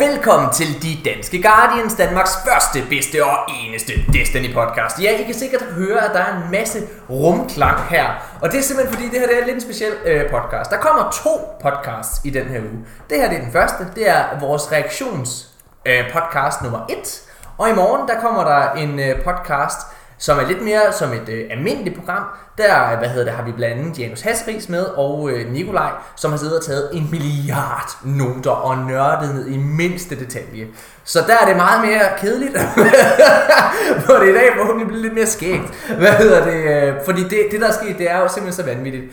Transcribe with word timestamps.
og 0.00 0.06
velkommen 0.06 0.50
til 0.52 0.82
De 0.82 1.10
Danske 1.10 1.42
Guardians, 1.42 1.94
Danmarks 1.94 2.30
første, 2.48 2.78
bedste 2.88 3.24
og 3.24 3.36
eneste 3.64 3.92
Destiny 4.12 4.54
podcast. 4.54 5.02
Ja, 5.02 5.20
I 5.20 5.22
kan 5.22 5.34
sikkert 5.34 5.62
høre, 5.62 6.04
at 6.04 6.10
der 6.14 6.20
er 6.20 6.36
en 6.36 6.50
masse 6.50 6.78
rumklang 7.10 7.80
her, 7.80 8.06
og 8.42 8.52
det 8.52 8.58
er 8.58 8.62
simpelthen 8.62 8.94
fordi, 8.94 9.08
det 9.08 9.20
her 9.20 9.26
det 9.26 9.38
er 9.40 9.44
lidt 9.44 9.54
en 9.54 9.60
speciel 9.60 9.92
øh, 10.04 10.30
podcast. 10.30 10.70
Der 10.70 10.76
kommer 10.76 11.10
to 11.24 11.30
podcasts 11.62 12.20
i 12.24 12.30
den 12.30 12.46
her 12.46 12.60
uge. 12.60 12.84
Det 13.10 13.18
her 13.18 13.28
det 13.28 13.38
er 13.38 13.42
den 13.42 13.52
første, 13.52 13.86
det 13.94 14.08
er 14.08 14.40
vores 14.40 14.72
reaktions 14.72 15.48
øh, 15.86 16.12
podcast 16.12 16.62
nummer 16.62 16.86
1, 16.88 17.22
og 17.58 17.70
i 17.70 17.72
morgen 17.72 18.08
der 18.08 18.20
kommer 18.20 18.44
der 18.44 18.72
en 18.72 19.00
øh, 19.00 19.24
podcast, 19.24 19.80
som 20.20 20.38
er 20.38 20.46
lidt 20.46 20.62
mere 20.62 20.92
som 20.98 21.12
et 21.12 21.28
øh, 21.28 21.44
almindeligt 21.50 21.96
program. 21.98 22.22
Der 22.58 22.96
hvad 22.98 23.08
hedder 23.08 23.24
det, 23.24 23.32
har 23.32 23.44
vi 23.44 23.52
blandt 23.52 23.78
andet 23.78 23.98
Janus 23.98 24.20
Hasseris 24.20 24.68
med 24.68 24.84
og 24.84 25.30
øh, 25.30 25.52
Nikolaj, 25.52 25.90
som 26.16 26.30
har 26.30 26.38
siddet 26.38 26.58
og 26.58 26.64
taget 26.64 26.90
en 26.92 27.08
milliard 27.10 27.96
noter 28.04 28.50
og 28.50 28.78
nørdet 28.78 29.34
ned 29.34 29.46
i 29.46 29.56
mindste 29.56 30.20
detalje. 30.20 30.66
Så 31.04 31.18
der 31.26 31.36
er 31.42 31.46
det 31.46 31.56
meget 31.56 31.86
mere 31.86 32.02
kedeligt, 32.18 32.52
hvor 34.04 34.14
det 34.14 34.28
i 34.28 34.32
dag 34.32 34.48
forhåbentlig 34.56 34.88
bliver 34.88 35.02
lidt 35.02 35.14
mere 35.14 35.26
skægt. 35.26 35.94
Hvad 35.98 36.12
hedder 36.12 36.44
det? 36.44 36.54
Øh, 36.54 36.94
fordi 37.04 37.22
det, 37.22 37.38
det 37.50 37.60
der 37.60 37.68
er 37.68 37.72
sket, 37.72 37.98
det 37.98 38.10
er 38.10 38.18
jo 38.18 38.28
simpelthen 38.28 38.64
så 38.64 38.74
vanvittigt. 38.74 39.04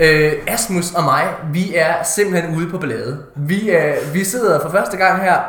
Øh, 0.00 0.32
Asmus 0.46 0.94
og 0.94 1.04
mig, 1.04 1.24
vi 1.52 1.74
er 1.74 2.02
simpelthen 2.02 2.56
ude 2.56 2.70
på 2.70 2.78
ballade. 2.78 3.18
Vi, 3.36 3.70
øh, 3.70 3.94
vi 4.14 4.24
sidder 4.24 4.60
for 4.60 4.70
første 4.70 4.96
gang 4.96 5.22
her 5.22 5.40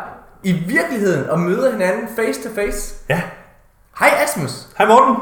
i 0.43 0.51
virkeligheden 0.51 1.29
og 1.29 1.39
møder 1.39 1.71
hinanden 1.71 2.07
face 2.15 2.43
to 2.43 2.49
face. 2.55 2.95
Ja. 3.09 3.21
Hej 3.99 4.11
Asmus. 4.23 4.51
Hej 4.77 4.87
Morten. 4.87 5.15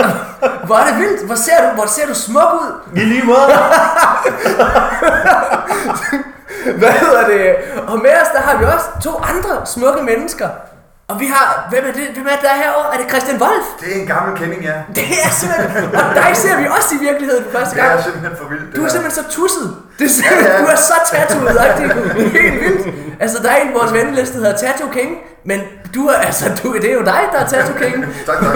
Hvor 0.66 0.76
er 0.76 0.86
det 0.86 0.98
vildt. 0.98 1.26
Hvor 1.26 1.34
ser 1.34 1.68
du, 1.68 1.74
hvor 1.74 1.86
ser 1.86 2.06
du 2.06 2.14
smuk 2.14 2.52
ud. 2.52 2.80
I 2.96 3.00
lige 3.00 3.24
måde. 3.24 3.38
Hvad 6.80 6.90
hedder 6.92 7.26
det? 7.28 7.56
Og 7.88 7.98
med 7.98 8.10
os, 8.22 8.28
der 8.34 8.40
har 8.40 8.58
vi 8.58 8.64
også 8.64 8.86
to 9.02 9.10
andre 9.22 9.66
smukke 9.66 10.02
mennesker. 10.02 10.48
Og 11.10 11.20
vi 11.20 11.26
har, 11.34 11.66
hvem 11.70 11.84
er 11.88 11.92
det, 11.98 12.04
hvem 12.16 12.26
er 12.26 12.30
det 12.38 12.42
der 12.42 12.52
er 12.56 12.60
herovre? 12.64 12.88
Er 12.94 12.98
det 13.00 13.06
Christian 13.12 13.38
Wolf? 13.42 13.66
Det 13.80 13.88
er 13.96 14.00
en 14.02 14.06
gammel 14.06 14.32
kending, 14.40 14.62
ja. 14.70 14.76
Det 14.98 15.04
er 15.24 15.30
simpelthen, 15.40 15.84
og 15.94 16.14
dig 16.20 16.30
ser 16.44 16.54
vi 16.60 16.66
også 16.76 16.90
i 16.98 17.00
virkeligheden 17.08 17.44
for 17.44 17.50
første 17.58 17.74
Det 17.74 17.82
gang. 17.84 17.98
er 17.98 18.02
simpelthen 18.02 18.34
for 18.40 18.46
vildt. 18.52 18.66
det 18.66 18.76
Du 18.76 18.84
er 18.84 18.88
simpelthen 18.94 19.24
så 19.24 19.30
tusset. 19.36 19.66
Det 19.98 20.04
er 20.04 20.08
simpelthen, 20.18 20.46
Ja, 20.46 20.52
ja. 20.56 20.60
Du 20.62 20.66
er 20.74 20.80
så 20.90 20.96
tattooet 21.12 21.54
Det 21.54 21.84
er 21.86 22.40
helt 22.40 22.60
vildt. 22.64 22.84
Altså, 23.24 23.36
der 23.42 23.50
er 23.50 23.56
en 23.64 23.72
på 23.72 23.78
vores 23.78 23.92
venneliste, 23.98 24.34
der 24.40 24.44
hedder 24.46 24.58
Tattoo 24.66 24.88
King. 24.98 25.10
Men 25.44 25.58
du 25.94 26.02
er, 26.12 26.16
altså, 26.28 26.44
du, 26.62 26.66
det 26.82 26.88
er 26.90 26.94
jo 27.00 27.04
dig, 27.14 27.22
der 27.32 27.38
er 27.44 27.48
Tattoo 27.52 27.74
King. 27.82 27.94
Tak, 28.28 28.38
tak. 28.44 28.54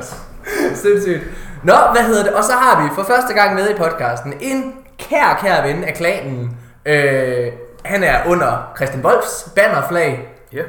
Sindssygt. 0.84 1.22
Nå, 1.62 1.76
hvad 1.94 2.02
hedder 2.02 2.22
det? 2.22 2.32
Og 2.32 2.44
så 2.44 2.52
har 2.52 2.82
vi 2.82 2.88
for 2.94 3.02
første 3.12 3.32
gang 3.34 3.54
med 3.54 3.70
i 3.70 3.74
podcasten 3.74 4.32
en 4.40 4.72
kær, 4.98 5.38
kær 5.42 5.62
ven 5.66 5.84
af 5.84 5.94
klanen. 5.94 6.56
Øh, 6.86 7.46
han 7.84 8.04
er 8.04 8.16
under 8.26 8.72
Christian 8.76 9.04
Wolfs 9.04 9.48
bannerflag. 9.56 10.28
Ja. 10.52 10.62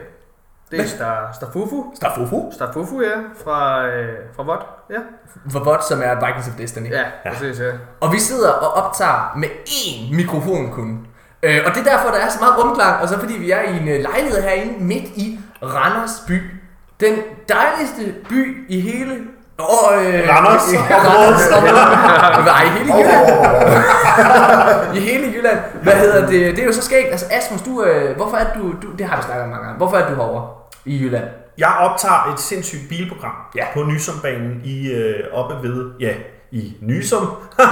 Det 0.72 0.80
er 0.80 0.88
Star, 0.88 1.30
Starfufu. 1.34 1.84
Stafufu. 1.96 2.52
Starfufu, 2.52 3.02
ja. 3.02 3.18
Fra, 3.44 3.86
øh, 3.88 4.18
fra 4.36 4.44
VOD. 4.44 4.64
Ja. 4.90 5.00
For 5.52 5.64
bot, 5.64 5.84
som 5.88 6.02
er 6.04 6.26
Vikings 6.26 6.48
of 6.48 6.54
Destiny. 6.58 6.92
Ja, 6.92 7.04
præcis, 7.32 7.60
ja. 7.60 7.72
Og 8.02 8.14
vi 8.14 8.20
sidder 8.20 8.52
og 8.52 8.74
optager 8.74 9.34
med 9.38 9.50
én 9.68 10.16
mikrofon 10.16 10.72
kun. 10.72 11.08
Øh, 11.44 11.60
og 11.66 11.72
det 11.76 11.88
er 11.88 11.92
derfor, 11.92 12.10
der 12.10 12.18
er 12.18 12.30
så 12.30 12.40
meget 12.40 12.64
rumklang, 12.64 13.02
og 13.02 13.10
så 13.10 13.20
fordi 13.20 13.34
vi 13.34 13.52
er 13.52 13.62
i 13.62 13.78
en 13.78 13.88
øh, 13.88 14.02
lejlighed 14.02 14.42
herinde 14.42 14.84
midt 14.84 15.06
i 15.16 15.40
Randers 15.64 16.24
by. 16.28 16.42
Den 17.00 17.16
dejligste 17.50 18.16
by 18.30 18.66
i 18.70 18.82
hele... 18.82 19.14
Åh, 19.60 20.06
øh, 20.06 20.30
Randers. 20.30 20.74
I, 20.74 20.78
Randers. 20.78 21.50
Nej, 22.46 22.64
i 22.64 22.70
hele 22.70 22.94
Jylland. 22.98 23.28
I 24.98 25.00
hele 25.00 25.34
Jylland. 25.34 25.60
Hvad 25.84 25.94
hedder 25.94 26.28
det? 26.28 26.56
Det 26.56 26.60
er 26.60 26.66
jo 26.66 26.74
så 26.74 26.82
skægt. 26.82 27.08
Altså 27.12 27.26
Asmus, 27.32 27.62
du, 27.62 27.84
øh, 27.84 28.16
hvorfor 28.16 28.38
er 28.38 28.54
du, 28.56 28.72
du... 28.82 28.88
Det 28.98 29.06
har 29.06 29.18
vi 29.18 29.24
snakket 29.24 29.44
om 29.44 29.50
mange 29.50 29.64
gange. 29.66 29.78
Hvorfor 29.78 29.98
er 29.98 30.10
du 30.10 30.16
herovre 30.16 30.59
i 30.86 31.04
Jylland? 31.04 31.28
Jeg 31.58 31.74
optager 31.80 32.32
et 32.34 32.40
sindssygt 32.40 32.82
bilprogram 32.90 33.36
Ja. 33.56 33.66
på 33.74 33.84
Nysumbanen 33.84 34.62
i 34.64 34.92
øh, 34.92 35.24
oppe 35.34 35.56
ved, 35.68 35.92
ja, 36.00 36.14
i 36.52 36.78
Nysum. 36.82 37.28
Ja. 37.60 37.66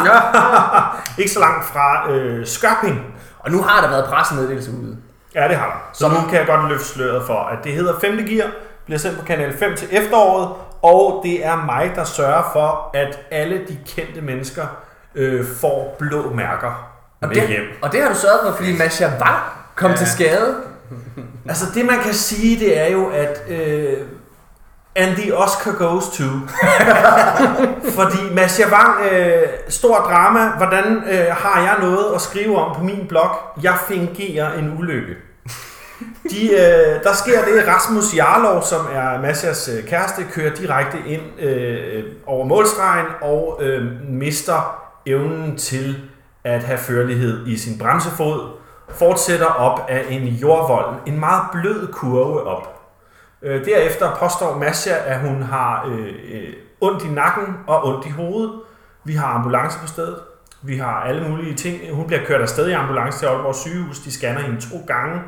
Ikke 1.21 1.31
så 1.31 1.39
langt 1.39 1.65
fra 1.65 2.11
øh, 2.11 2.45
Skørping. 2.47 3.01
Og 3.39 3.51
nu 3.51 3.61
har 3.61 3.81
der 3.81 3.89
været 3.89 4.05
pressemeddelelse 4.05 4.71
ude. 4.71 4.97
Ja, 5.35 5.47
det 5.47 5.55
har 5.55 5.65
der. 5.65 5.89
Så 5.93 6.07
nu 6.09 6.29
kan 6.29 6.39
jeg 6.39 6.47
godt 6.47 6.69
løfte 6.71 6.85
sløret 6.85 7.23
for, 7.25 7.39
at 7.39 7.57
det 7.63 7.71
hedder 7.73 7.99
5. 7.99 8.17
gear, 8.17 8.47
bliver 8.85 8.99
sendt 8.99 9.19
på 9.19 9.25
kanal 9.25 9.57
5 9.57 9.75
til 9.75 9.87
efteråret, 9.91 10.49
og 10.81 11.21
det 11.25 11.45
er 11.45 11.55
mig, 11.65 11.91
der 11.95 12.03
sørger 12.03 12.49
for, 12.53 12.91
at 12.93 13.19
alle 13.31 13.61
de 13.67 13.77
kendte 13.87 14.21
mennesker 14.21 14.63
øh, 15.15 15.45
får 15.61 15.95
blå 15.99 16.33
mærker 16.33 16.89
Og 17.21 17.27
med 17.27 17.35
det, 17.35 17.47
hjem. 17.47 17.63
og 17.81 17.91
det 17.91 18.01
har 18.01 18.09
du 18.09 18.15
sørget 18.15 18.39
for, 18.45 18.51
fordi 18.51 18.77
Masha 18.77 19.05
Wang 19.05 19.37
kom 19.75 19.91
Ja. 19.91 19.97
til 19.97 20.07
skade. 20.07 20.55
Altså 21.49 21.65
det 21.75 21.85
man 21.85 21.99
kan 21.99 22.13
sige, 22.13 22.59
det 22.59 22.77
er 22.79 22.91
jo, 22.91 23.09
at 23.09 23.43
øh, 23.49 23.97
and 24.95 25.15
the 25.15 25.37
Oscar 25.37 25.71
goes 25.71 26.07
to. 26.07 26.23
Fordi 27.97 28.33
Mads 28.33 28.59
Javang, 28.59 29.05
øh, 29.11 29.47
stor 29.69 29.95
drama, 29.95 30.57
hvordan 30.57 30.85
øh, 30.85 31.25
har 31.31 31.61
jeg 31.61 31.75
noget 31.81 32.15
at 32.15 32.21
skrive 32.21 32.57
om 32.57 32.75
på 32.75 32.83
min 32.83 33.05
blog? 33.09 33.29
Jeg 33.63 33.77
fingerer 33.87 34.53
en 34.59 34.77
ulykke. 34.79 35.15
De, 36.31 36.51
øh, 36.51 37.03
der 37.03 37.13
sker 37.13 37.45
det, 37.45 37.67
Rasmus 37.67 38.15
Jarlov, 38.15 38.63
som 38.63 38.85
er 38.93 39.21
Massias 39.21 39.69
øh, 39.77 39.83
kæreste, 39.83 40.23
kører 40.31 40.55
direkte 40.55 40.97
ind 41.07 41.39
øh, 41.39 42.03
over 42.25 42.45
målstregen 42.45 43.05
og 43.21 43.59
øh, 43.61 43.85
mister 44.09 44.83
evnen 45.05 45.57
til 45.57 45.95
at 46.43 46.63
have 46.63 46.77
førlighed 46.77 47.47
i 47.47 47.57
sin 47.57 47.77
bremsefod, 47.77 48.57
fortsætter 48.89 49.45
op 49.45 49.85
af 49.89 50.05
en 50.09 50.23
jordvold, 50.23 50.95
en 51.05 51.19
meget 51.19 51.43
blød 51.51 51.93
kurve 51.93 52.43
op. 52.43 52.73
Øh, 53.41 53.65
derefter 53.65 54.15
påstår 54.15 54.57
Masha, 54.57 54.93
at 55.05 55.19
hun 55.19 55.41
har 55.41 55.87
øh, 55.87 56.07
øh, 56.07 56.53
ondt 56.81 57.03
i 57.03 57.07
nakken 57.07 57.57
og 57.67 57.85
ondt 57.85 58.05
i 58.05 58.09
hovedet. 58.09 58.51
Vi 59.03 59.13
har 59.13 59.27
ambulance 59.27 59.79
på 59.79 59.87
stedet. 59.87 60.19
Vi 60.61 60.77
har 60.77 61.01
alle 61.01 61.29
mulige 61.29 61.55
ting. 61.55 61.95
Hun 61.95 62.07
bliver 62.07 62.25
kørt 62.25 62.41
afsted 62.41 62.67
i 62.67 62.71
ambulance 62.71 63.19
til 63.19 63.25
Aalborg 63.25 63.55
sygehus. 63.55 63.99
De 63.99 64.11
scanner 64.11 64.41
hende 64.41 64.61
to 64.61 64.77
gange. 64.87 65.21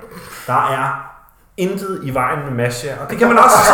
Der 0.47 0.71
er 0.71 1.09
intet 1.57 1.99
i 2.03 2.13
vejen 2.13 2.39
med 2.45 2.51
Masha. 2.51 2.89
Og 3.03 3.09
det 3.09 3.17
kan 3.17 3.27
man 3.27 3.37
også 3.37 3.57
se. 3.57 3.73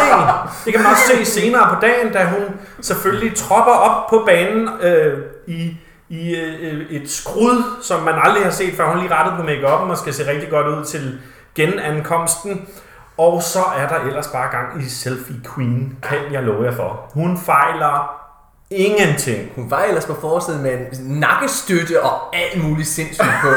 Det 0.65 0.73
kan 0.73 0.83
man 0.83 0.91
også 0.91 1.03
se 1.07 1.25
senere 1.25 1.75
på 1.75 1.81
dagen, 1.81 2.13
da 2.13 2.25
hun 2.25 2.59
selvfølgelig 2.81 3.37
tropper 3.37 3.71
op 3.71 4.09
på 4.09 4.23
banen 4.25 4.69
øh, 4.81 5.19
i, 5.47 5.77
i 6.09 6.35
øh, 6.35 6.89
et 6.89 7.09
skrud, 7.09 7.63
som 7.81 8.03
man 8.03 8.13
aldrig 8.17 8.43
har 8.43 8.51
set, 8.51 8.73
før 8.73 8.89
hun 8.89 8.99
lige 8.99 9.15
rettet 9.15 9.33
på 9.37 9.43
make 9.43 9.67
og 9.67 9.97
skal 9.97 10.13
se 10.13 10.31
rigtig 10.31 10.49
godt 10.49 10.67
ud 10.67 10.85
til 10.85 11.19
genankomsten. 11.55 12.69
Og 13.17 13.43
så 13.43 13.59
er 13.77 13.87
der 13.87 13.95
ellers 13.95 14.27
bare 14.27 14.51
gang 14.51 14.83
i 14.83 14.89
Selfie 14.89 15.41
Queen, 15.55 15.97
kan 16.03 16.17
jeg 16.31 16.43
love 16.43 16.63
jer 16.63 16.75
for. 16.75 17.11
Hun 17.13 17.37
fejler 17.37 18.21
ingenting. 18.69 19.51
Hun 19.55 19.71
var 19.71 19.83
ellers 19.83 20.05
på 20.05 20.17
forsiden 20.21 20.63
med 20.63 20.71
en 20.71 20.87
nakkestøtte 21.01 22.03
og 22.03 22.35
alt 22.35 22.63
muligt 22.63 22.87
sindssygt 22.87 23.33
på. 23.41 23.47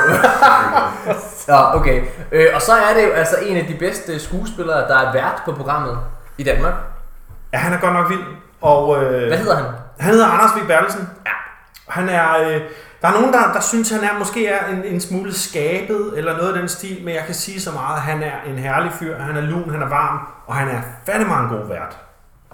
ja, 1.49 1.77
okay. 1.77 2.03
Øh, 2.33 2.47
og 2.55 2.63
så 2.63 2.73
er 2.73 2.95
det 2.95 3.07
jo 3.07 3.11
altså 3.11 3.37
en 3.37 3.57
af 3.57 3.67
de 3.67 3.75
bedste 3.79 4.21
skuespillere, 4.21 4.89
der 4.89 4.97
er 4.97 5.13
vært 5.13 5.43
på 5.45 5.53
programmet 5.53 5.99
i 6.39 6.43
Danmark. 6.43 6.75
Ja, 7.53 7.59
han 7.59 7.73
er 7.73 7.81
godt 7.81 7.93
nok 7.93 8.11
vild. 8.11 8.25
Og, 8.61 9.05
øh, 9.05 9.29
Hvad 9.29 9.39
hedder 9.39 9.57
han? 9.57 9.65
Han 9.99 10.13
hedder 10.13 10.27
Anders 10.27 10.51
Vig 10.57 10.67
Bertelsen. 10.67 11.09
Ja. 11.27 11.33
Han 11.89 12.09
er, 12.09 12.39
øh, 12.39 12.61
der 13.03 13.09
er 13.09 13.13
nogen, 13.13 13.33
der, 13.33 13.53
der 13.53 13.61
synes, 13.61 13.91
han 13.91 14.01
er 14.05 14.19
måske 14.19 14.47
er 14.47 14.67
en, 14.67 14.85
en 14.85 15.01
smule 15.01 15.35
skabet, 15.35 16.13
eller 16.17 16.37
noget 16.37 16.53
af 16.53 16.59
den 16.59 16.69
stil, 16.69 17.05
men 17.05 17.15
jeg 17.15 17.23
kan 17.27 17.35
sige 17.35 17.61
så 17.61 17.73
meget, 17.73 17.97
at 17.97 18.03
han 18.03 18.23
er 18.23 18.51
en 18.51 18.59
herlig 18.59 18.93
fyr, 18.93 19.19
han 19.19 19.37
er 19.37 19.41
lun, 19.41 19.71
han 19.71 19.83
er 19.83 19.89
varm, 19.89 20.19
og 20.47 20.55
han 20.55 20.69
er 20.69 20.81
fandme 21.07 21.35
en 21.35 21.49
god 21.49 21.69
vært. 21.69 21.99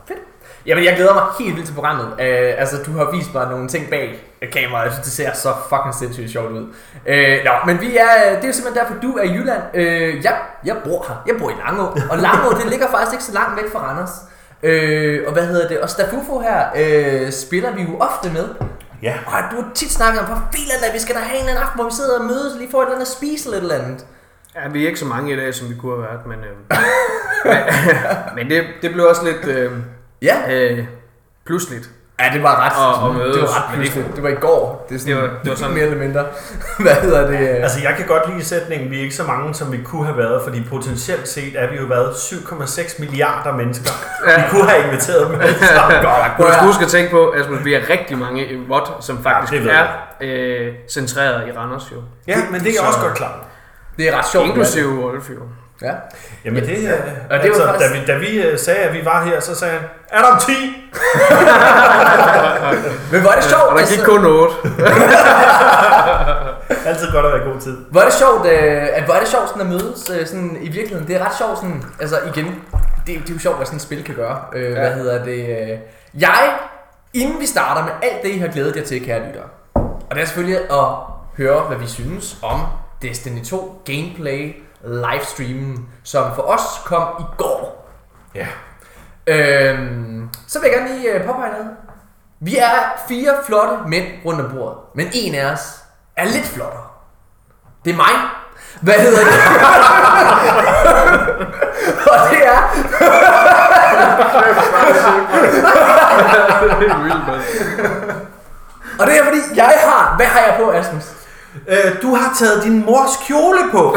Fedt. 0.08 0.18
Jamen, 0.66 0.84
jeg 0.84 0.94
glæder 0.96 1.14
mig 1.14 1.22
helt 1.38 1.54
vildt 1.54 1.66
til 1.66 1.74
programmet. 1.74 2.06
Øh, 2.06 2.52
altså, 2.58 2.76
du 2.86 2.92
har 2.92 3.10
vist 3.10 3.34
mig 3.34 3.48
nogle 3.50 3.68
ting 3.68 3.90
bag 3.90 4.24
kameraet. 4.52 4.84
Jeg 4.84 4.92
synes, 4.92 5.04
det 5.04 5.12
ser 5.12 5.32
så 5.34 5.52
fucking 5.68 5.94
sindssygt 5.94 6.30
sjovt 6.30 6.52
ud. 6.52 6.66
Øh, 7.06 7.38
nå, 7.44 7.50
men 7.66 7.80
vi 7.80 7.96
er, 7.96 8.34
det 8.34 8.44
er 8.44 8.46
jo 8.46 8.52
simpelthen 8.52 8.74
derfor, 8.74 8.94
du 9.02 9.16
er 9.16 9.22
i 9.22 9.32
Jylland. 9.32 9.62
Øh, 9.74 10.24
jeg, 10.24 10.36
jeg 10.64 10.76
bor 10.84 11.04
her. 11.08 11.22
Jeg 11.26 11.34
bor 11.38 11.50
i 11.50 11.54
Langå. 11.66 11.84
Og 12.10 12.18
Langå, 12.18 12.52
det 12.58 12.70
ligger 12.70 12.90
faktisk 12.90 13.12
ikke 13.12 13.24
så 13.24 13.32
langt 13.32 13.62
væk 13.62 13.72
fra 13.72 13.78
Randers. 13.78 14.10
Øh, 14.62 15.22
og 15.26 15.32
hvad 15.32 15.46
hedder 15.46 15.68
det? 15.68 15.80
Og 15.80 15.90
Stafufo 15.90 16.38
her 16.38 16.64
øh, 16.76 17.32
spiller 17.32 17.70
vi 17.70 17.82
jo 17.82 17.98
ofte 17.98 18.30
med. 18.30 18.48
Ja. 19.06 19.14
Og 19.26 19.40
du 19.50 19.56
har 19.62 19.70
tit 19.74 19.92
snakket 19.92 20.20
om, 20.20 20.26
for 20.26 20.48
filan 20.54 20.80
da, 20.82 20.92
vi 20.92 20.98
skal 20.98 21.14
da 21.14 21.20
have 21.20 21.34
en 21.34 21.40
eller 21.40 21.50
anden 21.50 21.64
aften, 21.64 21.78
hvor 21.80 21.88
vi 21.90 21.94
sidder 21.94 22.18
og 22.18 22.24
mødes, 22.24 22.52
lige 22.58 22.70
får 22.70 22.80
et 22.82 22.84
eller 22.84 22.94
andet 22.94 23.06
at 23.06 23.12
spise 23.12 23.44
eller 23.48 23.58
et 23.58 23.62
eller 23.62 23.84
andet. 23.84 24.06
Ja, 24.54 24.68
vi 24.68 24.82
er 24.82 24.86
ikke 24.86 24.98
så 24.98 25.06
mange 25.06 25.32
i 25.32 25.36
dag, 25.36 25.54
som 25.54 25.70
vi 25.70 25.74
kunne 25.74 25.92
have 25.92 26.02
været, 26.02 26.26
men, 26.26 26.38
øh, 26.44 26.56
men 28.36 28.50
det, 28.50 28.64
det 28.82 28.92
blev 28.92 29.06
også 29.06 29.24
lidt 29.24 29.44
øh, 29.56 29.72
Ja. 30.22 30.36
øh, 30.54 30.86
pludseligt. 31.46 31.90
Ja, 32.20 32.30
det 32.34 32.42
var 32.42 32.54
ret, 32.66 32.72
Og- 33.02 33.08
og 33.08 33.14
mødes, 33.14 33.34
det 33.36 33.42
var 33.42 33.68
ret 33.72 33.78
men 33.78 33.86
det-. 33.86 34.16
Det 34.16 34.22
var 34.22 34.28
i 34.28 34.34
går. 34.34 34.86
Det, 34.88 34.94
er 34.94 34.98
sådan, 34.98 35.14
Det 35.16 35.22
var- 35.22 35.30
det 35.42 35.50
var 35.50 35.56
sådan- 35.56 35.74
mere 35.74 35.84
eller 35.84 35.98
mindre. 35.98 36.24
Hvad 36.84 36.92
hedder 36.94 37.26
det? 37.30 37.36
Altså, 37.48 37.78
jeg 37.82 37.94
kan 37.96 38.06
godt 38.06 38.22
lide 38.32 38.44
sætningen, 38.44 38.90
vi 38.90 38.98
er 38.98 39.02
ikke 39.02 39.14
så 39.14 39.22
mange, 39.24 39.54
som 39.54 39.72
vi 39.72 39.80
kunne 39.84 40.04
have 40.04 40.18
været, 40.18 40.42
fordi 40.44 40.62
potentielt 40.70 41.28
set 41.28 41.52
er 41.56 41.70
vi 41.70 41.76
jo 41.76 41.84
været 41.86 42.14
7,6 42.16 43.00
milliarder 43.00 43.52
mennesker. 43.52 43.90
Ja. 44.28 44.36
Vi 44.36 44.42
kunne 44.50 44.68
have 44.70 44.84
inviteret 44.86 45.30
dem 45.30 45.40
alle 45.40 45.58
sammen. 45.76 46.02
Du 46.38 46.52
skal 46.52 46.66
huske 46.66 46.84
at 46.84 46.90
tænke 46.90 47.10
på, 47.10 47.28
at 47.28 47.64
vi 47.64 47.74
er 47.74 47.80
rigtig 47.90 48.18
mange 48.18 48.46
i 48.46 48.56
VOD, 48.68 48.88
som 49.00 49.22
faktisk 49.22 49.52
det 49.52 49.64
ved 49.64 49.70
er 49.70 49.86
øh, 50.20 50.72
centreret 50.90 51.48
i 51.48 51.52
Randers 51.52 51.92
jo. 51.92 51.96
Ja, 52.26 52.36
men 52.50 52.60
det 52.60 52.68
er 52.68 52.72
jeg 52.72 52.80
Så- 52.80 52.86
også 52.86 53.00
godt 53.00 53.14
klar. 53.14 53.28
over. 53.28 53.44
Det 53.98 54.08
er 54.08 54.18
ret 54.18 54.26
sjovt. 54.28 54.46
Inklusive 54.46 54.88
Wolf 55.04 55.30
jo. 55.30 55.40
Ja. 55.82 55.92
Jamen 56.44 56.62
det, 56.62 56.82
ja, 56.82 56.90
det 56.90 56.96
var 57.30 57.36
altså, 57.36 57.66
faktisk- 57.66 57.92
da, 57.92 57.98
vi, 57.98 58.04
da 58.06 58.16
vi 58.18 58.42
øh, 58.42 58.58
sagde, 58.58 58.80
at 58.80 58.92
vi 58.94 59.04
var 59.04 59.24
her, 59.24 59.40
så 59.40 59.54
sagde 59.54 59.74
han, 59.74 59.82
er 60.08 60.18
der 60.18 60.26
om 60.26 60.38
10? 60.40 60.52
Men 63.12 63.26
er 63.26 63.34
det 63.34 63.44
sjovt, 63.44 63.62
Og 63.62 63.78
der 63.78 63.86
gik 63.86 63.98
altså, 63.98 64.06
kun 64.06 64.24
8. 64.24 64.54
Altid 66.88 67.12
godt 67.12 67.26
at 67.26 67.32
være 67.32 67.46
i 67.46 67.50
god 67.52 67.60
tid. 67.60 67.76
hvor 67.90 68.00
er 68.00 68.04
det 68.04 68.14
sjovt, 68.14 68.46
øh, 68.46 68.88
at 68.92 69.04
hvor 69.04 69.14
er 69.14 69.18
det 69.20 69.28
sjovt 69.28 69.48
sådan 69.48 69.62
at 69.62 69.68
mødes 69.68 70.10
øh, 70.10 70.26
sådan, 70.26 70.56
i 70.60 70.68
virkeligheden. 70.68 71.06
Det 71.08 71.16
er 71.16 71.26
ret 71.26 71.36
sjovt 71.38 71.56
sådan, 71.58 71.84
altså 72.00 72.16
igen, 72.34 72.46
det, 73.06 73.06
det 73.06 73.30
er 73.30 73.34
jo 73.34 73.38
sjovt, 73.38 73.56
hvad 73.56 73.66
sådan 73.66 73.76
et 73.76 73.82
spil 73.82 74.04
kan 74.04 74.14
gøre. 74.14 74.38
Øh, 74.54 74.72
ja. 74.72 74.78
Hvad 74.80 74.94
hedder 74.94 75.24
det? 75.24 75.70
Øh, 75.72 75.78
jeg, 76.20 76.52
inden 77.14 77.40
vi 77.40 77.46
starter 77.46 77.82
med 77.84 77.92
alt 78.02 78.22
det, 78.22 78.28
I 78.28 78.38
har 78.38 78.48
glædet 78.48 78.76
jer 78.76 78.84
til, 78.84 79.04
kære 79.04 79.26
lyttere, 79.26 79.44
og 79.74 80.10
det 80.14 80.20
er 80.22 80.26
selvfølgelig 80.26 80.58
at 80.70 80.84
høre, 81.36 81.60
hvad 81.60 81.76
vi 81.78 81.86
synes 81.86 82.36
om 82.42 82.60
Destiny 83.02 83.44
2 83.44 83.82
gameplay 83.84 84.56
livestreamen, 84.86 85.88
som 86.02 86.34
for 86.34 86.42
os 86.42 86.60
kom 86.84 87.08
i 87.20 87.24
går. 87.38 87.90
Ja. 88.34 88.46
Øhm, 89.26 90.28
så 90.46 90.60
vil 90.60 90.70
jeg 90.70 90.78
gerne 90.78 90.94
lige 90.96 91.12
øh, 91.12 91.26
påpege 91.26 91.50
noget. 91.52 91.70
Vi 92.40 92.56
er 92.56 92.70
fire 93.08 93.34
flotte 93.46 93.76
mænd 93.86 94.06
rundt 94.24 94.40
om 94.40 94.50
bordet, 94.52 94.78
men 94.94 95.06
en 95.14 95.34
af 95.34 95.52
os 95.52 95.78
er 96.16 96.24
lidt 96.24 96.46
flottere. 96.46 96.84
Det 97.84 97.92
er 97.92 97.96
mig. 97.96 98.12
Hvad 98.80 98.94
hedder 98.94 99.18
det? 99.18 99.26
Og 102.12 102.18
det 102.30 102.46
er... 102.46 102.58
Og 108.98 109.06
det 109.06 109.18
er 109.18 109.24
fordi, 109.24 109.38
jeg 109.54 109.74
har... 109.84 110.16
Hvad 110.16 110.26
har 110.26 110.40
jeg 110.40 110.54
på, 110.58 110.70
Asmus? 110.70 111.04
Øh, 111.68 112.02
du 112.02 112.14
har 112.14 112.34
taget 112.38 112.64
din 112.64 112.84
mors 112.86 113.10
kjole 113.26 113.58
på. 113.72 113.96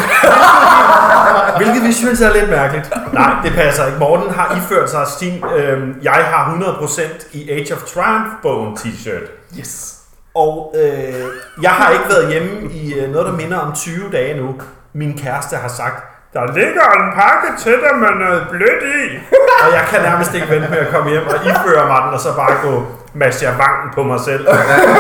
Hvilket 1.58 1.84
vi 1.84 1.94
synes 1.94 2.22
er 2.22 2.34
lidt 2.34 2.50
mærkeligt. 2.50 2.90
Nej, 3.14 3.34
det 3.44 3.52
passer 3.52 3.86
ikke. 3.86 4.00
Morten 4.00 4.34
har 4.34 4.56
iført 4.58 4.90
sig 4.90 5.08
sin 5.20 5.44
øh, 5.56 5.88
Jeg 6.04 6.12
har 6.14 6.58
100% 6.82 7.02
i 7.38 7.50
Age 7.50 7.74
of 7.74 7.84
Triumph-bogen 7.84 8.78
t-shirt. 8.78 9.58
Yes. 9.60 9.98
Og 10.36 10.76
øh, 10.78 11.26
jeg 11.62 11.72
har 11.72 11.90
ikke 11.92 12.06
været 12.10 12.32
hjemme 12.32 12.72
i 12.72 12.94
øh, 12.94 13.12
noget, 13.12 13.28
der 13.28 13.34
minder 13.34 13.58
om 13.58 13.74
20 13.74 14.12
dage 14.12 14.42
nu. 14.42 14.56
Min 14.94 15.18
kæreste 15.18 15.56
har 15.56 15.68
sagt, 15.68 16.17
der 16.38 16.46
ligger 16.60 16.86
en 17.00 17.08
pakke 17.22 17.48
til 17.64 17.76
dig 17.84 17.94
med 18.04 18.12
noget 18.24 18.42
blødt 18.52 18.84
i. 19.00 19.04
og 19.64 19.68
jeg 19.78 19.84
kan 19.92 20.00
nærmest 20.10 20.32
ikke 20.38 20.50
vente 20.54 20.68
med 20.74 20.80
at 20.86 20.90
komme 20.94 21.08
hjem 21.14 21.26
og 21.34 21.38
iføre 21.52 21.84
mig 21.92 22.00
den, 22.06 22.12
og 22.18 22.20
så 22.26 22.30
bare 22.42 22.54
gå 22.68 22.74
masser 23.14 23.52
vangen 23.64 23.90
på 23.98 24.02
mig 24.12 24.20
selv. 24.30 24.44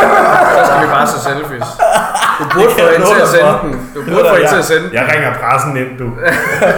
Så 0.57 0.61
skal 0.67 0.79
vi 0.85 0.89
bare 0.97 1.07
se 1.13 1.19
selfies. 1.29 1.69
Du 2.39 2.43
burde 2.53 2.71
få 2.79 2.85
en 2.95 3.01
til 3.11 3.19
at 3.25 3.29
sende 3.35 3.53
den. 3.63 3.71
Du 3.95 3.99
burde 4.09 4.25
få 4.31 4.35
en 4.41 4.47
til 4.53 4.59
at 4.63 4.67
sende 4.71 4.83
den. 4.83 4.93
Jeg 4.99 5.05
ringer 5.13 5.31
pressen 5.41 5.77
ind, 5.81 5.91
du. 6.01 6.07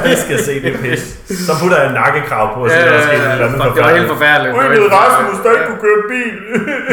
De 0.05 0.13
skal 0.23 0.37
se 0.47 0.53
det 0.65 0.73
pis. 0.81 1.01
Så 1.47 1.51
putter 1.61 1.77
jeg 1.81 1.87
en 1.87 1.93
nakkekrav 2.01 2.45
på, 2.53 2.59
og 2.63 2.69
så 2.69 2.75
er 2.75 2.89
der 2.91 3.01
sket 3.01 3.13
et 3.13 3.31
eller 3.31 3.47
andet 3.47 3.75
det 3.75 3.83
var 3.83 3.89
helt 3.99 4.11
forfærdeligt. 4.15 4.55
Det 4.55 4.61
Ui, 4.61 4.69
med 4.69 4.91
Rasmus, 4.99 5.37
forfærdeligt. 5.37 5.43
der 5.43 5.51
ikke 5.51 5.67
kunne 5.69 5.83
køre 5.87 6.01
bil. 6.13 6.35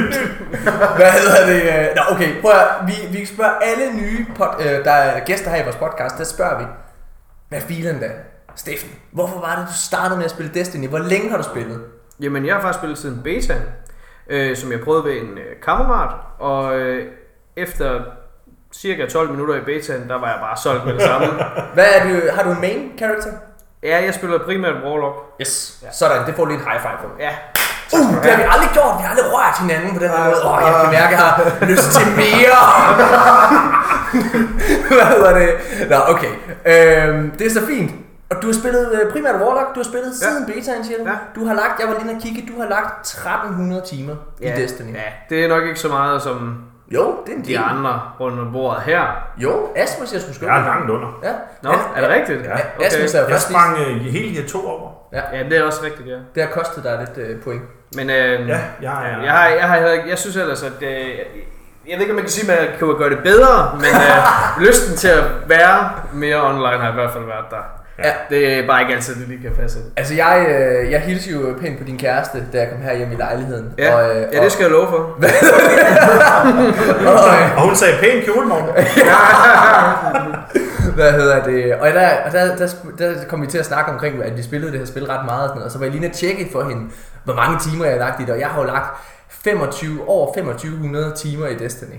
Hvad 0.98 1.10
hedder 1.18 1.42
det? 1.52 1.60
øh, 1.72 1.86
Nå, 1.96 2.02
okay, 2.12 2.30
prøv 2.42 2.50
at, 2.50 2.68
vi, 2.88 2.96
vi 3.18 3.26
spørger 3.26 3.54
alle 3.68 3.86
nye 4.00 4.26
pod, 4.38 4.50
øh, 4.64 4.84
der 4.84 4.90
er 4.90 5.20
gæster 5.28 5.50
her 5.50 5.60
i 5.62 5.64
vores 5.64 5.76
podcast, 5.84 6.18
der 6.18 6.24
spørger 6.24 6.58
vi, 6.58 6.64
hvad 7.56 7.68
filen 7.68 8.00
da? 8.00 8.10
Steffen, 8.56 8.90
hvorfor 9.12 9.40
var 9.40 9.56
det, 9.56 9.66
du 9.68 9.72
startede 9.74 10.16
med 10.16 10.24
at 10.24 10.30
spille 10.30 10.54
Destiny? 10.54 10.88
Hvor 10.88 10.98
længe 10.98 11.30
har 11.30 11.36
du 11.36 11.42
spillet? 11.42 11.80
Jamen, 12.20 12.46
jeg 12.46 12.54
har 12.54 12.60
faktisk 12.62 12.78
spillet 12.78 12.98
siden 12.98 13.20
beta, 13.24 13.54
øh, 14.30 14.56
som 14.56 14.72
jeg 14.72 14.80
prøvede 14.80 15.04
ved 15.04 15.12
en 15.12 15.38
øh, 15.38 15.60
kammerat, 15.62 16.14
og 16.38 16.78
øh, 16.78 17.12
efter 17.56 18.00
cirka 18.74 19.06
12 19.06 19.30
minutter 19.30 19.54
i 19.54 19.60
betaen, 19.60 20.08
der 20.08 20.14
var 20.14 20.28
jeg 20.28 20.38
bare 20.40 20.56
solgt 20.56 20.86
med 20.86 20.94
det 20.94 21.02
samme. 21.02 21.26
Hvad 21.74 21.86
er 21.94 22.04
det, 22.04 22.30
har 22.32 22.42
du 22.42 22.50
en 22.50 22.60
main 22.60 22.92
character? 22.98 23.32
ja, 23.82 24.04
jeg 24.04 24.14
spiller 24.14 24.38
primært 24.44 24.74
Warlock. 24.84 25.16
Yes. 25.40 25.78
Ja. 25.82 25.92
Sådan, 25.92 26.26
det 26.26 26.34
får 26.34 26.44
du 26.44 26.50
lige 26.50 26.60
en 26.60 26.66
high 26.70 26.80
five 26.80 26.98
på. 27.02 27.08
Ja, 27.18 27.36
Uh, 27.94 28.14
det 28.22 28.30
har 28.32 28.36
vi 28.42 28.46
aldrig 28.54 28.70
gjort. 28.78 28.94
Vi 28.98 29.02
har 29.04 29.10
aldrig 29.14 29.26
rørt 29.36 29.56
hinanden 29.62 29.90
på 29.96 30.00
den 30.04 30.10
her 30.14 30.24
måde. 30.24 30.40
Åh, 30.44 30.52
oh, 30.52 30.58
jeg 30.66 30.72
kan 30.82 30.90
mærke, 30.98 31.14
at 31.14 31.18
jeg 31.18 31.18
har 31.18 31.66
lyst 31.70 31.88
til 31.98 32.06
mere. 32.22 32.60
Hvad 34.96 35.06
hedder 35.14 35.34
det? 35.38 35.50
Nå, 35.90 35.96
okay. 36.14 36.32
Øhm, 36.72 37.30
det 37.38 37.46
er 37.46 37.50
så 37.50 37.66
fint. 37.66 37.90
Og 38.30 38.36
du 38.42 38.46
har 38.46 38.54
spillet 38.54 38.92
øh, 38.92 39.12
primært 39.12 39.34
Warlock. 39.34 39.74
Du 39.74 39.80
har 39.80 39.84
spillet 39.84 40.06
Ja. 40.22 40.26
siden 40.28 40.46
betaen, 40.46 40.84
siger 40.84 40.98
du? 40.98 41.04
Ja. 41.10 41.16
Du 41.34 41.46
har 41.46 41.54
lagt, 41.54 41.80
jeg 41.80 41.88
var 41.88 41.94
lige 41.94 42.02
inde 42.04 42.14
og 42.18 42.22
kigge, 42.22 42.52
du 42.54 42.60
har 42.60 42.68
lagt 42.68 43.06
1300 43.06 43.82
timer 43.86 44.14
ja, 44.42 44.54
i 44.58 44.62
Destiny. 44.62 44.94
Ja, 44.94 45.00
det 45.30 45.44
er 45.44 45.48
nok 45.48 45.62
ikke 45.64 45.80
så 45.80 45.88
meget 45.88 46.22
som 46.22 46.58
Jo, 46.90 47.14
det 47.26 47.32
er 47.32 47.36
en 47.36 47.42
de 47.44 47.48
del. 47.48 47.60
andre 47.70 48.00
rundt 48.20 48.40
om 48.40 48.52
bordet 48.52 48.82
her. 48.82 49.02
Jo, 49.38 49.68
Asmus, 49.76 50.12
jeg 50.12 50.20
skulle 50.20 50.34
skubbe. 50.34 50.52
Jeg 50.54 50.60
er 50.62 50.66
langt 50.66 50.90
under. 50.90 51.08
Ja. 51.22 51.32
Nå, 51.62 51.70
er 51.96 52.00
det 52.00 52.10
rigtigt? 52.10 52.44
Ja. 52.44 52.52
Okay. 52.52 52.86
Asmus 52.86 53.14
er 53.14 53.28
Jeg 53.28 53.40
sprang 53.40 53.78
øh, 53.78 53.96
hele 54.00 54.28
her 54.28 54.48
to 54.48 54.66
over. 54.68 54.90
Ja, 55.12 55.22
det 55.50 55.58
er 55.58 55.62
også 55.62 55.80
rigtigt, 55.84 56.08
ja. 56.08 56.14
Det 56.34 56.42
har 56.42 56.50
kostet 56.50 56.84
dig 56.84 56.98
lidt 57.16 57.28
øh, 57.28 57.42
point. 57.42 57.62
Men 57.94 58.10
øh, 58.10 58.48
Ja, 58.48 58.58
jeg 58.82 59.10
er... 59.10 59.22
jeg, 59.24 59.32
har, 59.32 59.48
jeg, 59.48 59.68
har, 59.68 59.88
ikke- 59.92 60.08
jeg 60.08 60.18
synes 60.18 60.36
ellers, 60.36 60.62
at 60.62 60.82
øh, 60.82 60.88
jeg 61.88 61.94
ved 61.94 62.00
ikke, 62.00 62.10
om 62.10 62.14
man 62.14 62.24
kan 62.24 62.30
sige, 62.30 62.52
at 62.52 62.60
man 62.70 62.78
kan 62.78 62.96
gøre 62.98 63.10
det 63.10 63.18
bedre, 63.22 63.70
men 63.74 63.84
øh, 63.94 64.60
lysten 64.66 64.96
til 64.96 65.08
at 65.08 65.24
være 65.46 65.90
mere 66.12 66.48
online 66.48 66.82
har 66.82 66.90
i 66.90 66.94
hvert 66.94 67.10
fald 67.12 67.24
været 67.24 67.44
der. 67.50 67.62
Ja. 68.04 68.12
Det 68.31 68.58
er 68.58 68.66
bare 68.66 68.81
ikke 68.81 68.94
altid, 68.94 69.14
det 69.14 69.28
lige 69.28 69.43
kan 69.43 69.52
passe. 69.60 69.78
Altså, 69.96 70.14
jeg, 70.14 70.46
øh, 70.48 70.90
jeg 70.90 71.00
hilser 71.00 71.32
jo 71.32 71.56
pænt 71.60 71.78
på 71.78 71.84
din 71.84 71.98
kæreste, 71.98 72.44
da 72.52 72.58
jeg 72.58 72.69
kom 72.70 72.81
her 72.82 72.96
hjem 72.96 73.12
i 73.12 73.14
lejligheden. 73.14 73.72
Ja, 73.78 73.94
og, 73.94 74.16
øh, 74.16 74.26
ja 74.32 74.44
det 74.44 74.52
skal 74.52 74.62
jeg 74.62 74.70
love 74.70 74.88
for. 74.88 74.96
og, 77.10 77.34
øh, 77.40 77.56
Og 77.56 77.62
hun 77.62 77.76
sagde 77.76 77.94
pæn 78.00 78.22
kjole, 78.25 78.46
Morten. 78.46 78.69
Hvad 80.94 81.12
hedder 81.12 81.44
det? 81.44 81.75
Og 81.75 81.87
der, 81.88 82.31
der, 82.32 82.56
der, 82.56 82.69
der 82.98 83.25
kom 83.28 83.43
vi 83.43 83.46
til 83.46 83.58
at 83.58 83.66
snakke 83.66 83.93
omkring, 83.93 84.22
at 84.22 84.37
vi 84.37 84.42
spillede 84.42 84.72
det 84.72 84.78
her 84.78 84.87
spil 84.87 85.04
ret 85.06 85.25
meget. 85.25 85.42
Og, 85.42 85.49
sådan 85.49 85.62
og 85.62 85.70
så 85.70 85.78
var 85.78 85.84
jeg 85.84 85.94
lige 85.94 86.06
at 86.06 86.12
tjekke 86.12 86.49
for 86.52 86.62
hende, 86.69 86.82
hvor 87.25 87.34
mange 87.34 87.58
timer 87.58 87.84
jeg 87.84 87.94
har 87.94 88.00
lagt 88.00 88.20
i 88.20 88.25
det. 88.25 88.32
Og 88.32 88.40
jeg 88.40 88.49
har 88.49 88.60
jo 88.60 88.66
lagt 88.66 88.97
25, 89.28 90.09
over 90.09 90.26
2500 90.26 91.12
timer 91.16 91.47
i 91.47 91.54
Destiny. 91.54 91.99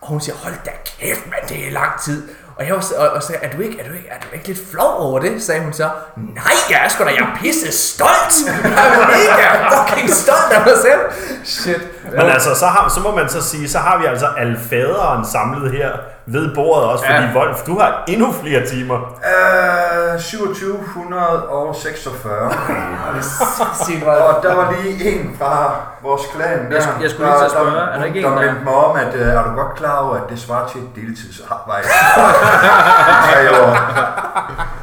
Og 0.00 0.08
hun 0.08 0.20
siger, 0.20 0.36
hold 0.36 0.54
da 0.64 0.70
kæft, 0.84 1.26
mand, 1.30 1.48
det 1.48 1.68
er 1.68 1.72
lang 1.72 2.00
tid. 2.04 2.22
Og 2.58 2.66
jeg 2.66 2.74
var, 2.74 2.80
så- 2.80 2.94
og, 2.94 3.08
og 3.08 3.22
sagde, 3.22 3.44
er 3.44 3.56
du, 3.56 3.62
ikke, 3.62 3.80
er, 3.80 3.88
du 3.88 3.94
ikke, 3.94 4.08
er 4.08 4.20
du 4.20 4.26
ikke 4.32 4.48
lidt 4.48 4.58
flov 4.70 4.94
over 4.98 5.18
det? 5.18 5.42
Sagde 5.42 5.60
hun 5.62 5.72
så. 5.72 5.88
Nej, 6.16 6.52
jeg 6.70 6.80
er 6.84 6.88
sgu 6.88 7.04
da, 7.04 7.08
jeg 7.08 7.18
er 7.18 7.38
pisse 7.42 7.72
stolt. 7.72 8.34
Jeg 8.46 8.86
er 8.86 9.06
mega 9.06 9.68
fucking 9.84 10.10
stolt 10.10 10.52
af 10.52 10.60
mig 10.66 10.74
selv. 10.82 11.00
Shit. 11.44 11.80
Men 12.12 12.20
altså, 12.20 12.54
så, 12.54 12.66
har, 12.66 12.88
så 12.88 13.00
må 13.00 13.14
man 13.14 13.28
så 13.28 13.42
sige, 13.42 13.68
så 13.68 13.78
har 13.78 13.98
vi 13.98 14.04
altså 14.04 14.26
alle 14.38 14.58
faderen 14.70 15.26
samlet 15.26 15.72
her 15.72 15.90
ved 16.26 16.54
bordet 16.54 16.84
også, 16.84 17.04
fordi 17.06 17.18
Ja. 17.22 17.30
Wolf, 17.38 17.62
du 17.66 17.78
har 17.78 18.04
endnu 18.08 18.32
flere 18.32 18.66
timer. 18.66 18.96
Øh, 18.96 20.20
2746. 20.20 22.52
Sig, 23.86 24.02
hvor, 24.02 24.12
Og 24.12 24.42
der 24.42 24.54
var 24.54 24.74
lige 24.82 25.20
en 25.20 25.36
fra 25.38 25.74
vores 26.02 26.22
klan. 26.34 26.70
Der, 26.70 26.76
Jeg 26.76 26.84
sk- 26.84 27.02
jeg 27.02 27.10
skulle 27.10 27.26
lige 27.30 27.38
til 27.38 27.44
at 27.44 27.50
spørge, 27.50 27.80
er 27.92 27.98
der 27.98 28.04
ikke 28.04 28.18
en, 28.18 28.24
der... 28.24 28.30
der- 28.30 28.38
Der 28.40 28.46
mindte 28.46 28.64
mig 28.64 28.74
om, 28.74 28.96
at 28.96 29.14
øh, 29.14 29.28
er 29.28 29.42
du 29.44 29.50
godt 29.50 29.74
klar 29.74 29.98
over, 29.98 30.14
at 30.14 30.22
det 30.30 30.38
svarer 30.38 30.68
til 30.68 30.80
et 30.80 30.88
deltidsarbejde? 30.96 31.86
Tre 33.26 33.62
år. 33.62 33.76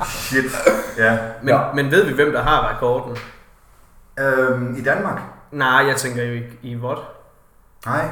Shit. 0.06 0.46
Ja. 0.98 1.18
Men, 1.42 1.50
Ja. 1.54 1.60
men 1.74 1.92
ved 1.92 2.06
vi, 2.06 2.14
hvem 2.14 2.32
der 2.32 2.44
har 2.44 2.70
rekorden? 2.76 3.18
Øhm, 4.20 4.76
I 4.78 4.82
Danmark? 4.84 5.20
Nej, 5.52 5.86
jeg 5.88 5.96
tænker 5.96 6.24
jo 6.24 6.34
i, 6.34 6.44
i 6.62 6.76
VOD. 6.76 6.98
Nej. 7.86 8.06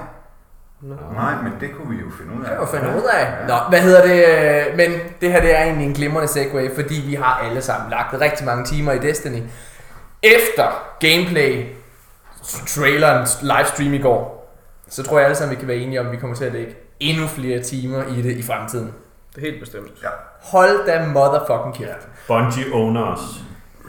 Nå. 0.82 0.96
Nej, 1.14 1.36
men 1.44 1.54
det 1.60 1.70
kunne 1.76 1.90
vi 1.96 2.02
jo 2.02 2.10
finde 2.20 2.34
ud 2.40 2.44
af. 2.46 2.50
Det 2.50 2.60
var 2.60 2.66
finde 2.66 2.98
ud 2.98 3.10
af. 3.14 3.48
Nå, 3.48 3.56
hvad 3.70 3.80
hedder 3.82 4.02
det? 4.08 4.26
øh, 4.72 4.78
Men 4.78 4.92
det 5.22 5.32
her 5.32 5.42
det 5.42 5.58
er 5.58 5.64
egentlig 5.64 5.88
en 5.88 5.94
glimrende 5.94 6.28
segue, 6.28 6.72
fordi 6.76 6.96
vi 7.08 7.16
har 7.16 7.38
alle 7.44 7.62
sammen 7.62 7.90
lagt 7.90 8.14
rigtig 8.22 8.46
mange 8.46 8.66
timer 8.66 8.92
i 8.92 9.00
Destiny. 9.00 9.44
Efter 10.24 10.64
gameplay, 11.00 11.66
traileren, 12.68 13.28
livestream 13.42 13.94
i 13.94 14.02
går, 14.02 14.54
så 14.90 15.04
tror 15.04 15.18
jeg 15.18 15.26
alle 15.26 15.36
sammen, 15.38 15.56
vi 15.56 15.60
kan 15.60 15.68
være 15.68 15.78
enige 15.78 16.00
om, 16.00 16.06
at 16.06 16.12
vi 16.12 16.18
kommer 16.18 16.36
til 16.36 16.46
at 16.46 16.52
lægge 16.54 16.76
endnu 17.00 17.28
flere 17.28 17.64
timer 17.64 18.04
i 18.04 18.22
det 18.22 18.32
i 18.38 18.44
fremtiden. 18.44 18.94
Det 19.36 19.38
er 19.38 19.52
helt 19.52 19.60
bestemt. 19.60 19.92
Ja. 20.04 20.10
Hold 20.42 20.86
da 20.86 21.06
motherfucking 21.08 21.76
kæft. 21.76 22.08
Bungie 22.28 22.74
owners. 22.74 23.20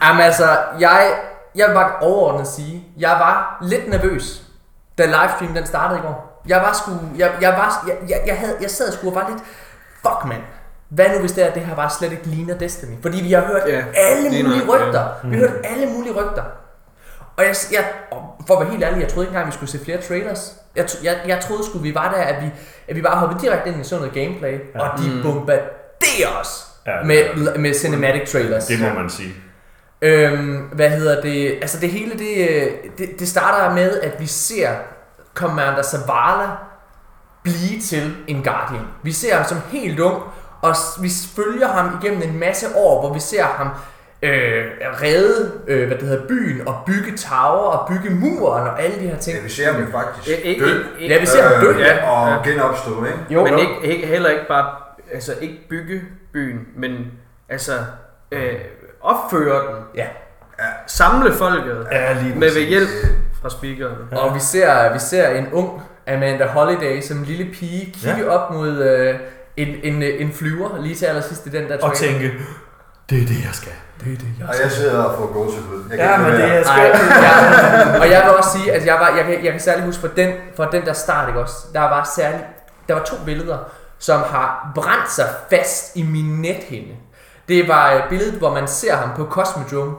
Jamen 0.03 0.21
altså, 0.23 0.59
jeg, 0.81 1.13
jeg 1.55 1.71
var 1.75 1.99
overordnet 2.01 2.41
at 2.41 2.47
sige, 2.47 2.85
jeg 2.99 3.11
var 3.11 3.59
lidt 3.63 3.89
nervøs, 3.89 4.43
da 4.99 5.05
livestream 5.07 5.55
den 5.55 5.67
startede 5.67 5.99
i 5.99 6.03
går. 6.03 6.32
Jeg 6.49 6.57
var 6.61 6.73
sgu, 6.73 6.91
jeg, 7.19 7.31
jeg 7.41 7.51
var, 7.53 7.85
jeg, 7.89 7.97
jeg, 8.09 8.21
jeg, 8.27 8.37
havde, 8.37 8.57
jeg 8.61 8.71
sad 8.71 8.93
sgu 8.93 9.09
og 9.09 9.15
var 9.15 9.29
lidt, 9.31 9.43
fuck 10.03 10.25
mand, 10.29 10.43
hvad 10.89 11.07
nu 11.15 11.19
hvis 11.19 11.33
det 11.33 11.45
er, 11.45 11.49
at 11.49 11.55
det 11.55 11.63
her 11.63 11.75
bare 11.75 11.91
slet 11.99 12.13
ikke 12.13 12.27
ligner 12.27 12.59
Destiny? 12.59 13.03
Fordi 13.03 13.21
vi 13.23 13.33
har 13.33 13.41
hørt 13.41 13.63
Ja, 13.69 13.83
alle 13.95 14.31
lige 14.31 14.43
mulige 14.45 14.67
nok, 14.67 14.79
ja. 14.81 14.87
rygter. 14.87 15.09
Vi 15.25 15.37
har 15.39 15.49
hørt 15.49 15.57
alle 15.65 15.87
mulige 15.87 16.13
rygter. 16.13 16.43
Og 17.37 17.45
jeg, 17.45 17.55
jeg, 17.73 17.85
for 18.47 18.55
at 18.55 18.61
være 18.61 18.71
helt 18.71 18.85
ærlig, 18.85 19.01
jeg 19.01 19.09
troede 19.09 19.27
ikke 19.27 19.31
engang, 19.35 19.47
vi 19.47 19.53
skulle 19.53 19.71
se 19.71 19.85
flere 19.85 20.01
trailers. 20.03 20.53
Jeg, 20.77 20.87
jeg, 21.05 21.17
jeg 21.27 21.41
troede 21.41 21.65
sgu, 21.67 21.79
vi 21.79 21.95
var 21.95 22.13
der, 22.17 22.23
at 22.23 22.43
vi, 22.45 22.51
at 22.89 22.97
vi 22.97 23.03
bare 23.03 23.17
hoppede 23.19 23.41
direkte 23.41 23.69
ind 23.71 23.81
i 23.81 23.85
sådan 23.85 24.01
noget 24.01 24.15
gameplay, 24.15 24.59
ja. 24.75 24.81
og 24.81 24.99
de 24.99 25.11
Mm. 25.11 25.23
bombarderer 25.23 26.29
os 26.41 26.67
Ja, 26.87 27.03
med, 27.05 27.57
med 27.59 27.75
cinematic 27.75 28.31
trailers. 28.33 28.65
Det 28.67 28.81
må 28.81 28.89
man 28.89 29.11
sige. 29.11 29.35
Øhm, 30.03 30.57
hvad 30.73 30.91
hedder 30.91 31.21
det? 31.21 31.53
Altså 31.63 31.81
det 31.81 31.91
hele, 31.91 32.13
det, 32.19 32.49
øh, 32.51 32.73
det, 32.99 33.11
det 33.19 33.29
starter 33.29 33.75
med, 33.75 34.01
at 34.01 34.21
vi 34.21 34.27
ser 34.27 34.69
Commander 35.35 35.83
Zavala 35.83 36.49
blive 37.43 37.81
til 37.81 38.17
en 38.27 38.43
Guardian. 38.45 38.83
Vi 39.03 39.13
ser 39.13 39.37
ham 39.37 39.45
som 39.45 39.59
helt 39.71 40.01
ung, 40.01 40.23
og 40.63 40.75
vi 41.01 41.11
følger 41.37 41.69
ham 41.69 41.99
igennem 42.03 42.23
en 42.23 42.39
masse 42.39 42.67
år, 42.77 43.01
hvor 43.01 43.15
vi 43.15 43.21
ser 43.21 43.45
ham 43.45 43.69
øh, 44.23 44.65
redde 45.03 45.53
øh, 45.69 45.87
hvad 45.89 45.99
det 45.99 46.09
hedder, 46.09 46.27
byen 46.29 46.69
og 46.69 46.83
bygge 46.87 47.17
tower 47.17 47.71
og 47.71 47.89
bygge 47.89 48.11
muren 48.15 48.69
og 48.69 48.83
alle 48.83 48.97
de 49.03 49.09
her 49.09 49.19
ting. 49.19 49.37
Ja, 49.37 49.43
vi 49.43 49.49
ser 49.51 49.73
ham 49.73 49.83
jo 49.83 49.91
faktisk 49.93 50.29
Ik- 50.39 50.43
ikke- 50.47 50.65
dø. 50.65 50.85
ikke- 50.99 51.15
Ja, 51.15 51.21
vi 51.21 51.27
ser 51.27 51.43
ham 51.49 51.61
dø, 51.65 51.79
ja. 51.79 52.11
Og 52.11 52.29
Ja. 52.47 52.51
genopstå, 52.51 53.05
ikke? 53.05 53.19
Jo, 53.31 53.45
men 53.45 53.53
jo. 53.53 53.59
ikke, 53.59 53.75
ikke, 53.83 54.07
heller 54.07 54.31
ikke 54.31 54.49
bare, 54.49 54.71
altså 55.13 55.35
ikke 55.41 55.69
bygge 55.71 56.03
byen, 56.33 56.61
men 56.77 56.93
altså 57.49 57.73
øh, 58.33 58.55
opføre 59.01 59.67
den. 59.67 59.85
Ja. 59.95 60.07
Samle 60.87 61.33
folket 61.33 61.87
Ja, 61.93 62.13
lige 62.23 62.35
med 62.35 62.55
ved 62.55 62.63
hjælp 62.63 62.89
fra 63.43 63.51
speakeren. 63.51 63.95
Og 64.13 64.35
vi 64.35 64.41
ser, 64.41 64.93
vi 64.93 64.99
ser 64.99 65.29
en 65.29 65.47
ung 65.53 65.83
Amanda 66.09 66.47
Holiday 66.47 67.01
som 67.03 67.17
en 67.19 67.25
lille 67.25 67.53
pige 67.55 67.93
kigge 67.93 68.25
ja. 68.25 68.29
op 68.29 68.51
mod 68.55 68.69
øh, 68.83 69.15
en, 69.57 69.69
en, 69.83 70.03
en 70.03 70.33
flyver 70.33 70.83
lige 70.83 70.95
til 70.95 71.07
allersidst 71.07 71.47
i 71.47 71.51
den 71.51 71.69
der 71.69 71.75
Og 71.75 71.81
trailer. 71.97 72.19
tænke, 72.19 72.33
det 73.11 73.23
er 73.23 73.27
det, 73.27 73.45
jeg 73.45 73.51
skal. 73.53 73.73
det 74.05 74.13
er 74.13 74.17
det, 74.17 74.27
jeg 74.39 74.49
Og 74.49 74.55
jeg 74.63 74.71
sidder 74.71 75.03
og 75.03 75.19
får 75.19 75.33
gåsehud. 75.33 75.85
Jeg 75.91 75.99
kan 75.99 76.07
Ja, 76.09 76.17
men 76.19 76.33
det 76.33 76.45
er 76.45 76.65
Ej, 76.65 76.87
ikke. 76.87 76.99
ja. 76.99 78.01
Og 78.01 78.11
jeg 78.11 78.23
vil 78.25 78.35
også 78.37 78.51
sige, 78.59 78.73
at 78.73 78.87
jeg, 78.87 78.95
var, 78.95 79.17
jeg, 79.17 79.25
kan, 79.25 79.45
jeg 79.45 79.53
kan 79.53 79.61
særligt 79.61 79.87
huske 79.87 80.01
for 80.01 80.09
den, 80.09 80.33
for 80.57 80.65
den 80.65 80.85
der 80.87 80.93
start, 80.93 81.29
ikke 81.29 81.41
også? 81.41 81.57
Der 81.75 81.81
var 81.81 82.11
særligt, 82.17 82.45
der 82.89 82.95
var 82.95 83.03
to 83.03 83.17
billeder, 83.25 83.59
som 83.99 84.21
har 84.21 84.73
brændt 84.75 85.11
sig 85.13 85.27
fast 85.51 85.97
i 85.97 86.03
min 86.03 86.25
nethinde. 86.41 86.93
Det 87.49 87.69
var 87.69 87.93
øh, 87.95 88.01
billedet, 88.09 88.35
hvor 88.35 88.51
man 88.55 88.69
ser 88.69 88.97
ham 88.97 89.11
på 89.17 89.25
Cosmodrome. 89.25 89.97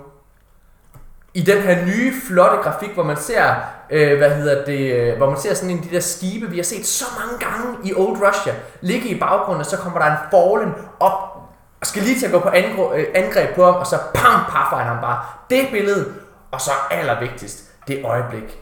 I 1.33 1.41
den 1.41 1.61
her 1.61 1.85
nye, 1.85 2.13
flotte 2.27 2.57
grafik, 2.57 2.89
hvor 2.89 3.03
man 3.03 3.17
ser, 3.17 3.55
øh, 3.89 4.17
hvad 4.17 4.29
hedder 4.29 4.65
det, 4.65 4.93
øh, 4.93 5.17
hvor 5.17 5.29
man 5.29 5.39
ser 5.39 5.53
sådan 5.53 5.69
en 5.69 5.77
af 5.77 5.83
de 5.83 5.95
der 5.95 5.99
skibe, 5.99 6.49
vi 6.49 6.55
har 6.55 6.63
set 6.63 6.85
så 6.85 7.05
mange 7.19 7.45
gange 7.45 7.77
i 7.83 7.93
Old 7.93 8.27
Russia, 8.27 8.53
ligge 8.81 9.09
i 9.09 9.19
baggrunden, 9.19 9.59
og 9.59 9.65
så 9.65 9.77
kommer 9.77 9.99
der 9.99 10.05
en 10.05 10.17
Fallen 10.31 10.73
op, 10.99 11.37
og 11.81 11.87
skal 11.87 12.03
lige 12.03 12.19
til 12.19 12.25
at 12.25 12.31
gå 12.31 12.39
på 12.39 12.49
øh, 12.95 13.05
angreb 13.15 13.55
på 13.55 13.65
ham, 13.65 13.75
og 13.75 13.87
så 13.87 13.97
pam, 14.13 14.39
paffer 14.49 14.77
han 14.77 14.87
ham 14.87 15.01
bare. 15.01 15.25
Det 15.49 15.67
billede, 15.71 16.13
og 16.51 16.61
så 16.61 16.71
allervigtigst, 16.91 17.63
det 17.87 18.05
øjeblik, 18.05 18.59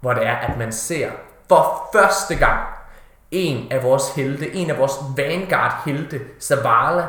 hvor 0.00 0.12
det 0.12 0.26
er, 0.26 0.36
at 0.36 0.58
man 0.58 0.72
ser 0.72 1.10
for 1.48 1.90
første 1.92 2.36
gang 2.36 2.60
en 3.30 3.72
af 3.72 3.82
vores 3.82 4.14
helte, 4.14 4.54
en 4.54 4.70
af 4.70 4.78
vores 4.78 4.92
Vanguard 5.16 5.82
helte, 5.84 6.20
Zavala, 6.40 7.06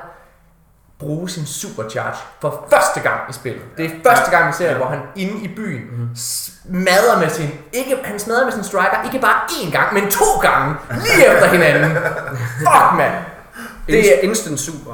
bruge 1.00 1.30
sin 1.30 1.46
supercharge 1.46 2.18
for 2.42 2.68
første 2.70 3.00
gang 3.00 3.20
i 3.30 3.34
spillet. 3.34 3.62
Det 3.77 3.86
er 3.86 3.89
første 4.12 4.32
gang, 4.32 4.48
vi 4.48 4.54
ser 4.54 4.68
det, 4.68 4.77
hvor 4.77 4.86
han 4.86 5.00
inde 5.16 5.42
i 5.44 5.56
byen 5.56 6.10
smadrer 6.16 7.20
med 7.20 7.30
sin, 7.30 7.50
ikke, 7.74 7.98
han 8.04 8.20
smadrer 8.20 8.44
med 8.46 8.51
sin 8.54 8.63
striker, 8.63 9.04
ikke 9.06 9.20
bare 9.20 9.42
én 9.50 9.72
gang, 9.72 9.94
men 9.94 10.12
to 10.12 10.25
gange, 10.42 10.75
lige 10.92 11.25
efter 11.34 11.48
hinanden. 11.48 11.98
Fuck, 12.68 12.94
mand. 12.98 13.13
Det 13.88 14.00
er, 14.00 14.18
Inst- 14.18 14.22
instant 14.22 14.60
super. 14.60 14.94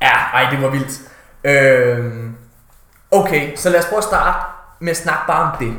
Ja, 0.00 0.12
ej, 0.34 0.50
det 0.50 0.62
var 0.62 0.68
vildt. 0.68 1.00
Øhm, 1.44 2.36
okay, 3.10 3.56
så 3.56 3.70
lad 3.70 3.80
os 3.80 3.86
prøve 3.86 3.98
at 3.98 4.04
starte 4.04 4.38
med 4.80 4.90
at 4.90 4.96
snakke 4.96 5.22
bare 5.26 5.50
om 5.52 5.58
det. 5.60 5.74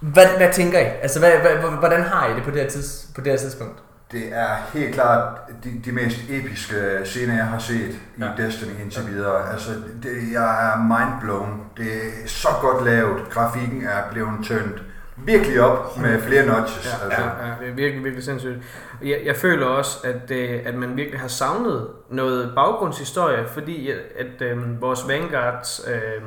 Hvad, 0.00 0.26
hvad 0.36 0.52
tænker 0.52 0.78
I? 0.78 0.84
Altså, 1.02 1.18
hvad, 1.18 1.30
hvad- 1.38 1.70
hvordan 1.70 2.02
har 2.02 2.26
I 2.28 2.34
det 2.34 2.42
på 2.42 2.50
det 2.50 2.62
her, 2.62 2.70
tids, 2.70 3.06
på 3.14 3.20
det 3.20 3.32
her 3.32 3.38
tidspunkt? 3.38 3.78
Det 4.12 4.22
er 4.32 4.48
helt 4.72 4.94
klart 4.94 5.38
de, 5.64 5.70
de 5.84 5.92
mest 5.92 6.18
episke 6.30 6.74
scener, 7.04 7.34
jeg 7.34 7.46
har 7.46 7.58
set 7.58 7.90
i 8.16 8.20
Ja. 8.20 8.28
Destiny 8.36 8.80
indtil 8.82 9.06
videre. 9.08 9.52
Altså, 9.52 9.70
det, 10.02 10.32
jeg 10.32 10.72
er 10.72 10.76
mindblown. 10.78 11.62
Det 11.76 11.86
er 11.86 12.28
så 12.28 12.48
godt 12.60 12.84
lavet. 12.84 13.30
Grafikken 13.30 13.82
er 13.82 14.10
blevet 14.12 14.46
tønt 14.48 14.82
virkelig 15.16 15.60
op 15.60 15.98
med 15.98 16.20
flere 16.22 16.46
notches. 16.46 16.86
Ja, 16.86 17.04
altså. 17.04 17.22
ja, 17.22 17.46
ja, 17.46 17.54
det 17.60 17.68
er 17.68 17.74
virkelig, 17.74 18.04
virkelig 18.04 18.24
sindssygt. 18.24 18.58
Jeg, 19.02 19.20
jeg 19.24 19.36
føler 19.36 19.66
også, 19.66 19.98
at, 20.04 20.30
øh, 20.30 20.60
at 20.64 20.74
man 20.74 20.96
virkelig 20.96 21.20
har 21.20 21.28
savnet 21.28 21.88
noget 22.10 22.52
baggrundshistorie, 22.54 23.48
fordi 23.48 23.90
at, 23.90 23.98
at 24.18 24.42
øh, 24.42 24.80
vores 24.80 25.08
Vanguards 25.08 25.80
øh, 25.88 26.22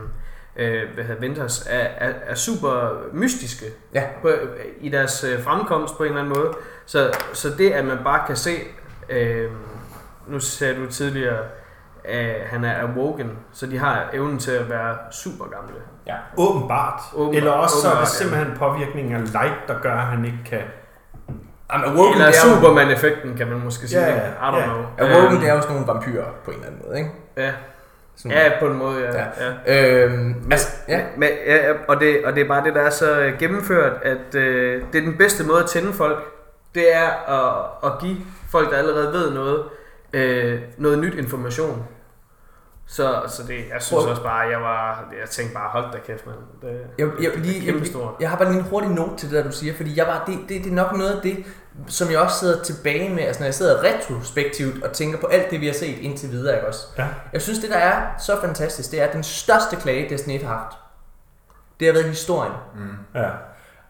øh, 0.59 0.81
hvad 0.93 1.03
hedder 1.03 1.21
Venters 1.21 1.67
er, 1.69 1.87
er, 2.07 2.13
er 2.27 2.35
super 2.35 3.03
mystiske 3.13 3.65
Ja. 3.93 4.03
på, 4.21 4.29
i 4.79 4.89
deres 4.89 5.23
øh, 5.23 5.43
fremkomst 5.43 5.97
på 5.97 6.03
en 6.03 6.09
eller 6.09 6.21
anden 6.21 6.33
måde. 6.37 6.53
Så, 6.85 7.11
så 7.33 7.49
det, 7.57 7.71
at 7.71 7.85
man 7.85 7.97
bare 8.03 8.21
kan 8.27 8.35
se, 8.35 8.51
øh, 9.09 9.51
nu 10.27 10.39
sagde 10.39 10.75
du 10.75 10.85
tidligere, 10.91 11.39
at 12.03 12.47
han 12.47 12.63
er 12.63 12.87
awoken, 12.87 13.31
så 13.53 13.65
de 13.65 13.77
har 13.77 14.09
evnen 14.13 14.39
til 14.39 14.51
at 14.51 14.69
være 14.69 14.97
super 15.11 15.45
gamle. 15.45 15.75
Ja. 16.07 16.15
Åbenbart. 16.37 17.01
Åbenbart. 17.13 17.35
Eller 17.37 17.51
også 17.51 17.75
så 17.81 17.87
er 17.87 17.91
det 17.91 17.97
Åbenbart, 17.97 18.09
simpelthen 18.11 18.57
påvirkning 18.57 19.13
af 19.13 19.31
light, 19.31 19.67
der 19.67 19.79
gør, 19.81 19.93
at 19.93 20.05
han 20.05 20.25
ikke 20.25 20.39
kan... 20.45 20.61
Jamen, 21.73 21.85
Awoken, 21.89 22.13
Eller 22.13 22.25
er 22.27 22.31
Superman-effekten, 22.31 23.37
kan 23.37 23.47
man 23.47 23.59
måske 23.59 23.87
sige. 23.87 24.01
Ja, 24.01 24.07
I 24.07 24.17
ja, 24.17 24.49
don't 24.51 24.57
ja. 24.57 24.63
know. 24.65 24.77
Awoken, 24.99 25.31
Øhm, 25.31 25.39
det 25.39 25.49
er 25.49 25.53
jo 25.53 25.61
sådan 25.61 25.75
nogle 25.75 25.87
vampyrer 25.93 26.25
på 26.45 26.51
en 26.51 26.57
eller 26.57 26.67
anden 26.67 26.81
måde, 26.87 26.97
ikke? 26.97 27.11
Ja, 27.37 27.51
Sådan, 28.21 28.31
ja 28.37 28.51
på 28.59 28.65
en 28.67 28.77
måde, 28.77 28.99
ja. 29.01 29.17
Ja. 29.17 29.25
ja. 29.67 30.05
Øhm, 30.05 30.35
altså, 30.51 30.67
ja. 30.87 31.01
Men, 31.17 31.29
ja, 31.45 31.73
og, 31.87 31.99
det, 31.99 32.25
og 32.25 32.35
det 32.35 32.43
er 32.43 32.47
bare 32.47 32.63
det, 32.63 32.75
der 32.75 32.81
er 32.81 32.89
så 32.89 33.31
gennemført, 33.39 33.93
at 34.03 34.35
øh, 34.35 34.83
det 34.93 34.99
er 34.99 35.05
den 35.05 35.17
bedste 35.17 35.43
måde 35.47 35.59
at 35.63 35.69
tænde 35.69 35.93
folk. 35.93 36.17
Det 36.75 36.95
er 36.95 37.07
at, 37.09 37.65
at 37.91 37.99
give 38.01 38.17
folk, 38.51 38.71
der 38.71 38.77
allerede 38.77 39.13
ved 39.13 39.31
noget, 39.33 39.63
øh, 40.13 40.61
noget 40.77 40.99
nyt 40.99 41.13
information. 41.15 41.83
Så, 42.87 43.21
så 43.27 43.43
det, 43.47 43.55
jeg 43.73 43.81
synes 43.81 44.05
også 44.05 44.23
bare, 44.23 44.39
jeg 44.39 44.61
var, 44.61 45.09
jeg 45.21 45.29
tænkte 45.29 45.53
bare, 45.55 45.69
hold 45.69 45.91
da 45.91 45.97
kæft, 46.07 46.25
mand. 46.25 46.37
Det, 46.61 46.81
Jeg, 46.97 47.07
jeg, 47.21 47.31
det 47.31 47.39
lige, 47.41 47.57
er 47.61 47.63
jeg, 47.65 47.73
kæmpestort. 47.73 48.13
jeg 48.19 48.29
har 48.29 48.37
bare 48.37 48.49
lige 48.51 48.59
en 48.59 48.65
hurtig 48.69 48.89
note 48.89 49.17
til 49.17 49.29
det, 49.29 49.37
der 49.37 49.43
du 49.43 49.55
siger, 49.55 49.73
fordi 49.73 49.97
jeg 49.97 50.07
var, 50.07 50.23
det, 50.27 50.39
det, 50.49 50.63
det 50.63 50.71
er 50.71 50.75
nok 50.75 50.97
noget 50.97 51.11
af 51.11 51.21
det, 51.21 51.45
som 51.87 52.11
jeg 52.11 52.19
også 52.19 52.39
sidder 52.39 52.63
tilbage 52.63 53.09
med, 53.09 53.23
altså 53.23 53.41
når 53.41 53.45
jeg 53.45 53.53
sidder 53.53 53.83
retrospektivt 53.83 54.83
og 54.83 54.91
tænker 54.91 55.19
på 55.19 55.27
alt 55.27 55.51
det, 55.51 55.61
vi 55.61 55.65
har 55.65 55.73
set 55.73 55.97
indtil 56.01 56.31
videre, 56.31 56.55
ikke 56.55 56.67
også? 56.67 56.85
Ja. 56.97 57.05
Jeg 57.33 57.41
synes, 57.41 57.59
det 57.59 57.69
der 57.69 57.77
er 57.77 58.01
så 58.19 58.41
fantastisk, 58.41 58.91
det 58.91 59.01
er, 59.01 59.11
den 59.11 59.23
største 59.23 59.75
klage, 59.75 60.09
Destiny 60.09 60.35
1 60.35 60.41
har 60.41 60.53
haft, 60.53 60.77
det 61.79 61.87
har 61.87 61.93
været 61.93 62.05
historien. 62.05 62.53
Mm. 62.75 63.19
Ja. 63.19 63.29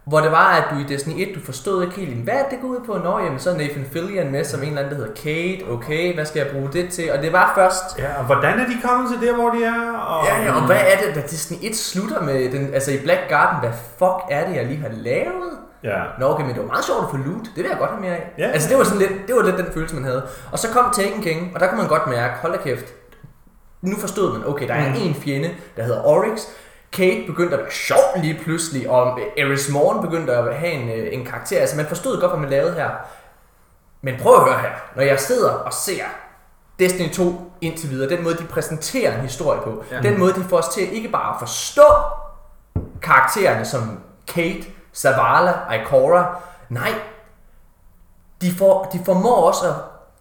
Hvor 0.06 0.20
det 0.20 0.32
var, 0.32 0.56
at 0.56 0.64
du 0.72 0.76
i 0.76 0.84
Destiny 0.84 1.14
1, 1.28 1.36
du 1.36 1.40
forstod 1.46 1.84
ikke 1.84 1.96
helt, 1.96 2.24
hvad 2.24 2.34
det, 2.34 2.46
det 2.52 2.60
går 2.62 2.68
ud 2.68 2.80
på? 2.86 2.98
Nå, 2.98 3.20
jamen, 3.20 3.40
så 3.40 3.50
er 3.50 3.58
Nathan 3.58 3.86
Fillion 3.94 4.32
med 4.32 4.44
som 4.44 4.62
en 4.62 4.68
eller 4.68 4.82
anden, 4.82 5.00
der 5.00 5.06
hedder 5.06 5.22
Kate. 5.22 5.72
Okay, 5.72 6.14
hvad 6.14 6.26
skal 6.26 6.40
jeg 6.40 6.52
bruge 6.52 6.70
det 6.74 6.90
til? 6.90 7.12
Og 7.12 7.22
det 7.22 7.34
var 7.34 7.52
først... 7.56 8.00
ja, 8.00 8.18
og 8.20 8.26
hvordan 8.26 8.60
er 8.60 8.66
de 8.66 8.74
kommet 8.84 9.12
til 9.12 9.28
der, 9.28 9.36
hvor 9.36 9.50
de 9.50 9.64
er? 9.64 9.92
Og... 9.92 10.26
Ja, 10.26 10.44
ja, 10.44 10.56
og 10.56 10.66
hvad 10.66 10.78
er 10.78 11.06
det, 11.06 11.16
da 11.16 11.22
Destiny 11.22 11.58
1 11.62 11.76
slutter 11.76 12.22
med 12.22 12.52
den, 12.52 12.74
altså 12.74 12.92
i 12.92 12.98
Black 12.98 13.20
Garden, 13.30 13.60
hvad 13.60 13.78
fuck 13.98 14.22
er 14.30 14.48
det, 14.48 14.56
jeg 14.56 14.66
lige 14.66 14.82
har 14.82 14.92
lavet? 14.92 15.52
Ja. 15.84 16.02
Nå, 16.20 16.26
okay, 16.26 16.44
men 16.44 16.54
det 16.54 16.62
var 16.62 16.68
meget 16.68 16.86
sjovt 16.86 17.04
at 17.04 17.10
få 17.12 17.18
loot. 17.18 17.46
Det 17.46 17.56
vil 17.56 17.66
jeg 17.70 17.78
godt 17.80 17.90
have 17.90 18.02
mere 18.02 18.12
af. 18.16 18.34
Ja. 18.38 18.48
Altså, 18.48 18.70
det 18.70 18.78
var, 18.78 18.84
sådan 18.84 19.00
lidt, 19.00 19.12
det 19.28 19.36
var 19.36 19.42
lidt 19.42 19.58
den 19.58 19.66
følelse, 19.74 19.96
man 19.96 20.04
havde. 20.04 20.28
Og 20.52 20.60
så 20.60 20.68
kom 20.74 20.92
Taken 20.96 21.22
King, 21.22 21.52
og 21.56 21.60
der 21.60 21.68
kunne 21.68 21.78
man 21.78 21.88
godt 21.88 22.08
mærke, 22.08 22.34
hold 22.42 22.52
da 22.54 22.58
kæft, 22.64 22.86
nu 23.82 23.96
forstod 23.98 24.34
man, 24.38 24.48
okay, 24.48 24.68
der 24.68 24.74
er 24.74 24.90
Mm. 24.90 24.96
en 25.02 25.16
fjende, 25.16 25.50
der 25.78 25.84
hedder 25.84 26.04
Oryx. 26.04 26.40
Kate 26.94 27.24
begyndte 27.28 27.54
at 27.56 27.60
være 27.64 27.72
sjov 27.72 28.00
lige 28.22 28.40
pludselig, 28.44 28.90
og 28.90 29.20
Eris 29.38 29.70
Morn 29.74 30.02
begyndte 30.02 30.34
at 30.34 30.56
have 30.56 30.72
en, 30.72 30.90
øh, 30.90 31.08
en 31.14 31.26
karakter. 31.26 31.60
Altså, 31.60 31.76
man 31.78 31.86
forstod 31.86 32.20
godt, 32.22 32.32
hvad 32.32 32.40
man 32.40 32.50
lavede 32.50 32.74
her. 32.74 32.90
Men 34.02 34.16
prøv 34.22 34.34
at 34.36 34.42
høre 34.44 34.60
her. 34.60 34.70
Når 34.96 35.04
jeg 35.04 35.20
sidder 35.20 35.50
og 35.52 35.74
ser 35.74 36.04
Destiny 36.80 37.10
2 37.12 37.52
indtil 37.62 37.90
videre, 37.90 38.10
den 38.10 38.24
måde, 38.24 38.36
de 38.38 38.44
præsenterer 38.44 39.16
en 39.16 39.22
historie 39.22 39.62
på, 39.64 39.84
ja. 39.92 40.02
den 40.02 40.20
måde, 40.20 40.34
de 40.34 40.44
får 40.50 40.58
os 40.58 40.68
til 40.68 40.94
ikke 40.96 41.10
bare 41.10 41.34
at 41.34 41.40
forstå 41.40 41.84
karaktererne 43.02 43.66
som 43.66 44.00
Kate, 44.28 44.64
Zavala, 44.96 45.54
Ikora. 45.74 46.42
Nej, 46.70 46.94
de, 48.42 48.52
får, 48.52 48.90
de 48.94 49.00
formår 49.06 49.36
også 49.36 49.66
at 49.68 49.74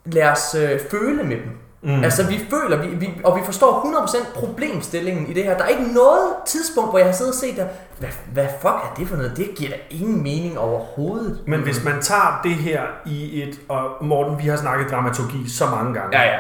lade 0.05 0.31
os 0.31 0.55
øh, 0.55 0.81
føle 0.91 1.23
med 1.23 1.37
dem. 1.37 1.59
Mm. 1.83 1.91
Mm. 1.91 2.05
Altså 2.05 2.27
vi 2.27 2.41
føler, 2.51 2.77
vi, 2.77 2.89
vi, 2.89 3.21
og 3.25 3.37
vi 3.37 3.41
forstår 3.45 3.81
100% 4.07 4.35
problemstillingen 4.35 5.27
i 5.27 5.33
det 5.33 5.45
her. 5.45 5.57
Der 5.57 5.65
er 5.65 5.69
ikke 5.69 5.93
noget 5.93 6.33
tidspunkt, 6.47 6.91
hvor 6.91 6.99
jeg 6.99 7.07
har 7.07 7.13
siddet 7.13 7.33
og 7.33 7.39
set 7.39 7.57
der, 7.57 7.67
hvad, 7.99 8.09
hvad 8.33 8.47
fuck 8.61 8.75
er 8.75 8.95
det 8.97 9.09
for 9.09 9.17
noget? 9.17 9.37
Det 9.37 9.51
giver 9.57 9.71
da 9.71 9.77
ingen 9.91 10.23
mening 10.23 10.59
overhovedet. 10.59 11.41
Men 11.47 11.61
hvis 11.61 11.85
man 11.85 12.03
tager 12.03 12.41
det 12.43 12.55
her 12.55 12.83
i 13.07 13.43
et, 13.43 13.61
og 13.69 14.05
Morten, 14.05 14.39
vi 14.39 14.49
har 14.49 14.57
snakket 14.57 14.91
dramaturgi 14.91 15.51
så 15.51 15.67
mange 15.67 15.95
gange. 15.95 16.19
Ja, 16.19 16.25
ja. 16.25 16.39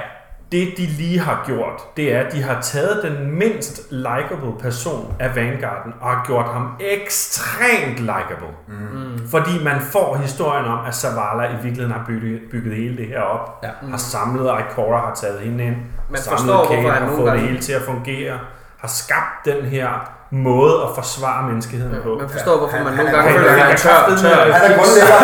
Det 0.52 0.74
de 0.76 0.86
lige 0.86 1.18
har 1.20 1.42
gjort, 1.46 1.96
det 1.96 2.14
er, 2.14 2.20
at 2.20 2.32
de 2.32 2.42
har 2.42 2.60
taget 2.60 3.00
den 3.02 3.38
mindst 3.38 3.80
likable 3.90 4.52
person 4.60 5.14
af 5.20 5.36
Vanguarden 5.36 5.92
og 6.00 6.08
har 6.10 6.24
gjort 6.26 6.46
ham 6.52 6.68
ekstremt 6.80 7.98
likable. 7.98 8.52
Mm. 8.68 9.28
Fordi 9.30 9.64
man 9.64 9.80
får 9.92 10.16
historien 10.16 10.64
om, 10.64 10.78
at 10.86 10.94
Zavala 10.94 11.42
i 11.48 11.52
virkeligheden 11.62 11.92
har 11.92 12.04
bygget, 12.06 12.40
bygget 12.50 12.74
hele 12.76 12.96
det 12.96 13.06
her 13.06 13.20
op. 13.20 13.60
Ja. 13.64 13.68
Har 13.90 13.96
samlet 13.96 14.50
Ikora, 14.70 14.98
har 15.06 15.14
taget 15.14 15.40
hende 15.40 15.64
ind. 15.64 15.76
Man 16.10 16.20
samlet 16.20 16.38
forstår, 16.40 16.64
Kate, 16.64 16.80
hvorfor 16.80 16.90
han 16.94 17.02
har 17.02 17.08
fået 17.16 17.18
det 17.18 17.26
gange- 17.32 17.46
hele 17.48 17.60
til 17.60 17.72
at 17.72 17.82
fungere. 17.82 18.38
Har 18.78 18.88
skabt 18.88 19.44
den 19.44 19.64
her 19.64 19.88
måde 20.30 20.74
at 20.82 20.88
forsvare 20.94 21.48
menneskeheden 21.50 21.96
på. 22.02 22.18
Man 22.20 22.28
forstår, 22.28 22.58
hvorfor 22.58 22.76
Han- 22.76 22.84
man 22.84 22.94
han 22.94 23.04
nogle 23.04 23.18
er- 23.18 23.22
gange 23.22 23.38
føler, 23.38 23.50
er- 23.50 23.54
at 23.54 23.60
han 23.62 23.72
er 23.72 23.76
tør, 23.76 24.16
tør. 24.22 24.52
Han 24.52 24.70
er 24.72 24.76
grundlægger. 24.76 25.16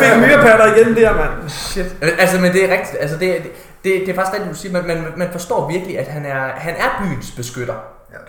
fik, 0.00 0.10
fik 0.10 0.18
myrepatter 0.22 0.66
igen 0.74 0.96
der, 0.96 1.12
mand. 1.16 1.48
Shit. 1.48 1.96
Altså, 2.18 2.40
men 2.40 2.52
det 2.52 2.64
er 2.64 2.72
rigtigt. 2.78 2.96
Altså, 3.00 3.16
det, 3.18 3.28
det, 3.42 3.50
det, 3.84 4.00
det 4.00 4.08
er 4.08 4.14
faktisk 4.14 4.34
rigtigt, 4.34 4.50
du 4.50 4.58
siger. 4.58 4.72
Man, 4.72 4.86
man, 4.86 5.12
man 5.16 5.28
forstår 5.32 5.70
virkelig, 5.70 5.98
at 5.98 6.06
han 6.06 6.26
er, 6.26 6.40
han 6.40 6.74
er 6.74 7.02
byens 7.02 7.30
beskytter. 7.30 7.74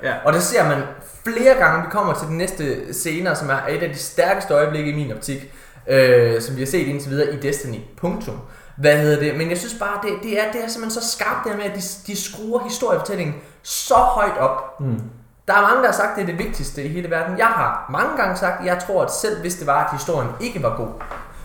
Ja. 0.04 0.14
Og 0.26 0.34
det 0.34 0.42
ser 0.42 0.68
man 0.68 0.82
flere 1.24 1.54
gange. 1.54 1.84
Vi 1.84 1.88
kommer 1.92 2.14
til 2.14 2.28
den 2.28 2.38
næste 2.38 2.94
scene, 2.94 3.36
som 3.36 3.50
er 3.50 3.60
et 3.70 3.84
af 3.84 3.90
de 3.90 3.98
stærkeste 3.98 4.54
øjeblikke 4.54 4.92
i 4.92 4.96
min 4.96 5.12
optik, 5.12 5.54
øh, 5.88 6.42
som 6.42 6.56
vi 6.56 6.62
har 6.62 6.68
set 6.68 6.88
indtil 6.88 7.12
videre 7.12 7.34
i 7.34 7.38
Destiny. 7.38 7.80
Punktum. 7.98 8.40
Hvad 8.78 8.98
hedder 8.98 9.20
det? 9.20 9.38
Men 9.38 9.50
jeg 9.50 9.58
synes 9.58 9.74
bare, 9.80 10.00
det, 10.04 10.12
det, 10.24 10.40
er, 10.40 10.52
det 10.52 10.64
er 10.64 10.68
simpelthen 10.68 11.02
så 11.02 11.10
skarpt 11.18 11.44
det 11.44 11.52
her 11.52 11.58
med, 11.58 11.66
at 11.66 11.76
de, 11.76 11.82
de 12.08 12.22
skruer 12.22 12.64
historiefortællingen 12.64 13.36
så 13.64 13.96
højt 13.96 14.38
op. 14.38 14.80
Mm. 14.80 15.02
Der 15.48 15.54
er 15.54 15.62
mange, 15.62 15.78
der 15.78 15.86
har 15.86 15.94
sagt, 15.94 16.10
at 16.12 16.16
det 16.16 16.22
er 16.22 16.38
det 16.38 16.46
vigtigste 16.46 16.84
i 16.84 16.88
hele 16.88 17.10
verden. 17.10 17.38
Jeg 17.38 17.48
har 17.48 17.86
mange 17.90 18.18
gange 18.18 18.38
sagt, 18.38 18.60
at 18.60 18.66
jeg 18.66 18.80
tror, 18.88 19.04
at 19.04 19.12
selv 19.12 19.42
hvis 19.42 19.56
det 19.56 19.68
var, 19.68 19.84
at 19.86 19.92
historien 19.92 20.30
ikke 20.40 20.64
var 20.64 20.78
god, 20.78 20.90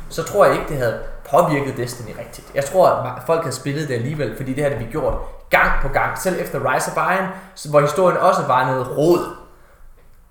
så 0.09 0.23
tror 0.23 0.45
jeg 0.45 0.55
ikke, 0.55 0.69
det 0.69 0.77
havde 0.77 0.99
påvirket 1.31 1.77
Destiny 1.77 2.17
rigtigt. 2.19 2.51
Jeg 2.55 2.65
tror, 2.65 2.89
at 2.89 3.23
folk 3.27 3.41
havde 3.43 3.55
spillet 3.55 3.89
det 3.89 3.95
alligevel, 3.95 4.37
fordi 4.37 4.55
det 4.55 4.65
havde 4.65 4.79
vi 4.79 4.85
gjort 4.91 5.15
gang 5.51 5.71
på 5.83 5.89
gang. 5.89 6.19
Selv 6.19 6.41
efter 6.41 6.75
Rise 6.75 6.91
of 6.91 6.97
Iron, 6.97 7.29
hvor 7.71 7.81
historien 7.81 8.19
også 8.19 8.43
var 8.43 8.67
noget 8.67 8.97
råd, 8.97 9.37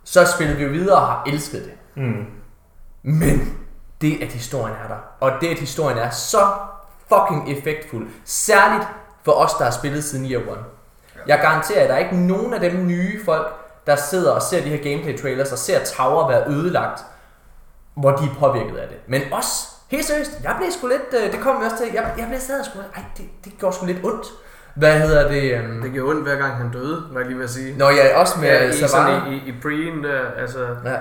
så 0.04 0.26
spillede 0.26 0.58
vi 0.58 0.68
videre 0.68 0.98
og 0.98 1.08
har 1.08 1.24
elsket 1.28 1.64
det. 1.66 2.04
Mm. 2.04 2.26
Men 3.04 3.58
det, 4.02 4.22
at 4.22 4.28
historien 4.28 4.76
er 4.84 4.88
der, 4.88 4.98
og 5.20 5.32
det, 5.42 5.48
at 5.48 5.60
historien 5.60 5.98
er 5.98 6.10
så 6.10 6.48
fucking 7.08 7.58
effektfuld, 7.58 8.08
særligt 8.26 8.88
for 9.26 9.32
os, 9.32 9.54
der 9.54 9.64
har 9.64 9.72
spillet 9.72 10.04
siden 10.04 10.32
Year 10.32 10.42
One. 10.42 10.64
Jeg 11.28 11.40
garanterer, 11.40 11.84
at 11.84 11.90
der 11.90 11.96
er 11.96 12.00
ikke 12.00 12.18
nogen 12.18 12.54
af 12.54 12.60
dem 12.60 12.88
nye 12.88 13.26
folk, 13.26 13.48
der 13.88 13.96
sidder 13.96 14.32
og 14.32 14.42
ser 14.42 14.64
de 14.64 14.70
her 14.70 14.84
gameplay 14.84 15.18
trailers 15.18 15.52
og 15.52 15.58
ser 15.58 15.80
Tower 15.86 16.28
være 16.28 16.50
ødelagt, 16.50 17.06
hvor 17.94 18.12
de 18.12 18.26
er 18.26 18.36
påvirket 18.40 18.78
af 18.78 18.88
det. 18.88 18.98
Men 19.08 19.22
også, 19.34 19.68
helt 19.92 20.06
seriøst, 20.06 20.32
jeg 20.44 20.56
blev 20.58 20.72
sgu 20.72 20.88
lidt, 20.88 21.24
øh, 21.24 21.32
det 21.32 21.40
kom 21.40 21.62
vi 21.62 21.66
også 21.66 21.78
til, 21.78 21.88
jeg, 21.94 22.14
jeg 22.18 22.28
blev 22.28 22.40
stadig 22.40 22.66
sgu, 22.66 22.80
ej, 22.80 23.04
det, 23.18 23.26
det 23.46 23.54
gjorde 23.60 23.76
sgu 23.76 23.86
lidt 23.86 24.04
ondt. 24.04 24.26
Hvad 24.76 25.00
hedder 25.00 25.28
det? 25.32 25.60
Um... 25.60 25.82
Det 25.82 25.92
gjorde 25.92 26.10
ondt 26.10 26.28
hver 26.28 26.36
gang 26.36 26.54
han 26.54 26.72
døde, 26.72 27.02
hvad 27.12 27.22
jeg 27.22 27.30
lige 27.30 27.40
vil 27.40 27.50
sige. 27.50 27.78
Når 27.78 27.90
jeg 27.90 28.16
også 28.16 28.40
med 28.40 28.48
Ja, 28.48 28.64
ja, 28.64 28.70
i, 28.70 28.88
sådan 28.88 29.34
i, 29.34 29.36
i, 29.36 29.50
i 29.50 29.54
preen 29.62 30.04
der, 30.04 30.22
altså... 30.38 30.68
Ja. 30.86 30.96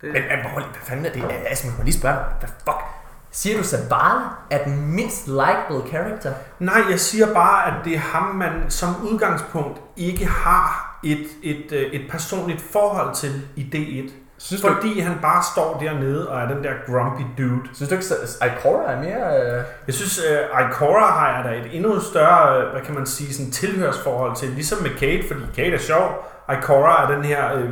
Det, 0.00 0.12
Men, 0.12 0.22
men 0.22 0.40
hvor, 0.40 0.60
hvad 0.60 0.80
fanden 0.82 1.06
er 1.06 1.12
det? 1.12 1.24
Altså, 1.46 1.66
man 1.66 1.76
må 1.78 1.84
lige 1.84 1.98
spørge 1.98 2.16
hvad 2.40 2.48
fuck? 2.64 2.82
Siger 3.30 3.58
du, 3.58 3.64
Zavala 3.64 4.20
er 4.50 4.64
den 4.64 4.86
mindst 4.94 5.26
likable 5.26 5.90
character? 5.90 6.32
Nej, 6.58 6.80
jeg 6.90 7.00
siger 7.00 7.34
bare, 7.34 7.66
at 7.66 7.84
det 7.84 7.94
er 7.94 7.98
ham, 7.98 8.34
man 8.34 8.52
som 8.68 8.88
udgangspunkt 9.12 9.80
ikke 9.96 10.26
har 10.26 10.98
et, 11.04 11.26
et, 11.42 11.72
øh, 11.72 11.92
et 11.92 12.10
personligt 12.10 12.62
forhold 12.72 13.14
til 13.14 13.42
i 13.56 13.62
D1. 13.74 14.12
Synes 14.44 14.62
Fordi 14.62 15.00
han 15.00 15.18
bare 15.22 15.42
står 15.52 15.78
dernede 15.80 16.30
og 16.30 16.40
er 16.40 16.48
den 16.48 16.64
der 16.64 16.72
grumpy 16.86 17.22
dude. 17.38 17.60
Synes 17.74 17.88
du 17.88 17.94
ikke, 17.94 18.06
at 18.40 18.52
Ikora 18.52 18.92
er 18.92 19.00
mere... 19.02 19.40
Øh... 19.40 19.64
Jeg 19.86 19.94
synes, 19.94 20.18
uh, 20.18 20.60
Ikora 20.60 21.12
har 21.18 21.36
jeg 21.36 21.44
da 21.44 21.50
et 21.50 21.76
endnu 21.76 22.00
større, 22.00 22.66
uh, 22.66 22.72
hvad 22.72 22.82
kan 22.82 22.94
man 22.94 23.06
sige, 23.06 23.34
sådan 23.34 23.52
tilhørsforhold 23.52 24.36
til. 24.36 24.48
Ligesom 24.48 24.82
med 24.82 24.90
Kate, 24.90 25.28
fordi 25.28 25.40
Kate 25.56 25.74
er 25.74 25.78
sjov. 25.78 26.30
Ikora 26.52 27.04
er 27.04 27.14
den 27.14 27.24
her 27.24 27.54
uh, 27.54 27.62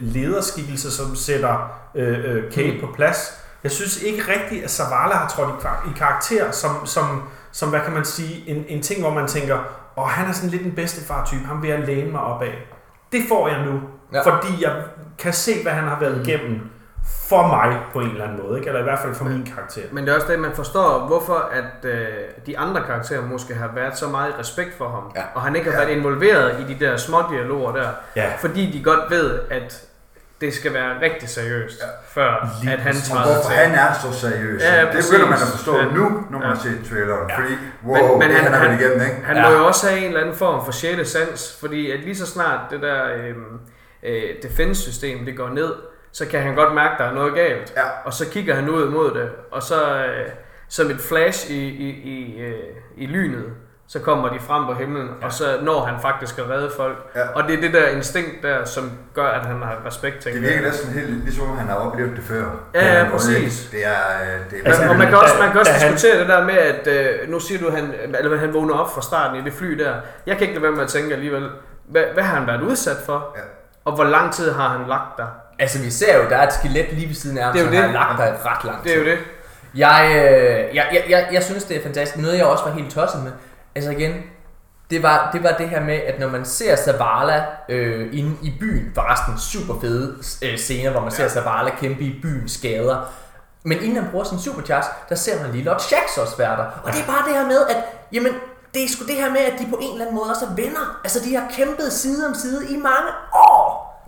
lederskikkelse, 0.00 0.90
som 0.90 1.16
sætter 1.16 1.80
uh, 1.94 2.52
Kate 2.52 2.74
mm. 2.74 2.80
på 2.80 2.92
plads. 2.94 3.42
Jeg 3.62 3.70
synes 3.70 4.02
ikke 4.02 4.22
rigtigt, 4.32 4.64
at 4.64 4.70
Zavala 4.70 5.14
har 5.14 5.28
trådt 5.28 5.48
i, 5.48 5.66
kar- 5.66 5.90
i 5.90 5.98
karakter 5.98 6.50
som, 6.50 6.86
som, 6.86 7.22
som, 7.52 7.68
hvad 7.68 7.80
kan 7.80 7.92
man 7.92 8.04
sige, 8.04 8.48
en, 8.50 8.64
en 8.68 8.82
ting, 8.82 9.00
hvor 9.00 9.10
man 9.10 9.26
tænker, 9.28 9.58
åh, 9.96 10.08
han 10.08 10.28
er 10.28 10.32
sådan 10.32 10.50
lidt 10.50 10.62
en 10.62 10.72
bedstefar-type, 10.72 11.44
ham 11.44 11.62
vil 11.62 11.70
jeg 11.70 11.80
læne 11.80 12.10
mig 12.10 12.20
op 12.20 12.42
af. 12.42 12.54
Det 13.12 13.20
får 13.28 13.48
jeg 13.48 13.64
nu, 13.66 13.80
Ja. 14.12 14.20
fordi 14.22 14.62
jeg 14.64 14.72
kan 15.18 15.32
se, 15.32 15.62
hvad 15.62 15.72
han 15.72 15.84
har 15.88 16.00
været 16.00 16.26
igennem 16.28 16.60
for 17.28 17.46
mig 17.46 17.78
på 17.92 18.00
en 18.00 18.10
eller 18.10 18.24
anden 18.24 18.40
måde, 18.46 18.58
ikke? 18.58 18.68
eller 18.68 18.80
i 18.80 18.84
hvert 18.84 18.98
fald 18.98 19.14
for 19.14 19.24
min 19.24 19.52
karakter. 19.54 19.82
Men 19.92 20.04
det 20.04 20.10
er 20.12 20.16
også 20.16 20.26
det, 20.32 20.38
man 20.38 20.50
forstår, 20.54 21.06
hvorfor 21.06 21.50
at 21.52 21.84
øh, 21.90 22.06
de 22.46 22.58
andre 22.58 22.82
karakterer 22.86 23.22
måske 23.22 23.54
har 23.54 23.70
været 23.74 23.98
så 23.98 24.08
meget 24.08 24.30
i 24.30 24.32
respekt 24.40 24.78
for 24.78 24.88
ham. 24.88 25.12
Ja. 25.16 25.22
Og 25.34 25.42
han 25.42 25.56
ikke 25.56 25.70
har 25.70 25.78
Ja. 25.80 25.84
været 25.84 25.96
involveret 25.98 26.60
i 26.60 26.74
de 26.74 26.84
der 26.84 26.96
små 26.96 27.18
dialoger 27.30 27.72
der. 27.72 27.88
Ja. 28.16 28.32
Fordi 28.38 28.70
de 28.70 28.82
godt 28.84 29.10
ved, 29.10 29.38
at 29.50 29.82
det 30.40 30.54
skal 30.54 30.74
være 30.74 31.00
rigtig 31.00 31.28
seriøst, 31.28 31.80
Ja. 31.80 31.86
før 32.20 32.48
Lige 32.62 32.72
at 32.72 32.78
han 32.78 32.94
træder 32.94 33.24
hvorfor 33.24 33.50
til. 33.50 33.58
han 33.58 33.74
er 33.74 33.92
så 33.92 34.12
seriøs. 34.20 34.62
Ja, 34.62 34.74
ja, 34.74 34.80
det 34.80 35.04
begynder 35.10 35.24
man 35.30 35.34
at 35.42 35.48
forstå 35.56 35.76
Ja. 35.76 35.84
nu, 35.84 36.24
når 36.30 36.38
man 36.38 36.48
Ja. 36.48 36.54
set 36.62 36.80
traileren. 36.90 37.28
Ja. 37.30 37.36
Fordi, 37.38 37.52
Men- 37.82 37.90
wow, 37.90 38.18
men 38.18 38.28
det 38.28 38.36
han- 38.36 38.44
han, 38.52 38.60
han, 38.60 38.70
han- 38.70 38.80
igennem, 38.80 39.00
ikke? 39.02 39.16
Han 39.24 39.36
Ja. 39.36 39.48
må 39.50 39.56
jo 39.56 39.66
også 39.66 39.88
have 39.88 39.98
en 40.00 40.04
eller 40.06 40.20
anden 40.20 40.34
form 40.36 40.64
for 40.64 40.72
sjette 40.72 41.04
sans, 41.04 41.56
fordi 41.60 41.90
at 41.90 42.00
lige 42.00 42.16
så 42.16 42.26
snart 42.26 42.60
det 42.70 42.82
der 42.82 43.04
øh, 43.16 43.34
øh, 44.02 44.22
defense-system 44.42 45.24
det 45.24 45.36
går 45.36 45.48
ned, 45.48 45.72
så 46.12 46.26
kan 46.26 46.40
han 46.42 46.54
godt 46.54 46.74
mærke, 46.74 46.92
at 46.92 46.98
der 46.98 47.04
er 47.04 47.14
noget 47.14 47.34
galt. 47.34 47.72
Ja. 47.76 47.82
Og 48.04 48.12
så 48.12 48.30
kigger 48.30 48.54
han 48.54 48.68
ud 48.70 48.88
mod 48.90 49.10
det, 49.14 49.30
og 49.50 49.62
så 49.62 50.04
øh, 50.04 50.28
som 50.68 50.90
et 50.90 51.00
flash 51.00 51.50
i, 51.50 51.68
i, 51.68 51.88
i, 51.90 52.40
øh, 52.40 52.54
i 52.96 53.06
lynet, 53.06 53.44
så 53.88 53.98
kommer 54.00 54.28
de 54.28 54.40
frem 54.40 54.66
på 54.66 54.72
himlen, 54.74 55.08
ja. 55.20 55.26
og 55.26 55.32
så 55.32 55.44
når 55.62 55.84
han 55.84 56.00
faktisk 56.02 56.38
at 56.38 56.48
redde 56.50 56.70
folk. 56.76 56.96
Ja. 57.16 57.28
Og 57.34 57.42
det 57.48 57.54
er 57.56 57.60
det 57.60 57.72
der 57.74 57.88
instinkt 57.88 58.42
der, 58.42 58.64
som 58.64 58.90
gør, 59.14 59.24
at 59.26 59.46
han 59.46 59.62
har 59.62 59.82
respekt 59.86 60.18
til 60.20 60.32
Det 60.32 60.42
virker 60.42 60.62
næsten 60.62 60.92
helt 60.92 61.24
ligesom, 61.24 61.50
om 61.50 61.56
han 61.56 61.66
har 61.68 61.74
oplevet 61.74 62.16
det 62.16 62.24
før. 62.24 62.44
Ja, 62.74 62.98
ja, 63.02 63.10
præcis. 63.10 63.68
Det, 63.72 63.86
er... 63.86 63.90
øh, 64.22 64.50
Det 64.50 64.58
er 64.60 64.66
Altså, 64.66 64.82
Men, 64.82 64.90
og 64.90 64.96
man 64.96 65.08
kan 65.08 65.16
også, 65.18 65.34
man 65.40 65.50
kan 65.50 65.60
også 65.60 65.72
da 65.72 65.78
han- 65.78 65.92
diskutere 65.92 66.20
det 66.20 66.28
der 66.28 66.44
med, 66.44 66.54
at 66.54 66.86
øh, 66.86 67.30
nu 67.30 67.40
siger 67.40 67.60
du, 67.60 67.66
at 67.66 67.72
han, 67.74 67.94
eller 68.18 68.36
han 68.36 68.54
vågner 68.54 68.74
op 68.74 68.94
fra 68.94 69.02
starten 69.02 69.40
i 69.40 69.44
det 69.44 69.52
fly 69.52 69.78
der. 69.78 69.94
Jeg 70.26 70.36
kan 70.36 70.42
ikke 70.48 70.54
lade 70.54 70.62
være 70.62 70.72
med 70.72 70.82
at 70.82 70.88
tænke 70.88 71.14
alligevel, 71.14 71.48
hvad, 71.88 72.02
hvad 72.14 72.22
har 72.22 72.36
han 72.38 72.46
været 72.46 72.62
udsat 72.62 72.96
for? 73.06 73.36
Ja. 73.36 73.42
Og 73.84 73.94
hvor 73.94 74.04
lang 74.04 74.32
tid 74.32 74.52
har 74.52 74.68
han 74.68 74.88
lagt 74.88 75.18
der? 75.18 75.26
Altså, 75.58 75.82
vi 75.82 75.90
ser 75.90 76.16
jo, 76.16 76.28
der 76.28 76.36
er 76.36 76.46
et 76.46 76.52
skelet 76.52 76.92
lige 76.92 77.08
ved 77.08 77.14
siden 77.14 77.38
af 77.38 77.44
ham, 77.44 77.56
som 77.56 77.72
har 77.72 77.92
lagt 77.92 78.18
der 78.18 78.50
ret 78.50 78.64
lang 78.64 78.82
tid. 78.82 78.90
Det 78.90 78.98
er 78.98 79.04
jo 79.04 79.10
det. 79.10 79.18
Jeg, 79.74 80.06
øh, 80.10 80.76
jeg, 80.76 80.86
jeg, 80.92 81.04
jeg, 81.08 81.28
jeg 81.32 81.42
synes, 81.42 81.64
det 81.64 81.76
er 81.76 81.82
fantastisk. 81.82 82.22
Noget, 82.22 82.38
jeg 82.38 82.46
også 82.46 82.64
var 82.64 82.72
helt 82.72 82.90
tosset 82.90 83.22
med. 83.22 83.32
Altså 83.74 83.90
igen, 83.90 84.12
det 84.90 85.02
var 85.02 85.30
det, 85.32 85.42
var 85.42 85.52
det 85.52 85.68
her 85.68 85.80
med, 85.80 85.94
at 85.94 86.20
når 86.20 86.28
man 86.28 86.44
ser 86.44 86.76
Zavala 86.76 87.46
øh, 87.68 88.08
inde 88.18 88.36
i 88.42 88.52
byen, 88.60 88.92
forresten 88.94 89.38
super 89.38 89.80
fede 89.80 90.16
øh, 90.42 90.58
scener, 90.58 90.90
hvor 90.90 91.00
man 91.00 91.10
ser 91.10 91.28
Zavala 91.28 91.70
kæmpe 91.70 92.02
i 92.02 92.20
byens 92.22 92.58
gader. 92.62 93.12
Men 93.64 93.78
inden 93.78 93.96
han 93.96 94.10
bruger 94.10 94.24
sin 94.24 94.38
supercharge, 94.38 94.88
der 95.08 95.14
ser 95.14 95.42
man 95.42 95.52
lige 95.52 95.64
Lord 95.64 95.80
Shax 95.80 96.18
også 96.18 96.36
være 96.36 96.56
der. 96.56 96.64
Og 96.84 96.92
det 96.92 97.00
er 97.00 97.06
bare 97.06 97.28
det 97.28 97.34
her 97.34 97.46
med, 97.46 97.66
at 97.70 97.76
jamen, 98.12 98.32
det 98.74 98.84
er 98.84 98.88
sgu 98.88 99.06
det 99.06 99.14
her 99.14 99.30
med, 99.30 99.40
at 99.40 99.58
de 99.58 99.66
på 99.70 99.78
en 99.82 99.92
eller 99.92 100.04
anden 100.04 100.16
måde 100.16 100.30
også 100.30 100.44
er 100.44 100.54
venner. 100.54 101.00
Altså, 101.04 101.18
de 101.24 101.34
har 101.36 101.44
kæmpet 101.56 101.92
side 101.92 102.26
om 102.28 102.34
side 102.34 102.60
i 102.70 102.76
mange 102.76 103.10
år. 103.34 103.61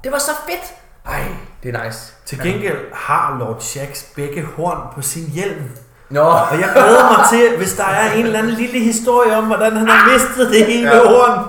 Det 0.04 0.12
var 0.12 0.18
så 0.18 0.30
fedt. 0.48 0.74
Ej, 1.08 1.20
det 1.62 1.74
er 1.74 1.84
nice. 1.84 2.12
Til 2.26 2.40
gengæld 2.42 2.78
har 2.94 3.36
Lord 3.38 3.56
Shax 3.60 4.02
begge 4.16 4.42
horn 4.56 4.78
på 4.94 5.02
sin 5.02 5.24
hjelm. 5.30 5.62
Nå, 6.10 6.20
Og 6.20 6.60
jeg 6.60 6.68
glæder 6.74 7.18
mig 7.18 7.26
til, 7.32 7.56
hvis 7.58 7.74
der 7.76 7.84
er 7.84 8.12
en 8.12 8.24
eller 8.26 8.38
anden 8.38 8.52
lille 8.52 8.78
historie 8.78 9.36
om, 9.36 9.44
hvordan 9.44 9.76
han 9.76 9.88
har 9.88 10.12
mistet 10.12 10.50
det 10.50 10.78
ene 10.80 10.90
Ja. 10.90 10.98
horn. 10.98 11.48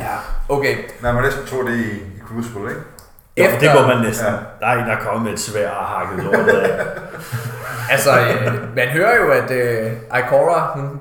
ja, 0.00 0.16
okay. 0.48 0.76
Man 1.00 1.14
må 1.14 1.20
næsten 1.20 1.46
tro 1.46 1.62
det 1.66 1.74
i, 1.76 1.90
i 1.92 2.20
Crucible, 2.26 2.68
ikke? 2.70 2.82
Jo, 3.36 3.44
Efter- 3.44 3.58
det 3.58 3.70
må 3.80 3.86
man 3.86 4.04
næsten. 4.04 4.26
Ja. 4.26 4.32
Der 4.60 4.66
er 4.66 4.72
en, 4.82 4.86
der 4.88 4.96
er 4.96 5.00
kommet 5.00 5.22
med 5.24 5.32
et 5.32 5.40
svær 5.40 5.70
og 5.70 5.86
hakket 5.86 6.24
lortet 6.24 6.48
af. 6.58 6.80
Altså, 7.90 8.10
øh, 8.20 8.76
man 8.76 8.88
hører 8.88 9.16
jo, 9.16 9.30
at 9.30 9.50
øh, 9.50 9.92
Ikora, 10.18 10.78
hun 10.78 11.00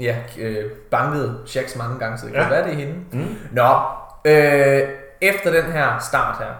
ja, 0.00 0.16
øh, 0.38 0.70
bankede 0.90 1.38
Shax 1.46 1.76
mange 1.76 1.98
gange, 1.98 2.18
så 2.18 2.26
det 2.26 2.34
kan 2.34 2.42
Ja. 2.42 2.48
være, 2.48 2.64
det 2.64 2.72
er 2.72 2.76
hende. 2.76 2.94
Mm. 3.12 3.36
Nå, 3.52 3.68
øh, 4.24 4.88
efter 5.20 5.50
den 5.50 5.72
her 5.72 5.98
start 5.98 6.38
her, 6.38 6.54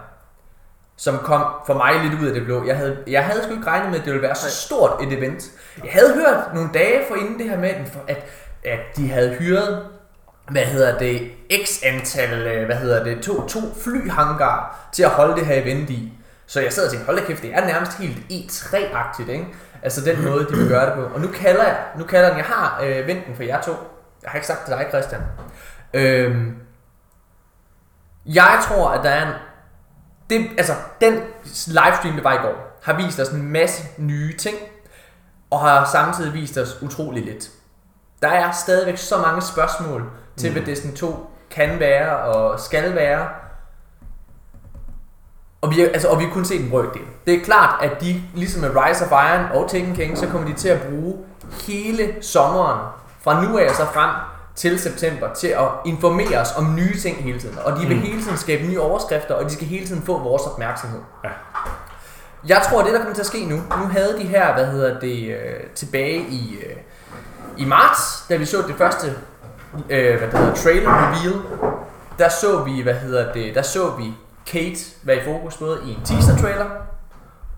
som 0.97 1.17
kom 1.17 1.45
for 1.67 1.73
mig 1.73 2.03
lidt 2.03 2.21
ud 2.21 2.27
af 2.27 2.33
det 2.33 2.45
blå. 2.45 2.65
Jeg 2.65 2.77
havde, 2.77 2.97
jeg 3.07 3.25
havde 3.25 3.43
sgu 3.43 3.51
ikke 3.51 3.67
regnet 3.67 3.89
med, 3.89 3.99
at 3.99 4.05
det 4.05 4.13
ville 4.13 4.27
være 4.27 4.35
så 4.35 4.51
stort 4.51 5.03
et 5.03 5.17
event. 5.17 5.43
Jeg 5.83 5.91
havde 5.91 6.13
hørt 6.13 6.53
nogle 6.53 6.69
dage 6.73 7.01
forinden 7.07 7.39
det 7.39 7.49
her 7.49 7.57
med, 7.57 7.69
at, 8.07 8.25
at 8.65 8.79
de 8.97 9.11
havde 9.11 9.33
hyret, 9.33 9.85
hvad 10.49 10.61
hedder 10.61 10.97
det, 10.97 11.31
x 11.65 11.83
antal, 11.83 12.47
øh, 12.47 12.65
hvad 12.65 12.75
hedder 12.75 13.03
det, 13.03 13.23
to, 13.23 13.47
to 13.47 13.59
flyhangar 13.83 14.89
til 14.93 15.03
at 15.03 15.09
holde 15.09 15.35
det 15.35 15.45
her 15.45 15.61
event 15.61 15.89
i. 15.89 16.13
Så 16.47 16.61
jeg 16.61 16.73
sad 16.73 16.85
og 16.85 16.91
tænkte, 16.91 17.05
hold 17.05 17.19
da 17.19 17.25
kæft, 17.25 17.41
det 17.41 17.53
er 17.53 17.65
nærmest 17.65 17.97
helt 17.97 18.17
E3-agtigt, 18.31 19.29
ikke? 19.29 19.47
Altså 19.83 20.01
den 20.05 20.23
måde, 20.23 20.45
de 20.45 20.57
vil 20.57 20.67
gøre 20.67 20.85
det 20.85 20.93
på. 20.93 21.01
Og 21.15 21.21
nu 21.21 21.27
kalder 21.27 21.63
jeg, 21.63 21.77
nu 21.97 22.03
kalder 22.03 22.29
den, 22.29 22.37
jeg 22.37 22.45
har 22.45 22.81
øh, 22.83 23.07
venten 23.07 23.35
for 23.35 23.43
jer 23.43 23.61
to. 23.61 23.71
Jeg 24.23 24.31
har 24.31 24.37
ikke 24.37 24.47
sagt 24.47 24.59
det 24.59 24.67
til 24.67 24.75
dig, 24.77 24.85
Christian. 24.89 25.21
Øhm, 25.93 26.55
jeg 28.25 28.59
tror, 28.67 28.89
at 28.89 29.03
der 29.03 29.09
er 29.09 29.27
en... 29.27 29.33
Det, 30.29 30.47
altså, 30.57 30.73
den 31.01 31.13
livestream, 31.67 32.15
der 32.15 32.23
var 32.23 32.33
i 32.33 32.37
går, 32.37 32.79
har 32.83 32.93
vist 32.93 33.19
os 33.19 33.29
en 33.29 33.51
masse 33.51 33.83
nye 33.97 34.37
ting, 34.37 34.57
og 35.49 35.59
har 35.59 35.85
samtidig 35.85 36.33
vist 36.33 36.57
os 36.57 36.81
utrolig 36.81 37.25
lidt. 37.25 37.49
Der 38.21 38.29
er 38.29 38.51
stadigvæk 38.51 38.97
så 38.97 39.17
mange 39.17 39.41
spørgsmål 39.41 40.11
til, 40.37 40.51
hvad 40.51 40.61
Destiny 40.61 40.93
2 40.93 41.29
kan 41.49 41.79
være 41.79 42.17
og 42.17 42.59
skal 42.59 42.95
være. 42.95 43.27
Og 45.61 45.71
vi, 45.71 45.81
altså, 45.81 46.07
og 46.07 46.19
vi 46.19 46.23
har 46.23 46.33
kun 46.33 46.45
set 46.45 46.61
en 46.61 46.69
brøkdel. 46.69 47.01
Det 47.25 47.33
er 47.33 47.43
klart, 47.43 47.83
at 47.83 48.01
de, 48.01 48.23
ligesom 48.35 48.61
med 48.61 48.71
Rise 48.75 49.05
of 49.05 49.11
Iron 49.11 49.45
og 49.51 49.69
Taken 49.69 49.95
King, 49.95 50.17
så 50.17 50.27
kommer 50.27 50.47
de 50.47 50.53
til 50.53 50.69
at 50.69 50.81
bruge 50.81 51.17
hele 51.67 52.15
sommeren 52.21 52.79
fra 53.21 53.43
nu 53.43 53.57
af 53.57 53.69
og 53.69 53.75
så 53.75 53.85
frem 53.85 54.09
til 54.59 54.79
september 54.79 55.33
til 55.33 55.47
at 55.47 55.67
informere 55.85 56.37
os 56.37 56.47
om 56.57 56.75
nye 56.75 56.97
ting 56.99 57.23
hele 57.23 57.39
tiden. 57.39 57.57
Og 57.65 57.79
de 57.79 57.85
vil 57.87 57.97
Mm. 57.97 58.03
hele 58.03 58.21
tiden 58.23 58.37
skabe 58.37 58.67
nye 58.67 58.79
overskrifter, 58.81 59.33
og 59.35 59.45
de 59.45 59.49
skal 59.53 59.67
hele 59.67 59.87
tiden 59.87 60.01
få 60.01 60.17
vores 60.17 60.41
opmærksomhed. 60.41 60.99
Ja. 61.23 61.29
Jeg 62.47 62.61
tror, 62.69 62.83
det 62.83 62.93
der 62.93 62.97
kommer 62.99 63.13
til 63.13 63.21
at 63.21 63.25
ske 63.27 63.45
nu, 63.45 63.55
nu 63.55 63.85
havde 63.91 64.15
de 64.19 64.23
her, 64.23 64.53
hvad 64.53 64.65
hedder 64.65 64.99
det, 64.99 65.27
øh, 65.27 65.63
tilbage 65.75 66.19
i, 66.29 66.55
øh, 66.65 66.75
i 67.57 67.65
marts, 67.65 68.23
da 68.29 68.35
vi 68.35 68.45
så 68.45 68.57
det 68.67 68.75
første, 68.77 69.13
øh, 69.89 70.17
hvad 70.17 70.27
det 70.27 70.39
hedder, 70.39 70.53
trailer 70.55 70.89
reveal, 70.91 71.41
der 72.19 72.29
så 72.29 72.63
vi, 72.63 72.81
hvad 72.81 72.93
hedder 72.93 73.33
det, 73.33 73.55
der 73.55 73.61
så 73.61 73.89
vi 73.97 74.13
Kate 74.47 74.79
være 75.03 75.17
i 75.17 75.23
fokus 75.25 75.57
både 75.57 75.79
i 75.85 75.89
en 75.89 75.99
teaser 76.05 76.37
trailer 76.37 76.65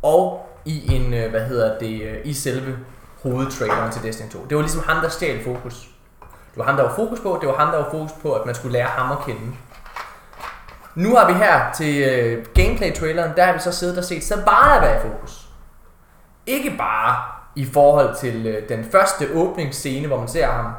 og 0.02 0.50
i 0.66 0.96
en, 0.96 1.14
øh, 1.14 1.30
hvad 1.30 1.42
hedder 1.42 1.80
det, 1.80 2.20
i 2.24 2.34
selve 2.34 2.78
hovedtraileren 3.24 3.92
til 3.92 4.04
Destiny 4.04 4.30
2. 4.30 4.46
Det 4.50 4.56
var 4.58 4.62
ligesom 4.62 4.84
ham, 4.88 5.02
der 5.04 5.10
stjal 5.10 5.44
fokus. 5.44 5.88
Det 6.52 6.58
var 6.58 6.64
ham, 6.64 6.76
der 6.76 6.84
var 6.84 6.96
fokus 6.96 7.20
på, 7.20 7.38
det 7.42 7.50
var 7.50 7.56
ham, 7.56 7.72
der 7.72 7.78
var 7.78 7.92
fokus 7.92 8.12
på, 8.22 8.34
at 8.34 8.46
man 8.46 8.56
skulle 8.56 8.74
lære 8.74 8.88
ham 8.88 9.12
at 9.12 9.18
kende. 9.26 9.56
Nu 10.96 11.16
har 11.16 11.28
vi 11.28 11.34
her 11.34 11.72
til 11.72 12.04
øh, 12.04 12.46
gameplay-traileren, 12.54 13.32
der 13.36 13.46
har 13.46 13.54
vi 13.54 13.60
så 13.60 13.72
siddet 13.72 13.98
og 13.98 14.04
set 14.04 14.24
Sabana 14.24 14.80
være 14.80 14.98
i 14.98 15.10
fokus. 15.10 15.50
Ikke 16.46 16.76
bare 16.78 17.16
i 17.56 17.66
forhold 17.66 18.16
til 18.16 18.48
øh, 18.48 18.70
den 18.70 18.86
første 18.92 19.28
åbningsscene, 19.34 20.08
hvor 20.08 20.18
man 20.18 20.28
ser 20.28 20.48
ham 20.48 20.72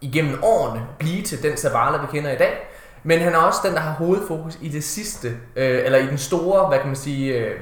igennem 0.00 0.38
årene 0.42 0.86
blive 0.98 1.22
til 1.22 1.42
den 1.42 1.56
Zavala, 1.56 1.98
vi 1.98 2.06
kender 2.06 2.30
i 2.30 2.36
dag, 2.36 2.68
men 3.02 3.20
han 3.20 3.34
er 3.34 3.38
også 3.38 3.60
den, 3.64 3.74
der 3.74 3.80
har 3.80 3.92
hovedfokus 3.92 4.58
i 4.60 4.68
det 4.68 4.84
sidste, 4.84 5.28
øh, 5.56 5.84
eller 5.84 5.98
i 5.98 6.06
den 6.06 6.18
store, 6.18 6.68
hvad 6.68 6.78
kan 6.78 6.86
man 6.86 6.96
sige, 6.96 7.34
øh, 7.34 7.60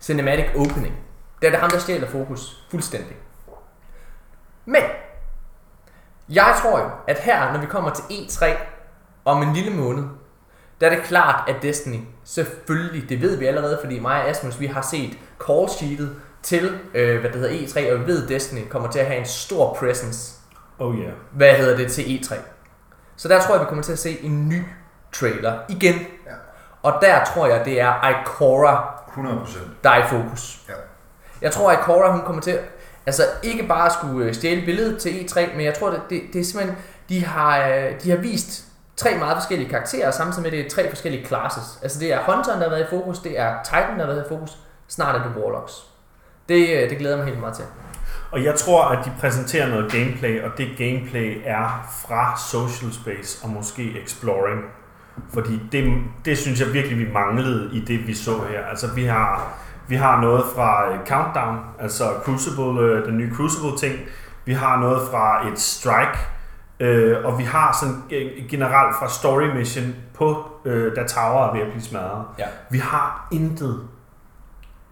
cinematic 0.00 0.46
opening. 0.56 0.94
Der 1.42 1.46
er 1.46 1.50
det 1.50 1.60
ham, 1.60 1.70
der 1.70 1.78
stjæler 1.78 2.08
fokus 2.08 2.66
fuldstændig. 2.70 3.16
Men, 4.64 4.82
jeg 6.28 6.54
tror 6.62 6.78
jo, 6.78 6.90
at 7.06 7.18
her, 7.18 7.52
når 7.52 7.60
vi 7.60 7.66
kommer 7.66 7.90
til 7.90 8.02
E3 8.02 8.46
om 9.24 9.42
en 9.42 9.52
lille 9.52 9.70
måned, 9.76 10.04
der 10.80 10.86
er 10.86 10.90
det 10.94 11.04
klart, 11.04 11.48
at 11.48 11.56
Destiny 11.62 12.00
selvfølgelig, 12.24 13.08
det 13.08 13.22
ved 13.22 13.36
vi 13.36 13.46
allerede, 13.46 13.78
fordi 13.82 13.98
mig 13.98 14.22
og 14.22 14.28
Asmus, 14.28 14.60
vi 14.60 14.66
har 14.66 14.82
set 14.82 15.18
call 15.46 15.68
sheetet 15.68 16.16
til, 16.42 16.78
øh, 16.94 17.20
hvad 17.20 17.30
det 17.30 17.40
hedder 17.40 17.66
E3, 17.66 17.92
og 17.92 18.00
vi 18.00 18.06
ved, 18.06 18.22
at 18.22 18.28
Destiny 18.28 18.68
kommer 18.68 18.90
til 18.90 18.98
at 18.98 19.06
have 19.06 19.18
en 19.18 19.26
stor 19.26 19.74
presence, 19.74 20.32
Oh 20.78 20.96
yeah. 20.98 21.12
hvad 21.32 21.54
hedder 21.54 21.76
det, 21.76 21.92
til 21.92 22.02
E3. 22.02 22.34
Så 23.16 23.28
der 23.28 23.40
tror 23.40 23.54
jeg, 23.54 23.60
vi 23.60 23.66
kommer 23.66 23.84
til 23.84 23.92
at 23.92 23.98
se 23.98 24.18
en 24.22 24.48
ny 24.48 24.62
trailer 25.12 25.58
igen. 25.68 25.94
Ja. 25.94 26.32
Og 26.82 26.98
der 27.02 27.24
tror 27.24 27.46
jeg, 27.46 27.64
det 27.64 27.80
er 27.80 28.20
Ikora, 28.20 29.02
100 29.08 29.38
procent. 29.38 29.84
der 29.84 29.90
er 29.90 30.04
i 30.04 30.08
fokus. 30.08 30.60
Ja. 30.68 30.74
Jeg 31.42 31.52
tror, 31.52 31.72
at 31.72 31.78
Cora, 31.78 32.12
hun 32.12 32.20
kommer 32.22 32.42
til, 32.42 32.58
altså 33.06 33.22
ikke 33.42 33.62
bare 33.62 33.90
skulle 33.90 34.28
øh, 34.28 34.34
stjæle 34.34 34.64
billedet 34.64 34.98
til 34.98 35.10
E3, 35.10 35.56
men 35.56 35.64
jeg 35.64 35.74
tror, 35.74 35.90
det, 35.90 36.00
det, 36.10 36.22
det 36.32 36.40
er 36.40 36.44
simpelthen, 36.44 36.76
de 37.08 37.24
har, 37.24 37.68
øh, 37.68 38.02
de 38.02 38.10
har 38.10 38.16
vist 38.16 38.64
tre 38.96 39.18
meget 39.18 39.36
forskellige 39.36 39.68
karakterer, 39.68 40.10
samtidig 40.10 40.42
med, 40.42 40.50
det 40.50 40.66
er 40.66 40.70
tre 40.70 40.88
forskellige 40.88 41.26
classes. 41.26 41.78
Altså 41.82 42.00
det 42.00 42.12
er 42.12 42.18
Hunteren, 42.18 42.60
der 42.60 42.68
har 42.68 42.76
været 42.76 42.86
i 42.86 42.90
fokus, 42.90 43.18
det 43.18 43.40
er 43.40 43.54
Titan, 43.64 43.98
der 43.98 44.06
har 44.06 44.12
været 44.12 44.24
i 44.24 44.28
fokus, 44.28 44.58
snart 44.88 45.16
er 45.16 45.22
det 45.22 45.42
Warlocks. 45.42 45.72
Det, 46.48 46.82
øh, 46.82 46.90
det 46.90 46.98
glæder 46.98 47.16
jeg 47.16 47.24
mig 47.24 47.26
helt 47.26 47.40
meget 47.40 47.54
til. 47.54 47.64
Og 48.30 48.44
jeg 48.44 48.54
tror, 48.54 48.84
at 48.84 49.04
de 49.04 49.12
præsenterer 49.20 49.68
noget 49.68 49.92
gameplay, 49.92 50.42
og 50.42 50.50
det 50.58 50.68
gameplay 50.78 51.42
er 51.44 51.88
fra 52.06 52.38
Social 52.50 52.92
Space 52.92 53.44
og 53.44 53.50
måske 53.50 54.02
Exploring. 54.04 54.60
Fordi 55.32 55.60
det, 55.72 56.02
det 56.24 56.38
synes 56.38 56.60
jeg 56.60 56.72
virkelig, 56.72 56.98
vi 56.98 57.12
manglede 57.12 57.70
i 57.72 57.80
det, 57.80 58.06
vi 58.06 58.14
så 58.14 58.30
her. 58.50 58.64
Altså 58.70 58.94
vi 58.94 59.04
har, 59.04 59.58
vi 59.88 59.96
har 59.96 60.20
noget 60.20 60.44
fra 60.54 60.84
Countdown, 61.06 61.58
altså 61.78 62.04
Crucible, 62.24 62.80
øh, 62.80 63.06
den 63.06 63.18
nye 63.18 63.34
Crucible-ting. 63.34 63.94
Vi 64.44 64.52
har 64.52 64.80
noget 64.80 65.08
fra 65.10 65.48
et 65.48 65.58
Strike, 65.58 66.18
øh, 66.80 67.24
og 67.24 67.38
vi 67.38 67.44
har 67.44 67.76
sådan 67.80 68.02
generelt 68.48 68.96
fra 68.96 69.08
Story 69.08 69.56
Mission 69.56 69.94
på, 70.14 70.44
øh, 70.64 70.96
da 70.96 71.06
Tower 71.06 71.48
er 71.48 71.52
ved 71.52 71.60
at 71.60 71.70
blive 71.70 71.82
smadret. 71.82 72.24
Ja. 72.38 72.46
Vi 72.70 72.78
har 72.78 73.28
intet. 73.32 73.80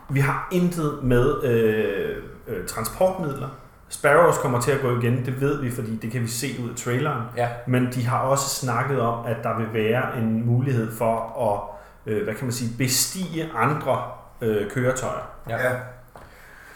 Vi 0.09 0.21
har 0.21 0.49
intet 0.53 0.99
med 1.03 1.45
øh, 1.45 2.23
øh, 2.47 2.67
transportmidler. 2.67 3.49
Sparrows 3.89 4.39
kommer 4.39 4.61
til 4.61 4.71
at 4.71 4.81
gå 4.81 4.99
igen, 4.99 5.27
det 5.27 5.41
ved 5.41 5.61
vi, 5.61 5.71
fordi 5.71 5.97
det 5.97 6.13
kan 6.13 6.23
vi 6.23 6.29
se 6.29 6.47
ud 6.65 6.71
af 6.71 6.77
traileren. 6.77 7.23
Ja. 7.37 7.49
Men 7.67 7.89
de 7.95 8.07
har 8.07 8.19
også 8.19 8.49
snakket 8.49 9.01
om, 9.01 9.27
at 9.27 9.37
der 9.43 9.59
vil 9.59 9.67
være 9.73 10.19
en 10.19 10.47
mulighed 10.47 10.93
for 10.99 11.43
at, 11.53 12.13
øh, 12.13 12.25
hvad 12.25 12.35
kan 12.35 12.45
man 12.45 12.53
sige, 12.53 12.71
bestige 12.79 13.51
andre 13.57 14.03
øh, 14.45 14.71
køretøjer. 14.71 15.29
Ja. 15.49 15.57
Ja. 15.63 15.71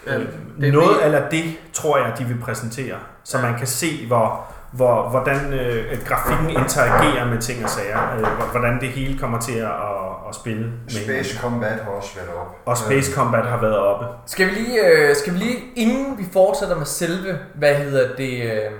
Ja, 0.06 0.14
Øh, 0.18 0.26
det 0.60 0.68
er 0.68 0.72
Noget 0.72 1.04
eller 1.04 1.28
det, 1.28 1.44
tror 1.72 1.98
jeg, 1.98 2.14
de 2.18 2.24
vil 2.24 2.40
præsentere, 2.40 2.96
så 3.24 3.38
man 3.38 3.58
kan 3.58 3.66
se, 3.66 4.06
hvor, 4.06 4.46
hvor, 4.72 5.08
hvordan 5.08 5.52
øh, 5.52 6.04
grafikken 6.06 6.50
interagerer 6.50 7.24
med 7.24 7.38
ting 7.38 7.64
og 7.64 7.70
sager. 7.70 8.14
Øh, 8.14 8.20
hvor- 8.20 8.50
hvordan 8.50 8.80
det 8.80 8.88
hele 8.88 9.18
kommer 9.18 9.40
til 9.40 9.52
at, 9.58 9.64
at, 9.64 10.28
at 10.28 10.34
spille. 10.34 10.60
med 10.60 10.70
hinanden. 10.90 11.24
Space 11.24 11.40
Combat 11.40 11.80
har 11.84 11.90
også 11.90 12.14
været 12.16 12.28
op. 12.28 12.56
Og 12.66 12.76
Space 12.76 13.12
Combat 13.14 13.46
har 13.46 13.56
været 13.60 13.78
oppe. 13.78 14.06
Skal 14.26 14.46
vi 14.48 14.50
lige, 14.54 14.86
øh, 14.86 15.16
skal 15.16 15.32
vi 15.34 15.38
lige 15.38 15.58
inden 15.76 16.18
vi 16.18 16.24
fortsætter 16.32 16.76
med 16.76 16.86
selve, 16.86 17.38
hvad 17.54 17.74
hedder 17.74 18.16
det, 18.16 18.42
øh, 18.52 18.70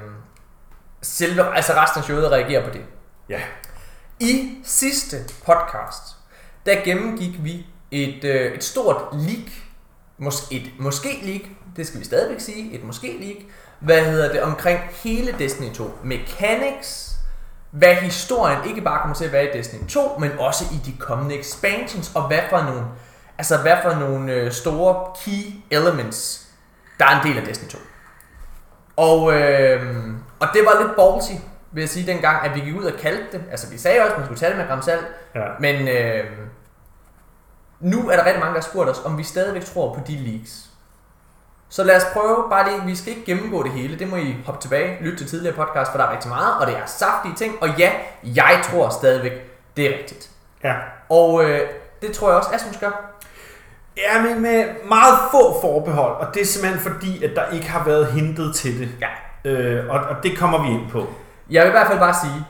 selve, 1.02 1.56
altså 1.56 1.72
resten 1.72 1.98
af 1.98 2.04
showet 2.04 2.30
reagerer 2.32 2.64
på 2.64 2.70
det. 2.70 2.82
Ja. 3.28 3.40
I 4.20 4.50
sidste 4.64 5.16
podcast, 5.46 6.02
der 6.66 6.74
gennemgik 6.84 7.44
vi 7.44 7.66
et, 7.90 8.24
øh, 8.24 8.52
et 8.52 8.64
stort 8.64 8.96
leak, 9.12 9.48
mås- 10.18 10.48
et 10.50 10.62
måske 10.78 11.08
leak, 11.22 11.40
det 11.76 11.86
skal 11.86 12.00
vi 12.00 12.04
stadigvæk 12.04 12.40
sige, 12.40 12.74
et 12.74 12.84
måske 12.84 13.16
leak, 13.20 13.36
hvad 13.80 14.04
hedder 14.04 14.32
det, 14.32 14.42
omkring 14.42 14.80
hele 15.04 15.34
Destiny 15.38 15.72
2. 15.74 15.90
Mechanics, 16.04 17.14
hvad 17.70 17.94
historien 17.94 18.58
ikke 18.68 18.80
bare 18.80 19.00
kommer 19.00 19.14
til 19.16 19.24
at 19.24 19.32
være 19.32 19.54
i 19.54 19.58
Destiny 19.58 19.86
2, 19.88 20.16
men 20.20 20.30
også 20.38 20.64
i 20.72 20.90
de 20.90 20.96
kommende 20.98 21.38
expansions, 21.38 22.12
og 22.14 22.26
hvad 22.26 22.40
for 22.50 22.62
nogle, 22.62 22.82
altså 23.38 23.56
hvad 23.58 23.76
for 23.82 23.94
nogle 23.94 24.32
øh, 24.32 24.52
store 24.52 25.06
key 25.24 25.52
elements, 25.70 26.46
der 26.98 27.04
er 27.06 27.20
en 27.20 27.28
del 27.28 27.38
af 27.38 27.46
Destiny 27.46 27.68
2. 27.70 27.78
Og, 28.96 29.32
øh, 29.34 30.06
og 30.40 30.48
det 30.54 30.62
var 30.64 30.82
lidt 30.82 30.96
ballsy, 30.96 31.32
vil 31.72 31.80
jeg 31.80 31.88
sige 31.88 32.06
dengang, 32.12 32.44
at 32.46 32.54
vi 32.54 32.60
gik 32.60 32.74
ud 32.76 32.84
og 32.84 32.98
kaldte 33.00 33.24
det. 33.32 33.42
Altså 33.50 33.70
vi 33.70 33.78
sagde 33.78 34.00
også, 34.00 34.12
at 34.12 34.18
man 34.18 34.26
skulle 34.26 34.38
tage 34.40 34.50
det 34.50 34.58
med 34.58 34.66
gram 34.66 34.82
salt, 34.82 35.06
Ja. 35.34 35.40
men 35.60 35.88
øh, 35.88 36.24
nu 37.80 38.08
er 38.08 38.16
der 38.16 38.24
rigtig 38.24 38.40
mange, 38.40 38.54
der 38.54 38.60
har 38.60 38.68
spurgt 38.70 38.90
os, 38.90 39.02
om 39.04 39.18
vi 39.18 39.22
stadigvæk 39.22 39.64
tror 39.64 39.94
på 39.94 40.00
de 40.06 40.16
leaks. 40.16 40.64
Så 41.68 41.84
lad 41.84 41.96
os 41.96 42.02
prøve, 42.12 42.44
bare 42.50 42.70
lige, 42.70 42.86
vi 42.86 42.96
skal 42.96 43.12
ikke 43.12 43.24
gennemgå 43.24 43.62
det 43.62 43.72
hele, 43.72 43.98
det 43.98 44.08
må 44.08 44.16
I 44.16 44.36
hoppe 44.46 44.60
tilbage, 44.60 45.04
lytte 45.04 45.18
til 45.18 45.26
tidligere 45.28 45.56
podcast, 45.56 45.90
for 45.90 45.98
der 45.98 46.04
er 46.04 46.12
rigtig 46.12 46.28
meget, 46.28 46.54
og 46.60 46.66
det 46.66 46.76
er 46.76 46.86
saftige 46.86 47.34
ting, 47.34 47.54
og 47.60 47.68
ja, 47.78 47.92
jeg 48.22 48.60
tror 48.64 48.88
stadigvæk, 48.88 49.32
det 49.76 49.86
er 49.86 49.98
rigtigt. 49.98 50.30
Ja. 50.64 50.74
Og 51.08 51.44
øh, 51.44 51.68
det 52.02 52.12
tror 52.12 52.28
jeg 52.28 52.36
også, 52.36 52.50
Asmus 52.52 52.76
gør. 52.76 53.14
Ja, 53.96 54.22
men 54.22 54.42
med 54.42 54.64
meget 54.88 55.18
få 55.30 55.60
forbehold, 55.60 56.12
og 56.12 56.34
det 56.34 56.42
er 56.42 56.46
simpelthen 56.46 56.92
fordi, 56.92 57.24
at 57.24 57.30
der 57.36 57.50
ikke 57.50 57.68
har 57.68 57.84
været 57.84 58.06
hintet 58.06 58.54
til 58.54 58.80
det. 58.80 58.88
Ja. 59.00 59.08
Øh, 59.50 59.90
og, 59.90 60.00
og 60.00 60.22
det 60.22 60.38
kommer 60.38 60.62
vi 60.62 60.68
ind 60.68 60.90
på. 60.90 61.06
Jeg 61.50 61.62
vil 61.62 61.68
i 61.68 61.72
hvert 61.72 61.86
fald 61.86 61.98
bare 61.98 62.14
sige, 62.14 62.46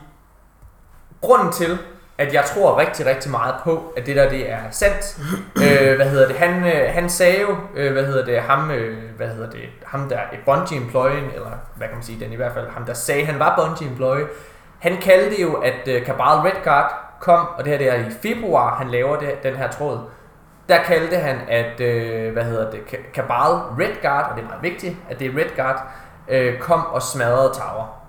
grunden 1.21 1.51
til, 1.51 1.77
at 2.19 2.33
jeg 2.33 2.43
tror 2.45 2.79
rigtig, 2.79 3.05
rigtig 3.05 3.31
meget 3.31 3.55
på, 3.63 3.93
at 3.97 4.05
det 4.05 4.15
der 4.15 4.29
det 4.29 4.51
er 4.51 4.59
sandt. 4.71 5.19
øh, 5.65 5.95
hvad 5.95 6.09
hedder 6.09 6.27
det? 6.27 6.35
Han, 6.35 6.65
øh, 6.65 6.93
han 6.93 7.09
sagde 7.09 7.41
jo, 7.41 7.55
øh, 7.75 7.91
hvad 7.91 8.05
hedder 8.05 8.25
det, 8.25 8.41
ham, 8.41 8.71
øh, 8.71 8.97
hvad 9.17 9.27
hedder 9.27 9.49
det, 9.49 9.61
ham 9.85 10.09
der 10.09 10.17
er 10.17 10.37
Bungie 10.45 10.77
employee, 10.77 11.33
eller 11.33 11.51
hvad 11.75 11.87
kan 11.87 11.95
man 11.95 12.03
sige, 12.03 12.19
den 12.19 12.33
i 12.33 12.35
hvert 12.35 12.53
fald, 12.53 12.69
ham 12.69 12.85
der 12.85 12.93
sagde, 12.93 13.25
han 13.25 13.39
var 13.39 13.55
Bungie 13.55 13.91
employee, 13.91 14.27
han 14.79 14.97
kaldte 14.97 15.41
jo, 15.41 15.53
at 15.53 15.87
øh, 15.87 16.05
Cabal 16.05 16.25
Redguard 16.25 16.91
kom, 17.19 17.47
og 17.57 17.65
det 17.65 17.71
her 17.71 17.77
det 17.77 17.89
er 17.89 17.95
i 17.95 18.11
februar, 18.21 18.75
han 18.75 18.87
laver 18.87 19.19
det, 19.19 19.43
den 19.43 19.55
her 19.55 19.71
tråd, 19.71 19.99
der 20.69 20.83
kaldte 20.83 21.17
han, 21.17 21.37
at, 21.47 21.79
øh, 21.79 22.33
hvad 22.33 22.43
hedder 22.43 22.71
det, 22.71 22.79
Cabal 23.13 23.51
Redguard, 23.79 24.31
og 24.31 24.35
det 24.35 24.43
er 24.43 24.47
meget 24.47 24.63
vigtigt, 24.63 24.95
at 25.09 25.19
det 25.19 25.27
er 25.27 25.37
Redguard, 25.37 25.87
øh, 26.27 26.59
kom 26.59 26.85
og 26.85 27.01
smadrede 27.01 27.53
Tower. 27.53 27.99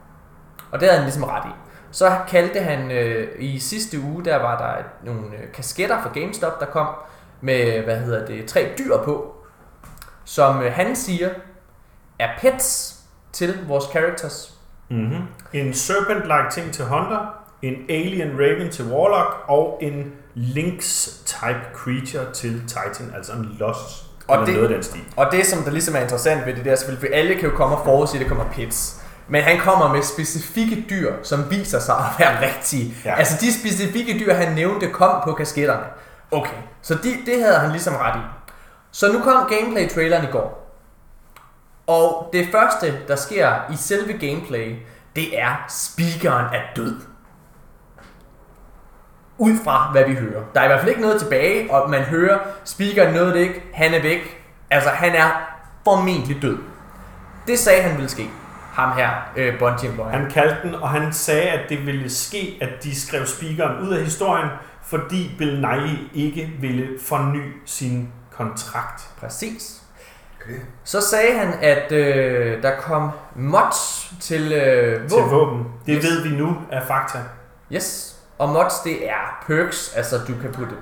Og 0.72 0.80
det 0.80 0.88
havde 0.88 0.98
han 0.98 1.04
ligesom 1.04 1.24
ret 1.24 1.44
i. 1.46 1.69
Så 1.92 2.16
kaldte 2.28 2.60
han 2.60 2.90
øh, 2.90 3.28
i 3.38 3.58
sidste 3.58 4.00
uge, 4.00 4.24
der 4.24 4.36
var 4.36 4.58
der 4.58 4.82
nogle 5.12 5.22
øh, 5.26 5.52
kasketter 5.54 6.02
fra 6.02 6.10
GameStop, 6.14 6.60
der 6.60 6.66
kom 6.66 6.86
med, 7.40 7.82
hvad 7.84 7.96
hedder 7.96 8.26
det, 8.26 8.46
tre 8.46 8.68
dyr 8.78 8.96
på, 9.04 9.34
som 10.24 10.62
øh, 10.62 10.72
han 10.72 10.96
siger 10.96 11.28
er 12.18 12.28
pets 12.40 12.96
til 13.32 13.58
vores 13.68 13.84
characters. 13.84 14.54
Mm-hmm. 14.88 15.22
En 15.52 15.72
Serpent-like 15.72 16.50
ting 16.50 16.72
til 16.72 16.84
Hunter, 16.84 17.34
en 17.62 17.74
Alien 17.88 18.30
Raven 18.38 18.70
til 18.70 18.84
Warlock, 18.92 19.44
og 19.48 19.78
en 19.82 20.12
Lynx-type 20.34 21.60
creature 21.74 22.32
til 22.32 22.62
Titan, 22.68 23.12
altså 23.16 23.32
en 23.32 23.56
Lost. 23.58 24.04
Og 24.28 24.46
det- 24.46 24.54
noget 24.54 24.68
af 24.68 24.74
den 24.74 24.82
stil. 24.82 25.00
Og 25.16 25.26
det, 25.32 25.46
som 25.46 25.62
der 25.62 25.70
ligesom 25.70 25.94
er 25.96 26.00
interessant 26.00 26.46
ved 26.46 26.54
det 26.54 26.64
der, 26.64 26.74
selvfølgelig, 26.76 27.08
for 27.10 27.16
alle 27.16 27.34
kan 27.34 27.48
jo 27.50 27.56
komme 27.56 27.76
og 27.76 27.84
forudsige, 27.84 28.18
at 28.20 28.20
det 28.20 28.28
kommer 28.36 28.52
pets. 28.52 29.02
Men 29.30 29.42
han 29.42 29.58
kommer 29.58 29.92
med 29.94 30.02
specifikke 30.02 30.86
dyr, 30.90 31.14
som 31.22 31.50
viser 31.50 31.78
sig 31.78 31.94
at 31.94 32.04
være 32.18 32.46
rigtige. 32.46 32.94
Ja. 33.04 33.14
Altså 33.14 33.36
de 33.40 33.60
specifikke 33.60 34.18
dyr, 34.18 34.34
han 34.34 34.54
nævnte, 34.54 34.90
kom 34.90 35.22
på 35.24 35.32
kasketterne. 35.32 35.84
Okay, 36.30 36.56
så 36.82 36.94
de, 36.94 37.16
det 37.26 37.42
havde 37.42 37.58
han 37.58 37.70
ligesom 37.70 37.94
ret 37.96 38.16
i. 38.16 38.22
Så 38.90 39.12
nu 39.12 39.18
kom 39.18 39.50
gameplay-traileren 39.50 40.24
i 40.24 40.30
går. 40.32 40.76
Og 41.86 42.30
det 42.32 42.48
første, 42.52 42.98
der 43.08 43.16
sker 43.16 43.54
i 43.72 43.76
selve 43.76 44.12
gameplay, 44.12 44.76
det 45.16 45.40
er, 45.40 45.64
speakeren 45.68 46.46
er 46.54 46.60
død. 46.76 46.96
Ud 49.38 49.52
fra, 49.64 49.88
hvad 49.92 50.04
vi 50.04 50.14
hører. 50.14 50.42
Der 50.54 50.60
er 50.60 50.64
i 50.64 50.68
hvert 50.68 50.80
fald 50.80 50.90
ikke 50.90 51.02
noget 51.02 51.20
tilbage, 51.20 51.72
og 51.72 51.90
man 51.90 52.02
hører, 52.02 52.38
speakeren 52.64 53.14
nåede 53.14 53.32
det 53.32 53.40
ikke, 53.40 53.62
han 53.74 53.94
er 53.94 54.02
væk. 54.02 54.42
Altså, 54.70 54.90
han 54.90 55.14
er 55.14 55.30
formentlig 55.84 56.42
død. 56.42 56.58
Det 57.46 57.58
sagde 57.58 57.82
han 57.82 57.96
ville 57.96 58.08
ske. 58.08 58.30
Ham 58.80 58.96
her, 58.98 59.10
øh, 59.36 59.58
Bungie 59.58 59.88
Employer. 59.88 60.10
Han 60.10 60.30
kaldte 60.30 60.56
den, 60.62 60.74
og 60.74 60.88
han 60.90 61.12
sagde, 61.12 61.42
at 61.50 61.60
det 61.68 61.86
ville 61.86 62.10
ske, 62.10 62.58
at 62.60 62.68
de 62.84 63.00
skrev 63.00 63.26
speakeren 63.26 63.88
ud 63.88 63.92
af 63.94 64.04
historien, 64.04 64.48
fordi 64.82 65.34
Bill 65.38 65.60
Nye 65.60 65.98
ikke 66.14 66.52
ville 66.60 66.88
forny 67.06 67.42
sin 67.66 68.12
kontrakt. 68.36 69.02
Præcis. 69.20 69.82
Okay. 70.42 70.58
Så 70.84 71.00
sagde 71.00 71.38
han, 71.38 71.54
at 71.62 71.92
øh, 71.92 72.62
der 72.62 72.72
kom 72.80 73.10
mods 73.36 74.12
til 74.20 74.52
øh, 74.52 75.08
Til 75.08 75.18
våben. 75.18 75.30
våben. 75.30 75.64
Det 75.86 75.94
Yes. 75.96 76.04
ved 76.04 76.22
vi 76.22 76.36
nu 76.36 76.56
af 76.72 76.82
fakta. 76.86 77.18
Yes. 77.72 78.16
Og 78.38 78.48
mods, 78.48 78.72
det 78.84 79.08
er 79.08 79.44
perks, 79.46 79.92
altså 79.96 80.16
du 80.28 80.32
kan 80.42 80.52
putte 80.52 80.74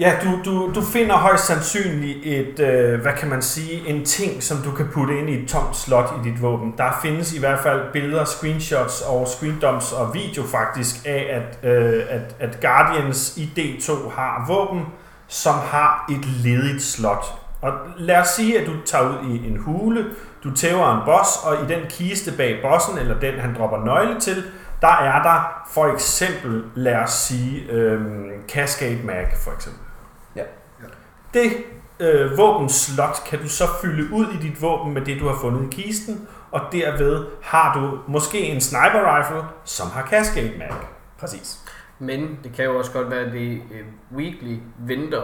Ja, 0.00 0.16
du, 0.24 0.40
du, 0.44 0.72
du 0.74 0.82
finder 0.82 1.16
højst 1.16 1.46
sandsynligt 1.46 2.18
et, 2.22 2.60
øh, 2.60 3.00
hvad 3.00 3.12
kan 3.12 3.28
man 3.28 3.42
sige, 3.42 3.88
en 3.88 4.04
ting, 4.04 4.42
som 4.42 4.58
du 4.58 4.70
kan 4.70 4.88
putte 4.92 5.18
ind 5.18 5.30
i 5.30 5.42
et 5.42 5.48
tomt 5.48 5.76
slot 5.76 6.12
i 6.20 6.28
dit 6.28 6.42
våben. 6.42 6.74
Der 6.78 6.98
findes 7.02 7.34
i 7.34 7.38
hvert 7.38 7.58
fald 7.58 7.92
billeder, 7.92 8.24
screenshots 8.24 9.00
og 9.00 9.28
screendoms 9.28 9.92
og 9.92 10.14
video 10.14 10.42
faktisk 10.42 10.96
af, 11.04 11.26
at, 11.30 11.70
øh, 11.70 12.04
at, 12.08 12.36
at 12.40 12.60
Guardians 12.60 13.36
i 13.36 13.50
D2 13.58 14.10
har 14.10 14.44
våben, 14.48 14.86
som 15.28 15.54
har 15.54 16.06
et 16.10 16.24
ledigt 16.44 16.82
slot. 16.82 17.24
Og 17.62 17.72
lad 17.96 18.16
os 18.16 18.28
sige, 18.28 18.60
at 18.60 18.66
du 18.66 18.72
tager 18.84 19.08
ud 19.08 19.30
i 19.30 19.48
en 19.48 19.56
hule, 19.56 20.04
du 20.44 20.54
tæver 20.54 20.96
en 20.96 21.02
boss, 21.06 21.30
og 21.44 21.54
i 21.54 21.74
den 21.74 21.80
kiste 21.88 22.32
bag 22.36 22.58
bossen, 22.62 22.98
eller 22.98 23.20
den 23.20 23.34
han 23.34 23.54
dropper 23.54 23.84
nøgle 23.84 24.20
til, 24.20 24.44
der 24.80 24.96
er 25.02 25.22
der 25.22 25.62
for 25.70 25.92
eksempel, 25.94 26.64
lad 26.74 26.96
os 26.96 27.10
sige, 27.10 27.70
øh, 27.70 28.00
Cascade 28.48 28.98
Mag 29.04 29.28
for 29.44 29.52
eksempel. 29.52 29.87
Det 31.42 31.52
øh, 32.00 32.38
våbenslot 32.38 33.24
kan 33.26 33.38
du 33.42 33.48
så 33.48 33.64
fylde 33.82 34.12
ud 34.12 34.26
i 34.26 34.36
dit 34.42 34.62
våben 34.62 34.94
med 34.94 35.02
det, 35.02 35.20
du 35.20 35.28
har 35.28 35.36
fundet 35.40 35.72
i 35.74 35.82
kisten, 35.82 36.28
og 36.52 36.60
derved 36.72 37.26
har 37.42 37.80
du 37.80 38.12
måske 38.12 38.40
en 38.40 38.60
sniper 38.60 39.16
rifle, 39.18 39.42
som 39.64 39.90
har 39.90 40.06
Cascade 40.06 40.52
Mag. 40.58 40.70
Præcis. 41.20 41.58
Men 41.98 42.38
det 42.44 42.52
kan 42.56 42.64
jo 42.64 42.78
også 42.78 42.90
godt 42.92 43.10
være, 43.10 43.20
at 43.20 43.32
det 43.32 43.46
er 43.52 43.52
en 43.52 44.16
weekly 44.16 44.56
venter, 44.78 45.22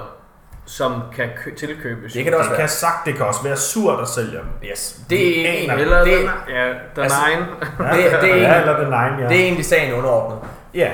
som 0.66 1.00
kan 1.16 1.28
kø- 1.44 1.54
tilkøbes. 1.54 2.12
Det 2.12 2.24
kan 2.24 2.32
det 2.32 2.38
også 2.38 2.50
være. 2.50 2.60
kan 2.60 2.68
sagt, 2.68 3.06
det 3.06 3.14
kan 3.16 3.26
også 3.26 3.42
være 3.42 3.56
surt 3.56 4.00
at 4.00 4.08
sælge 4.08 4.30
dem. 4.32 4.44
Yes. 4.70 5.00
Det 5.10 5.46
er, 5.48 5.52
egentlig, 5.52 5.80
Eller 5.82 6.04
det, 6.04 6.12
den, 6.18 6.30
ja, 6.48 6.68
den 6.68 7.02
altså- 7.02 7.18
egen. 7.18 7.38
Ja, 7.80 8.02
Det- 8.02 8.22
det 8.22 8.30
er 8.32 8.36
ja 8.36 8.54
en- 8.54 8.60
eller 8.60 8.84
den 8.84 8.92
egen, 8.92 9.18
ja. 9.20 9.28
det 9.28 9.36
er 9.40 9.44
egentlig 9.44 9.64
sagen 9.64 9.94
underordnet. 9.94 10.38
ja. 10.74 10.90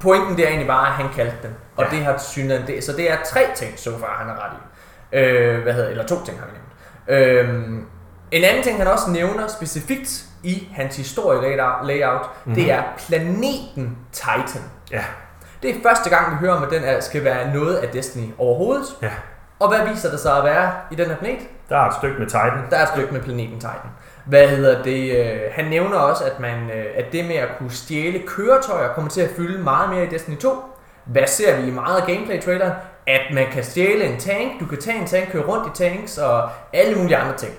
Pointen 0.00 0.36
det 0.36 0.44
er 0.44 0.48
egentlig 0.48 0.66
bare, 0.68 0.86
at 0.86 0.92
han 0.92 1.06
kaldte 1.14 1.36
den. 1.42 1.54
Og 1.78 1.84
Ja. 1.84 1.96
det 1.96 2.04
har 2.04 2.18
synligheden 2.18 2.66
det. 2.66 2.84
Så 2.84 2.92
det 2.92 3.10
er 3.12 3.16
tre 3.26 3.40
ting, 3.56 3.78
så 3.78 3.90
far 3.98 4.16
han 4.18 4.26
har 4.28 4.44
ret 4.44 4.52
i. 4.52 5.16
Øh, 5.18 5.62
hvad 5.62 5.72
hedder 5.72 5.88
Eller 5.88 6.06
to 6.06 6.24
ting 6.24 6.38
har 6.38 6.46
vi 6.46 6.52
nævnt. 6.52 7.48
Øh, 7.48 7.78
en 8.30 8.44
anden 8.44 8.62
ting, 8.62 8.78
han 8.78 8.86
også 8.86 9.10
nævner 9.10 9.46
specifikt 9.46 10.24
i 10.42 10.68
hans 10.74 10.96
historie 10.96 11.40
layout, 11.40 11.86
layout 11.86 12.20
mm-hmm. 12.44 12.54
det 12.54 12.72
er 12.72 12.82
planeten 13.08 13.98
Titan. 14.12 14.62
Ja. 14.90 15.04
Det 15.62 15.70
er 15.70 15.74
første 15.82 16.10
gang, 16.10 16.32
vi 16.32 16.36
hører 16.36 16.54
om, 16.56 16.62
at 16.62 16.70
den 16.70 16.84
er, 16.84 17.00
skal 17.00 17.24
være 17.24 17.54
noget 17.54 17.76
af 17.76 17.88
Destiny 17.88 18.32
overhovedet. 18.38 18.86
Ja. 19.02 19.10
Og 19.60 19.68
hvad 19.68 19.88
viser 19.88 20.10
det 20.10 20.20
sig 20.20 20.36
at 20.38 20.44
være 20.44 20.72
i 20.90 20.94
den 20.94 21.06
her 21.06 21.16
planet? 21.16 21.40
Der 21.68 21.76
er 21.76 21.88
et 21.88 21.94
stykke 21.94 22.18
med 22.18 22.26
Titan. 22.26 22.52
Der 22.70 22.76
er 22.76 22.82
et 22.82 22.88
stykke 22.88 23.12
med 23.12 23.20
planeten 23.22 23.60
Titan. 23.60 23.90
Hvad 24.24 24.48
hedder 24.48 24.82
det? 24.82 25.26
øh, 25.26 25.40
Han 25.52 25.64
nævner 25.64 25.96
også, 25.98 26.24
at, 26.24 26.40
man, 26.40 26.70
øh, 26.70 26.84
at 26.96 27.04
det 27.12 27.24
med 27.24 27.36
at 27.36 27.48
kunne 27.58 27.70
stjæle 27.70 28.22
køretøjer 28.26 28.92
kommer 28.94 29.10
til 29.10 29.20
at 29.20 29.30
fylde 29.36 29.62
meget 29.62 29.90
mere 29.90 30.04
i 30.04 30.08
Destiny 30.08 30.36
2. 30.36 30.48
Hvad 31.08 31.26
ser 31.26 31.60
vi 31.60 31.68
i 31.68 31.70
meget 31.70 32.00
af 32.00 32.06
gameplay-traileren? 32.06 32.72
At 33.06 33.20
man 33.34 33.46
kan 33.52 33.64
stjæle 33.64 34.04
en 34.04 34.18
tank, 34.20 34.60
du 34.60 34.66
kan 34.66 34.80
tage 34.80 34.98
en 34.98 35.06
tank, 35.06 35.28
køre 35.32 35.42
rundt 35.42 35.80
i 35.80 35.82
tanks 35.88 36.18
og 36.18 36.50
alle 36.72 36.98
mulige 36.98 37.16
andre 37.16 37.36
ting. 37.36 37.52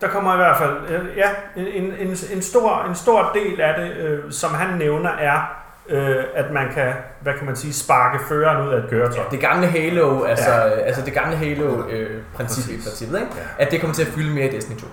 Der 0.00 0.08
kommer 0.08 0.34
i 0.34 0.36
hvert 0.36 0.56
fald 0.58 0.76
øh, 0.88 1.16
ja, 1.16 1.28
en, 1.56 1.92
en, 1.98 2.16
en, 2.32 2.42
stor, 2.42 2.84
en 2.88 2.94
stor 2.94 3.30
del 3.34 3.60
af 3.60 3.80
det, 3.80 3.90
øh, 3.96 4.32
som 4.32 4.54
han 4.54 4.78
nævner, 4.78 5.10
er, 5.10 5.40
øh, 5.88 6.24
at 6.34 6.50
man 6.52 6.72
kan, 6.74 6.92
hvad 7.20 7.32
kan 7.34 7.46
man 7.46 7.56
sige, 7.56 7.72
sparke 7.72 8.18
føreren 8.28 8.68
ud 8.68 8.72
af 8.72 8.78
et 8.78 8.90
køretøj. 8.90 9.24
Det 9.30 9.40
gamle 9.40 9.66
Halo, 9.66 10.24
altså, 10.24 10.50
Ja. 10.50 10.66
ja. 10.66 10.70
altså 10.80 11.02
det 11.04 11.12
gamle 11.12 11.36
Halo-princip 11.36 12.64
i 12.64 12.76
Præcis. 12.76 12.84
princippet, 12.84 13.20
ikke? 13.20 13.32
Ja. 13.36 13.64
at 13.64 13.70
det 13.70 13.80
kommer 13.80 13.94
til 13.94 14.02
at 14.02 14.08
fylde 14.08 14.34
mere 14.34 14.46
i 14.46 14.50
Destiny 14.56 14.76
2. 14.78 14.86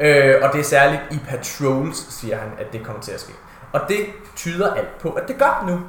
Øh, 0.00 0.34
og 0.42 0.52
det 0.52 0.60
er 0.60 0.64
særligt 0.64 1.02
i 1.10 1.18
patrols, 1.28 1.96
siger 2.20 2.36
han, 2.36 2.48
at 2.58 2.72
det 2.72 2.84
kommer 2.84 3.02
til 3.02 3.12
at 3.12 3.20
ske. 3.20 3.32
Og 3.72 3.80
det 3.88 3.96
tyder 4.36 4.74
alt 4.74 4.98
på, 4.98 5.10
at 5.10 5.28
det 5.28 5.38
gør 5.38 5.64
nu. 5.68 5.80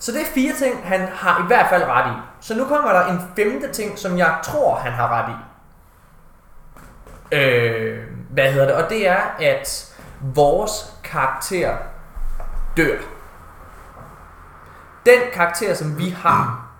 Så 0.00 0.12
det 0.12 0.20
er 0.20 0.26
fire 0.34 0.52
ting, 0.54 0.88
han 0.88 1.08
har 1.08 1.44
i 1.44 1.46
hvert 1.46 1.68
fald 1.68 1.82
ret 1.82 2.12
i. 2.12 2.16
Så 2.40 2.54
nu 2.54 2.64
kommer 2.64 2.92
der 2.92 3.06
en 3.06 3.20
femte 3.36 3.72
ting, 3.72 3.98
som 3.98 4.18
jeg 4.18 4.38
tror, 4.42 4.74
han 4.74 4.92
har 4.92 5.08
ret 5.08 5.30
i. 5.30 5.36
Øh, 7.36 8.04
hvad 8.30 8.52
hedder 8.52 8.66
det? 8.66 8.74
Og 8.84 8.90
det 8.90 9.08
er, 9.08 9.20
at 9.38 9.96
vores 10.20 10.94
karakter 11.04 11.76
dør. 12.76 12.98
Den 15.06 15.20
karakter, 15.32 15.74
som 15.74 15.98
vi 15.98 16.08
har, 16.08 16.70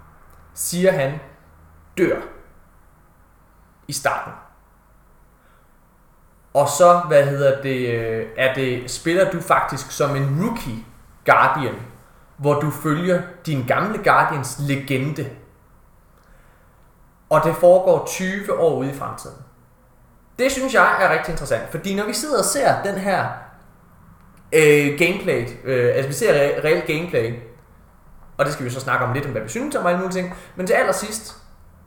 siger 0.55 0.93
han, 0.93 1.21
dør 1.99 2.21
i 3.89 3.93
starten. 3.93 4.33
Og 6.55 6.69
så, 6.69 6.99
hvad 6.99 7.27
hedder 7.27 7.63
det, 7.63 7.89
øh, 7.89 8.27
er 8.37 8.55
det, 8.55 8.91
spiller 8.91 9.31
du 9.31 9.41
faktisk 9.41 9.91
som 9.91 10.17
en 10.17 10.45
rookie 10.45 10.85
Guardian, 11.27 11.75
hvor 12.41 12.61
du 12.61 12.71
følger 12.71 13.23
din 13.47 13.65
gamle 13.67 14.05
Guardians 14.05 14.57
legende. 14.61 15.31
Og 17.31 17.41
det 17.45 17.57
foregår 17.57 18.07
20 18.07 18.59
år 18.59 18.77
ude 18.77 18.91
i 18.91 18.95
fremtiden. 18.95 19.37
Det 20.39 20.53
synes 20.53 20.75
jeg 20.75 20.97
er 21.01 21.13
rigtig 21.13 21.33
interessant, 21.33 21.71
fordi 21.71 21.95
når 21.95 22.07
vi 22.07 22.13
sidder 22.13 22.39
og 22.39 22.45
ser 22.45 22.83
den 22.83 22.95
her 22.95 23.27
øh, 24.53 24.99
gameplay, 24.99 25.49
øh, 25.65 25.95
altså 25.95 26.09
vi 26.09 26.15
ser 26.15 26.33
re- 26.33 26.65
reelt 26.65 26.87
gameplay, 26.87 27.35
og 28.39 28.45
det 28.45 28.53
skal 28.53 28.65
vi 28.65 28.71
så 28.71 28.81
snakke 28.81 29.05
om 29.05 29.13
lidt 29.13 29.27
om, 29.27 29.33
hvad 29.33 29.43
vi 29.43 29.49
synes 29.49 29.77
om 29.77 29.87
alle 29.87 29.99
mulige 29.99 30.15
ting, 30.15 30.35
men 30.57 30.67
til 30.67 30.75
allersidst, 30.75 31.37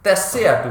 der 0.06 0.16
ser 0.16 0.64
du 0.64 0.70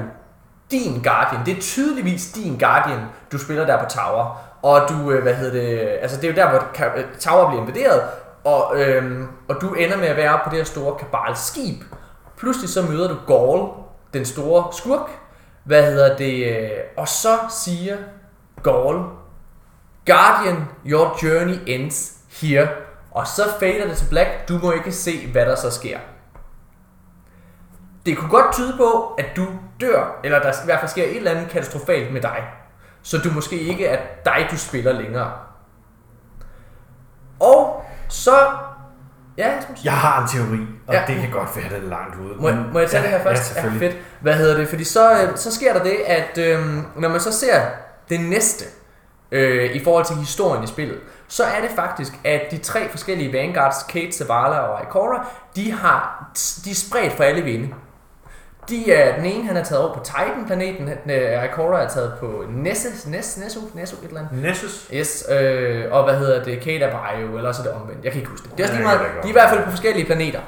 din 0.70 1.02
Guardian. 1.02 1.46
Det 1.46 1.56
er 1.56 1.60
tydeligvis 1.60 2.32
din 2.32 2.58
Guardian, 2.58 3.00
du 3.32 3.38
spiller 3.38 3.66
der 3.66 3.78
på 3.84 3.90
Tower. 3.90 4.40
Og 4.62 4.88
du, 4.88 5.10
øh, 5.10 5.22
hvad 5.22 5.34
hedder 5.34 5.52
det, 5.52 5.98
altså 6.02 6.16
det 6.20 6.24
er 6.24 6.28
jo 6.28 6.36
der, 6.36 6.50
hvor 6.50 6.96
øh, 6.96 7.04
Tower 7.20 7.48
bliver 7.48 7.62
invaderet, 7.62 8.02
og, 8.44 8.80
øhm, 8.80 9.28
og 9.48 9.56
du 9.60 9.72
ender 9.72 9.96
med 9.96 10.06
at 10.06 10.16
være 10.16 10.40
på 10.44 10.50
det 10.50 10.58
her 10.58 10.64
store 10.64 10.98
kabalskib. 10.98 11.82
Pludselig 12.36 12.70
så 12.70 12.82
møder 12.82 13.08
du 13.08 13.16
Gaul, 13.26 13.68
den 14.12 14.24
store 14.24 14.72
skurk, 14.72 15.10
hvad 15.64 15.84
hedder 15.84 16.16
det, 16.16 16.56
øh, 16.56 16.70
og 16.96 17.08
så 17.08 17.38
siger 17.50 17.96
Gaul, 18.62 19.04
Guardian, 20.06 20.64
your 20.86 21.18
journey 21.22 21.58
ends 21.66 22.18
here. 22.40 22.68
Og 23.10 23.26
så 23.26 23.42
fader 23.60 23.86
det 23.86 23.96
til 23.96 24.06
black, 24.10 24.48
du 24.48 24.58
må 24.58 24.72
ikke 24.72 24.92
se, 24.92 25.32
hvad 25.32 25.46
der 25.46 25.54
så 25.54 25.70
sker. 25.70 25.98
Det 28.06 28.18
kunne 28.18 28.30
godt 28.30 28.52
tyde 28.52 28.76
på, 28.76 29.14
at 29.18 29.26
du 29.36 29.46
dør, 29.80 30.20
eller 30.24 30.42
der 30.42 30.52
i 30.52 30.64
hvert 30.64 30.80
fald 30.80 30.90
sker 30.90 31.04
et 31.04 31.16
eller 31.16 31.30
andet 31.30 31.50
katastrofalt 31.50 32.12
med 32.12 32.20
dig. 32.20 32.44
Så 33.02 33.18
du 33.18 33.30
måske 33.30 33.58
ikke 33.58 33.86
er 33.86 34.00
dig, 34.24 34.48
du 34.50 34.58
spiller 34.58 34.92
længere. 34.92 35.32
Og 37.40 37.81
så... 38.12 38.36
Ja, 39.38 39.52
Rasmus? 39.58 39.84
Jeg 39.84 39.92
har 39.92 40.22
en 40.22 40.28
teori, 40.28 40.60
og 40.86 40.94
Ja. 40.94 41.00
ja. 41.00 41.06
det 41.06 41.20
kan 41.20 41.30
godt 41.30 41.56
være, 41.56 41.68
det 41.68 41.84
er 41.84 41.88
langt 41.88 42.16
ude. 42.20 42.34
Må, 42.34 42.50
må 42.72 42.78
jeg 42.78 42.90
tage 42.90 43.02
ja, 43.02 43.10
det 43.10 43.18
her 43.18 43.22
først? 43.22 43.42
Ja, 43.42 43.54
selvfølgelig. 43.54 43.90
fedt. 43.92 44.02
Hvad 44.20 44.34
hedder 44.34 44.56
det? 44.56 44.68
Fordi 44.68 44.84
så, 44.84 45.12
øh, 45.12 45.36
så 45.36 45.54
sker 45.54 45.72
der 45.72 45.82
det, 45.82 45.96
at 46.06 46.38
øhm, 46.38 46.86
når 46.96 47.08
man 47.08 47.20
så 47.20 47.32
ser 47.32 47.60
det 48.08 48.20
næste 48.20 48.64
øh, 49.32 49.70
i 49.76 49.84
forhold 49.84 50.04
til 50.04 50.16
historien 50.16 50.64
i 50.64 50.66
spillet, 50.66 50.98
så 51.28 51.44
er 51.44 51.60
det 51.60 51.70
faktisk, 51.76 52.12
at 52.24 52.40
de 52.50 52.58
tre 52.58 52.88
forskellige 52.90 53.32
Vanguards, 53.32 53.82
Kate, 53.82 54.12
Zavala 54.12 54.58
og 54.58 54.82
Ikora, 54.82 55.26
de, 55.56 55.72
har, 55.72 56.30
de 56.64 56.70
er 56.70 56.74
spredt 56.74 57.12
for 57.12 57.24
alle 57.24 57.42
vinde. 57.42 57.74
De 58.68 58.92
er, 58.92 59.16
den 59.16 59.24
ene 59.24 59.46
han 59.46 59.56
er 59.56 59.64
taget 59.64 59.82
over 59.82 59.94
på 59.94 60.04
Titan-planeten, 60.04 60.88
øh, 61.10 61.44
Ikora 61.44 61.82
er 61.82 61.88
taget 61.88 62.12
på 62.20 62.44
Nessus, 62.48 63.06
Ness, 63.06 63.36
Nessu, 63.36 63.60
Nessu, 63.74 63.96
et 63.96 64.08
eller 64.08 64.20
andet. 64.20 64.42
Nessus. 64.42 64.88
Yes, 64.94 65.24
øh, 65.30 65.84
og 65.90 66.04
hvad 66.04 66.18
hedder 66.18 66.44
det, 66.44 66.60
Kate 66.60 66.84
er 66.84 67.18
Io, 67.18 67.36
eller 67.36 67.52
så 67.52 67.62
er 67.62 67.66
det 67.66 67.74
omvendt. 67.74 68.04
Jeg 68.04 68.12
kan 68.12 68.20
ikke 68.20 68.30
huske 68.30 68.48
det. 68.48 68.58
Det 68.58 68.64
er 68.64 68.68
også 68.68 68.74
lige 68.74 68.86
meget, 68.86 69.00
de 69.00 69.26
er 69.26 69.28
i 69.28 69.32
hvert 69.32 69.50
fald 69.50 69.64
på 69.64 69.70
forskellige 69.70 70.06
planeter. 70.06 70.40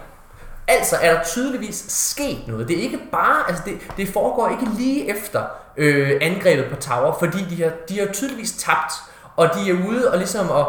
Altså 0.68 0.96
er 1.02 1.14
der 1.14 1.24
tydeligvis 1.24 1.84
sket 1.88 2.38
noget. 2.48 2.68
Det 2.68 2.78
er 2.78 2.82
ikke 2.82 3.00
bare, 3.12 3.48
altså 3.48 3.62
det, 3.66 3.78
det 3.96 4.08
foregår 4.08 4.48
ikke 4.48 4.76
lige 4.76 5.10
efter 5.10 5.42
øh, 5.76 6.10
angrebet 6.20 6.66
på 6.70 6.76
Tower, 6.76 7.18
fordi 7.18 7.44
de 7.50 7.62
har, 7.62 7.70
de 7.88 7.98
har 7.98 8.06
tydeligvis 8.06 8.52
tabt, 8.52 8.92
og 9.36 9.48
de 9.54 9.70
er 9.70 9.88
ude 9.88 10.10
og 10.12 10.18
ligesom 10.18 10.50
at, 10.50 10.66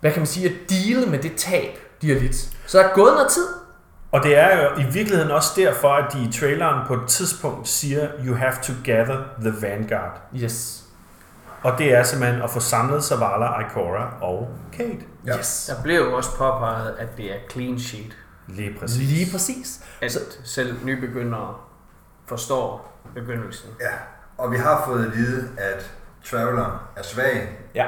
hvad 0.00 0.10
kan 0.10 0.20
man 0.20 0.26
sige, 0.26 0.46
at 0.46 0.54
deale 0.70 1.06
med 1.06 1.18
det 1.18 1.36
tab, 1.36 1.78
de 2.02 2.12
har 2.12 2.20
lidt. 2.20 2.36
Så 2.66 2.78
der 2.78 2.84
er 2.84 2.94
gået 2.94 3.12
noget 3.14 3.30
tid. 3.30 3.46
Og 4.12 4.22
det 4.22 4.38
er 4.38 4.62
jo 4.62 4.80
i 4.80 4.84
virkeligheden 4.84 5.30
også 5.30 5.52
derfor, 5.56 5.88
at 5.94 6.12
de 6.12 6.24
i 6.24 6.32
traileren 6.32 6.86
på 6.86 6.94
et 6.94 7.08
tidspunkt 7.08 7.68
siger, 7.68 8.08
you 8.26 8.34
have 8.34 8.52
to 8.62 8.72
gather 8.84 9.24
the 9.40 9.52
Vanguard. 9.60 10.20
Yes. 10.36 10.84
Og 11.62 11.78
det 11.78 11.94
er 11.94 12.02
simpelthen 12.02 12.42
at 12.42 12.50
få 12.50 12.60
samlet 12.60 13.04
Zavala, 13.04 13.60
Ikora 13.60 14.14
og 14.20 14.48
Kate. 14.72 14.98
Ja. 15.26 15.38
Yes. 15.38 15.70
Der 15.76 15.82
blev 15.82 15.96
jo 15.96 16.16
også 16.16 16.36
påpeget, 16.36 16.94
at 16.98 17.08
det 17.16 17.32
er 17.32 17.36
clean 17.50 17.78
sheet. 17.78 18.16
Lige 18.46 18.76
præcis. 18.80 18.98
Lige 18.98 19.32
præcis. 19.32 19.84
At 20.02 20.38
selv 20.44 20.76
nybegyndere 20.84 21.54
forstår 22.26 22.98
begyndelsen. 23.14 23.70
Ja, 23.80 23.92
og 24.38 24.50
vi 24.52 24.56
har 24.56 24.82
fået 24.86 25.06
at 25.06 25.16
vide, 25.16 25.48
at 25.58 25.90
Traveler 26.24 26.90
er 26.96 27.02
svag, 27.02 27.48
Ja 27.74 27.86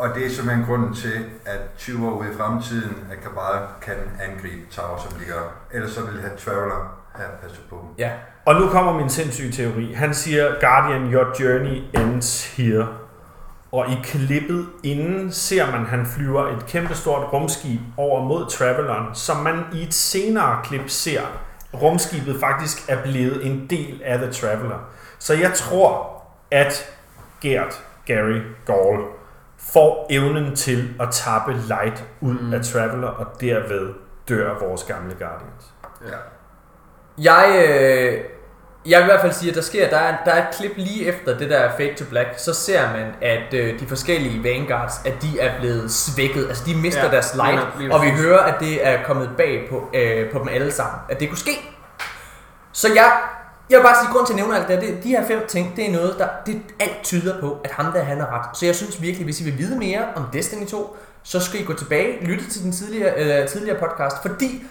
og 0.00 0.08
det 0.14 0.26
er 0.26 0.30
simpelthen 0.30 0.66
grunden 0.66 0.94
til, 0.94 1.24
at 1.46 1.60
20 1.78 2.08
år 2.08 2.14
ude 2.18 2.28
i 2.32 2.36
fremtiden, 2.36 2.96
at 3.12 3.20
Kabal 3.22 3.66
kan 3.82 3.96
angribe 4.20 4.62
Tower, 4.70 4.98
som 4.98 5.18
de 5.18 5.24
gør. 5.24 5.42
Ellers 5.72 5.90
så 5.90 6.04
ville 6.04 6.20
have 6.20 6.36
Traveler 6.36 7.00
have 7.14 7.30
passet 7.42 7.64
på 7.70 7.78
dem. 7.82 7.88
Ja. 7.98 8.10
Og 8.44 8.60
nu 8.60 8.68
kommer 8.68 8.92
min 8.92 9.10
sindssyge 9.10 9.52
teori. 9.52 9.92
Han 9.92 10.14
siger, 10.14 10.60
Guardian, 10.60 11.12
your 11.12 11.42
journey 11.42 11.82
ends 11.94 12.56
here. 12.56 12.88
Og 13.72 13.88
i 13.88 13.98
klippet 14.04 14.66
inden 14.84 15.32
ser 15.32 15.66
man, 15.66 15.80
at 15.80 15.86
han 15.86 16.06
flyver 16.06 16.46
et 16.56 16.66
kæmpestort 16.66 17.32
rumskib 17.32 17.80
over 17.96 18.24
mod 18.24 18.50
Traveleren, 18.50 19.14
som 19.14 19.36
man 19.36 19.64
i 19.72 19.82
et 19.82 19.94
senere 19.94 20.60
klip 20.64 20.88
ser, 20.88 21.20
rumskibet 21.74 22.40
faktisk 22.40 22.88
er 22.88 23.02
blevet 23.02 23.46
en 23.46 23.66
del 23.70 24.02
af 24.04 24.18
The 24.18 24.32
Traveler. 24.32 24.78
Så 25.18 25.34
jeg 25.34 25.52
tror, 25.54 26.22
at 26.50 26.94
Gert, 27.40 27.84
Gary, 28.06 28.40
Gaul 28.66 29.19
får 29.72 30.06
evnen 30.10 30.56
til 30.56 30.94
at 31.00 31.08
tappe 31.10 31.52
light 31.52 32.04
ud 32.20 32.34
mm. 32.34 32.54
af 32.54 32.64
Traveler, 32.64 33.08
og 33.08 33.40
derved 33.40 33.94
dør 34.28 34.58
vores 34.58 34.84
gamle 34.84 35.14
Guardians. 35.18 35.64
Ja. 36.06 36.16
Jeg, 37.18 37.66
øh, 37.68 38.24
jeg 38.86 38.98
vil 38.98 39.04
i 39.04 39.10
hvert 39.10 39.20
fald 39.20 39.32
sige, 39.32 39.50
at 39.50 39.56
der 39.56 39.62
sker, 39.62 39.90
der 39.90 39.96
er, 39.96 40.16
der 40.24 40.32
er 40.32 40.48
et 40.48 40.54
klip 40.54 40.72
lige 40.76 41.06
efter 41.06 41.38
det 41.38 41.50
der 41.50 41.70
Fade 41.76 41.94
to 41.94 42.04
Black, 42.10 42.28
så 42.36 42.54
ser 42.54 42.92
man, 42.92 43.06
at 43.22 43.54
øh, 43.54 43.80
de 43.80 43.86
forskellige 43.86 44.44
Vanguards, 44.44 44.94
at 45.04 45.22
de 45.22 45.40
er 45.40 45.60
blevet 45.60 45.90
svækket, 45.90 46.48
altså 46.48 46.64
de 46.66 46.74
mister 46.76 47.04
ja, 47.04 47.10
deres 47.10 47.34
light, 47.34 47.92
og 47.92 48.02
vi 48.02 48.10
hører, 48.10 48.38
at 48.38 48.60
det 48.60 48.86
er 48.86 49.02
kommet 49.04 49.30
bag 49.36 49.66
på, 49.70 49.88
øh, 49.94 50.30
på 50.32 50.38
dem 50.38 50.48
alle 50.48 50.72
sammen, 50.72 51.00
at 51.08 51.20
det 51.20 51.28
kunne 51.28 51.38
ske. 51.38 51.76
Så 52.72 52.88
jeg, 52.94 53.12
jeg 53.70 53.78
vil 53.78 53.84
bare 53.84 53.96
sige, 54.04 54.12
grund 54.12 54.26
til 54.26 54.32
at 54.32 54.36
nævne 54.36 54.56
alt 54.56 54.68
det, 54.68 54.82
her, 54.82 54.94
det, 54.94 55.02
de 55.04 55.08
her 55.08 55.26
fem 55.26 55.46
ting, 55.48 55.76
det 55.76 55.86
er 55.88 55.92
noget, 55.92 56.14
der 56.18 56.28
det 56.46 56.62
alt 56.80 57.02
tyder 57.02 57.40
på, 57.40 57.58
at 57.64 57.70
ham 57.70 57.92
der 57.92 58.02
han 58.02 58.20
har 58.20 58.38
ret. 58.38 58.56
Så 58.56 58.66
jeg 58.66 58.74
synes 58.76 59.02
virkelig, 59.02 59.24
hvis 59.24 59.40
I 59.40 59.44
vil 59.44 59.58
vide 59.58 59.78
mere 59.78 60.00
om 60.16 60.24
Destiny 60.32 60.66
2, 60.66 60.96
så 61.22 61.40
skal 61.40 61.60
I 61.60 61.64
gå 61.64 61.72
tilbage, 61.72 62.24
lytte 62.24 62.50
til 62.50 62.62
den 62.62 62.72
tidligere, 62.72 63.14
øh, 63.42 63.48
tidligere 63.48 63.78
podcast, 63.78 64.16
fordi 64.22 64.64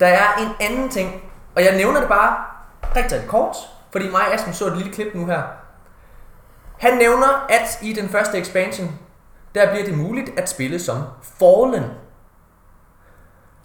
der 0.00 0.06
er 0.06 0.36
en 0.40 0.48
anden 0.60 0.88
ting, 0.88 1.22
og 1.56 1.64
jeg 1.64 1.76
nævner 1.76 2.00
det 2.00 2.08
bare 2.08 2.36
rigtig, 2.96 3.12
rigtig 3.12 3.28
kort, 3.30 3.56
fordi 3.92 4.10
mig 4.10 4.20
og 4.26 4.34
Aspen 4.34 4.54
så 4.54 4.66
et 4.66 4.76
lille 4.76 4.92
klip 4.92 5.14
nu 5.14 5.26
her. 5.26 5.42
Han 6.78 6.94
nævner, 6.98 7.46
at 7.48 7.78
i 7.82 7.92
den 7.92 8.08
første 8.08 8.38
expansion, 8.38 8.98
der 9.54 9.70
bliver 9.70 9.84
det 9.84 9.98
muligt 9.98 10.30
at 10.38 10.48
spille 10.48 10.78
som 10.78 10.96
Fallen. 11.38 11.84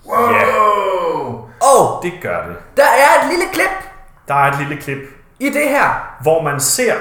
Wow! 0.05 1.49
Og 1.61 2.03
Det 2.03 2.13
gør 2.21 2.47
det. 2.47 2.55
der 2.77 2.83
er 2.83 3.23
et 3.23 3.29
lille 3.29 3.45
klip 3.53 3.94
Der 4.27 4.33
er 4.35 4.51
et 4.51 4.59
lille 4.59 4.81
klip, 4.81 4.97
i 5.39 5.49
det 5.49 5.69
her. 5.69 6.15
hvor 6.21 6.41
man 6.41 6.59
ser 6.59 6.93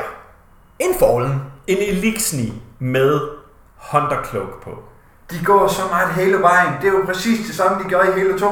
En 0.79 0.95
Fallen. 0.99 1.43
en 1.67 1.79
Elixni 1.79 2.63
med 2.79 3.21
Hunter 3.77 4.23
Cloak 4.31 4.63
på. 4.65 4.71
De 5.31 5.45
går 5.45 5.69
så 5.69 5.83
meget 5.91 6.09
hele 6.15 6.39
vejen. 6.41 6.69
Det 6.83 6.89
er 6.89 6.93
jo 6.93 7.03
præcis 7.07 7.47
det 7.47 7.57
samme, 7.57 7.85
de 7.85 7.89
gør 7.89 8.03
i 8.03 8.19
hele 8.21 8.39
to. 8.39 8.51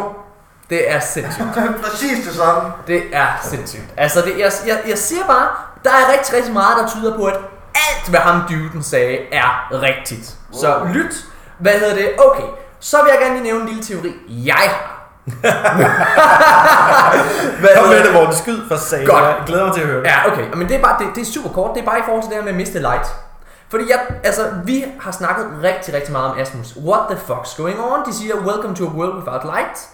Det 0.70 0.90
er 0.92 1.00
sindssygt. 1.00 1.46
præcis 1.84 2.26
det 2.26 2.34
samme. 2.34 2.72
Det 2.86 3.02
er 3.12 3.26
sindssygt. 3.42 3.82
Altså, 3.96 4.20
det, 4.22 4.38
jeg, 4.38 4.52
jeg, 4.66 4.80
jeg 4.88 4.98
siger 4.98 5.26
bare, 5.26 5.48
der 5.84 5.90
er 5.90 6.12
rigtig, 6.12 6.34
rigtig 6.36 6.52
meget, 6.52 6.76
der 6.76 6.88
tyder 6.88 7.16
på, 7.16 7.24
at 7.26 7.36
alt, 7.74 8.08
hvad 8.10 8.20
ham 8.20 8.40
duden 8.48 8.82
sagde, 8.82 9.18
er 9.32 9.68
rigtigt. 9.82 10.36
Så 10.52 10.88
lyt. 10.94 11.14
Hvad 11.58 11.72
hedder 11.72 11.94
det? 11.94 12.10
Okay, 12.26 12.46
så 12.80 12.96
vil 13.02 13.10
jeg 13.10 13.18
gerne 13.20 13.34
lige 13.34 13.44
nævne 13.44 13.60
en 13.62 13.68
lille 13.68 13.82
teori, 13.82 14.14
jeg 14.28 14.54
har. 14.54 15.01
Hvad 17.60 17.76
Kom 17.76 17.88
med 17.88 18.02
det, 18.02 18.10
hvor 18.10 18.26
det 18.26 18.34
skyd 18.34 18.68
for 18.68 18.76
sagen. 18.76 19.06
Godt. 19.06 19.24
Jeg 19.24 19.36
glæder 19.46 19.64
mig 19.64 19.74
til 19.74 19.80
at 19.80 19.86
høre 19.86 20.00
det. 20.00 20.06
Ja, 20.06 20.32
okay. 20.32 20.46
Men 20.56 20.68
det 20.68 20.76
er, 20.76 20.82
bare, 20.82 20.98
det, 20.98 21.14
det 21.14 21.20
er 21.20 21.32
super 21.32 21.50
kort. 21.50 21.74
Det 21.74 21.80
er 21.80 21.84
bare 21.84 21.98
i 21.98 22.02
forhold 22.04 22.22
til 22.22 22.30
det 22.30 22.36
her 22.36 22.44
med 22.44 22.50
at 22.50 22.56
miste 22.56 22.78
light. 22.78 23.06
Fordi 23.68 23.84
jeg, 23.90 24.00
altså, 24.24 24.42
vi 24.64 24.84
har 25.00 25.10
snakket 25.10 25.46
rigtig, 25.62 25.94
rigtig 25.94 26.12
meget 26.12 26.30
om 26.30 26.38
Asmus. 26.38 26.76
What 26.76 27.00
the 27.10 27.18
fuck's 27.28 27.56
going 27.56 27.80
on? 27.80 28.06
De 28.06 28.14
siger, 28.14 28.36
welcome 28.36 28.74
to 28.76 28.86
a 28.86 28.90
world 28.90 29.14
without 29.14 29.44
light. 29.44 29.88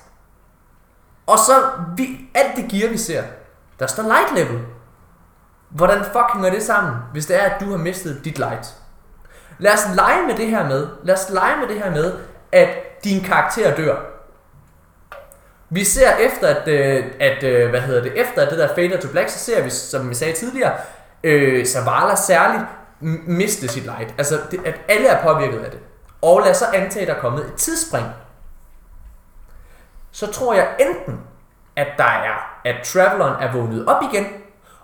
Og 1.26 1.38
så, 1.38 1.52
vi, 1.96 2.18
alt 2.34 2.56
det 2.56 2.70
gear, 2.70 2.90
vi 2.90 2.98
ser, 2.98 3.22
der 3.78 3.86
står 3.86 4.02
light 4.02 4.34
level. 4.34 4.60
Hvordan 5.70 6.04
fuck 6.04 6.32
hænger 6.32 6.50
det 6.50 6.62
sammen, 6.62 6.94
hvis 7.12 7.26
det 7.26 7.42
er, 7.42 7.44
at 7.50 7.60
du 7.60 7.70
har 7.70 7.76
mistet 7.76 8.20
dit 8.24 8.38
light? 8.38 8.74
Lad 9.58 9.72
os 9.72 9.86
lege 9.94 10.26
med 10.26 10.34
det 10.36 10.46
her 10.46 10.68
med, 10.68 10.88
lad 11.04 11.14
os 11.14 11.30
lege 11.30 11.56
med 11.60 11.68
det 11.68 11.82
her 11.82 11.90
med, 11.90 12.12
at 12.52 12.68
din 13.04 13.24
karakter 13.24 13.74
dør. 13.76 13.96
Vi 15.70 15.84
ser 15.84 16.16
efter, 16.16 16.48
at, 16.48 16.68
øh, 16.68 17.04
at 17.20 17.42
øh, 17.44 17.70
hvad 17.70 17.80
hedder 17.80 18.02
det, 18.02 18.12
efter 18.20 18.42
at 18.42 18.50
det 18.50 18.58
der 18.58 18.74
Fader 18.74 19.00
to 19.00 19.08
Black, 19.08 19.28
så 19.28 19.38
ser 19.38 19.62
vi, 19.62 19.70
som 19.70 20.10
vi 20.10 20.14
sagde 20.14 20.32
tidligere, 20.32 20.74
øh, 21.24 21.66
Zavala 21.66 22.14
særligt 22.16 22.62
m- 23.02 23.30
miste 23.30 23.68
sit 23.68 23.82
light. 23.84 24.14
Altså, 24.18 24.40
det, 24.50 24.60
at 24.66 24.80
alle 24.88 25.08
er 25.08 25.22
påvirket 25.22 25.58
af 25.58 25.70
det. 25.70 25.80
Og 26.22 26.40
lad 26.40 26.50
os 26.50 26.56
så 26.56 26.64
antage, 26.74 27.02
at 27.02 27.08
der 27.08 27.14
er 27.14 27.20
kommet 27.20 27.44
et 27.46 27.54
tidsspring. 27.54 28.06
Så 30.10 30.32
tror 30.32 30.54
jeg 30.54 30.68
enten, 30.80 31.20
at 31.76 31.86
der 31.98 32.04
er, 32.04 32.60
at 32.64 32.76
Traveleren 32.84 33.42
er 33.42 33.52
vågnet 33.52 33.86
op 33.86 34.02
igen, 34.12 34.26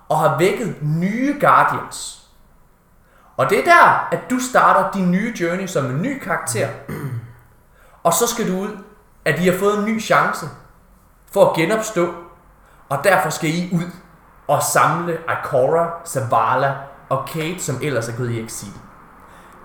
og 0.09 0.19
har 0.19 0.39
vækket 0.39 0.77
nye 0.83 1.37
Guardians. 1.41 2.21
Og 3.37 3.51
det 3.51 3.59
er 3.59 3.65
der, 3.65 4.09
at 4.13 4.21
du 4.31 4.39
starter 4.51 4.91
din 4.91 5.11
nye 5.11 5.35
journey 5.41 5.67
som 5.67 5.85
en 5.87 6.03
ny 6.03 6.19
karakter. 6.19 6.69
Og 8.03 8.13
så 8.13 8.27
skal 8.27 8.53
du 8.53 8.59
ud, 8.59 8.69
at 9.25 9.39
de 9.39 9.51
har 9.51 9.59
fået 9.59 9.79
en 9.79 9.85
ny 9.85 10.03
chance 10.03 10.47
for 11.35 11.51
at 11.51 11.57
genopstå. 11.57 12.15
Og 12.89 12.99
derfor 13.05 13.31
skal 13.31 13.51
I 13.51 13.69
ud 13.73 13.91
og 14.49 14.63
samle 14.63 15.13
Ikora, 15.13 15.91
Zavala 16.07 16.75
og 17.09 17.27
Kate, 17.29 17.59
som 17.59 17.77
ellers 17.83 18.09
er 18.09 18.17
gået 18.17 18.31
i 18.31 18.41
eksil. 18.43 18.69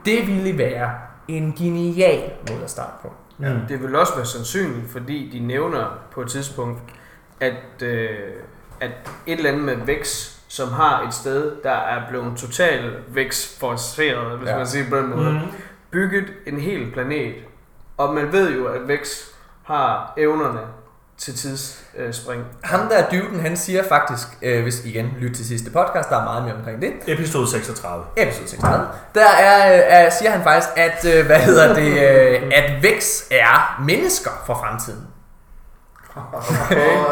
Det 0.06 0.28
ville 0.28 0.58
være 0.58 0.92
en 1.28 1.54
genial 1.54 2.32
måde 2.50 2.64
at 2.64 2.70
starte 2.70 2.92
på. 3.02 3.14
Mm. 3.38 3.60
Det 3.68 3.82
vil 3.84 3.96
også 3.96 4.16
være 4.16 4.26
sandsynligt, 4.26 4.92
fordi 4.92 5.30
de 5.34 5.40
nævner 5.40 5.86
på 6.12 6.22
et 6.22 6.30
tidspunkt, 6.30 6.80
at, 7.40 7.82
øh, 7.84 8.10
at 8.80 8.92
et 9.26 9.38
eller 9.38 9.50
andet 9.52 9.64
med 9.64 9.76
Vex, 9.86 10.08
som 10.48 10.70
har 10.72 11.02
et 11.08 11.14
sted, 11.14 11.56
der 11.64 11.72
er 11.72 12.10
blevet 12.10 12.38
totalt 12.38 13.16
Vex-forceret, 13.16 14.38
hvis 14.38 14.48
Ja. 14.48 14.52
ja. 14.52 14.58
man 14.58 14.68
siger 14.68 14.90
på 14.90 14.98
den 14.98 15.10
måde, 15.10 15.32
mm. 15.32 15.40
bygget 15.92 16.26
en 16.48 16.60
hel 16.60 16.92
planet. 16.92 17.36
Og 17.98 18.14
man 18.14 18.32
ved 18.32 18.58
jo, 18.58 18.66
at 18.68 18.88
Vex 18.88 19.10
har 19.64 20.14
evnerne 20.18 20.60
til 21.20 21.36
tidsspring. 21.38 22.44
Ham 22.64 22.90
der 22.90 23.10
duden, 23.12 23.40
han 23.40 23.58
siger 23.58 23.84
faktisk, 23.90 24.28
øh, 24.42 24.64
hvis 24.64 24.86
igen 24.86 25.06
lyt 25.20 25.36
til 25.36 25.48
sidste 25.48 25.72
podcast, 25.72 26.10
der 26.10 26.20
er 26.20 26.24
meget 26.24 26.44
mere 26.44 26.56
omkring 26.56 26.82
det, 26.82 26.94
Episode 27.08 27.50
36. 27.50 28.04
episode 28.18 28.50
36, 28.50 28.88
der 29.16 29.30
er, 29.40 29.74
øh, 29.74 29.84
er, 29.88 30.10
siger 30.10 30.32
han 30.32 30.44
faktisk, 30.44 30.70
at, 30.76 31.06
øh, 31.06 31.26
hvad 31.26 31.40
hedder 31.40 31.74
det, 31.74 31.88
øh, 31.88 32.52
at 32.56 32.84
Vex 32.84 33.22
er 33.32 33.82
mennesker 33.86 34.32
for 34.46 34.54
fremtiden. 34.54 35.08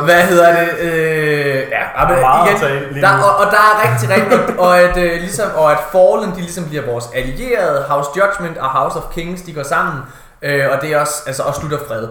Hvad 0.03 0.21
hedder 0.21 0.59
det? 0.59 0.79
Øh, 0.79 1.55
ja, 1.71 1.83
er 1.95 2.67
ind 2.67 2.93
lige 2.93 3.01
der, 3.01 3.17
og, 3.17 3.45
og 3.45 3.51
der 3.51 3.57
er 3.57 3.91
rigtig, 3.91 4.09
rigtig, 4.09 4.59
og 4.59 4.79
at, 4.79 4.97
øh, 4.97 5.21
ligesom, 5.21 5.49
og 5.55 5.71
at 5.71 5.77
Fallen, 5.91 6.31
de 6.35 6.41
ligesom 6.41 6.65
bliver 6.65 6.85
vores 6.85 7.05
allierede, 7.13 7.85
House 7.89 8.09
Judgment 8.17 8.57
og 8.57 8.69
House 8.69 8.99
of 8.99 9.03
Kings, 9.13 9.41
de 9.41 9.53
går 9.53 9.63
sammen, 9.63 10.03
øh, 10.41 10.65
og 10.71 10.81
det 10.81 10.93
er 10.93 10.99
også, 10.99 11.23
altså 11.27 11.43
også 11.43 11.59
slutter 11.59 11.79
fred. 11.87 12.07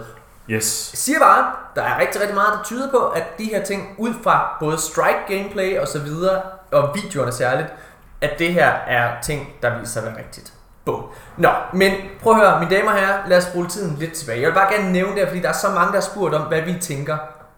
Yes. 0.50 0.90
Jeg 0.92 0.98
siger 0.98 1.18
bare, 1.18 1.52
der 1.76 1.82
er 1.82 1.98
rigtig, 2.00 2.20
rigtig 2.20 2.34
meget, 2.34 2.52
der 2.58 2.62
tyder 2.64 2.90
på, 2.90 3.08
at 3.08 3.24
de 3.38 3.44
her 3.44 3.64
ting, 3.64 3.94
ud 3.98 4.14
fra 4.22 4.56
både 4.60 4.78
strike 4.78 5.18
gameplay 5.28 5.78
og 5.78 5.88
så 5.88 5.98
videre, 5.98 6.42
og 6.72 6.90
videoerne 6.94 7.32
særligt, 7.32 7.68
at 8.20 8.30
det 8.38 8.52
her 8.52 8.68
er 8.70 9.20
ting, 9.22 9.48
der 9.62 9.78
viser 9.78 9.92
sig 9.92 10.02
at 10.02 10.08
være 10.08 10.18
rigtigt. 10.18 10.52
Boom. 10.84 11.04
Nå, 11.36 11.48
men 11.72 11.92
prøv 12.22 12.32
at 12.32 12.38
høre, 12.38 12.60
mine 12.60 12.76
damer 12.76 12.90
og 12.90 12.98
herrer, 12.98 13.28
lad 13.28 13.38
os 13.38 13.46
bruge 13.46 13.66
tiden 13.66 13.96
lidt 13.98 14.12
tilbage. 14.12 14.40
Jeg 14.40 14.48
vil 14.48 14.54
bare 14.54 14.74
gerne 14.74 14.92
nævne 14.92 15.20
det, 15.20 15.28
fordi 15.28 15.40
der 15.40 15.48
er 15.48 15.52
så 15.52 15.68
mange, 15.68 15.86
der 15.86 15.92
har 15.92 16.00
spurgt 16.00 16.34
om, 16.34 16.42
hvad 16.42 16.60
vi 16.60 16.74
tænker 16.80 17.16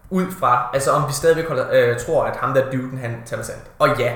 ud 0.09 0.25
fra, 0.39 0.69
altså 0.73 0.91
om 0.91 1.07
vi 1.07 1.13
stadigvæk 1.13 1.47
holder, 1.47 1.65
øh, 1.71 1.99
tror, 1.99 2.23
at 2.23 2.35
ham 2.35 2.53
der 2.53 2.71
duden, 2.71 2.97
han 2.97 3.23
taler 3.25 3.43
sandt. 3.43 3.63
Og 3.79 3.99
ja, 3.99 4.13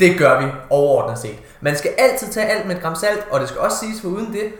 det 0.00 0.18
gør 0.18 0.40
vi 0.40 0.46
overordnet 0.70 1.18
set. 1.18 1.38
Man 1.60 1.76
skal 1.76 1.90
altid 1.98 2.32
tage 2.32 2.46
alt 2.46 2.66
med 2.66 2.76
et 2.76 2.82
gram 2.82 2.94
salt, 2.94 3.26
og 3.30 3.40
det 3.40 3.48
skal 3.48 3.60
også 3.60 3.78
siges 3.78 4.00
for 4.00 4.08
uden 4.08 4.32
det, 4.32 4.52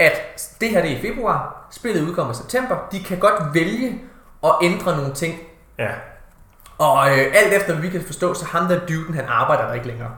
at 0.00 0.12
det 0.60 0.70
her 0.70 0.82
det 0.82 0.92
er 0.92 0.96
i 0.96 1.00
februar, 1.00 1.68
spillet 1.70 2.08
udkommer 2.08 2.32
i 2.34 2.36
september, 2.36 2.76
de 2.92 3.02
kan 3.02 3.18
godt 3.18 3.54
vælge 3.54 4.00
at 4.44 4.50
ændre 4.62 4.96
nogle 4.96 5.14
ting, 5.14 5.38
Ja. 5.78 5.88
og 6.78 7.10
øh, 7.10 7.26
alt 7.34 7.52
efter 7.52 7.72
hvad 7.72 7.82
vi 7.82 7.88
kan 7.88 8.02
forstå, 8.06 8.34
så 8.34 8.44
ham 8.44 8.68
der 8.68 8.86
duden, 8.86 9.14
han 9.14 9.24
arbejder 9.28 9.66
der 9.66 9.74
ikke 9.74 9.86
længere. 9.86 10.10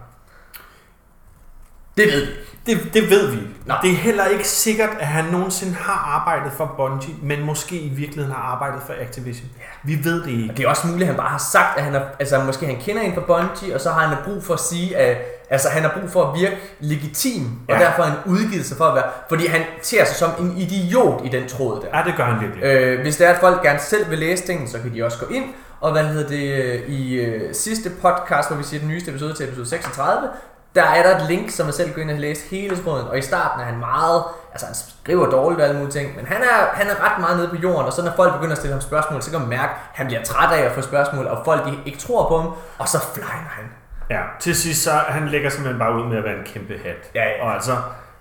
Det 1.97 2.07
ved 2.13 2.27
vi. 2.27 2.33
Det, 2.67 2.95
det 2.95 3.11
ved 3.11 3.31
vi. 3.31 3.39
Nå. 3.67 3.75
Det 3.83 3.91
er 3.91 3.97
heller 3.97 4.25
ikke 4.27 4.49
sikkert, 4.49 4.89
at 5.01 5.07
han 5.07 5.25
nogensinde 5.25 5.75
har 5.75 5.93
arbejdet 6.17 6.53
for 6.53 6.75
Bungie, 6.77 7.15
men 7.23 7.43
måske 7.47 7.79
i 7.79 7.89
virkeligheden 7.89 8.33
har 8.37 8.43
arbejdet 8.43 8.81
for 8.87 8.93
Activision. 9.01 9.49
Vi 9.83 10.05
ved 10.05 10.15
det 10.15 10.23
Og 10.23 10.31
ikke. 10.31 10.55
det 10.57 10.65
er 10.65 10.69
også 10.69 10.87
muligt, 10.87 11.03
at 11.03 11.07
han 11.07 11.17
bare 11.17 11.29
har 11.31 11.39
sagt, 11.39 11.79
at 11.79 11.85
han 11.85 11.95
er, 11.95 12.03
altså 12.19 12.45
måske 12.45 12.67
han 12.67 12.77
kender 12.81 13.03
en 13.03 13.15
fra 13.15 13.21
Bungie, 13.21 13.75
og 13.75 13.81
så 13.81 13.91
har 13.91 14.07
han 14.07 14.17
brug 14.25 14.45
for 14.45 14.55
at 14.55 14.61
sige, 14.61 14.97
at 14.97 15.17
altså, 15.53 15.69
han 15.69 15.83
har 15.83 15.91
brug 16.01 16.11
for 16.11 16.25
at 16.25 16.41
virke 16.41 16.57
legitim, 16.81 17.45
og 17.69 17.75
Ja. 17.75 17.81
derfor 17.85 18.07
udgivet 18.27 18.67
sig 18.67 18.77
for 18.77 18.85
at 18.85 18.95
være, 18.95 19.05
fordi 19.29 19.47
han 19.47 19.61
ser 19.83 20.05
sig 20.05 20.17
som 20.17 20.31
en 20.39 20.57
idiot 20.57 21.21
i 21.25 21.29
den 21.29 21.49
tråd 21.49 21.81
der. 21.81 21.99
Ja, 21.99 22.05
det 22.05 22.15
gør 22.17 22.25
han 22.25 22.41
virkelig. 22.41 22.65
Øh, 22.65 23.01
hvis 23.01 23.17
det 23.17 23.27
er, 23.27 23.31
at 23.33 23.41
folk 23.41 23.63
gerne 23.63 23.79
selv 23.81 24.11
vil 24.11 24.19
læse 24.19 24.47
tingene, 24.47 24.69
så 24.69 24.79
kan 24.79 24.95
de 24.95 25.05
også 25.05 25.19
gå 25.19 25.27
ind. 25.35 25.45
Og 25.81 25.93
hvad 25.93 26.05
hedder 26.05 26.29
det, 26.29 26.65
øh, 26.65 26.89
i 26.89 27.15
øh, 27.15 27.55
sidste 27.55 27.91
podcast, 28.03 28.49
hvor 28.49 28.57
vi 28.57 28.63
siger 28.65 28.81
den 28.81 28.89
nyeste 28.89 29.11
episode 29.11 29.35
til 29.35 29.47
episode 29.47 29.67
36, 29.69 30.29
der 30.75 30.83
er 30.83 31.03
der 31.03 31.17
et 31.17 31.23
link, 31.29 31.51
som 31.51 31.67
jeg 31.67 31.75
selv 31.75 31.93
går 31.95 32.03
ind 32.03 32.11
og 32.11 32.19
læse 32.19 32.43
hele 32.51 32.77
tråden, 32.85 33.07
og 33.09 33.19
i 33.19 33.23
starten 33.23 33.61
er 33.61 33.65
han 33.65 33.79
meget, 33.79 34.23
altså 34.53 34.67
han 34.67 34.75
skriver 34.75 35.27
dårligt 35.31 35.61
og 35.61 35.67
alle 35.69 35.79
mulige 35.79 35.93
ting, 36.01 36.17
men 36.17 36.27
han 36.27 36.43
er, 36.43 36.67
han 36.73 36.87
er 36.87 37.05
ret 37.13 37.21
meget 37.21 37.37
nede 37.37 37.49
på 37.49 37.57
jorden, 37.57 37.87
og 37.87 37.93
så 37.93 38.03
når 38.03 38.13
folk 38.17 38.33
begynder 38.33 38.53
at 38.53 38.59
stille 38.59 38.73
ham 38.73 38.81
spørgsmål, 38.81 39.23
så 39.23 39.31
kan 39.31 39.41
man 39.41 39.49
mærke, 39.49 39.73
at 39.73 39.79
han 39.93 40.07
bliver 40.07 40.23
træt 40.25 40.59
af 40.59 40.63
at 40.63 40.73
få 40.73 40.81
spørgsmål, 40.81 41.27
og 41.27 41.43
folk 41.45 41.67
de 41.67 41.79
ikke 41.87 41.99
tror 41.99 42.29
på 42.29 42.41
ham, 42.41 42.51
og 42.79 42.89
så 42.89 42.99
flyner 43.15 43.29
han. 43.57 43.65
Ja, 44.13 44.23
til 44.41 44.57
sidst 44.57 44.83
så 44.83 44.91
han 44.91 45.29
lægger 45.29 45.51
simpelthen 45.51 45.79
bare 45.79 45.95
ud 45.95 46.09
med 46.09 46.17
at 46.19 46.25
være 46.25 46.39
en 46.39 46.45
kæmpe 46.45 46.75
hat. 46.85 47.11
Ja, 47.15 47.25
ja. 47.25 47.45
Og 47.45 47.55
altså, 47.55 47.77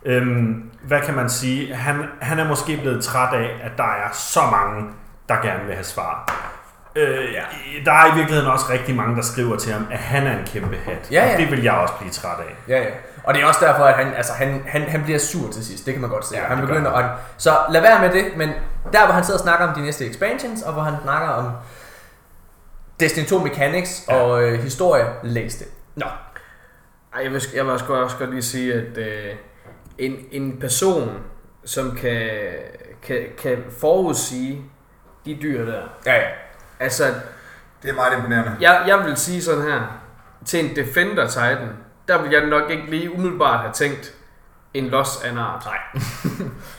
øhm, 0.05 0.71
hvad 0.87 1.01
kan 1.01 1.13
man 1.15 1.29
sige? 1.29 1.75
Han, 1.75 2.03
han 2.21 2.39
er 2.39 2.47
måske 2.47 2.77
blevet 2.77 3.03
træt 3.03 3.33
af, 3.33 3.49
at 3.63 3.71
der 3.77 3.83
er 3.83 4.09
så 4.13 4.41
mange, 4.51 4.85
der 5.29 5.35
gerne 5.35 5.65
vil 5.65 5.73
have 5.73 5.83
svar. 5.83 6.33
Øh, 6.95 7.33
ja. 7.33 7.41
Der 7.85 7.91
er 7.91 8.13
i 8.13 8.15
virkeligheden 8.15 8.51
også 8.51 8.65
rigtig 8.69 8.95
mange, 8.95 9.15
der 9.15 9.21
skriver 9.21 9.57
til 9.57 9.73
ham, 9.73 9.87
at 9.91 9.99
han 9.99 10.27
er 10.27 10.37
en 10.39 10.45
kæmpe 10.45 10.77
hat. 10.85 11.07
Ja, 11.11 11.25
ja. 11.25 11.33
Og 11.33 11.39
det 11.39 11.51
vil 11.51 11.63
jeg 11.63 11.73
også 11.73 11.93
blive 11.99 12.11
træt 12.11 12.39
af. 12.39 12.55
Ja, 12.67 12.77
ja. 12.81 12.89
Og 13.23 13.33
det 13.33 13.43
er 13.43 13.45
også 13.47 13.65
derfor, 13.65 13.83
at 13.83 13.93
han, 13.93 14.13
altså, 14.13 14.33
han, 14.33 14.63
han, 14.67 14.81
han 14.81 15.03
bliver 15.03 15.19
sur 15.19 15.51
til 15.51 15.65
sidst. 15.65 15.85
Det 15.85 15.93
kan 15.93 16.01
man 16.01 16.09
godt 16.09 16.25
se. 16.25 16.35
Ja, 16.37 16.43
han 16.43 16.59
begynder 16.59 16.95
han. 16.95 17.05
at... 17.05 17.11
Så 17.37 17.51
lad 17.69 17.81
være 17.81 17.99
med 18.01 18.09
det, 18.09 18.25
men 18.37 18.49
der 18.93 19.05
hvor 19.05 19.13
han 19.13 19.23
sidder 19.23 19.39
og 19.39 19.43
snakker 19.43 19.67
om 19.67 19.73
de 19.75 19.81
næste 19.81 20.09
expansions, 20.09 20.61
og 20.61 20.73
hvor 20.73 20.81
han 20.81 20.93
snakker 21.03 21.27
om 21.29 21.51
Destiny 22.99 23.25
2 23.25 23.39
Mechanics 23.39 24.05
Ja. 24.09 24.15
og 24.15 24.43
øh, 24.43 24.59
historie, 24.63 25.05
læs 25.23 25.55
det. 25.55 25.67
Nå. 26.01 26.07
Ej, 27.15 27.23
jeg 27.23 27.31
vil, 27.31 27.41
jeg 27.55 27.63
vil 27.65 27.73
også 27.73 27.85
godt, 27.85 28.03
også 28.03 28.17
godt 28.17 28.29
lige 28.29 28.41
sige, 28.41 28.73
at 28.73 28.97
øh, 28.97 29.35
en, 29.97 30.15
en 30.31 30.59
person, 30.59 31.19
som 31.65 31.95
kan, 31.95 32.29
kan, 33.03 33.25
kan 33.37 33.63
forudsige 33.79 34.61
de 35.25 35.37
dyr 35.41 35.65
der, 35.65 35.81
Ja, 36.05 36.13
ja. 36.15 36.27
altså, 36.79 37.03
Det 37.83 37.89
er 37.89 37.93
meget 37.95 38.17
imponerende. 38.17 38.55
jeg, 38.61 38.83
jeg 38.87 38.99
vil 39.05 39.17
sige 39.17 39.41
sådan 39.41 39.61
her, 39.63 40.01
til 40.45 40.65
en 40.69 40.75
Defender 40.75 41.27
Titan, 41.27 41.69
der 42.07 42.21
vil 42.21 42.31
jeg 42.31 42.45
nok 42.45 42.69
ikke 42.69 42.89
lige 42.89 43.13
umiddelbart 43.13 43.59
have 43.59 43.73
tænkt 43.73 44.15
en 44.73 44.87
Lost 44.87 45.25
Anart. 45.25 45.65
Nej. 45.65 46.01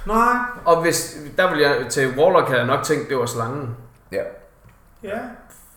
Nej. 0.17 0.37
Og 0.65 0.83
hvis, 0.83 1.19
der 1.37 1.51
vil 1.51 1.61
jeg, 1.61 1.87
til 1.91 2.19
Warlock 2.19 2.47
havde 2.49 2.61
jeg 2.61 2.67
nok 2.67 2.83
tænkt, 2.85 3.09
det 3.09 3.17
var 3.19 3.27
slangen. 3.27 3.77
Ja. 4.13 4.23
Ja. 5.03 5.19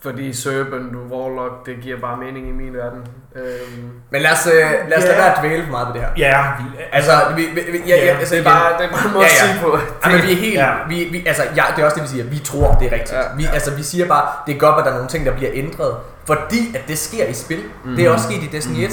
Fordi 0.02 0.32
Serpent, 0.32 0.96
Warlock, 1.10 1.66
det 1.66 1.76
giver 1.82 2.00
bare 2.00 2.16
mening 2.16 2.48
i 2.48 2.52
min 2.52 2.74
verden. 2.74 3.00
Øhm, 3.36 3.90
Men 4.10 4.22
lad 4.22 4.32
os, 4.32 4.46
øh, 4.46 4.52
lad 4.88 4.98
os 4.98 5.04
Ja. 5.04 5.08
lade 5.08 5.18
være 5.18 5.32
at 5.36 5.38
dvæle 5.40 5.64
for 5.64 5.70
meget 5.70 5.86
ved 5.88 5.94
det 5.94 6.02
her. 6.02 6.10
Ja, 6.16 6.44
Altså, 6.92 7.12
vi, 7.36 7.42
vi, 7.42 7.60
vi, 7.72 7.78
ja, 7.86 7.96
ja, 7.96 8.04
Ja, 8.04 8.16
altså 8.18 8.34
det, 8.34 8.40
er 8.40 8.44
bare, 8.44 8.78
det 8.78 8.86
er 8.86 8.90
bare 8.90 9.06
en 9.06 9.12
måde 9.12 9.24
Ja, 9.24 9.30
at 9.30 9.48
ja. 9.48 9.52
sige 9.52 9.64
på. 9.64 9.78
Ja, 10.04 10.12
men 10.16 10.22
vi 10.26 10.32
er 10.32 10.36
helt, 10.36 10.54
Ja. 10.54 10.72
vi, 10.88 11.08
vi, 11.12 11.26
altså, 11.26 11.42
ja, 11.56 11.62
det 11.76 11.82
er 11.82 11.86
også 11.86 11.94
det, 11.94 12.02
vi 12.02 12.08
siger. 12.08 12.24
Vi 12.24 12.38
tror, 12.38 12.72
det 12.80 12.86
er 12.88 12.92
rigtigt. 12.92 13.12
Ja. 13.12 13.18
Ja. 13.20 13.28
Vi, 13.36 13.46
altså, 13.52 13.74
vi 13.74 13.82
siger 13.82 14.08
bare, 14.08 14.28
det 14.46 14.54
er 14.54 14.58
godt, 14.58 14.78
at 14.78 14.84
der 14.84 14.90
er 14.90 14.94
nogle 14.94 15.08
ting, 15.08 15.26
der 15.26 15.32
bliver 15.36 15.50
ændret. 15.54 15.96
Fordi 16.24 16.76
at 16.76 16.80
det 16.88 16.98
sker 16.98 17.26
i 17.26 17.32
spil. 17.32 17.62
Mm. 17.84 17.96
Det 17.96 18.06
er 18.06 18.10
også 18.10 18.24
sket 18.24 18.42
i 18.42 18.46
Destiny 18.52 18.84
1. 18.84 18.90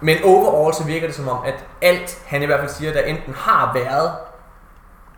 Men 0.00 0.16
overall 0.24 0.74
så 0.74 0.84
virker 0.84 1.06
det 1.06 1.16
som 1.16 1.28
om, 1.28 1.38
at 1.46 1.54
alt, 1.82 2.18
han 2.26 2.42
i 2.42 2.46
hvert 2.46 2.60
fald 2.60 2.70
siger, 2.70 2.92
der 2.92 3.00
enten 3.00 3.34
har 3.38 3.72
været 3.74 4.10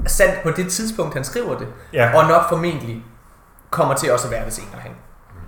sandt 0.06 0.42
på 0.42 0.50
det 0.50 0.68
tidspunkt, 0.68 1.14
han 1.14 1.24
skriver 1.24 1.58
det, 1.58 1.66
Ja. 1.92 2.10
og 2.18 2.28
nok 2.28 2.48
formentlig 2.48 3.04
kommer 3.70 3.94
til 3.94 4.12
også 4.12 4.26
at 4.26 4.30
være 4.30 4.44
det 4.44 4.52
senere 4.52 4.80
hen. 4.80 4.92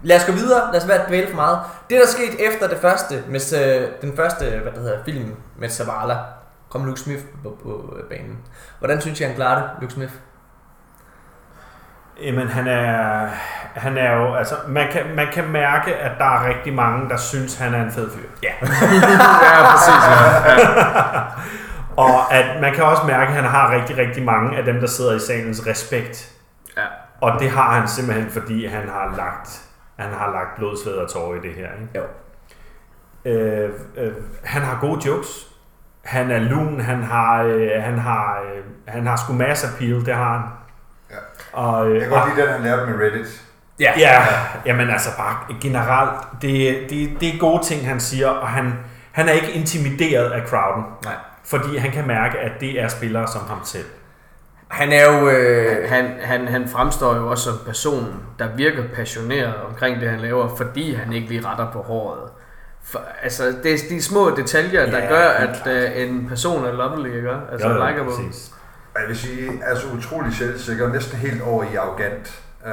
Lad 0.03 0.17
os 0.17 0.25
gå 0.27 0.33
videre, 0.33 0.73
lad 0.73 0.83
os 0.83 0.89
være 0.89 1.09
dvæle 1.09 1.29
for 1.29 1.37
meget. 1.37 1.59
Det 1.91 2.01
der 2.01 2.07
skete 2.07 2.43
efter 2.43 2.69
det 2.69 2.79
første, 2.79 3.25
med, 3.29 3.41
øh, 3.63 3.89
den 4.03 4.17
første 4.17 4.45
hvad 4.45 4.73
det 4.73 4.83
hedder, 4.83 5.05
film 5.05 5.35
med 5.59 5.69
Zavala, 5.69 6.17
kom 6.71 6.85
Luke 6.85 7.01
Smith 7.01 7.23
på, 7.43 7.59
på 7.63 7.97
øh, 7.97 8.05
banen. 8.05 8.39
Hvordan 8.79 9.01
synes 9.01 9.21
jeg, 9.21 9.29
han 9.29 9.37
klarer 9.37 9.63
det, 9.63 9.71
Luke 9.81 9.93
Smith? 9.93 10.13
Jamen, 12.23 12.49
han 12.49 12.67
er, 12.67 13.27
han 13.75 13.99
er 13.99 14.17
jo, 14.17 14.35
altså, 14.35 14.55
man 14.69 14.89
kan, 14.93 15.03
man 15.17 15.27
kan 15.33 15.49
mærke, 15.49 15.97
at 15.97 16.13
der 16.19 16.25
er 16.25 16.49
rigtig 16.49 16.75
mange, 16.75 17.09
der 17.09 17.17
synes, 17.17 17.59
han 17.59 17.75
er 17.75 17.83
en 17.83 17.91
fed 17.91 18.11
fyr. 18.11 18.29
Ja. 18.43 18.53
ja, 19.47 19.71
præcis. 19.71 20.05
Ja. 20.07 21.23
Og 21.97 22.35
at 22.35 22.61
man 22.61 22.75
kan 22.75 22.85
også 22.85 23.03
mærke, 23.07 23.29
at 23.29 23.35
han 23.35 23.45
har 23.45 23.75
rigtig, 23.75 23.97
rigtig 23.97 24.23
mange 24.23 24.57
af 24.57 24.65
dem, 24.65 24.81
der 24.81 24.87
sidder 24.87 25.17
i 25.17 25.19
salens 25.19 25.67
respekt. 25.67 26.33
Ja. 26.77 26.83
Og 27.21 27.41
det 27.41 27.51
har 27.51 27.79
han 27.79 27.89
simpelthen, 27.89 28.31
fordi 28.31 28.67
han 28.67 28.89
har 28.89 29.15
lagt, 29.17 29.63
han 29.99 30.13
har 30.13 30.31
lagt 30.33 30.57
blod, 30.57 30.77
sved 30.85 30.93
og 30.93 31.11
tårer 31.11 31.35
i 31.35 31.41
det 31.49 31.55
her. 31.55 31.69
Ikke? 31.81 31.89
Jo. 31.95 32.03
Øh, 33.25 33.71
øh, 33.97 34.13
han 34.45 34.63
har 34.63 34.79
gode 34.81 35.07
jokes. 35.07 35.47
Han 36.05 36.31
er 36.31 36.39
lun, 36.39 36.81
han 36.81 37.03
har, 37.03 37.43
øh, 37.43 37.71
han 37.83 37.99
har, 37.99 38.41
øh, 38.41 38.63
han 38.95 39.07
har 39.07 39.17
sgu 39.17 39.33
mass 39.33 39.65
appeal, 39.65 40.07
det 40.07 40.15
har 40.15 40.33
han. 40.39 40.43
Ja. 41.11 41.17
Og, 41.53 41.89
øh, 41.89 41.95
Jeg 41.95 42.03
kan 42.03 42.11
godt 42.11 42.37
lide 42.37 42.47
den, 42.47 42.53
han 42.53 42.63
lavede 42.63 42.87
med 42.87 43.01
Reddit. 43.07 43.43
Ja. 43.81 43.93
Ja, 43.99 44.23
jamen 44.67 44.91
altså 44.91 45.17
bare 45.17 45.37
generelt, 45.61 46.21
det, 46.43 46.77
det, 46.91 47.21
det 47.21 47.35
er 47.35 47.39
gode 47.39 47.65
ting, 47.65 47.89
han 47.89 48.01
siger, 48.01 48.29
og 48.29 48.49
han, 48.49 48.73
han 49.13 49.29
er 49.29 49.33
ikke 49.33 49.53
intimideret 49.53 50.31
af 50.31 50.49
crowden, 50.49 50.85
Nej. 51.05 51.15
fordi 51.45 51.77
han 51.77 51.91
kan 51.91 52.07
mærke, 52.07 52.39
at 52.39 52.53
det 52.61 52.81
er 52.81 52.89
spillere 52.89 53.29
som 53.29 53.41
ham 53.49 53.59
selv. 53.65 53.85
Han 54.71 54.93
er 54.93 55.05
jo... 55.13 55.29
Øh, 55.29 55.89
Han, 55.91 56.05
han, 56.21 56.49
han 56.49 56.69
fremstår 56.69 57.17
jo 57.17 57.31
også 57.31 57.45
som 57.45 57.59
person, 57.67 58.15
der 58.39 58.47
virker 58.57 58.83
passioneret 58.95 59.55
omkring 59.69 60.01
det, 60.01 60.09
han 60.11 60.21
laver, 60.21 60.57
fordi 60.57 60.95
han 60.95 61.13
ikke 61.13 61.29
lige 61.29 61.47
retter 61.47 61.71
på 61.73 61.79
håret. 61.83 62.21
For, 62.85 63.01
altså, 63.23 63.45
det 63.63 63.73
er 63.75 63.79
de 63.91 64.03
små 64.03 64.31
detaljer, 64.31 64.87
der 64.91 64.99
Ja, 64.99 65.09
gør, 65.09 65.29
at 65.29 65.67
uh, 65.67 66.03
en 66.03 66.27
person 66.29 66.65
er 66.65 66.73
lovely, 66.73 67.17
ikke? 67.17 67.31
Altså, 67.53 67.69
Jo, 67.69 67.75
jo, 67.75 67.87
likeable. 67.87 68.13
præcis. 68.27 68.51
Jeg 69.01 69.09
vil 69.09 69.19
sige, 69.19 69.51
altså 69.67 69.87
utrolig 69.99 70.35
selvsikker, 70.35 70.89
næsten 70.93 71.19
helt 71.19 71.43
over 71.43 71.65
i 71.65 71.77
arrogant. 71.77 72.41
Øh, 72.67 72.73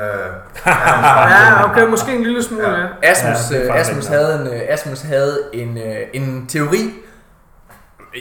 Ja, 0.65 1.71
okay, 1.71 1.87
måske 1.87 2.15
en 2.15 2.23
lille 2.23 2.43
smule, 2.43 2.69
ja. 2.69 2.79
Ja. 2.79 2.87
Asmus, 3.03 3.51
Ja, 3.51 3.57
er 3.57 3.63
ja, 3.65 3.71
faktisk 3.73 3.89
Asmus, 3.91 4.07
havde 4.07 4.41
en, 4.41 4.47
øh, 4.47 4.61
Asmus 4.69 5.01
havde 5.01 5.37
en, 5.53 5.77
øh, 5.77 5.97
en 6.13 6.47
teori. 6.49 6.93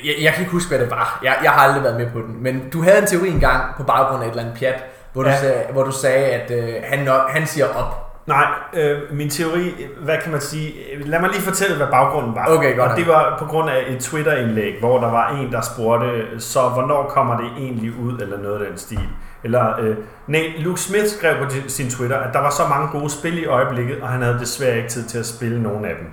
Jeg, 0.05 0.15
jeg 0.21 0.33
kan 0.33 0.41
ikke 0.41 0.53
huske, 0.53 0.69
hvad 0.69 0.79
det 0.79 0.91
var. 0.91 1.19
Jeg, 1.23 1.37
jeg 1.43 1.51
har 1.51 1.61
aldrig 1.69 1.83
været 1.83 1.97
med 1.97 2.07
på 2.13 2.19
den. 2.19 2.43
Men 2.43 2.71
du 2.73 2.83
havde 2.83 2.99
en 2.99 3.07
teori 3.07 3.29
engang 3.29 3.63
på 3.77 3.83
baggrund 3.83 4.23
af 4.23 4.27
et 4.27 4.31
eller 4.31 4.43
andet 4.43 4.59
pjat, 4.59 4.85
hvor 5.13 5.23
du, 5.23 5.29
Ja. 5.29 5.37
sagde, 5.41 5.63
hvor 5.73 5.83
du 5.83 5.93
sagde, 5.93 6.27
at 6.27 6.51
øh, 6.51 6.75
han, 6.85 6.99
nok, 7.05 7.31
han 7.31 7.47
siger 7.47 7.67
op. 7.75 8.03
Nej, 8.27 8.47
øh, 8.75 8.99
min 9.13 9.31
teori, 9.31 9.75
hvad 10.05 10.17
kan 10.23 10.33
man 10.33 10.41
sige, 10.41 10.73
lad 11.05 11.21
mig 11.21 11.31
lige 11.31 11.43
fortælle, 11.43 11.77
hvad 11.77 11.87
baggrunden 11.87 12.35
var. 12.35 12.47
Okay, 12.49 12.77
godt 12.77 12.91
Og 12.91 12.97
det 12.97 13.07
var 13.09 13.37
på 13.39 13.45
grund 13.45 13.71
af 13.71 13.85
et 13.89 14.01
Twitter-indlæg, 14.01 14.75
hvor 14.81 15.01
der 15.01 15.11
var 15.11 15.29
en, 15.31 15.53
der 15.53 15.61
spurgte, 15.61 16.41
så 16.41 16.61
hvornår 16.69 17.03
kommer 17.09 17.37
det 17.37 17.47
egentlig 17.59 17.93
ud, 18.01 18.19
eller 18.19 18.39
noget 18.39 18.61
af 18.61 18.67
den 18.69 18.79
stil. 18.79 19.09
Eller, 19.45 19.81
øh, 19.81 19.97
nej, 20.27 20.43
Luke 20.59 20.81
Smith 20.81 21.07
skrev 21.07 21.45
på 21.45 21.51
sin 21.69 21.91
Twitter, 21.91 22.19
at 22.19 22.33
der 22.33 22.41
var 22.41 22.51
så 22.51 22.63
mange 22.69 22.89
gode 23.01 23.11
spil 23.11 23.43
i 23.43 23.47
øjeblikket, 23.47 24.01
og 24.03 24.09
han 24.09 24.23
havde 24.23 24.39
desværre 24.39 24.77
ikke 24.77 24.89
tid 24.89 25.05
til 25.05 25.19
at 25.19 25.27
spille 25.27 25.63
nogen 25.63 25.85
af 25.85 25.95
dem. 26.01 26.07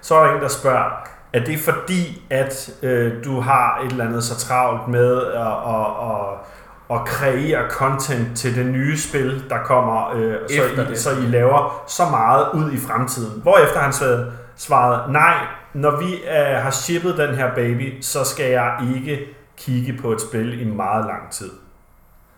Så 0.00 0.14
er 0.14 0.26
der 0.26 0.34
en, 0.34 0.42
der 0.42 0.48
spørger, 0.48 1.08
er 1.32 1.44
det 1.44 1.58
fordi, 1.58 2.22
at 2.30 2.70
øh, 2.82 3.24
du 3.24 3.40
har 3.40 3.82
et 3.84 3.90
eller 3.90 4.04
andet 4.04 4.24
så 4.24 4.38
travlt 4.38 4.88
med 4.88 5.22
at, 5.26 5.46
at, 5.46 5.86
at, 6.10 6.98
at 7.00 7.06
kreere 7.06 7.70
content 7.70 8.36
til 8.38 8.56
det 8.56 8.66
nye 8.66 8.98
spil, 8.98 9.44
der 9.50 9.58
kommer, 9.64 10.10
øh, 10.14 10.36
så, 10.48 10.82
I, 10.82 10.86
det. 10.86 10.98
så 10.98 11.10
I 11.10 11.26
laver 11.26 11.84
så 11.88 12.02
meget 12.10 12.46
ud 12.54 12.72
i 12.72 12.78
fremtiden? 12.78 13.42
Hvorefter 13.42 13.78
han 13.78 13.92
svarede, 13.92 14.32
svarede 14.56 15.12
nej, 15.12 15.34
når 15.74 15.96
vi 15.96 16.14
øh, 16.14 16.62
har 16.62 16.70
shippet 16.70 17.18
den 17.18 17.34
her 17.34 17.54
baby, 17.54 18.02
så 18.02 18.24
skal 18.24 18.50
jeg 18.50 18.76
ikke 18.96 19.26
kigge 19.58 19.98
på 20.02 20.12
et 20.12 20.20
spil 20.20 20.60
i 20.60 20.64
meget 20.64 21.06
lang 21.06 21.30
tid. 21.30 21.50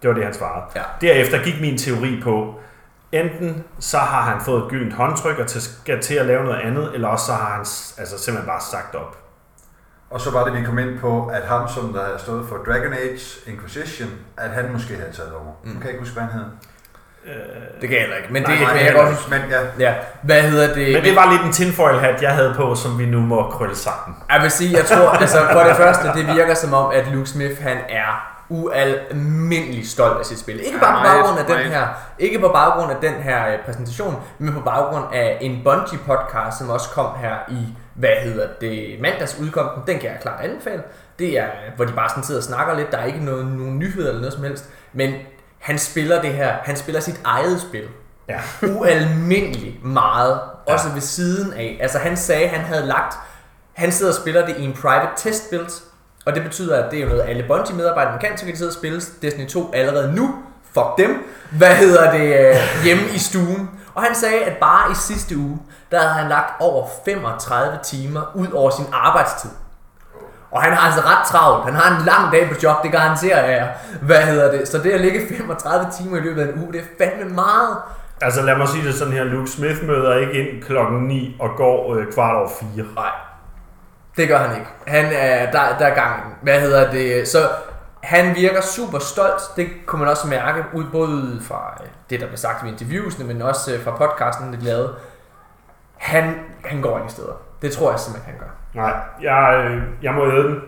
Det 0.02 0.08
var 0.08 0.14
det, 0.14 0.24
han 0.24 0.34
svarede. 0.34 0.64
Ja. 0.76 0.82
Derefter 1.00 1.42
gik 1.44 1.60
min 1.60 1.78
teori 1.78 2.20
på, 2.22 2.54
enten 3.12 3.64
så 3.80 3.98
har 3.98 4.22
han 4.22 4.40
fået 4.40 4.62
et 4.64 4.68
gyldent 4.70 4.94
håndtryk 4.94 5.38
og 5.38 5.46
til, 5.46 5.62
skal 5.62 6.00
til 6.00 6.14
at 6.14 6.26
lave 6.26 6.44
noget 6.44 6.60
andet, 6.60 6.90
eller 6.94 7.08
også 7.08 7.26
så 7.26 7.32
har 7.32 7.50
han 7.50 7.60
altså 7.98 8.18
simpelthen 8.18 8.46
bare 8.48 8.60
sagt 8.70 8.94
op. 8.94 9.16
og 10.10 10.20
så 10.20 10.30
var 10.30 10.44
det, 10.44 10.60
vi 10.60 10.64
kom 10.64 10.78
ind 10.78 10.98
på, 10.98 11.26
at 11.26 11.42
ham, 11.42 11.68
som 11.68 11.92
der 11.92 12.04
havde 12.04 12.18
stået 12.18 12.48
for 12.48 12.56
Dragon 12.56 12.92
Age 12.92 13.50
Inquisition, 13.52 14.10
at 14.36 14.50
han 14.50 14.72
måske 14.72 14.94
havde 14.96 15.12
taget 15.12 15.32
over. 15.32 15.52
Mm. 15.64 15.68
Nu 15.70 15.74
kan 15.74 15.82
jeg 15.82 15.90
ikke 15.90 16.00
huske, 16.00 16.14
hvad 16.14 16.22
han 16.24 16.32
hed. 16.32 16.44
Det 17.80 17.88
kan 17.88 17.92
jeg 17.92 18.00
heller 18.00 18.16
ikke. 18.16 18.32
Men 18.32 18.42
Nej, 18.42 18.50
det 18.52 18.60
nej, 18.60 18.76
kan 18.76 18.86
jeg 18.86 18.94
godt 18.94 19.08
huske. 19.08 19.30
Men 19.30 19.40
ja, 19.50 19.60
Ja, 19.78 19.94
hvad 20.22 20.42
hedder 20.42 20.74
det? 20.74 20.92
Men 20.94 21.04
det 21.04 21.16
var 21.16 21.32
lidt 21.32 21.42
en 21.42 21.52
tinfoil 21.52 21.98
hat, 22.00 22.22
jeg 22.22 22.34
havde 22.34 22.54
på, 22.56 22.74
som 22.74 22.98
vi 22.98 23.06
nu 23.06 23.20
må 23.20 23.50
krølle 23.50 23.76
sammen. 23.76 24.16
Jeg 24.30 24.42
vil 24.42 24.50
sige, 24.50 24.76
jeg 24.76 24.84
tror, 24.86 25.08
altså 25.10 25.38
for 25.52 25.60
det 25.60 25.76
første, 25.76 26.08
det 26.14 26.26
virker 26.34 26.54
som 26.54 26.72
om, 26.74 26.90
at 26.94 27.06
Luke 27.12 27.26
Smith, 27.26 27.62
han 27.62 27.76
er 27.88 28.31
ualmindelig 28.52 29.88
stolt 29.88 30.18
af 30.18 30.26
sit 30.26 30.38
spil. 30.38 30.60
Ikke 30.66 30.78
bare 30.78 31.02
på 31.02 31.08
baggrund 31.08 31.38
af 31.38 31.46
den 31.46 31.72
her, 31.72 31.88
ikke 32.18 32.38
på 32.38 32.48
baggrund 32.48 32.90
af 32.92 32.96
den 33.00 33.14
her 33.14 33.52
øh, 33.52 33.58
præsentation, 33.64 34.16
men 34.38 34.54
på 34.54 34.60
baggrund 34.60 35.04
af 35.14 35.38
en 35.40 35.60
Bungie 35.64 35.98
podcast, 35.98 36.58
som 36.58 36.70
også 36.70 36.90
kom 36.90 37.16
her 37.16 37.36
i, 37.48 37.66
hvad 37.94 38.16
hedder 38.24 38.48
det, 38.60 38.96
mandags 39.00 39.38
udkom 39.40 39.68
den. 39.74 39.82
Den 39.86 40.00
kan 40.00 40.10
jeg 40.10 40.18
klart 40.22 40.44
anbefale. 40.44 40.82
Det 41.18 41.38
er, 41.38 41.46
hvor 41.76 41.84
de 41.84 41.92
bare 41.92 42.08
sådan 42.08 42.24
sidder 42.24 42.40
og 42.40 42.44
snakker 42.44 42.76
lidt. 42.76 42.92
Der 42.92 42.98
er 42.98 43.04
ikke 43.04 43.24
noget, 43.24 43.46
nogen 43.46 43.78
nyheder 43.78 44.08
eller 44.08 44.20
noget 44.20 44.34
som 44.34 44.42
helst. 44.44 44.68
Men 44.92 45.14
han 45.58 45.78
spiller 45.78 46.22
det 46.22 46.34
her, 46.34 46.54
han 46.62 46.76
spiller 46.76 47.00
sit 47.00 47.20
eget 47.24 47.60
spil 47.60 47.88
Ja. 48.28 48.40
ualmindelig 48.78 49.80
meget, 49.82 50.40
også 50.66 50.88
ved 50.88 51.00
siden 51.00 51.52
af. 51.52 51.78
Altså 51.80 51.98
han 51.98 52.16
sagde, 52.16 52.48
han 52.48 52.60
havde 52.60 52.86
lagt, 52.86 53.14
han 53.72 53.92
sidder 53.92 54.12
og 54.12 54.18
spiller 54.18 54.46
det 54.46 54.56
i 54.56 54.64
en 54.64 54.72
private 54.72 55.08
test 55.16 55.50
build, 55.50 55.70
og 56.26 56.34
det 56.34 56.42
betyder, 56.42 56.84
at 56.84 56.90
det 56.90 56.98
er 56.98 57.02
jo 57.02 57.08
noget, 57.08 57.22
alle 57.28 57.44
Bungie 57.48 57.76
medarbejdere 57.76 58.18
kan, 58.20 58.38
så 58.38 58.44
kan 58.44 58.52
de 58.52 58.58
sidde 58.58 58.68
og 58.68 58.74
spille 58.74 59.00
Destiny 59.22 59.48
2 59.48 59.70
allerede 59.74 60.12
nu. 60.14 60.34
Fuck 60.74 60.86
dem. 60.98 61.10
Hvad 61.50 61.74
hedder 61.74 62.12
det? 62.12 62.48
øh, 62.50 62.56
Hjemme 62.84 63.02
i 63.14 63.18
stuen. 63.18 63.70
Og 63.94 64.02
han 64.02 64.14
sagde, 64.14 64.40
at 64.44 64.56
bare 64.56 64.92
i 64.92 64.94
sidste 64.94 65.36
uge, 65.36 65.58
der 65.90 65.98
havde 65.98 66.12
han 66.12 66.28
lagt 66.28 66.52
over 66.60 66.86
35 67.04 67.78
timer 67.84 68.20
ud 68.34 68.46
over 68.52 68.70
sin 68.70 68.84
arbejdstid. 68.92 69.50
Og 70.50 70.62
han 70.62 70.72
har 70.72 70.86
altså 70.86 71.00
ret 71.00 71.26
travlt. 71.26 71.64
Han 71.64 71.74
har 71.74 71.98
en 71.98 72.04
lang 72.06 72.32
dag 72.32 72.48
på 72.48 72.54
job, 72.62 72.82
det 72.82 72.92
garanterer 72.92 73.50
jeg. 73.50 73.74
Hvad 74.02 74.22
hedder 74.22 74.50
det? 74.52 74.68
Så 74.68 74.78
det 74.78 74.90
at 74.90 75.00
ligge 75.00 75.20
35 75.36 75.86
timer 75.98 76.16
i 76.16 76.20
løbet 76.20 76.42
af 76.42 76.46
en 76.52 76.62
uge, 76.64 76.72
det 76.72 76.80
er 76.80 77.04
fandme 77.04 77.34
meget. 77.34 77.76
Altså 78.20 78.42
lad 78.42 78.56
mig 78.56 78.68
sige 78.68 78.86
det 78.86 78.94
sådan 78.94 79.12
her, 79.12 79.24
Luke 79.24 79.50
Smith 79.50 79.84
møder 79.86 80.16
ikke 80.16 80.32
ind 80.32 80.62
klokken 80.62 81.00
9 81.00 81.36
og 81.40 81.50
går 81.56 81.94
øh, 81.94 82.12
kvart 82.12 82.36
over 82.36 82.48
4. 82.76 82.84
Nej, 82.94 83.10
det 84.16 84.28
gør 84.28 84.38
han 84.38 84.56
ikke. 84.56 84.68
Han 84.86 85.04
er, 85.12 85.50
der, 85.50 85.60
der 85.78 85.86
er 85.86 85.94
gang 85.94 86.12
i 86.20 86.24
den. 86.24 86.34
Hvad 86.42 86.60
hedder 86.60 86.90
det? 86.90 87.28
Så 87.28 87.38
han 88.02 88.34
virker 88.36 88.60
super 88.60 88.98
stolt. 88.98 89.40
Det 89.56 89.66
kunne 89.86 89.98
man 90.00 90.08
også 90.08 90.26
mærke, 90.28 90.64
ud, 90.72 90.84
både 90.92 91.40
fra 91.48 91.74
øh, 91.82 91.88
det, 92.10 92.20
der 92.20 92.26
blev 92.26 92.36
sagt 92.36 92.64
i 92.66 92.68
interviewsene, 92.68 93.26
men 93.26 93.42
også 93.42 93.74
øh, 93.74 93.84
fra 93.84 93.90
podcasten, 93.90 94.52
det 94.52 94.62
lavede. 94.62 94.90
Han, 95.98 96.34
han 96.64 96.80
går 96.82 96.96
ingen 96.96 97.10
steder. 97.10 97.32
Det 97.62 97.72
tror 97.72 97.90
jeg 97.90 98.00
simpelthen, 98.00 98.34
han 98.34 98.40
gør. 98.46 98.52
Nej, 98.82 98.94
jeg, 99.22 99.64
øh, 99.64 99.82
jeg 100.02 100.12
må 100.12 100.26
æde 100.26 100.42
den. 100.42 100.60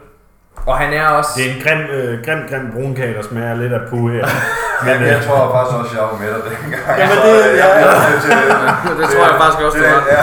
Og 0.66 0.78
han 0.78 0.92
er 0.92 1.08
også... 1.08 1.30
Det 1.36 1.50
er 1.50 1.54
en 1.56 1.62
grim, 1.64 1.80
øh, 1.96 2.24
grim, 2.24 2.38
grim 2.50 2.72
brunkage, 2.72 3.14
der 3.14 3.22
smager 3.22 3.54
lidt 3.54 3.72
af 3.72 3.80
puh 3.90 4.12
her. 4.12 4.26
Men 4.86 5.02
øh, 5.02 5.08
jeg 5.08 5.20
tror 5.26 5.52
faktisk 5.54 5.76
også, 5.80 5.92
jeg 5.98 6.04
var 6.12 6.18
med 6.18 6.28
dig 6.34 6.42
dengang. 6.50 6.98
Jamen, 7.00 7.16
Så, 7.16 7.22
det- 7.26 7.50
øh, 7.50 7.56
ja, 7.58 7.66
jeg, 7.66 7.86
ja. 7.86 8.00
jeg, 8.12 8.20
til, 8.22 8.30
Det 9.00 9.06
tror 9.12 9.24
jeg 9.30 9.36
faktisk 9.42 9.60
også, 9.66 9.78
det 9.78 9.86
var. 9.92 10.02
Ja, 10.14 10.20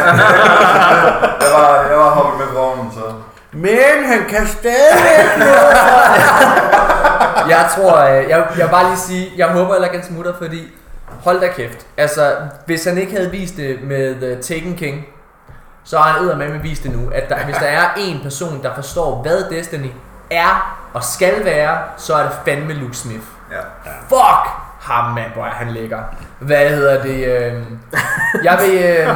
jeg, 1.43 1.51
var, 1.57 1.69
jeg 1.91 1.97
var 1.97 2.09
hoppet 2.17 2.35
med 2.47 2.49
vognen, 2.55 2.91
så... 2.91 3.03
Men 3.53 4.05
han 4.05 4.25
kan 4.29 4.47
stadig 4.47 5.41
Jeg 7.49 7.69
tror, 7.75 7.97
øh, 7.97 8.29
jeg, 8.29 8.47
jeg 8.57 8.65
vil 8.65 8.71
bare 8.71 8.85
lige 8.85 8.97
sige, 8.97 9.31
jeg 9.37 9.47
håber 9.47 9.73
heller 9.73 9.87
ikke, 9.87 9.99
han 9.99 10.07
smutter, 10.07 10.33
fordi 10.37 10.73
hold 11.23 11.39
da 11.41 11.47
kæft. 11.47 11.85
Altså, 11.97 12.35
hvis 12.65 12.85
han 12.85 12.97
ikke 12.97 13.11
havde 13.11 13.31
vist 13.31 13.57
det 13.57 13.83
med 13.83 14.31
uh, 14.31 14.43
Taken 14.43 14.75
King, 14.75 15.05
så 15.83 15.97
har 15.97 16.11
han 16.11 16.37
med 16.37 16.59
vist 16.59 16.83
det 16.83 16.91
nu, 16.91 17.09
at 17.09 17.29
der, 17.29 17.45
hvis 17.45 17.55
der 17.55 17.65
er 17.65 17.89
en 17.97 18.19
person, 18.23 18.63
der 18.63 18.75
forstår, 18.75 19.21
hvad 19.21 19.43
Destiny 19.49 19.91
er 20.29 20.77
og 20.93 21.03
skal 21.03 21.45
være, 21.45 21.77
så 21.97 22.15
er 22.15 22.23
det 22.23 22.31
fandme 22.45 22.73
Luke 22.73 22.97
Smith. 22.97 23.25
Ja. 23.51 23.57
Fuck 24.09 24.49
ham, 24.81 25.13
mand, 25.13 25.31
hvor 25.33 25.45
er 25.45 25.49
han 25.49 25.71
lækker. 25.71 25.99
Hvad 26.39 26.69
hedder 26.69 27.03
det? 27.03 27.25
Øh, 27.25 27.63
jeg 28.43 28.59
vil... 28.61 28.83
Øh, 28.83 29.15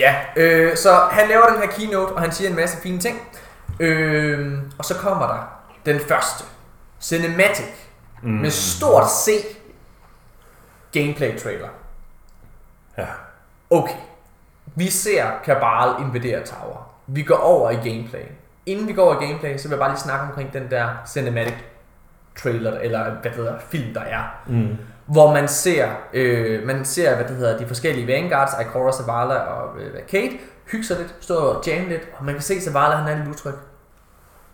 ja, 0.00 0.14
øh, 0.36 0.76
så 0.76 0.94
han 0.94 1.28
laver 1.28 1.46
den 1.46 1.58
her 1.58 1.66
keynote, 1.66 2.12
og 2.12 2.20
han 2.20 2.32
siger 2.32 2.50
en 2.50 2.56
masse 2.56 2.78
fine 2.82 2.98
ting. 2.98 3.20
Øh, 3.80 4.58
og 4.78 4.84
så 4.84 4.94
kommer 4.94 5.26
der 5.26 5.62
den 5.86 6.00
første. 6.00 6.44
Cinematic. 7.00 7.66
Mm. 8.22 8.30
Med 8.30 8.50
stort 8.50 9.10
C. 9.10 9.28
Gameplay 10.92 11.38
trailer. 11.38 11.68
Ja. 12.98 13.06
Okay. 13.70 13.94
Vi 14.74 14.90
ser 14.90 15.30
Kabal 15.44 16.04
invadere 16.04 16.46
Tower. 16.46 16.90
Vi 17.06 17.22
går 17.22 17.36
over 17.36 17.70
i 17.70 17.74
gameplay. 17.74 18.24
Inden 18.66 18.88
vi 18.88 18.92
går 18.92 19.04
over 19.04 19.22
i 19.22 19.24
gameplay, 19.26 19.56
så 19.56 19.68
vil 19.68 19.74
jeg 19.74 19.78
bare 19.78 19.90
lige 19.90 20.00
snakke 20.00 20.26
omkring 20.26 20.52
den 20.52 20.70
der 20.70 20.88
cinematic 21.06 21.54
trailer, 22.36 22.78
eller 22.78 23.10
hvad 23.10 23.22
det 23.22 23.32
hedder, 23.32 23.58
film 23.58 23.94
der 23.94 24.00
er. 24.00 24.22
Mm. 24.46 24.76
Hvor 25.10 25.32
man 25.32 25.48
ser, 25.48 25.88
øh, 26.12 26.66
man 26.66 26.84
ser, 26.84 27.14
hvad 27.14 27.24
det 27.24 27.36
hedder, 27.36 27.58
de 27.58 27.66
forskellige 27.66 28.06
Vanguards, 28.06 28.50
Ikora, 28.60 28.92
Zavala 28.92 29.34
og 29.34 29.80
øh, 29.80 30.06
Kate, 30.10 30.38
hygge 30.72 30.86
sig 30.86 30.98
lidt, 30.98 31.14
stå 31.20 31.34
og 31.34 31.66
jamme 31.66 31.88
lidt, 31.88 32.02
og 32.18 32.24
man 32.24 32.34
kan 32.34 32.42
se 32.42 32.60
Zavala, 32.60 32.94
han 32.96 33.12
er 33.12 33.18
lidt 33.18 33.28
utryg. 33.28 33.54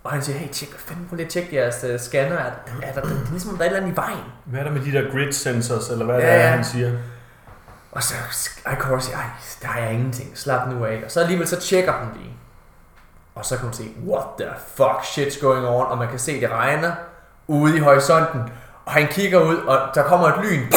Og 0.05 0.13
han 0.13 0.23
siger, 0.23 0.39
hey, 0.39 0.49
tjek, 0.53 0.69
fanden, 0.79 1.07
prøv 1.09 1.17
lige 1.17 1.27
at 1.27 1.33
tjekke 1.33 1.57
jeres 1.57 1.85
uh, 1.85 2.01
scanner, 2.01 2.37
er, 2.37 2.51
er 2.83 2.93
der, 2.93 3.01
det 3.01 3.11
er 3.11 3.31
ligesom, 3.31 3.51
om 3.51 3.57
der 3.57 3.65
er 3.65 3.71
et 3.71 3.77
eller 3.77 3.87
andet 3.87 3.93
i 3.93 3.97
vejen. 3.97 4.25
Hvad 4.45 4.61
er 4.61 4.65
der 4.65 4.71
med 4.71 4.81
de 4.81 4.93
der 4.93 5.11
grid 5.11 5.33
sensors, 5.33 5.91
eller 5.91 6.05
hvad 6.05 6.19
Ja, 6.21 6.27
det 6.27 6.45
er, 6.45 6.49
han 6.49 6.65
siger? 6.65 6.93
Og 7.93 8.03
så 8.03 8.15
Ikora 8.73 9.01
siger, 9.01 9.17
ej, 9.17 9.25
der 9.63 9.69
har 9.69 9.81
jeg 9.81 9.93
ingenting, 9.93 10.39
slap 10.39 10.69
nu 10.69 10.85
af. 10.85 11.03
Og 11.05 11.11
så 11.11 11.21
alligevel 11.21 11.49
så 11.49 11.61
tjekker 11.61 11.93
hun 11.93 12.09
lige. 12.17 12.33
Og 13.35 13.45
så 13.45 13.57
kan 13.57 13.65
hun 13.65 13.73
se, 13.73 13.85
what 14.07 14.27
the 14.39 14.49
fuck 14.75 15.01
shit's 15.03 15.41
going 15.41 15.67
on, 15.67 15.87
og 15.87 15.99
man 15.99 16.09
kan 16.09 16.19
se, 16.19 16.41
det 16.41 16.51
regner 16.51 16.93
ude 17.47 17.77
i 17.77 17.81
horisonten. 17.81 18.41
Og 18.87 18.93
han 18.93 19.09
kigger 19.11 19.41
ud, 19.41 19.57
og 19.57 19.78
der 19.95 20.03
kommer 20.03 20.28
et 20.28 20.45
lyn. 20.45 20.72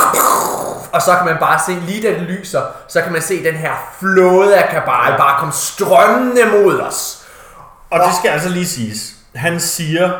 Og 0.94 1.02
så 1.02 1.16
kan 1.18 1.26
man 1.26 1.38
bare 1.40 1.60
se, 1.66 1.72
lige 1.72 2.08
da 2.08 2.20
det 2.20 2.22
lyser, 2.22 2.62
så 2.88 3.02
kan 3.02 3.12
man 3.12 3.22
se 3.22 3.44
den 3.44 3.56
her 3.56 3.74
flåde 4.00 4.58
af 4.58 4.70
kabal 4.70 5.18
bare 5.18 5.40
komme 5.40 5.54
strømmende 5.54 6.46
mod 6.46 6.80
os. 6.80 7.28
Og 7.90 8.00
det 8.00 8.16
skal 8.20 8.30
altså 8.30 8.50
lige 8.50 8.68
siges. 8.68 9.16
Han 9.36 9.60
siger 9.60 10.12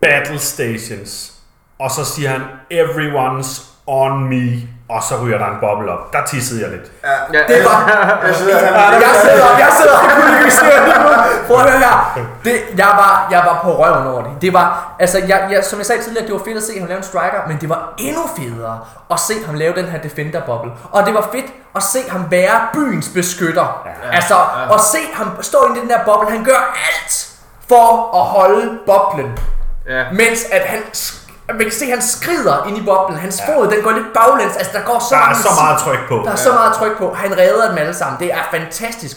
battle 0.00 0.38
stations, 0.38 1.32
og 1.78 1.90
så 1.90 2.04
siger 2.04 2.28
han 2.30 2.42
everyone's 2.72 3.62
on 3.86 4.24
me, 4.24 4.68
og 4.94 5.02
så 5.08 5.14
ryger 5.22 5.38
der 5.38 5.46
en 5.46 5.58
boble 5.60 5.92
op. 5.92 6.12
Der 6.12 6.24
tissede 6.24 6.60
jeg 6.62 6.70
lidt. 6.70 6.86
Ja, 7.04 7.38
Ja, 7.38 7.40
Det 7.54 7.64
var... 7.64 7.78
jeg 8.22 8.34
han, 8.34 9.00
Jeg 9.06 9.14
sidder, 9.22 9.58
jeg 9.64 9.70
sidder 9.80 9.96
og 9.98 10.10
kunne 10.16 10.38
ikke 10.38 10.50
se 10.50 10.64
det. 10.64 10.94
Prøv 11.46 11.56
at 11.56 11.62
høre 11.70 11.78
her. 11.78 11.96
Det, 12.44 12.54
jeg, 12.78 12.86
var, 12.86 13.28
jeg 13.30 13.42
var 13.46 13.60
på 13.62 13.70
røven 13.82 14.06
over 14.06 14.22
det. 14.22 14.32
Det 14.42 14.52
var, 14.52 14.94
altså, 14.98 15.18
jeg, 15.28 15.48
jeg, 15.50 15.64
som 15.64 15.78
jeg 15.78 15.86
sagde 15.86 16.02
tidligere, 16.02 16.26
det 16.26 16.32
var 16.34 16.40
fedt 16.44 16.56
at 16.56 16.62
se 16.62 16.78
ham 16.78 16.88
lave 16.88 16.98
en 16.98 17.04
striker, 17.04 17.40
men 17.48 17.56
det 17.60 17.68
var 17.68 17.94
endnu 17.98 18.22
federe 18.36 18.78
at 19.10 19.20
se 19.20 19.34
ham 19.46 19.54
lave 19.54 19.74
den 19.74 19.84
her 19.84 19.98
defender 19.98 20.40
bubble. 20.46 20.72
Og 20.92 21.06
det 21.06 21.14
var 21.14 21.28
fedt 21.32 21.46
at 21.76 21.82
se 21.82 21.98
ham 22.10 22.30
være 22.30 22.60
byens 22.72 23.08
beskytter. 23.14 23.82
Ja. 23.86 24.16
Altså, 24.16 24.34
at 24.74 24.80
se 24.80 24.98
ham 25.14 25.28
stå 25.42 25.58
i 25.74 25.80
den 25.80 25.88
der 25.88 25.98
boble. 26.04 26.30
Han 26.30 26.44
gør 26.44 26.74
alt 26.92 27.28
for 27.68 28.16
at 28.20 28.24
holde 28.26 28.78
boblen. 28.86 29.38
ja. 29.88 30.04
Mens 30.12 30.44
at 30.52 30.62
han, 30.66 30.80
man 31.54 31.60
kan 31.62 31.70
se, 31.72 31.84
at 31.84 31.90
han 31.90 32.02
skrider 32.02 32.66
ind 32.68 32.78
i 32.78 32.82
boblen. 32.84 33.18
Hans 33.18 33.42
fod, 33.46 33.70
den 33.70 33.82
går 33.82 33.90
lidt 33.90 34.06
baglæns. 34.14 34.56
Altså, 34.56 34.72
der 34.78 34.84
går 34.84 34.98
så, 34.98 35.14
Der 35.14 35.20
er 35.20 35.26
mange 35.26 35.42
så 35.42 35.48
meget 35.62 35.78
tryk 35.78 36.08
på. 36.08 36.14
der 36.24 36.32
er 36.32 36.36
så 36.36 36.52
meget 36.52 36.72
tryk 36.74 36.98
på. 36.98 37.14
Han 37.14 37.38
redder 37.38 37.68
dem 37.68 37.78
alle 37.78 37.94
sammen. 37.94 38.20
Det 38.20 38.32
er 38.32 38.38
fantastisk. 38.50 39.16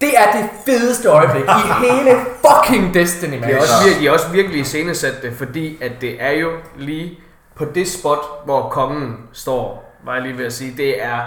Det 0.00 0.10
er 0.18 0.32
det 0.32 0.48
fedeste 0.66 1.08
øjeblik 1.08 1.44
i 1.44 1.72
hele 1.86 2.16
fucking 2.46 2.94
Destiny, 2.94 3.34
De 3.34 3.40
man. 3.40 3.50
er 3.50 3.56
også, 3.60 3.72
vir- 3.74 3.98
de 4.00 4.06
er 4.08 4.12
også 4.12 4.28
virkelig 4.28 4.60
iscenesat 4.60 5.22
det, 5.22 5.32
fordi 5.38 5.82
at 5.82 5.92
det 6.00 6.16
er 6.22 6.30
jo 6.30 6.50
lige 6.76 7.18
på 7.56 7.64
det 7.64 7.88
spot, 7.90 8.18
hvor 8.44 8.68
kongen 8.68 9.16
står, 9.32 9.94
var 10.04 10.12
jeg 10.14 10.22
lige 10.22 10.38
ved 10.38 10.46
at 10.46 10.52
sige, 10.52 10.74
det 10.76 11.04
er, 11.04 11.20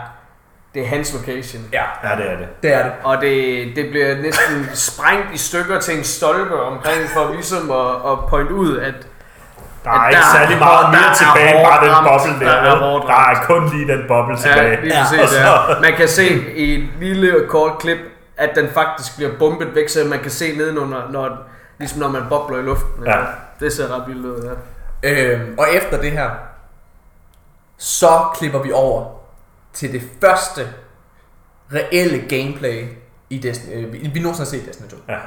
det 0.73 0.81
er 0.81 0.87
hans 0.87 1.13
location. 1.13 1.63
Ja, 1.73 1.83
Ja, 2.03 2.15
det 2.15 2.31
er 2.31 2.37
det. 2.37 2.47
det 2.63 2.73
er 2.73 2.83
det. 2.83 2.91
Og 3.03 3.21
det, 3.21 3.65
det 3.75 3.89
bliver 3.89 4.15
næsten 4.17 4.69
sprængt 4.73 5.25
i 5.33 5.37
stykker 5.37 5.79
til 5.79 5.97
en 5.97 6.03
stolpe 6.03 6.61
omkring, 6.61 7.09
for 7.13 7.31
ligesom 7.33 7.71
at, 7.71 8.11
at 8.11 8.19
point 8.29 8.51
ud, 8.51 8.77
at 8.77 8.93
Der 9.83 9.91
er 9.91 10.09
der 10.11 10.17
er 10.17 10.21
særlig 10.37 10.57
meget 10.59 10.85
der 10.85 10.91
mere 10.91 11.09
er 11.09 11.13
tilbage 11.15 11.63
bare 11.65 11.79
den 11.85 11.93
boble 12.09 12.45
der. 12.45 12.61
Der 12.61 12.71
er 12.71 13.01
Der 13.07 13.13
er 13.31 13.45
kun 13.45 13.69
lige 13.77 13.87
den 13.97 14.01
boble 14.07 14.35
ja, 14.35 14.41
tilbage. 14.41 14.81
lige 14.81 14.97
Ja, 14.97 15.05
så- 15.05 15.37
ja. 15.75 15.79
man 15.81 15.93
kan 15.97 16.07
se 16.07 16.27
i 16.55 16.73
et 16.83 16.89
lille 16.99 17.47
kort 17.49 17.77
klip, 17.79 17.97
at 18.37 18.49
den 18.55 18.69
faktisk 18.73 19.15
bliver 19.15 19.31
bumpet 19.39 19.75
væk, 19.75 19.89
så 19.89 19.99
man 20.09 20.19
kan 20.19 20.31
se 20.31 20.57
nedenunder, 20.57 21.01
når, 21.11 21.37
ligesom 21.79 21.99
når 21.99 22.07
man 22.07 22.21
bobler 22.29 22.57
i 22.59 22.61
luften. 22.61 23.03
Ja. 23.05 23.15
Det 23.59 23.73
ser 23.73 23.95
ret 23.95 24.03
vildt 24.07 24.25
ud, 24.25 24.43
ja. 25.03 25.09
Øhm, 25.09 25.55
og 25.59 25.67
efter 25.73 26.01
det 26.01 26.11
her, 26.11 26.29
så 27.77 28.19
klipper 28.35 28.59
vi 28.59 28.71
over 28.71 29.05
til 29.73 29.93
det 29.93 30.01
første 30.21 30.67
reelle 31.73 32.19
gameplay 32.29 32.85
i 33.29 33.37
Destiny, 33.37 33.85
øh, 33.85 33.93
vi 33.93 33.97
vi 34.13 34.19
nogensinde 34.19 34.37
har 34.37 34.51
set 34.51 34.63
i 34.63 34.67
Destiny 34.67 34.87
2. 34.89 34.95
Ja. 35.09 35.17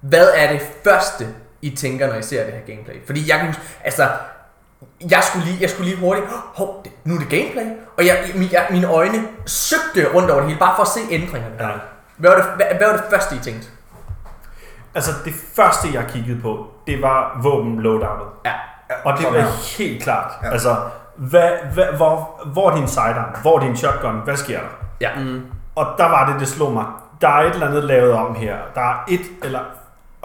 Hvad 0.00 0.28
er 0.34 0.52
det 0.52 0.60
første, 0.84 1.26
I 1.66 1.76
tænker, 1.76 2.06
når 2.06 2.14
I 2.14 2.22
ser 2.22 2.44
det 2.44 2.52
her 2.52 2.74
gameplay? 2.74 3.06
Fordi 3.06 3.30
jeg 3.30 3.38
kan 3.38 3.46
huske, 3.46 3.62
altså, 3.84 4.08
jeg 5.10 5.22
skulle 5.22 5.46
lige, 5.46 5.58
jeg 5.60 5.70
skulle 5.70 5.90
lige 5.90 6.00
hurtigt, 6.00 6.26
hov, 6.54 6.80
det, 6.84 6.92
nu 7.04 7.14
er 7.14 7.18
det 7.18 7.28
gameplay, 7.28 7.64
og 7.96 8.06
jeg, 8.06 8.18
min, 8.34 8.48
jeg, 8.52 8.66
mine 8.70 8.88
øjne 8.88 9.22
søgte 9.46 10.12
rundt 10.14 10.30
over 10.30 10.40
det 10.40 10.48
hele, 10.48 10.60
bare 10.60 10.76
for 10.76 10.82
at 10.82 10.88
se 10.88 11.00
ændringerne. 11.10 11.54
Ja. 11.60 11.68
Hvad, 12.16 12.30
var 12.30 12.36
det, 12.36 12.44
hvad, 12.56 12.66
hvad 12.78 12.86
var 12.86 12.96
det 12.96 13.04
første, 13.10 13.36
I 13.36 13.38
tænkte? 13.38 13.68
Altså, 14.94 15.10
det 15.24 15.34
første, 15.56 15.88
jeg 15.92 16.04
kiggede 16.08 16.40
på, 16.40 16.66
det 16.86 17.02
var 17.02 17.40
våben 17.42 17.80
loadoutet. 17.80 18.26
Ja. 18.44 18.52
Og 19.04 19.18
det 19.18 19.26
var 19.26 19.76
helt 19.78 20.02
klart. 20.02 20.32
Ja. 20.42 20.50
Altså, 20.50 20.76
hvad, 21.16 21.50
hvad, 21.74 21.86
hvor, 21.96 22.40
hvor 22.46 22.70
er 22.70 22.76
din 22.76 22.88
sidearm? 22.88 23.36
Hvor 23.42 23.56
er 23.58 23.60
din 23.60 23.76
shotgun? 23.76 24.20
Hvad 24.24 24.36
sker 24.36 24.60
der? 24.60 24.68
Ja. 25.00 25.10
Mm. 25.16 25.46
Og 25.74 25.86
der 25.98 26.04
var 26.04 26.30
det, 26.32 26.40
det 26.40 26.48
slog 26.48 26.72
mig. 26.72 26.84
Der 27.20 27.28
er 27.28 27.40
et 27.42 27.52
eller 27.52 27.68
andet 27.68 27.84
lavet 27.84 28.12
om 28.12 28.34
her. 28.34 28.56
Der 28.74 28.80
er 28.80 29.04
et 29.08 29.26
eller... 29.42 29.60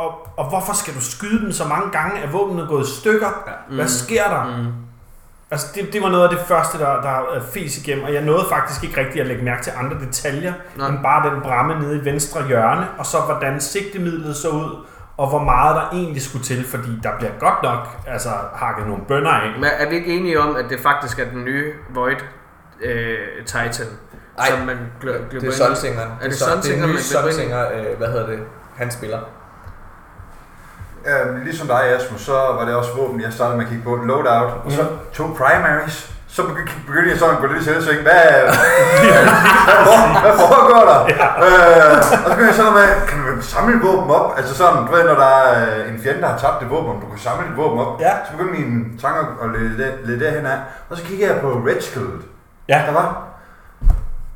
Og, 0.04 0.28
og 0.38 0.50
hvorfor 0.50 0.74
skal 0.74 0.94
du 0.94 1.02
skyde 1.02 1.42
dem 1.46 1.52
så 1.52 1.68
mange 1.68 1.92
gange, 1.92 2.22
at 2.22 2.34
våbnet 2.34 2.64
er 2.64 2.68
gået 2.68 2.88
i 2.88 2.92
stykker? 3.00 3.28
Ja. 3.48 3.76
Hvad 3.76 3.88
sker 3.88 4.24
der? 4.24 4.58
Mm. 4.58 4.68
Altså, 5.52 5.68
det, 5.76 5.94
det 5.94 6.02
var 6.02 6.10
noget 6.10 6.24
af 6.24 6.30
det 6.30 6.40
første, 6.48 6.78
der, 6.80 7.02
der 7.02 7.10
er 7.10 7.42
fes 7.54 7.78
igennem, 7.78 8.04
og 8.04 8.14
jeg 8.14 8.22
nåede 8.22 8.46
faktisk 8.50 8.84
ikke 8.84 9.00
rigtig 9.00 9.22
at 9.22 9.28
lægge 9.28 9.44
mærke 9.44 9.64
til 9.64 9.74
andre 9.78 9.98
detaljer, 10.06 10.54
Nej. 10.78 10.88
end 10.90 10.98
bare 11.04 11.30
den 11.30 11.42
bramme 11.42 11.80
nede 11.80 11.96
i 12.02 12.06
venstre 12.06 12.48
hjørne, 12.48 12.88
og 12.98 13.06
så 13.06 13.18
hvordan 13.20 13.62
sigtemidlet 13.62 14.36
så 14.36 14.50
ud, 14.50 14.86
og 15.18 15.30
hvor 15.30 15.40
meget 15.44 15.76
der 15.76 15.98
egentlig 15.98 16.22
skulle 16.22 16.46
til, 16.46 16.68
fordi 16.68 17.00
der 17.04 17.10
bliver 17.18 17.32
godt 17.40 17.64
nok 17.64 17.88
altså, 18.08 18.30
hakket 18.56 18.88
nogle 18.88 19.04
bønder 19.08 19.32
af. 19.32 19.52
Men 19.60 19.70
er 19.78 19.90
vi 19.90 19.96
ikke 19.96 20.14
enige 20.18 20.40
om, 20.40 20.56
at 20.56 20.66
det 20.70 20.80
faktisk 20.80 21.20
er 21.20 21.26
den 21.30 21.44
nye 21.46 21.74
Void 21.94 22.18
øh, 22.82 23.18
Titan, 23.46 23.88
Ej, 24.38 24.50
som 24.50 24.60
man 24.60 24.78
glø- 25.02 25.30
gløber 25.30 25.40
Det 25.40 25.48
er? 25.62 25.66
Sunsingeren. 25.66 26.10
Er 26.22 26.30
det 26.30 26.40
det 26.64 26.72
er 26.72 26.76
gløber 26.76 26.88
nye? 26.88 26.98
Sunsinger, 27.00 27.72
øh, 27.72 27.98
hvad 27.98 28.08
hedder 28.08 28.28
det, 28.28 28.40
han 28.76 28.92
spiller. 28.92 29.20
Ja, 31.06 31.32
ligesom 31.44 31.68
dig, 31.68 31.84
Asmus, 31.84 32.22
så 32.22 32.34
var 32.34 32.66
det 32.66 32.76
også 32.76 32.92
våben, 32.98 33.22
jeg 33.22 33.34
startede 33.34 33.58
med 33.58 33.66
at 33.66 33.70
kigge 33.72 33.84
på. 33.84 33.96
Loadout, 33.96 34.52
og 34.66 34.72
så 34.72 34.84
to 35.14 35.24
primaries, 35.38 36.12
så 36.28 36.42
begy- 36.42 36.86
begyndte 36.88 37.10
jeg 37.12 37.20
sådan 37.20 37.36
at 37.36 37.42
gå 37.42 37.48
lidt 37.48 37.62
i 37.62 37.66
selvsving. 37.66 38.02
Hvad, 38.02 38.12
hvad, 39.04 39.84
for- 39.86 40.22
hvad 40.22 40.34
foregår 40.46 40.84
der? 40.92 41.00
Øh, 41.46 41.98
og 41.98 42.04
så 42.04 42.16
begyndte 42.30 42.46
jeg 42.46 42.56
sådan 42.56 42.74
med, 42.74 42.88
kan 43.08 43.18
du 43.36 43.42
samle 43.42 43.76
et 43.76 43.84
våben 43.84 44.12
op? 44.12 44.34
Altså 44.38 44.56
sådan, 44.56 44.86
du 44.86 44.92
ved, 44.92 45.04
når 45.04 45.16
der 45.16 45.26
er 45.26 45.78
øh, 45.86 45.94
en 45.94 46.00
fjende, 46.04 46.22
der 46.22 46.28
har 46.28 46.38
tabt 46.38 46.64
et 46.64 46.70
våben, 46.70 47.02
du 47.02 47.08
kan 47.10 47.20
samle 47.20 47.50
et 47.52 47.58
våben 47.58 47.80
op. 47.80 48.02
Ja. 48.02 48.14
Så 48.26 48.32
begyndte 48.32 48.60
mine 48.62 48.86
tanker 49.02 49.24
at 49.44 49.50
lede, 49.62 49.78
det- 49.78 49.96
lede 50.04 50.20
derhen 50.26 50.46
af. 50.46 50.58
Og 50.90 50.98
så 50.98 51.04
kiggede 51.04 51.32
jeg 51.34 51.42
på 51.42 51.48
Red 51.68 51.82
Skull. 51.82 52.22
Ja. 52.70 52.82
Der 52.88 52.94
var. 52.94 53.24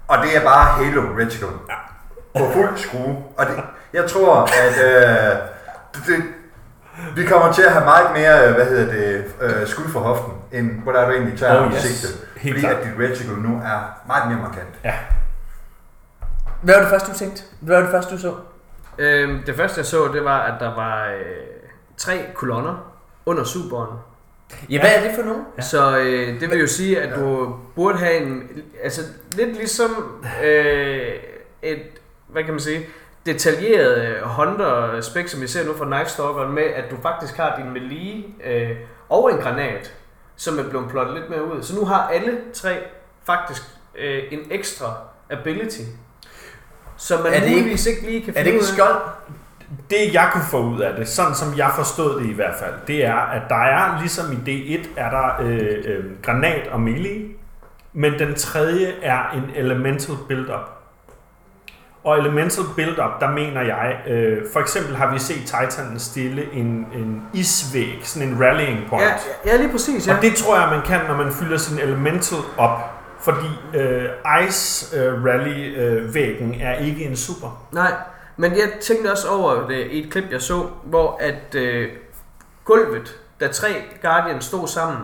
Og 0.07 0.17
det 0.23 0.37
er 0.37 0.41
bare 0.43 0.65
Halo 0.65 1.01
Red 1.19 1.29
Skull. 1.29 1.53
Ja. 1.69 1.75
På 2.39 2.51
fuld 2.53 2.69
skrue. 2.77 3.15
Og 3.37 3.45
det, 3.45 3.55
jeg 3.93 4.05
tror, 4.09 4.41
at 4.43 4.75
øh, 4.85 5.35
det, 5.95 6.01
det, 6.07 6.15
vi 7.15 7.23
kommer 7.25 7.51
til 7.53 7.61
at 7.61 7.71
have 7.71 7.85
meget 7.85 8.07
mere, 8.13 8.47
øh, 8.49 8.55
hvad 8.55 8.65
hedder 8.65 8.93
det, 8.93 9.25
øh, 9.41 9.67
skud 9.67 9.85
for 9.91 9.99
hoften, 9.99 10.33
end 10.51 10.81
hvor 10.83 10.91
der 10.91 10.99
er 10.99 11.05
du 11.05 11.11
egentlig 11.15 11.39
tager 11.39 11.65
Oh, 11.65 11.71
yes. 11.73 11.81
sigte. 11.81 12.17
Helt 12.37 12.55
Fordi 12.55 12.61
klart. 12.67 12.75
at 12.75 12.83
dit 12.85 13.09
reticle 13.09 13.41
nu 13.41 13.55
er 13.55 14.01
meget 14.07 14.31
mere 14.31 14.41
markant. 14.41 14.67
Hvad 16.61 16.75
var 16.75 16.81
det 16.81 16.89
første, 16.89 17.11
du 17.11 17.17
tænkte? 17.17 17.43
Hvad 17.59 17.75
var 17.75 17.81
det 17.83 17.91
første, 17.91 18.15
du 18.15 18.19
så? 18.21 18.33
Øhm, 18.97 19.43
det 19.45 19.55
første 19.55 19.77
jeg 19.79 19.85
så, 19.85 20.07
det 20.13 20.23
var, 20.23 20.39
at 20.39 20.53
der 20.59 20.75
var 20.75 21.05
øh, 21.07 21.21
tre 21.97 22.25
kolonner 22.33 22.93
under 23.25 23.43
Superen. 23.43 23.97
Ja, 24.69 24.79
hvad 24.79 24.89
er 24.95 25.01
det 25.01 25.11
for 25.15 25.23
nogen? 25.23 25.41
Ja. 25.57 25.61
Så 25.61 25.97
øh, 25.97 26.39
det 26.39 26.49
vil 26.51 26.59
jo 26.59 26.67
sige, 26.67 27.01
at 27.01 27.15
du 27.19 27.55
burde 27.75 27.97
have 27.97 28.17
en... 28.17 28.43
Altså 28.83 29.01
lidt 29.31 29.57
ligesom 29.57 29.89
øh, 30.43 31.11
et... 31.61 31.79
Hvad 32.27 32.43
kan 32.43 32.53
man 32.53 32.59
sige? 32.61 32.85
Detaljeret 33.25 34.21
Hunter 34.23 35.01
spec, 35.01 35.31
som 35.31 35.41
vi 35.41 35.47
ser 35.47 35.65
nu 35.65 35.73
fra 35.77 35.89
Night 35.89 36.09
Stalker, 36.09 36.47
med 36.47 36.63
at 36.63 36.91
du 36.91 36.95
faktisk 37.01 37.37
har 37.37 37.61
din 37.61 37.73
melee 37.73 38.23
øh, 38.45 38.77
og 39.09 39.31
en 39.31 39.37
granat, 39.37 39.93
som 40.35 40.59
er 40.59 40.69
blevet 40.69 40.89
plottet 40.89 41.15
lidt 41.15 41.29
mere 41.29 41.43
ud. 41.43 41.63
Så 41.63 41.75
nu 41.75 41.85
har 41.85 42.07
alle 42.07 42.37
tre 42.53 42.77
faktisk 43.25 43.61
øh, 43.97 44.23
en 44.31 44.39
ekstra 44.51 44.93
ability, 45.29 45.81
som 46.97 47.23
man 47.23 47.33
Er 47.33 47.39
det 47.39 47.49
muligvis 47.49 47.85
ikke 47.85 48.01
lige 48.01 48.25
kan 48.25 48.33
Er 48.37 48.43
det 48.43 48.51
ikke 48.51 48.65
skjold? 48.65 49.01
Det 49.89 50.13
jeg 50.13 50.29
kunne 50.33 50.43
få 50.51 50.63
ud 50.63 50.79
af 50.79 50.95
det, 50.95 51.07
sådan 51.07 51.35
som 51.35 51.57
jeg 51.57 51.71
forstod 51.75 52.19
det 52.19 52.29
i 52.29 52.33
hvert 52.33 52.55
fald, 52.59 52.73
det 52.87 53.05
er, 53.05 53.15
at 53.15 53.41
der 53.49 53.55
er, 53.55 53.99
ligesom 53.99 54.25
i 54.31 54.35
D1, 54.35 54.87
er 54.97 55.09
der 55.09 55.41
øh, 55.41 55.83
øh, 55.85 56.21
granat 56.21 56.67
og 56.67 56.79
melee, 56.81 57.29
men 57.93 58.19
den 58.19 58.35
tredje 58.35 58.93
er 59.01 59.31
en 59.31 59.51
elemental 59.55 60.15
build-up. 60.27 60.74
Og 62.05 62.19
elemental 62.19 62.63
build-up, 62.75 63.21
der 63.21 63.31
mener 63.31 63.61
jeg, 63.61 64.01
øh, 64.07 64.43
for 64.53 64.59
eksempel 64.59 64.95
har 64.95 65.13
vi 65.13 65.19
set 65.19 65.41
Titan 65.45 65.99
stille 65.99 66.53
en, 66.53 66.87
en 66.93 67.23
isvæg, 67.33 67.99
sådan 68.03 68.27
en 68.27 68.43
rallying 68.43 68.79
point. 68.89 69.03
Ja, 69.45 69.51
ja, 69.51 69.57
lige 69.57 69.71
præcis. 69.71 70.07
Ja. 70.07 70.15
Og 70.15 70.21
det 70.21 70.35
tror 70.35 70.59
jeg, 70.59 70.69
man 70.69 70.81
kan, 70.85 70.99
når 71.07 71.23
man 71.23 71.33
fylder 71.33 71.57
sin 71.57 71.79
elemental 71.79 72.37
op. 72.57 72.79
Fordi 73.19 73.77
øh, 73.79 74.03
Ice 74.47 74.97
øh, 74.97 75.25
Rally 75.25 75.77
øh, 75.77 76.13
væggen 76.13 76.55
er 76.61 76.75
ikke 76.77 77.03
en 77.05 77.15
super. 77.15 77.67
Nej, 77.71 77.93
men 78.37 78.51
jeg 78.51 78.69
tænkte 78.81 79.11
også 79.11 79.27
over 79.29 79.67
det 79.67 79.87
i 79.91 80.05
et 80.05 80.11
klip, 80.11 80.23
jeg 80.31 80.41
så, 80.41 80.67
hvor 80.83 81.17
at 81.21 81.55
øh, 81.55 81.89
gulvet, 82.65 83.19
da 83.39 83.47
tre 83.47 83.67
Guardians 84.01 84.45
stod 84.45 84.67
sammen, 84.67 85.01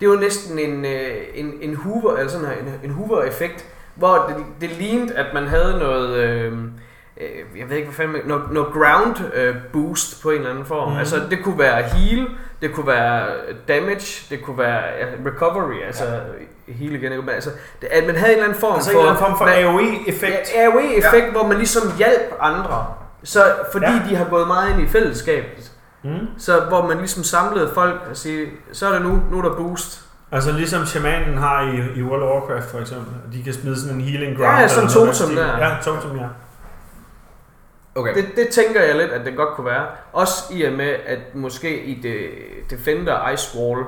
det 0.00 0.08
var 0.08 0.16
næsten 0.16 0.58
en, 0.58 0.84
øh, 0.84 1.16
en, 1.34 1.52
en 1.60 1.74
hoover, 1.76 2.16
eller 2.16 2.30
sådan 2.30 2.46
en, 2.46 2.74
en 2.84 2.90
hoover-effekt, 2.90 3.66
hvor 3.96 4.24
det, 4.28 4.44
det 4.60 4.78
lignede, 4.78 5.14
at 5.14 5.26
man 5.34 5.46
havde 5.46 5.78
noget, 5.78 6.16
øh, 6.16 6.52
øh, 7.20 7.58
jeg 7.58 7.70
ved 7.70 7.76
ikke 7.76 7.88
hvad 7.88 8.06
fanden, 8.06 8.28
noget, 8.28 8.50
noget 8.50 8.68
ground 8.72 9.34
øh, 9.34 9.56
boost 9.72 10.22
på 10.22 10.30
en 10.30 10.36
eller 10.36 10.50
anden 10.50 10.64
form. 10.64 10.92
Mm. 10.92 10.98
Altså 10.98 11.16
det 11.30 11.44
kunne 11.44 11.58
være 11.58 11.82
heal, 11.82 12.26
det 12.62 12.72
kunne 12.74 12.86
være 12.86 13.26
damage, 13.68 14.26
det 14.30 14.42
kunne 14.42 14.58
være 14.58 14.82
recovery, 15.26 15.82
altså 15.86 16.04
ja. 16.04 16.72
heal 16.72 16.94
igen? 16.94 17.10
Men 17.10 17.28
altså, 17.28 17.50
det, 17.80 17.88
at 17.88 18.06
man 18.06 18.16
havde 18.16 18.32
en 18.32 18.36
eller 18.36 18.48
anden 18.48 18.60
form 18.60 18.74
Altså 18.74 18.90
en 18.90 18.94
for... 18.94 19.00
eller 19.00 19.12
anden 19.12 19.26
form 19.26 19.38
for 19.38 19.44
AoE-effekt. 19.44 20.52
AOE-effekt, 20.56 21.26
ja. 21.26 21.30
hvor 21.30 21.46
man 21.46 21.56
ligesom 21.56 21.82
hjalp 21.98 22.34
andre. 22.40 22.86
Så 23.24 23.40
fordi 23.72 23.86
ja. 23.86 24.02
de 24.10 24.16
har 24.16 24.24
gået 24.24 24.46
meget 24.46 24.72
ind 24.72 24.80
i 24.80 24.88
fællesskabet. 24.88 25.72
Mm. 26.04 26.28
Så 26.38 26.60
hvor 26.60 26.86
man 26.86 26.98
ligesom 26.98 27.22
samlede 27.22 27.70
folk 27.74 28.00
og 28.10 28.16
sige, 28.16 28.46
så 28.72 28.88
er 28.88 28.92
det 28.92 29.02
nu, 29.02 29.22
nu 29.30 29.38
er 29.38 29.42
der 29.42 29.56
boost. 29.56 30.05
Altså 30.32 30.52
ligesom 30.52 30.86
shamanen 30.86 31.38
har 31.38 31.62
i, 31.62 31.98
i 31.98 32.02
World 32.02 32.22
of 32.22 32.30
Warcraft 32.30 32.70
for 32.70 32.78
eksempel. 32.78 33.32
De 33.32 33.42
kan 33.42 33.52
smide 33.52 33.80
sådan 33.80 33.96
en 33.96 34.02
healing 34.02 34.36
ground. 34.36 34.52
Ja, 34.52 34.60
ja, 34.60 34.68
sådan 34.68 34.90
noget 34.94 35.14
totem 35.14 35.36
der. 35.36 35.58
Ja, 35.58 35.76
totem, 35.82 36.16
ja. 36.18 36.26
Okay. 37.94 38.14
Det, 38.14 38.26
det 38.36 38.48
tænker 38.48 38.82
jeg 38.82 38.96
lidt, 38.96 39.10
at 39.10 39.26
det 39.26 39.36
godt 39.36 39.54
kunne 39.56 39.66
være. 39.66 39.86
Også 40.12 40.44
i 40.52 40.62
og 40.62 40.72
med, 40.72 40.96
at 41.06 41.34
måske 41.34 41.84
i 41.84 42.00
det 42.02 42.28
Defender 42.70 43.28
Ice 43.30 43.58
Wall, 43.58 43.84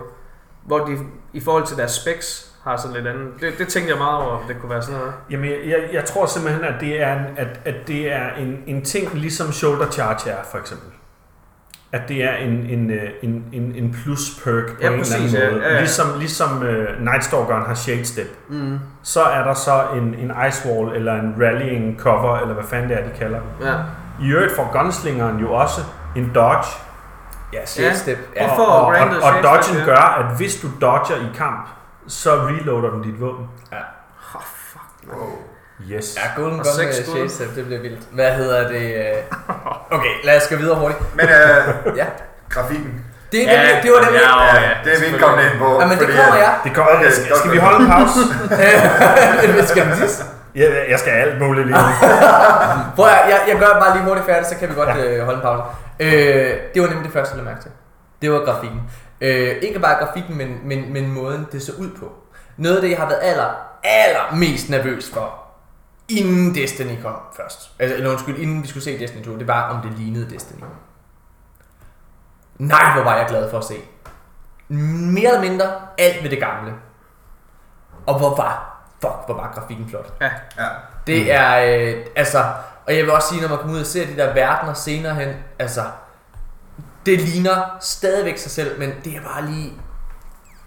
hvor 0.67 0.79
de 0.79 0.99
i 1.33 1.41
forhold 1.41 1.67
til 1.67 1.77
deres 1.77 1.93
specs 1.93 2.53
har 2.65 2.77
sådan 2.77 2.97
lidt 2.97 3.07
andet. 3.07 3.29
Det, 3.41 3.59
det 3.59 3.69
tænkte 3.69 3.91
jeg 3.91 3.99
meget 3.99 4.23
over, 4.25 4.37
om 4.37 4.43
det 4.49 4.57
kunne 4.61 4.71
være 4.71 4.83
sådan 4.83 4.99
noget. 4.99 5.15
Jamen, 5.31 5.51
jeg, 5.51 5.59
jeg, 5.67 5.89
jeg 5.93 6.05
tror 6.05 6.27
simpelthen, 6.27 6.65
at 6.65 6.75
det 6.81 7.03
er 7.03 7.13
en, 7.19 7.25
at, 7.37 7.61
at 7.65 7.75
det 7.87 8.13
er 8.13 8.35
en, 8.35 8.63
en 8.67 8.85
ting, 8.85 9.15
ligesom 9.15 9.53
shoulder 9.53 9.91
charge 9.91 10.31
er, 10.31 10.43
for 10.51 10.59
eksempel. 10.59 10.98
At 11.93 12.09
det 12.09 12.25
er 12.25 12.35
en, 12.37 12.51
en, 12.51 12.91
øh, 12.91 13.11
en, 13.23 13.45
en, 13.53 13.63
en 13.75 13.93
plus 14.03 14.41
perk 14.45 14.67
på 14.67 14.83
Ja, 14.83 14.89
en 14.93 14.99
præcis, 14.99 15.35
eller 15.35 15.39
ja. 15.41 15.45
anden 15.47 15.59
måde. 15.59 15.69
Ja, 15.69 15.75
ja. 15.75 15.81
Ligesom, 15.81 16.07
ligesom 16.19 16.57
uh, 16.57 17.05
Nightstalkeren 17.05 17.63
har 17.67 17.75
Shade 17.75 18.05
Step. 18.05 18.37
Mm. 18.49 18.79
Så 19.03 19.23
er 19.23 19.45
der 19.45 19.55
så 19.55 19.83
en, 19.95 20.15
en 20.15 20.33
Ice 20.49 20.69
Wall, 20.69 20.97
eller 20.97 21.15
en 21.15 21.35
Rallying 21.41 22.01
Cover, 22.01 22.39
eller 22.39 22.55
hvad 22.55 22.65
fanden 22.65 22.89
det 22.91 22.99
er, 22.99 23.05
de 23.05 23.19
kalder. 23.19 23.41
Ja. 23.63 23.75
I 24.27 24.31
øvrigt 24.33 24.57
får 24.57 24.71
Gunslingeren 24.73 25.39
jo 25.39 25.53
også 25.53 25.81
en 26.17 26.31
dodge. 26.35 26.69
Ja, 27.53 27.67
shade 27.67 27.89
Ja. 27.89 27.95
step. 27.95 28.19
Ja. 28.37 28.45
Ja. 28.45 28.59
og, 28.61 28.67
og, 28.67 28.87
og, 28.87 28.95
shade 28.97 29.23
og 29.37 29.43
dodgen 29.43 29.63
step, 29.63 29.79
ja. 29.79 29.85
gør, 29.85 30.25
at 30.25 30.37
hvis 30.37 30.61
du 30.61 30.69
dodger 30.81 31.17
i 31.17 31.37
kamp, 31.37 31.69
så 32.07 32.31
reloader 32.31 32.91
den 32.91 33.03
dit 33.03 33.21
våben. 33.21 33.47
Oh, 33.73 33.79
fuck. 34.43 35.13
Wow. 35.13 35.29
Yes. 35.91 36.17
Ja, 36.17 36.23
Golden 36.43 36.59
Gun 36.59 37.19
med 37.21 37.29
step, 37.29 37.55
det 37.57 37.65
bliver 37.67 37.81
vildt. 37.81 38.01
Hvad 38.13 38.33
hedder 38.33 38.69
det? 38.69 38.95
øh? 38.95 39.39
Okay, 39.97 40.13
lad 40.25 40.37
os 40.37 40.49
gå 40.49 40.57
videre 40.57 40.77
hurtigt. 40.79 41.01
Men 41.17 41.27
øh, 41.27 41.97
Ja. 41.97 42.05
grafikken, 42.51 43.05
Det, 43.33 43.43
er 43.43 43.57
nemlig, 43.57 43.83
det 43.83 43.91
var 43.93 44.01
nemlig... 44.05 44.21
Ja, 44.21 44.45
ja, 44.45 44.61
ja, 44.63 44.71
det 44.85 44.95
er 44.95 45.01
vi 45.01 45.07
ikke 45.07 45.19
kommet 45.19 45.45
ind 45.45 45.59
på. 45.59 45.81
Ja, 45.81 45.87
men 45.87 45.99
det 45.99 46.09
kommer 46.09 46.33
at- 46.33 46.39
jeg. 46.41 46.55
Det 46.65 46.75
kommer, 46.75 46.93
Okay, 46.93 47.11
skal, 47.11 47.37
skal 47.37 47.53
vi 47.53 47.59
holde 47.59 47.79
en 47.85 47.91
pause? 47.91 48.21
Skal 49.73 49.85
den 49.87 49.97
sidste? 49.97 50.25
Ja, 50.55 50.91
jeg 50.91 50.99
skal 50.99 51.11
alt 51.13 51.41
muligt 51.41 51.67
lige 51.67 51.79
nu. 51.79 51.85
Prøv 52.97 53.07
at, 53.07 53.19
jeg, 53.33 53.41
jeg 53.49 53.57
gør 53.59 53.73
bare 53.81 53.97
lige 53.97 54.05
hurtigt 54.07 54.27
færdigt, 54.27 54.49
så 54.49 54.57
kan 54.57 54.69
vi 54.69 54.75
godt 54.75 54.89
ja. 54.89 55.05
øh, 55.05 55.25
holde 55.25 55.37
en 55.39 55.43
pause. 55.43 55.63
Øh, 56.01 56.11
det 56.75 56.83
var 56.83 56.89
nemlig 56.89 57.05
det 57.05 57.13
første, 57.13 57.37
jeg 57.37 57.45
mærke 57.45 57.61
til. 57.63 57.71
Det 58.23 58.33
var 58.33 58.39
grafikken. 58.39 58.81
Øh, 59.21 59.57
ikke 59.63 59.79
bare 59.79 60.05
grafikken, 60.05 60.39
men, 60.39 60.59
men, 60.65 60.93
men 60.93 61.13
måden, 61.13 61.47
det 61.53 61.63
så 61.63 61.73
ud 61.79 61.89
på. 62.01 62.13
Noget 62.57 62.77
af 62.77 62.83
det, 62.83 62.91
jeg 62.91 62.99
har 62.99 63.07
været 63.09 63.21
aller, 63.23 63.49
aller 63.85 64.35
mest 64.37 64.71
nervøs 64.71 65.11
for, 65.15 65.35
inden 66.09 66.55
Destiny 66.55 67.03
kom 67.03 67.15
først. 67.37 67.71
Altså, 67.79 67.97
eller 67.97 68.11
undskyld, 68.11 68.39
inden 68.39 68.63
vi 68.63 68.69
skulle 68.69 68.85
se 68.85 68.99
Destiny 68.99 69.25
2, 69.25 69.39
det 69.39 69.49
var, 69.49 69.69
om 69.69 69.81
det 69.89 69.99
lignede 69.99 70.31
Destiny. 70.31 70.61
Nej, 72.59 72.93
hvor 72.95 73.03
var 73.03 73.17
jeg 73.17 73.27
glad 73.29 73.51
for 73.51 73.59
at 73.59 73.65
se. 73.65 73.75
Mere 74.69 75.29
eller 75.29 75.41
mindre 75.51 75.65
alt 75.99 76.23
ved 76.23 76.31
det 76.31 76.39
gamle. 76.41 76.73
Og 78.07 78.19
hvor 78.19 78.37
var, 78.37 78.83
fuck, 79.01 79.15
hvor 79.27 79.35
var 79.35 79.53
grafikken 79.55 79.89
flot. 79.89 80.13
Ja. 80.21 80.31
Det 81.07 81.33
er, 81.33 81.79
øh, 81.81 82.07
altså, 82.17 82.45
og 82.87 82.97
jeg 82.97 83.05
vil 83.05 83.13
også 83.13 83.29
sige, 83.29 83.41
når 83.43 83.49
man 83.49 83.59
kommer 83.59 83.75
ud 83.75 83.81
og 83.81 83.87
ser 83.87 84.07
de 84.07 84.17
der 84.17 84.35
verdener 84.35 84.75
senere 84.75 85.15
hen, 85.15 85.29
altså, 85.59 85.83
det 87.07 87.21
ligner 87.21 87.77
stadigvæk 87.81 88.39
sig 88.39 88.51
selv, 88.51 88.79
men 88.79 88.93
det 89.05 89.17
er 89.17 89.21
bare 89.23 89.47
lige 89.47 89.73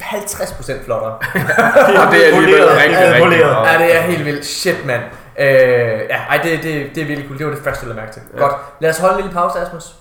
50% 0.02 0.86
flottere. 0.86 1.12
Og 2.06 2.12
det 2.12 2.28
er 2.30 2.36
alligevel 2.38 2.68
rigtig, 2.68 2.92
Ja, 2.92 3.14
rigtig 3.14 3.30
meget. 3.46 3.74
ja, 3.74 3.78
det 3.86 3.98
er 3.98 4.02
helt 4.02 4.26
vildt. 4.26 4.46
Shit, 4.46 4.86
mand. 4.86 5.04
Øh, 5.40 5.46
ja, 6.10 6.18
ej, 6.30 6.40
det, 6.44 6.64
det, 6.64 6.96
det 6.96 7.04
er 7.04 7.06
virkelig 7.06 7.28
cool. 7.28 7.38
Det 7.38 7.46
var 7.46 7.54
det 7.54 7.64
første, 7.64 7.88
jeg 7.88 7.96
mærke 7.96 8.14
til. 8.14 8.22
Ja. 8.34 8.40
Godt. 8.40 8.54
Lad 8.80 8.90
os 8.90 9.00
holde 9.00 9.16
en 9.16 9.22
lille 9.22 9.34
pause, 9.34 9.60
Asmus. 9.60 9.96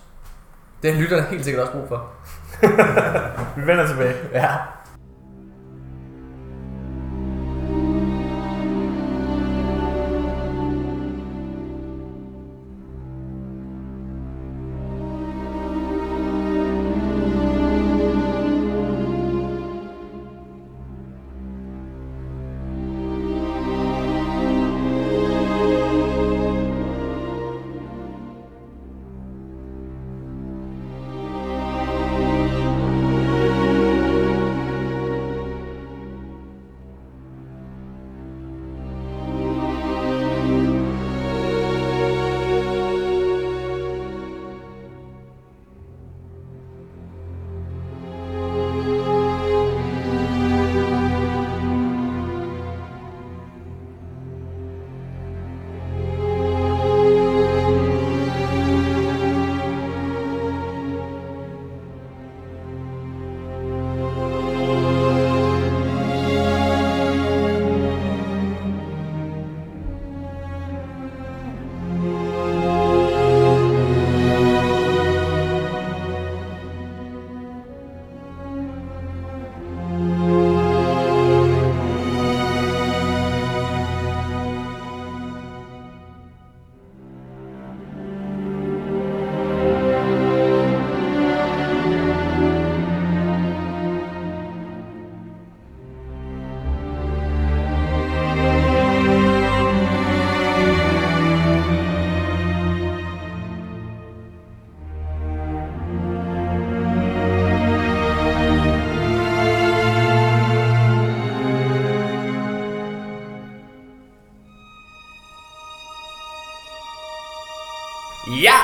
Det 0.83 0.93
har 0.93 1.01
lytterne 1.01 1.23
helt 1.23 1.45
sikkert 1.45 1.63
også 1.63 1.73
brug 1.73 1.89
for. 1.89 2.07
Vi 3.57 3.67
vender 3.67 3.87
tilbage. 3.87 4.15
Ja. 4.33 4.49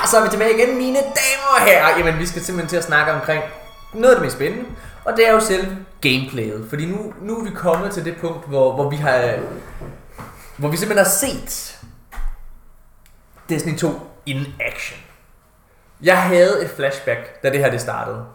Så 0.07 0.17
er 0.17 0.23
vi 0.23 0.29
tilbage 0.29 0.57
igen, 0.57 0.77
mine 0.77 0.97
damer 0.97 1.49
og 1.59 1.61
herrer. 1.61 1.97
Jamen, 1.97 2.19
vi 2.19 2.25
skal 2.25 2.41
simpelthen 2.41 2.69
til 2.69 2.77
at 2.77 2.83
snakke 2.83 3.11
omkring 3.11 3.43
noget 3.93 4.15
af 4.15 4.19
det 4.19 4.25
mest 4.25 4.35
spændende. 4.35 4.65
Og 5.05 5.17
det 5.17 5.27
er 5.27 5.31
jo 5.31 5.39
selv 5.39 5.75
gameplayet. 6.01 6.65
Fordi 6.69 6.85
nu, 6.85 7.13
nu 7.21 7.39
er 7.39 7.43
vi 7.43 7.49
kommet 7.55 7.91
til 7.91 8.05
det 8.05 8.17
punkt, 8.21 8.47
hvor, 8.47 8.73
hvor 8.73 8.89
vi 8.89 8.95
har... 8.95 9.33
Hvor 10.57 10.69
vi 10.69 10.77
simpelthen 10.77 11.05
har 11.05 11.11
set 11.11 11.77
Destiny 13.49 13.77
2 13.77 13.91
in 14.25 14.45
action. 14.59 14.99
Jeg 16.03 16.23
havde 16.23 16.63
et 16.63 16.69
flashback, 16.69 17.43
da 17.43 17.49
det 17.49 17.59
her 17.59 17.71
det 17.71 17.81
startede. 17.81 18.25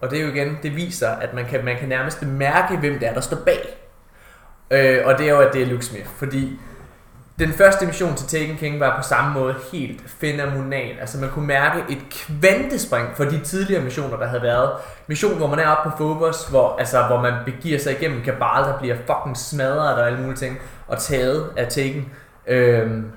Og 0.00 0.10
det 0.10 0.18
er 0.18 0.22
jo 0.22 0.28
igen, 0.28 0.58
det 0.62 0.76
viser, 0.76 1.10
at 1.10 1.34
man 1.34 1.46
kan, 1.46 1.64
man 1.64 1.76
kan 1.76 1.88
nærmest 1.88 2.22
mærke, 2.22 2.76
hvem 2.76 2.98
det 2.98 3.08
er, 3.08 3.14
der 3.14 3.20
står 3.20 3.36
bag. 3.36 3.78
Øh, 4.70 5.06
og 5.06 5.18
det 5.18 5.26
er 5.26 5.30
jo, 5.30 5.40
at 5.40 5.52
det 5.52 5.62
er 5.62 5.66
Luke 5.66 5.84
Smith. 5.84 6.06
Fordi 6.06 6.58
den 7.38 7.52
første 7.52 7.86
mission 7.86 8.16
til 8.16 8.26
Taken 8.26 8.56
King 8.56 8.80
var 8.80 8.96
på 8.96 9.02
samme 9.08 9.34
måde 9.34 9.54
helt 9.72 10.00
fenomenal. 10.06 10.96
Altså 11.00 11.18
man 11.18 11.30
kunne 11.30 11.46
mærke 11.46 11.84
et 11.88 11.98
kvantespring 12.10 13.08
for 13.16 13.24
de 13.24 13.40
tidligere 13.40 13.82
missioner, 13.82 14.16
der 14.16 14.26
havde 14.26 14.42
været. 14.42 14.70
Mission, 15.06 15.36
hvor 15.36 15.46
man 15.46 15.58
er 15.58 15.68
oppe 15.68 15.90
på 15.90 15.96
Phobos, 15.96 16.46
hvor, 16.46 16.76
altså, 16.78 17.02
hvor 17.02 17.20
man 17.20 17.34
begiver 17.44 17.78
sig 17.78 17.92
igennem 17.92 18.22
kabal, 18.22 18.64
der 18.64 18.78
bliver 18.78 18.96
fucking 18.96 19.36
smadret 19.36 19.94
og 19.94 20.06
alle 20.06 20.20
mulige 20.20 20.36
ting, 20.36 20.58
og 20.88 20.98
taget 20.98 21.50
af 21.56 21.68
Taken. 21.68 22.08
Øhm, 22.46 23.10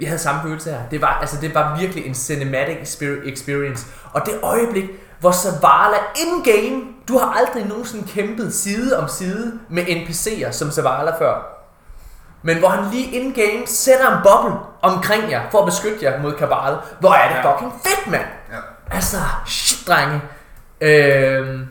jeg 0.00 0.08
havde 0.08 0.20
samme 0.20 0.42
følelse 0.42 0.70
her. 0.70 0.80
Det 0.90 1.00
var, 1.00 1.18
altså, 1.20 1.36
det 1.40 1.54
var 1.54 1.78
virkelig 1.80 2.06
en 2.06 2.14
cinematic 2.14 2.98
experience. 3.24 3.86
Og 4.12 4.22
det 4.26 4.34
øjeblik, 4.42 4.84
hvor 5.20 5.32
Zavala 5.32 5.96
in-game, 6.16 6.82
du 7.08 7.18
har 7.18 7.32
aldrig 7.32 7.68
nogensinde 7.68 8.08
kæmpet 8.08 8.54
side 8.54 8.98
om 8.98 9.08
side 9.08 9.58
med 9.68 9.82
NPC'er 9.82 10.52
som 10.52 10.70
Zavala 10.70 11.18
før. 11.18 11.61
Men 12.42 12.58
hvor 12.58 12.68
han 12.68 12.84
lige 12.90 13.10
in-game 13.10 13.66
sætter 13.66 14.10
en 14.16 14.18
boble 14.22 14.58
omkring 14.82 15.30
jer, 15.30 15.40
for 15.50 15.58
at 15.58 15.64
beskytte 15.64 16.04
jer 16.04 16.20
mod 16.22 16.32
kabal. 16.32 16.76
Hvor 17.00 17.12
er 17.12 17.28
det 17.28 17.36
fucking 17.52 17.72
fedt, 17.86 18.10
mand! 18.10 18.24
Ja. 18.52 18.56
Altså, 18.90 19.16
shit, 19.46 19.88
drenge. 19.88 20.20
Øhm, 20.80 21.68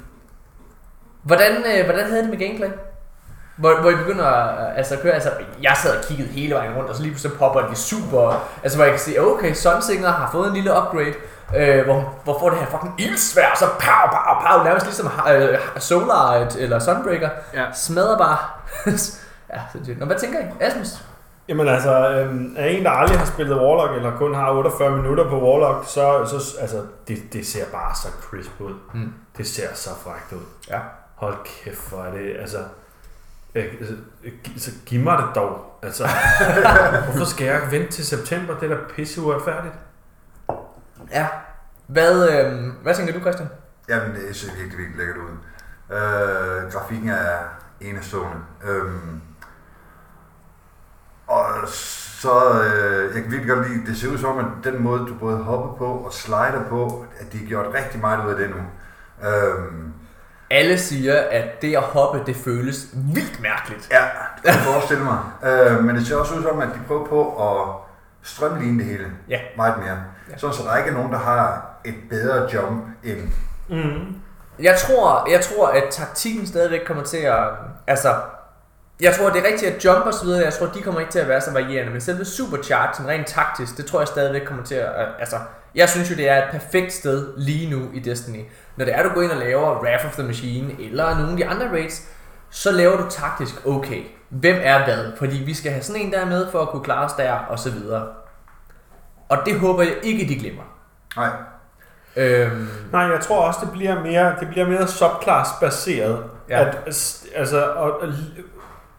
hvordan, 1.24 1.52
øh, 1.52 1.86
hvordan 1.86 2.06
havde 2.10 2.22
det 2.22 2.30
med 2.30 2.40
gameplay? 2.40 2.70
Hvor, 3.58 3.82
hvor 3.82 3.90
I 3.90 3.96
begynder 3.96 4.26
at 4.26 4.78
altså, 4.78 4.94
at 4.96 5.02
køre, 5.02 5.14
altså, 5.14 5.30
jeg 5.62 5.74
sad 5.78 5.98
og 5.98 6.04
kiggede 6.04 6.30
hele 6.30 6.56
vejen 6.56 6.74
rundt, 6.76 6.90
og 6.90 6.96
så 6.96 7.02
lige 7.02 7.12
pludselig 7.12 7.38
popper 7.38 7.62
de 7.62 7.76
super, 7.76 8.48
altså 8.64 8.78
hvor 8.78 8.86
jeg 8.86 8.94
kan 8.94 9.00
se, 9.00 9.20
okay, 9.20 9.54
Sunsinger 9.54 10.12
har 10.12 10.30
fået 10.32 10.48
en 10.48 10.54
lille 10.54 10.72
upgrade, 10.78 11.14
øh, 11.56 11.86
hvor, 11.86 12.14
hvor 12.24 12.40
får 12.40 12.50
det 12.50 12.60
her 12.60 12.66
fucking 12.66 12.94
ildsvær, 12.98 13.56
så 13.60 13.66
pow, 13.66 14.10
pow, 14.12 14.48
pow, 14.48 14.64
nærmest 14.64 14.86
ligesom 14.86 15.12
øh, 15.32 15.60
Solar 15.78 16.48
eller 16.60 16.80
Sunbreaker, 16.80 17.30
Ja. 17.54 17.66
smadrer 17.74 18.18
bare. 18.18 18.38
ja, 19.54 19.62
sindssygt. 19.72 20.00
Nå, 20.00 20.06
hvad 20.06 20.20
tænker 20.20 20.40
I? 20.40 20.44
Asmus? 20.60 21.06
Jamen 21.48 21.68
altså, 21.68 22.10
øhm, 22.12 22.54
er 22.58 22.66
en, 22.66 22.84
der 22.86 22.92
aldrig 22.92 23.20
har 23.20 23.26
spillet 23.26 23.58
Warlock, 23.62 23.96
eller 23.98 24.18
kun 24.18 24.36
har 24.36 24.52
48 24.52 24.98
minutter 24.98 25.30
på 25.30 25.42
Warlock, 25.42 25.86
så, 25.88 26.26
så 26.26 26.58
altså, 26.62 26.86
det, 27.08 27.34
det 27.34 27.48
ser 27.48 27.66
bare 27.72 27.96
så 27.96 28.08
crisp 28.22 28.52
ud. 28.62 28.74
Mm. 28.94 29.14
Det 29.38 29.48
ser 29.48 29.74
så 29.74 29.90
frækt 30.04 30.32
ud. 30.34 30.46
Ja. 30.70 30.80
Hold 31.16 31.36
kæft, 31.46 31.90
hvor 31.90 32.04
er 32.04 32.12
det, 32.12 32.36
altså... 32.40 32.58
Øh, 33.56 33.66
altså, 33.80 33.94
øh, 34.24 34.32
gi- 34.44 34.60
så 34.60 34.72
giv 34.86 35.00
mig 35.04 35.18
det 35.18 35.26
dog. 35.36 35.80
Altså, 35.84 36.08
hvorfor 37.06 37.26
skal 37.26 37.46
jeg 37.48 37.62
vente 37.72 37.92
til 37.92 38.06
september? 38.06 38.58
Det 38.60 38.72
er 38.72 38.76
da 38.76 38.82
pisse 38.96 39.22
uretfærdigt. 39.22 39.74
Ja. 41.12 41.28
Hvad, 41.88 42.30
øh, 42.30 42.70
hvad 42.84 42.96
tænker 42.96 43.14
du, 43.14 43.20
Christian? 43.20 43.50
Jamen, 43.90 44.16
det 44.16 44.36
ser 44.36 44.48
virkelig, 44.58 44.78
virkelig 44.78 44.98
lækkert 44.98 45.18
ud. 45.18 45.32
Øh, 45.96 46.72
grafikken 46.72 47.10
er 47.10 47.38
enestående. 47.82 48.38
Øhm, 48.64 49.22
og 51.32 51.68
så, 51.68 52.32
øh, 52.64 53.16
jeg 53.16 53.24
kan 53.24 53.32
virkelig 53.32 53.56
godt 53.56 53.70
lide, 53.70 53.86
det 53.86 53.98
ser 53.98 54.08
ud 54.12 54.18
som, 54.18 54.38
at 54.38 54.46
den 54.64 54.84
måde, 54.84 55.00
du 55.00 55.14
både 55.20 55.38
hopper 55.38 55.74
på 55.78 55.86
og 55.86 56.14
slider 56.14 56.64
på, 56.70 57.06
at 57.20 57.34
de 57.34 57.38
har 57.38 57.46
gjort 57.46 57.66
rigtig 57.74 58.02
meget 58.02 58.26
ud 58.26 58.32
af 58.32 58.38
det 58.38 58.50
nu. 58.50 58.56
Øhm, 59.30 59.94
Alle 60.52 60.78
siger, 60.80 61.22
at 61.32 61.62
det 61.62 61.76
at 61.76 61.82
hoppe, 61.84 62.22
det 62.26 62.36
føles 62.36 62.88
vildt 62.94 63.42
mærkeligt. 63.42 63.88
ja, 63.92 63.98
det 64.36 64.44
kan 64.44 64.54
jeg 64.54 64.62
forestille 64.74 65.04
mig. 65.04 65.20
Øh, 65.46 65.84
men 65.84 65.96
det 65.96 66.08
ser 66.08 66.16
også 66.16 66.36
ud 66.36 66.44
som, 66.44 66.60
at 66.60 66.68
de 66.68 66.80
prøver 66.88 67.06
på 67.08 67.50
at 67.50 67.68
strømline 68.28 68.78
det 68.80 68.86
hele 68.86 69.06
Ja. 69.30 69.40
meget 69.58 69.78
mere. 69.78 69.98
Ja. 70.32 70.38
Sådan, 70.38 70.54
så 70.56 70.64
der 70.64 70.78
ikke 70.78 70.90
er 70.90 70.94
nogen, 70.94 71.12
der 71.12 71.18
har 71.20 71.70
et 71.86 71.96
bedre 72.10 72.50
jump 72.54 72.84
end 73.04 73.18
Mm. 73.70 74.16
Jeg 74.60 74.78
tror, 74.78 75.32
jeg 75.32 75.42
tror, 75.42 75.68
at 75.68 75.84
taktikken 75.92 76.48
stadigvæk 76.48 76.82
kommer 76.88 77.04
til 77.04 77.18
at... 77.18 77.44
Altså, 77.88 78.16
jeg 79.02 79.16
tror, 79.16 79.30
det 79.30 79.46
er 79.46 79.48
rigtigt 79.52 79.76
at 79.76 79.86
jump 79.86 80.06
og 80.06 80.14
så 80.14 80.26
videre, 80.26 80.44
jeg 80.44 80.54
tror, 80.54 80.66
de 80.66 80.82
kommer 80.82 81.00
ikke 81.00 81.12
til 81.12 81.20
at 81.20 81.28
være 81.28 81.42
så 81.42 81.52
varierende, 81.52 81.92
men 81.92 82.02
selve 82.02 82.26
superchargen 82.26 83.08
rent 83.08 83.28
taktisk, 83.28 83.78
det 83.78 83.86
tror 83.86 84.00
jeg 84.00 84.08
stadigvæk 84.08 84.42
kommer 84.46 84.64
til 84.64 84.76
at... 84.76 85.08
Altså, 85.20 85.36
jeg 85.76 85.90
synes 85.90 86.12
jo, 86.12 86.16
det 86.16 86.30
er 86.30 86.38
et 86.38 86.50
perfekt 86.52 86.94
sted 86.94 87.34
lige 87.38 87.70
nu 87.70 87.90
i 87.94 88.00
Destiny. 88.00 88.44
Når 88.76 88.86
det 88.86 88.96
er, 88.96 89.04
du 89.04 89.10
går 89.10 89.22
ind 89.22 89.32
og 89.32 89.38
laver 89.38 89.82
Wrath 89.82 90.06
of 90.06 90.14
the 90.14 90.24
Machine, 90.24 90.74
eller 90.80 91.18
nogle 91.18 91.32
af 91.32 91.38
de 91.38 91.48
andre 91.48 91.70
raids, 91.72 92.10
så 92.50 92.72
laver 92.72 92.98
du 92.98 93.10
taktisk 93.10 93.68
okay. 93.68 94.04
Hvem 94.30 94.58
er 94.64 94.84
hvad? 94.84 95.12
Fordi 95.18 95.38
vi 95.38 95.54
skal 95.54 95.72
have 95.72 95.84
sådan 95.84 96.02
en 96.02 96.12
der 96.12 96.26
med, 96.26 96.48
for 96.52 96.62
at 96.62 96.70
kunne 96.70 96.84
klare 96.84 97.06
os 97.06 97.14
der, 97.14 97.34
og 97.34 97.60
så 97.60 97.72
videre. 97.72 98.08
Og 99.30 99.38
det 99.46 99.60
håber 99.60 99.84
jeg 99.84 99.94
ikke, 100.04 100.28
de 100.28 100.40
glemmer. 100.40 100.64
Nej, 101.18 101.30
Øhm, 102.16 102.68
Nej, 102.92 103.02
jeg 103.02 103.20
tror 103.22 103.42
også, 103.42 103.60
det 103.64 103.72
bliver 103.72 104.04
mere, 104.04 104.36
det 104.40 104.48
bliver 104.50 104.68
mere 104.68 104.88
subclass-baseret. 104.88 106.24
Ja. 106.50 106.68
At, 106.68 106.78
altså, 107.36 107.66
og, 107.66 108.02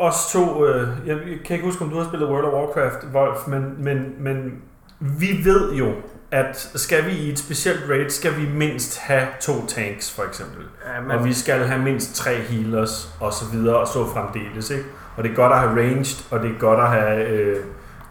os 0.03 0.32
to, 0.32 0.66
øh, 0.66 0.88
jeg 1.07 1.16
kan 1.44 1.55
ikke 1.57 1.66
huske, 1.66 1.84
om 1.84 1.90
du 1.90 1.98
har 1.98 2.05
spillet 2.05 2.28
World 2.28 2.44
of 2.44 2.53
Warcraft, 2.53 3.07
Wolf, 3.14 3.46
men, 3.46 3.74
men, 3.78 4.14
men 4.18 4.62
vi 4.98 5.40
ved 5.44 5.72
jo, 5.72 5.92
at 6.30 6.70
skal 6.74 7.07
vi 7.07 7.11
i 7.11 7.30
et 7.30 7.38
specielt 7.38 7.80
raid, 7.90 8.11
skal 8.11 8.36
vi 8.36 8.48
mindst 8.55 8.98
have 8.98 9.26
to 9.40 9.66
tanks, 9.66 10.14
for 10.16 10.22
eksempel. 10.22 10.64
Ja, 10.94 11.00
Men... 11.00 11.11
Og 11.11 11.24
vi 11.24 11.32
skal 11.32 11.59
have 11.59 11.82
mindst 11.82 12.16
tre 12.16 12.34
healers, 12.34 13.16
og 13.20 13.32
så 13.32 13.44
videre, 13.53 13.76
og 13.76 13.86
så 13.86 14.07
fremdeles, 14.07 14.70
ikke? 14.70 14.84
Og 15.16 15.24
det 15.24 15.30
er 15.30 15.34
godt 15.34 15.53
at 15.53 15.59
have 15.59 15.80
ranged, 15.80 16.26
og 16.30 16.40
det 16.40 16.50
er 16.50 16.59
godt 16.59 16.80
at 16.80 16.88
have 16.88 17.28
øh, 17.28 17.57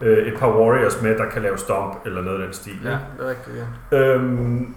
øh, 0.00 0.26
et 0.26 0.38
par 0.38 0.48
warriors 0.48 1.02
med, 1.02 1.18
der 1.18 1.30
kan 1.30 1.42
lave 1.42 1.58
stomp, 1.58 2.06
eller 2.06 2.22
noget 2.22 2.38
af 2.40 2.44
den 2.44 2.54
stil. 2.54 2.78
Ja, 2.84 2.90
det 2.90 2.98
er 3.20 3.28
rigtigt, 3.28 3.56
ja. 3.92 3.96
Øhm, 3.96 4.74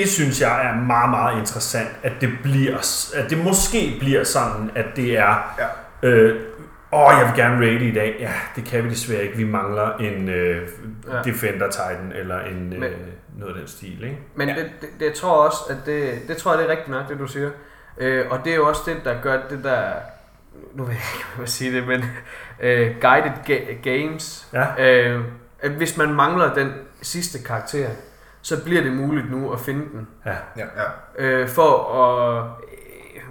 det 0.00 0.08
synes 0.08 0.40
jeg 0.40 0.66
er 0.70 0.74
meget, 0.74 1.10
meget 1.10 1.38
interessant, 1.38 1.88
at 2.02 2.12
det 2.20 2.30
bliver, 2.42 2.76
at 3.14 3.30
det 3.30 3.38
måske 3.44 3.96
bliver 4.00 4.24
sådan, 4.24 4.70
at 4.74 4.86
det 4.96 5.18
er, 5.18 5.54
Ja. 6.02 6.08
øh, 6.08 6.40
åh, 6.92 7.12
jeg 7.20 7.26
vil 7.26 7.42
gerne 7.44 7.66
raide 7.66 7.84
i 7.88 7.94
dag. 7.94 8.16
Ja, 8.20 8.32
det 8.56 8.64
kan 8.64 8.84
vi 8.84 8.90
desværre 8.90 9.22
ikke. 9.22 9.36
Vi 9.36 9.44
mangler 9.44 9.96
en 9.96 10.28
øh, 10.28 10.68
Ja. 11.12 11.22
Defender 11.24 11.70
Titan, 11.70 12.12
eller 12.14 12.40
en, 12.40 12.72
øh, 12.72 12.80
Men- 12.80 12.92
noget 13.38 13.54
af 13.54 13.58
den 13.58 13.68
stil, 13.68 14.02
ikke? 14.04 14.18
Men 14.34 14.48
Ja. 14.48 14.54
det, 14.54 14.64
det, 14.80 14.88
det, 15.00 15.06
jeg 15.06 15.14
tror 15.14 15.46
også, 15.46 15.58
at 15.70 15.76
det, 15.86 16.10
det 16.28 16.36
tror 16.36 16.50
jeg, 16.52 16.58
det 16.58 16.66
er 16.66 16.70
rigtigt 16.70 16.88
nok, 16.90 17.08
det 17.08 17.18
du 17.18 17.26
siger. 17.26 17.50
Øh, 17.98 18.24
og 18.30 18.40
det 18.44 18.52
er 18.52 18.56
jo 18.56 18.68
også 18.68 18.80
det, 18.86 18.96
der 19.04 19.14
gør 19.22 19.40
det 19.50 19.64
der, 19.64 19.82
nu 20.74 20.82
ved 20.84 20.92
jeg 20.92 21.00
ikke, 21.14 21.26
hvad 21.34 21.42
jeg 21.42 21.48
sige 21.48 21.72
det, 21.76 21.86
men 21.88 22.04
øh, 22.60 22.90
guided 23.00 23.30
ga- 23.48 23.82
games, 23.90 24.46
Ja. 24.52 24.66
øh, 24.90 25.24
at 25.60 25.70
hvis 25.70 25.96
man 25.96 26.14
mangler 26.14 26.54
den 26.54 26.72
sidste 27.02 27.42
karakter, 27.42 27.88
så 28.48 28.64
bliver 28.64 28.82
det 28.82 28.92
muligt 28.92 29.30
nu 29.30 29.52
at 29.52 29.60
finde 29.60 29.80
den. 29.92 30.08
Ja. 30.26 30.34
ja. 30.56 30.64
Øh, 31.18 31.48
for 31.48 31.94
at, 32.04 32.44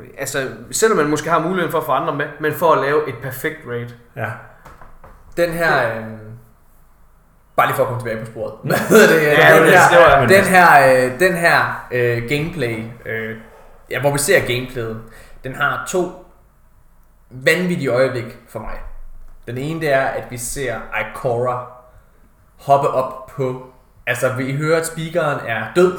øh, 0.02 0.08
altså, 0.18 0.48
selvom 0.72 0.98
man 0.98 1.10
måske 1.10 1.30
har 1.30 1.40
muligheden 1.40 1.72
for 1.72 1.78
at 1.80 1.86
få 1.86 1.92
andre 1.92 2.16
med, 2.16 2.26
men 2.40 2.54
for 2.54 2.72
at 2.72 2.82
lave 2.82 3.10
et 3.10 3.16
perfekt 3.22 3.58
raid. 3.68 3.88
Ja. 4.16 4.32
Den 5.38 5.52
her... 5.54 5.98
Øh, 5.98 6.04
bare 7.56 7.68
lige 7.68 7.76
for 7.76 7.84
at 7.84 7.88
komme 7.88 8.02
tilbage 8.04 8.26
på 8.26 8.32
sporet. 8.32 8.54
Hvad 8.64 8.78
hedder 8.78 9.08
det? 9.08 9.24
Ja, 9.26 9.56
den, 9.58 9.64
det- 9.64 9.72
her, 9.72 9.90
det 9.90 10.00
var- 10.00 10.26
den 10.28 10.44
her, 10.44 11.06
øh, 11.06 11.20
den 11.20 11.34
her 11.34 11.88
øh, 11.92 12.30
gameplay, 12.30 12.84
øh, 13.06 13.38
ja, 13.92 14.02
hvor 14.02 14.12
vi 14.12 14.18
ser 14.18 14.40
gameplayet, 14.40 15.02
den 15.44 15.56
har 15.56 15.86
to 15.88 16.26
vanvittige 17.30 17.90
øjeblik 17.90 18.38
for 18.50 18.60
mig. 18.60 18.74
Den 19.48 19.58
ene 19.58 19.80
det 19.82 19.94
er, 19.94 20.06
at 20.06 20.24
vi 20.30 20.38
ser 20.38 20.76
Ikora 21.00 21.68
hoppe 22.66 22.88
op 22.88 23.26
på, 23.28 23.66
altså 24.08 24.30
vi 24.30 24.56
hører, 24.56 24.80
at 24.80 24.88
speakeren 24.88 25.40
er 25.48 25.62
død, 25.76 25.98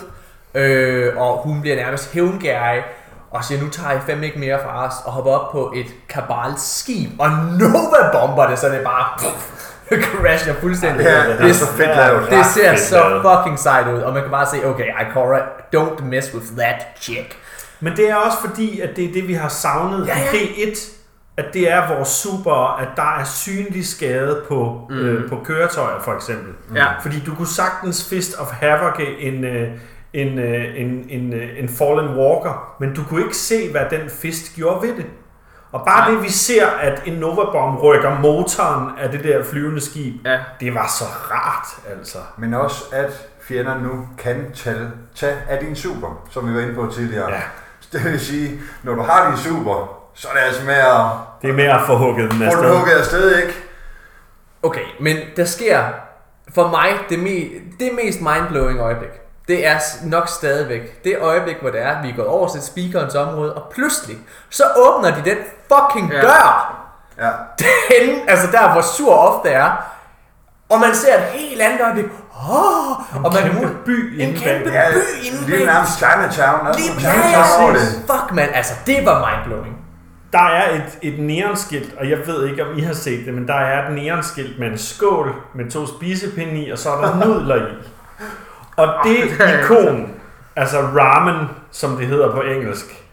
øh, 0.54 1.16
og 1.16 1.42
hun 1.44 1.60
bliver 1.60 1.76
nærmest 1.76 2.12
hævngærig, 2.12 2.82
og 3.30 3.44
siger, 3.44 3.62
nu 3.62 3.68
tager 3.68 3.92
I 3.92 4.00
fem 4.06 4.22
ikke 4.22 4.38
mere 4.38 4.58
fra 4.64 4.86
os, 4.86 4.94
og 5.04 5.12
hopper 5.12 5.30
op 5.32 5.52
på 5.52 5.72
et 5.76 5.86
kabals 6.08 6.62
skib, 6.62 7.10
og 7.18 7.30
Nova 7.30 8.10
bomber 8.12 8.46
det, 8.46 8.58
så 8.58 8.68
det 8.68 8.80
bare 8.84 9.32
crasher 10.04 10.54
fuldstændig. 10.54 11.04
Ja, 11.04 11.28
det 11.28 11.50
er 11.50 11.52
så 11.52 11.66
fedt 11.66 11.96
lavet. 11.96 12.30
Det 12.30 12.46
ser 12.46 12.70
fedt 12.70 12.80
så 12.80 13.08
lavet. 13.08 13.22
fucking 13.22 13.58
sejt 13.58 13.88
ud, 13.88 14.00
og 14.00 14.12
man 14.12 14.22
kan 14.22 14.30
bare 14.30 14.46
se, 14.46 14.66
okay, 14.66 14.84
Ikora, 14.84 15.38
don't 15.76 16.04
mess 16.04 16.34
with 16.34 16.46
that 16.58 16.86
chick. 17.00 17.36
Men 17.80 17.96
det 17.96 18.10
er 18.10 18.14
også 18.14 18.38
fordi, 18.48 18.80
at 18.80 18.96
det 18.96 19.04
er 19.04 19.12
det, 19.12 19.28
vi 19.28 19.34
har 19.34 19.48
savnet 19.48 20.06
ja. 20.06 20.18
ja. 20.18 20.38
i 20.38 20.72
D1, 20.72 20.95
at 21.36 21.44
det 21.52 21.72
er 21.72 21.94
vores 21.96 22.08
super, 22.08 22.76
at 22.78 22.88
der 22.96 23.18
er 23.20 23.24
synlig 23.24 23.86
skade 23.86 24.42
på, 24.48 24.86
mm. 24.90 24.96
øh, 24.96 25.28
på 25.28 25.40
køretøjer 25.44 26.00
for 26.00 26.12
eksempel. 26.14 26.52
Ja. 26.74 26.86
Fordi 27.02 27.22
du 27.26 27.34
kunne 27.34 27.46
sagtens 27.48 28.08
Fist 28.08 28.38
of 28.38 28.46
Havoc 28.52 29.00
en, 29.18 29.44
øh, 29.44 29.68
en, 30.12 30.38
øh, 30.38 30.80
en, 30.80 31.06
en, 31.08 31.32
øh, 31.32 31.48
en 31.58 31.68
Fallen 31.68 32.18
Walker, 32.18 32.76
men 32.80 32.94
du 32.94 33.04
kunne 33.04 33.22
ikke 33.22 33.36
se, 33.36 33.70
hvad 33.70 33.82
den 33.90 34.10
fist 34.10 34.54
gjorde 34.54 34.88
ved 34.88 34.96
det. 34.96 35.06
Og 35.72 35.82
bare 35.86 36.10
det, 36.10 36.22
vi 36.22 36.28
ser, 36.30 36.66
at 36.66 37.02
en 37.06 37.12
Novabomb 37.12 37.82
rykker 37.82 38.18
motoren 38.20 38.90
af 38.98 39.10
det 39.10 39.24
der 39.24 39.44
flyvende 39.44 39.80
skib, 39.80 40.14
Ja. 40.26 40.38
det 40.60 40.74
var 40.74 40.86
så 40.98 41.04
rart, 41.04 41.96
altså. 41.98 42.18
Men 42.38 42.54
også, 42.54 42.84
at 42.92 43.28
fjender 43.40 43.78
nu 43.80 44.08
kan 44.18 44.52
tage, 44.54 44.90
tage 45.14 45.36
af 45.48 45.64
din 45.64 45.76
super, 45.76 46.26
som 46.30 46.48
vi 46.48 46.54
var 46.54 46.60
inde 46.60 46.74
på 46.74 46.86
tidligere. 46.94 47.30
Ja. 47.32 47.40
Det 47.92 48.04
vil 48.04 48.20
sige, 48.20 48.60
når 48.82 48.94
du 48.94 49.02
har 49.02 49.30
din 49.30 49.38
super, 49.38 50.05
så 50.16 50.28
er 50.28 50.32
det 50.32 50.40
altså 50.40 50.64
med 50.64 50.74
at 50.74 51.00
Det 51.42 51.50
er 51.50 51.54
med 51.54 51.64
at 51.64 51.80
få 51.86 51.96
hugget 51.96 52.30
den 52.30 52.38
få 52.38 52.44
afsted. 52.44 52.62
den 52.62 52.76
hugget 52.78 52.92
afsted, 52.98 53.36
ikke? 53.36 53.54
Okay, 54.62 54.84
men 55.00 55.16
der 55.36 55.44
sker 55.44 55.84
for 56.54 56.68
mig 56.68 56.88
det, 57.08 57.16
me- 57.16 57.76
det 57.80 57.90
mest 58.04 58.20
mindblowing 58.20 58.80
øjeblik. 58.80 59.10
Det 59.48 59.66
er 59.66 59.78
nok 60.04 60.28
stadigvæk 60.28 61.04
det 61.04 61.16
øjeblik, 61.20 61.56
hvor 61.60 61.70
det 61.70 61.82
er, 61.82 61.88
at 61.96 62.02
vi 62.04 62.10
er 62.10 62.16
gået 62.16 62.28
over 62.28 62.48
til 62.48 62.62
speakerens 62.62 63.14
område, 63.14 63.54
og 63.54 63.72
pludselig 63.74 64.16
så 64.50 64.64
åbner 64.76 65.10
de 65.14 65.30
den 65.30 65.36
fucking 65.72 66.12
Ja. 66.12 66.20
dør. 66.20 66.82
Ja. 67.18 67.30
Den, 67.58 68.28
altså 68.28 68.46
der 68.52 68.72
hvor 68.72 68.80
sur 68.80 69.14
ofte 69.14 69.48
er. 69.50 69.70
Og 70.68 70.80
man 70.80 70.94
ser 70.94 71.14
et 71.14 71.22
helt 71.22 71.60
andet 71.62 71.80
øjeblik. 71.80 72.04
Oh, 72.50 73.24
og 73.24 73.32
man 73.34 73.42
kæmpe 73.42 73.68
by 73.86 74.20
en 74.22 74.34
kæmpe. 74.36 74.70
Ja, 74.70 74.82
by 74.92 75.24
inde 75.26 75.46
lige 75.46 75.56
bag. 75.58 75.66
nærmest 75.66 75.92
Chinatown. 75.96 76.66
Altså, 76.66 76.82
Lige 76.98 77.72
det. 77.72 78.02
Fuck 78.10 78.32
man, 78.32 78.48
altså 78.54 78.72
det 78.86 79.06
var 79.06 79.30
mindblowing. 79.30 79.85
Der 80.36 80.42
er 80.42 80.74
et, 80.74 80.98
et 81.02 81.18
neonskilt, 81.18 81.94
og 82.00 82.10
jeg 82.10 82.18
ved 82.26 82.48
ikke, 82.48 82.66
om 82.66 82.78
I 82.78 82.80
har 82.80 82.92
set 82.92 83.26
det, 83.26 83.34
men 83.34 83.48
der 83.48 83.54
er 83.54 83.88
et 83.88 83.94
neonskilt 83.94 84.58
med 84.58 84.68
en 84.68 84.78
skål 84.78 85.34
med 85.54 85.70
to 85.70 85.86
spisepinde 85.86 86.62
i, 86.62 86.70
og 86.70 86.78
så 86.78 86.90
er 86.90 87.00
der 87.00 87.26
nudler 87.26 87.56
i. 87.56 87.74
Og 88.76 88.88
det 89.04 89.16
ikon, 89.62 90.10
altså 90.56 90.76
ramen, 90.80 91.48
som 91.70 91.96
det 91.96 92.06
hedder 92.06 92.32
på 92.32 92.40
engelsk, 92.40 93.04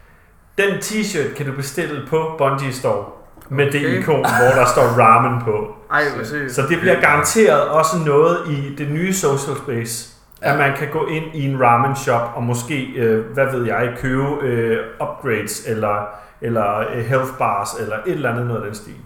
den 0.58 0.70
t-shirt 0.74 1.34
kan 1.36 1.46
du 1.46 1.52
bestille 1.52 2.06
på 2.08 2.34
Bungie 2.38 2.72
Store 2.72 3.04
med 3.48 3.70
det 3.72 3.86
Okay. 3.86 3.98
ikon, 3.98 4.16
hvor 4.16 4.60
der 4.60 4.66
står 4.66 4.82
ramen 4.82 5.42
på. 5.42 5.74
Ej, 5.92 6.02
seriøst. 6.22 6.54
Så 6.54 6.62
det 6.68 6.80
bliver 6.80 7.00
garanteret 7.00 7.68
også 7.68 7.96
noget 8.06 8.38
i 8.48 8.74
det 8.78 8.90
nye 8.90 9.12
social 9.12 9.56
space, 9.56 10.14
at 10.40 10.58
man 10.58 10.76
kan 10.76 10.88
gå 10.92 11.06
ind 11.06 11.24
i 11.34 11.48
en 11.48 11.60
ramen 11.60 11.96
shop 11.96 12.32
og 12.34 12.42
måske, 12.42 12.84
øh, 12.96 13.24
hvad 13.24 13.46
ved 13.52 13.66
jeg, 13.66 13.94
købe 14.00 14.24
øh, 14.42 14.78
upgrades 15.00 15.64
eller, 15.66 16.06
eller 16.40 16.78
øh, 16.78 17.04
health 17.04 17.38
bars 17.38 17.74
eller 17.80 17.96
et 17.96 18.12
eller 18.12 18.30
andet 18.30 18.46
noget 18.46 18.60
af 18.60 18.66
den 18.66 18.74
stil. 18.74 18.96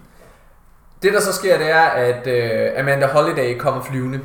Det 1.01 1.13
der 1.13 1.19
så 1.21 1.33
sker, 1.33 1.57
det 1.57 1.71
er, 1.71 1.81
at 1.85 2.27
øh, 2.27 2.79
Amanda 2.79 3.07
Holiday 3.07 3.57
kommer 3.57 3.81
flyvende. 3.83 4.21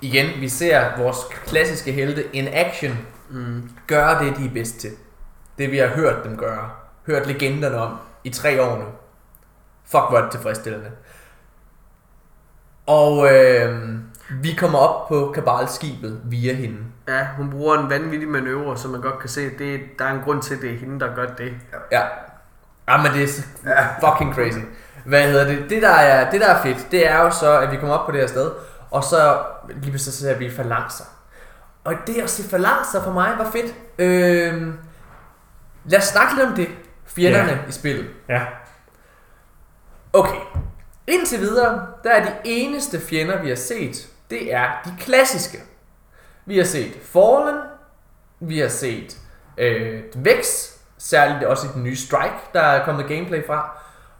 Igen, 0.00 0.40
vi 0.40 0.48
ser 0.48 1.02
vores 1.02 1.16
klassiske 1.46 1.92
helte 1.92 2.36
in 2.36 2.48
action 2.52 2.98
Mm. 3.32 3.70
gøre 3.86 4.24
det, 4.24 4.36
de 4.36 4.44
er 4.44 4.50
bedst 4.54 4.76
til. 4.78 4.90
Det 5.58 5.70
vi 5.70 5.78
har 5.78 5.86
hørt 5.86 6.24
dem 6.24 6.36
gøre. 6.36 6.70
Hørt 7.06 7.26
legenderne 7.26 7.76
om 7.76 7.96
i 8.24 8.30
tre 8.30 8.62
år 8.62 8.76
nu. 8.78 8.84
Fuck, 9.84 10.04
hvor 10.08 10.18
er 10.18 10.22
det 10.22 10.30
tilfredsstillende. 10.30 10.90
Og 12.86 13.32
øh, 13.34 13.94
vi 14.42 14.54
kommer 14.54 14.78
op 14.78 15.08
på 15.08 15.32
Kabal-skibet 15.34 16.20
via 16.24 16.52
hende. 16.54 16.78
Ja, 17.08 17.26
hun 17.36 17.50
bruger 17.50 17.78
en 17.78 17.90
vanvittig 17.90 18.28
manøvre, 18.28 18.76
så 18.78 18.88
man 18.88 19.00
godt 19.00 19.18
kan 19.18 19.28
se, 19.28 19.50
det, 19.58 19.80
der 19.98 20.04
er 20.04 20.12
en 20.12 20.20
grund 20.24 20.42
til, 20.42 20.54
at 20.54 20.60
det 20.62 20.70
er 20.74 20.78
hende, 20.78 21.00
der 21.00 21.14
gør 21.14 21.26
det. 21.26 21.52
Ja. 21.92 22.00
Ja, 22.88 23.02
men 23.02 23.12
det 23.12 23.22
er 23.22 23.28
så 23.28 23.42
Ja. 23.66 24.10
fucking 24.10 24.34
crazy. 24.34 24.58
Hvad 25.04 25.22
hedder 25.22 25.44
det? 25.46 25.70
Det 25.70 25.82
der, 25.82 25.90
er, 25.90 26.30
det 26.30 26.40
der 26.40 26.46
er 26.54 26.62
fedt, 26.62 26.86
det 26.90 27.08
er 27.10 27.22
jo 27.22 27.30
så, 27.30 27.58
at 27.60 27.70
vi 27.70 27.76
kommer 27.76 27.94
op 27.96 28.06
på 28.06 28.12
det 28.12 28.20
her 28.20 28.26
sted, 28.26 28.50
og 28.90 29.04
så 29.04 29.38
lige 29.68 29.90
pludselig 29.90 30.14
ser 30.14 30.38
vi 30.38 30.50
falancer. 30.50 31.04
Og 31.84 31.94
det 32.06 32.14
at 32.22 32.30
se 32.30 32.42
falancer 32.48 33.02
for 33.04 33.12
mig 33.12 33.32
var 33.38 33.50
fedt. 33.50 33.74
Øh, 33.98 34.66
lad 35.84 35.98
os 35.98 36.04
snakke 36.04 36.34
lidt 36.34 36.48
om 36.48 36.54
det. 36.54 36.68
Fjenderne 37.06 37.50
Ja. 37.52 37.58
i 37.68 37.72
spillet. 37.72 38.06
Ja, 38.28 38.40
Okay. 40.12 40.36
Indtil 41.06 41.40
videre, 41.40 41.86
der 42.04 42.10
er 42.10 42.24
de 42.24 42.32
eneste 42.44 43.00
fjender, 43.00 43.42
vi 43.42 43.48
har 43.48 43.56
set, 43.56 44.08
det 44.30 44.54
er 44.54 44.66
de 44.84 44.90
klassiske. 44.98 45.58
Vi 46.46 46.58
har 46.58 46.64
set 46.64 46.92
Fallen, 47.02 47.60
vi 48.40 48.58
har 48.58 48.68
set 48.68 49.18
øh, 49.58 50.02
Vex, 50.14 50.70
særligt 50.98 51.44
også 51.44 51.66
i 51.66 51.70
den 51.74 51.82
nye 51.82 51.96
Strike, 51.96 52.36
der 52.52 52.60
er 52.60 52.84
kommet 52.84 53.08
gameplay 53.08 53.46
fra. 53.46 53.78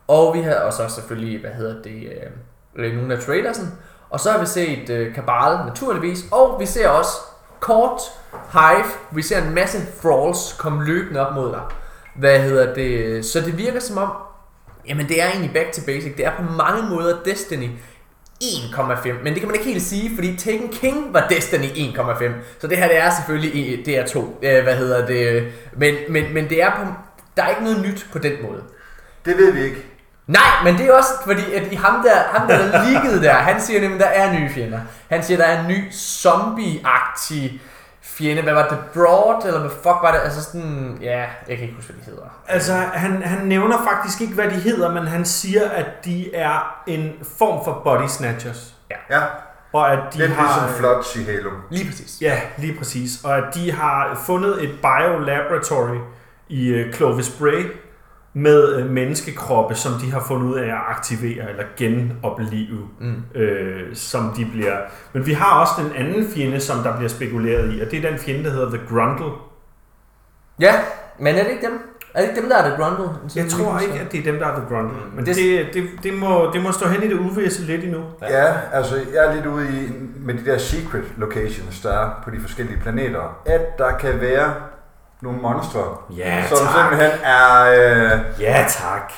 Og 0.08 0.34
vi 0.34 0.40
har 0.40 0.54
også 0.54 0.88
selvfølgelig, 0.88 1.40
hvad 1.40 1.50
hedder 1.50 1.82
det, 1.82 2.12
øh, 2.76 2.84
øh, 2.84 2.96
nogle 2.96 3.14
af 3.14 3.20
trailersen. 3.20 3.78
Og 4.10 4.20
så 4.20 4.30
har 4.30 4.38
vi 4.40 4.46
set 4.46 4.90
øh, 4.90 5.14
Cabal 5.14 5.66
naturligvis, 5.66 6.24
og 6.32 6.60
vi 6.60 6.66
ser 6.66 6.88
også 6.88 7.10
Kort, 7.60 8.00
Hive, 8.52 8.84
vi 9.12 9.22
ser 9.22 9.42
en 9.42 9.54
masse 9.54 9.78
Thralls 10.00 10.56
komme 10.58 10.84
løbende 10.84 11.28
op 11.28 11.34
mod 11.34 11.52
dig. 11.52 11.62
Hvad 12.14 12.40
hedder 12.40 12.74
det? 12.74 13.24
Så 13.24 13.40
det 13.40 13.58
virker 13.58 13.80
som 13.80 13.98
om, 13.98 14.10
Jamen 14.88 15.08
det 15.08 15.22
er 15.22 15.26
egentlig 15.26 15.52
back 15.52 15.72
to 15.72 15.80
basic. 15.86 16.16
Det 16.16 16.26
er 16.26 16.36
på 16.36 16.42
mange 16.42 16.88
måder 16.88 17.22
Destiny 17.22 17.68
1,5. 18.44 19.12
Men 19.22 19.32
det 19.32 19.40
kan 19.40 19.48
man 19.48 19.54
ikke 19.54 19.70
helt 19.70 19.82
sige, 19.82 20.14
fordi 20.14 20.36
Taken 20.36 20.68
King 20.68 21.14
var 21.14 21.26
Destiny 21.28 21.64
1,5. 21.64 22.24
Så 22.60 22.66
det 22.66 22.78
her 22.78 22.88
det 22.88 22.98
er 22.98 23.10
selvfølgelig 23.10 23.54
i 23.54 23.82
DR2. 23.82 24.18
Øh, 24.42 24.62
hvad 24.62 24.76
hedder 24.76 25.06
det? 25.06 25.52
Men, 25.76 25.94
men, 26.08 26.34
men 26.34 26.48
det 26.48 26.62
er 26.62 26.70
på, 26.70 26.82
der 27.36 27.42
er 27.42 27.48
ikke 27.48 27.64
noget 27.64 27.82
nyt 27.82 28.06
på 28.12 28.18
den 28.18 28.32
måde. 28.42 28.62
Det 29.24 29.36
ved 29.36 29.52
vi 29.52 29.62
ikke. 29.64 29.86
Nej, 30.26 30.64
men 30.64 30.78
det 30.78 30.86
er 30.86 30.92
også 30.92 31.10
fordi, 31.24 31.52
at 31.54 31.72
i 31.72 31.74
ham 31.74 32.02
der, 32.02 32.38
ham 32.38 32.48
der, 32.48 32.70
der 32.70 32.88
liggede 32.90 33.22
der, 33.22 33.32
han 33.32 33.60
siger 33.60 33.80
nemlig, 33.80 34.00
der 34.00 34.06
er 34.06 34.40
nye 34.40 34.50
fjender. 34.54 34.80
Han 35.08 35.22
siger, 35.22 35.38
der 35.38 35.44
er 35.44 35.60
en 35.60 35.68
ny 35.68 35.90
zombie-agtig 35.92 37.60
fjende. 38.16 38.42
Hvad 38.42 38.52
var 38.54 38.68
det? 38.68 38.78
Broad? 38.94 39.46
Eller 39.46 39.60
hvad 39.60 39.70
fuck 39.70 39.84
var 40.02 40.12
det? 40.12 40.20
Altså 40.24 40.42
sådan, 40.44 40.98
ja, 41.02 41.18
jeg 41.48 41.56
kan 41.56 41.60
ikke 41.60 41.74
huske, 41.74 41.92
hvad 41.92 42.02
de 42.04 42.10
hedder. 42.10 42.40
altså 42.48 42.72
han, 42.74 43.22
han 43.22 43.46
nævner 43.46 43.76
faktisk 43.92 44.20
ikke, 44.20 44.34
hvad 44.34 44.44
de 44.44 44.54
hedder, 44.54 44.92
men 44.94 45.06
han 45.06 45.24
siger, 45.24 45.68
at 45.70 45.86
de 46.04 46.34
er 46.34 46.82
en 46.86 47.12
form 47.38 47.64
for 47.64 47.80
body 47.84 48.06
snatchers. 48.08 48.74
Ja, 49.10 49.20
Og 49.72 49.92
at 49.92 49.98
de 50.12 50.18
lidt 50.18 50.30
har... 50.32 50.42
ligesom 50.62 50.78
Flotch 50.80 51.18
i 51.20 51.24
Halo. 51.24 51.50
Lige 51.70 51.90
præcis. 51.90 52.18
Ja, 52.20 52.40
lige 52.58 52.78
præcis. 52.78 53.10
Og 53.24 53.36
at 53.38 53.44
de 53.54 53.72
har 53.72 54.22
fundet 54.26 54.64
et 54.64 54.78
biolaboratory 54.82 55.98
i 56.48 56.80
uh, 56.84 56.92
Clovis 56.92 57.30
Bray 57.38 57.64
med 58.32 58.76
uh, 58.84 58.90
menneskekroppe, 58.90 59.74
som 59.74 59.92
de 59.92 60.12
har 60.12 60.24
fundet 60.28 60.46
ud 60.46 60.58
af 60.58 60.66
at 60.66 60.80
aktivere 60.88 61.50
eller 61.50 61.64
genopleve, 61.76 62.88
Mm. 63.00 63.22
øh, 63.34 63.96
som 63.96 64.32
de 64.36 64.44
bliver... 64.52 64.76
Men 65.12 65.26
vi 65.26 65.32
har 65.32 65.60
også 65.60 65.72
den 65.78 65.92
anden 65.96 66.28
fjende, 66.34 66.60
som 66.60 66.82
der 66.82 66.96
bliver 66.96 67.08
spekuleret 67.08 67.74
i, 67.74 67.80
og 67.80 67.90
det 67.90 68.04
er 68.04 68.10
den 68.10 68.18
fjende, 68.18 68.44
der 68.44 68.50
hedder 68.50 68.70
The 68.70 68.80
Grundle. 68.88 69.32
Ja, 70.60 70.74
men 71.18 71.34
er 71.34 71.42
det 71.42 71.50
ikke 71.50 71.66
dem? 71.66 71.78
Er 72.14 72.20
det 72.20 72.28
ikke 72.28 72.40
dem, 72.40 72.48
der 72.48 72.56
er 72.56 72.68
The 72.68 72.82
Grundle? 72.82 73.08
Jeg 73.36 73.48
tror 73.48 73.78
ikke, 73.78 73.94
at 74.00 74.12
det 74.12 74.20
er 74.20 74.24
dem, 74.32 74.38
der 74.38 74.46
er 74.46 74.54
The 74.60 74.68
Grundle. 74.74 74.96
Men 75.16 75.26
det, 75.26 75.36
Det- 75.36 75.66
det, 75.74 75.84
det, 76.02 76.14
må, 76.14 76.50
det 76.52 76.62
må 76.62 76.72
stå 76.72 76.88
hen 76.88 77.02
i 77.02 77.08
det 77.08 77.18
uvisse 77.18 77.62
lidt 77.62 77.84
endnu. 77.84 78.00
Ja, 78.22 78.52
altså 78.72 78.96
jeg 79.14 79.26
er 79.26 79.34
lidt 79.34 79.46
ude 79.46 79.66
i 79.68 79.88
med 80.16 80.34
de 80.34 80.44
der 80.44 80.58
secret 80.58 81.04
locations, 81.16 81.80
der 81.80 81.92
er 81.92 82.10
på 82.24 82.30
de 82.30 82.40
forskellige 82.40 82.78
planeter, 82.82 83.40
at 83.46 83.78
der 83.78 83.90
kan 83.98 84.20
være 84.20 84.54
nogle 85.22 85.38
monstre, 85.40 85.80
Ja, 86.16 86.44
som 86.48 86.58
tak. 86.58 86.68
simpelthen 86.76 87.20
er... 87.24 87.70
Øh, 87.70 88.20
Ja, 88.40 88.64
tak. 88.68 89.12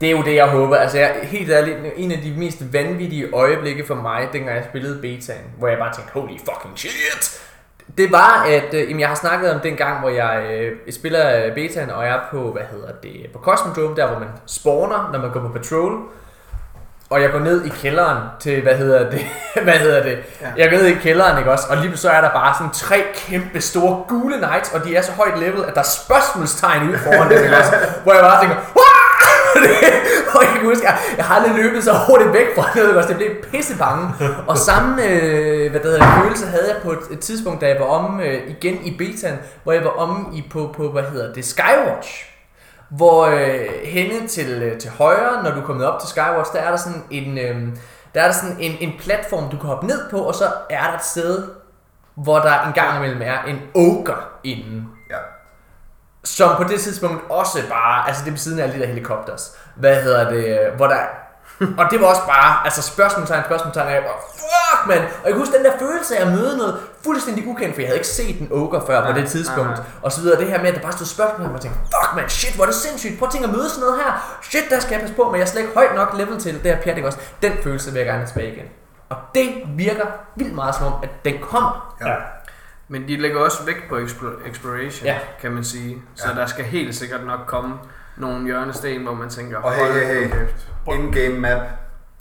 Det 0.00 0.06
er 0.06 0.10
jo 0.16 0.22
det, 0.22 0.34
jeg 0.34 0.46
håber. 0.48 0.76
Altså, 0.76 0.98
jeg, 0.98 1.14
helt 1.22 1.50
ærligt, 1.50 1.76
en 1.96 2.12
af 2.12 2.18
de 2.18 2.34
mest 2.36 2.72
vanvittige 2.72 3.28
øjeblikke 3.34 3.86
for 3.86 3.94
mig, 3.94 4.28
dengang 4.32 4.56
jeg 4.56 4.64
spillede 4.70 5.00
betaen, 5.00 5.40
hvor 5.58 5.68
jeg 5.68 5.78
bare 5.78 5.92
tænkte, 5.94 6.12
holy 6.12 6.38
fucking 6.38 6.78
shit! 6.78 7.40
Det 7.98 8.12
var, 8.12 8.42
at 8.48 8.74
øh, 8.74 9.00
jeg 9.00 9.08
har 9.08 9.14
snakket 9.14 9.54
om 9.54 9.60
den 9.60 9.76
gang, 9.76 10.00
hvor 10.00 10.08
jeg 10.08 10.46
øh, 10.50 10.92
spiller 10.92 11.54
betaen, 11.54 11.90
og 11.90 12.04
jeg 12.06 12.14
er 12.14 12.20
på, 12.30 12.52
hvad 12.52 12.62
hedder 12.72 12.92
det, 13.02 13.26
på 13.32 13.38
Cosmodrome, 13.38 13.96
der 13.96 14.06
hvor 14.06 14.18
man 14.18 14.28
spawner, 14.46 15.10
når 15.12 15.18
man 15.18 15.30
går 15.32 15.40
på 15.40 15.48
patrol. 15.48 16.02
Og 17.10 17.22
jeg 17.22 17.30
går 17.30 17.38
ned 17.38 17.64
i 17.64 17.68
kælderen 17.68 18.18
til, 18.40 18.62
hvad 18.62 18.74
hedder 18.74 19.10
det, 19.10 19.20
hvad 19.64 19.74
hedder 19.74 20.02
det, 20.02 20.18
ja. 20.40 20.46
jeg 20.56 20.70
går 20.70 20.76
ned 20.76 20.86
i 20.86 20.94
kælderen, 20.94 21.38
ikke 21.38 21.50
også, 21.52 21.66
og 21.70 21.76
lige 21.76 21.96
så 21.96 22.10
er 22.10 22.20
der 22.20 22.30
bare 22.30 22.54
sådan 22.58 22.72
tre 22.72 23.02
kæmpe 23.14 23.60
store 23.60 24.04
gule 24.08 24.36
knights, 24.36 24.72
og 24.72 24.84
de 24.84 24.96
er 24.96 25.02
så 25.02 25.12
højt 25.12 25.38
level, 25.38 25.64
at 25.64 25.74
der 25.74 25.80
er 25.80 25.84
spørgsmålstegn 26.04 26.88
ude 26.88 26.98
foran 26.98 27.30
dem, 27.30 27.44
ikke 27.44 27.56
også, 27.56 27.72
hvor 28.02 28.12
jeg 28.12 28.22
bare 28.22 28.40
tænker, 28.40 28.56
og 30.34 30.42
jeg 30.44 30.52
kan 30.52 30.64
huske, 30.64 30.86
jeg, 30.86 30.98
jeg 31.16 31.24
har 31.24 31.34
aldrig 31.34 31.54
løbet 31.64 31.84
så 31.84 31.92
hurtigt 32.06 32.32
væk 32.32 32.46
fra 32.56 32.70
det, 32.74 32.88
ikke 32.88 32.98
også, 32.98 33.08
det 33.08 33.16
blev 33.16 33.30
pisse 33.50 33.78
bange. 33.78 34.14
Og 34.46 34.58
samme 34.58 35.04
øh, 35.04 35.70
hvad 35.70 35.80
det 35.80 35.90
hedder, 35.90 36.20
følelse 36.22 36.46
havde 36.46 36.68
jeg 36.68 36.76
på 36.82 36.90
et, 36.90 36.98
et 37.10 37.20
tidspunkt, 37.20 37.60
da 37.60 37.68
jeg 37.68 37.76
var 37.80 37.86
om 37.86 38.20
øh, 38.20 38.40
igen 38.48 38.74
i 38.84 38.96
betaen, 38.96 39.38
hvor 39.62 39.72
jeg 39.72 39.84
var 39.84 39.90
om 39.90 40.32
i 40.34 40.44
på, 40.52 40.74
på 40.76 40.88
hvad 40.88 41.02
hedder 41.02 41.32
det, 41.32 41.44
Skywatch. 41.44 42.33
Hvor 42.96 43.26
øh, 43.26 43.68
henne 43.84 44.28
til, 44.28 44.62
øh, 44.62 44.78
til 44.78 44.90
højre, 44.90 45.42
når 45.42 45.50
du 45.50 45.60
er 45.60 45.64
kommet 45.64 45.86
op 45.86 46.00
til 46.00 46.08
Skywatch, 46.08 46.52
der 46.52 46.58
er 46.58 46.70
der 46.70 46.76
sådan 46.76 47.04
en, 47.10 47.38
øh, 47.38 47.76
der 48.14 48.20
er 48.20 48.26
der 48.26 48.32
sådan 48.32 48.56
en, 48.60 48.76
en 48.80 48.92
platform, 48.98 49.50
du 49.50 49.56
kan 49.56 49.66
hoppe 49.68 49.86
ned 49.86 50.10
på, 50.10 50.18
og 50.18 50.34
så 50.34 50.44
er 50.70 50.86
der 50.86 50.94
et 50.96 51.04
sted, 51.04 51.48
hvor 52.14 52.38
der 52.38 52.66
en 52.66 52.72
gang 52.72 52.96
imellem 52.96 53.22
er 53.22 53.42
en 53.42 53.60
ogre 53.74 54.16
inden. 54.44 54.88
ja. 55.10 55.16
Som 56.24 56.56
på 56.56 56.64
det 56.64 56.80
tidspunkt 56.80 57.30
også 57.30 57.58
bare, 57.68 58.08
altså 58.08 58.24
det 58.24 58.32
ved 58.32 58.38
siden 58.38 58.58
af 58.58 58.62
alle 58.62 58.74
de 58.74 58.80
der 58.80 58.86
helikopters, 58.86 59.56
hvad 59.74 60.02
hedder 60.02 60.30
det, 60.30 60.72
hvor 60.76 60.86
der, 60.86 61.00
og 61.78 61.90
det 61.90 62.00
var 62.00 62.06
også 62.06 62.26
bare, 62.26 62.64
altså 62.64 62.82
spørgsmålstegn, 62.82 63.44
spørgsmålstegn, 63.44 64.04
og 64.04 64.20
fuck 64.36 64.86
mand! 64.88 65.00
Og 65.00 65.24
jeg 65.24 65.32
kan 65.32 65.38
huske 65.38 65.56
den 65.56 65.64
der 65.64 65.78
følelse 65.78 66.16
af 66.16 66.26
at 66.26 66.32
møde 66.32 66.56
noget 66.56 66.80
fuldstændig 67.04 67.46
ukendt, 67.46 67.74
for 67.74 67.80
jeg 67.80 67.88
havde 67.88 67.98
ikke 67.98 68.08
set 68.08 68.40
en 68.40 68.48
ogre 68.50 68.82
før 68.86 69.00
på 69.06 69.08
Nej, 69.12 69.20
det 69.20 69.30
tidspunkt, 69.30 69.70
nej, 69.70 69.76
nej. 69.76 69.84
og 70.02 70.12
så 70.12 70.20
videre. 70.20 70.40
Det 70.40 70.48
her 70.48 70.58
med, 70.58 70.68
at 70.68 70.74
der 70.74 70.80
bare 70.80 70.92
stod 70.92 71.06
spørgsmål, 71.06 71.46
og 71.46 71.52
man 71.52 71.60
tænkte, 71.60 71.80
fuck 71.80 72.16
man, 72.16 72.28
shit, 72.28 72.54
hvor 72.54 72.64
er 72.64 72.68
det 72.68 72.74
sindssygt, 72.74 73.18
prøv 73.18 73.26
at 73.26 73.32
tænke 73.32 73.46
at 73.48 73.52
møde 73.54 73.68
sådan 73.68 73.80
noget 73.80 73.96
her. 74.04 74.38
Shit, 74.42 74.64
der 74.70 74.80
skal 74.80 74.92
jeg 74.92 75.00
passe 75.00 75.14
på, 75.16 75.24
men 75.24 75.34
jeg 75.34 75.42
er 75.42 75.46
slet 75.46 75.60
ikke 75.62 75.74
højt 75.74 75.94
nok 75.94 76.14
level 76.18 76.38
til 76.40 76.54
det 76.54 76.62
her 76.62 76.80
pjat, 76.82 77.04
også? 77.04 77.18
Den 77.42 77.52
følelse 77.62 77.92
vil 77.92 77.98
jeg 77.98 78.06
gerne 78.06 78.18
have 78.18 78.28
tilbage 78.28 78.52
igen. 78.52 78.64
Og 79.08 79.16
det 79.34 79.48
virker 79.76 80.06
vildt 80.36 80.54
meget 80.54 80.74
som 80.74 80.86
om, 80.86 80.92
at 81.02 81.10
den 81.24 81.34
kommer. 81.42 81.96
Ja. 82.06 82.14
Men 82.88 83.08
de 83.08 83.16
lægger 83.16 83.40
også 83.40 83.64
vægt 83.66 83.88
på 83.88 83.94
explo- 83.96 84.48
exploration, 84.48 85.06
Ja. 85.06 85.18
kan 85.40 85.50
man 85.52 85.64
sige. 85.64 86.02
Så 86.14 86.28
Ja. 86.34 86.40
der 86.40 86.46
skal 86.46 86.64
helt 86.64 86.94
sikkert 86.94 87.26
nok 87.26 87.40
komme 87.46 87.74
nogle 88.16 88.44
hjørnesten, 88.44 89.02
hvor 89.02 89.14
man 89.14 89.28
tænker, 89.28 89.58
Og 89.58 89.72
hey, 89.72 89.92
hey, 89.92 90.28
hey. 90.28 90.94
In-game 90.94 91.38
map. 91.40 91.60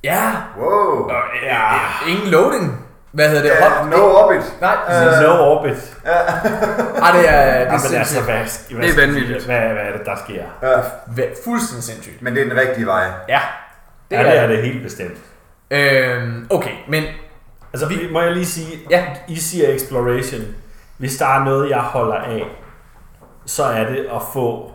Ja, 0.04 0.32
Wow. 0.60 1.10
Ja. 1.44 1.62
ingen 2.08 2.28
loading. 2.28 2.86
Hvad 3.14 3.30
hedder 3.30 3.42
det? 3.42 3.50
Ja, 3.50 3.70
Hop- 3.70 3.90
no 3.90 3.98
orbit. 3.98 4.54
Nej, 4.62 4.76
Uh, 4.88 5.24
no 5.24 5.44
orbit. 5.44 5.96
Ej, 6.06 6.12
det 6.12 6.20
er, 7.06 7.22
det 7.22 7.30
er 7.30 7.60
Ja, 7.60 7.64
men 7.64 7.72
altså, 7.72 7.88
sindssygt. 7.90 8.24
hvad, 8.24 8.36
hvad 8.36 8.88
Det 8.90 8.98
er 8.98 9.06
vanvittigt. 9.08 9.46
Hvad, 9.46 9.60
hvad 9.60 9.84
er 9.84 9.98
det, 9.98 10.06
der 10.06 10.16
sker? 10.26 10.44
Ja. 10.64 10.80
Væ- 11.08 11.44
Fuldstændig 11.46 11.84
sindssygt. 11.84 12.22
Men 12.22 12.36
det 12.36 12.44
er 12.46 12.50
den 12.50 12.58
rigtige 12.60 12.86
vej. 12.86 13.04
Ja, 13.30 13.40
det 14.12 14.16
ja, 14.16 14.22
er 14.22 14.24
det 14.32 14.38
er 14.40 14.48
det. 14.48 14.58
det 14.58 14.66
helt 14.66 14.84
bestemt. 14.84 15.18
Øhm, 15.72 16.48
okay, 16.50 16.72
men 16.88 17.04
Altså, 17.74 17.88
vi, 17.88 17.96
må 18.12 18.22
jeg 18.22 18.32
lige 18.32 18.46
sige, 18.46 18.80
Ja. 18.90 19.06
I 19.28 19.36
siger 19.36 19.76
exploration. 19.76 20.42
Hvis 20.98 21.18
der 21.18 21.26
er 21.26 21.44
noget, 21.44 21.70
jeg 21.70 21.80
holder 21.80 22.16
af, 22.16 22.44
så 23.46 23.64
er 23.64 23.84
det 23.84 23.98
at 24.16 24.22
få, 24.34 24.72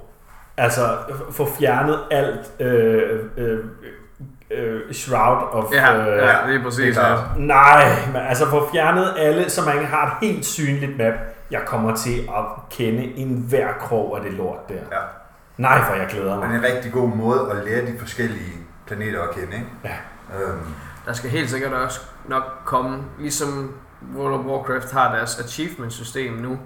altså, 0.56 0.88
få 1.32 1.48
fjernet 1.60 1.98
alt 2.10 2.60
øh, 2.60 3.20
øh, 3.36 3.58
øh, 4.50 4.92
shroud 4.92 5.42
of... 5.52 5.72
Ja, 5.72 5.98
øh, 5.98 6.06
ja, 6.18 6.36
det 6.46 6.60
er 6.60 6.62
præcis 6.62 6.96
det. 6.96 7.18
Nej, 7.36 7.88
men 8.06 8.16
altså 8.16 8.46
få 8.46 8.68
fjernet 8.72 9.14
alle, 9.18 9.50
så 9.50 9.64
man 9.64 9.84
har 9.86 10.06
et 10.06 10.28
helt 10.28 10.44
synligt 10.46 10.96
map. 10.98 11.14
Jeg 11.50 11.60
kommer 11.66 11.96
til 11.96 12.18
at 12.18 12.44
kende 12.70 13.02
en 13.04 13.44
hver 13.48 13.72
krog 13.80 14.16
af 14.16 14.22
det 14.22 14.32
lort 14.32 14.68
der. 14.68 14.74
Ja. 14.74 14.98
Nej, 15.56 15.78
hvor 15.84 15.94
jeg 15.94 16.06
glæder 16.10 16.40
Men 16.40 16.48
mig. 16.48 16.56
en 16.58 16.62
rigtig 16.74 16.92
god 16.92 17.08
måde 17.08 17.50
at 17.50 17.64
lære 17.64 17.86
de 17.86 17.98
forskellige 17.98 18.52
planeter 18.86 19.22
at 19.22 19.30
kende, 19.34 19.54
ikke? 19.56 19.66
Ja. 19.84 19.96
Øhm, 20.42 20.58
Der 21.06 21.12
skal 21.12 21.30
helt 21.30 21.50
sikkert 21.50 21.72
også 21.72 22.00
nok 22.28 22.42
komme, 22.64 22.98
ligesom 23.18 23.74
World 24.16 24.34
of 24.34 24.40
Warcraft 24.44 24.92
har 24.92 25.14
deres 25.14 25.38
achievement 25.38 25.92
system 25.92 26.32
nu, 26.32 26.58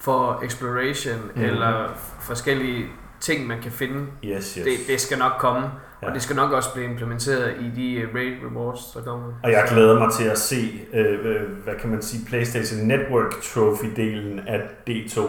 for 0.00 0.40
exploration 0.44 1.16
mm. 1.34 1.42
eller 1.42 1.88
forskellige 2.20 2.86
ting, 3.20 3.46
man 3.46 3.60
kan 3.62 3.72
finde. 3.72 4.06
Yes, 4.24 4.54
yes. 4.54 4.64
Det, 4.64 4.72
det 4.88 5.00
skal 5.00 5.18
nok 5.18 5.32
komme, 5.38 5.66
ja. 6.02 6.08
Og 6.08 6.14
det 6.14 6.22
skal 6.22 6.36
nok 6.36 6.52
også 6.52 6.72
blive 6.74 6.86
implementeret 6.90 7.54
i 7.60 7.70
de 7.76 7.94
øh, 7.94 8.14
raid 8.14 8.32
rewards, 8.50 8.80
der 8.94 9.02
kommer. 9.02 9.32
Og 9.42 9.50
jeg 9.52 9.64
glæder 9.70 9.98
mig 9.98 10.12
til 10.12 10.24
at 10.24 10.38
se, 10.38 10.80
øh, 10.94 11.18
øh, 11.26 11.42
hvad 11.64 11.74
kan 11.80 11.90
man 11.90 12.02
sige, 12.02 12.26
PlayStation 12.26 12.80
Network 12.86 13.32
Trophy-delen 13.32 14.48
af 14.48 14.60
D2. 14.90 15.20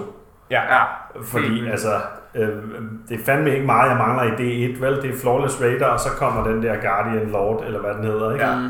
ja, 0.51 0.61
Ja, 0.75 0.83
Fordi 1.23 1.45
vildt. 1.49 1.69
altså, 1.71 1.93
øh, 2.35 2.47
det 3.09 3.19
er 3.19 3.23
fandme 3.25 3.53
ikke 3.53 3.65
meget, 3.65 3.89
jeg 3.89 3.97
mangler 3.97 4.23
i 4.23 4.29
D1, 4.29 4.81
vel? 4.85 5.01
Det 5.01 5.09
er 5.15 5.17
Flawless 5.21 5.61
Raider, 5.61 5.85
og 5.85 5.99
så 5.99 6.09
kommer 6.09 6.43
den 6.47 6.63
der 6.63 6.75
Guardian 6.81 7.29
Lord, 7.29 7.63
eller 7.65 7.79
hvad 7.79 7.93
den 7.93 8.03
hedder, 8.03 8.33
ikke? 8.33 8.45
Ja. 8.45 8.69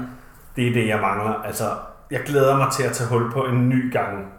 Det 0.55 0.67
er 0.67 0.73
det, 0.73 0.87
jeg 0.87 0.99
mangler. 1.01 1.33
Altså, 1.45 1.63
jeg 2.11 2.21
glæder 2.25 2.57
mig 2.57 2.71
til 2.71 2.83
at 2.83 2.91
tage 2.91 3.09
hul 3.09 3.31
på 3.31 3.41
en 3.45 3.69
ny 3.69 3.93
gang. 3.93 4.33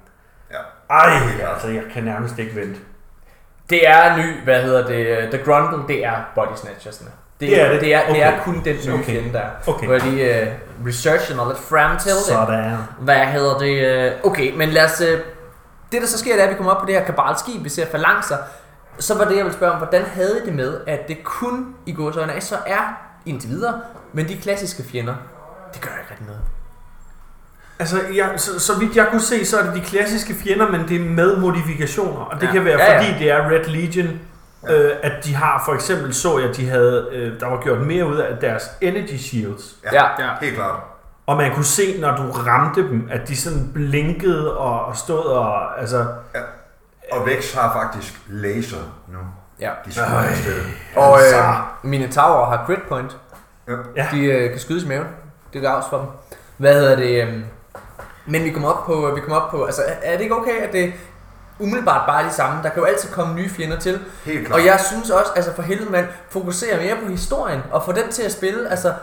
Ja. 0.51 0.57
Ej, 0.95 1.11
altså, 1.53 1.68
jeg 1.68 1.83
kan 1.93 2.05
nærmest 2.05 2.39
ikke 2.39 2.57
vente. 2.57 2.81
Det 3.71 3.89
er 3.89 4.16
ny, 4.16 4.45
hvad 4.45 4.62
hedder 4.62 4.87
det, 4.87 5.31
The 5.33 5.45
Grundle, 5.45 5.89
det 5.89 6.05
er 6.05 6.14
Body 6.35 6.57
Snatchersne. 6.57 7.07
Det, 7.41 7.49
Det 7.51 7.61
er 7.62 7.73
det? 7.73 7.81
Det 7.81 7.95
er, 7.95 8.01
det 8.12 8.23
er 8.23 8.29
Okay. 8.33 8.43
kun 8.45 8.55
den 8.64 8.77
nye 8.87 8.95
Okay. 8.95 9.05
fjende 9.05 9.33
der. 9.33 9.43
Okay. 9.66 9.87
Hvor 9.87 9.99
lige 9.99 10.43
uh, 10.81 10.87
researche 10.87 11.37
noget 11.37 11.55
lidt 11.55 11.64
frem 11.68 11.99
til 11.99 12.11
det. 12.11 12.21
Sådan. 12.21 12.77
Hvad 13.01 13.16
hedder 13.27 13.59
det? 13.59 13.87
øh, 13.87 14.12
Okay, 14.25 14.53
men 14.57 14.68
lad 14.68 14.85
os... 14.85 15.01
øh, 15.01 15.18
Det 15.93 16.01
der 16.03 16.07
så 16.07 16.18
sker, 16.18 16.33
det 16.33 16.41
er, 16.41 16.45
at 16.45 16.51
vi 16.51 16.55
kommer 16.57 16.73
op 16.73 16.81
på 16.81 16.87
det 16.87 16.95
her 16.95 17.05
kabalskib, 17.05 17.64
vi 17.64 17.68
ser 17.68 17.87
falancer. 17.87 18.37
Så 18.99 19.18
var 19.18 19.25
det, 19.25 19.37
jeg 19.37 19.45
vil 19.45 19.53
spørge 19.53 19.73
om, 19.73 19.79
hvordan 19.79 20.03
havde 20.03 20.41
I 20.43 20.47
det 20.47 20.55
med, 20.55 20.81
at 20.87 21.09
det 21.09 21.25
kun 21.25 21.75
i 21.87 21.93
gåsøjne 21.93 22.41
så 22.41 22.57
er 22.66 22.99
indtil 23.27 23.51
videre, 23.51 23.81
men 24.12 24.29
de 24.29 24.37
klassiske 24.37 24.83
fjender, 24.83 25.14
det 25.75 25.81
gør 25.81 25.91
ikke 26.01 26.11
rigtig 26.11 26.27
noget. 26.27 26.41
Altså, 27.81 28.01
jeg, 28.16 28.31
så, 28.37 28.61
så 28.61 28.78
vidt 28.78 28.97
jeg 28.97 29.07
kunne 29.11 29.20
se, 29.20 29.47
så 29.47 29.59
er 29.59 29.62
det 29.64 29.74
de 29.74 29.81
klassiske 29.81 30.35
fjender, 30.35 30.70
men 30.70 30.89
det 30.89 30.97
er 31.01 31.05
med 31.05 31.37
modifikationer. 31.37 32.20
Og 32.24 32.41
det 32.41 32.47
Ja. 32.47 32.53
kan 32.53 32.64
være, 32.64 32.78
Ja, 32.81 32.93
ja. 32.93 32.99
fordi 32.99 33.18
det 33.18 33.31
er 33.31 33.51
Red 33.51 33.64
Legion, 33.64 34.20
øh, 34.70 34.91
at 35.03 35.12
de 35.24 35.35
har, 35.35 35.62
for 35.66 35.74
eksempel 35.74 36.14
så 36.14 36.39
jeg, 36.39 36.49
at 36.51 36.57
de 36.57 36.68
havde, 36.68 37.09
øh, 37.12 37.41
der 37.41 37.47
var 37.47 37.61
gjort 37.62 37.78
mere 37.81 38.07
ud 38.07 38.16
af 38.16 38.37
deres 38.41 38.62
energy 38.81 39.16
shields. 39.16 39.76
Ja. 39.93 40.05
Ja. 40.18 40.28
Helt 40.41 40.55
klart. 40.57 40.81
Og 41.26 41.37
man 41.37 41.55
kunne 41.55 41.64
se, 41.64 42.01
når 42.01 42.16
du 42.16 42.22
ramte 42.31 42.81
dem, 42.89 43.09
at 43.11 43.28
de 43.28 43.37
sådan 43.37 43.70
blinkede 43.74 44.57
og, 44.59 44.85
og 44.87 44.97
stod 44.97 45.24
og, 45.24 45.81
altså... 45.81 46.07
Og 47.12 47.26
Vex 47.26 47.55
har 47.55 47.72
faktisk 47.72 48.20
laser 48.28 48.76
nu. 49.09 49.18
Ja. 49.61 49.70
De 49.87 49.93
skyder 49.93 50.07
afsted. 50.07 50.53
Og 50.97 51.18
Altså. 51.20 51.37
øh, 51.39 51.45
mine 51.91 52.09
tower 52.12 52.47
har 52.57 52.66
crit 52.66 52.83
point. 52.89 53.16
Ja. 53.68 53.72
Ja. 53.97 54.07
De 54.12 54.24
øh, 54.24 54.51
kan 54.51 54.59
skydes 54.59 54.85
i 54.85 54.89
maven. 54.89 55.07
Det 55.53 55.59
er 55.64 55.70
gavs 55.72 55.85
for 55.91 55.97
dem. 55.99 56.07
Hvad 56.57 56.74
hedder 56.74 56.97
det? 56.97 57.22
Øh, 57.28 57.35
men 58.27 58.45
vi 58.45 58.51
kommer 58.51 58.68
op 58.68 58.87
på, 58.87 59.11
vi 59.14 59.21
kommer 59.21 59.37
op 59.37 59.51
på, 59.51 59.64
altså 59.64 59.83
er 59.87 59.95
er 60.03 60.12
det 60.16 60.21
ikke 60.23 60.37
okay, 60.37 60.61
at 60.61 60.73
det 60.73 60.93
umiddelbart 61.59 62.07
bare 62.07 62.23
er 62.25 62.29
de 62.29 62.35
samme? 62.35 62.62
Der 62.62 62.68
kan 62.68 62.79
jo 62.83 62.85
altid 62.85 63.11
komme 63.12 63.35
nye 63.35 63.49
fjender 63.51 63.79
til. 63.79 64.01
Helt 64.25 64.47
klart. 64.47 64.61
Og 64.61 64.66
jeg 64.66 64.81
synes 64.81 65.11
også, 65.11 65.33
altså 65.37 65.55
for 65.55 65.62
helvede 65.62 65.91
man 65.93 66.07
fokuserer 66.31 66.83
mere 66.83 66.97
på 67.05 67.11
historien 67.11 67.61
og 67.73 67.85
få 67.85 67.93
den 67.93 68.09
til 68.11 68.23
at 68.23 68.33
spille, 68.33 68.71
altså 68.71 68.89
ja. 68.89 68.95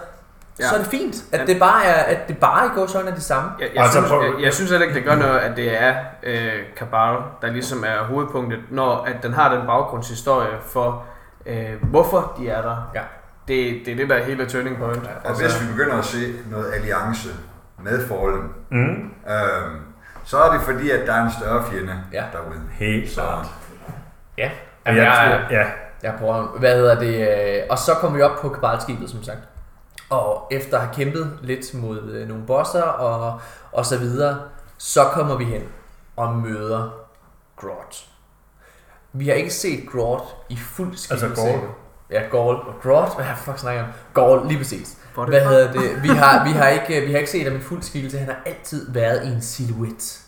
Ja. 0.63 0.69
så 0.69 0.75
er 0.75 0.79
det 0.79 0.87
fint, 0.87 1.15
at 1.31 1.39
Ja. 1.39 1.45
det 1.45 1.59
bare 1.59 1.85
er, 1.85 2.03
at 2.03 2.27
det 2.27 2.37
bare 2.37 2.69
går 2.75 2.85
sådan 2.87 3.07
er 3.07 3.15
de 3.15 3.21
samme. 3.21 3.49
Jeg, 3.59 3.67
jeg, 3.75 3.83
Altså, 3.83 3.99
synes, 4.07 4.11
jeg, 4.37 4.43
jeg 4.43 4.53
synes 4.53 4.71
heller 4.71 4.85
ikke, 4.87 4.95
det 4.99 5.05
gør 5.05 5.15
noget, 5.15 5.37
at 5.39 5.57
det 5.57 5.81
er 5.83 5.95
øh, 6.23 6.51
Kabal, 6.77 7.17
der 7.41 7.47
ligesom 7.51 7.83
er 7.87 8.03
hovedpunktet, 8.03 8.59
når 8.71 9.03
at 9.03 9.23
den 9.23 9.33
har 9.33 9.55
den 9.55 9.67
baggrundshistorie 9.67 10.49
for, 10.65 11.03
øh, 11.45 11.69
hvorfor 11.81 12.33
de 12.39 12.49
er 12.49 12.61
der. 12.61 12.91
Ja. 12.95 13.01
Det, 13.47 13.81
det 13.85 13.91
er 13.91 13.95
det, 13.95 14.09
der 14.09 14.15
er 14.15 14.23
hele 14.23 14.45
turning 14.45 14.77
point. 14.77 15.09
Og 15.23 15.35
hvis 15.39 15.61
vi 15.61 15.67
begynder 15.71 15.97
at 15.97 16.05
se 16.05 16.33
noget 16.51 16.73
alliance 16.73 17.29
med 17.83 18.07
Fallen, 18.07 18.53
Mm. 18.69 19.11
øhm, 19.29 19.81
så 20.23 20.37
er 20.37 20.51
det 20.51 20.61
fordi, 20.61 20.89
at 20.91 21.07
der 21.07 21.13
er 21.13 21.23
en 21.25 21.31
større 21.31 21.63
fjende 21.71 22.03
Ja. 22.13 22.23
derude. 22.33 22.61
Helt 22.71 23.09
Så, 23.11 23.21
klart. 23.21 23.45
Ja. 24.37 24.51
Jamen, 24.85 25.01
jeg, 25.01 25.05
jeg, 25.05 25.41
tror, 25.49 25.55
ja. 25.57 25.65
jeg 26.03 26.15
prøver, 26.19 26.59
hvad 26.59 26.75
hedder 26.75 26.99
det, 26.99 27.27
øh, 27.57 27.63
og 27.69 27.77
så 27.79 27.93
kommer 27.93 28.17
vi 28.17 28.23
op 28.23 28.39
på 28.41 28.49
kabalskibet, 28.49 29.09
som 29.09 29.23
sagt. 29.23 29.39
Og 30.09 30.47
efter 30.51 30.77
at 30.77 30.83
have 30.83 30.95
kæmpet 30.95 31.39
lidt 31.41 31.73
mod 31.73 32.01
øh, 32.11 32.27
nogle 32.27 32.43
bosser 32.45 32.81
og, 32.83 33.39
og 33.71 33.85
så 33.85 33.97
videre, 33.97 34.39
så 34.77 35.03
kommer 35.03 35.35
vi 35.37 35.43
hen 35.43 35.63
og 36.15 36.33
møder 36.35 36.89
Groth. 37.55 37.97
Vi 39.13 39.27
har 39.27 39.33
ikke 39.35 39.53
set 39.53 39.89
Groth 39.91 40.23
i 40.49 40.57
fuld 40.57 40.95
skikkelse. 40.97 41.25
Altså 41.27 41.41
Gaul. 41.51 41.59
Ja, 42.11 42.21
Gaul 42.31 42.55
og 42.55 42.73
Groth. 42.83 43.15
Hvad 43.15 43.25
fuck 43.37 43.57
snakker 43.57 43.83
om? 43.83 43.89
Gaul, 44.13 44.47
lige 44.47 44.57
præcis. 44.57 44.96
Body 45.17 45.29
Hvad 45.29 45.41
fuck. 45.41 45.49
hedder 45.51 45.71
det? 45.71 46.03
Vi 46.03 46.07
har, 46.07 46.43
vi 46.43 46.51
har, 46.51 46.67
ikke, 46.67 47.01
vi 47.05 47.11
har 47.11 47.19
ikke 47.19 47.31
set 47.31 47.43
ham 47.47 47.55
i 47.55 47.61
fuld 47.61 47.81
skikkelse. 47.83 48.17
Han 48.17 48.27
har 48.27 48.37
altid 48.45 48.91
været 48.93 49.23
i 49.25 49.27
en 49.27 49.41
silhuet. 49.41 50.19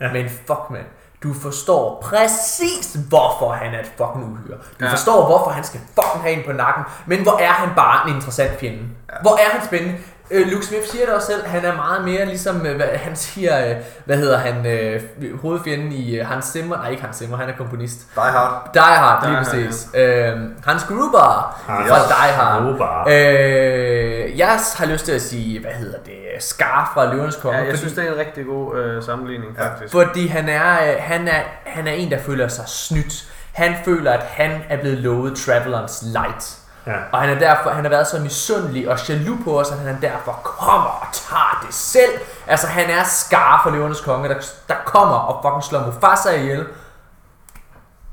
Ja. 0.00 0.12
Men 0.12 0.28
fuck 0.28 0.60
man, 0.70 0.82
du 1.22 1.34
forstår 1.34 2.02
præcis 2.02 2.96
hvorfor 3.08 3.52
han 3.52 3.74
er 3.74 3.80
et 3.80 3.90
fucking 3.98 4.24
uhyre. 4.24 4.58
Du. 4.80 4.84
Ja. 4.84 4.92
forstår 4.92 5.26
hvorfor 5.26 5.50
han 5.50 5.64
skal 5.64 5.80
fucking 5.94 6.22
have 6.22 6.32
en 6.34 6.42
på 6.46 6.52
nakken. 6.52 6.84
Men 7.06 7.22
hvor 7.22 7.38
er 7.38 7.52
han 7.52 7.68
bare 7.76 8.08
en 8.08 8.14
interessant 8.14 8.60
fjende. 8.60 8.78
Ja. 8.78 9.14
Hvor 9.22 9.34
er 9.36 9.50
han 9.58 9.66
spændende. 9.66 9.98
Øh, 10.30 10.46
Luke 10.46 10.66
Smith 10.66 10.86
siger 10.86 11.04
det 11.06 11.14
også 11.14 11.26
selv, 11.26 11.46
han 11.46 11.64
er 11.64 11.76
meget 11.76 12.04
mere 12.04 12.26
ligesom, 12.26 12.66
øh, 12.66 12.76
hvad, 12.76 12.86
han 12.86 13.16
siger, 13.16 13.70
øh, 13.70 13.76
hvad 14.04 14.16
hedder 14.16 14.38
han, 14.38 14.66
øh, 14.66 15.00
hovedfjenden 15.40 15.92
i 15.92 16.16
øh, 16.16 16.26
Hans 16.26 16.44
Zimmer, 16.44 16.76
nej 16.76 16.88
ikke 16.90 17.02
Hans 17.02 17.16
Zimmer, 17.16 17.36
han 17.36 17.48
er 17.48 17.56
komponist. 17.56 17.98
Die 18.14 18.22
Hard. 18.22 18.70
Die 18.74 18.82
Hard, 18.82 19.22
lige 19.22 19.36
Die 19.36 19.44
Hard, 19.44 19.64
præcis. 19.66 19.88
Øh, 19.94 20.32
Hans 20.66 20.84
Gruber 20.84 21.60
Hans 21.66 21.88
fra 21.88 21.98
Die 22.26 22.32
Hard. 22.34 22.62
Gruber. 22.62 23.08
Øh, 23.08 24.38
jeg 24.38 24.48
har 24.76 24.86
lyst 24.86 25.04
til 25.04 25.12
at 25.12 25.22
sige, 25.22 25.60
hvad 25.60 25.70
hedder 25.72 25.98
det, 26.06 26.14
Scar 26.40 26.90
fra 26.94 27.12
Løvernes 27.12 27.36
Konge. 27.36 27.56
Ja, 27.58 27.64
jeg 27.64 27.70
fordi, 27.70 27.78
synes, 27.78 27.92
det 27.92 28.08
er 28.08 28.12
en 28.12 28.18
rigtig 28.18 28.46
god 28.46 28.76
øh, 28.78 29.02
sammenligning, 29.02 29.52
Ja. 29.58 29.68
faktisk. 29.68 29.92
fordi 29.92 30.26
han 30.26 30.48
er, 30.48 30.72
øh, 30.72 30.94
han, 30.98 31.28
er, 31.28 31.40
han 31.64 31.86
er 31.86 31.92
en, 31.92 32.10
der 32.10 32.18
føler 32.18 32.48
sig 32.48 32.64
snydt. 32.68 33.24
Han 33.52 33.74
føler, 33.84 34.12
at 34.12 34.22
han 34.22 34.50
er 34.68 34.76
blevet 34.80 34.98
lovet 34.98 35.36
Travelers 35.36 36.02
Light. 36.02 36.58
Ja. 36.86 36.96
Og 37.12 37.20
han, 37.20 37.30
er 37.30 37.38
derfor, 37.38 37.70
han 37.70 37.84
har 37.84 37.90
været 37.90 38.06
så 38.06 38.20
misundelig 38.20 38.88
og 38.90 39.08
jaloux 39.08 39.44
på 39.44 39.60
os, 39.60 39.70
at 39.72 39.78
han 39.78 39.98
derfor 40.02 40.32
kommer 40.32 40.90
og 41.00 41.06
tager 41.12 41.64
det 41.66 41.74
selv. 41.74 42.10
Altså, 42.46 42.66
han 42.66 42.90
er 42.90 43.04
Scar 43.04 43.60
fra 43.62 43.70
Løvernes 43.70 44.00
Konge, 44.00 44.28
der, 44.28 44.34
der 44.68 44.74
kommer 44.84 45.14
og 45.16 45.44
fucking 45.44 45.64
slår 45.64 45.86
Mufasa 45.86 46.30
ihjel. 46.40 46.66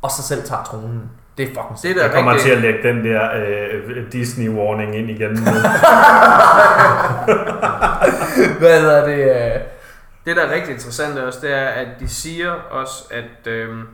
Og 0.02 0.12
så 0.12 0.24
selv 0.24 0.44
tager 0.44 0.64
tronen. 0.64 1.12
Det 1.38 1.44
er 1.44 1.48
fucking 1.48 1.82
Det 1.96 1.98
er 1.98 2.06
Jeg 2.06 2.12
kommer 2.14 2.32
rigtig... 2.32 2.46
til 2.46 2.56
at 2.56 2.62
lægge 2.62 2.84
den 2.84 3.06
der 3.06 3.30
øh, 3.36 4.04
Disney-warning 4.14 4.96
ind 4.96 5.10
igen. 5.10 5.38
Hvad 8.60 8.82
hedder 8.82 9.06
det? 9.06 9.54
Øh, 9.56 9.62
Det, 10.26 10.36
der 10.36 10.46
er 10.46 10.54
rigtig 10.54 10.74
interessant 10.74 11.20
også, 11.20 11.40
det 11.42 11.54
er, 11.54 11.68
at 11.68 11.88
de 12.00 12.08
siger 12.10 12.52
også, 12.52 13.04
at, 13.12 13.48
øhm, 13.52 13.88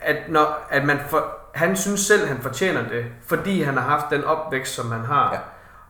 at, 0.00 0.16
når, 0.28 0.66
at 0.70 0.84
man 0.84 0.98
for, 1.08 1.24
han 1.54 1.76
synes 1.76 2.00
selv, 2.00 2.26
han 2.28 2.38
fortjener 2.42 2.80
det, 2.88 3.04
fordi 3.28 3.62
han 3.62 3.74
har 3.76 3.88
haft 3.90 4.06
den 4.10 4.24
opvækst, 4.24 4.74
som 4.74 4.90
han 4.92 5.00
har. 5.04 5.30
Ja. 5.32 5.38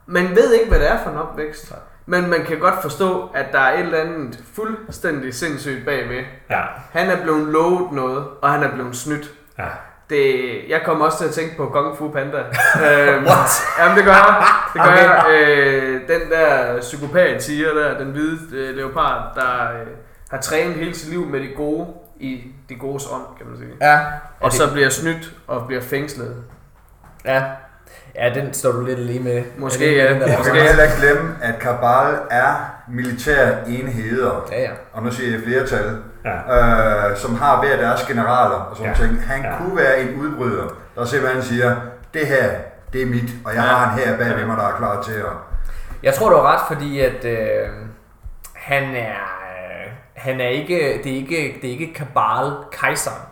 Man 0.07 0.37
ved 0.37 0.53
ikke, 0.53 0.69
hvad 0.71 0.79
det 0.81 0.91
er 0.91 1.03
for 1.03 1.11
en 1.11 1.17
opvækst. 1.17 1.71
Nej. 1.71 1.81
Men 2.07 2.31
man 2.31 2.45
kan 2.45 2.59
godt 2.59 2.83
forstå, 2.83 3.29
at 3.35 3.47
der 3.53 3.59
er 3.59 3.73
et 3.79 3.81
eller 3.85 3.99
andet 3.99 4.39
fuldstændig 4.55 5.35
sindssygt 5.35 5.85
bagved. 5.85 6.25
Ja. 6.51 6.61
Han 6.93 7.11
er 7.11 7.23
blevet 7.23 7.49
lovet 7.49 7.93
noget, 7.93 8.25
og 8.43 8.51
han 8.51 8.63
er 8.63 8.75
blevet 8.75 8.97
snydt. 8.97 9.31
ja. 9.59 9.65
Det, 10.11 10.35
jeg 10.69 10.83
kommer 10.85 11.05
også 11.05 11.19
til 11.19 11.25
at 11.25 11.31
tænke 11.35 11.57
på 11.57 11.67
Kung 11.67 11.99
Fu 11.99 12.09
Panda. 12.11 12.39
øhm, 12.87 13.27
Jamen 13.79 13.97
det 13.97 14.05
gør 14.05 14.13
jeg. 14.13 14.45
Det 14.75 14.83
gør 14.83 14.91
Okay. 14.91 15.03
jeg. 15.03 15.25
Øh, 15.31 16.01
den 16.09 16.31
der 16.31 16.81
psykopat 16.81 17.41
tiger 17.43 17.75
der, 17.75 17.99
den 17.99 18.11
hvide 18.11 18.39
øh, 18.57 18.77
leopard, 18.77 19.35
der 19.35 19.73
øh, 19.81 19.87
har 20.31 20.39
trænet 20.41 20.75
hele 20.75 20.95
sit 20.95 21.11
liv 21.11 21.27
med 21.27 21.41
det 21.41 21.51
gode 21.57 21.87
i 22.21 22.45
det 22.69 22.79
gode 22.81 23.03
ånd, 23.13 23.23
kan 23.39 23.47
man 23.47 23.57
sige. 23.59 23.71
Ja. 23.81 23.99
Og 24.41 24.53
så 24.53 24.73
bliver 24.73 24.89
snydt 24.89 25.33
og 25.47 25.67
bliver 25.67 25.83
fængslet. 25.83 26.37
Ja. 27.25 27.43
Ja, 28.15 28.35
den 28.35 28.55
står 28.55 28.73
du 28.73 28.81
lidt 28.85 28.99
lige 28.99 29.21
med. 29.21 29.43
Måske, 29.59 30.01
Er 30.01 30.03
det 30.03 30.09
ja. 30.09 30.13
den, 30.15 30.21
der- 30.31 30.39
Måske. 30.39 30.53
må 30.53 30.59
heller 30.61 30.83
ikke 30.83 30.97
glemme, 31.01 31.35
at 31.43 31.59
Kabal 31.59 32.15
er 32.31 32.55
militære 32.89 33.69
enheder, 33.71 34.49
Ja, 34.53 34.61
ja. 34.61 34.71
og 34.93 35.03
nu 35.03 35.11
siger 35.11 35.31
jeg 35.33 35.41
flertal, 35.47 35.97
Ja. 36.25 37.09
øh, 37.11 37.17
som 37.17 37.35
har 37.35 37.61
hver 37.61 37.77
deres 37.77 38.03
generaler 38.03 38.57
og 38.57 38.77
sådan 38.77 38.93
Ja. 38.93 38.99
ting. 39.07 39.23
Han 39.27 39.43
Ja. 39.43 39.57
kunne 39.59 39.77
være 39.77 40.01
en 40.01 40.21
udbryder, 40.21 40.65
der 40.97 41.05
simpelthen 41.05 41.43
siger, 41.43 41.77
det 42.15 42.27
her, 42.27 42.51
det 42.93 43.03
er 43.03 43.07
mit, 43.07 43.31
og 43.45 43.55
jeg 43.55 43.63
Ja. 43.65 43.69
har 43.71 43.93
en 43.93 43.99
her 43.99 44.17
bag 44.17 44.27
ved 44.31 44.37
Ja. 44.39 44.47
mig, 44.47 44.57
der 44.57 44.65
er 44.69 44.77
klar 44.77 45.03
til 45.03 45.13
at... 45.13 45.27
Jeg 46.03 46.15
tror, 46.15 46.31
du 46.31 46.37
har 46.37 46.53
ret, 46.55 46.61
fordi 46.77 47.01
at 47.01 47.25
øh, 47.25 47.69
han 48.55 48.83
er... 48.97 49.40
Han 50.21 50.41
er 50.41 50.49
ikke... 50.49 51.01
Det 51.05 51.13
er 51.13 51.17
ikke, 51.17 51.59
det 51.63 51.69
er 51.69 51.73
ikke 51.73 51.95
Kabal 51.95 52.53
kejseren. 52.73 53.23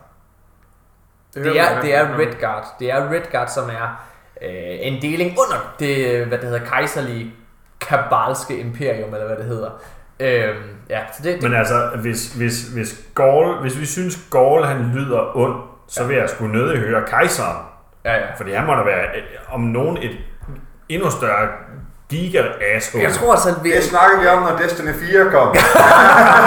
Det 1.34 1.60
er, 1.60 1.80
det 1.82 1.94
er 1.94 2.18
Red 2.18 2.40
Guard. 2.40 2.64
Det 2.80 2.90
er 2.90 3.10
Red 3.10 3.30
Guard, 3.32 3.48
som 3.48 3.70
er 3.70 4.06
øh, 4.42 4.78
en 4.80 5.02
deling 5.02 5.30
under 5.30 5.74
det, 5.78 6.26
hvad 6.26 6.38
det 6.38 6.46
hedder, 6.46 6.66
kejserlige 6.66 7.34
kabalske 7.80 8.58
imperium, 8.58 9.14
eller 9.14 9.26
hvad 9.26 9.36
det 9.36 9.44
hedder. 9.44 9.70
Øhm, 10.20 10.62
ja, 10.90 11.00
så 11.12 11.22
det, 11.22 11.34
det, 11.34 11.42
Men 11.42 11.54
altså, 11.54 11.90
hvis, 12.00 12.34
hvis, 12.34 12.68
hvis, 12.68 13.00
Gaul, 13.14 13.60
hvis 13.60 13.80
vi 13.80 13.86
synes, 13.86 14.18
Gaul 14.30 14.64
han 14.64 14.92
lyder 14.94 15.36
ond, 15.36 15.62
så 15.88 16.04
vil 16.04 16.16
jeg 16.16 16.30
sgu 16.30 16.46
nødig 16.46 16.78
høre 16.78 17.04
kejseren. 17.06 17.64
ja, 18.04 18.14
ja. 18.14 18.34
Fordi 18.36 18.52
han 18.52 18.66
må 18.66 18.74
da 18.74 18.82
være, 18.82 19.06
om 19.48 19.60
nogen, 19.60 19.96
et 19.96 20.16
endnu 20.88 21.10
større 21.10 21.48
giga 22.08 22.42
asshole. 22.60 23.04
Jeg 23.04 23.12
tror 23.12 23.32
altså, 23.32 23.54
vi, 23.62 23.72
Det 23.72 23.84
snakker 23.84 24.20
vi 24.20 24.26
om, 24.26 24.42
når 24.42 24.56
Destiny 24.56 24.94
4 24.94 25.30
kommer. 25.30 25.54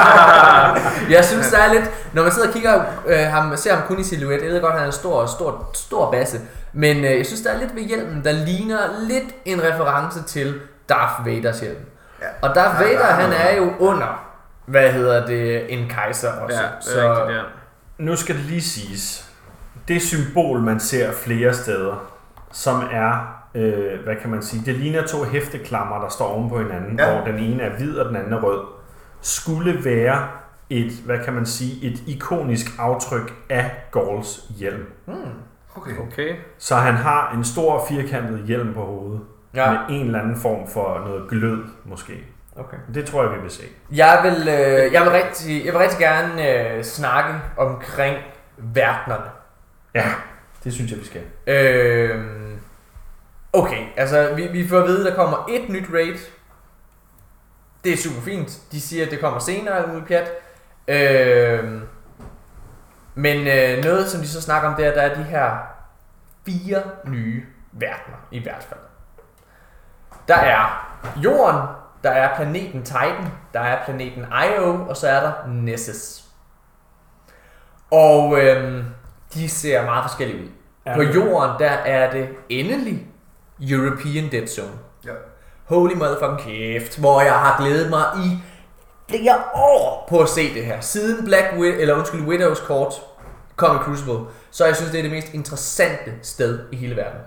jeg 1.16 1.26
synes, 1.26 1.52
der 1.52 1.58
er 1.58 1.74
lidt... 1.74 1.92
Når 2.14 2.24
man 2.24 2.32
sidder 2.32 2.48
og 2.48 2.54
kigger 2.54 2.84
øh, 3.08 3.20
ham, 3.20 3.58
ser 3.58 3.76
ham 3.76 3.88
kun 3.88 4.00
i 4.00 4.04
silhuet, 4.04 4.42
jeg 4.44 4.52
ved 4.52 4.62
godt, 4.62 4.74
han 4.74 4.82
er 4.82 4.86
en 4.86 4.92
stor, 4.92 5.26
stor, 5.26 5.70
stor 5.74 6.12
basse, 6.12 6.40
men 6.74 6.98
øh, 6.98 7.18
jeg 7.18 7.26
synes, 7.26 7.42
der 7.42 7.52
er 7.52 7.58
lidt 7.60 7.76
ved 7.76 7.84
hjelmen, 7.84 8.24
der 8.24 8.32
ligner 8.32 8.80
lidt 9.08 9.36
en 9.46 9.62
reference 9.64 10.24
til 10.24 10.60
Darth 10.90 11.26
Vaders 11.26 11.60
hjelm. 11.60 11.86
Ja. 12.22 12.28
Og 12.42 12.56
Darth 12.56 12.82
Ja, 12.82 12.88
Vader, 12.88 13.00
der 13.00 13.06
er 13.06 13.14
han 13.14 13.32
er 13.34 13.56
jo 13.56 13.74
under, 13.80 14.26
hvad 14.66 14.92
hedder 14.92 15.26
det, 15.26 15.74
en 15.74 15.90
kejser 15.90 16.32
også. 16.32 16.58
Ja, 16.58 16.94
det 16.94 17.04
er 17.04 17.12
rigtigt, 17.12 17.38
ja. 17.38 17.44
Nu 17.98 18.16
skal 18.16 18.36
det 18.36 18.44
lige 18.44 18.62
siges. 18.62 19.26
Det 19.88 20.02
symbol, 20.02 20.60
man 20.60 20.80
ser 20.80 21.12
flere 21.12 21.54
steder, 21.54 22.12
som 22.52 22.84
er, 22.92 23.41
øh, 23.56 24.04
hvad 24.04 24.16
kan 24.16 24.30
man 24.30 24.42
sige, 24.42 24.64
det 24.66 24.76
ligner 24.76 25.08
to 25.08 25.24
hæfteklammer, 25.24 26.02
der 26.02 26.10
står 26.10 26.26
oven 26.26 26.50
på 26.50 26.58
hinanden, 26.58 27.00
ja. 27.00 27.14
Hvor 27.14 27.32
den 27.32 27.40
ene 27.40 27.64
er 27.64 27.78
hvid 27.78 27.98
og 27.98 28.06
den 28.06 28.16
anden 28.16 28.34
er 28.34 28.42
rød, 28.42 28.60
skulle 29.22 29.86
være 29.86 30.28
et, 30.70 30.92
hvad 31.06 31.20
kan 31.20 31.34
man 31.34 31.46
sige, 31.46 31.92
et 31.92 32.04
ikonisk 32.08 32.66
aftryk 32.80 33.34
af 33.50 33.72
Gauls 33.92 34.46
hjelm. 34.60 34.86
Okay. 35.76 35.92
Okay. 36.12 36.36
Så 36.58 36.76
han 36.76 36.94
har 36.94 37.34
en 37.38 37.44
stor 37.44 37.86
firkantet 37.90 38.44
hjelm 38.48 38.74
på 38.74 38.86
hovedet. 38.86 39.22
Ja, 39.56 39.72
med 39.72 39.80
en 39.90 40.06
eller 40.06 40.20
anden 40.20 40.36
form 40.36 40.68
for 40.68 41.00
noget 41.06 41.30
glød, 41.30 41.64
måske. 41.86 42.14
okay. 42.56 42.78
Det 42.94 43.06
tror 43.06 43.24
jeg, 43.24 43.32
vi 43.32 43.42
vil 43.42 43.52
se. 43.52 43.64
Jeg 43.92 44.20
vil, 44.24 44.48
øh, 44.48 44.94
jeg 44.94 45.02
vil, 45.02 45.12
rigtig, 45.12 45.66
jeg 45.66 45.74
vil 45.74 45.80
rigtig 45.82 46.00
gerne 46.00 46.50
øh, 46.78 46.84
snakke 46.84 47.34
omkring 47.58 48.18
verdenerne. 48.58 49.30
Ja, 49.96 50.06
det 50.64 50.74
synes 50.74 50.92
jeg, 50.92 51.00
vi 51.00 51.06
skal. 51.06 51.22
Øh, 51.48 52.26
okay, 53.54 53.86
altså 53.98 54.34
vi, 54.36 54.48
vi 54.48 54.68
får 54.68 54.80
at 54.80 54.88
vide, 54.88 55.00
at 55.00 55.12
der 55.12 55.24
kommer 55.24 55.46
et 55.50 55.70
nyt 55.70 55.86
raid. 55.94 56.18
Det 57.84 57.94
er 57.94 57.98
super 57.98 58.22
fint. 58.22 58.62
De 58.72 58.82
siger, 58.82 59.06
at 59.06 59.12
det 59.12 59.20
kommer 59.20 59.40
senere, 59.40 59.78
alt 59.78 59.88
muligt 59.88 60.08
pjat. 60.08 60.32
Øh, 60.88 61.82
men 63.16 63.48
øh, 63.48 63.84
noget, 63.84 64.10
som 64.10 64.22
de 64.22 64.28
så 64.28 64.42
snakker 64.42 64.70
om, 64.70 64.76
det 64.76 64.86
er, 64.86 64.90
at 64.90 64.96
der 64.96 65.02
er 65.02 65.16
de 65.16 65.24
her 65.24 65.58
fire 66.46 66.82
nye 67.08 67.46
verdener 67.72 68.18
i 68.32 68.44
hvert 68.44 68.64
fald. 68.64 68.80
Der 70.28 70.36
er 70.36 70.88
Jorden, 71.24 71.68
der 72.04 72.10
er 72.10 72.36
planeten 72.36 72.84
Titan, 72.84 73.28
der 73.54 73.60
er 73.60 73.86
planeten 73.86 74.26
Io, 74.56 74.86
og 74.90 74.98
så 74.98 75.08
er 75.08 75.20
der 75.20 75.34
Nessus. 75.48 76.24
Og 77.92 78.40
øhm, 78.40 78.86
de 79.34 79.50
ser 79.50 79.86
meget 79.86 80.04
forskellige 80.04 80.44
ud. 80.44 80.50
Ja. 80.86 80.96
På 80.96 81.02
jorden, 81.02 81.60
der 81.60 81.70
er 81.70 82.12
det 82.12 82.30
endelig 82.50 83.08
European 83.62 84.30
Dead 84.32 84.48
Zone. 84.48 84.72
Ja. 85.06 85.12
Holy 85.66 85.94
motherfucking 85.94 86.40
kæft, 86.40 87.00
hvor 87.00 87.22
jeg 87.22 87.34
har 87.34 87.58
glædet 87.62 87.90
mig 87.90 88.04
i 88.26 88.38
flere 89.10 89.36
år 89.56 90.08
på 90.10 90.20
at 90.20 90.30
se 90.30 90.54
det 90.54 90.66
her. 90.66 90.82
Siden 90.82 91.26
Black 91.26 91.46
Widow, 91.58 91.80
eller 91.80 91.96
undskyld, 91.96 92.22
Widows 92.22 92.60
kort 92.60 92.94
kom 93.56 93.76
i 93.76 93.80
Crucible, 93.80 94.20
så 94.52 94.66
jeg 94.66 94.76
synes, 94.76 94.92
det 94.92 94.98
er 94.98 95.02
det 95.04 95.12
mest 95.12 95.34
interessante 95.34 96.12
sted 96.22 96.60
i 96.72 96.76
hele 96.76 96.96
verden. 96.96 97.20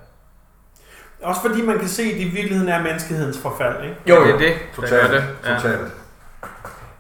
Også 1.23 1.40
fordi 1.40 1.62
man 1.62 1.78
kan 1.78 1.89
se, 1.89 2.02
at 2.02 2.15
det 2.15 2.20
i 2.20 2.24
virkeligheden 2.28 2.69
er 2.69 2.82
menneskehedens 2.82 3.39
forfald, 3.39 3.82
ikke? 3.85 3.97
Jo, 4.09 4.15
Det 4.24 4.28
jo. 4.31 4.35
er 4.35 4.39
det, 4.39 4.55
Totalt. 4.77 5.12
det. 5.12 5.24
Ja. 5.44 5.55
Totalt. 5.55 5.93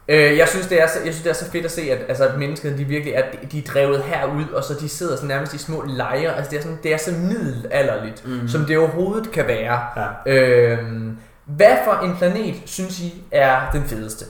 Øh, 0.08 0.38
jeg, 0.38 0.48
synes, 0.48 0.66
det 0.66 0.82
er 0.82 0.86
så, 0.86 0.98
jeg 1.04 1.12
synes, 1.12 1.22
det 1.22 1.30
er 1.30 1.34
så 1.34 1.50
fedt 1.50 1.64
at 1.64 1.70
se, 1.70 1.82
at, 1.82 1.98
altså, 2.08 2.28
at 2.28 2.38
menneskene 2.38 2.78
de 2.78 2.84
virkelig 2.84 3.14
er, 3.14 3.22
de 3.52 3.58
er 3.58 3.62
drevet 3.62 4.02
herud, 4.02 4.48
og 4.48 4.64
så 4.64 4.74
de 4.80 4.88
sidder 4.88 5.16
sådan 5.16 5.28
nærmest 5.28 5.54
i 5.54 5.58
små 5.58 5.84
lejre. 5.86 6.36
Altså, 6.36 6.50
det 6.50 6.58
er, 6.58 6.62
sådan, 6.62 6.78
det 6.82 6.92
er 6.92 6.96
så 6.96 7.12
middelalderligt, 7.12 8.26
mm. 8.26 8.48
som 8.48 8.64
det 8.64 8.78
overhovedet 8.78 9.30
kan 9.30 9.46
være. 9.46 9.80
Ja. 9.96 10.32
Øhm, 10.32 11.18
hvad 11.44 11.76
for 11.84 11.92
en 12.04 12.16
planet 12.16 12.54
synes 12.66 13.00
I 13.00 13.24
er 13.30 13.70
den 13.72 13.84
fedeste? 13.84 14.24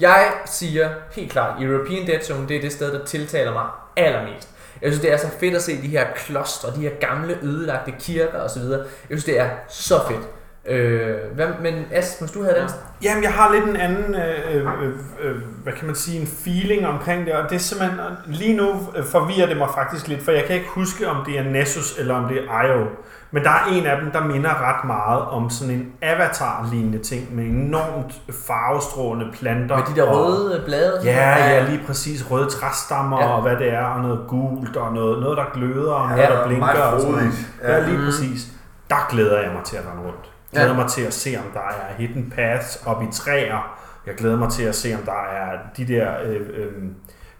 Jeg 0.00 0.32
siger 0.46 0.90
helt 1.12 1.32
klart, 1.32 1.62
European 1.62 2.06
Dead 2.06 2.20
Zone, 2.22 2.48
det 2.48 2.56
er 2.56 2.60
det 2.60 2.72
sted, 2.72 2.92
der 2.92 3.04
tiltaler 3.04 3.52
mig 3.52 3.66
allermest. 3.96 4.48
Jeg 4.82 4.92
synes, 4.92 5.00
det 5.00 5.12
er 5.12 5.16
så 5.16 5.28
fedt 5.40 5.54
at 5.54 5.62
se 5.62 5.82
de 5.82 5.88
her 5.88 6.06
klostre, 6.16 6.72
de 6.76 6.80
her 6.80 6.90
gamle 7.00 7.38
ødelagte 7.42 7.92
kirker 8.00 8.38
osv. 8.38 8.62
Jeg 8.62 8.80
synes, 9.06 9.24
det 9.24 9.40
er 9.40 9.48
så 9.68 9.94
fedt. 10.08 10.28
Øh, 10.68 11.16
hvad, 11.34 11.46
men 11.62 11.74
As, 11.92 12.16
hvis 12.20 12.30
du 12.30 12.42
havde 12.42 12.56
den... 12.60 12.68
Jamen, 13.02 13.22
jeg 13.22 13.32
har 13.32 13.52
lidt 13.52 13.64
en 13.64 13.76
anden, 13.76 14.14
øh, 14.14 14.54
øh, 14.82 14.92
øh, 15.22 15.36
hvad 15.62 15.72
kan 15.72 15.86
man 15.86 15.94
sige, 15.96 16.20
en 16.20 16.26
feeling 16.26 16.86
omkring 16.86 17.26
det, 17.26 17.32
og 17.34 17.50
det 17.50 17.56
er 17.56 17.60
simpelthen, 17.60 18.00
lige 18.26 18.56
nu 18.56 18.68
øh, 18.96 19.04
forvirrer 19.04 19.46
det 19.48 19.56
mig 19.56 19.68
faktisk 19.74 20.08
lidt, 20.08 20.24
for 20.24 20.32
jeg 20.32 20.44
kan 20.44 20.54
ikke 20.56 20.68
huske, 20.68 21.08
om 21.08 21.24
det 21.26 21.38
er 21.38 21.42
Nessus 21.44 21.98
eller 21.98 22.14
om 22.14 22.28
det 22.28 22.38
er 22.38 22.64
Io. 22.76 22.86
Men 23.30 23.42
der 23.44 23.50
er 23.50 23.64
en 23.72 23.86
af 23.86 24.00
dem, 24.00 24.10
der 24.10 24.24
minder 24.24 24.68
ret 24.68 24.84
meget 24.84 25.22
om 25.22 25.50
sådan 25.50 25.74
en 25.74 25.92
avatar-lignende 26.02 26.98
ting, 26.98 27.34
med 27.36 27.44
enormt 27.44 28.12
farvestrålende 28.46 29.32
planter. 29.32 29.76
Med 29.76 29.84
de 29.94 30.00
der 30.00 30.06
og- 30.08 30.16
røde 30.26 30.62
blade? 30.66 31.00
Ja, 31.04 31.36
ja, 31.54 31.62
lige 31.68 31.80
præcis. 31.86 32.30
Røde 32.30 32.50
træstammer 32.50 33.20
Ja. 33.24 33.28
og 33.28 33.42
hvad 33.42 33.56
det 33.56 33.72
er, 33.74 33.84
og 33.84 34.00
noget 34.02 34.20
gult, 34.28 34.76
og 34.76 34.92
noget, 34.94 35.20
noget 35.20 35.36
der 35.36 35.44
gløder, 35.54 35.92
og 35.92 36.08
noget, 36.08 36.22
Ja, 36.22 36.28
der 36.30 36.46
blinker. 36.46 36.66
meget 36.66 36.82
og 36.94 37.00
sådan 37.00 37.14
noget. 37.14 37.32
Ja, 37.62 37.72
Ja. 37.76 37.86
lige 37.88 37.98
præcis. 38.04 38.46
Der 38.90 39.06
glæder 39.10 39.40
jeg 39.42 39.50
mig 39.54 39.64
til 39.64 39.76
at 39.76 39.82
rende 39.90 40.02
rundt. 40.08 40.30
Jeg 40.52 40.60
glæder 40.60 40.68
Ja. 40.74 40.80
mig 40.82 40.90
til 40.90 41.02
at 41.02 41.12
se, 41.14 41.36
om 41.46 41.52
der 41.52 41.60
er 41.60 41.94
hidden 41.98 42.32
paths 42.36 42.82
op 42.86 43.02
i 43.02 43.06
træer. 43.12 43.78
Jeg 44.06 44.14
glæder 44.14 44.36
mig 44.36 44.50
til 44.52 44.62
at 44.62 44.74
se, 44.74 44.94
om 44.94 45.00
der 45.02 45.22
er 45.32 45.58
de 45.76 45.88
der, 45.88 46.22
øh, 46.24 46.40
øh, 46.54 46.72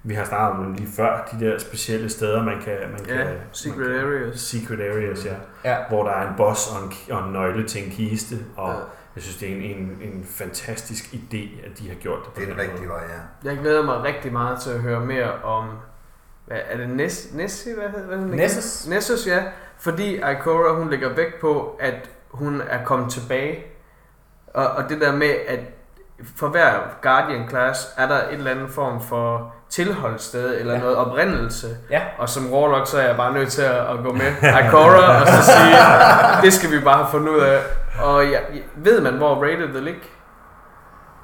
vi 0.03 0.15
har 0.15 0.25
snakket 0.25 0.59
om 0.59 0.65
dem 0.65 0.75
lige 0.75 0.89
før, 0.97 1.29
de 1.33 1.45
der 1.47 1.59
specielle 1.59 2.09
steder, 2.11 2.43
man 2.45 2.61
kan... 2.65 2.77
Man 2.93 3.07
Ja, 3.09 3.17
kan 3.25 3.27
secret 3.53 3.79
man 3.79 3.89
kan, 3.99 4.07
areas. 4.07 4.41
Secret 4.41 4.81
areas, 4.81 5.25
ja. 5.27 5.35
Ja. 5.71 5.77
Hvor 5.89 6.05
der 6.05 6.11
er 6.13 6.29
en 6.29 6.35
boss 6.37 6.71
og 6.73 6.85
en, 6.85 6.93
og 7.15 7.27
en 7.27 7.33
nøgle 7.33 7.67
til 7.69 7.85
en 7.85 7.91
kiste. 7.91 8.35
Og 8.57 8.69
Ja. 8.69 8.75
jeg 9.15 9.23
synes, 9.23 9.37
det 9.37 9.49
er 9.51 9.55
en, 9.57 9.63
en, 9.63 9.99
en 10.03 10.25
fantastisk 10.31 11.05
idé, 11.05 11.67
at 11.67 11.79
de 11.79 11.89
har 11.89 11.95
gjort 11.95 12.19
det 12.25 12.33
på 12.35 12.41
Det 12.41 12.49
er 12.49 12.53
den 12.53 12.61
rigtige 12.63 12.89
vej, 12.89 13.01
ja. 13.45 13.51
Jeg 13.51 13.59
glæder 13.59 13.85
mig 13.85 14.03
rigtig 14.03 14.33
meget 14.33 14.61
til 14.61 14.71
at 14.71 14.81
høre 14.81 15.01
mere 15.01 15.33
om... 15.45 15.65
Hvad, 16.47 16.59
er 16.71 16.77
det 16.77 16.89
Ness, 16.91 17.33
Nessie? 17.35 17.75
Hvad 17.75 17.89
hedder 17.89 18.17
den? 18.17 18.27
Nessus. 18.31 18.87
Nessus, 18.89 19.27
ja. 19.27 19.43
Fordi 19.79 20.15
Ikora, 20.17 20.75
hun 20.75 20.91
lægger 20.91 21.15
vægt 21.15 21.41
på, 21.41 21.77
at 21.81 22.11
hun 22.31 22.63
er 22.71 22.85
kommet 22.85 23.11
tilbage. 23.13 23.59
Og, 24.55 24.67
og 24.69 24.89
det 24.89 25.01
der 25.01 25.13
med, 25.13 25.31
at 25.49 25.59
for 26.37 26.49
hver 26.49 26.73
Guardian 27.03 27.49
Class 27.49 27.89
er 27.97 28.07
der 28.09 28.15
et 28.15 28.33
eller 28.33 28.51
andet 28.51 28.71
form 28.71 29.03
for 29.03 29.55
tilholdssted 29.71 30.61
eller 30.61 30.73
Ja. 30.73 30.79
ja. 30.79 30.83
noget 30.85 30.97
oprindelse. 30.97 31.67
Ja. 31.91 32.03
Og 32.19 32.29
som 32.29 32.53
Warlock, 32.53 32.87
så 32.87 32.99
er 33.01 33.07
jeg 33.07 33.17
bare 33.17 33.33
nødt 33.33 33.49
til 33.53 33.63
at, 33.63 33.77
at 33.91 33.99
gå 34.05 34.13
med 34.13 34.33
Ikora 34.67 35.21
og 35.21 35.27
så 35.29 35.43
sige, 35.45 35.77
det 36.43 36.53
skal 36.53 36.71
vi 36.71 36.85
bare 36.85 36.97
have 36.97 37.09
fundet 37.11 37.29
ud 37.29 37.39
af. 37.41 37.61
Og 38.03 38.33
jeg, 38.33 38.43
ved 38.77 39.01
man, 39.01 39.15
hvor 39.15 39.35
Rated 39.45 39.67
vil 39.67 39.83
ligge? 39.83 40.01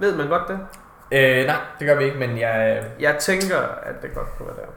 Ved 0.01 0.16
man 0.16 0.28
godt 0.28 0.43
det? 0.48 0.59
Øh, 1.12 1.47
nej, 1.47 1.56
det 1.78 1.86
gør 1.86 1.94
vi 1.97 2.05
ikke, 2.05 2.18
men 2.18 2.39
jeg, 2.39 2.85
Jeg 3.01 3.16
tænker, 3.20 3.59
at 3.82 4.02
det 4.02 4.14
godt 4.14 4.26
kunne 4.39 4.47
være 4.48 4.56
der. 4.56 4.72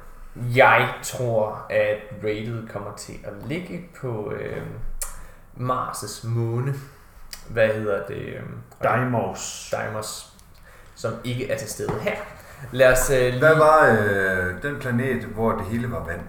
jeg 0.55 0.87
tror, 1.03 1.65
at 1.69 1.97
rated 2.23 2.67
kommer 2.73 2.91
til 2.97 3.13
at 3.23 3.33
ligge 3.47 3.81
på 4.01 4.31
øh, 4.39 4.61
Mars' 5.59 6.27
måne. 6.27 6.73
hvad 7.49 7.67
hedder 7.67 8.05
det? 8.05 8.35
øhm, 8.35 8.57
Deimos. 8.83 9.69
Deimos, 9.71 10.33
som 10.95 11.13
ikke 11.23 11.51
er 11.51 11.57
til 11.57 11.69
stede 11.69 11.99
her. 12.01 12.15
Lad 12.71 12.91
os 12.91 13.09
øh, 13.09 13.19
lige... 13.19 13.39
Hvad 13.39 13.55
var 13.55 13.97
øh, 14.01 14.61
den 14.61 14.79
planet, 14.79 15.23
hvor 15.23 15.51
det 15.51 15.65
hele 15.65 15.91
var 15.91 16.03
vand? 16.03 16.21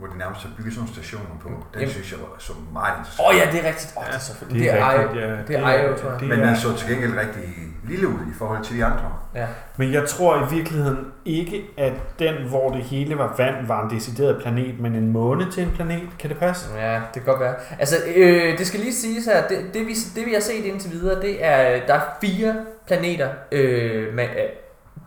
Hvor 0.00 0.08
de 0.08 0.18
nærmest 0.18 0.40
har 0.42 0.50
bygget 0.56 0.72
sådan 0.74 0.80
nogle 0.82 0.94
stationer 0.96 1.36
på? 1.42 1.48
Den 1.48 1.80
Jamen. 1.80 1.90
synes 1.96 2.10
jeg 2.12 2.20
var 2.20 2.30
så 2.38 2.52
meget 2.72 2.92
interessant. 2.98 3.20
Åh 3.20 3.28
oh, 3.28 3.34
ja, 3.40 3.44
det 3.52 3.58
er 3.64 3.68
rigtigt. 3.70 3.90
Oh, 3.96 4.04
det 4.06 4.14
er 4.14 4.18
så 4.18 4.34
fedt. 4.36 4.50
Det, 4.50 4.70
er 4.70 5.00
rigtigt, 5.00 5.14
Io. 5.24 5.28
ja. 5.28 5.36
Det 5.48 5.56
er 5.56 5.88
Io, 5.88 5.96
tror 6.00 6.10
jeg. 6.10 6.20
det 6.20 6.28
Men 6.28 6.40
er- 6.40 6.46
den 6.46 6.56
så 6.56 6.76
til 6.78 6.88
gengæld 6.90 7.14
rigtig 7.24 7.42
lille 7.88 8.08
ud 8.08 8.20
i 8.32 8.34
forhold 8.38 8.64
til 8.64 8.76
de 8.76 8.84
andre. 8.84 9.12
Ja. 9.34 9.46
Men 9.76 9.92
jeg 9.92 10.08
tror 10.08 10.32
i 10.46 10.54
virkeligheden 10.54 10.98
ikke, 11.24 11.62
at 11.78 11.92
den, 12.18 12.34
hvor 12.48 12.70
det 12.70 12.82
hele 12.82 13.18
var 13.18 13.34
vand, 13.38 13.66
var 13.66 13.84
en 13.84 13.90
decideret 13.96 14.42
planet, 14.42 14.80
men 14.80 14.94
en 14.94 15.12
måne 15.12 15.50
til 15.52 15.62
en 15.62 15.70
planet. 15.74 16.08
Kan 16.18 16.30
det 16.30 16.38
passe? 16.38 16.66
Ja, 16.78 16.94
det 16.94 17.02
kan 17.12 17.22
godt 17.24 17.40
være. 17.40 17.54
Altså, 17.78 17.96
øh, 18.16 18.58
det 18.58 18.66
skal 18.66 18.80
lige 18.80 18.94
siges 18.94 19.24
her, 19.24 19.48
det, 19.48 19.58
det, 19.74 19.86
vi, 19.86 19.94
det 20.16 20.26
vi 20.26 20.32
har 20.32 20.40
set 20.40 20.64
indtil 20.64 20.90
videre, 20.92 21.22
det 21.22 21.44
er, 21.44 21.86
der 21.86 21.94
er 21.94 22.00
fire 22.20 22.54
planeter, 22.86 23.28
øh, 23.52 24.14
med, 24.14 24.24
øh, 24.24 24.30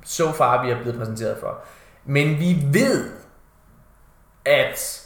so 0.06 0.32
far 0.32 0.66
vi 0.66 0.72
er 0.72 0.82
blevet 0.82 0.98
præsenteret 1.00 1.38
for. 1.40 1.58
Men 2.06 2.40
vi 2.40 2.58
ved, 2.74 3.06
at 4.46 5.02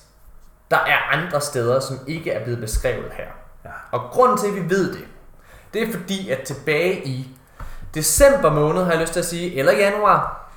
der 0.72 0.77
er 0.77 0.97
andre 1.11 1.41
steder, 1.41 1.80
som 1.80 1.99
ikke 2.07 2.31
er 2.31 2.43
blevet 2.43 2.59
beskrevet 2.59 3.11
her. 3.11 3.27
Ja. 3.65 3.69
Og 3.91 3.99
grunden 4.11 4.38
til, 4.38 4.47
at 4.47 4.55
vi 4.55 4.69
ved 4.69 4.93
det, 4.93 5.07
det 5.73 5.81
er 5.81 5.91
fordi, 5.91 6.30
at 6.30 6.41
tilbage 6.41 7.07
i 7.07 7.38
december 7.93 8.49
måned, 8.53 8.84
har 8.84 8.91
jeg 8.91 9.01
lyst 9.01 9.14
til 9.14 9.19
at 9.19 9.26
sige, 9.26 9.55
eller 9.55 9.72
januar, 9.72 10.49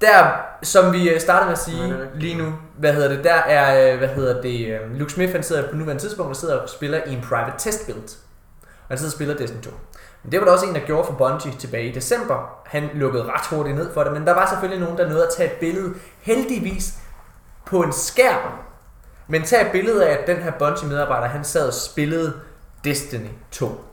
der, 0.00 0.30
som 0.62 0.92
vi 0.92 1.10
øh, 1.10 1.20
startede 1.20 1.46
med 1.46 1.52
at 1.52 1.58
sige 1.58 1.88
Nej, 1.88 2.06
lige 2.14 2.34
nu, 2.34 2.52
hvad 2.78 2.92
hedder 2.92 3.08
det, 3.08 3.24
der 3.24 3.34
er, 3.34 3.92
øh, 3.92 3.98
hvad 3.98 4.08
hedder 4.08 4.42
det, 4.42 4.66
øh, 4.66 4.94
Luke 4.94 5.12
Smith, 5.12 5.32
han 5.32 5.42
sidder 5.42 5.70
på 5.70 5.76
nuværende 5.76 6.02
tidspunkt 6.02 6.30
og 6.30 6.36
sidder 6.36 6.60
og 6.60 6.68
spiller 6.68 7.00
i 7.06 7.12
en 7.12 7.24
private 7.28 7.52
test 7.58 7.86
build. 7.86 7.98
Og 8.62 8.88
han 8.88 8.98
sidder 8.98 9.10
og 9.10 9.14
spiller 9.14 9.36
Destiny 9.36 9.62
2. 9.62 9.70
Men 10.22 10.32
det 10.32 10.40
var 10.40 10.46
der 10.46 10.52
også 10.52 10.66
en, 10.66 10.74
der 10.74 10.80
gjorde 10.80 11.06
for 11.06 11.12
Bungie 11.12 11.52
tilbage 11.58 11.86
i 11.86 11.92
december. 11.92 12.62
Han 12.66 12.90
lukkede 12.94 13.24
ret 13.24 13.46
hurtigt 13.50 13.76
ned 13.76 13.94
for 13.94 14.04
det, 14.04 14.12
men 14.12 14.26
der 14.26 14.34
var 14.34 14.48
selvfølgelig 14.48 14.84
nogen, 14.84 14.98
der 14.98 15.08
nåede 15.08 15.26
at 15.26 15.32
tage 15.36 15.52
et 15.52 15.56
billede, 15.56 15.94
heldigvis 16.20 16.94
på 17.64 17.82
en 17.82 17.92
skærm. 17.92 18.52
Men 19.28 19.42
tag 19.42 19.66
et 19.66 19.72
billede 19.72 20.08
af, 20.08 20.12
at 20.12 20.26
den 20.26 20.36
her 20.36 20.50
Bungie-medarbejder, 20.50 21.26
han 21.26 21.44
sad 21.44 21.66
og 21.66 21.74
spillede 21.74 22.32
Destiny 22.84 23.30
2. 23.50 23.84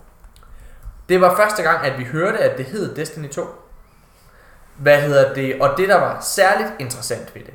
Det 1.09 1.21
var 1.21 1.35
første 1.35 1.63
gang, 1.63 1.85
at 1.85 1.99
vi 1.99 2.03
hørte, 2.03 2.37
at 2.37 2.57
det 2.57 2.65
hed 2.65 2.95
Destiny 2.95 3.29
2. 3.29 3.45
Hvad 4.77 5.01
hedder 5.01 5.33
det? 5.33 5.61
Og 5.61 5.77
det, 5.77 5.89
der 5.89 5.99
var 5.99 6.19
særligt 6.21 6.69
interessant 6.79 7.35
ved 7.35 7.43
det, 7.43 7.53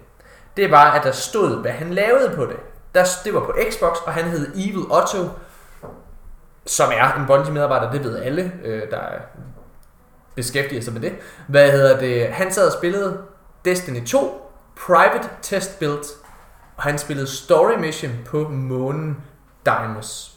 det 0.57 0.70
var, 0.70 0.91
at 0.91 1.05
der 1.05 1.12
stod, 1.12 1.61
hvad 1.61 1.70
han 1.70 1.91
lavede 1.91 2.36
på 2.36 2.47
det. 2.47 2.57
Der, 2.95 3.05
det 3.24 3.35
var 3.35 3.41
på 3.41 3.55
Xbox, 3.70 3.97
og 4.07 4.12
han 4.12 4.24
hed 4.24 4.53
Evil 4.55 4.85
Otto, 4.91 5.28
som 6.66 6.91
er 6.93 7.12
en 7.12 7.27
Bungie-medarbejder, 7.27 7.91
det 7.91 8.05
ved 8.05 8.23
alle, 8.23 8.53
øh, 8.65 8.91
der 8.91 9.01
beskæftiger 10.35 10.82
sig 10.82 10.93
med 10.93 11.01
det. 11.01 11.12
Hvad 11.49 11.73
hedder 11.73 11.99
det? 11.99 12.28
Han 12.28 12.53
sad 12.53 12.66
og 12.66 12.73
spillede 12.73 13.19
Destiny 13.65 14.07
2, 14.07 14.44
Private 14.87 15.29
Test 15.43 15.79
Build, 15.79 16.05
og 16.77 16.83
han 16.83 16.99
spillede 16.99 17.27
Story 17.27 17.79
Mission 17.79 18.13
på 18.27 18.49
månen 18.49 19.17
Deimos. 19.67 20.31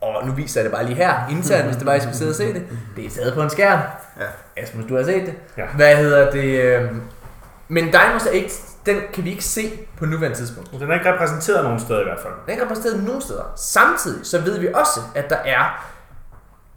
Og 0.00 0.26
nu 0.26 0.32
viser 0.32 0.60
jeg 0.60 0.64
det 0.64 0.72
bare 0.72 0.84
lige 0.84 0.96
her, 0.96 1.28
internt, 1.30 1.64
hvis 1.64 1.76
det 1.76 1.86
var, 1.86 1.94
I 1.94 2.00
skulle 2.00 2.16
sidde 2.16 2.30
og 2.30 2.34
se 2.34 2.54
det. 2.54 2.66
Det 2.96 3.06
er 3.06 3.10
taget 3.10 3.34
på 3.34 3.42
en 3.42 3.50
skærm. 3.50 3.80
Ja. 4.20 4.62
Asmus, 4.62 4.84
du 4.88 4.96
har 4.96 5.04
set 5.04 5.26
det. 5.26 5.34
Ja. 5.56 5.66
Hvad 5.66 5.96
hedder 5.96 6.30
det? 6.30 6.60
øhm, 6.60 7.02
Men 7.68 7.92
Deimos 7.92 8.26
er 8.26 8.30
ikke, 8.30 8.52
den 8.86 9.00
kan 9.12 9.24
vi 9.24 9.30
ikke 9.30 9.44
se 9.44 9.70
på 9.98 10.06
nuværende 10.06 10.38
tidspunkt. 10.38 10.70
Den 10.70 10.90
er 10.90 10.94
ikke 10.94 11.12
repræsenteret 11.12 11.64
nogen 11.64 11.80
steder 11.80 12.00
i 12.00 12.04
hvert 12.04 12.20
fald. 12.22 12.32
Den 12.32 12.42
er 12.46 12.52
ikke 12.52 12.64
repræsenteret 12.64 13.02
nogen 13.04 13.20
steder. 13.20 13.52
Samtidig 13.56 14.26
så 14.26 14.40
ved 14.40 14.58
vi 14.58 14.68
også, 14.74 15.00
at 15.14 15.30
der 15.30 15.36
er 15.36 15.86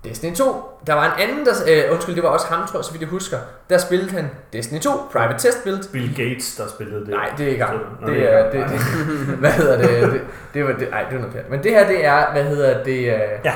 Destiny 0.04 0.36
2. 0.36 0.44
Der 0.88 0.94
var 0.94 1.06
en 1.16 1.30
anden, 1.30 1.46
der, 1.46 1.52
øh, 1.86 1.92
undskyld, 1.92 2.16
det 2.16 2.24
var 2.24 2.30
også 2.30 2.48
ham, 2.48 2.68
tror 2.68 2.80
jeg, 2.80 2.84
så 2.86 2.92
vidt 2.92 3.02
jeg 3.02 3.10
husker. 3.10 3.38
Der 3.70 3.78
spillede 3.78 4.12
han 4.12 4.30
Destiny 4.54 4.80
2, 4.80 4.90
Private 5.12 5.40
Test 5.40 5.64
Build. 5.64 5.92
Bill 5.92 6.16
Gates, 6.16 6.56
der 6.56 6.68
spillede 6.68 7.00
det. 7.00 7.10
Nej, 7.10 7.30
det 7.38 7.46
er 7.48 7.52
ikke 7.52 7.64
ham. 7.64 7.80
Det 8.06 8.34
er, 8.34 8.52
det, 8.52 8.70
det, 8.70 8.80
hvad 9.42 9.52
hedder 9.52 9.78
det? 9.78 10.12
Det, 10.14 10.22
det 10.54 10.66
var 10.66 10.72
det, 10.74 10.90
nej, 10.90 11.04
det 11.04 11.14
var 11.14 11.18
noget 11.20 11.34
pjat. 11.34 11.50
Men 11.50 11.64
det 11.64 11.72
her, 11.72 11.88
det 11.88 12.06
er, 12.06 12.32
hvad 12.32 12.44
hedder 12.44 12.84
det? 12.84 13.00
øh, 13.00 13.20
Ja. 13.46 13.54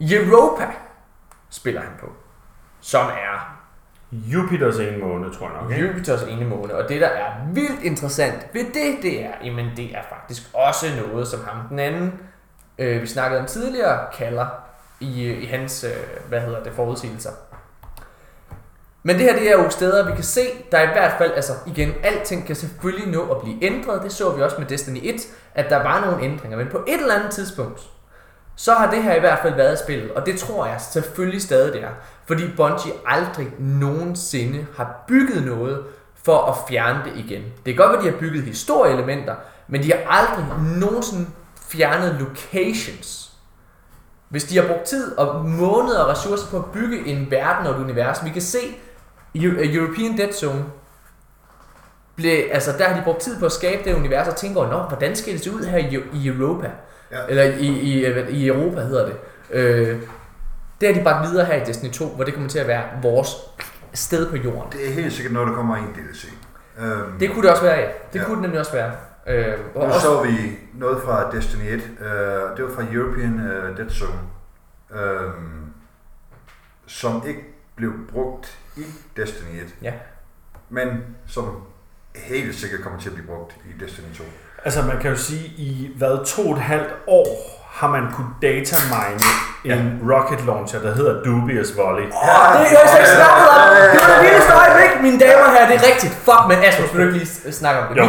Europa 0.00 0.64
spiller 1.50 1.80
han 1.80 1.90
på. 2.00 2.12
Som 2.80 3.06
er 3.06 3.54
Jupiters 4.12 4.78
ene 4.78 4.98
måned, 4.98 5.30
tror 5.30 5.46
jeg 5.50 5.62
nok. 5.62 5.70
Ikke? 5.72 5.86
Jupiters 5.86 6.22
ene 6.22 6.44
måne. 6.44 6.74
Og 6.74 6.88
det, 6.88 7.00
der 7.00 7.06
er 7.06 7.30
vildt 7.52 7.82
interessant 7.82 8.46
ved 8.52 8.64
det, 8.64 9.02
det 9.02 9.24
er, 9.24 9.30
jamen 9.44 9.70
det 9.76 9.84
er 9.96 10.00
faktisk 10.08 10.42
også 10.54 10.86
noget, 11.06 11.28
som 11.28 11.40
ham 11.46 11.68
den 11.68 11.78
anden, 11.78 12.20
øh, 12.78 13.02
vi 13.02 13.06
snakkede 13.06 13.40
om 13.40 13.46
tidligere, 13.46 13.98
kalder 14.14 14.46
i, 15.00 15.32
i 15.32 15.46
hans, 15.46 15.84
øh, 15.84 16.28
hvad 16.28 16.40
hedder 16.40 16.62
det, 16.62 16.72
forudsigelser. 16.72 17.30
Men 19.02 19.16
det 19.16 19.24
her, 19.24 19.38
det 19.38 19.50
er 19.50 19.52
jo 19.52 19.70
steder, 19.70 20.06
vi 20.06 20.14
kan 20.14 20.24
se, 20.24 20.46
der 20.72 20.82
i 20.82 20.86
hvert 20.86 21.14
fald, 21.18 21.32
altså 21.32 21.52
igen, 21.66 21.92
alting 22.02 22.46
kan 22.46 22.56
selvfølgelig 22.56 23.08
nå 23.08 23.22
at 23.30 23.42
blive 23.42 23.64
ændret. 23.64 24.02
Det 24.02 24.12
så 24.12 24.30
vi 24.30 24.42
også 24.42 24.56
med 24.58 24.66
Destiny 24.66 25.00
1, 25.02 25.14
at 25.54 25.70
der 25.70 25.82
var 25.82 26.00
nogle 26.00 26.24
ændringer. 26.24 26.58
Men 26.58 26.68
på 26.68 26.78
et 26.86 27.00
eller 27.00 27.14
andet 27.14 27.30
tidspunkt, 27.30 27.80
så 28.56 28.74
har 28.74 28.90
det 28.90 29.02
her 29.02 29.14
i 29.14 29.20
hvert 29.20 29.38
fald 29.42 29.54
været 29.54 29.74
i 29.74 29.82
spillet. 29.84 30.10
Og 30.12 30.26
det 30.26 30.38
tror 30.38 30.66
jeg 30.66 30.80
selvfølgelig 30.80 31.42
stadig 31.42 31.72
det 31.72 31.82
er. 31.82 31.90
Fordi 32.26 32.42
Bungie 32.56 32.92
aldrig 33.06 33.48
nogensinde 33.58 34.66
har 34.76 35.04
bygget 35.08 35.46
noget 35.46 35.84
for 36.22 36.38
at 36.38 36.54
fjerne 36.68 37.04
det 37.04 37.12
igen. 37.16 37.42
Det 37.42 37.74
kan 37.74 37.76
godt 37.76 37.92
være, 37.92 38.02
de 38.06 38.10
har 38.10 38.18
bygget 38.18 38.42
historieelementer, 38.42 39.34
men 39.68 39.82
de 39.82 39.92
har 39.92 40.00
aldrig 40.08 40.46
nogensinde 40.80 41.26
fjernet 41.68 42.14
locations. 42.20 43.27
Hvis 44.28 44.44
de 44.44 44.56
har 44.58 44.66
brugt 44.66 44.84
tid 44.84 45.18
og 45.18 45.44
måneder 45.44 45.98
og 46.00 46.08
ressourcer 46.10 46.46
på 46.50 46.56
at 46.56 46.64
bygge 46.72 47.06
en 47.06 47.30
verden 47.30 47.66
og 47.66 47.74
et 47.76 47.80
univers, 47.84 48.24
vi 48.24 48.30
kan 48.30 48.42
se 48.42 48.58
Eu- 49.36 49.76
European 49.76 50.16
Dead 50.18 50.32
Zone, 50.32 50.64
blev, 52.16 52.38
altså 52.52 52.72
der 52.78 52.84
har 52.88 52.96
de 52.96 53.02
brugt 53.04 53.20
tid 53.20 53.38
på 53.38 53.46
at 53.46 53.52
skabe 53.52 53.84
det 53.90 53.94
univers 53.96 54.28
og 54.28 54.36
tænke 54.36 54.60
over, 54.60 54.70
Nå, 54.70 54.78
hvordan 54.78 55.16
skal 55.16 55.32
det 55.32 55.44
se 55.44 55.52
ud 55.54 55.64
her 55.64 55.78
i, 55.78 55.98
i 56.14 56.26
Europa? 56.28 56.70
Ja. 57.12 57.16
Eller 57.28 57.42
i, 57.42 57.66
i, 57.66 58.06
i 58.30 58.46
Europa 58.48 58.80
hedder 58.80 59.06
det. 59.06 59.16
Øh, 59.50 60.00
det 60.80 60.88
har 60.88 60.94
de 60.94 61.02
bragt 61.02 61.30
videre 61.30 61.46
her 61.46 61.54
i 61.62 61.64
Destiny 61.64 61.90
2, 61.92 62.06
hvor 62.06 62.24
det 62.24 62.34
kommer 62.34 62.48
til 62.48 62.58
at 62.58 62.66
være 62.68 62.82
vores 63.02 63.36
sted 63.94 64.30
på 64.30 64.36
jorden. 64.36 64.72
Det 64.72 64.88
er 64.88 64.92
helt 64.92 65.12
sikkert 65.12 65.32
noget, 65.32 65.48
der 65.48 65.54
kommer 65.54 65.76
i 65.76 65.80
en 65.80 65.86
DLC. 65.86 66.24
Øhm, 66.80 67.18
Det 67.20 67.30
kunne 67.30 67.42
det 67.42 67.50
også 67.50 67.62
være, 67.62 67.76
ja. 67.78 67.86
Det 68.12 68.18
Ja. 68.18 68.24
kunne 68.24 68.34
det 68.36 68.42
nemlig 68.42 68.60
også 68.60 68.72
være. 68.72 68.92
Øh, 69.28 69.54
og 69.74 69.80
Nu 69.88 69.94
også, 69.94 70.00
så 70.00 70.22
vi 70.22 70.58
noget 70.74 71.02
fra 71.04 71.30
Destiny 71.30 71.62
1. 71.62 71.72
Øh, 71.72 72.10
det 72.56 72.64
var 72.64 72.70
fra 72.74 72.84
European 72.92 73.40
øh, 73.40 73.76
Dead 73.76 73.90
Zone. 73.90 74.20
Øh, 75.02 75.30
som 76.86 77.22
ikke 77.26 77.40
blev 77.76 77.92
brugt 78.12 78.58
i 78.76 78.84
Destiny 79.16 79.62
1. 79.62 79.74
Ja. 79.82 79.92
Men 80.68 80.88
som 81.26 81.62
helt 82.16 82.54
sikkert 82.54 82.80
kommer 82.80 83.00
til 83.00 83.08
at 83.08 83.14
blive 83.14 83.26
brugt 83.26 83.56
i 83.64 83.84
Destiny 83.84 84.14
2. 84.14 84.24
Altså 84.64 84.82
man 84.82 84.98
kan 85.00 85.10
jo 85.10 85.16
sige, 85.16 85.44
i 85.46 85.90
hvad, 85.96 86.26
to 86.26 86.42
og 86.50 86.56
et 86.56 86.62
halvt 86.62 86.94
år 87.06 87.28
har 87.78 87.88
man 87.90 88.12
kunnet 88.12 88.32
datamine 88.42 89.20
en 89.64 90.12
rocket 90.12 90.46
launcher, 90.46 90.80
der 90.80 90.94
hedder 90.94 91.22
Dubious 91.22 91.76
Volley. 91.76 92.02
Åh, 92.02 92.52
det 92.60 92.66
er 92.82 92.86
så 92.92 92.98
ikke 92.98 93.14
snakket 93.20 93.46
om! 93.58 93.66
Det 93.92 93.98
var 94.02 94.08
det 94.14 94.20
vildeste 94.26 94.52
øjeblik, 94.62 94.92
mine 95.06 95.18
damer 95.24 95.48
her. 95.54 95.62
Det 95.70 95.76
er 95.80 95.86
rigtigt. 95.90 96.12
Fuck, 96.26 96.42
men 96.48 96.58
Asmus, 96.68 96.88
vil 96.92 97.00
du 97.00 97.06
ikke 97.08 97.18
lige 97.18 97.52
snakke 97.52 97.80
om 97.80 97.86
det? 97.94 98.00
Jo. 98.02 98.06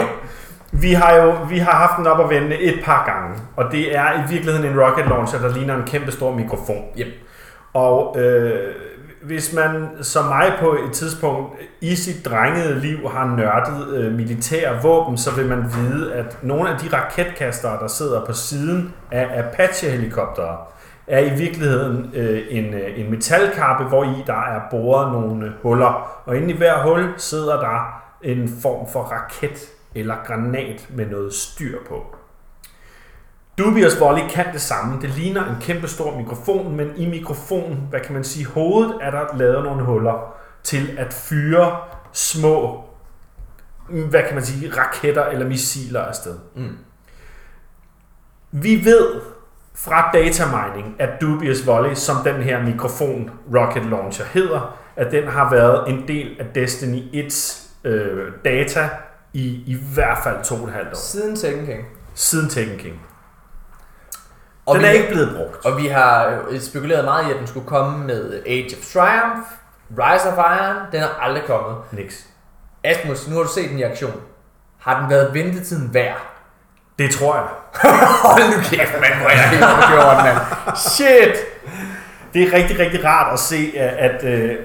Vi 0.72 0.94
har 0.94 1.16
jo 1.16 1.34
vi 1.50 1.58
har 1.58 1.72
haft 1.72 1.98
den 1.98 2.08
op 2.08 2.20
at 2.20 2.30
vende 2.30 2.60
et 2.60 2.80
par 2.84 3.06
gange, 3.06 3.40
og 3.56 3.72
det 3.72 3.98
er 3.98 4.14
i 4.14 4.32
virkeligheden 4.32 4.72
en 4.72 4.82
rocket 4.82 5.06
launcher, 5.08 5.40
der 5.40 5.54
ligner 5.54 5.76
en 5.76 5.84
kæmpe 5.84 6.12
stor 6.12 6.36
mikrofon. 6.36 6.84
Yep. 7.00 7.08
Og 7.74 8.20
øh, 8.20 8.76
hvis 9.24 9.54
man 9.54 9.88
som 10.02 10.26
mig 10.26 10.54
på 10.60 10.74
et 10.74 10.92
tidspunkt 10.94 11.54
i 11.82 11.96
sit 11.96 12.26
drengede 12.26 12.80
liv 12.80 12.98
har 13.10 13.36
nørdet 13.36 13.98
øh, 13.98 14.14
militære 14.14 14.82
våben, 14.82 15.18
så 15.18 15.36
vil 15.36 15.46
man 15.46 15.66
vide, 15.76 16.14
at 16.14 16.38
nogle 16.44 16.70
af 16.70 16.80
de 16.80 16.98
raketkastere, 16.98 17.80
der 17.80 17.88
sidder 17.88 18.26
på 18.26 18.34
siden 18.34 18.94
af 19.12 19.40
Apache-helikoptere, 19.40 20.58
er 21.08 21.20
i 21.20 21.30
virkeligheden 21.38 22.12
øh, 22.14 22.42
en, 22.50 22.74
øh, 22.74 23.00
en 23.00 23.12
metalkappe, 23.12 23.84
hvor 23.84 24.04
i 24.04 24.24
der 24.28 24.42
er 24.56 24.62
boret 24.72 25.12
nogle 25.12 25.54
huller. 25.64 26.22
Og 26.26 26.38
inde 26.38 26.54
i 26.54 26.58
hver 26.58 26.84
hul 26.84 27.14
sidder 27.18 27.60
der 27.60 28.04
en 28.22 28.50
form 28.62 28.88
for 28.94 29.00
raket 29.00 29.70
eller 29.96 30.16
granat 30.26 30.88
med 30.90 31.06
noget 31.06 31.34
styr 31.34 31.78
på. 31.88 32.16
Dubious 33.58 34.00
Volley 34.00 34.30
kan 34.30 34.46
det 34.54 34.62
samme. 34.62 35.02
Det 35.02 35.10
ligner 35.10 35.46
en 35.46 35.62
kæmpe 35.62 35.88
stor 35.88 36.18
mikrofon, 36.18 36.76
men 36.76 36.92
i 36.98 37.06
mikrofonen, 37.10 37.88
hvad 37.90 38.00
kan 38.00 38.14
man 38.14 38.24
sige, 38.24 38.46
hovedet 38.46 38.96
er 39.02 39.12
der 39.12 39.38
lavet 39.38 39.64
nogle 39.64 39.84
huller 39.84 40.36
til 40.64 40.96
at 40.98 41.14
fyre 41.14 41.78
små, 42.14 42.84
hvad 43.90 44.24
kan 44.24 44.36
man 44.36 44.44
sige, 44.44 44.72
raketter 44.78 45.26
eller 45.26 45.48
missiler 45.48 46.02
afsted. 46.02 46.36
Mm. 46.56 46.78
Vi 48.52 48.86
ved 48.86 49.22
fra 49.76 50.12
datamining, 50.14 50.96
at 51.00 51.22
Dubious 51.22 51.68
Volley, 51.68 51.96
som 51.96 52.16
den 52.24 52.36
her 52.36 52.64
mikrofon 52.64 53.32
rocket 53.56 53.86
launcher 53.86 54.26
hedder, 54.26 54.80
at 54.96 55.12
den 55.12 55.28
har 55.28 55.50
været 55.50 55.90
en 55.90 56.08
del 56.08 56.36
af 56.40 56.46
Destiny 56.56 57.26
1's 57.28 57.68
øh, 57.84 58.32
data 58.46 58.90
i 59.34 59.64
i 59.66 59.78
hvert 59.94 60.18
fald 60.24 60.44
to 60.44 60.56
og 60.56 60.64
et 60.68 60.74
halvt 60.74 60.90
år. 60.90 60.96
Siden 60.98 61.36
Tekken 61.36 61.66
King. 61.66 61.86
Siden 62.16 62.50
Tekken 62.50 62.78
King. 62.78 63.02
Og 64.66 64.76
Den 64.76 64.84
vi, 64.84 64.88
er 64.88 64.92
ikke 64.92 65.12
blevet 65.12 65.36
brugt. 65.38 65.66
Og 65.66 65.78
vi 65.78 65.88
har 65.88 66.42
øh, 66.50 66.62
spekuleret 66.62 67.06
meget 67.06 67.28
i, 67.28 67.32
at 67.32 67.40
den 67.40 67.48
skulle 67.48 67.68
komme 67.68 68.06
med 68.06 68.44
Age 68.46 68.76
of 68.80 68.86
Triumph, 68.94 69.48
Rise 69.98 70.30
of 70.30 70.38
Iron. 70.38 70.76
Den 70.92 71.02
er 71.04 71.08
aldrig 71.22 71.44
kommet. 71.48 71.78
Niks. 71.92 72.26
Asmus, 72.84 73.28
nu 73.28 73.36
har 73.36 73.44
du 73.44 73.50
set 73.50 73.70
den 73.70 73.80
i 73.80 73.84
aktion. 73.84 74.22
Har 74.80 75.00
den 75.00 75.10
været 75.10 75.34
ventetiden 75.34 75.94
værd? 75.94 76.18
Det 77.00 77.12
tror 77.12 77.36
jeg. 77.36 77.48
Hold 78.24 78.56
nu 78.56 78.62
kæft, 78.64 78.94
mand, 79.02 79.14
hvor 79.22 79.30
er 79.30 79.34
jeg 79.34 79.50
helt 79.50 79.62
jorden, 79.96 80.24
mand. 80.24 80.38
Shit! 80.78 81.36
Det 82.34 82.44
er 82.44 82.54
rigtig, 82.58 82.80
rigtig 82.80 83.06
rart 83.06 83.34
at 83.34 83.40
se, 83.40 83.72
at, 83.78 84.12
at 84.12 84.24
øh, 84.42 84.56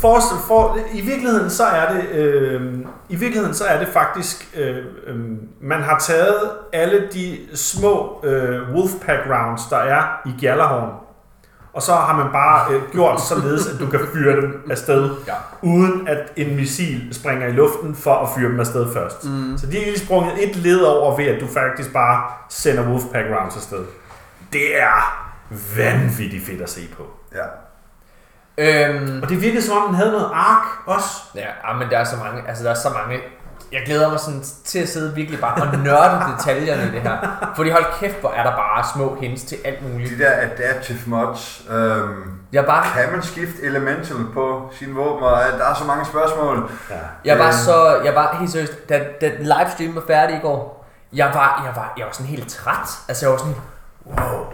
for, 0.00 0.20
for, 0.46 0.78
i 0.92 1.00
virkeligheden 1.00 1.50
så 1.50 1.64
er 1.64 1.92
det 1.92 2.08
øh, 2.10 2.62
i 3.08 3.16
virkeligheden 3.16 3.54
så 3.54 3.64
er 3.64 3.78
det 3.78 3.88
faktisk 3.88 4.48
øh, 4.56 4.76
øh, 5.06 5.16
man 5.60 5.80
har 5.82 5.98
taget 5.98 6.50
alle 6.72 7.08
de 7.12 7.38
små 7.54 8.20
øh, 8.24 8.74
Wolfpack 8.74 9.20
rounds, 9.30 9.62
der 9.70 9.76
er 9.76 10.02
i 10.26 10.30
Gjallarhorn, 10.40 10.90
og 11.72 11.82
så 11.82 11.92
har 11.92 12.16
man 12.16 12.32
bare 12.32 12.74
øh, 12.74 12.82
gjort 12.92 13.20
således, 13.20 13.66
at 13.74 13.80
du 13.80 13.86
kan 13.86 14.00
fyre 14.12 14.36
dem 14.36 14.62
afsted, 14.70 15.10
Ja. 15.26 15.32
uden 15.62 16.08
at 16.08 16.32
en 16.36 16.56
missil 16.56 17.08
springer 17.12 17.46
i 17.46 17.52
luften 17.52 17.94
for 17.94 18.14
at 18.14 18.28
fyre 18.36 18.48
dem 18.50 18.60
afsted 18.60 18.86
først. 18.92 19.24
Mm. 19.24 19.58
Så 19.58 19.66
de 19.66 19.78
er 19.80 19.84
lige 19.84 19.98
sprunget 19.98 20.32
et 20.50 20.56
led 20.56 20.80
over 20.80 21.16
ved, 21.16 21.24
at 21.26 21.40
du 21.40 21.46
faktisk 21.46 21.92
bare 21.92 22.22
sender 22.48 22.82
Wolfpack 22.88 23.26
rounds 23.38 23.56
afsted. 23.56 23.84
Det 24.52 24.80
er 24.80 25.21
vanvittigt 25.76 26.46
fedt 26.46 26.62
at 26.62 26.70
se 26.70 26.80
på. 26.96 27.02
Ja. 27.34 27.44
Øhm, 28.58 29.20
Og 29.22 29.28
det 29.28 29.40
virkede 29.42 29.62
som 29.62 29.76
om, 29.76 29.86
den 29.86 29.94
havde 29.94 30.12
noget 30.12 30.30
ark 30.34 30.64
også. 30.86 31.08
ja, 31.34 31.46
ah, 31.64 31.78
men 31.78 31.90
der 31.90 31.98
er 31.98 32.04
så 32.04 32.16
mange, 32.16 32.42
altså 32.48 32.64
der 32.64 32.70
er 32.70 32.74
så 32.74 32.88
mange, 32.90 33.20
jeg 33.72 33.82
glæder 33.86 34.10
mig 34.10 34.20
sådan 34.20 34.42
til 34.64 34.78
at 34.78 34.88
sidde 34.88 35.14
virkelig 35.14 35.40
bare 35.40 35.62
og 35.62 35.78
nørde 35.78 36.22
detaljerne 36.36 36.82
i 36.88 36.90
det 36.90 37.00
her. 37.02 37.18
Fordi 37.56 37.70
hold 37.70 37.84
kæft, 38.00 38.20
hvor 38.20 38.30
er 38.30 38.42
der 38.42 38.56
bare 38.56 38.84
små 38.94 39.16
hints 39.20 39.42
til 39.44 39.58
alt 39.64 39.92
muligt. 39.92 40.10
De 40.10 40.18
der 40.24 40.30
adaptive 40.40 40.98
mods, 41.06 41.62
øhm, 41.70 42.32
Jeg 42.52 42.64
bare, 42.66 42.84
kan 42.94 43.12
man 43.12 43.22
skifte 43.22 43.62
elemental 43.62 44.16
på 44.34 44.70
sine 44.78 44.94
våben, 44.94 45.22
og 45.24 45.32
der 45.58 45.64
er 45.64 45.74
så 45.74 45.84
mange 45.84 46.04
spørgsmål. 46.06 46.70
Ja. 46.90 46.94
jeg 47.24 47.38
var 47.38 47.46
Øh. 47.46 47.52
så, 47.52 48.00
jeg 48.04 48.14
var 48.14 48.36
helt 48.40 48.50
seriøst, 48.52 48.88
da, 48.88 49.04
da 49.20 49.30
livestream 49.38 49.94
var 49.94 50.02
færdig 50.06 50.36
i 50.36 50.40
går, 50.40 50.86
jeg 51.12 51.30
var, 51.34 51.62
jeg 51.66 51.76
var, 51.76 51.92
jeg 51.96 52.06
var 52.06 52.12
sådan 52.12 52.26
helt 52.26 52.48
træt. 52.48 52.88
Altså 53.08 53.26
jeg 53.26 53.32
var 53.32 53.38
sådan. 53.38 53.54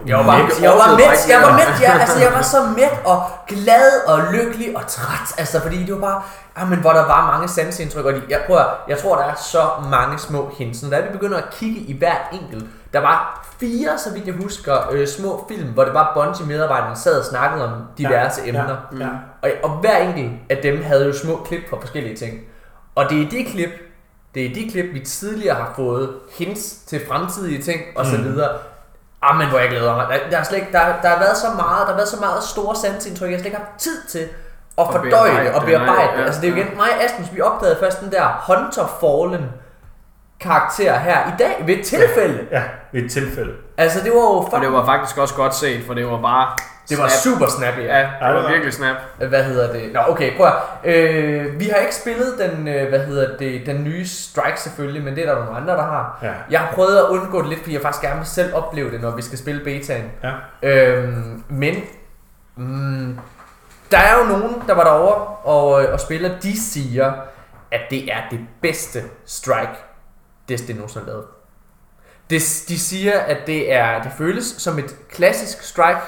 Jeg 0.07 0.17
var, 0.17 0.23
bare, 0.23 0.43
Mæt. 0.43 0.61
jeg 0.61 0.69
var 0.71 0.95
mæt, 0.97 1.29
jeg 1.29 1.41
var 1.41 1.53
mæt, 1.57 1.81
ja, 1.81 1.97
altså 1.99 2.19
jeg 2.19 2.31
var 2.33 2.41
så 2.41 2.57
mæt 2.77 2.99
og 3.05 3.23
glad 3.47 4.07
og 4.07 4.33
lykkelig 4.33 4.77
og 4.77 4.87
træt. 4.87 5.35
Altså 5.37 5.61
fordi 5.61 5.83
det 5.85 5.93
var 5.93 5.99
bare, 5.99 6.21
ah, 6.55 6.69
men 6.69 6.79
hvor 6.79 6.91
der 6.91 7.05
var 7.05 7.31
mange 7.31 7.47
sansindtryk. 7.47 8.05
Og 8.05 8.13
de, 8.13 8.21
jeg, 8.29 8.41
prøver, 8.47 8.63
jeg 8.87 8.97
tror 8.97 9.15
der 9.15 9.23
er 9.23 9.35
så 9.35 9.61
mange 9.91 10.19
små 10.19 10.51
hints. 10.57 10.83
Når 10.83 10.89
vi 11.01 11.07
begynder 11.11 11.37
at 11.37 11.43
kigge 11.51 11.79
i 11.81 11.97
hvert 11.97 12.21
enkelt, 12.31 12.65
der 12.93 12.99
var 12.99 13.47
fire, 13.59 13.97
så 13.97 14.13
vidt 14.13 14.25
jeg 14.27 14.35
husker, 14.41 14.91
øh, 14.91 15.07
små 15.07 15.45
film, 15.49 15.67
hvor 15.69 15.83
det 15.83 15.93
var 15.93 16.11
Bungie 16.15 16.45
medarbejderne 16.47 16.95
sad 16.95 17.19
og 17.19 17.25
snakkede 17.25 17.65
om 17.65 17.81
diverse 17.97 18.41
Ja, 18.45 18.49
emner. 18.49 18.77
Ja, 18.99 19.05
ja. 19.05 19.09
Og, 19.41 19.49
og 19.63 19.69
hver 19.69 19.97
enkelt 19.97 20.31
af 20.49 20.57
dem 20.63 20.83
havde 20.83 21.05
jo 21.05 21.13
små 21.13 21.41
klip 21.45 21.69
fra 21.69 21.77
forskellige 21.81 22.15
ting. 22.15 22.39
Og 22.95 23.09
det 23.09 23.21
er 23.25 23.29
de 23.29 23.45
klip, 23.51 23.69
det 24.35 24.45
er 24.45 24.53
de 24.53 24.69
klip, 24.71 24.85
vi 24.93 24.99
tidligere 24.99 25.55
har 25.55 25.73
fået 25.75 26.09
hints 26.37 26.75
til 26.87 27.01
fremtidige 27.07 27.61
ting 27.63 27.81
og 27.95 28.05
så 28.05 28.17
Mm. 28.17 28.23
Ah, 29.21 29.37
men 29.37 29.47
hvor 29.49 29.59
jeg 29.59 29.69
glæder 29.69 29.95
mig. 29.95 30.07
Der, 30.09 30.29
der, 30.29 30.37
er 30.37 30.43
slet 30.43 30.57
ikke, 30.57 30.71
der, 30.71 30.79
der 31.01 31.09
har 31.09 31.19
været 31.19 31.37
så 31.37 31.47
meget, 31.47 31.81
der 31.81 31.91
har 31.93 31.95
været 31.95 32.07
så 32.07 32.19
meget 32.19 32.43
store 32.43 32.75
sansindtryk, 32.75 33.29
jeg 33.29 33.37
har 33.37 33.39
slet 33.39 33.45
ikke 33.45 33.57
haft 33.57 33.79
tid 33.79 34.03
til 34.07 34.27
at 34.77 34.85
fordøje 34.91 35.11
bearbejde 35.11 35.45
det 35.45 35.53
og 35.55 35.65
bearbejde 35.65 36.11
det. 36.11 36.19
ja, 36.19 36.25
Altså 36.25 36.41
det 36.41 36.47
er 36.47 36.51
jo 36.51 36.57
ja. 36.57 36.65
igen 36.65 36.77
mig 36.77 36.89
og 36.97 37.03
Asmus, 37.03 37.27
vi 37.33 37.41
opdagede 37.41 37.77
først 37.79 38.01
den 38.01 38.11
der 38.11 38.25
Hunter 38.47 38.87
Fallen 39.01 39.45
karakter 40.39 40.97
her 40.97 41.27
i 41.27 41.33
dag 41.39 41.63
ved 41.65 41.77
et 41.77 41.85
tilfælde. 41.85 42.47
ja, 42.51 42.63
ved 42.91 43.01
et 43.01 43.11
tilfælde. 43.11 43.53
Altså 43.77 43.99
det 44.03 44.11
var 44.11 44.17
jo 44.17 44.27
Og 44.27 44.49
fuck, 44.51 44.63
det 44.63 44.73
var 44.73 44.85
faktisk 44.85 45.17
også 45.17 45.35
godt 45.35 45.55
set, 45.55 45.83
for 45.87 45.93
det 45.93 46.05
var 46.07 46.21
bare... 46.21 46.55
det 46.89 46.97
var 46.97 47.07
snap. 47.07 47.33
super 47.33 47.47
snappy. 47.47 47.79
Ja, 47.79 47.99
det 47.99 48.07
det 48.19 48.27
var 48.27 48.41
var- 48.41 48.51
virkelig 48.51 48.73
snap. 48.73 48.95
Hvad 49.17 49.43
hedder 49.43 49.73
det? 49.73 49.93
Nå, 49.93 49.99
okay, 50.07 50.37
prøv 50.37 50.47
at, 50.47 50.53
øh, 50.95 51.59
Vi 51.59 51.65
har 51.65 51.75
ikke 51.77 51.95
spillet 51.95 52.33
den, 52.39 52.67
øh, 52.67 52.89
hvad 52.89 52.99
hedder 52.99 53.37
det, 53.37 53.65
den 53.65 53.83
nye 53.83 54.07
Strike 54.07 54.59
selvfølgelig, 54.61 55.03
men 55.03 55.15
det 55.15 55.25
er 55.27 55.33
der 55.35 55.45
nogle 55.45 55.57
andre, 55.59 55.73
der 55.73 55.83
har. 55.83 56.19
Ja. 56.23 56.31
Jeg 56.51 56.59
har 56.59 56.71
prøvet 56.73 56.97
at 56.97 57.03
undgå 57.03 57.39
det 57.41 57.49
lidt, 57.49 57.59
fordi 57.59 57.73
jeg 57.73 57.81
faktisk 57.81 58.01
gerne 58.03 58.17
vil 58.17 58.27
selv 58.27 58.55
opleve 58.55 58.91
det, 58.91 59.01
når 59.01 59.11
vi 59.15 59.21
skal 59.21 59.37
spille 59.37 59.63
betaen. 59.63 60.11
Ja. 60.23 60.31
Øhm, 60.69 61.43
men 61.49 61.75
mm, 62.55 63.19
der 63.91 63.97
er 63.97 64.17
jo 64.19 64.23
nogen, 64.37 64.63
der 64.67 64.73
var 64.73 64.83
derovre 64.83 65.15
og, 65.43 65.83
øh, 65.83 65.93
og 65.93 65.99
spiller, 65.99 66.29
de 66.43 66.61
siger, 66.61 67.13
at 67.71 67.81
det 67.89 68.11
er 68.13 68.17
det 68.31 68.39
bedste 68.61 69.03
Strike, 69.25 69.71
Destiny 70.49 70.75
nogensinde 70.75 71.05
har 71.05 71.11
lavet. 71.11 71.25
Det, 72.29 72.41
de 72.69 72.79
siger, 72.79 73.19
at 73.19 73.37
det 73.47 73.73
er 73.73 74.01
det 74.01 74.11
føles 74.17 74.45
som 74.57 74.79
et 74.79 74.95
klassisk 75.11 75.63
Strike. 75.63 75.99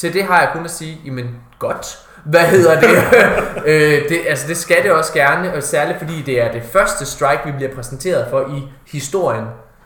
Til 0.00 0.12
det 0.14 0.24
har 0.24 0.40
jeg 0.40 0.50
kun 0.52 0.64
at 0.64 0.70
sige, 0.70 1.00
jamen 1.06 1.36
godt. 1.58 1.86
Hvad 2.24 2.40
hedder 2.40 2.80
det? 2.80 2.88
øh, 3.72 4.08
det? 4.08 4.20
Altså 4.28 4.48
det 4.48 4.56
skal 4.56 4.82
det 4.82 4.92
også 4.92 5.12
gerne, 5.12 5.54
og 5.54 5.62
særligt 5.62 5.98
fordi 5.98 6.22
det 6.22 6.42
er 6.42 6.52
det 6.52 6.62
første 6.62 7.06
Strike, 7.06 7.40
vi 7.44 7.52
bliver 7.52 7.74
præsenteret 7.74 8.26
for 8.30 8.40
i 8.56 8.62
historien 8.92 9.44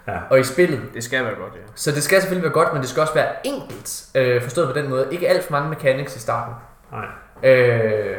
Ja. 0.08 0.12
og 0.30 0.40
i 0.40 0.44
spillet. 0.44 0.80
Det 0.94 1.04
skal 1.04 1.24
være 1.24 1.34
godt, 1.34 1.52
ja. 1.54 1.60
Så 1.74 1.90
det 1.90 2.02
skal 2.02 2.20
selvfølgelig 2.20 2.42
være 2.44 2.52
godt, 2.52 2.72
men 2.72 2.82
det 2.82 2.90
skal 2.90 3.00
også 3.00 3.14
være 3.14 3.26
enkelt, 3.44 4.04
øh, 4.14 4.42
forstået 4.42 4.68
på 4.74 4.78
den 4.78 4.90
måde. 4.90 5.06
Ikke 5.10 5.28
alt 5.28 5.44
for 5.44 5.52
mange 5.52 5.68
mechanics 5.68 6.16
i 6.16 6.20
starten. 6.20 6.54
Nej. 6.92 7.50
Øh, 7.52 8.16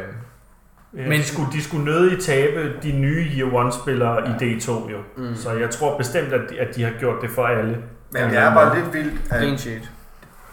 Men 0.92 1.08
Men- 1.08 1.20
de 1.20 1.24
skulle, 1.24 1.52
de 1.52 1.62
skulle 1.62 1.84
nødig 1.84 2.22
tabe 2.24 2.72
de 2.82 2.92
nye 2.92 3.26
Year 3.38 3.54
One-spillere 3.54 4.14
ja. 4.40 4.46
i 4.46 4.56
D2 4.58 4.70
jo. 4.90 4.98
Mm. 5.16 5.36
Så 5.36 5.52
jeg 5.52 5.70
tror 5.70 5.96
bestemt, 5.98 6.32
at 6.32 6.40
de, 6.50 6.60
at 6.60 6.76
de 6.76 6.82
har 6.82 6.92
gjort 7.00 7.22
det 7.22 7.30
for 7.30 7.44
alle. 7.46 7.76
Men 8.12 8.22
det 8.30 8.38
er 8.38 8.54
bare 8.54 8.76
lidt 8.78 8.92
vildt, 8.94 9.20
at. 9.32 9.40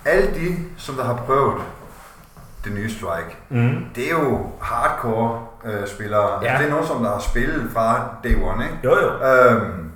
Alle 0.06 0.28
de, 0.36 0.58
som 0.78 0.96
der 0.96 1.04
har 1.04 1.14
prøvet 1.16 1.62
det 2.64 2.72
nye 2.72 2.90
Strike, 2.92 3.38
Mm. 3.50 3.86
det 3.96 4.06
er 4.06 4.10
jo 4.12 4.50
hardcore 4.62 5.46
øh, 5.66 5.88
spillere. 5.88 6.40
Ja. 6.44 6.52
Ja. 6.52 6.58
Det 6.58 6.66
er 6.66 6.70
nogen, 6.70 6.88
som 6.88 7.04
der 7.04 7.10
har 7.12 7.20
spillet 7.20 7.70
fra 7.74 8.06
day 8.24 8.36
one, 8.44 8.64
ikke? 8.64 8.78
Jo 8.84 8.98
jo. 9.02 9.28
Øhm, 9.28 9.92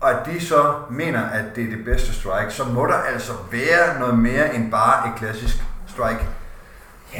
og 0.00 0.10
at 0.10 0.16
de 0.26 0.46
så 0.46 0.74
mener, 0.90 1.20
at 1.28 1.44
det 1.56 1.64
er 1.64 1.76
det 1.76 1.84
bedste 1.84 2.14
strike, 2.14 2.50
så 2.50 2.64
må 2.64 2.86
der 2.86 2.94
altså 3.12 3.32
være 3.52 3.98
noget 4.00 4.18
mere 4.18 4.54
end 4.54 4.70
bare 4.70 5.08
et 5.08 5.14
klassisk 5.18 5.56
strike 5.86 6.26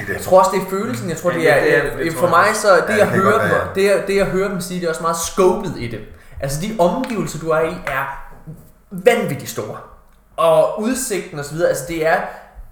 jeg 0.09 0.21
tror 0.21 0.39
også, 0.39 0.51
det 0.55 0.63
er 0.63 0.71
følelsen. 0.71 1.09
Jeg 1.09 1.17
tror, 1.17 1.31
det 1.31 1.51
er, 1.51 1.61
det 1.65 1.77
er 1.77 1.97
det, 1.97 2.05
det 2.07 2.13
for 2.15 2.29
mig, 2.29 2.47
så 2.55 2.69
det, 2.77 2.85
Ja, 2.89 2.97
jeg 2.97 3.07
hører 3.09 3.33
godt 3.33 3.43
dem, 3.43 3.75
det, 3.75 3.85
jeg, 3.85 4.05
det, 4.07 4.17
jeg 4.17 4.27
hører 4.27 4.49
dem 4.49 4.61
sige, 4.61 4.81
det 4.81 4.87
er 4.87 4.91
også 4.91 5.03
meget 5.03 5.17
scopet 5.17 5.73
i 5.77 5.89
det. 5.89 6.01
Altså, 6.41 6.61
de 6.61 6.77
omgivelser, 6.79 7.39
du 7.39 7.49
er 7.51 7.61
i, 7.61 7.75
er 7.87 8.25
vanvittigt 8.91 9.51
store. 9.51 9.77
Og 10.37 10.83
udsigten 10.83 11.39
og 11.39 11.45
så 11.45 11.55
videre, 11.55 11.69
altså 11.69 11.85
det 11.89 12.07
er, 12.07 12.17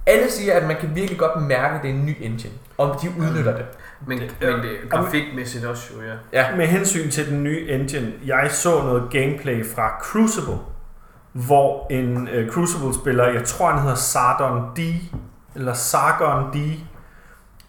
alle 0.07 0.31
siger, 0.31 0.55
at 0.55 0.67
man 0.67 0.77
kan 0.81 0.95
virkelig 0.95 1.19
godt 1.19 1.43
mærke, 1.43 1.75
at 1.77 1.83
det 1.83 1.91
er 1.91 1.95
en 1.95 2.07
ny 2.07 2.17
engine, 2.21 2.53
og 2.79 2.97
de 3.03 3.09
udnytter 3.21 3.57
det. 3.57 3.65
Men, 4.07 4.19
Det- 4.19 4.35
men 4.41 4.49
det 4.63 4.71
er 4.73 4.89
grafikmæssigt 4.91 5.65
også 5.65 5.89
jo, 5.97 6.03
ja. 6.09 6.15
Ja. 6.51 6.57
Med 6.57 6.67
hensyn 6.67 7.11
til 7.11 7.31
den 7.31 7.43
nye 7.43 7.67
engine, 7.69 8.13
jeg 8.27 8.49
så 8.51 8.83
noget 8.83 9.03
gameplay 9.11 9.67
fra 9.67 9.99
Crucible, 10.03 10.59
hvor 11.33 11.87
en 11.91 12.29
uh, 12.29 12.49
Crucible-spiller, 12.53 13.29
jeg 13.29 13.45
tror 13.45 13.71
han 13.71 13.83
hedder 13.83 13.95
Sardon 13.97 14.63
D, 14.77 14.79
eller 15.55 15.75
Sargon 15.75 16.53
D, 16.53 16.57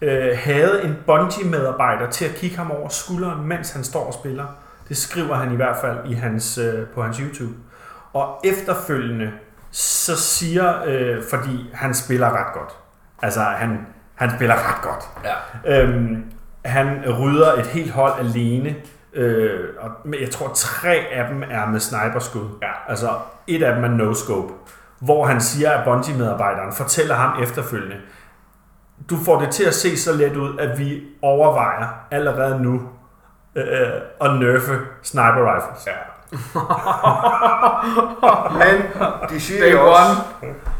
uh, 0.02 0.38
havde 0.38 0.84
en 0.84 0.96
Bungie-medarbejder 1.06 2.10
til 2.10 2.24
at 2.24 2.34
kigge 2.34 2.56
ham 2.56 2.70
over 2.70 2.88
skulderen, 2.88 3.46
mens 3.46 3.70
han 3.72 3.84
står 3.84 4.06
og 4.06 4.14
spiller. 4.14 4.44
Det 4.88 4.96
skriver 4.96 5.34
han 5.34 5.52
i 5.52 5.56
hvert 5.56 5.76
fald 5.80 5.98
i 6.06 6.12
hans, 6.12 6.58
uh, 6.58 6.88
på 6.94 7.02
hans 7.02 7.16
YouTube. 7.16 7.52
Og 8.12 8.40
efterfølgende, 8.44 9.30
så 9.74 10.16
siger, 10.16 10.82
uh, 10.82 11.24
fordi 11.30 11.70
han 11.74 11.94
spiller 11.94 12.30
ret 12.30 12.54
godt. 12.54 12.76
Altså, 13.22 13.40
han, 13.40 13.86
han 14.14 14.30
spiller 14.36 14.54
ret 14.54 14.82
godt. 14.82 15.04
Ja. 15.24 15.82
Øhm, 15.82 16.24
han 16.64 17.04
rydder 17.20 17.52
et 17.52 17.66
helt 17.66 17.90
hold 17.90 18.12
alene, 18.18 18.74
øh, 19.12 19.68
og 19.78 19.90
jeg 20.20 20.30
tror 20.30 20.50
tre 20.54 20.94
af 21.12 21.28
dem 21.28 21.42
er 21.50 21.66
med 21.66 21.80
sniperskud. 21.80 22.48
Ja. 22.62 22.70
Altså 22.88 23.08
et 23.46 23.62
af 23.62 23.74
dem 23.74 23.84
er 23.84 23.88
no-scope, 23.88 24.52
hvor 25.00 25.26
han 25.26 25.40
siger, 25.40 25.70
at 25.70 25.84
Bungie-medarbejderen 25.84 26.72
fortæller 26.72 27.14
ham 27.14 27.42
efterfølgende, 27.42 27.96
du 29.10 29.16
får 29.24 29.40
det 29.40 29.50
til 29.50 29.64
at 29.64 29.74
se 29.74 29.96
så 29.96 30.12
let 30.12 30.36
ud, 30.36 30.58
at 30.58 30.78
vi 30.78 31.02
overvejer 31.22 32.06
allerede 32.10 32.62
nu 32.62 32.82
øh, 33.54 33.88
at 34.20 34.40
nerfe 34.40 34.78
sniper 35.02 35.54
rifles. 35.54 35.86
Ja. 35.86 35.92
Men 38.60 38.82
de 39.30 39.40
siger 39.40 39.60
Day 39.60 39.72
jo 39.72 39.80
one. 39.80 39.88
også, 39.90 40.12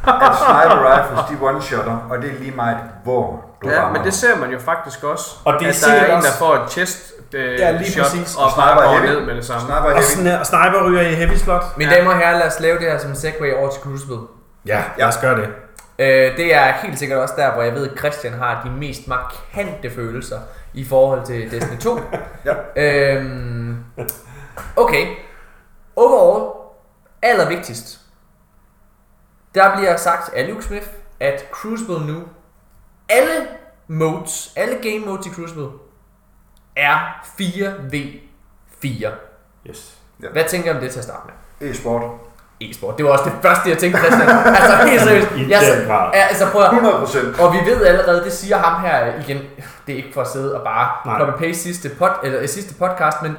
at 0.07 0.37
sniper 0.37 0.93
rifles, 0.93 1.21
de 1.31 1.37
one-shotter, 1.47 1.97
og 2.11 2.23
det 2.23 2.31
er 2.31 2.35
lige 2.39 2.51
meget, 2.57 2.77
hvor 3.05 3.45
du 3.63 3.69
Ja, 3.71 3.81
rammer. 3.81 3.99
men 3.99 4.05
det 4.07 4.15
ser 4.15 4.37
man 4.39 4.51
jo 4.51 4.59
faktisk 4.59 5.05
også. 5.05 5.31
Og 5.45 5.53
det 5.53 5.63
er 5.63 5.69
at 5.69 5.75
der 5.75 5.81
sikkert 5.81 6.01
er 6.03 6.05
en, 6.05 6.11
der 6.11 6.17
også- 6.17 6.39
får 6.39 6.55
et 6.55 6.71
chest 6.71 7.13
øh, 7.33 7.59
Ja, 7.59 7.71
lige 7.71 7.91
shot, 7.93 8.05
præcis. 8.05 8.37
og 8.37 8.45
Og 8.45 8.51
bare 8.57 8.69
sniper 8.77 8.89
går 8.89 8.93
heavy. 8.99 9.07
ned 9.07 9.21
med 9.27 9.35
det 9.35 9.45
samme. 9.45 9.61
Sniper 9.61 9.77
Og, 9.81 9.91
heavy. 9.91 10.03
sna- 10.03 10.45
sniper 10.45 10.89
ryger 10.89 11.01
i 11.03 11.15
heavy 11.15 11.35
slot. 11.37 11.65
Mine 11.77 11.91
Ja. 11.93 11.99
damer 11.99 12.11
og 12.11 12.17
herrer, 12.19 12.39
lad 12.39 12.47
os 12.47 12.61
lave 12.61 12.79
det 12.79 12.87
her 12.91 12.99
som 12.99 13.11
en 13.11 13.17
segway 13.17 13.53
over 13.55 13.71
til 13.71 13.83
Crucible. 13.83 14.17
Ja, 14.67 14.83
lad 14.99 15.07
os 15.07 15.17
gøre 15.17 15.37
det. 15.37 15.49
Øh, 15.99 16.37
det 16.37 16.55
er 16.55 16.73
helt 16.83 16.99
sikkert 16.99 17.19
også 17.19 17.35
der, 17.37 17.51
hvor 17.53 17.63
jeg 17.63 17.75
ved, 17.75 17.91
at 17.91 17.99
Christian 17.99 18.33
har 18.33 18.61
de 18.65 18.71
mest 18.71 19.01
markante 19.09 19.91
følelser 19.95 20.39
i 20.75 20.85
forhold 20.89 21.23
til 21.27 21.51
Destiny 21.51 21.79
2. 21.79 22.01
Ja. 22.77 23.15
øhm, 23.17 23.77
okay. 24.77 25.07
Overall, 25.97 26.53
allervigtigst. 27.23 28.01
Der 29.55 29.77
bliver 29.77 29.97
sagt 29.97 30.35
af 30.35 30.49
Luke 30.49 30.63
Smith, 30.65 30.87
at 31.21 31.45
Crucible 31.53 32.07
nu, 32.07 32.23
alle 33.09 33.47
modes, 33.89 34.53
alle 34.57 34.75
game 34.83 34.99
modes 35.07 35.27
i 35.27 35.31
Crucible, 35.31 35.67
er 36.77 36.97
4v4. 37.41 39.09
Yes. 39.69 39.95
Hvad 40.33 40.45
tænker 40.49 40.73
du 40.73 40.77
om 40.79 40.83
det 40.83 40.91
til 40.93 40.99
at 40.99 41.05
starte 41.05 41.23
med? 41.61 41.71
E-sport. 41.71 42.03
E-sport. 42.61 42.97
Det 42.97 43.05
var 43.05 43.11
også 43.13 43.25
det 43.25 43.33
første, 43.43 43.71
jeg 43.71 43.79
tænkte, 43.79 43.99
Christian. 44.01 44.29
altså 44.29 44.77
helt 44.89 45.03
seriøst. 45.09 45.29
I 45.37 45.51
Jeg, 45.51 45.61
den 45.79 45.87
grad. 45.89 46.11
Ja, 46.15 46.21
altså 46.27 46.47
prøv 46.53 46.63
at, 46.63 46.73
100 46.73 46.99
procent. 46.99 47.41
og 47.41 47.53
vi 47.53 47.59
ved 47.71 47.87
allerede, 47.87 48.25
det 48.25 48.33
siger 48.33 48.57
ham 48.59 48.81
her 48.81 49.21
igen, 49.21 49.39
det 49.87 49.93
er 49.93 49.97
ikke 49.97 50.11
for 50.15 50.21
at 50.21 50.29
sidde 50.29 50.57
og 50.59 50.65
bare 50.65 50.89
copy-paste 51.21 51.53
sidste, 51.55 51.91
pod, 51.99 52.09
eller, 52.23 52.41
øh, 52.43 52.49
sidste 52.49 52.75
podcast, 52.75 53.23
men 53.23 53.37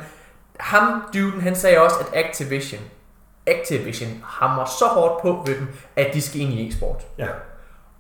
ham, 0.60 1.02
duden, 1.14 1.42
han 1.42 1.56
sagde 1.56 1.78
også, 1.82 1.96
at 2.00 2.26
Activision, 2.26 2.82
Activision 3.48 4.24
hammer 4.28 4.66
så 4.66 4.86
hårdt 4.86 5.22
på 5.22 5.44
ved 5.46 5.56
dem, 5.56 5.68
at 5.96 6.14
de 6.14 6.22
skal 6.22 6.42
ind 6.42 6.54
i 6.54 6.68
e-sport. 6.70 7.02
Ja. 7.18 7.28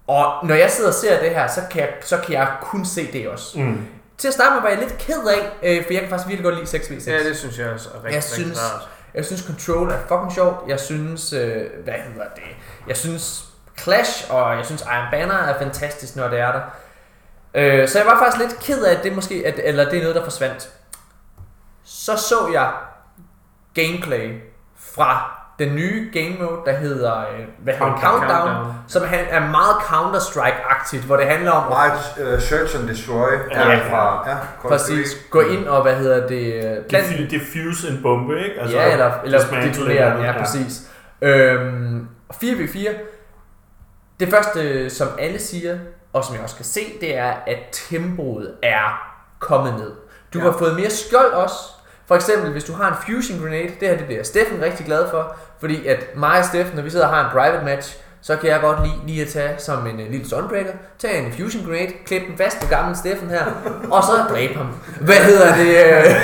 Og 0.07 0.47
når 0.47 0.55
jeg 0.55 0.71
sidder 0.71 0.89
og 0.89 0.95
ser 0.95 1.19
det 1.19 1.29
her, 1.29 1.47
så 1.47 1.61
kan 1.71 1.81
jeg, 1.81 1.89
så 2.01 2.17
kan 2.17 2.33
jeg 2.33 2.47
kun 2.61 2.85
se 2.85 3.11
det 3.13 3.27
også. 3.29 3.59
Mm. 3.59 3.87
Til 4.17 4.27
at 4.27 4.33
starte 4.33 4.53
med 4.53 4.61
var 4.61 4.69
jeg 4.69 4.77
lidt 4.79 4.97
ked 4.97 5.27
af, 5.27 5.51
øh, 5.63 5.85
for 5.85 5.93
jeg 5.93 6.01
kan 6.01 6.09
faktisk 6.09 6.27
virkelig 6.29 6.43
godt 6.43 6.55
lide 6.55 6.77
6v6. 6.77 7.11
Ja, 7.11 7.23
det 7.29 7.37
synes 7.37 7.59
jeg 7.59 7.69
også 7.69 7.89
er 7.89 7.95
rigtig, 7.95 8.09
Jeg 8.09 8.15
rigtig 8.17 8.33
synes- 8.35 8.59
rart. 8.73 8.89
Jeg 9.13 9.25
synes 9.25 9.41
Control 9.41 9.91
er 9.91 9.97
fucking 10.07 10.33
sjovt. 10.33 10.69
Jeg 10.69 10.79
synes, 10.79 11.33
øh, 11.33 11.61
hvad 11.83 11.93
hedder 11.93 12.27
det? 12.35 12.43
Jeg 12.87 12.97
synes 12.97 13.45
Clash 13.79 14.33
og 14.33 14.57
jeg 14.57 14.65
synes 14.65 14.81
Iron 14.81 15.05
Banner 15.11 15.35
er 15.35 15.59
fantastisk, 15.59 16.15
når 16.15 16.27
det 16.27 16.39
er 16.39 16.51
der. 16.51 16.61
Øh, 17.53 17.87
så 17.87 17.97
jeg 17.99 18.07
var 18.07 18.19
faktisk 18.19 18.37
lidt 18.49 18.59
ked 18.59 18.83
af, 18.83 18.95
at 18.97 19.03
det 19.03 19.13
måske, 19.15 19.43
at, 19.45 19.59
eller 19.63 19.89
det 19.89 19.97
er 19.97 20.01
noget, 20.01 20.15
der 20.15 20.23
forsvandt. 20.23 20.69
Så 21.85 22.17
så 22.17 22.35
jeg 22.53 22.71
gameplay 23.73 24.39
fra 24.79 25.31
den 25.59 25.75
nye 25.75 26.09
game 26.13 26.35
mode, 26.39 26.59
der 26.65 26.71
hedder, 26.77 27.19
øh, 27.19 27.45
hvad 27.57 27.73
hedder 27.73 27.91
det? 27.93 28.01
Countdown. 28.03 28.19
Countdown, 28.19 28.47
Countdown. 28.55 28.73
som 28.87 29.03
han 29.07 29.25
er 29.29 29.39
meget 29.51 29.75
Counter-Strike-agtigt, 29.75 31.05
hvor 31.05 31.17
det 31.17 31.25
handler 31.27 31.51
om 31.51 31.69
Meget 31.71 32.33
uh, 32.35 32.41
search 32.41 32.79
and 32.79 32.87
destroy. 32.87 33.31
Ja. 33.51 33.69
Ja, 33.71 33.89
fra, 33.91 34.29
ja, 34.29 34.35
præcis 34.69 35.17
gå 35.29 35.39
ind 35.41 35.67
og, 35.67 35.81
hvad 35.81 35.95
hedder 35.95 36.27
det, 36.27 36.53
øh, 36.77 36.85
plant, 36.89 37.05
Defu- 37.07 37.29
Diffuse 37.29 37.89
en 37.89 37.99
bombe, 38.03 38.43
ikke? 38.43 38.61
Altså, 38.61 38.77
ja, 38.77 38.91
eller, 38.91 39.11
eller 39.23 39.39
detonere 39.39 40.09
den, 40.15 40.23
ja, 40.23 40.29
andet, 40.29 40.35
præcis. 40.41 40.81
Øhm, 41.21 42.07
4v4. 42.33 42.89
Det 44.19 44.29
første, 44.29 44.89
som 44.89 45.07
alle 45.19 45.39
siger, 45.39 45.77
og 46.13 46.23
som 46.23 46.35
jeg 46.35 46.43
også 46.43 46.55
kan 46.55 46.65
se, 46.65 46.79
det 47.01 47.17
er, 47.17 47.33
at 47.47 47.57
tempoet 47.71 48.53
er 48.63 49.11
kommet 49.39 49.73
ned. 49.73 49.91
Du 50.33 50.39
Ja. 50.39 50.45
har 50.45 50.51
fået 50.57 50.75
mere 50.75 50.89
skjold 50.89 51.31
også. 51.31 51.55
For 52.07 52.15
eksempel, 52.15 52.51
hvis 52.51 52.63
du 52.63 52.73
har 52.73 52.87
en 52.87 52.93
fusion 53.05 53.39
grenade, 53.41 53.69
det 53.79 53.87
her 53.87 53.97
det 53.97 54.05
bliver 54.05 54.23
Steffen 54.23 54.61
rigtig 54.61 54.85
glad 54.85 55.09
for, 55.11 55.35
fordi 55.59 55.87
at 55.87 56.05
mig 56.15 56.39
og 56.39 56.45
Steffen, 56.45 56.75
når 56.75 56.83
vi 56.83 56.89
sidder 56.89 57.07
og 57.07 57.13
har 57.13 57.25
en 57.25 57.31
private 57.31 57.65
match, 57.65 57.97
så 58.21 58.35
kan 58.35 58.49
jeg 58.49 58.61
godt 58.61 58.79
lide 58.83 58.93
lige 59.07 59.21
at 59.21 59.27
tage 59.27 59.55
som 59.57 59.87
en 59.87 59.99
uh, 59.99 60.11
lille 60.11 60.29
sunbreaker, 60.29 60.71
tage 60.99 61.17
en 61.25 61.33
fusion 61.33 61.65
grenade, 61.65 61.91
klippe 62.05 62.27
den 62.27 62.37
fast 62.37 62.59
på 62.61 62.67
gamle 62.67 62.95
Steffen 62.97 63.29
her, 63.29 63.43
og 63.91 64.03
så 64.03 64.11
dræbe 64.29 64.53
ham. 64.53 64.67
Hvad 65.01 65.15
hedder 65.15 65.55
det? 65.55 65.85
øh? 65.85 66.15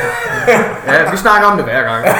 Ja, 0.87 1.11
vi 1.11 1.17
snakker 1.17 1.47
om 1.47 1.57
det 1.57 1.65
hver 1.65 1.81
gang. 1.81 2.05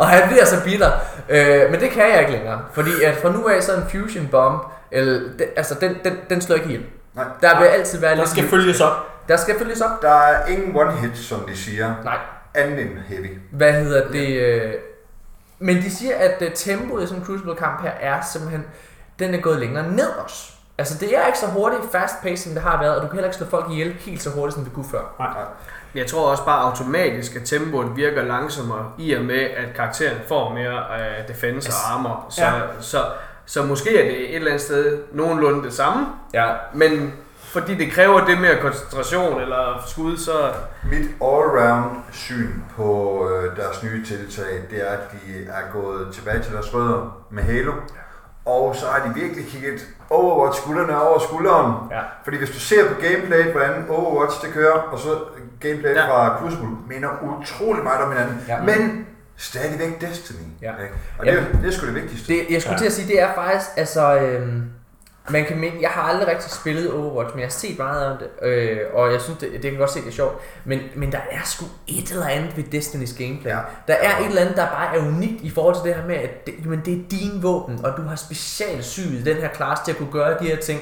og 0.00 0.08
han 0.08 0.28
bliver 0.28 0.44
så 0.44 0.56
bitter. 0.64 0.90
Øh, 1.28 1.70
men 1.70 1.80
det 1.80 1.90
kan 1.90 2.02
jeg 2.12 2.20
ikke 2.20 2.32
længere. 2.32 2.58
Fordi 2.72 2.90
at 3.04 3.14
fra 3.22 3.32
nu 3.32 3.48
af, 3.48 3.62
så 3.62 3.72
er 3.72 3.76
en 3.76 3.84
fusion 3.90 4.26
bomb, 4.26 4.62
eller, 4.90 5.20
det, 5.38 5.46
altså 5.56 5.74
den, 5.80 5.96
den, 6.04 6.12
den 6.30 6.40
slår 6.40 6.54
ikke 6.56 6.66
ihjel. 6.66 6.82
Nej. 7.14 7.24
Der 7.42 7.58
vil 7.58 7.66
altid 7.66 8.00
være 8.00 8.10
Der 8.10 8.16
lidt... 8.16 8.28
skal 8.28 8.48
følges 8.48 8.80
op. 8.80 9.13
Der 9.28 9.36
skal 9.36 9.58
følges 9.58 9.80
op. 9.80 10.02
Der 10.02 10.10
er 10.10 10.46
ingen 10.46 10.76
one-hit, 10.76 11.16
som 11.18 11.40
de 11.48 11.56
siger, 11.56 11.94
Nej, 12.04 12.18
andet 12.54 12.80
end 12.80 12.90
heavy. 13.08 13.38
hvad 13.50 13.72
hedder 13.72 14.08
det? 14.08 14.28
Øh, 14.40 14.72
men 15.58 15.76
de 15.76 15.90
siger, 15.96 16.16
at 16.16 16.42
øh, 16.42 16.50
tempoet 16.54 17.02
i 17.04 17.06
sådan 17.06 17.20
en 17.22 17.26
Crucible-kamp 17.26 17.82
her 17.82 17.90
er 17.90 18.20
simpelthen, 18.32 18.64
den 19.18 19.34
er 19.34 19.40
gået 19.40 19.58
længere 19.58 19.90
ned 19.92 20.08
også. 20.24 20.50
Altså 20.78 20.98
det 20.98 21.16
er 21.18 21.26
ikke 21.26 21.38
så 21.38 21.46
hurtigt 21.46 21.82
fast 21.92 22.22
pace, 22.22 22.42
som 22.42 22.52
det 22.52 22.62
har 22.62 22.80
været, 22.82 22.96
og 22.96 23.02
du 23.02 23.06
kan 23.06 23.14
heller 23.14 23.28
ikke 23.28 23.36
slå 23.36 23.46
folk 23.46 23.70
ihjel 23.70 23.92
helt 23.92 24.22
så 24.22 24.30
hurtigt, 24.30 24.54
som 24.54 24.64
det 24.64 24.72
kunne 24.72 24.84
før. 24.90 25.34
Jeg 25.94 26.06
tror 26.06 26.30
også 26.30 26.44
bare 26.44 26.62
automatisk, 26.62 27.36
at 27.36 27.42
tempoet 27.44 27.96
virker 27.96 28.22
langsommere, 28.22 28.92
i 28.98 29.12
og 29.12 29.24
med, 29.24 29.40
at 29.40 29.74
karakteren 29.76 30.16
får 30.28 30.54
mere 30.54 30.82
uh, 30.90 31.28
defense 31.28 31.70
og 31.70 31.94
armor. 31.94 32.26
Så, 32.30 32.42
Ja. 32.44 32.52
så, 32.80 32.98
så 33.46 33.62
måske 33.62 34.00
er 34.00 34.04
det 34.10 34.20
et 34.30 34.34
eller 34.34 34.48
andet 34.50 34.62
sted 34.62 34.98
nogenlunde 35.12 35.64
det 35.64 35.72
samme, 35.72 36.06
Ja, 36.34 36.46
men 36.74 37.12
fordi 37.54 37.74
det 37.74 37.92
kræver 37.92 38.24
det 38.24 38.40
mere 38.40 38.56
koncentration 38.60 39.40
eller 39.40 39.84
skud, 39.86 40.16
så... 40.16 40.32
Mit 40.90 41.08
all-round 41.22 41.96
syn 42.12 42.48
på 42.76 42.88
øh, 43.30 43.56
deres 43.56 43.82
nye 43.82 44.04
tiltag, 44.06 44.52
det 44.70 44.78
er, 44.88 44.92
at 44.92 45.12
de 45.12 45.18
er 45.48 45.72
gået 45.72 46.14
tilbage 46.14 46.42
til 46.42 46.52
deres 46.52 46.74
rødder 46.74 47.24
med 47.30 47.42
Halo. 47.42 47.72
Og 48.46 48.76
så 48.76 48.86
har 48.86 49.08
de 49.08 49.14
virkelig 49.20 49.46
kigget 49.46 49.86
Overwatch 50.10 50.60
skuldrene 50.62 51.02
over 51.02 51.18
skulderen. 51.18 51.72
ja. 51.90 52.00
Fordi 52.24 52.36
hvis 52.38 52.50
du 52.50 52.58
ser 52.58 52.88
på 52.88 52.94
gameplayet, 53.00 53.52
hvordan 53.52 53.84
Overwatch 53.88 54.44
det 54.46 54.52
kører, 54.54 54.72
og 54.78 54.98
så 54.98 55.08
gameplayet 55.60 55.96
Ja. 55.96 56.06
fra 56.10 56.38
Crucible, 56.38 56.68
minder 56.88 57.08
utrolig 57.22 57.82
meget 57.84 58.00
om 58.04 58.12
hinanden. 58.12 58.40
Ja. 58.48 58.62
Men 58.62 59.06
stadigvæk 59.36 60.00
Destiny. 60.00 60.38
Ja. 60.62 60.70
ikke? 60.82 60.94
Og 61.18 61.26
det, 61.26 61.32
er, 61.32 61.36
Jamen. 61.36 61.62
det 61.62 61.68
er 61.68 61.72
sgu 61.72 61.86
det 61.86 61.94
vigtigste. 61.94 62.32
Det, 62.32 62.46
jeg 62.50 62.62
skulle 62.62 62.72
Ja. 62.72 62.76
ja. 62.76 62.78
til 62.78 62.86
at 62.86 62.92
sige, 62.92 63.08
det 63.08 63.20
er 63.20 63.34
faktisk, 63.34 63.70
altså, 63.76 64.14
øhm, 64.20 64.62
man 65.30 65.44
kan 65.44 65.58
mene, 65.58 65.74
jeg 65.80 65.90
har 65.90 66.02
aldrig 66.02 66.28
rigtig 66.28 66.50
spillet 66.50 66.92
Overwatch, 66.92 67.34
men 67.34 67.40
jeg 67.40 67.46
har 67.46 67.50
set 67.50 67.78
meget 67.78 68.06
om 68.06 68.16
det, 68.18 68.46
øh, 68.46 68.78
og 68.94 69.12
jeg 69.12 69.20
synes, 69.20 69.38
det, 69.38 69.52
det 69.52 69.70
kan 69.70 69.78
godt 69.78 69.90
se, 69.90 70.00
det 70.00 70.08
er 70.08 70.12
sjovt, 70.12 70.34
men, 70.64 70.80
men 70.94 71.12
der 71.12 71.20
er 71.30 71.40
sgu 71.44 71.64
et 71.86 72.10
eller 72.10 72.26
andet 72.26 72.56
ved 72.56 72.64
Destiny's 72.74 73.24
gameplay. 73.24 73.50
Ja. 73.50 73.58
Der 73.88 73.94
er 73.94 74.18
et 74.18 74.26
eller 74.26 74.40
andet, 74.40 74.56
der 74.56 74.66
bare 74.66 74.96
er 74.96 75.06
unikt 75.06 75.42
i 75.42 75.50
forhold 75.50 75.74
til 75.74 75.84
det 75.84 75.94
her 75.94 76.06
med, 76.06 76.14
at 76.14 76.46
det, 76.46 76.54
jamen, 76.64 76.82
det 76.84 76.94
er 76.94 77.08
din 77.10 77.42
våben, 77.42 77.84
og 77.84 77.96
du 77.96 78.02
har 78.02 78.16
specialsyet 78.16 79.26
den 79.26 79.36
her 79.36 79.48
klasse 79.48 79.84
til 79.84 79.92
at 79.92 79.98
kunne 79.98 80.12
gøre 80.12 80.38
de 80.40 80.44
her 80.44 80.56
ting 80.56 80.80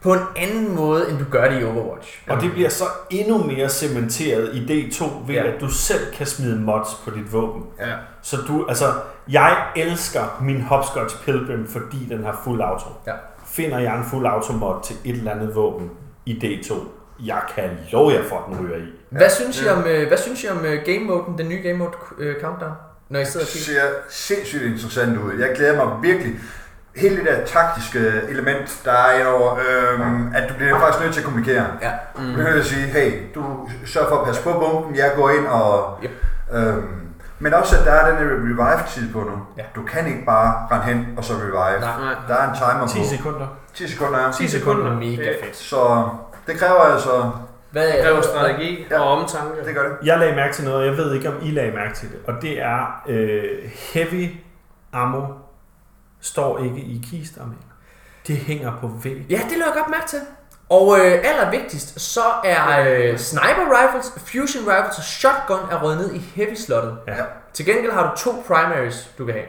på 0.00 0.12
en 0.12 0.20
anden 0.36 0.74
måde, 0.74 1.10
end 1.10 1.18
du 1.18 1.24
gør 1.30 1.50
det 1.50 1.60
i 1.60 1.64
Overwatch. 1.64 2.22
Og 2.28 2.40
det 2.40 2.52
bliver 2.52 2.68
så 2.68 2.84
endnu 3.10 3.38
mere 3.38 3.68
cementeret 3.68 4.54
i 4.54 4.88
D2 4.88 5.04
ved, 5.26 5.34
ja. 5.34 5.52
at 5.52 5.60
du 5.60 5.68
selv 5.68 6.12
kan 6.12 6.26
smide 6.26 6.60
mods 6.60 6.88
på 7.04 7.10
dit 7.10 7.32
våben. 7.32 7.64
Ja. 7.80 7.94
Så 8.22 8.36
du, 8.48 8.66
altså, 8.68 8.92
jeg 9.28 9.56
elsker 9.76 10.38
min 10.40 10.60
Hopscotch 10.60 11.24
Pilgrim, 11.24 11.68
fordi 11.68 12.06
den 12.08 12.24
har 12.24 12.40
fuld 12.44 12.60
auto. 12.60 12.88
Ja. 13.06 13.12
Finder 13.50 13.78
jeg 13.78 13.96
en 13.96 14.04
fuld 14.04 14.26
auto 14.26 14.52
mod 14.52 14.74
til 14.84 14.96
et 15.04 15.16
eller 15.16 15.30
andet 15.32 15.54
våben 15.54 15.90
i 16.26 16.60
D2, 16.64 16.74
jeg 17.26 17.42
kan 17.54 17.70
love 17.92 18.12
jer 18.12 18.22
for, 18.28 18.36
at 18.36 18.42
den 18.48 18.66
ryger 18.66 18.76
i. 18.76 18.82
Hvad 19.10 19.30
synes 19.30 19.62
I 19.62 19.68
om, 19.68 19.84
øh, 19.86 20.08
hvad 20.08 20.18
synes 20.18 20.44
I 20.44 20.48
om 20.48 20.64
øh, 20.64 20.84
game 20.84 20.98
moden, 21.04 21.38
den 21.38 21.48
nye 21.48 21.62
game 21.62 21.78
mode 21.78 21.90
øh, 22.18 22.40
countdown, 22.42 22.72
når 23.08 23.20
I 23.20 23.24
sidder 23.24 23.46
og 23.46 23.52
Det 23.52 23.62
kigger? 23.66 23.82
ser 23.82 24.34
sindssygt 24.34 24.62
interessant 24.62 25.18
ud. 25.18 25.32
Jeg 25.40 25.52
glæder 25.56 25.84
mig 25.84 26.02
virkelig. 26.02 26.34
Hele 26.96 27.16
det 27.16 27.24
der 27.24 27.44
taktiske 27.46 27.98
element, 28.28 28.80
der 28.84 28.92
er 28.92 29.18
indover, 29.20 29.54
øhm, 29.54 30.32
at 30.34 30.48
du 30.48 30.54
bliver 30.54 30.78
faktisk 30.78 31.02
nødt 31.02 31.14
til 31.14 31.20
at 31.20 31.24
kommunikere. 31.24 31.66
Ja. 31.82 31.90
Mm. 32.16 32.26
Du 32.26 32.32
bliver 32.32 32.50
nødt 32.52 32.66
til 32.66 32.74
at 32.74 32.80
sige, 32.80 32.86
hey, 32.86 33.22
du 33.34 33.68
sørger 33.86 34.08
for 34.08 34.16
at 34.16 34.26
passe 34.26 34.42
på 34.42 34.52
bomben, 34.52 34.96
jeg 34.96 35.12
går 35.16 35.30
ind 35.30 35.46
og... 35.46 35.98
Yep. 36.04 36.10
Øhm, 36.52 37.09
men 37.40 37.54
også, 37.54 37.78
at 37.78 37.84
der 37.84 37.92
er 37.92 38.08
den 38.10 38.16
her 38.18 38.34
revive-tid 38.34 39.12
på 39.12 39.18
nu. 39.20 39.32
Ja. 39.58 39.62
Du 39.74 39.82
kan 39.82 40.06
ikke 40.06 40.24
bare 40.26 40.66
rende 40.70 40.84
hen 40.94 41.14
og 41.18 41.24
så 41.24 41.32
revive. 41.34 41.80
Nej. 41.80 42.00
Nej. 42.00 42.14
Der 42.28 42.34
er 42.34 42.50
en 42.50 42.56
timer 42.56 42.86
10 42.86 42.98
på. 42.98 43.04
sekunder. 43.16 43.46
10 43.74 43.88
sekunder. 43.88 44.20
ja. 44.20 44.30
10 44.32 44.48
sekunder. 44.48 44.94
Mega 44.94 45.22
Det- 45.22 45.36
fedt. 45.44 45.56
Så 45.56 46.08
det 46.46 46.58
kræver 46.58 46.80
altså... 46.80 47.30
Hvad 47.70 47.86
Det 47.86 47.94
kræver 48.02 48.20
strategi 48.22 48.86
Ja. 48.90 49.00
og 49.00 49.08
omtanke. 49.18 49.64
Det 49.66 49.74
gør 49.74 49.82
det. 49.88 49.96
Jeg 50.04 50.18
lagde 50.18 50.36
mærke 50.36 50.52
til 50.54 50.64
noget, 50.64 50.80
og 50.80 50.86
jeg 50.86 50.96
ved 50.96 51.14
ikke, 51.14 51.28
om 51.28 51.34
I 51.42 51.50
lagde 51.50 51.72
mærke 51.72 51.94
til 51.94 52.08
det. 52.08 52.18
Og 52.28 52.42
det 52.42 52.62
er, 52.62 53.02
øh, 53.08 53.70
heavy 53.92 54.28
ammo 54.92 55.22
står 56.20 56.58
ikke 56.64 56.76
i 56.80 57.06
kister 57.10 57.44
mere. 57.46 57.54
Det 58.26 58.36
hænger 58.36 58.72
på 58.80 58.90
væggen. 59.04 59.26
Ja, 59.30 59.36
det 59.50 59.58
lå 59.58 59.64
jeg 59.64 59.74
godt 59.76 59.90
mærke 59.90 60.06
til. 60.06 60.18
Og 60.70 60.98
øh, 60.98 61.18
allervigtigst, 61.24 62.00
så 62.00 62.20
er 62.44 62.84
øh, 62.88 63.18
sniper 63.18 63.66
rifles, 63.80 64.12
fusion 64.26 64.64
rifles 64.68 64.98
og 64.98 65.04
shotgun 65.04 65.58
er 65.70 65.82
røget 65.82 65.98
ned 65.98 66.14
i 66.14 66.18
heavy 66.18 66.54
slottet. 66.54 66.96
Ja. 67.08 67.14
Til 67.52 67.66
gengæld 67.66 67.92
har 67.92 68.10
du 68.10 68.16
to 68.30 68.44
primaries, 68.46 69.10
du 69.18 69.24
kan 69.24 69.34
have. 69.34 69.46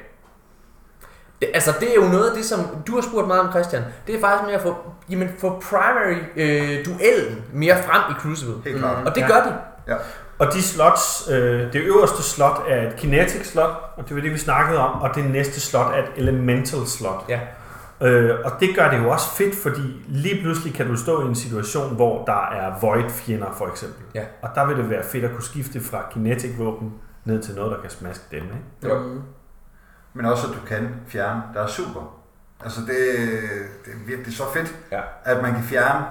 Det, 1.42 1.50
altså, 1.54 1.74
det 1.80 1.90
er 1.92 1.96
jo 1.96 2.02
noget 2.10 2.30
af 2.30 2.36
det, 2.36 2.46
som 2.46 2.60
du 2.88 2.96
har 2.96 3.02
spurgt 3.02 3.28
meget 3.28 3.42
om, 3.42 3.52
Christian. 3.52 3.84
Det 4.08 4.16
er 4.16 4.20
faktisk 4.22 4.46
med 4.46 4.54
at 4.54 4.62
få, 4.62 4.76
jamen, 5.10 5.30
få 5.40 5.50
primary 5.70 6.18
øh, 6.36 6.86
duellen 6.86 7.44
mere 7.54 7.76
frem 7.84 8.02
i 8.12 8.20
Crucible. 8.20 8.56
Helt 8.66 8.78
klart. 8.80 9.08
Og 9.08 9.16
det 9.16 9.22
Ja. 9.22 9.28
gør 9.28 9.44
de. 9.44 9.54
Ja. 9.88 9.96
Og 10.40 10.54
de 10.54 10.64
slots, 10.64 11.28
øh, 11.32 11.74
det 11.74 11.82
øverste 11.82 12.24
slot 12.24 12.62
er 12.68 12.88
et 12.88 12.96
kinetic 12.98 13.48
slot, 13.52 13.94
og 13.98 14.08
det 14.08 14.16
var 14.16 14.22
det, 14.22 14.32
vi 14.34 14.38
snakkede 14.38 14.80
om, 14.80 15.02
og 15.02 15.16
det 15.16 15.26
næste 15.26 15.62
slot 15.62 15.94
er 15.94 15.98
et 16.00 16.10
elemental 16.18 16.88
slot. 16.88 17.24
Ja. 17.30 17.40
Øh, 18.02 18.40
og 18.46 18.52
det 18.60 18.76
gør 18.76 18.90
det 18.90 18.98
jo 18.98 19.10
også 19.10 19.30
fedt, 19.36 19.56
fordi 19.56 20.04
lige 20.08 20.42
pludselig 20.42 20.74
kan 20.74 20.88
du 20.88 20.96
stå 20.98 21.24
i 21.26 21.28
en 21.28 21.36
situation, 21.36 21.96
hvor 21.96 22.26
der 22.26 22.48
er 22.50 22.80
void 22.82 23.10
fjender 23.10 23.52
for 23.58 23.68
eksempel. 23.68 24.04
Ja. 24.16 24.24
Og 24.42 24.50
der 24.56 24.66
vil 24.68 24.78
det 24.78 24.90
være 24.90 25.04
fedt 25.04 25.24
at 25.26 25.32
kunne 25.32 25.44
skifte 25.44 25.82
fra 25.82 26.04
kinetic 26.12 26.58
våben 26.58 26.94
ned 27.26 27.44
til 27.44 27.56
noget, 27.56 27.72
der 27.72 27.82
kan 27.82 27.90
smaske 27.90 28.24
dem. 28.32 28.44
Ikke? 28.44 28.96
Jo. 28.96 29.00
Mm. 29.00 29.22
Men 30.14 30.26
også, 30.26 30.48
at 30.48 30.54
du 30.54 30.60
kan 30.68 30.90
fjerne. 31.08 31.42
Der 31.54 31.62
er 31.64 31.68
super. 31.68 32.18
Altså, 32.64 32.82
det, 32.82 32.88
det 33.86 33.94
er 33.94 34.06
virkelig 34.08 34.38
så 34.38 34.44
fedt, 34.54 34.76
Ja. 34.92 35.02
at 35.24 35.42
man 35.42 35.54
kan 35.54 35.64
fjerne 35.64 36.06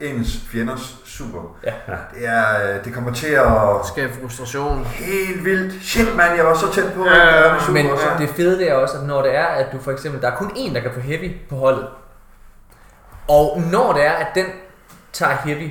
ens 0.00 0.40
fjenders 0.48 0.96
super. 1.04 1.56
Ja. 1.64 1.72
Det, 2.14 2.26
er, 2.28 2.74
øh, 2.76 2.84
det 2.84 2.94
kommer 2.94 3.12
til 3.12 3.26
at... 3.26 3.46
Skabe 3.86 4.12
frustration. 4.20 4.84
Helt 4.84 5.44
vildt. 5.44 5.84
Shit, 5.84 6.16
man, 6.16 6.36
jeg 6.36 6.44
var 6.44 6.54
så 6.54 6.72
tæt 6.72 6.92
på. 6.92 7.02
At 7.02 7.10
gøre 7.12 7.54
det 7.54 7.62
super, 7.62 7.72
Men 7.72 7.90
og 7.90 7.98
så- 7.98 8.04
det 8.18 8.28
fede 8.28 8.58
det 8.58 8.70
er 8.70 8.74
også, 8.74 8.98
at 8.98 9.04
når 9.06 9.22
det 9.22 9.36
er, 9.36 9.44
at 9.44 9.66
du 9.72 9.78
for 9.78 9.92
eksempel, 9.92 10.22
der 10.22 10.30
er 10.30 10.36
kun 10.36 10.50
én, 10.50 10.74
der 10.74 10.80
kan 10.80 10.90
få 10.94 11.00
heavy 11.00 11.30
på 11.48 11.56
holdet. 11.56 11.86
Og 13.28 13.60
når 13.72 13.92
det 13.92 14.06
er, 14.06 14.12
at 14.12 14.26
den 14.34 14.46
tager 15.12 15.32
heavy, 15.44 15.70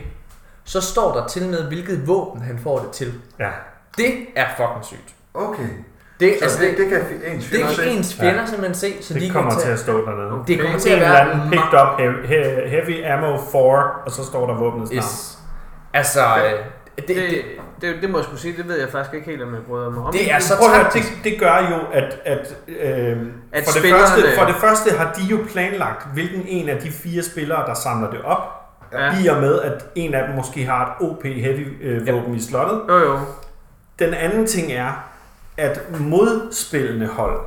så 0.63 0.81
står 0.81 1.13
der 1.19 1.27
til 1.27 1.47
med, 1.49 1.63
hvilket 1.67 2.07
våben 2.07 2.41
han 2.41 2.59
får 2.63 2.79
det 2.79 2.91
til. 2.91 3.13
Ja. 3.39 3.49
Det 3.97 4.13
er 4.35 4.45
fucking 4.57 4.85
sygt. 4.85 5.15
Okay. 5.33 5.67
Det, 6.21 6.35
Så 6.39 6.43
altså, 6.43 6.61
det, 6.61 6.69
det, 6.69 6.77
det 6.77 6.89
kan 6.89 6.99
ens 7.33 7.43
det 7.45 7.51
fjender 7.51 7.67
kan 7.67 7.75
se. 7.75 7.85
ens 7.89 8.15
fjender 8.15 8.45
simpelthen 8.45 8.75
se, 8.75 9.03
så 9.03 9.13
de 9.13 9.19
Det 9.19 9.31
kommer 9.31 9.51
kan 9.51 9.61
til 9.61 9.69
at 9.69 9.79
stå 9.79 10.05
dernede. 10.05 10.43
det 10.47 10.59
kommer 10.59 10.73
En 10.75 10.79
til 10.79 10.89
at 10.89 10.95
eller 10.95 11.09
være 11.09 11.31
anden 11.31 11.49
picked 11.49 11.73
up 11.81 11.99
heavy, 11.99 12.15
he- 12.25 12.67
heavy 12.67 13.05
ammo 13.13 13.37
4, 13.51 13.61
og 14.05 14.11
så 14.11 14.25
står 14.25 14.47
der 14.47 14.53
våbnets 14.55 14.91
navn. 14.91 14.97
Yes. 15.03 15.37
Altså, 15.93 16.19
øh, 16.19 16.51
det, 16.95 17.07
Det, 17.07 17.15
det, 17.17 17.41
det, 17.81 17.95
det 18.01 18.09
må 18.09 18.17
jeg 18.17 18.25
skulle 18.25 18.39
sige, 18.41 18.57
det 18.57 18.67
ved 18.67 18.79
jeg 18.79 18.89
faktisk 18.89 19.13
ikke 19.15 19.25
helt, 19.29 19.41
om 19.43 19.53
jeg 19.53 19.61
bryder 19.67 19.89
mig 19.89 20.03
om. 20.03 20.13
det 20.13 20.31
er 20.33 20.39
så 20.39 20.57
Prøv 20.57 20.67
at 20.69 20.73
høre, 20.75 20.83
taktisk. 20.83 21.09
det, 21.23 21.23
det 21.31 21.39
gør 21.39 21.57
jo, 21.71 21.77
at, 21.93 22.17
at, 22.25 22.55
øh, 22.67 23.17
At 23.51 23.63
for, 23.65 23.79
det 23.81 23.91
første, 23.91 24.21
for 24.39 24.45
det 24.45 24.55
første 24.55 24.97
har 24.97 25.13
de 25.17 25.23
jo 25.23 25.37
planlagt, 25.51 26.07
hvilken 26.13 26.43
en 26.47 26.69
af 26.69 26.77
de 26.81 26.91
fire 26.91 27.23
spillere, 27.23 27.65
der 27.67 27.73
samler 27.73 28.09
det 28.09 28.21
op, 28.21 28.57
Ja. 28.93 29.23
i 29.23 29.27
og 29.27 29.41
med, 29.41 29.61
at 29.61 29.85
en 29.95 30.13
af 30.13 30.27
dem 30.27 30.35
måske 30.35 30.65
har 30.65 30.85
et 30.85 31.07
OP 31.09 31.23
heavy 31.23 31.67
øh, 31.83 32.07
våben 32.07 32.35
i 32.35 32.41
slottet. 32.41 32.81
Jo, 32.89 32.97
jo. 32.97 33.19
Den 33.99 34.13
anden 34.13 34.47
ting 34.47 34.71
er, 34.71 35.10
at 35.61 35.99
modspillende 35.99 37.07
hold 37.07 37.39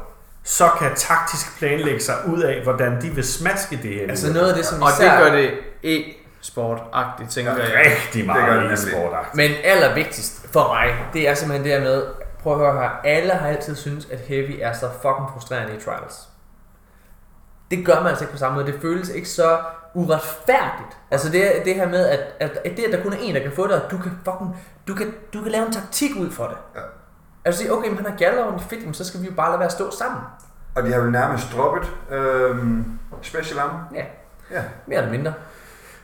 så 0.44 0.70
kan 0.78 0.90
taktisk 0.96 1.58
planlægge 1.58 2.00
sig 2.00 2.14
ud 2.28 2.42
af, 2.42 2.62
hvordan 2.62 3.02
de 3.02 3.10
vil 3.10 3.24
smaske 3.24 3.80
det 3.82 3.94
her. 3.94 4.08
altså 4.08 4.32
noget 4.32 4.48
af 4.48 4.54
det, 4.54 4.66
som 4.66 4.82
Og 4.82 4.88
det 5.00 5.10
gør 5.18 5.32
det 5.32 5.50
e-sport-agtigt, 5.82 7.30
tænker 7.30 7.56
jeg. 7.56 7.86
rigtig 7.86 8.24
Det 8.24 8.34
gør 8.34 8.40
meget 8.40 8.52
det 8.52 8.60
nemlig. 8.62 8.78
sport 8.78 9.34
Men 9.34 9.50
allervigtigst 9.64 10.52
for 10.52 10.68
mig, 10.74 10.94
det 11.12 11.28
er 11.28 11.34
simpelthen 11.34 11.64
det 11.64 11.72
her 11.72 11.80
med, 11.80 12.06
prøv 12.42 12.52
at 12.52 12.58
høre 12.58 12.82
her, 12.82 12.90
alle 13.04 13.32
har 13.32 13.48
altid 13.48 13.76
syntes, 13.76 14.08
at 14.10 14.20
Heavy 14.20 14.58
er 14.60 14.72
så 14.72 14.88
fucking 15.02 15.28
frustrerende 15.32 15.76
i 15.76 15.80
Trials. 15.80 16.28
Det 17.70 17.86
gør 17.86 18.00
man 18.00 18.06
altså 18.06 18.24
ikke 18.24 18.32
på 18.32 18.38
samme 18.38 18.60
måde. 18.60 18.72
Det 18.72 18.80
føles 18.82 19.08
ikke 19.08 19.28
så 19.28 19.58
uretfærdigt. 19.94 20.98
Altså 21.10 21.28
det, 21.32 21.52
det 21.64 21.74
her 21.74 21.88
med, 21.88 22.06
at, 22.08 22.20
at, 22.40 22.50
at 22.64 22.76
det, 22.76 22.82
at 22.82 22.92
der 22.92 23.02
kun 23.02 23.12
er 23.12 23.16
en, 23.20 23.34
der 23.34 23.42
kan 23.42 23.52
få 23.52 23.66
det, 23.66 23.82
og 23.82 23.90
du 23.90 23.98
kan 23.98 24.12
fucking, 24.24 24.56
du 24.88 24.94
kan, 24.94 25.14
du 25.34 25.42
kan 25.42 25.52
lave 25.52 25.66
en 25.66 25.72
taktik 25.72 26.10
ud 26.16 26.30
for 26.30 26.44
det. 26.44 26.56
Ja. 26.74 26.80
Altså 27.44 27.58
sige, 27.60 27.72
okay, 27.72 27.88
men 27.88 27.96
han 27.96 28.06
har 28.06 28.16
galloven 28.16 28.60
fedt, 28.60 28.80
jamen, 28.80 28.94
så 28.94 29.04
skal 29.04 29.20
vi 29.20 29.26
jo 29.26 29.32
bare 29.36 29.48
lade 29.50 29.58
være 29.58 29.66
at 29.66 29.72
stå 29.72 29.90
sammen. 29.98 30.20
Og 30.74 30.82
de 30.82 30.92
har 30.92 31.00
vel 31.00 31.10
nærmest 31.12 31.46
droppet 31.56 31.90
øhm, 32.10 32.84
special 33.22 33.58
ammo. 33.60 33.78
Ja, 33.94 34.04
Ja. 34.50 34.62
mere 34.86 34.98
eller 34.98 35.10
mindre. 35.10 35.32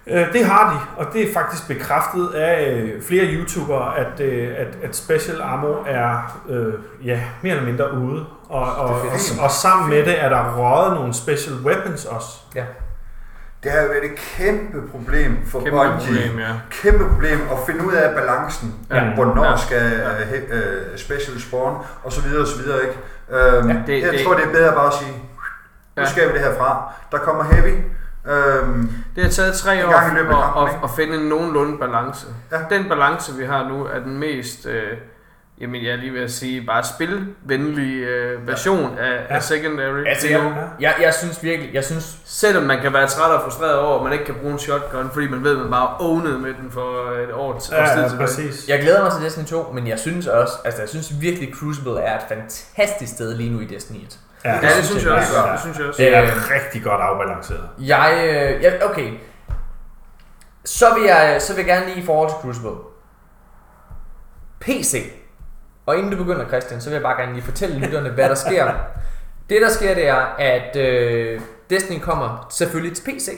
Øh, 0.06 0.32
det 0.32 0.44
har 0.44 0.72
de, 0.72 1.04
og 1.06 1.12
det 1.12 1.28
er 1.28 1.34
faktisk 1.34 1.68
bekræftet 1.68 2.28
af 2.34 2.70
øh, 2.72 3.02
flere 3.02 3.24
YouTubere, 3.26 3.98
at, 3.98 4.20
øh, 4.20 4.54
at, 4.58 4.66
at 4.82 4.96
Special 4.96 5.40
Ammo 5.42 5.74
er 5.86 6.40
øh, 6.48 6.74
ja, 7.04 7.20
mere 7.42 7.54
eller 7.56 7.66
mindre 7.68 7.92
ude. 7.94 8.26
Og, 8.48 8.62
og, 8.76 8.84
og, 8.88 9.02
og 9.42 9.50
sammen 9.50 9.90
med 9.90 10.04
det 10.04 10.22
er 10.24 10.28
der 10.28 10.54
røget 10.56 10.94
nogle 10.94 11.14
Special 11.14 11.56
Weapons 11.64 12.04
også. 12.04 12.28
Ja. 12.54 12.64
Det 13.62 13.70
har 13.72 13.80
jo 13.80 13.86
været 13.88 14.04
et 14.04 14.16
kæmpe 14.16 14.88
problem 14.90 15.36
for 15.46 15.58
Kæmpe 15.60 15.70
Bungie. 15.70 16.22
problem, 16.22 16.38
ja. 16.38 16.52
Kæmpe 16.70 17.08
problem 17.08 17.40
at 17.52 17.58
finde 17.66 17.86
ud 17.86 17.92
af 17.92 18.14
balancen. 18.14 18.74
Ja. 18.90 19.14
Hvornår 19.14 19.44
Ja. 19.44 19.56
skal 19.56 19.82
uh, 19.92 20.28
he, 20.28 20.36
uh, 20.92 20.98
special 20.98 21.40
spawn, 21.40 21.76
og 22.04 22.12
så 22.12 22.22
videre, 22.22 22.40
og 22.42 22.46
så 22.46 22.62
videre, 22.62 22.78
ikke? 22.82 22.98
Um, 23.62 23.68
Ja, 23.70 23.76
det, 23.86 24.02
jeg 24.02 24.12
det- 24.12 24.20
tror, 24.24 24.34
det 24.34 24.44
er 24.44 24.52
bedre 24.52 24.72
bare 24.72 24.86
at 24.86 24.92
sige, 24.94 25.12
nu 25.96 26.02
Ja. 26.02 26.08
skal 26.08 26.28
vi 26.28 26.32
det 26.32 26.40
herfra. 26.40 26.92
Der 27.12 27.18
kommer 27.18 27.44
heavy. 27.44 27.74
Um, 28.24 28.92
Det 29.16 29.22
har 29.24 29.30
taget 29.30 29.54
tre 29.54 29.86
år 29.86 29.92
at, 29.92 30.68
at, 30.68 30.74
at 30.84 30.90
finde 30.96 31.14
en 31.16 31.28
nogenlunde 31.28 31.78
balance. 31.78 32.26
Ja. 32.52 32.56
Den 32.76 32.88
balance, 32.88 33.36
vi 33.36 33.44
har 33.44 33.68
nu, 33.68 33.84
er 33.84 33.98
den 33.98 34.18
mest, 34.18 34.66
øh, 34.66 34.82
jamen 35.60 35.84
jeg 35.84 35.92
er 35.92 35.96
lige 35.96 36.14
ved 36.14 36.20
at 36.22 36.32
sige, 36.32 36.62
bare 36.66 36.84
spilvenlige 36.84 38.06
øh, 38.06 38.46
version 38.48 38.98
af, 38.98 39.10
Ja. 39.30 39.34
af 39.34 39.42
Secondary. 39.42 40.04
Altså, 40.06 40.28
jeg, 40.28 40.68
jeg, 40.80 40.94
jeg 41.02 41.14
synes 41.14 41.42
virkelig, 41.42 41.74
jeg 41.74 41.84
synes, 41.84 42.16
Selvom 42.24 42.62
man 42.62 42.80
kan 42.82 42.92
være 42.92 43.06
træt 43.06 43.30
og 43.30 43.42
frustreret 43.42 43.78
over, 43.78 43.96
at 43.98 44.04
man 44.04 44.12
ikke 44.12 44.24
kan 44.24 44.34
bruge 44.34 44.52
en 44.52 44.58
shotgun, 44.58 45.10
fordi 45.12 45.28
man 45.28 45.44
ved, 45.44 45.52
at 45.56 45.58
man 45.62 45.70
bare 45.70 45.96
ownede 45.98 46.38
med 46.38 46.54
den 46.62 46.70
for 46.70 47.10
et 47.28 47.32
år 47.32 47.58
til 47.58 47.74
Ja, 47.74 47.82
ja, 48.00 48.08
tilbage. 48.08 48.26
præcis. 48.26 48.68
Jeg 48.68 48.80
glæder 48.80 49.02
mig 49.02 49.12
til 49.12 49.22
Destiny 49.24 49.44
2, 49.44 49.72
men 49.74 49.86
jeg 49.86 49.98
synes 49.98 50.26
også, 50.26 50.52
altså 50.64 50.82
jeg 50.82 50.88
synes 50.88 51.20
virkelig 51.20 51.54
Crucible 51.54 52.00
er 52.00 52.16
et 52.16 52.22
fantastisk 52.28 53.12
sted 53.12 53.34
lige 53.36 53.50
nu 53.50 53.60
i 53.60 53.64
Destiny 53.64 53.96
1. 53.96 54.18
Ja, 54.44 54.54
Ja, 54.54 54.60
det 54.76 54.84
synes 54.84 55.04
jeg 55.04 55.12
også. 55.12 55.32
Ja, 55.46 55.52
Det 55.52 55.60
synes 55.60 55.78
jeg 55.78 55.86
også. 55.86 56.02
det 56.02 56.16
er 56.16 56.22
Øh, 56.22 56.28
rigtig 56.50 56.82
godt 56.82 57.00
afbalanceret. 57.00 57.68
Jeg, 57.78 58.12
øh, 58.56 58.62
jeg 58.62 58.80
okay. 58.90 59.10
Så 60.64 60.86
vil 60.94 61.02
jeg, 61.04 61.36
så 61.42 61.54
vil 61.54 61.66
jeg 61.66 61.74
gerne 61.76 61.86
lige 61.86 62.02
i 62.02 62.06
forhold 62.06 62.28
til 62.30 62.36
Crucible. 62.42 62.70
PC. 64.60 65.12
Og 65.90 65.98
inden 65.98 66.10
du 66.10 66.16
begynder, 66.16 66.48
Christian, 66.48 66.80
så 66.80 66.88
vil 66.88 66.94
jeg 66.94 67.02
bare 67.02 67.20
gerne 67.20 67.32
lige 67.32 67.44
fortælle 67.44 67.78
lytterne, 67.78 68.10
hvad 68.10 68.28
der 68.28 68.34
sker. 68.34 68.72
Det, 69.50 69.62
der 69.62 69.68
sker, 69.68 69.94
det 69.94 70.08
er, 70.08 70.34
at 70.38 70.76
øh, 70.76 71.40
Destiny 71.70 72.00
kommer 72.00 72.46
selvfølgelig 72.50 72.96
til 72.96 73.02
PC. 73.02 73.28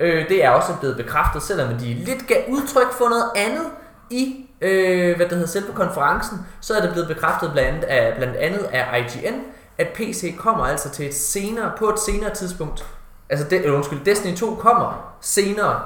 Øh, 0.00 0.28
det 0.28 0.44
er 0.44 0.50
også 0.50 0.72
blevet 0.80 0.96
bekræftet, 0.96 1.42
selvom 1.42 1.74
de 1.78 1.94
lidt 1.94 2.26
gav 2.26 2.36
udtryk 2.48 2.92
for 2.92 3.08
noget 3.08 3.24
andet 3.36 3.66
i 4.10 4.46
øh, 4.60 5.16
hvad 5.16 5.26
det 5.26 5.34
hedder, 5.34 5.46
selve 5.46 5.72
konferencen, 5.72 6.38
så 6.60 6.74
er 6.74 6.80
det 6.80 6.92
blevet 6.92 7.08
bekræftet 7.08 7.52
blandt 7.52 7.84
andet 7.84 7.84
af, 7.84 8.16
blandt 8.16 8.36
andet 8.36 8.64
af 8.72 9.00
IGN, 9.00 9.34
at 9.78 9.88
PC 9.94 10.36
kommer 10.36 10.64
altså 10.64 10.90
til 10.90 11.06
et 11.06 11.14
senere, 11.14 11.72
på 11.78 11.88
et 11.88 12.00
senere 12.00 12.34
tidspunkt. 12.34 12.86
Altså, 13.30 13.46
det, 13.50 13.66
undskyld, 13.66 14.04
Destiny 14.04 14.36
2 14.36 14.54
kommer 14.54 15.16
senere 15.20 15.82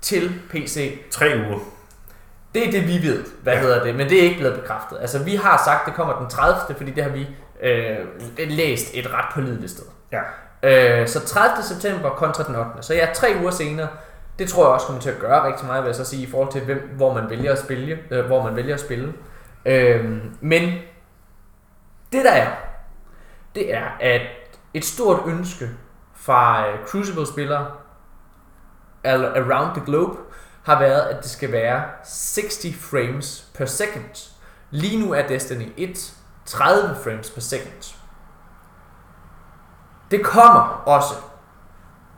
til 0.00 0.40
PC. 0.50 0.98
Tre 1.10 1.26
uger. 1.48 1.75
Det 2.56 2.68
er 2.68 2.70
det, 2.70 2.88
vi 2.88 3.08
ved, 3.08 3.24
hvad 3.42 3.52
Ja. 3.54 3.60
hedder 3.60 3.84
det, 3.84 3.94
men 3.94 4.08
det 4.08 4.18
er 4.18 4.22
ikke 4.22 4.38
blevet 4.38 4.60
bekræftet. 4.60 4.98
Altså, 5.00 5.24
vi 5.24 5.34
har 5.34 5.62
sagt, 5.64 5.80
at 5.80 5.86
det 5.86 5.94
kommer 5.94 6.18
den 6.18 6.28
30. 6.28 6.76
fordi 6.76 6.90
det 6.90 7.02
har 7.02 7.10
vi 7.10 7.26
øh, 7.62 7.98
læst 8.38 8.90
et 8.94 9.12
ret 9.14 9.24
pålideligt 9.34 9.70
sted. 9.70 9.84
Ja. 10.12 10.20
Øh, 11.02 11.08
så 11.08 11.26
30. 11.26 11.62
september 11.62 12.10
kontra 12.10 12.42
den 12.44 12.54
8. 12.56 12.70
Så 12.80 12.94
ja, 12.94 13.08
tre 13.14 13.28
uger 13.40 13.50
senere. 13.50 13.88
Det 14.38 14.48
tror 14.48 14.64
jeg 14.64 14.72
også 14.72 14.86
kommer 14.86 15.02
til 15.02 15.10
at 15.10 15.18
gøre 15.18 15.46
rigtig 15.46 15.66
meget, 15.66 15.82
vil 15.82 15.88
jeg 15.88 15.96
så 15.96 16.04
sige, 16.04 16.22
i 16.26 16.30
forhold 16.30 16.52
til, 16.52 16.60
hvem, 16.64 16.90
hvor 16.96 17.14
man 17.14 17.30
vælger 17.30 17.52
at 17.52 17.58
spille. 17.58 17.98
Øh, 18.10 18.26
hvor 18.26 18.42
man 18.42 18.56
vælger 18.56 18.74
at 18.74 18.80
spille. 18.80 19.12
Øh, 19.66 20.04
men 20.40 20.62
det 22.12 22.24
der 22.24 22.32
er, 22.32 22.46
det 23.54 23.74
er, 23.74 23.84
at 24.00 24.20
et 24.74 24.84
stort 24.84 25.20
ønske 25.26 25.70
fra 26.14 26.68
øh, 26.68 26.74
Crucible-spillere 26.86 27.66
al- 29.04 29.24
around 29.36 29.74
the 29.76 29.84
globe 29.86 30.16
har 30.66 30.78
været, 30.78 31.00
at 31.00 31.22
det 31.22 31.30
skal 31.30 31.52
være 31.52 31.84
60 32.04 32.66
frames 32.80 33.46
per 33.54 33.66
second. 33.66 34.32
Lige 34.70 35.06
nu 35.06 35.12
er 35.12 35.26
Destiny 35.26 35.72
1 35.76 36.14
30 36.44 36.96
frames 37.04 37.30
per 37.30 37.40
second. 37.40 37.96
Det 40.10 40.24
kommer 40.24 40.82
også 40.86 41.14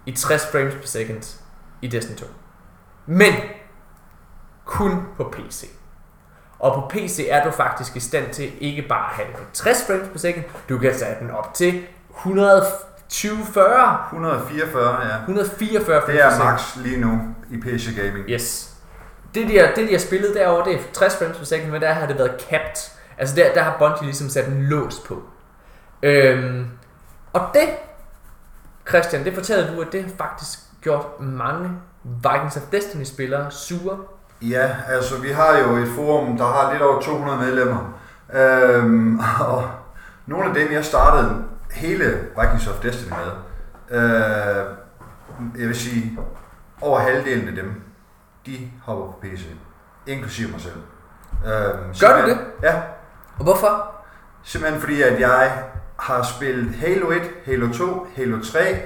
i 0.07 0.12
60 0.12 0.47
frames 0.53 0.75
per 0.75 0.87
second 0.87 1.41
i 1.83 1.87
Destiny 1.87 2.16
2. 2.16 2.27
Men 3.07 3.35
kun 4.65 5.03
på 5.16 5.35
PC. 5.37 5.70
Og 6.59 6.75
på 6.75 6.89
PC 6.89 7.27
er 7.31 7.45
du 7.45 7.51
faktisk 7.51 7.97
i 7.97 8.01
stand 8.01 8.35
til 8.35 8.53
ikke 8.62 8.83
bare 8.89 9.11
at 9.11 9.15
have 9.15 9.29
det 9.29 9.37
på 9.37 9.45
60 9.53 9.87
frames 9.87 10.09
per 10.09 10.19
second, 10.19 10.45
du 10.69 10.79
kan 10.79 10.99
sætte 10.99 11.20
den 11.20 11.31
op 11.31 11.55
til 11.55 11.87
100 12.16 12.66
40 13.13 13.99
144, 14.13 15.07
ja. 15.07 15.17
144 15.17 16.01
frames 16.01 16.07
Det 16.07 16.21
er 16.21 16.45
max 16.45 16.77
lige 16.77 17.01
nu 17.01 17.21
i 17.51 17.57
PC 17.61 17.97
Gaming. 17.97 18.31
Yes. 18.31 18.75
Det 19.35 19.49
de, 19.49 19.59
har, 19.59 19.67
det, 19.77 19.89
de 19.89 19.93
har 19.93 19.99
spillet 19.99 20.35
derovre, 20.35 20.71
det 20.71 20.75
er 20.75 20.83
60 20.93 21.17
frames 21.19 21.37
per 21.37 21.45
second, 21.45 21.71
men 21.71 21.81
der 21.83 21.93
har 21.93 22.07
det 22.07 22.19
været 22.19 22.41
capped. 22.51 22.91
Altså 23.19 23.37
der, 23.37 23.55
der 23.55 23.63
har 23.63 23.77
Bungie 23.79 24.05
ligesom 24.05 24.29
sat 24.29 24.49
en 24.49 24.63
lås 24.63 25.01
på. 25.09 25.23
Øhm, 26.03 26.67
og 27.33 27.41
det, 27.55 27.69
Christian, 28.89 29.25
det 29.25 29.35
fortæller 29.35 29.75
du, 29.75 29.81
at 29.81 29.93
det 29.93 30.03
har 30.03 30.11
faktisk 30.19 30.59
gjort 30.83 31.21
mange 31.21 31.71
Vikings 32.03 32.57
of 32.57 32.63
Destiny 32.73 33.05
spillere 33.05 33.51
sure. 33.51 33.99
Ja, 34.43 34.77
altså 34.89 35.21
vi 35.21 35.31
har 35.31 35.59
jo 35.59 35.77
et 35.77 35.89
forum, 35.89 36.37
der 36.37 36.45
har 36.45 36.73
lidt 36.73 36.83
over 36.83 37.01
200 37.01 37.39
medlemmer. 37.39 37.99
Øhm, 38.33 39.21
og 39.49 39.71
nogle 40.27 40.49
af 40.49 40.55
dem, 40.55 40.73
jeg 40.73 40.85
startede 40.85 41.45
hele 41.73 42.27
Vikings 42.40 42.66
of 42.69 42.81
Destiny 42.82 43.11
med, 43.11 43.32
øh, 44.01 44.66
jeg 45.61 45.69
vil 45.69 45.77
sige, 45.77 46.19
over 46.81 46.99
halvdelen 47.01 47.49
af 47.49 47.55
dem, 47.55 47.82
de 48.47 48.70
hopper 48.85 49.05
på 49.05 49.19
PC. 49.23 49.47
Inklusive 50.07 50.51
mig 50.51 50.61
selv. 50.61 50.74
Øhm, 50.74 51.53
Gør 51.53 51.82
du 51.89 51.95
simpelthen- 51.95 52.39
Ja, 52.62 52.82
Og 53.39 53.45
hvorfor? 53.45 53.95
simpelthen 54.43 54.81
fordi, 54.81 55.03
at 55.03 55.20
jeg 55.20 55.65
har 55.99 56.23
spillet 56.23 56.74
Halo 56.74 57.11
1, 57.11 57.23
Halo 57.47 57.73
2, 57.73 58.07
Halo 58.16 58.43
3, 58.45 58.82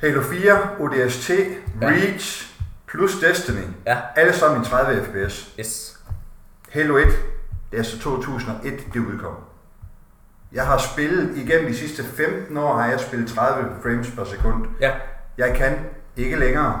Halo 0.00 0.22
4, 0.22 0.58
ODST, 0.78 1.30
Ja. 1.30 1.86
Reach, 1.88 2.56
plus 2.86 3.14
Destiny. 3.20 3.62
Ja. 3.86 3.98
Alle 4.16 4.32
sammen 4.32 4.62
i 4.62 4.64
30 4.64 5.04
fps. 5.04 5.54
Yes. 5.60 6.00
Halo 6.72 6.96
1, 6.96 7.06
det 7.70 7.78
er 7.78 7.82
så 7.82 7.98
2001, 8.00 8.80
det 8.94 9.00
udkom. 9.00 9.34
Jeg 10.56 10.64
har 10.66 10.78
spillet 10.78 11.30
igennem 11.36 11.66
de 11.72 11.76
sidste 11.78 12.04
15 12.04 12.56
år, 12.56 12.76
har 12.76 12.86
jeg 12.90 13.00
spillet 13.00 13.28
30 13.28 13.68
frames 13.82 14.08
per 14.16 14.24
sekund. 14.24 14.66
Ja. 14.80 14.90
Jeg 15.38 15.54
kan 15.56 15.72
ikke 16.16 16.36
længere. 16.36 16.80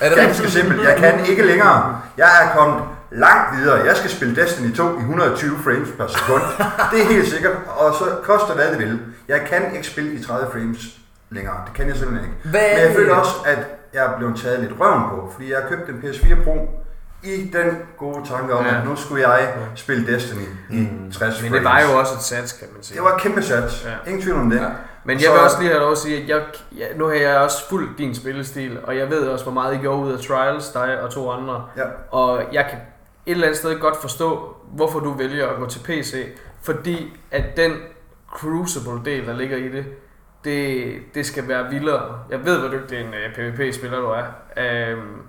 Er 0.00 0.08
det 0.08 0.18
Ganske 0.18 0.42
rigtigt? 0.42 0.52
simpelt. 0.52 0.82
Jeg 0.88 0.96
kan 0.96 1.26
ikke 1.30 1.42
længere. 1.42 2.00
Jeg 2.16 2.28
er 2.42 2.56
kommet 2.56 2.82
langt 3.10 3.56
videre. 3.58 3.84
Jeg 3.86 3.96
skal 3.96 4.10
spille 4.10 4.36
Destiny 4.42 4.74
2 4.74 4.82
i 4.96 5.00
120 5.00 5.58
frames 5.64 5.88
per 5.98 6.06
sekund. 6.06 6.42
Det 6.92 7.00
er 7.02 7.06
helt 7.06 7.28
sikkert. 7.28 7.52
Og 7.76 7.94
så 7.94 8.04
koster 8.22 8.54
hvad 8.54 8.70
det 8.70 8.78
vil. 8.78 9.00
Jeg 9.28 9.40
kan 9.50 9.62
ikke 9.74 9.86
spille 9.86 10.12
i 10.12 10.22
30 10.22 10.46
frames 10.52 10.78
længere. 11.30 11.56
Det 11.66 11.74
kan 11.74 11.88
jeg 11.88 11.96
simpelthen 11.96 12.30
ikke. 12.30 12.48
Hvad 12.50 12.60
Men 12.74 12.86
jeg 12.86 12.94
føler 12.96 13.14
også, 13.14 13.32
at 13.46 13.58
jeg 13.94 14.04
er 14.04 14.16
blevet 14.18 14.36
taget 14.40 14.60
lidt 14.60 14.72
røven 14.80 15.02
på. 15.10 15.30
Fordi 15.32 15.52
jeg 15.52 15.58
har 15.62 15.68
købt 15.68 15.88
en 15.88 15.94
PS4 16.04 16.44
Pro 16.44 16.68
i 17.22 17.50
den 17.52 17.78
gode 17.96 18.26
tanke 18.28 18.54
om, 18.54 18.64
Ja. 18.64 18.80
at 18.80 18.86
nu 18.86 18.96
skulle 18.96 19.28
jeg 19.28 19.54
spille 19.74 20.14
Destiny 20.14 20.40
i 20.70 20.88
60 21.12 21.42
Men 21.42 21.52
det 21.52 21.64
var 21.64 21.80
jo 21.80 21.98
også 21.98 22.14
et 22.14 22.22
sats, 22.22 22.52
kan 22.52 22.68
man 22.74 22.82
sige. 22.82 22.96
Det 22.96 23.04
var 23.04 23.14
et 23.14 23.20
kæmpe 23.22 23.42
sats. 23.42 23.84
Ja. 23.86 24.10
Ingen 24.10 24.22
tvivl 24.22 24.38
om 24.38 24.50
det. 24.50 24.56
Ja. 24.60 24.68
Men 25.04 25.16
Og 25.16 25.22
jeg 25.22 25.30
vil 25.30 25.38
så- 25.38 25.44
også 25.44 25.56
lige 25.60 25.70
have 25.70 25.80
lov 25.80 25.92
at 25.92 25.98
sige, 25.98 26.22
at 26.22 26.28
jeg, 26.28 26.42
ja, 26.76 26.84
nu 26.96 27.04
har 27.06 27.12
jeg 27.14 27.38
også 27.38 27.68
fulgt 27.68 27.98
din 27.98 28.14
spillestil, 28.14 28.78
og 28.84 28.96
jeg 28.96 29.10
ved 29.10 29.28
også, 29.28 29.44
hvor 29.44 29.52
meget 29.52 29.74
I 29.74 29.78
gjorde 29.78 30.02
ud 30.04 30.12
af 30.12 30.18
Trials, 30.18 30.68
dig 30.68 31.00
og 31.00 31.10
to 31.10 31.30
andre. 31.30 31.66
Ja. 31.76 31.82
Og 32.10 32.42
jeg 32.52 32.66
kan 32.70 32.78
et 33.26 33.30
eller 33.30 33.46
andet 33.46 33.58
sted 33.58 33.78
godt 33.80 34.00
forstå, 34.00 34.56
hvorfor 34.72 35.00
du 35.00 35.12
vælger 35.12 35.48
at 35.48 35.56
gå 35.56 35.66
til 35.66 35.78
PC. 35.78 36.26
Fordi 36.62 37.16
at 37.30 37.56
den 37.56 37.72
Crucible-del, 38.30 39.26
der 39.26 39.32
ligger 39.36 39.56
i 39.56 39.68
det, 39.68 39.84
det, 40.44 40.94
det 41.14 41.26
skal 41.26 41.48
være 41.48 41.70
vildere. 41.70 42.18
Jeg 42.30 42.44
ved, 42.44 42.58
hvor 42.58 42.68
dygtig 42.68 43.00
en 43.00 43.06
uh, 43.08 43.34
PvP-spiller 43.34 43.98
du 44.00 44.06
er. 44.06 44.92
Um, 44.94 45.22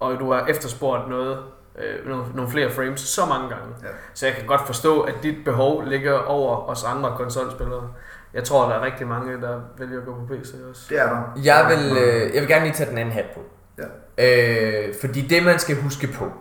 og 0.00 0.20
du 0.20 0.32
har 0.32 0.46
efterspurgt 0.46 1.08
noget, 1.08 1.38
uh, 1.74 2.08
nogle, 2.08 2.24
nogle 2.34 2.50
flere 2.50 2.70
frames 2.70 3.00
så 3.00 3.26
mange 3.26 3.48
gange. 3.48 3.74
Ja. 3.82 3.88
Så 4.14 4.26
jeg 4.26 4.34
kan 4.34 4.46
godt 4.46 4.66
forstå, 4.66 5.00
at 5.00 5.14
dit 5.22 5.44
behov 5.44 5.84
ligger 5.84 6.18
over 6.18 6.68
os 6.68 6.84
andre 6.84 7.14
konsolspillere. 7.16 7.90
Jeg 8.34 8.44
tror, 8.44 8.68
der 8.68 8.74
er 8.76 8.84
rigtig 8.84 9.06
mange, 9.06 9.40
der 9.40 9.60
vælger 9.78 9.98
at 9.98 10.06
gå 10.06 10.14
på 10.14 10.34
PC 10.34 10.54
også. 10.70 10.86
Det 10.88 11.00
er 11.00 11.08
der. 11.08 11.40
Jeg 11.44 11.66
vil, 11.68 11.96
øh, 12.02 12.34
jeg 12.34 12.40
vil 12.40 12.48
gerne 12.48 12.64
lige 12.64 12.74
tage 12.74 12.90
den 12.90 12.98
anden 12.98 13.14
hat 13.14 13.24
på. 13.34 13.40
Ja. 14.18 14.88
Øh, 14.88 14.94
fordi 15.00 15.20
det, 15.20 15.44
man 15.44 15.58
skal 15.58 15.82
huske 15.82 16.06
på. 16.06 16.32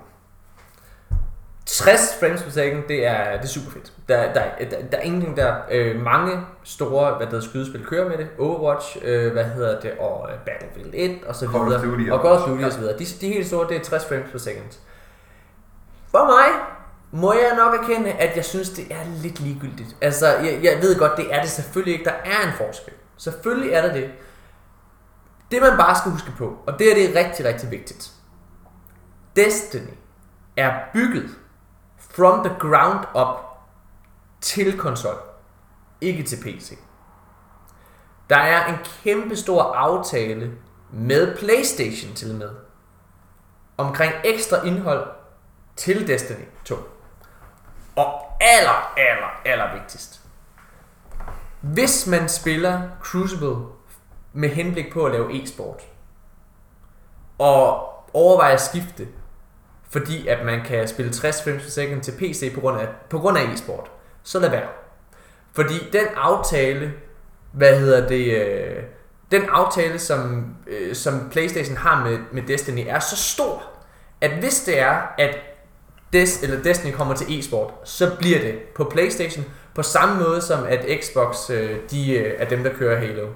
60 1.65 2.19
frames 2.19 2.43
per 2.43 2.51
second, 2.51 2.83
det 2.87 3.05
er, 3.05 3.31
det 3.37 3.43
er 3.43 3.47
super 3.47 3.71
fedt. 3.71 3.93
Der, 4.07 4.33
der, 4.33 4.43
der, 4.59 4.81
der 4.91 4.97
er 4.97 5.01
ingenting 5.01 5.37
der. 5.37 5.55
Øh, 5.71 6.01
mange 6.01 6.39
store 6.63 7.17
hvad 7.17 7.27
hedder, 7.27 7.41
skydespil 7.41 7.85
kører 7.85 8.09
med 8.09 8.17
det. 8.17 8.27
Overwatch, 8.39 8.97
øh, 9.01 9.33
hvad 9.33 9.43
hedder 9.43 9.79
det, 9.79 9.91
og 9.99 10.29
øh, 10.31 10.37
Battlefield 10.45 10.91
1 10.93 11.23
og 11.27 11.35
så 11.35 11.47
videre. 11.47 11.85
Duty 11.85 12.09
og 12.09 12.21
Call 12.21 12.33
of 12.33 12.49
Duty 12.49 12.63
og 12.63 12.71
så 12.71 12.79
videre. 12.79 12.97
De, 12.97 13.05
de 13.21 13.27
helt 13.27 13.47
store, 13.47 13.67
det 13.69 13.77
er 13.77 13.83
60 13.83 14.05
frames 14.05 14.31
per 14.31 14.39
second. 14.39 14.65
For 16.11 16.25
mig 16.25 16.61
må 17.11 17.33
jeg 17.33 17.55
nok 17.57 17.79
erkende, 17.79 18.11
at 18.11 18.35
jeg 18.35 18.45
synes, 18.45 18.69
det 18.69 18.85
er 18.91 19.21
lidt 19.21 19.39
ligegyldigt. 19.39 19.95
Altså, 20.01 20.27
jeg, 20.27 20.59
jeg 20.63 20.81
ved 20.81 20.99
godt, 20.99 21.17
det 21.17 21.33
er 21.33 21.41
det 21.41 21.49
selvfølgelig 21.49 21.93
ikke. 21.93 22.05
Der 22.05 22.11
er 22.25 22.47
en 22.47 22.53
forskel. 22.57 22.93
Selvfølgelig 23.17 23.71
er 23.71 23.81
der 23.81 23.93
det. 23.93 24.09
Det 25.51 25.61
man 25.61 25.77
bare 25.77 25.95
skal 25.95 26.11
huske 26.11 26.31
på, 26.37 26.57
og 26.67 26.79
det 26.79 26.91
er 26.91 26.95
det 26.95 27.15
rigtig, 27.25 27.45
rigtig 27.45 27.71
vigtigt. 27.71 28.11
Destiny 29.35 29.93
er 30.57 30.73
bygget 30.93 31.29
from 32.15 32.43
the 32.43 32.55
ground 32.59 33.05
up 33.15 33.57
til 34.41 34.77
konsol, 34.77 35.17
ikke 36.01 36.23
til 36.23 36.43
PC. 36.43 36.77
Der 38.29 38.37
er 38.37 38.67
en 38.67 38.75
kæmpe 39.03 39.35
stor 39.35 39.63
aftale 39.63 40.51
med 40.91 41.37
PlayStation 41.37 42.13
til 42.13 42.35
med 42.35 42.49
omkring 43.77 44.13
ekstra 44.23 44.65
indhold 44.65 45.07
til 45.75 46.07
Destiny 46.07 46.45
2. 46.65 46.75
Og 47.95 48.21
aller, 48.41 48.93
aller, 48.97 49.41
aller 49.45 49.73
vigtigst. 49.79 50.21
Hvis 51.61 52.07
man 52.07 52.29
spiller 52.29 52.81
Crucible 53.01 53.65
med 54.33 54.49
henblik 54.49 54.93
på 54.93 55.05
at 55.05 55.11
lave 55.11 55.43
e-sport, 55.43 55.81
og 57.37 57.89
overvejer 58.13 58.53
at 58.53 58.61
skifte, 58.61 59.07
fordi 59.95 60.27
at 60.27 60.45
man 60.45 60.61
kan 60.65 60.87
spille 60.87 61.11
60 61.13 61.43
frames 61.43 61.63
per 61.63 61.69
second 61.69 62.01
til 62.01 62.11
PC 62.11 62.53
på 62.53 62.59
grund 62.59 62.79
af, 62.79 62.87
på 63.09 63.19
grund 63.19 63.37
af 63.37 63.43
e-sport, 63.53 63.91
så 64.23 64.39
lad 64.39 64.49
være. 64.49 64.67
Fordi 65.53 65.73
den 65.93 66.05
aftale, 66.15 66.93
hvad 67.51 67.79
hedder 67.79 68.07
det, 68.07 68.41
øh, 68.41 68.83
den 69.31 69.43
aftale, 69.49 69.99
som, 69.99 70.45
øh, 70.67 70.95
som 70.95 71.29
Playstation 71.31 71.77
har 71.77 72.03
med, 72.03 72.17
med 72.31 72.41
Destiny, 72.47 72.85
er 72.87 72.99
så 72.99 73.15
stor, 73.17 73.63
at 74.21 74.31
hvis 74.31 74.63
det 74.63 74.79
er, 74.79 74.97
at 75.17 75.37
Des, 76.13 76.43
eller 76.43 76.63
Destiny 76.63 76.91
kommer 76.93 77.13
til 77.15 77.39
e-sport, 77.39 77.73
så 77.83 78.11
bliver 78.19 78.39
det 78.39 78.55
på 78.75 78.83
Playstation, 78.83 79.45
på 79.75 79.83
samme 79.83 80.23
måde 80.23 80.41
som 80.41 80.59
at 80.69 80.85
Xbox, 81.03 81.49
øh, 81.49 81.77
de 81.91 82.13
øh, 82.13 82.33
er 82.37 82.45
dem, 82.49 82.63
der 82.63 82.73
kører 82.73 82.99
Halo. 82.99 83.27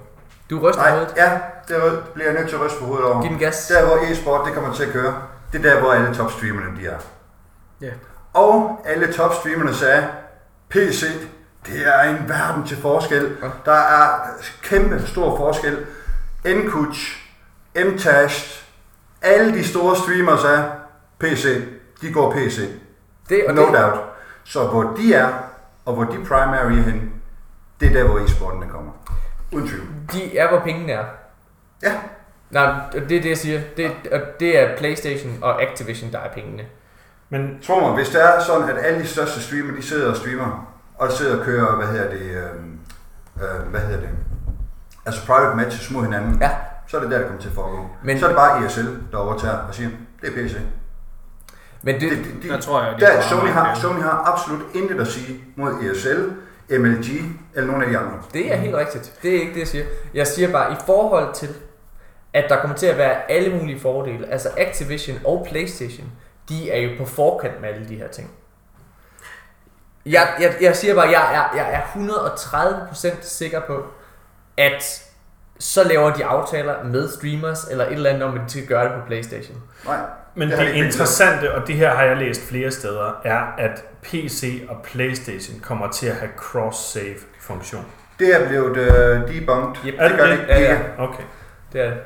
Du 0.50 0.58
ryster 0.58 0.82
Nej, 0.82 0.90
hovedet. 0.90 1.14
ja, 1.16 1.38
det 1.68 1.76
bliver 2.14 2.30
jeg 2.30 2.40
nødt 2.40 2.48
til 2.48 2.56
at 2.56 2.62
ryste 2.62 2.78
på 2.78 2.84
hovedet 2.84 3.04
over. 3.06 3.22
Giv 3.22 3.30
den 3.30 3.38
gas. 3.38 3.66
Der 3.66 3.86
hvor 3.86 3.96
e-sport 3.96 4.46
det 4.46 4.54
kommer 4.54 4.74
til 4.74 4.82
at 4.84 4.90
køre, 4.90 5.22
det 5.52 5.66
er 5.66 5.74
der 5.74 5.80
hvor 5.80 5.92
alle 5.92 6.14
topstreamerne 6.14 6.80
de 6.80 6.86
er. 6.86 6.98
Ja. 7.80 7.90
Og 8.34 8.80
alle 8.84 9.12
topstreamerne 9.12 9.74
sagde, 9.74 10.08
PC, 10.68 11.04
det 11.66 11.86
er 11.86 12.00
en 12.00 12.28
verden 12.28 12.66
til 12.66 12.76
forskel. 12.76 13.36
Ja. 13.42 13.48
Der 13.64 13.78
er 13.78 14.20
kæmpe 14.62 15.06
stor 15.06 15.36
forskel. 15.36 15.86
Nkuch, 16.44 17.16
Mtashed, 17.76 18.64
alle 19.22 19.52
de 19.54 19.64
store 19.64 19.96
streamere 19.96 20.38
sagde, 20.38 20.64
PC, 21.18 21.64
de 22.00 22.12
går 22.12 22.32
PC. 22.32 22.60
Det, 23.28 23.44
og 23.48 23.54
No 23.54 23.66
det, 23.66 23.74
doubt. 23.74 24.00
Så 24.44 24.66
hvor 24.66 24.82
de 24.82 25.14
er, 25.14 25.32
og 25.84 25.94
hvor 25.94 26.04
de 26.04 26.24
primary 26.24 26.72
er 26.72 26.82
henne, 26.82 27.02
det 27.80 27.88
er 27.88 27.92
der, 27.92 28.04
hvor 28.04 28.18
e-sporten 28.18 28.62
den 28.62 28.70
kommer. 28.70 28.92
Uden 29.52 29.68
tvivl. 29.68 29.86
de 30.12 30.38
er, 30.38 30.48
hvor 30.48 30.60
pengene 30.60 30.92
er. 30.92 31.04
Ja, 31.82 31.92
Nej, 32.50 32.74
det 32.92 33.02
er 33.02 33.06
det, 33.06 33.24
jeg 33.28 33.38
siger. 33.38 33.60
Det, 33.76 33.90
det 34.40 34.58
er 34.58 34.76
Playstation 34.76 35.38
og 35.42 35.62
Activision, 35.62 36.12
der 36.12 36.18
er 36.18 36.28
pengene. 36.34 36.62
Men 37.30 37.58
Tro 37.66 37.80
mig, 37.80 37.92
hvis 37.94 38.08
det 38.08 38.24
er 38.24 38.40
sådan, 38.40 38.68
at 38.68 38.84
alle 38.84 39.00
de 39.00 39.06
største 39.06 39.40
streamer, 39.42 39.76
de 39.76 39.82
sidder 39.82 40.10
og 40.10 40.16
streamer, 40.16 40.74
og 40.98 41.12
sidder 41.12 41.38
og 41.38 41.44
kører, 41.44 41.76
hvad 41.76 41.86
hedder 41.86 42.10
det, 42.10 42.20
øh, 42.20 42.36
øh, 43.42 43.70
hvad 43.70 43.80
hedder 43.80 44.00
det, 44.00 44.08
altså 45.06 45.26
private 45.26 45.56
matches 45.56 45.90
mod 45.90 46.02
hinanden, 46.04 46.38
Ja. 46.40 46.50
så 46.86 46.96
er 46.96 47.00
det 47.00 47.10
der, 47.10 47.18
det 47.18 47.26
kommer 47.26 47.40
til 47.42 47.48
at 47.48 47.54
foregå. 47.54 47.86
Men- 48.04 48.18
så 48.18 48.24
er 48.24 48.28
det 48.28 48.36
bare 48.36 48.66
ESL, 48.66 48.86
der 49.12 49.18
overtager 49.18 49.56
og 49.56 49.74
siger, 49.74 49.90
det 50.22 50.28
er 50.28 50.32
PC. 50.32 50.56
Men 51.82 51.94
det, 52.00 52.10
Det, 52.10 52.18
det, 52.18 52.42
de, 52.42 52.48
Der 52.48 52.60
tror 52.60 52.82
jeg, 52.82 52.94
de 52.96 53.00
der, 53.00 53.20
Sony, 53.20 53.48
har. 53.48 53.74
Sony 53.74 54.02
har 54.02 54.32
absolut 54.32 54.60
intet 54.74 55.00
at 55.00 55.06
sige 55.06 55.40
mod 55.56 55.72
ESL, 55.72 56.30
MLG 56.78 57.06
eller 57.54 57.66
nogen 57.66 57.82
af 57.82 57.88
de 57.90 57.98
andre. 57.98 58.12
det 58.34 58.52
er 58.52 58.56
helt 58.56 58.74
rigtigt. 58.76 59.12
Det 59.22 59.36
er 59.36 59.40
ikke 59.40 59.52
det, 59.52 59.58
jeg 59.60 59.68
siger. 59.68 59.84
Jeg 60.14 60.26
siger 60.26 60.52
bare, 60.52 60.72
i 60.72 60.76
forhold 60.86 61.34
til, 61.34 61.48
at 62.32 62.44
der 62.48 62.60
kommer 62.60 62.76
til 62.76 62.86
at 62.86 62.98
være 62.98 63.30
alle 63.30 63.56
mulige 63.56 63.80
fordele, 63.80 64.28
altså 64.32 64.48
Activision 64.56 65.18
og 65.24 65.46
Playstation, 65.50 66.06
de 66.48 66.70
er 66.70 66.78
jo 66.80 66.90
på 66.98 67.04
forkant 67.04 67.60
med 67.60 67.68
alle 67.68 67.88
de 67.88 67.96
her 67.96 68.08
ting. 68.08 68.30
Jeg, 70.06 70.28
jeg, 70.40 70.54
jeg 70.60 70.76
siger 70.76 70.94
bare, 70.94 71.08
jeg 71.08 71.34
er, 71.34 71.56
jeg 71.56 71.74
er 71.74 71.80
130% 71.80 73.16
sikker 73.22 73.60
på, 73.60 73.84
at 74.56 75.02
så 75.58 75.84
laver 75.84 76.10
de 76.12 76.24
aftaler 76.24 76.84
med 76.84 77.08
streamers, 77.08 77.64
eller 77.64 77.86
et 77.86 77.92
eller 77.92 78.10
andet 78.10 78.22
om, 78.22 78.34
at 78.34 78.40
de 78.46 78.50
skal 78.50 78.66
gøre 78.66 78.84
det 78.84 78.92
på 78.92 79.06
Playstation. 79.06 79.62
Nej, 79.84 79.98
Men 80.34 80.50
Det 80.50 80.58
det, 80.58 80.74
interessante, 80.74 81.54
og 81.54 81.66
det 81.66 81.74
her 81.74 81.94
har 81.94 82.02
jeg 82.04 82.16
læst 82.16 82.48
flere 82.48 82.70
steder, 82.70 83.20
er, 83.24 83.40
at 83.58 83.84
PC 84.02 84.66
og 84.68 84.76
PlayStation 84.84 85.60
kommer 85.60 85.90
til 85.90 86.06
at 86.06 86.14
have 86.14 86.30
cross-save 86.36 87.18
funktion. 87.40 87.86
det 88.18 88.34
er 88.42 88.48
blevet 88.48 88.70
uh, 88.70 89.34
debunked. 89.34 89.84
Yep. 89.86 89.94
Er 89.98 90.08
det 90.08 90.18
gør 90.18 90.26
det 90.26 90.38
det 90.38 90.48
det? 90.48 90.56
ikke. 90.56 90.68
Ja, 90.68 90.72
ja. 90.74 90.80
Okay. 90.98 91.22
Det 91.72 91.80
er 91.80 91.88
det. 91.90 91.98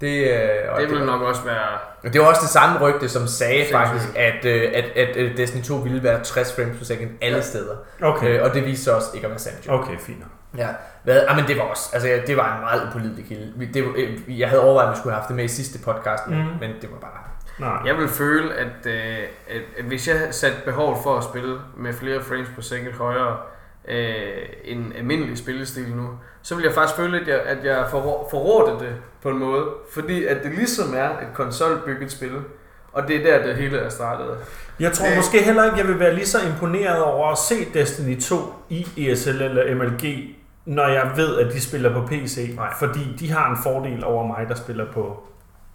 Det, 0.00 0.30
øh, 0.32 0.48
og 0.74 0.80
Det 0.80 0.90
vil 0.90 0.98
det, 0.98 1.06
nok 1.06 1.22
også 1.22 1.42
være... 1.44 2.10
det 2.12 2.20
var 2.20 2.26
også 2.26 2.40
det 2.42 2.50
samme 2.50 2.78
rygte, 2.80 3.08
som 3.08 3.26
sagde 3.26 3.54
Sindssygt. 3.54 3.72
faktisk, 3.78 4.06
at, 4.16 4.44
øh, 4.44 4.62
at, 4.74 4.84
at, 4.84 5.16
at 5.16 5.36
Destiny 5.36 5.62
2 5.62 5.74
ville 5.74 6.02
være 6.02 6.24
60 6.24 6.54
frames 6.56 6.78
per 6.78 6.84
second 6.84 7.10
alle 7.22 7.36
Ja. 7.36 7.42
steder. 7.42 7.76
Okay. 8.02 8.38
Øh, 8.38 8.44
og 8.44 8.54
det 8.54 8.66
viste 8.66 8.84
sig 8.84 8.94
også 8.94 9.08
ikke 9.14 9.24
at 9.26 9.30
være 9.30 9.38
sandt. 9.38 9.68
Okay, 9.68 9.98
fint. 9.98 10.24
Ja, 10.56 10.68
hvad, 11.04 11.24
ah, 11.28 11.36
men 11.36 11.44
det 11.48 11.56
var 11.56 11.62
også, 11.62 11.90
altså 11.92 12.08
det 12.26 12.36
var 12.36 12.54
en 12.54 12.60
meget 12.60 12.82
upålidelig 12.88 13.24
kilde. 13.28 13.52
Vi- 13.56 13.66
Det, 13.66 13.84
øh, 13.96 14.38
jeg 14.40 14.48
havde 14.48 14.62
overvejet, 14.62 14.88
at 14.88 14.92
vi 14.94 14.98
skulle 14.98 15.12
have 15.12 15.20
haft 15.20 15.28
det 15.28 15.36
med 15.36 15.44
i 15.44 15.48
sidste 15.48 15.78
podcast, 15.78 16.26
men, 16.28 16.38
Mhm. 16.38 16.48
men 16.60 16.70
det 16.80 16.90
var 16.90 16.98
bare... 16.98 17.20
Nej. 17.58 17.78
Jeg 17.86 17.96
vil 17.96 18.08
føle, 18.08 18.54
at, 18.54 18.86
øh, 18.86 19.18
at, 19.48 19.60
at 19.78 19.84
hvis 19.84 20.08
jeg 20.08 20.16
satte 20.30 20.56
behov 20.64 21.02
for 21.02 21.16
at 21.18 21.24
spille 21.24 21.58
med 21.76 21.92
flere 21.92 22.22
frames 22.22 22.48
per 22.54 22.62
second 22.62 22.92
højere 22.94 23.36
øh, 23.88 24.42
end 24.64 24.92
almindelig 24.98 25.38
spillestil 25.38 25.88
nu, 25.96 26.08
så 26.42 26.54
vil 26.54 26.64
jeg 26.64 26.72
faktisk 26.74 26.96
føle, 26.96 27.20
at 27.20 27.28
jeg, 27.28 27.40
at 27.40 27.64
jeg 27.64 27.84
forrå- 27.90 28.30
forrådte 28.30 28.84
det 28.84 28.94
på 29.22 29.28
en 29.30 29.38
måde. 29.38 29.64
Fordi 29.94 30.24
at 30.24 30.36
det 30.42 30.52
ligesom 30.54 30.94
er 30.96 31.08
et 31.08 31.28
konsolbygget 31.34 32.12
spil, 32.12 32.32
og 32.92 33.08
det 33.08 33.16
er 33.16 33.38
der, 33.38 33.46
det 33.46 33.56
hele 33.56 33.78
er 33.78 33.88
startet. 33.88 34.26
Jeg 34.80 34.92
tror 34.92 35.06
Det- 35.06 35.16
måske 35.16 35.42
heller 35.42 35.64
ikke, 35.64 35.76
jeg 35.78 35.86
vil 35.88 36.00
være 36.00 36.14
lige 36.14 36.26
så 36.26 36.38
imponeret 36.54 37.02
over 37.02 37.28
at 37.32 37.38
se 37.38 37.54
Destiny 37.74 38.20
2 38.20 38.36
i 38.68 38.86
ESL 38.96 39.42
eller 39.42 39.74
MLG, 39.74 40.34
når 40.64 40.88
jeg 40.88 41.10
ved, 41.16 41.38
at 41.38 41.52
de 41.52 41.60
spiller 41.60 41.92
på 41.94 42.06
PC. 42.06 42.52
Nej. 42.56 42.68
Fordi 42.78 43.16
de 43.20 43.30
har 43.32 43.50
en 43.50 43.56
fordel 43.62 44.04
over 44.04 44.26
mig, 44.26 44.46
der 44.48 44.54
spiller 44.54 44.84
på 44.92 45.22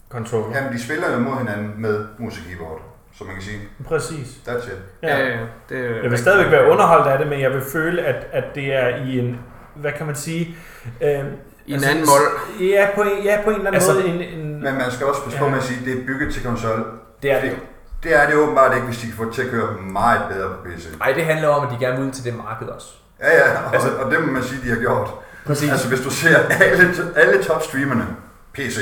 controller. 0.10 0.58
Jamen, 0.58 0.74
de 0.74 0.84
spiller 0.84 1.12
jo 1.14 1.20
mod 1.20 1.38
hinanden 1.38 1.74
med 1.78 2.06
mus 2.20 2.34
og 2.38 2.44
keyboard, 2.50 2.82
så 3.18 3.24
man 3.24 3.34
kan 3.34 3.44
sige, 3.44 3.60
Præcis. 3.88 4.28
that's 4.48 4.68
it. 4.68 4.80
Ja. 5.04 5.22
Øh, 5.28 5.40
det 5.70 5.80
er 5.86 6.02
Jeg 6.02 6.12
vil 6.12 6.18
stadigvæk 6.20 6.52
være 6.52 6.72
underholdt 6.72 7.08
af 7.08 7.18
det, 7.20 7.28
men 7.28 7.42
jeg 7.42 7.52
vil 7.52 7.62
føle, 7.62 8.02
at, 8.02 8.28
at 8.32 8.44
det 8.56 8.74
er 8.74 8.88
i 9.06 9.20
en, 9.20 9.40
hvad 9.76 9.92
kan 9.98 10.06
man 10.06 10.16
sige, 10.16 10.56
øh, 11.02 11.20
I 11.66 11.74
en 11.74 11.84
anden 11.84 12.06
mål. 12.06 12.66
Ja, 12.68 12.88
på 12.96 13.02
en, 13.02 13.10
ja, 13.24 13.38
på 13.44 13.50
en 13.50 13.56
eller 13.56 13.68
anden 13.68 13.74
Altså, 13.74 13.94
måde. 13.94 14.06
En, 14.08 14.22
en, 14.40 14.64
Men 14.64 14.74
man 14.74 14.92
skal 14.92 15.06
også 15.06 15.24
passe 15.24 15.40
på 15.40 15.46
Ja. 15.46 15.52
med 15.52 15.58
at 15.60 15.64
sige, 15.66 15.80
at 15.80 15.86
det 15.86 15.94
er 16.02 16.06
bygget 16.08 16.34
til 16.34 16.44
konsol. 16.44 16.86
Det 17.24 17.32
er 17.32 17.42
det 17.42 17.50
jo. 17.50 17.56
Det 18.04 18.16
er 18.16 18.26
det 18.26 18.36
åbenbart 18.36 18.76
ikke, 18.76 18.86
hvis 18.88 18.98
de 18.98 19.08
kan 19.08 19.16
få 19.18 19.26
det 19.26 19.34
til 19.34 19.42
at 19.42 19.50
køre 19.50 19.68
meget 19.92 20.22
bedre 20.34 20.50
på 20.50 20.56
PC. 20.70 20.86
Ej, 21.02 21.12
det 21.12 21.26
handler 21.26 21.48
om, 21.48 21.68
at 21.68 21.74
de 21.74 21.86
gerne 21.86 21.98
vil 21.98 22.08
ud 22.08 22.12
til 22.12 22.24
det 22.24 22.36
marked 22.38 22.68
også. 22.68 22.88
Ja, 23.22 23.36
ja, 23.38 23.58
og, 23.66 23.74
altså, 23.74 23.90
og 23.90 24.12
det 24.12 24.20
må 24.22 24.32
man 24.32 24.44
sige, 24.44 24.62
de 24.64 24.70
har 24.70 24.76
gjort. 24.80 25.10
Præcis. 25.46 25.72
Altså, 25.72 25.88
hvis 25.88 26.00
du 26.02 26.10
ser 26.10 26.38
alle, 26.38 26.94
alle 27.16 27.44
top 27.44 27.64
streamerne, 27.64 28.06
PC. 28.54 28.78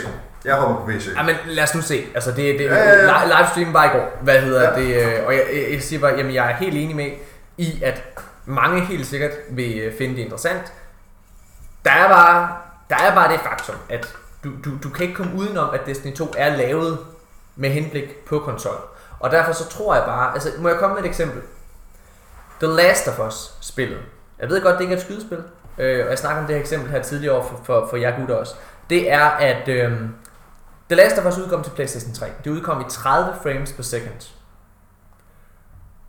Jeg 0.45 0.55
hopper 0.55 0.75
på 0.85 0.91
PC. 0.91 1.07
Ja, 1.17 1.23
men 1.23 1.35
lad 1.45 1.63
os 1.63 1.75
nu 1.75 1.81
se. 1.81 2.05
Altså, 2.15 2.29
det, 2.31 2.37
det, 2.59 2.65
Ja, 2.65 2.75
ja, 2.75 3.03
ja. 3.05 3.07
li- 3.13 3.37
livestream 3.37 3.73
var 3.73 3.85
i 3.85 3.87
går. 3.97 4.17
Hvad 4.21 4.39
hedder 4.41 4.61
Ja. 4.79 4.81
det? 4.81 5.03
øh, 5.19 5.25
Og 5.27 5.33
jeg, 5.33 5.43
jeg, 5.53 5.73
jeg 5.73 5.81
siger 5.81 5.99
bare, 5.99 6.13
jamen 6.17 6.33
jeg 6.33 6.51
er 6.51 6.55
helt 6.55 6.75
enig 6.77 6.95
med 6.95 7.07
i, 7.57 7.81
at 7.83 8.03
mange 8.45 8.81
helt 8.81 9.05
sikkert 9.07 9.31
vil 9.51 9.91
finde 9.97 10.15
det 10.15 10.21
interessant. 10.21 10.73
Der 11.85 11.91
er 11.91 12.07
bare, 12.07 12.57
der 12.89 12.95
er 12.95 13.15
bare 13.15 13.31
det 13.33 13.39
faktum, 13.39 13.75
at 13.89 14.15
du, 14.43 14.49
du, 14.65 14.71
du 14.83 14.89
kan 14.89 15.05
ikke 15.05 15.15
komme 15.15 15.35
udenom, 15.35 15.69
at 15.73 15.81
Destiny 15.85 16.15
2 16.15 16.33
er 16.37 16.55
lavet 16.55 16.99
med 17.55 17.69
henblik 17.69 18.25
på 18.25 18.39
konsol. 18.39 18.75
Og 19.19 19.31
derfor 19.31 19.51
så 19.53 19.69
tror 19.69 19.95
jeg 19.95 20.03
bare, 20.05 20.33
altså 20.33 20.49
må 20.59 20.69
jeg 20.69 20.77
komme 20.77 20.95
med 20.95 21.03
et 21.03 21.07
eksempel? 21.07 21.41
The 22.59 22.67
Last 22.67 23.07
of 23.07 23.19
Us 23.27 23.53
spillet. 23.61 23.99
Jeg 24.39 24.49
ved 24.49 24.61
godt, 24.61 24.75
det 24.75 24.81
ikke 24.81 24.93
er 24.93 24.97
et 24.97 25.03
skydespil. 25.03 25.43
Øh, 25.77 26.05
og 26.05 26.09
jeg 26.09 26.19
snakker 26.19 26.41
om 26.41 26.47
det 26.47 26.55
her 26.55 26.61
eksempel 26.61 26.91
her 26.91 27.01
tidligere 27.01 27.43
for, 27.43 27.59
for, 27.63 27.87
for 27.89 27.97
jer 27.97 28.19
gutter 28.19 28.35
også. 28.35 28.55
Det 28.89 29.11
er, 29.11 29.25
at 29.25 29.67
øh, 29.67 29.91
The 30.89 30.95
Last 30.95 31.17
of 31.17 31.25
Us 31.25 31.37
udkom 31.37 31.63
til 31.63 31.71
PlayStation 31.71 32.13
3. 32.13 32.27
Det 32.43 32.49
udkom 32.51 32.81
i 32.81 32.83
30 32.89 33.33
frames 33.43 33.73
per 33.73 33.83
second. 33.83 34.33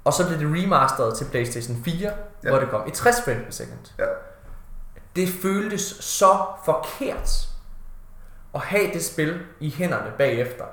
Og 0.05 0.12
så 0.12 0.26
blev 0.26 0.38
det 0.38 0.62
remasteret 0.62 1.16
til 1.16 1.24
PlayStation 1.24 1.82
4, 1.84 1.94
ja. 2.01 2.10
Ja. 2.44 2.51
hvor 2.51 2.59
det 2.59 2.70
kom 2.70 2.82
i 2.86 2.90
60 2.90 3.16
frames 3.24 3.44
per 3.44 3.52
second. 3.52 3.78
Ja. 3.98 4.05
Det 5.16 5.28
føltes 5.42 5.82
så 6.00 6.36
forkert 6.64 7.48
at 8.54 8.60
have 8.60 8.92
det 8.94 9.04
spil 9.04 9.40
i 9.60 9.70
hænderne 9.70 10.12
bagefter. 10.18 10.64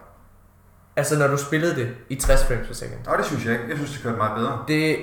Altså 0.96 1.20
når 1.20 1.28
du 1.28 1.38
spillede 1.38 1.76
det 1.76 1.90
i 2.10 2.16
60 2.16 2.46
frames 2.46 2.68
per 2.68 2.74
second. 2.74 3.08
Og 3.08 3.18
det 3.18 3.26
synes 3.26 3.46
jeg 3.46 3.54
ikke. 3.54 3.66
Jeg 3.70 3.78
synes, 3.78 3.92
det 3.92 4.04
kørte 4.04 4.18
meget 4.18 4.36
bedre. 4.36 4.64
Det, 4.68 4.98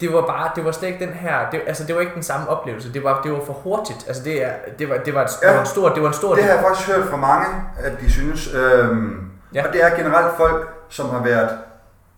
det 0.00 0.12
var 0.12 0.26
bare, 0.26 0.50
det 0.56 0.64
var 0.64 0.72
slet 0.72 0.88
ikke 0.88 1.06
den 1.06 1.14
her, 1.14 1.50
det, 1.50 1.60
altså 1.66 1.84
det 1.84 1.94
var 1.94 2.00
ikke 2.00 2.14
den 2.14 2.22
samme 2.22 2.48
oplevelse. 2.48 2.92
Det 2.92 3.04
var, 3.04 3.22
det 3.22 3.32
var 3.32 3.44
for 3.46 3.52
hurtigt. 3.52 4.04
Altså 4.08 4.22
det, 4.24 4.44
er, 4.44 4.52
det 4.78 4.88
var, 4.88 4.96
det 4.96 5.14
var, 5.14 5.24
et, 5.24 5.30
ja. 5.42 5.48
det 5.48 5.54
var 5.54 5.60
en 5.60 5.66
stor, 5.66 5.88
det 5.88 6.02
var 6.02 6.08
en 6.08 6.14
stor 6.14 6.34
Det 6.34 6.44
har 6.44 6.52
jeg 6.52 6.62
faktisk 6.62 6.88
hørt 6.88 7.08
fra 7.08 7.16
mange, 7.16 7.46
at 7.78 8.00
de 8.00 8.10
synes. 8.10 8.54
Øhm, 8.54 9.30
ja. 9.54 9.66
Og 9.66 9.72
det 9.72 9.84
er 9.84 9.96
generelt 9.96 10.36
folk, 10.36 10.68
som 10.88 11.08
har 11.08 11.22
været 11.22 11.58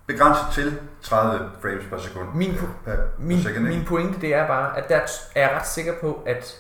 begrænset 0.07 0.45
til 0.53 0.79
30 1.03 1.39
frames 1.63 1.85
per 1.91 1.99
sekund. 1.99 2.29
Min, 2.35 2.51
po- 2.53 2.85
per, 2.85 2.95
per 2.97 3.03
min, 3.19 3.43
second, 3.43 3.65
min 3.69 3.85
pointe 3.85 4.21
det 4.21 4.35
er 4.35 4.47
bare, 4.47 4.79
at 4.79 4.89
der 4.89 4.95
er 5.35 5.41
jeg 5.49 5.51
ret 5.57 5.67
sikker 5.67 5.93
på, 6.01 6.23
at 6.27 6.57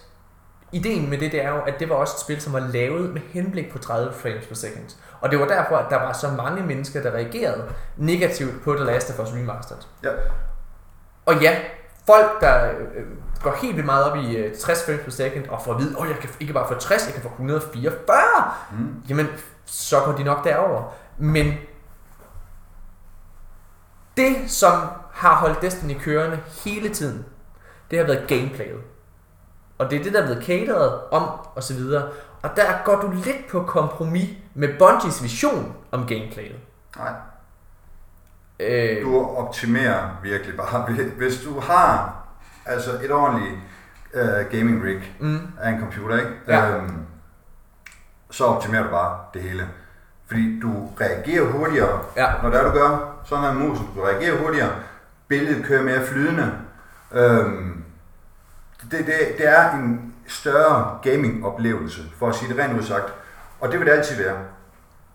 ideen 0.72 1.10
med 1.10 1.18
det, 1.18 1.32
det 1.32 1.44
er 1.44 1.48
jo, 1.50 1.60
at 1.60 1.74
det 1.80 1.88
var 1.88 1.94
også 1.94 2.14
et 2.16 2.20
spil, 2.20 2.40
som 2.40 2.52
var 2.52 2.58
lavet 2.72 3.10
med 3.12 3.20
henblik 3.32 3.72
på 3.72 3.78
30 3.78 4.12
frames 4.12 4.46
per 4.46 4.54
second. 4.54 4.84
Og 5.20 5.30
det 5.30 5.38
var 5.40 5.46
derfor, 5.46 5.76
at 5.76 5.86
der 5.90 5.96
var 5.96 6.12
så 6.12 6.28
mange 6.28 6.62
mennesker, 6.62 7.02
der 7.02 7.10
reagerede 7.10 7.64
negativt 7.96 8.62
på 8.64 8.74
The 8.74 8.84
Last 8.84 9.10
of 9.10 9.18
Us 9.26 9.34
Remastered. 9.34 9.78
Ja. 10.04 10.10
Og 11.26 11.42
ja, 11.42 11.56
folk, 12.06 12.40
der 12.40 12.70
øh, 12.70 13.04
går 13.42 13.54
helt 13.62 13.74
vildt 13.76 13.86
meget 13.86 14.04
op 14.10 14.16
i 14.16 14.36
øh, 14.36 14.54
60 14.56 14.84
frames 14.86 15.00
per 15.04 15.10
second, 15.10 15.48
og 15.48 15.62
får 15.64 15.72
at 15.74 15.78
vide, 15.80 15.96
at 16.02 16.08
jeg 16.08 16.16
kan 16.16 16.30
ikke 16.40 16.52
bare 16.52 16.68
få 16.68 16.74
60, 16.74 17.06
jeg 17.06 17.14
kan 17.14 17.22
få 17.22 17.28
144, 17.28 18.16
Mm. 18.72 18.94
jamen, 19.08 19.26
så 19.64 20.00
går 20.04 20.12
de 20.12 20.22
nok 20.24 20.44
derover. 20.44 20.94
Men 21.18 21.54
det, 24.16 24.36
som 24.50 24.72
har 25.12 25.34
holdt 25.36 25.62
Destiny 25.62 25.98
kørende 26.00 26.38
hele 26.64 26.88
tiden, 26.94 27.24
det 27.90 27.98
har 27.98 28.06
været 28.06 28.28
gameplayet. 28.28 28.80
Og 29.78 29.90
det 29.90 29.98
er 30.00 30.02
det, 30.04 30.12
der 30.12 30.20
er 30.22 30.26
blevet 30.26 30.44
cateret 30.44 31.00
om, 31.10 31.22
og 31.54 31.62
så 31.62 31.74
videre. 31.74 32.08
Og 32.42 32.50
der 32.56 32.64
går 32.84 32.96
du 33.00 33.10
lidt 33.10 33.48
på 33.50 33.62
kompromis 33.62 34.28
med 34.54 34.68
Bungies 34.78 35.22
vision 35.22 35.74
om 35.92 36.06
gameplayet. 36.06 36.56
Nej, 36.98 37.12
Øh, 38.60 39.02
du 39.04 39.26
optimerer 39.36 40.08
virkelig 40.22 40.56
bare. 40.56 40.82
Hvis 41.18 41.40
du 41.44 41.60
har 41.60 42.14
altså 42.66 42.90
et 43.04 43.10
ordentligt 43.12 43.54
uh, 44.14 44.50
gaming 44.58 44.84
rig 44.84 45.16
mm, 45.20 45.40
af 45.60 45.70
en 45.70 45.80
computer, 45.80 46.16
ikke? 46.18 46.30
Ja. 46.48 46.70
Øhm, 46.76 47.06
så 48.30 48.44
optimerer 48.44 48.82
du 48.82 48.88
bare 48.90 49.18
det 49.34 49.42
hele. 49.42 49.68
Fordi 50.26 50.60
du 50.60 50.88
reagerer 51.00 51.44
hurtigere, 51.52 52.00
Ja. 52.16 52.32
når 52.42 52.50
det 52.50 52.58
er, 52.60 52.64
du 52.64 52.70
gør. 52.70 53.11
Sådan 53.24 53.44
at 53.44 53.56
musen. 53.56 53.88
Reagerer 53.96 54.38
hurtigere. 54.38 54.72
Billedet 55.28 55.64
kører 55.64 55.82
mere 55.82 56.06
flydende. 56.06 56.52
Øhm, 57.12 57.84
det, 58.90 58.98
det, 59.06 59.14
det 59.38 59.48
er 59.48 59.72
en 59.72 60.14
større 60.28 60.98
gaming-oplevelse, 61.02 62.02
for 62.18 62.28
at 62.28 62.34
sige 62.34 62.54
det 62.54 62.64
rent 62.64 62.78
udsagt. 62.78 63.14
Og 63.60 63.72
det 63.72 63.78
vil 63.78 63.86
det 63.86 63.92
altid 63.92 64.16
være. 64.24 64.36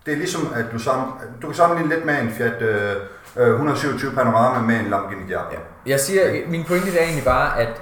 Det 0.05 0.13
er 0.13 0.17
ligesom, 0.17 0.53
at 0.55 0.65
du, 0.73 0.79
sammen, 0.79 1.07
du 1.41 1.47
kan 1.47 1.55
sammenligne 1.55 1.93
lidt 1.95 2.05
med 2.05 2.21
en 2.21 2.31
Fiat 2.31 2.61
øh, 2.61 2.95
øh 3.37 3.49
127 3.49 4.11
Panorama 4.11 4.61
med 4.61 4.79
en 4.79 4.85
Lamborghini 4.85 5.27
Diablo. 5.27 5.51
Ja. 5.51 5.91
Jeg 5.91 5.99
siger, 5.99 6.47
min 6.47 6.63
pointe 6.63 6.99
er 6.99 7.03
egentlig 7.03 7.25
bare, 7.25 7.59
at 7.59 7.81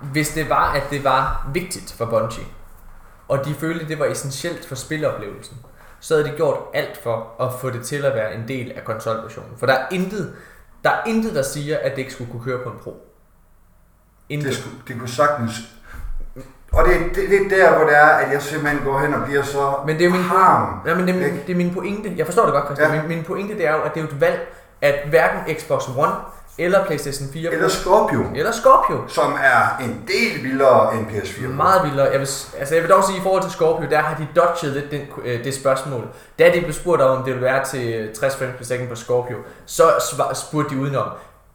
hvis 0.00 0.28
det 0.28 0.48
var, 0.48 0.72
at 0.72 0.82
det 0.90 1.04
var 1.04 1.48
vigtigt 1.52 1.94
for 1.98 2.04
Bungie, 2.04 2.46
og 3.28 3.44
de 3.44 3.54
følte, 3.54 3.88
det 3.88 3.98
var 3.98 4.04
essentielt 4.04 4.68
for 4.68 4.74
spiloplevelsen, 4.74 5.56
så 6.06 6.14
havde 6.14 6.28
de 6.28 6.36
gjort 6.36 6.58
alt 6.74 6.96
for 6.96 7.32
at 7.40 7.52
få 7.60 7.70
det 7.70 7.86
til 7.86 8.04
at 8.04 8.14
være 8.14 8.34
en 8.34 8.48
del 8.48 8.72
af 8.76 8.84
konsolversionen. 8.84 9.50
For 9.58 9.66
der 9.66 9.72
er 9.72 9.86
intet, 9.90 10.34
der, 10.84 10.90
er 10.90 11.04
intet, 11.06 11.34
der 11.34 11.42
siger, 11.42 11.78
at 11.78 11.90
det 11.90 11.98
ikke 11.98 12.12
skulle 12.12 12.30
kunne 12.30 12.44
køre 12.44 12.58
på 12.64 12.70
en 12.70 12.78
Pro. 12.82 13.06
Intet. 14.28 14.48
Det, 14.48 14.56
skulle, 14.56 14.76
det 14.88 14.98
kunne 14.98 15.08
sagtens... 15.08 15.52
Og 16.72 16.84
det, 16.84 17.16
det, 17.16 17.30
det 17.30 17.36
er 17.42 17.48
der, 17.48 17.76
hvor 17.76 17.86
det 17.86 17.96
er, 17.96 18.06
at 18.06 18.32
jeg 18.32 18.42
simpelthen 18.42 18.84
går 18.84 18.98
hen 18.98 19.14
og 19.14 19.26
bliver 19.26 19.42
så 19.42 19.74
Men 19.86 19.98
det 19.98 20.06
er 20.06 20.10
min 20.10 20.22
harm. 20.22 20.80
Ja, 20.86 20.94
men 20.94 21.06
det, 21.06 21.14
er 21.14 21.30
min, 21.30 21.40
det 21.46 21.52
er 21.52 21.56
min 21.56 21.74
pointe. 21.74 22.14
Jeg 22.16 22.26
forstår 22.26 22.44
det 22.44 22.52
godt, 22.52 22.64
Christian. 22.64 22.94
Ja. 22.94 23.00
Min, 23.00 23.08
min 23.08 23.24
pointe 23.24 23.54
det 23.54 23.66
er 23.66 23.72
jo, 23.72 23.82
at 23.82 23.94
det 23.94 24.00
er 24.00 24.04
jo 24.04 24.10
et 24.10 24.20
valg, 24.20 24.48
at 24.80 25.08
hverken 25.08 25.54
Xbox 25.56 25.88
One 25.88 26.14
eller 26.58 26.84
PlayStation 26.84 27.28
4 27.32 27.52
Eller 27.52 27.68
Scorpio, 27.68 28.24
eller 28.34 28.52
Scorpio 28.52 29.08
som 29.08 29.32
er 29.32 29.84
en 29.84 30.04
del 30.06 30.42
vildere 30.42 30.94
end 30.94 31.06
PS4. 31.06 31.46
Meget 31.46 31.84
vildere. 31.84 32.06
Jeg 32.06 32.20
vil, 32.20 32.28
altså 32.58 32.74
jeg 32.74 32.82
vil 32.82 32.90
dog 32.90 33.04
sige, 33.04 33.16
at 33.16 33.20
i 33.20 33.22
forhold 33.22 33.42
til 33.42 33.50
Scorpio, 33.50 33.90
der 33.90 33.98
har 33.98 34.16
de 34.16 34.26
dodget 34.36 34.72
lidt 34.72 34.90
den, 34.90 35.00
øh, 35.24 35.44
det 35.44 35.54
spørgsmål. 35.54 36.08
Da 36.38 36.52
de 36.54 36.60
blev 36.60 36.72
spurgt 36.72 37.02
om, 37.02 37.18
om 37.18 37.24
det 37.24 37.32
ville 37.34 37.46
være 37.46 37.64
til 37.64 38.10
60 38.14 38.36
frames 38.36 38.54
per 38.58 38.64
second 38.64 38.88
på 38.88 38.94
Scorpio, 38.94 39.36
så 39.66 39.84
spurgte 40.34 40.74
de 40.74 40.80
udenom. 40.80 41.08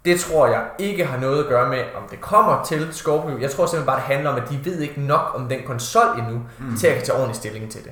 Det 0.05 0.19
tror 0.19 0.47
jeg 0.47 0.63
ikke 0.79 1.05
har 1.05 1.19
noget 1.19 1.43
at 1.43 1.49
gøre 1.49 1.69
med, 1.69 1.79
om 1.95 2.03
det 2.11 2.21
kommer 2.21 2.63
til 2.63 2.87
Scorpio. 2.91 3.37
Jeg 3.39 3.51
tror 3.51 3.65
simpelthen 3.65 3.85
bare, 3.85 3.95
det 3.95 4.03
handler 4.03 4.29
om, 4.29 4.35
at 4.35 4.49
de 4.49 4.59
ved 4.65 4.79
ikke 4.79 5.01
nok 5.01 5.31
om 5.35 5.49
den 5.49 5.59
konsol 5.65 6.19
endnu, 6.19 6.41
mm. 6.59 6.77
til 6.77 6.87
at 6.87 6.95
kan 6.95 7.05
tage 7.05 7.15
ordentlig 7.17 7.35
stilling 7.35 7.71
til 7.71 7.81
det. 7.83 7.91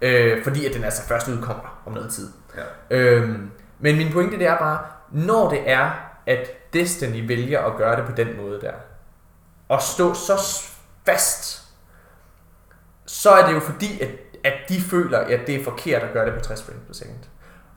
Øh, 0.00 0.44
fordi 0.44 0.66
at 0.66 0.74
den 0.74 0.84
altså 0.84 1.02
først 1.02 1.28
udkommer 1.28 1.80
om 1.86 1.92
noget 1.92 2.10
tid. 2.10 2.28
Ja. 2.56 2.96
Øhm, 2.96 3.50
men 3.78 3.96
min 3.96 4.12
pointe 4.12 4.38
det 4.38 4.46
er 4.46 4.58
bare, 4.58 4.78
når 5.12 5.50
det 5.50 5.60
er, 5.66 5.90
at 6.28 6.72
Destiny 6.72 7.28
vælger 7.28 7.60
at 7.60 7.76
gøre 7.76 7.96
det 7.96 8.04
på 8.04 8.12
den 8.12 8.36
måde 8.36 8.60
der, 8.60 8.72
og 9.68 9.82
stå 9.82 10.14
så 10.14 10.62
fast, 11.06 11.62
så 13.06 13.30
er 13.30 13.46
det 13.46 13.54
jo 13.54 13.60
fordi, 13.60 14.00
at, 14.00 14.08
at 14.44 14.52
de 14.68 14.80
føler, 14.80 15.18
at 15.18 15.40
det 15.46 15.54
er 15.54 15.64
forkert 15.64 16.02
at 16.02 16.12
gøre 16.12 16.26
det 16.26 16.34
på 16.34 16.40
60 16.40 16.62
frames 16.62 16.82
per 16.86 16.94
second. 16.94 17.18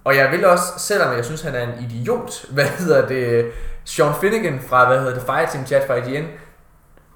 Og 0.04 0.16
jeg 0.16 0.32
vil 0.32 0.46
også, 0.46 0.64
selvom 0.78 1.16
jeg 1.16 1.26
synes, 1.26 1.42
han 1.42 1.56
er 1.56 1.62
en 1.62 1.84
idiot, 1.84 2.46
hvad 2.56 2.66
hedder 2.66 3.08
det, 3.08 3.52
Sean 3.86 4.14
Finnegan 4.22 4.62
fra, 4.68 4.88
hvad 4.88 5.00
hedder 5.00 5.14
det, 5.14 5.24
Fireteam 5.24 5.66
Chat 5.66 5.88
fra 5.88 5.96
IGN, 5.96 6.28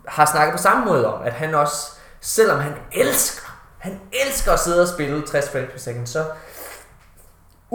har 0.08 0.26
snakket 0.26 0.52
på 0.52 0.62
samme 0.62 0.86
måde 0.86 1.14
om, 1.14 1.24
at 1.24 1.34
han 1.34 1.56
også, 1.56 1.92
selvom 2.22 2.60
han 2.60 2.74
elsker, 2.92 3.60
han 3.78 4.00
elsker 4.26 4.52
at 4.52 4.60
sidde 4.60 4.82
og 4.82 4.88
spille 4.88 5.28
60 5.28 5.50
frames 5.50 5.72
per 5.72 5.80
second, 5.80 6.08
så 6.08 6.26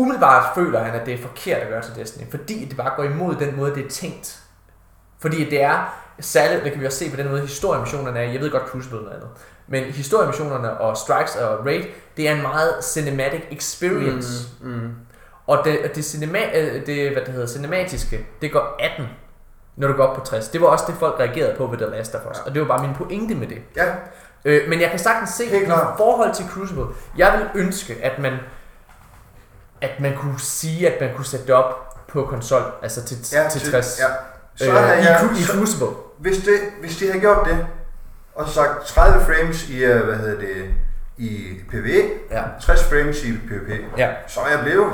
umiddelbart 0.01 0.55
føler 0.55 0.85
han, 0.85 1.01
at 1.01 1.07
det 1.07 1.15
er 1.15 1.19
forkert 1.19 1.59
at 1.59 1.69
gøre 1.69 1.83
til 1.83 1.95
Destiny, 1.97 2.31
fordi 2.31 2.65
det 2.65 2.77
bare 2.77 2.93
går 2.97 3.05
imod 3.05 3.35
den 3.35 3.57
måde, 3.57 3.75
det 3.75 3.87
er 3.87 3.91
tænkt. 3.91 4.39
Fordi 5.21 5.51
det 5.51 5.63
er 5.63 6.03
særligt, 6.21 6.65
det 6.65 6.73
kan 6.73 6.81
vi 6.81 6.87
også 6.87 6.99
se 6.99 7.11
på 7.11 7.17
den 7.17 7.29
måde, 7.29 7.41
historiemissionerne 7.41 8.19
er, 8.19 8.33
jeg 8.33 8.41
ved 8.41 8.51
godt 8.51 8.63
Crucible 8.63 8.99
er 8.99 9.03
noget 9.03 9.17
andet, 9.17 9.29
men 9.69 9.85
historiemissionerne 9.85 10.81
og 10.81 10.97
Strikes 10.97 11.37
og 11.37 11.67
Raid, 11.67 11.85
det 12.17 12.29
er 12.29 12.35
en 12.35 12.43
meget 12.43 12.85
cinematic 12.85 13.43
experience. 13.51 14.49
Mm, 14.61 14.71
mm. 14.71 14.91
Og 15.47 15.65
det, 15.65 15.95
det, 15.95 16.05
cinema, 16.05 16.39
øh, 16.55 16.87
det, 16.87 17.13
hvad 17.13 17.23
det 17.23 17.33
hedder, 17.33 17.47
cinematiske, 17.47 18.27
det 18.43 18.53
går 18.53 18.77
18, 18.79 19.07
når 19.77 19.89
du 19.89 19.95
går 19.95 20.05
op 20.05 20.17
på 20.17 20.25
60. 20.25 20.49
Det 20.49 20.61
var 20.61 20.67
også 20.67 20.85
det, 20.89 20.95
folk 20.95 21.21
reagerede 21.21 21.55
på 21.57 21.67
ved 21.67 21.79
The 21.79 21.87
Last 21.87 22.15
of 22.15 22.21
Us. 22.31 22.39
Ja. 22.39 22.43
Og 22.47 22.55
det 22.55 22.63
var 22.63 22.69
bare 22.69 22.87
min 22.87 22.97
pointe 22.97 23.35
med 23.35 23.47
det. 23.47 23.59
Ja, 23.77 23.85
Øh, 24.45 24.69
men 24.69 24.81
jeg 24.81 24.91
kan 24.91 24.99
sagtens 24.99 25.31
se, 25.31 25.45
i 25.45 25.67
forhold 25.97 26.35
til 26.35 26.45
Crucible, 26.49 26.85
jeg 27.17 27.39
vil 27.39 27.63
ønske, 27.63 27.97
at 28.03 28.19
man, 28.19 28.33
at 29.83 30.01
man 30.01 30.17
kunne 30.17 30.41
sige, 30.41 30.89
at 30.95 31.01
man 31.01 31.11
kunne 31.17 31.25
sætte 31.27 31.47
det 31.47 31.55
op 31.55 31.97
på 32.09 32.27
konsol, 32.27 32.63
altså 32.83 33.05
til, 33.05 33.17
ja, 33.33 33.49
til 33.49 33.71
60. 33.71 34.01
Ja. 34.01 34.05
Så 34.57 34.71
øh, 34.71 34.77
havde 34.77 35.01
i, 35.01 35.05
jeg, 35.05 35.21
i 35.39 35.45
Crucible. 35.45 35.87
hvis, 36.19 36.37
det, 36.37 36.55
hvis 36.81 36.97
de 36.97 37.07
havde 37.07 37.21
gjort 37.21 37.47
det, 37.49 37.67
og 38.35 38.49
sagt 38.49 38.87
30 38.87 39.25
frames 39.25 39.69
i, 39.69 39.85
øh, 39.85 40.05
hvad 40.05 40.17
hedder 40.17 40.41
det, 40.41 40.71
i 41.17 41.55
PvE, 41.71 42.03
Ja. 42.31 42.43
60 42.61 42.85
frames 42.85 43.25
i 43.25 43.33
PvP, 43.33 43.99
Ja, 43.99 44.11
så 44.27 44.41
er 44.41 44.49
jeg 44.51 44.61
blevet. 44.63 44.93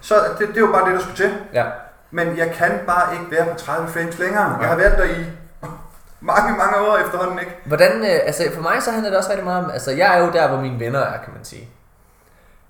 Så 0.00 0.14
det, 0.38 0.48
det 0.54 0.62
var 0.62 0.72
bare 0.72 0.84
det, 0.90 0.94
der 0.94 1.00
skulle 1.00 1.16
til. 1.16 1.34
ja. 1.52 1.64
Men 2.10 2.38
jeg 2.38 2.52
kan 2.54 2.70
bare 2.86 3.12
ikke 3.14 3.26
være 3.30 3.46
på 3.52 3.58
30 3.58 3.88
frames 3.88 4.18
længere. 4.18 4.56
Jeg 4.60 4.68
har 4.68 4.76
været 4.76 4.98
der 4.98 5.04
i 5.04 5.24
mange, 6.20 6.56
mange 6.58 6.76
år 6.88 6.96
efterhånden, 6.98 7.38
ikke? 7.38 7.56
Hvordan, 7.64 7.92
øh, 8.00 8.20
altså 8.26 8.42
for 8.54 8.62
mig 8.62 8.82
så 8.82 8.90
handler 8.90 9.10
det 9.10 9.18
også 9.18 9.30
rigtig 9.30 9.44
meget 9.44 9.64
om, 9.64 9.70
altså 9.70 9.90
jeg 9.90 10.18
er 10.18 10.24
jo 10.26 10.32
der, 10.32 10.48
hvor 10.48 10.60
mine 10.60 10.80
venner 10.80 11.00
er, 11.00 11.22
kan 11.24 11.32
man 11.36 11.44
sige. 11.44 11.68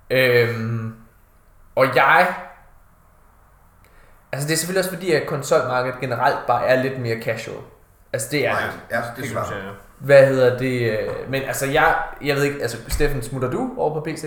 Øhm, 0.09 0.93
og 1.75 1.95
jeg, 1.95 2.33
altså 4.31 4.47
det 4.47 4.53
er 4.53 4.57
selvfølgelig 4.57 4.79
også 4.79 4.93
fordi, 4.93 5.11
at 5.11 5.27
konsolmarkedet 5.27 5.99
generelt 5.99 6.37
bare 6.47 6.65
er 6.65 6.81
lidt 6.83 6.99
mere 7.01 7.21
casual. 7.21 7.57
Altså 8.13 8.27
det 8.31 8.47
er 8.47 8.51
Nej, 8.51 8.61
det. 8.61 8.71
ja, 8.91 8.97
Det 8.97 9.05
det 9.15 9.21
er 9.23 9.27
synes 9.27 9.49
jeg, 9.51 9.57
ja. 9.65 9.69
Hvad 9.99 10.27
hedder 10.27 10.57
det? 10.57 10.99
øh, 10.99 11.29
Men 11.31 11.41
altså 11.43 11.65
jeg, 11.65 11.95
jeg 12.23 12.35
ved 12.35 12.43
ikke, 12.43 12.61
altså 12.61 12.77
Steffen, 12.87 13.21
smutter 13.21 13.49
du 13.51 13.69
over 13.77 13.93
på 13.93 14.01
PC? 14.01 14.23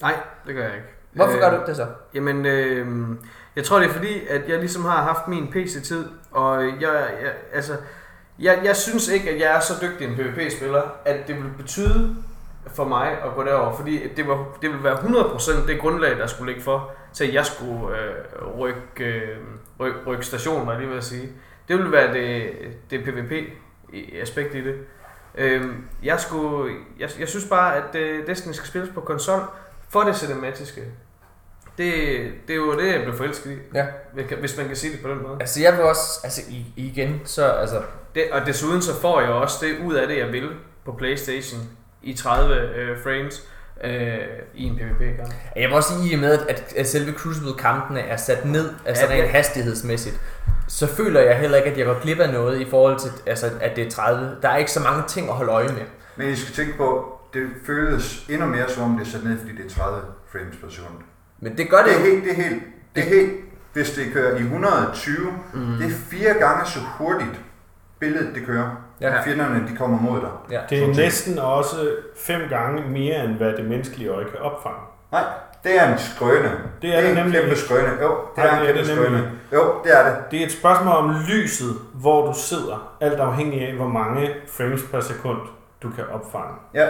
Nej, 0.00 0.14
det 0.46 0.54
gør 0.54 0.62
jeg 0.64 0.74
ikke. 0.74 0.86
Hvorfor 1.12 1.32
Øh, 1.34 1.40
gør 1.40 1.50
du 1.50 1.56
ikke 1.56 1.66
det 1.66 1.76
så? 1.76 1.86
Jamen, 2.14 2.46
øh, 2.46 3.16
jeg 3.56 3.64
tror 3.64 3.78
det 3.78 3.88
er 3.88 3.92
fordi, 3.92 4.26
at 4.26 4.48
jeg 4.48 4.58
ligesom 4.58 4.84
har 4.84 5.02
haft 5.02 5.28
min 5.28 5.50
PC-tid, 5.52 6.08
og 6.30 6.64
jeg, 6.64 6.72
jeg, 6.80 7.32
altså, 7.52 7.76
jeg, 8.38 8.60
jeg 8.64 8.76
synes 8.76 9.08
ikke, 9.08 9.30
at 9.30 9.40
jeg 9.40 9.56
er 9.56 9.60
så 9.60 9.72
dygtig 9.82 10.06
en 10.08 10.14
PvP-spiller, 10.16 10.82
at 11.04 11.16
det 11.28 11.36
vil 11.36 11.50
betyde 11.56 12.16
for 12.74 12.84
mig 12.84 13.08
at 13.10 13.34
gå 13.34 13.44
derover, 13.44 13.76
fordi 13.76 14.08
det, 14.16 14.28
var, 14.28 14.46
det 14.62 14.70
vil 14.70 14.84
være 14.84 14.96
100% 14.96 15.66
det 15.66 15.80
grundlag, 15.80 16.18
der 16.18 16.26
skulle 16.26 16.52
ligge 16.52 16.64
for, 16.64 16.90
til 17.12 17.24
at 17.26 17.34
jeg 17.34 17.46
skulle 17.46 17.98
øh, 17.98 18.58
rykke, 18.58 19.04
øh, 19.04 19.38
ryk, 19.80 19.94
rykke 20.06 20.26
station, 20.26 20.66
var 20.66 20.78
lige 20.78 20.90
ved 20.90 20.96
at 20.96 21.04
sige. 21.04 21.28
Det 21.68 21.76
ville 21.76 21.92
være 21.92 22.12
det, 22.14 22.50
det 22.90 23.04
PvP-aspekt 23.04 24.54
i 24.54 24.64
det. 24.64 24.74
Øhm, 25.34 25.84
jeg, 26.02 26.20
skulle, 26.20 26.74
jeg, 26.98 27.10
jeg 27.18 27.28
synes 27.28 27.44
bare, 27.48 27.76
at 27.76 27.94
øh, 27.94 28.26
Destiny 28.26 28.52
skal 28.52 28.68
spilles 28.68 28.90
på 28.94 29.00
konsol 29.00 29.40
for 29.88 30.00
det 30.00 30.16
cinematiske. 30.16 30.80
Det, 31.78 31.92
det 32.46 32.52
er 32.52 32.56
jo 32.56 32.78
det, 32.78 32.92
jeg 32.92 33.02
blev 33.02 33.14
forelsket 33.16 33.50
i, 33.50 33.56
Ja. 33.74 33.86
hvis- 34.40 34.56
man 34.58 34.66
kan 34.66 34.76
sige 34.76 34.92
det 34.92 35.02
på 35.02 35.08
den 35.08 35.22
måde. 35.22 35.36
Altså 35.40 35.62
jeg 35.62 35.72
vil 35.76 35.82
også, 35.84 36.20
altså 36.24 36.42
igen, 36.76 37.20
så 37.24 37.44
altså, 37.46 37.82
Det, 38.14 38.24
og 38.32 38.46
desuden 38.46 38.82
så 38.82 39.00
får 39.00 39.20
jeg 39.20 39.30
også 39.30 39.66
det 39.66 39.86
ud 39.86 39.94
af 39.94 40.08
det, 40.08 40.18
jeg 40.18 40.32
vil 40.32 40.50
på 40.84 40.92
Playstation 40.92 41.60
i 42.04 42.14
30 42.14 42.54
øh, 42.54 42.98
frames 43.02 43.42
øh, 43.84 44.18
i 44.54 44.64
en 44.64 44.76
PvP-kamp. 44.76 45.32
jeg 45.56 45.68
vil 45.68 45.72
også 45.76 45.88
sige, 45.94 46.10
i 46.10 46.14
og 46.14 46.20
med, 46.20 46.38
at, 46.48 46.74
at 46.76 46.88
selve 46.88 47.12
Crucible-kampene 47.12 48.00
er 48.00 48.16
sat 48.16 48.44
ned, 48.44 48.70
altså 48.86 49.04
Ja, 49.04 49.10
rent 49.10 49.22
ja. 49.24 49.28
hastighedsmæssigt, 49.30 50.20
så 50.68 50.86
føler 50.86 51.20
jeg 51.20 51.38
heller 51.38 51.56
ikke, 51.58 51.70
at 51.70 51.78
jeg 51.78 51.86
går 51.86 52.00
glip 52.02 52.20
af 52.20 52.32
noget 52.32 52.60
i 52.60 52.70
forhold 52.70 52.98
til, 52.98 53.10
altså, 53.26 53.50
at 53.60 53.76
det 53.76 53.86
er 53.86 53.90
30. 53.90 54.36
Der 54.42 54.48
er 54.48 54.56
ikke 54.56 54.70
så 54.72 54.80
mange 54.80 55.02
ting 55.08 55.28
at 55.28 55.34
holde 55.34 55.52
øje 55.52 55.68
med. 55.68 55.82
Men 56.16 56.28
I 56.28 56.36
skal 56.36 56.54
tænke 56.54 56.76
på, 56.76 57.18
det 57.34 57.46
føles 57.66 58.26
endnu 58.28 58.46
mere 58.46 58.68
som 58.70 58.82
om 58.82 58.98
det 58.98 59.06
er 59.06 59.10
sat 59.10 59.24
ned, 59.24 59.38
fordi 59.38 59.52
det 59.56 59.64
er 59.64 59.70
30 59.70 60.00
frames 60.32 60.56
per 60.56 60.68
sekund. 60.70 60.94
Men 61.40 61.58
det 61.58 61.70
gør 61.70 61.76
det 61.78 61.86
Det 61.86 61.94
er 61.94 61.98
jo. 62.00 62.04
helt, 62.10 62.24
det 62.24 62.30
er 62.30 62.42
helt, 62.48 62.62
det 62.96 63.04
er 63.04 63.08
helt, 63.08 63.32
hvis 63.72 63.90
det 63.90 64.12
kører 64.12 64.36
i 64.38 64.40
120, 64.42 65.16
Mhm. 65.52 65.62
mm. 65.62 65.76
det 65.76 65.86
er 65.86 65.90
fire 66.10 66.34
gange 66.34 66.66
så 66.70 66.78
hurtigt 66.98 67.40
billedet 67.98 68.34
det 68.34 68.46
kører. 68.46 68.83
Ja. 69.00 69.22
Fjenderne 69.24 69.68
de 69.70 69.76
kommer 69.76 70.00
mod 70.00 70.20
dig. 70.20 70.28
Ja. 70.50 70.60
Det 70.70 70.82
er 70.82 70.86
næsten 70.94 71.38
også 71.38 71.76
fem 72.16 72.40
gange 72.50 72.82
mere, 72.88 73.24
end 73.24 73.32
hvad 73.36 73.52
det 73.52 73.64
menneskelige 73.64 74.08
øje 74.10 74.24
kan 74.24 74.38
opfange. 74.40 74.78
Nej, 75.12 75.24
det 75.64 75.80
er 75.80 75.92
en 75.92 75.98
skrøne. 75.98 76.50
Det 76.82 76.96
er 76.96 77.00
det 77.00 77.08
en 77.10 77.16
nemlig 77.16 77.32
kæmpe 77.34 77.48
ikke. 77.50 77.60
skrøne. 77.60 77.88
Jo, 78.02 78.08
det 78.36 78.44
Nej, 78.44 78.46
er 78.46 78.52
en 78.52 78.60
det 78.60 78.70
er 78.70 78.74
kæmpe 78.74 78.90
det 78.90 78.98
nemlig 79.04 79.20
skrøne. 79.20 79.30
Jo, 79.52 79.74
det 79.84 79.98
er 80.00 80.04
det. 80.04 80.16
Det 80.30 80.40
er 80.42 80.46
et 80.46 80.52
spørgsmål 80.52 80.94
om 80.96 81.14
lyset, 81.28 81.74
hvor 81.94 82.26
du 82.26 82.32
sidder, 82.38 82.96
alt 83.00 83.20
afhængig 83.20 83.68
af, 83.68 83.74
hvor 83.74 83.88
mange 83.88 84.30
frames 84.52 84.82
per 84.90 85.00
sekund 85.00 85.38
du 85.82 85.90
kan 85.96 86.04
opfange. 86.12 86.54
Ja, 86.74 86.88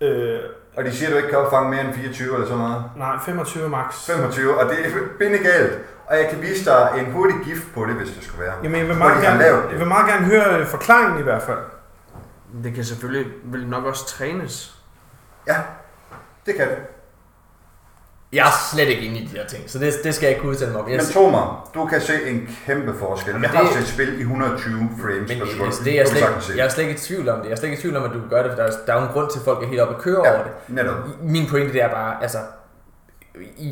Øh, 0.00 0.38
og 0.76 0.84
de 0.84 0.92
siger, 0.92 1.08
at 1.08 1.12
du 1.12 1.16
ikke 1.16 1.28
kan 1.28 1.38
opfange 1.38 1.70
mere 1.70 1.80
end 1.84 1.94
24 1.94 2.34
eller 2.34 2.46
sådan 2.46 2.62
noget. 2.62 2.84
nej, 2.96 3.16
25 3.24 3.68
max. 3.68 4.06
25, 4.06 4.58
og 4.60 4.64
det 4.70 4.78
er 4.86 4.90
bindegalt. 5.18 5.78
Og 6.10 6.16
jeg 6.16 6.28
kan 6.30 6.42
vise 6.42 6.64
dig 6.64 6.90
en 6.98 7.12
hurtig 7.12 7.36
gift 7.44 7.74
på 7.74 7.84
det, 7.84 7.94
hvis 7.94 8.10
det 8.10 8.24
skulle 8.24 8.42
være. 8.44 8.54
Jamen, 8.62 8.78
jeg 8.80 8.88
vil, 8.88 8.96
meget 8.96 9.14
har 9.14 9.22
gerne, 9.22 9.44
jeg 9.70 9.78
vil 9.78 9.86
meget 9.86 10.08
gerne 10.10 10.26
høre 10.26 10.58
øh, 10.60 10.66
forklaringen 10.66 11.20
i 11.20 11.22
hvert 11.22 11.42
fald. 11.42 11.58
Det 12.64 12.74
kan 12.74 12.84
selvfølgelig 12.84 13.32
vel 13.44 13.66
nok 13.66 13.84
også 13.84 14.06
trænes. 14.06 14.74
Ja, 15.46 15.56
det 16.46 16.54
kan 16.54 16.68
det. 16.68 16.76
Jeg 18.32 18.46
er 18.46 18.50
slet 18.72 18.88
ikke 18.88 19.02
inde 19.02 19.18
i 19.18 19.24
de 19.26 19.36
her 19.36 19.46
ting, 19.46 19.70
så 19.70 19.78
det, 19.78 19.94
det 20.04 20.14
skal 20.14 20.26
jeg 20.26 20.30
ikke 20.30 20.40
kunne 20.40 20.50
udtale 20.50 20.72
mig 20.72 20.80
om. 20.80 20.88
Jeg, 20.88 20.96
Men 20.96 21.06
tro 21.06 21.30
mig, 21.30 21.46
du 21.74 21.86
kan 21.86 22.00
se 22.00 22.30
en 22.30 22.48
kæmpe 22.66 22.94
forskel. 22.98 23.30
Jamen, 23.32 23.42
Jeg 23.42 23.50
har 23.50 23.62
det- 23.62 23.72
set 23.72 23.86
spil 23.88 24.18
i 24.18 24.20
120 24.20 24.88
frames 25.02 25.28
men 25.28 25.38
per 25.38 25.46
sekund. 25.46 25.72
det 25.84 25.92
er 25.92 25.96
jeg, 25.96 26.08
slet, 26.08 26.56
jeg 26.56 26.64
er 26.64 26.68
slet 26.68 26.84
ikke 26.84 26.94
i 26.94 26.98
tvivl 26.98 27.28
om 27.28 27.38
det. 27.38 27.44
Jeg 27.44 27.52
er 27.52 27.56
slet 27.56 27.68
ikke 27.68 27.78
i 27.78 27.82
tvivl 27.82 27.96
om, 27.96 28.04
at 28.04 28.10
du 28.10 28.20
gør 28.30 28.42
det, 28.42 28.50
for 28.52 28.56
der 28.56 28.64
er, 28.64 28.70
der 28.86 28.92
er 28.94 29.00
jo 29.00 29.06
en 29.06 29.12
grund 29.12 29.30
til, 29.30 29.38
at 29.38 29.44
folk 29.44 29.62
er 29.62 29.66
helt 29.68 29.80
oppe 29.80 29.94
at 29.94 30.00
køre 30.00 30.26
Ja, 30.26 30.34
over 30.34 30.42
det. 30.42 30.52
netop. 30.68 30.94
Min 31.22 31.46
pointe 31.50 31.72
det 31.72 31.82
er 31.82 31.88
bare, 31.90 32.22
altså, 32.22 32.38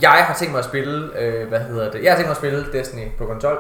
jeg 0.02 0.10
har 0.10 0.34
tænkt 0.34 0.52
mig 0.52 0.59
at 0.59 0.64
spille, 0.64 1.18
øh, 1.18 1.48
hvad 1.48 1.60
hedder 1.60 1.90
det, 1.90 2.02
jeg 2.02 2.12
har 2.12 2.16
tænkt 2.16 2.28
mig 2.28 2.30
at 2.30 2.36
spille 2.36 2.72
Destiny 2.72 3.09
på 3.18 3.26
konsol, 3.26 3.59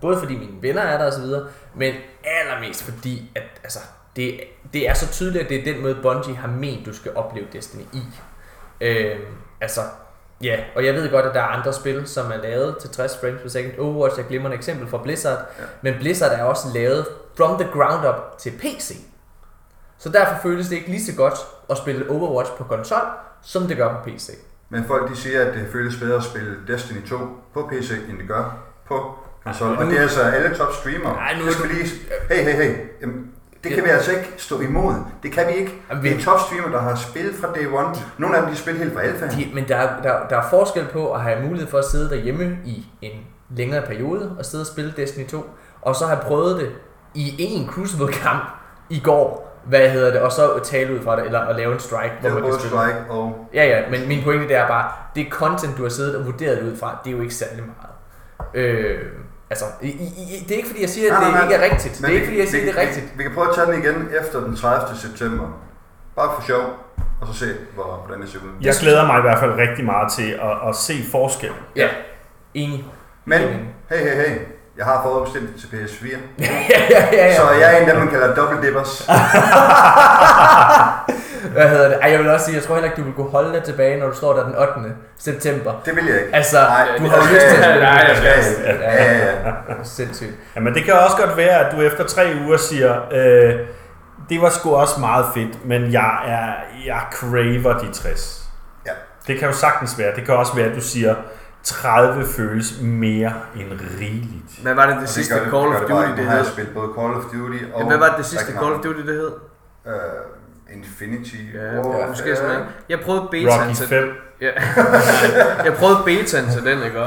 både 0.00 0.18
fordi 0.18 0.38
mine 0.38 0.62
venner 0.62 0.82
er 0.82 0.98
der 0.98 1.06
og 1.06 1.12
så 1.12 1.20
videre, 1.20 1.46
men 1.74 1.94
allermest 2.24 2.82
fordi, 2.82 3.30
at 3.34 3.42
altså, 3.62 3.78
det, 4.16 4.40
det 4.72 4.88
er 4.88 4.94
så 4.94 5.12
tydeligt, 5.12 5.44
at 5.44 5.50
det 5.50 5.58
er 5.58 5.72
den 5.72 5.82
måde, 5.82 5.98
Bungie 6.02 6.36
har 6.36 6.48
ment, 6.48 6.86
du 6.86 6.94
skal 6.94 7.12
opleve 7.14 7.46
Destiny 7.52 7.82
i. 7.92 8.02
Øh, 8.80 9.18
altså, 9.60 9.80
ja, 10.42 10.56
og 10.76 10.86
jeg 10.86 10.94
ved 10.94 11.10
godt, 11.10 11.26
at 11.26 11.34
der 11.34 11.40
er 11.40 11.46
andre 11.46 11.72
spil, 11.72 12.06
som 12.06 12.30
er 12.30 12.36
lavet 12.36 12.78
til 12.78 12.90
60 12.90 13.18
frames 13.20 13.42
per 13.42 13.48
second. 13.48 13.78
Overwatch 13.78 14.18
er 14.18 14.22
et 14.22 14.28
glimrende 14.28 14.56
eksempel 14.56 14.88
fra 14.88 14.98
Blizzard, 15.02 15.38
ja. 15.58 15.64
men 15.82 15.94
Blizzard 15.94 16.32
er 16.32 16.42
også 16.42 16.68
lavet 16.74 17.06
from 17.36 17.58
the 17.58 17.70
ground 17.72 18.08
up 18.08 18.38
til 18.38 18.50
PC. 18.50 18.96
Så 19.98 20.08
derfor 20.08 20.34
føles 20.42 20.68
det 20.68 20.76
ikke 20.76 20.88
lige 20.88 21.04
så 21.04 21.16
godt 21.16 21.34
at 21.70 21.76
spille 21.76 22.10
Overwatch 22.10 22.52
på 22.52 22.64
konsol, 22.64 22.98
som 23.42 23.66
det 23.66 23.76
gør 23.76 23.88
på 23.88 24.10
PC. 24.10 24.30
Men 24.70 24.84
folk 24.84 25.10
de 25.10 25.16
siger, 25.16 25.44
at 25.44 25.54
det 25.54 25.66
føles 25.72 25.96
bedre 25.96 26.16
at 26.16 26.22
spille 26.22 26.54
Destiny 26.68 27.02
2 27.06 27.16
på 27.54 27.70
PC, 27.72 27.90
end 28.08 28.18
det 28.18 28.28
gør 28.28 28.56
på 28.88 29.10
konsol. 29.44 29.76
Og 29.76 29.86
det 29.86 29.98
er 29.98 30.02
altså 30.02 30.20
alle 30.22 30.56
top 30.56 30.72
streamere. 30.72 31.14
Ej, 31.16 31.34
nu 31.40 31.46
er 31.46 31.50
skal 31.50 31.64
du- 31.64 31.74
lige... 31.74 31.88
Hey, 32.30 32.42
hey, 32.44 32.62
hey. 32.62 32.74
Jamen, 33.00 33.30
det 33.64 33.72
kan 33.72 33.84
vi 33.84 33.88
altså 33.88 34.10
ikke 34.10 34.32
stå 34.36 34.60
imod. 34.60 34.94
Det 35.22 35.32
kan 35.32 35.46
vi 35.46 35.52
ikke. 35.52 35.82
Jamen, 35.90 36.04
Det 36.04 36.10
vi- 36.16 36.20
er 36.20 36.24
top 36.24 36.40
streamer, 36.40 36.68
der 36.68 36.80
har 36.80 36.94
spillet 36.94 37.34
fra 37.34 37.48
day 37.54 37.66
one. 37.66 37.94
Nogle 38.18 38.36
af 38.36 38.42
dem, 38.42 38.50
de 38.50 38.56
spiller 38.56 38.80
helt 38.82 38.94
fra 38.94 39.00
alfa. 39.02 39.26
De, 39.28 39.50
men 39.54 39.68
der, 39.68 39.76
er- 39.76 40.02
der, 40.02 40.28
der 40.28 40.36
er 40.36 40.48
forskel 40.50 40.86
på 40.92 41.12
at 41.12 41.20
have 41.20 41.42
mulighed 41.42 41.70
for 41.70 41.78
at 41.78 41.84
sidde 41.84 42.10
derhjemme 42.10 42.58
i 42.64 42.86
en 43.02 43.12
længere 43.56 43.86
periode 43.86 44.36
og 44.38 44.44
sidde 44.44 44.62
og 44.62 44.66
spille 44.66 44.94
Destiny 44.96 45.26
2, 45.26 45.44
og 45.82 45.96
så 45.96 46.06
have 46.06 46.18
prøvet 46.22 46.60
det 46.60 46.70
i 47.14 47.34
en 47.38 47.68
Crucible-kamp 47.68 48.42
i 48.90 49.00
går, 49.04 49.43
hvad 49.66 49.90
hedder 49.90 50.10
det, 50.12 50.20
og 50.20 50.32
så 50.32 50.60
tale 50.64 50.94
ud 50.94 51.00
fra 51.04 51.16
det, 51.16 51.24
eller 51.26 51.40
at 51.40 51.56
lave 51.56 51.72
en 51.72 51.78
strike, 51.80 52.12
Det 52.22 52.30
hvor 52.30 52.30
er 52.30 52.34
man 52.34 52.42
kan 52.42 52.50
både 52.50 52.60
spille. 52.60 52.78
strike 52.78 52.98
og... 53.10 53.48
Ja, 53.54 53.64
ja, 53.64 53.90
men 53.90 54.08
min 54.08 54.22
pointe 54.24 54.48
det 54.48 54.56
er 54.56 54.66
bare, 54.68 54.92
det 55.16 55.26
content, 55.30 55.76
du 55.78 55.82
har 55.82 55.90
siddet 55.90 56.16
og 56.16 56.26
vurderet 56.26 56.58
det 56.62 56.72
ud 56.72 56.76
fra, 56.76 56.98
det 57.04 57.10
er 57.12 57.16
jo 57.16 57.22
ikke 57.22 57.34
særlig 57.34 57.64
meget. 57.64 57.94
Øh, 58.54 58.98
altså, 59.50 59.64
i, 59.82 59.88
i, 59.88 60.44
det 60.48 60.50
er 60.52 60.56
ikke 60.56 60.68
fordi, 60.68 60.80
jeg 60.80 60.88
siger, 60.90 61.06
at 61.16 61.20
Nej, 61.20 61.24
det 61.24 61.34
nej, 61.34 61.42
ikke 61.42 61.54
er 61.54 61.72
rigtigt. 61.72 61.98
Det 61.98 62.04
er 62.04 62.12
ikke 62.12 62.26
fordi, 62.26 62.38
jeg 62.38 62.48
siger, 62.48 62.62
vi, 62.62 62.68
at 62.68 62.74
det 62.74 62.82
er 62.82 62.86
rigtigt. 62.86 63.06
Vi, 63.06 63.16
vi 63.16 63.22
kan 63.22 63.32
prøve 63.34 63.48
at 63.48 63.54
tage 63.54 63.66
den 63.72 63.82
igen 63.82 64.08
efter 64.20 64.40
den 64.40 64.56
30. 64.56 64.96
september. 64.98 65.44
Bare 66.16 66.30
for 66.38 66.42
sjov. 66.46 66.62
Og 67.20 67.26
så 67.26 67.34
se, 67.34 67.46
hvor, 67.74 68.02
hvordan 68.06 68.22
det 68.22 68.30
ser 68.30 68.38
ud. 68.38 68.50
Jeg 68.60 68.74
glæder 68.80 69.06
mig 69.06 69.18
i 69.18 69.20
hvert 69.20 69.38
fald 69.38 69.52
rigtig 69.58 69.84
meget 69.84 70.12
til 70.12 70.30
at, 70.30 70.68
at 70.68 70.74
se 70.76 70.92
forskellen. 71.10 71.58
Ja, 71.76 71.88
enig. 72.54 72.84
Men, 73.24 73.40
hey, 73.90 73.98
hey, 73.98 74.28
hey. 74.28 74.36
Jeg 74.76 74.84
har 74.84 75.02
forudbestemt 75.02 75.48
det 75.54 75.60
til 75.60 75.68
PS4. 75.76 76.06
ja, 76.38 76.44
ja, 76.70 76.84
ja, 76.90 77.26
ja. 77.26 77.36
Så 77.36 77.50
jeg 77.50 77.74
er 77.74 77.78
en 77.82 77.88
af 77.88 77.94
dem, 77.94 77.96
man 78.04 78.08
kalder 78.08 78.34
double 78.34 78.66
dippers. 78.66 79.06
Hvad 81.52 81.68
hedder 81.68 81.88
det? 81.88 81.98
Ej, 82.02 82.10
jeg 82.10 82.18
vil 82.18 82.30
også 82.30 82.44
sige, 82.46 82.56
jeg 82.56 82.64
tror 82.64 82.74
heller 82.74 82.90
ikke, 82.90 83.00
du 83.00 83.04
vil 83.06 83.14
kunne 83.14 83.30
holde 83.30 83.52
dig 83.52 83.62
tilbage, 83.62 84.00
når 84.00 84.06
du 84.06 84.16
står 84.16 84.32
der 84.36 84.44
den 84.44 84.54
8. 84.56 84.70
september. 85.18 85.72
Det 85.84 85.96
vil 85.96 86.06
jeg 86.06 86.20
ikke. 86.20 86.34
Altså, 86.36 86.60
Nej, 86.60 86.88
du 86.98 87.04
det 87.04 87.10
har 87.10 87.32
lyst 87.34 87.46
til 87.46 87.62
spille. 87.62 87.80
Nej, 87.80 88.00
det. 88.00 88.08
jeg 88.08 88.16
skal 88.16 88.66
ikke. 88.66 88.84
Ja, 88.84 89.04
ja, 89.04 89.26
ja. 89.26 89.52
Sindssygt. 89.82 90.30
Jamen 90.56 90.74
det 90.74 90.84
kan 90.84 90.94
også 90.94 91.16
godt 91.16 91.36
være, 91.36 91.66
at 91.66 91.72
du 91.76 91.80
efter 91.80 92.04
tre 92.04 92.32
uger 92.46 92.56
siger, 92.56 93.00
øh, 93.12 93.54
det 94.28 94.40
var 94.42 94.48
sgu 94.50 94.74
også 94.76 95.00
meget 95.00 95.26
fedt, 95.34 95.66
men 95.66 95.92
jeg, 95.92 96.18
er, 96.26 96.52
jeg 96.86 97.00
craver 97.12 97.78
de 97.78 97.92
60. 97.92 98.42
Ja. 98.86 98.92
Det 99.26 99.38
kan 99.38 99.48
jo 99.48 99.54
sagtens 99.54 99.98
være. 99.98 100.14
Det 100.16 100.24
kan 100.24 100.34
også 100.34 100.54
være, 100.54 100.66
at 100.66 100.74
du 100.76 100.80
siger, 100.80 101.14
30 101.64 102.26
føles 102.26 102.80
mere 102.82 103.32
end 103.56 103.72
rigeligt. 104.00 104.62
Hvad 104.62 104.74
var 104.74 104.86
det 104.86 104.96
det 105.00 105.08
sidste 105.08 105.34
gør 105.34 105.40
det- 105.42 105.50
Call 105.52 105.66
of 105.68 105.80
det 105.80 105.88
Duty, 105.88 106.08
det 106.08 106.16
Nu 106.18 106.24
har 106.24 106.32
jeg 106.36 106.44
hed? 106.44 106.52
spillet 106.52 106.74
både 106.74 106.88
Call 106.98 107.14
of 107.14 107.22
Duty 107.22 107.64
og... 107.74 107.80
Ja, 107.80 107.86
hvad 107.86 107.96
var 107.98 108.06
det 108.08 108.16
det 108.18 108.26
sidste 108.26 108.52
Call 108.52 108.72
of. 108.72 108.80
Duty, 108.80 108.98
det 109.00 109.14
hed? 109.14 109.30
Øh, 109.86 109.92
Infinity 110.76 111.36
Ja, 111.54 111.80
War. 111.80 111.98
ja, 112.00 112.06
måske 112.06 112.36
sådan 112.36 112.50
noget. 112.50 112.66
Jeg 112.88 113.00
prøvede 113.00 113.28
betaen 113.30 113.60
Rocky 113.68 113.74
til 113.76 113.88
5. 113.88 114.08
Ja. 114.40 114.50
jeg 115.66 115.74
prøvede 115.74 115.98
betaen 116.04 116.50
til 116.50 116.64
den, 116.64 116.82
ikke? 116.82 117.00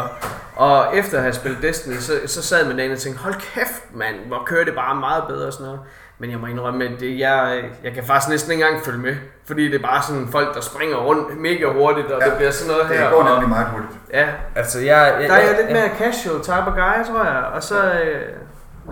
Og 0.55 0.97
efter 0.97 1.17
at 1.17 1.23
have 1.23 1.33
spillet 1.33 1.61
Destiny, 1.61 1.95
så, 1.95 2.13
så 2.25 2.43
sad 2.43 2.67
man 2.67 2.77
derinde 2.77 2.93
og 2.93 2.99
tænkte, 2.99 3.23
hold 3.23 3.33
kæft 3.35 3.83
mand, 3.95 4.15
hvor 4.27 4.43
kører 4.45 4.65
det 4.65 4.75
bare 4.75 4.95
meget 4.95 5.23
bedre 5.27 5.47
og 5.47 5.53
sådan 5.53 5.65
noget. 5.65 5.79
Men 6.19 6.31
jeg 6.31 6.39
må 6.39 6.47
indrømme, 6.47 6.85
at 6.85 6.91
det, 6.99 7.19
jeg, 7.19 7.63
jeg 7.83 7.93
kan 7.93 8.03
faktisk 8.03 8.29
næsten 8.29 8.51
ikke 8.51 8.63
engang 8.65 8.85
følge 8.85 8.99
med. 8.99 9.15
Fordi 9.47 9.65
det 9.71 9.75
er 9.75 9.87
bare 9.87 10.01
sådan 10.03 10.27
folk, 10.31 10.55
der 10.55 10.61
springer 10.61 10.97
rundt 10.97 11.37
mega 11.41 11.65
hurtigt, 11.65 12.07
og 12.11 12.21
ja, 12.21 12.25
det 12.29 12.37
bliver 12.37 12.51
sådan 12.51 12.73
noget 12.73 12.87
her. 12.87 13.03
Det 13.03 13.13
går 13.13 13.23
nemlig 13.29 13.49
meget 13.49 13.67
hurtigt. 13.67 13.91
ja, 14.13 14.27
Altså, 14.55 14.79
jeg... 14.79 15.17
jeg 15.21 15.29
der 15.29 15.35
er 15.35 15.39
jeg 15.39 15.55
lidt 15.61 15.71
mere 15.71 15.89
casual 15.97 16.41
type 16.43 16.67
of 16.71 16.73
guy, 16.73 17.13
tror 17.13 17.23
jeg. 17.23 17.43
Og 17.53 17.63
så 17.63 17.75
øh, 17.91 18.21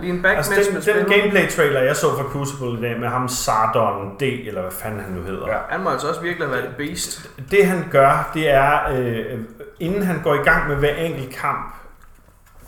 lige 0.02 0.14
en 0.14 0.26
Altså 0.26 0.52
backmatch 0.52 0.86
den, 0.88 0.96
med 0.96 1.04
den 1.04 1.20
gameplay 1.20 1.50
trailer, 1.50 1.82
jeg 1.82 1.96
så 1.96 2.08
fra 2.18 2.24
Crucible 2.24 2.80
i 2.80 2.92
dag 2.92 3.00
med 3.00 3.08
ham 3.08 3.28
Sardon 3.28 4.16
D, 4.20 4.22
eller 4.22 4.62
hvad 4.62 4.72
fanden 4.72 5.00
han 5.00 5.12
nu 5.14 5.22
hedder. 5.22 5.48
Ja. 5.48 5.58
Han 5.70 5.84
må 5.84 5.90
altså 5.90 6.08
også 6.08 6.22
virkelig 6.22 6.48
have 6.48 6.56
været 6.58 6.70
et 6.70 6.76
beast. 6.78 7.30
Det 7.52 7.66
han 7.66 7.86
gør, 7.92 8.32
det 8.34 8.50
er, 8.50 8.80
øh, 8.98 9.40
inden 9.80 10.04
han 10.04 10.22
går 10.24 10.34
i 10.34 10.38
gang 10.44 10.68
med 10.68 10.76
hver 10.76 10.96
enkelt 10.96 11.36
kamp, 11.36 11.76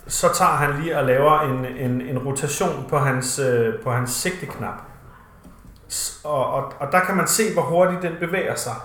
så 0.08 0.34
tager 0.34 0.52
han 0.52 0.82
lige 0.82 0.98
og 0.98 1.06
laver 1.06 1.40
en, 1.40 1.66
en, 1.66 2.02
en 2.02 2.18
rotation 2.18 2.86
på 2.90 2.98
hans, 2.98 3.40
øh, 3.40 3.74
på 3.84 3.92
hans 3.92 4.12
sigteknap. 4.12 4.82
Og, 6.24 6.54
og, 6.54 6.74
og 6.80 6.92
der 6.92 7.00
kan 7.00 7.18
man 7.18 7.28
se, 7.28 7.54
hvor 7.54 7.62
hurtigt 7.62 8.02
den 8.02 8.14
bevæger 8.20 8.56
sig. 8.56 8.76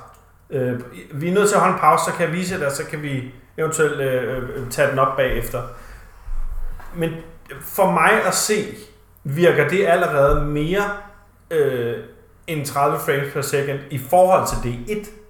Øh, 0.51 0.81
vi 1.13 1.29
er 1.29 1.35
nødt 1.35 1.49
til 1.49 1.55
at 1.55 1.61
holde 1.61 1.75
en 1.75 1.81
pause, 1.81 2.05
så 2.05 2.13
kan 2.13 2.27
jeg 2.27 2.33
vise 2.33 2.59
det, 2.59 2.67
og 2.67 2.73
så 2.73 2.87
kan 2.87 3.03
vi 3.03 3.35
eventuelt 3.59 4.01
øh, 4.01 4.39
øh, 4.39 4.71
tage 4.71 4.91
den 4.91 4.99
op 4.99 5.17
bagefter. 5.17 5.63
Men 6.95 7.11
for 7.61 7.91
mig 7.91 8.25
at 8.27 8.35
se, 8.35 8.65
virker 9.25 9.69
det 9.69 9.87
allerede 9.87 10.45
mere 10.45 10.83
øh, 11.51 11.97
end 12.47 12.67
30 12.67 12.99
frames 12.99 13.33
per 13.33 13.41
second 13.41 13.79
i 13.91 13.99
forhold 13.99 14.47
til 14.49 14.71
D1. 14.71 15.22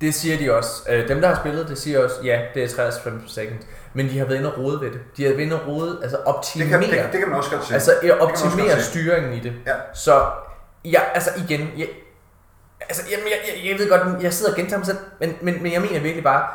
Det 0.00 0.14
siger 0.14 0.38
de 0.38 0.54
også. 0.56 0.82
Øh, 0.88 1.08
Dem, 1.08 1.20
der 1.20 1.28
har 1.28 1.34
spillet 1.36 1.68
det, 1.68 1.78
siger 1.78 2.04
også, 2.04 2.16
ja, 2.24 2.40
det 2.54 2.64
er 2.64 2.68
60 2.68 3.00
frames 3.02 3.22
per 3.22 3.28
second. 3.30 3.58
Men 3.94 4.08
de 4.08 4.18
har 4.18 4.24
været 4.26 4.38
inde 4.38 4.52
og 4.54 4.58
rode 4.58 4.80
ved 4.80 4.90
det. 4.90 5.00
De 5.16 5.22
har 5.24 5.30
været 5.30 5.40
inde 5.42 5.60
og 5.62 5.68
rode, 5.68 5.98
altså 6.02 6.16
Det 6.16 6.26
optimere. 6.26 6.68
kan, 6.68 6.80
det, 6.82 7.08
det 7.12 7.20
kan 7.20 7.28
man 7.28 7.38
også 7.38 7.50
godt 7.50 7.66
se. 7.66 7.74
Altså 7.74 7.92
Det 8.02 8.18
optimere 8.18 8.80
styringen 8.82 9.32
i 9.32 9.40
det. 9.40 9.52
Ja. 9.66 9.72
Så, 9.94 10.24
ja, 10.84 11.00
altså 11.14 11.30
igen, 11.48 11.70
jeg, 11.76 11.88
altså, 12.80 13.02
jamen, 13.10 13.24
jeg, 13.26 13.38
jeg, 13.64 13.70
jeg 13.70 13.78
ved 13.78 13.88
godt, 13.90 14.22
jeg 14.22 14.32
sidder 14.32 14.52
og 14.52 14.56
gentager 14.56 14.78
mig 14.78 14.86
selv, 14.86 14.98
men, 15.20 15.36
men, 15.42 15.62
men 15.62 15.72
jeg 15.72 15.80
mener 15.80 16.00
virkelig 16.00 16.24
bare, 16.24 16.48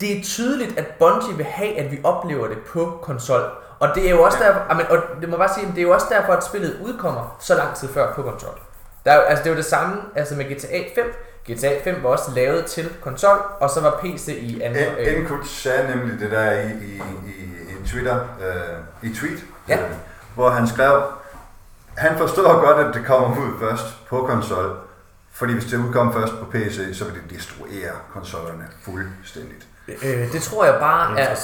det 0.00 0.18
er 0.18 0.22
tydeligt, 0.22 0.78
at 0.78 0.86
Bungie 0.98 1.36
vil 1.36 1.46
have, 1.46 1.78
at 1.78 1.90
vi 1.92 2.00
oplever 2.04 2.48
det 2.48 2.58
på 2.72 2.98
konsol. 3.02 3.40
Og 3.80 3.88
det 3.94 4.06
er 4.06 4.10
jo 4.10 4.22
også 4.22 4.38
Ja. 4.40 4.48
derfor, 4.48 4.60
amen, 4.68 4.86
og 4.90 4.98
det 5.20 5.28
må 5.28 5.36
bare 5.36 5.54
sige, 5.54 5.66
det 5.70 5.78
er 5.78 5.82
jo 5.82 5.90
også 5.90 6.06
derfor, 6.10 6.32
at 6.32 6.44
spillet 6.44 6.78
udkommer 6.84 7.36
så 7.40 7.54
lang 7.54 7.74
tid 7.76 7.88
før 7.88 8.14
på 8.14 8.22
konsol. 8.22 8.58
Der 9.04 9.12
er, 9.12 9.20
altså, 9.20 9.42
det 9.44 9.50
er 9.50 9.54
jo 9.54 9.56
det 9.56 9.64
samme 9.64 9.96
altså 10.16 10.34
med 10.34 10.44
GTA 10.44 10.78
5. 10.94 11.14
GTA 11.50 11.80
5 11.84 12.02
var 12.02 12.08
også 12.08 12.30
lavet 12.34 12.66
til 12.66 12.90
konsol, 13.02 13.38
og 13.60 13.70
så 13.70 13.80
var 13.80 13.98
PC 14.02 14.28
i 14.40 14.60
anden. 14.60 14.82
øh, 14.98 15.16
Enkut 15.18 15.46
sagde 15.48 15.96
nemlig 15.96 16.20
det 16.20 16.30
der 16.30 16.50
i, 16.52 16.66
i, 16.66 17.02
i, 17.26 17.42
i 17.82 17.86
Twitter, 17.86 18.18
øh, 18.20 19.10
i 19.10 19.14
tweet, 19.14 19.44
Ja. 19.68 19.76
øh, 19.76 19.82
hvor 20.34 20.50
han 20.50 20.66
skrev, 20.68 21.02
han 21.96 22.18
forstår 22.18 22.60
godt, 22.66 22.86
at 22.86 22.94
det 22.94 23.06
kommer 23.06 23.28
ud 23.40 23.58
først 23.60 24.06
på 24.08 24.26
konsol, 24.30 24.76
fordi 25.32 25.52
hvis 25.52 25.64
det 25.64 25.76
udkommer 25.78 26.12
først 26.12 26.32
på 26.38 26.44
PC, 26.44 26.80
så 26.98 27.04
vil 27.04 27.14
det 27.14 27.30
destruere 27.30 27.92
konsollerne 28.12 28.64
fuldstændigt. 28.84 29.66
øh, 29.88 30.32
det 30.32 30.42
tror 30.42 30.64
jeg 30.64 30.74
bare 30.80 31.20
er 31.20 31.34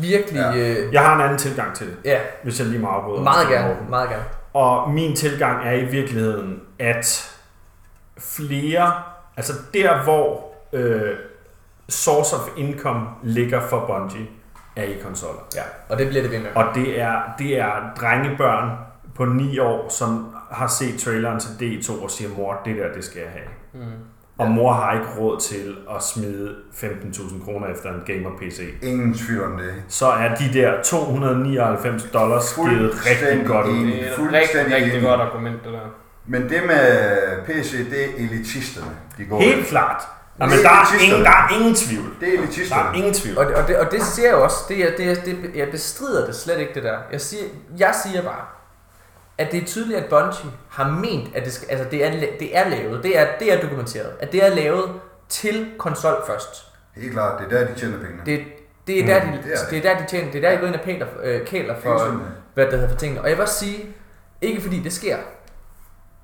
virkelig... 0.00 0.40
Ja. 0.54 0.56
Øh, 0.56 0.92
Jeg 0.94 1.02
har 1.02 1.14
en 1.14 1.20
anden 1.20 1.38
tilgang 1.38 1.74
til 1.76 1.86
det, 1.86 1.96
ja, 2.04 2.18
hvis 2.42 2.58
jeg 2.58 2.66
lige 2.68 2.80
må 2.80 2.88
afbryde. 2.88 3.22
meget 3.22 3.48
gerne, 3.48 3.76
meget 3.88 4.08
gerne. 4.10 4.24
Og 4.54 4.90
min 4.90 5.16
tilgang 5.16 5.66
er 5.68 5.72
i 5.72 5.84
virkeligheden, 5.84 6.60
at 6.78 7.34
flere, 8.18 8.92
altså 9.38 9.52
der 9.74 10.02
hvor 10.02 10.44
øh, 10.72 11.16
source 11.88 12.36
of 12.36 12.48
income 12.56 13.06
ligger 13.22 13.60
for 13.60 13.84
Bungie, 13.86 14.26
er 14.76 14.82
i 14.82 14.96
konsoller. 15.02 15.40
Ja, 15.56 15.62
og 15.88 15.98
det 15.98 16.08
bliver 16.08 16.22
det 16.22 16.32
ved 16.32 16.38
med. 16.38 16.48
Og 16.54 16.64
det 16.74 17.00
er, 17.00 17.22
det 17.38 17.58
er 17.58 17.72
drengebørn 18.00 18.70
på 19.14 19.24
9 19.24 19.58
år, 19.58 19.88
som 19.88 20.34
har 20.50 20.66
set 20.66 21.00
traileren 21.00 21.40
til 21.40 21.48
D2 21.48 22.02
og 22.02 22.10
siger, 22.10 22.30
mor, 22.36 22.60
det 22.64 22.76
der, 22.76 22.92
det 22.92 23.04
skal 23.04 23.20
jeg 23.20 23.30
have. 23.30 23.48
Mm. 23.84 23.92
Og 24.38 24.50
mor 24.50 24.72
har 24.72 24.92
ikke 24.92 25.06
råd 25.18 25.40
til 25.40 25.76
at 25.96 26.02
smide 26.02 26.54
15.000 26.72 27.44
kroner 27.44 27.66
efter 27.66 27.94
en 27.94 28.02
gamer-PC. 28.06 28.60
Ingen 28.82 29.14
tvivl 29.14 29.44
om 29.44 29.56
det. 29.56 29.74
Så 29.88 30.06
er 30.06 30.34
de 30.34 30.52
der 30.52 30.82
299 30.82 32.02
dollars 32.12 32.54
givet 32.54 32.92
rigtig 33.06 33.46
godt. 33.46 33.66
Det 33.66 34.02
er 34.02 34.10
et 34.10 34.14
Fuldstændig 34.16 34.76
rigtig, 34.76 35.02
godt 35.02 35.20
argument, 35.20 35.64
det 35.64 35.72
der. 35.72 35.80
Men 36.28 36.42
det 36.48 36.62
med 36.66 37.44
PC, 37.46 37.90
det 37.90 38.04
er 38.04 38.08
elitisterne, 38.16 38.90
de 39.18 39.24
går 39.24 39.40
Helt 39.40 39.66
klart. 39.66 40.02
Jamen, 40.40 40.58
Det 40.58 40.64
er 40.64 40.68
der, 40.68 40.76
er 40.76 40.80
elitisterne. 40.80 41.04
ingen, 41.06 41.24
der 41.24 41.30
er 41.30 41.54
ingen 41.58 41.74
tvivl. 41.74 42.14
Det 42.20 42.28
er 42.28 42.32
Der 42.32 42.38
er 42.38 42.42
elitisterne. 42.42 42.98
ingen 42.98 43.14
tvivl. 43.14 43.38
Og 43.38 43.46
det, 43.46 43.54
og, 43.54 43.68
det, 43.68 43.76
og 43.78 43.90
det 43.90 44.02
siger 44.02 44.28
jeg 44.28 44.36
jo 44.36 44.42
også. 44.44 44.56
Det 44.68 44.78
er, 44.84 44.96
det 44.96 45.10
er, 45.10 45.14
det, 45.24 45.50
jeg 45.54 45.70
bestrider 45.70 46.26
det 46.26 46.34
slet 46.34 46.58
ikke, 46.58 46.74
det 46.74 46.82
der. 46.82 46.98
Jeg 47.12 47.20
siger, 47.20 47.42
jeg 47.78 47.94
siger 48.04 48.22
bare, 48.22 48.44
at 49.38 49.52
det 49.52 49.62
er 49.62 49.66
tydeligt, 49.66 49.98
at 49.98 50.04
Bungie 50.10 50.50
har 50.70 50.88
ment, 50.90 51.36
at 51.36 51.44
det, 51.44 51.52
skal, 51.52 51.68
altså 51.70 51.86
det, 51.90 52.04
er, 52.04 52.10
det 52.38 52.56
er 52.58 52.68
lavet. 52.68 53.02
Det 53.02 53.18
er, 53.18 53.26
det 53.40 53.52
er 53.52 53.60
dokumenteret. 53.60 54.10
At 54.20 54.32
det 54.32 54.44
er 54.46 54.54
lavet 54.54 54.90
til 55.28 55.66
konsol 55.78 56.16
først. 56.26 56.64
Helt 56.96 57.12
klart, 57.12 57.40
det 57.40 57.52
er 57.56 57.58
der, 57.60 57.72
de 57.74 57.80
tjener 57.80 57.98
pengene. 57.98 58.22
Det, 58.26 58.40
det 58.86 59.00
er 59.02 59.06
der, 59.06 59.20
de, 59.20 59.26
det 59.26 59.52
er 59.52 59.56
det. 59.58 59.70
det 59.70 59.78
er 59.86 59.94
der, 59.94 60.00
de 60.00 60.06
tjener. 60.08 60.32
Det 60.32 60.44
er 60.44 60.48
der, 60.48 60.56
de 60.56 60.60
går 60.60 60.66
ind 60.66 60.74
og 60.74 60.80
pæler, 60.80 61.06
øh, 61.24 61.46
kæler 61.46 61.74
for, 61.82 62.20
hvad 62.54 62.64
det 62.64 62.72
hedder 62.72 62.88
for 62.88 62.96
tingene. 62.96 63.20
Og 63.22 63.28
jeg 63.28 63.36
vil 63.36 63.42
også 63.42 63.54
sige, 63.58 63.86
ikke 64.42 64.60
fordi 64.62 64.80
det 64.82 64.92
sker. 64.92 65.16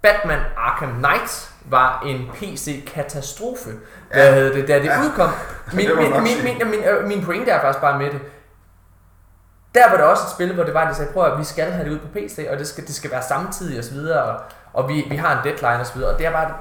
Batman 0.05 0.41
Arkham 0.57 0.93
Knight 0.93 1.51
var 1.65 2.03
en 2.07 2.31
PC-katastrofe, 2.35 3.71
Ja. 4.15 4.35
ja. 4.35 4.45
det, 4.45 4.69
da 4.69 4.79
det 4.79 4.85
Ja. 4.85 5.01
udkom. 5.05 5.31
Min, 5.73 5.87
Det 5.89 5.97
min, 5.97 6.13
min, 6.13 6.45
min, 6.59 6.71
min, 6.71 6.81
øh, 6.85 7.09
min 7.09 7.25
pointe 7.25 7.51
er 7.51 7.61
faktisk 7.61 7.81
bare 7.81 7.99
med 7.99 8.11
det. 8.11 8.21
Der 9.75 9.91
var 9.91 9.97
der 9.97 10.05
også 10.05 10.23
et 10.27 10.31
spil, 10.31 10.55
hvor 10.55 10.65
det 10.65 10.75
var, 10.75 10.81
at 10.81 10.91
de 10.91 10.95
sagde, 10.95 11.13
prøv 11.13 11.33
at 11.33 11.39
vi 11.39 11.45
skal 11.45 11.71
have 11.73 11.85
det 11.89 11.93
ud 11.95 11.99
på 11.99 12.07
PC, 12.15 12.47
og 12.51 12.59
det 12.59 12.67
skal, 12.69 12.87
det 12.87 12.95
skal 12.95 13.11
være 13.11 13.23
samtidig 13.23 13.79
og 13.79 13.85
så 13.85 13.93
videre, 13.93 14.23
og, 14.23 14.41
og 14.73 14.89
vi, 14.89 15.07
vi 15.11 15.17
har 15.17 15.33
en 15.39 15.45
deadline 15.45 15.81
og 15.81 15.87
så 15.87 15.95
videre, 15.95 16.11
og 16.13 16.19
det 16.19 16.27
er 16.27 16.31
bare... 16.33 16.55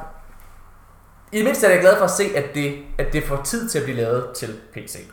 I 1.32 1.38
det 1.38 1.46
mindste 1.46 1.68
er 1.68 1.72
jeg 1.72 1.82
glad 1.82 1.98
for 1.98 2.06
at 2.06 2.12
se, 2.12 2.24
at 2.36 2.46
det, 2.56 2.84
at 3.00 3.14
det 3.14 3.24
får 3.24 3.42
tid 3.44 3.70
til 3.70 3.78
at 3.80 3.84
blive 3.84 3.98
lavet 3.98 4.26
til 4.36 4.56
PC. 4.74 5.10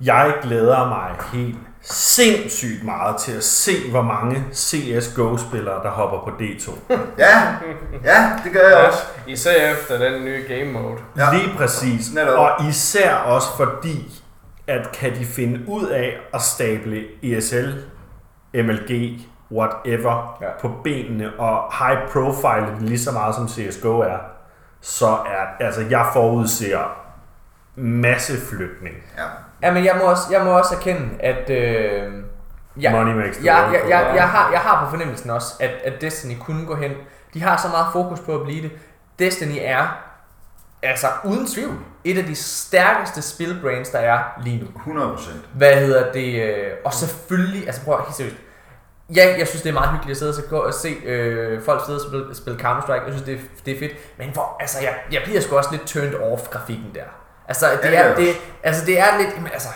Jeg 0.00 0.34
glæder 0.42 0.88
mig 0.88 1.16
helt 1.32 1.56
sindssygt 1.84 2.84
meget 2.84 3.16
til 3.16 3.32
at 3.32 3.44
se, 3.44 3.90
hvor 3.90 4.02
mange 4.02 4.44
CSGO-spillere, 4.52 5.82
der 5.82 5.90
hopper 5.90 6.18
på 6.18 6.30
D2. 6.40 6.72
Ja, 7.18 7.42
ja, 8.04 8.30
det 8.44 8.52
gør 8.52 8.68
jeg 8.68 8.86
også. 8.88 8.98
Især 9.26 9.72
efter 9.72 9.98
den 9.98 10.24
nye 10.24 10.44
game 10.48 10.72
mode. 10.72 10.96
Ja. 11.16 11.32
Lige 11.32 11.54
præcis. 11.56 12.14
Netop. 12.14 12.38
Og 12.38 12.66
især 12.68 13.14
også 13.14 13.48
fordi, 13.56 14.22
at 14.66 14.92
kan 14.92 15.14
de 15.14 15.24
finde 15.26 15.60
ud 15.68 15.86
af 15.86 16.16
at 16.34 16.42
stable 16.42 17.04
ESL, 17.22 17.70
MLG, 18.54 19.20
whatever, 19.52 20.38
Ja. 20.40 20.46
ja. 20.46 20.52
på 20.60 20.70
benene 20.84 21.32
og 21.38 21.72
high 21.78 21.98
profile 22.12 22.66
lige 22.86 22.98
så 23.00 23.12
meget 23.12 23.34
som 23.34 23.48
CSGO 23.48 24.00
er, 24.00 24.18
så 24.80 25.06
er, 25.08 25.64
altså 25.64 25.80
jeg 25.90 26.06
forudser 26.12 26.78
masse 27.76 28.32
flytning. 28.46 28.94
Ja. 29.18 29.22
Ja, 29.64 29.72
men 29.72 29.84
jeg 29.84 29.96
må 29.98 30.04
også, 30.04 30.22
jeg 30.30 30.44
må 30.44 30.58
også 30.58 30.74
erkende, 30.74 31.08
at... 31.20 31.50
Øh, 31.50 32.12
ja, 32.80 32.90
Money 32.92 33.14
makes 33.14 33.36
the 33.36 33.46
jeg, 33.46 33.62
world 33.62 33.72
jeg, 33.72 33.90
jeg, 33.90 34.04
round. 34.04 34.16
jeg, 34.16 34.28
har, 34.28 34.50
jeg 34.50 34.60
har 34.60 34.84
på 34.84 34.90
fornemmelsen 34.90 35.30
også, 35.30 35.54
at, 35.60 35.70
at 35.84 36.00
Destiny 36.00 36.38
kunne 36.40 36.66
gå 36.66 36.74
hen. 36.74 36.92
De 37.34 37.42
har 37.42 37.56
så 37.56 37.68
meget 37.68 37.86
fokus 37.92 38.20
på 38.20 38.34
at 38.34 38.44
blive 38.44 38.62
det. 38.62 38.70
Destiny 39.18 39.58
er, 39.60 39.98
altså 40.82 41.06
uden 41.24 41.46
tvivl, 41.46 41.74
et 42.04 42.18
af 42.18 42.24
de 42.24 42.34
stærkeste 42.34 43.22
spilbrands, 43.22 43.88
der 43.88 43.98
er 43.98 44.18
lige 44.44 44.60
nu. 44.60 44.66
100 44.76 45.08
procent. 45.08 45.40
Hvad 45.54 45.76
hedder 45.76 46.12
det? 46.12 46.42
Øh, 46.42 46.70
og 46.84 46.92
selvfølgelig, 46.92 47.66
altså 47.66 47.84
prøv 47.84 48.00
helt 48.00 48.16
seriøst. 48.16 48.36
Ja, 49.16 49.34
jeg 49.38 49.48
synes, 49.48 49.62
det 49.62 49.68
er 49.70 49.74
meget 49.74 49.90
hyggeligt 49.90 50.10
at 50.10 50.16
sidde 50.16 50.30
og, 50.30 50.34
så 50.34 50.42
gå 50.50 50.56
og 50.56 50.74
se 50.74 50.88
øh, 50.88 51.62
folk 51.62 51.84
sidde 51.86 51.98
og 51.98 52.06
spille, 52.08 52.34
spille 52.34 52.58
Counter-Strike. 52.60 53.04
Jeg 53.04 53.12
synes, 53.12 53.22
det 53.22 53.34
er, 53.34 53.38
det 53.64 53.74
er 53.74 53.78
fedt. 53.78 53.92
Men 54.18 54.30
hvor, 54.32 54.56
altså, 54.60 54.80
jeg, 54.80 54.94
jeg 55.12 55.20
bliver 55.24 55.40
sgu 55.40 55.56
også 55.56 55.70
lidt 55.72 55.86
turned 55.86 56.14
off 56.14 56.48
grafikken 56.48 56.90
der. 56.94 57.23
Altså, 57.48 57.66
det, 57.82 57.92
Ja, 57.92 58.02
er, 58.02 58.14
det, 58.16 58.28
altså, 58.62 58.86
det 58.86 59.00
er 59.00 59.18
lidt... 59.18 59.30
Jamen, 59.36 59.50
altså, 59.52 59.68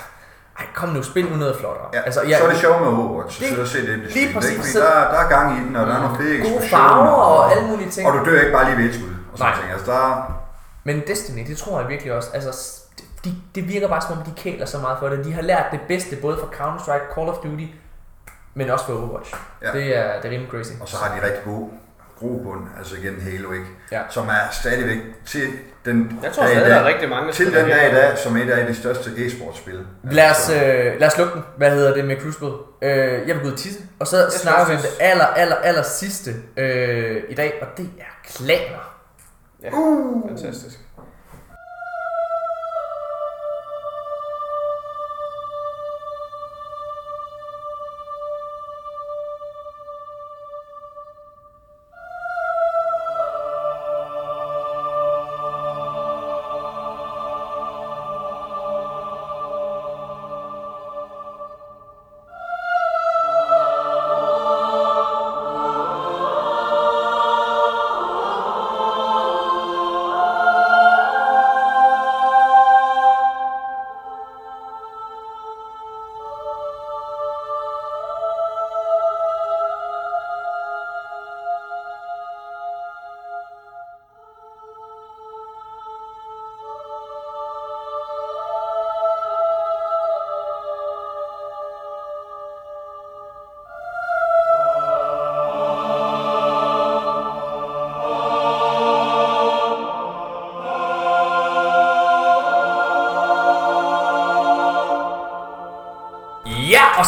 ej, 0.59 0.67
kom 0.75 0.89
nu, 0.89 1.03
spil 1.03 1.31
nu 1.31 1.37
noget 1.37 1.57
flottere. 1.61 1.87
Ja. 1.95 2.01
Altså, 2.01 2.21
så 2.39 2.45
er 2.45 2.49
det 2.49 2.59
sjovt 2.59 2.81
med 2.81 2.89
Overwatch. 2.89 3.41
Det- 3.41 3.49
så 3.57 3.63
at 3.63 3.69
se 3.69 3.79
det 3.87 4.01
blive 4.01 4.13
lige 4.15 4.35
præcis, 4.35 4.51
ikke? 4.75 4.79
Der, 4.87 5.11
der 5.11 5.19
er 5.19 5.29
gang 5.29 5.59
i 5.59 5.65
den, 5.69 5.77
og 5.77 5.87
der 5.87 5.95
er 5.95 6.01
nogle 6.03 6.17
flere 6.17 6.51
Gode 6.53 6.69
farver 6.69 7.11
og 7.11 7.53
alle 7.53 7.69
mulige 7.69 7.91
ting. 7.91 8.09
Og 8.09 8.19
du 8.19 8.31
dør 8.31 8.41
ikke 8.41 8.53
bare 8.53 8.65
lige 8.65 8.77
ved 8.79 8.85
et 8.85 8.95
skud. 8.95 9.15
Og 9.33 9.39
sådan 9.39 9.55
ting. 9.61 9.73
Altså, 9.73 9.93
der, 9.93 10.33
Men 10.85 11.03
Destiny, 11.07 11.47
det 11.47 11.59
tror 11.59 11.81
jeg 11.81 11.89
virkelig 11.89 12.13
også, 12.13 12.29
altså, 12.35 12.81
de, 13.25 13.35
det 13.55 13.69
virker 13.69 13.89
bare 13.89 14.03
som 14.03 14.19
om, 14.19 14.25
de 14.25 14.33
kæler 14.37 14.67
så 14.67 14.79
meget 14.79 14.99
for 14.99 15.09
det. 15.09 15.25
De 15.25 15.33
har 15.33 15.43
lært 15.43 15.65
det 15.73 15.81
bedste, 15.89 16.17
både 16.17 16.39
fra 16.39 16.47
Counter-Strike, 16.47 17.15
Call 17.15 17.29
of 17.29 17.37
Duty, 17.37 17.65
men 18.55 18.71
også 18.71 18.87
for 18.87 18.93
Overwatch. 18.93 19.35
Ja. 19.63 19.73
Det, 19.73 19.97
er, 19.97 20.21
det 20.21 20.25
er 20.29 20.31
rimelig 20.31 20.51
crazy. 20.51 20.71
og 20.81 20.89
så 20.89 20.97
har 20.97 21.17
de 21.21 21.27
rigtig 21.27 21.45
god 21.45 21.69
grobund, 22.19 22.61
altså 22.79 22.97
igen 22.97 23.21
Halo, 23.23 23.53
ikke? 23.53 23.67
Ja. 23.93 24.01
Som 24.09 24.29
er 24.29 24.51
stadigvæk 24.53 24.99
til 25.27 25.49
den 25.89 26.19
Jeg 26.23 26.33
tror 26.33 26.43
dag 26.43 26.53
i 26.53 26.55
stadig, 26.55 26.71
der 26.71 26.77
er 26.77 26.85
rigtig 26.85 27.09
mange, 27.09 27.33
til 27.33 27.47
den 27.47 27.55
dag 27.69 27.91
i 27.91 27.95
dag, 27.95 28.19
som 28.19 28.37
et 28.37 28.51
af 28.51 28.67
de 28.67 28.75
største 28.75 29.11
e-sportspil. 29.11 29.79
Lad 30.11 30.31
os, 30.31 30.51
Altså, 30.51 30.65
øh, 30.67 31.01
lad 31.01 31.09
os 31.09 31.19
lukke 31.19 31.35
den. 31.35 31.43
Hvad 31.57 31.71
hedder 31.71 31.95
det 31.95 32.05
med 32.05 32.17
Crucible? 32.17 32.49
Øh, 32.83 33.29
jeg 33.29 33.35
vil 33.35 33.43
gå 33.43 33.47
ud 33.47 33.53
og 33.53 33.59
tisse. 33.59 33.81
Og 33.99 34.07
så 34.07 34.27
skal 34.31 34.41
snakker 34.41 34.67
vi 34.67 34.75
om 34.75 34.81
det 34.83 34.91
aller, 35.01 35.25
aller, 35.27 35.57
aller 35.57 35.83
sidste 35.83 36.31
øh, 36.57 37.17
i 37.29 37.35
dag, 37.35 37.53
og 37.63 37.69
det 37.77 37.91
er 37.99 38.13
klaner. 38.35 38.95
Ja, 39.63 39.69
fantastisk. 40.29 40.79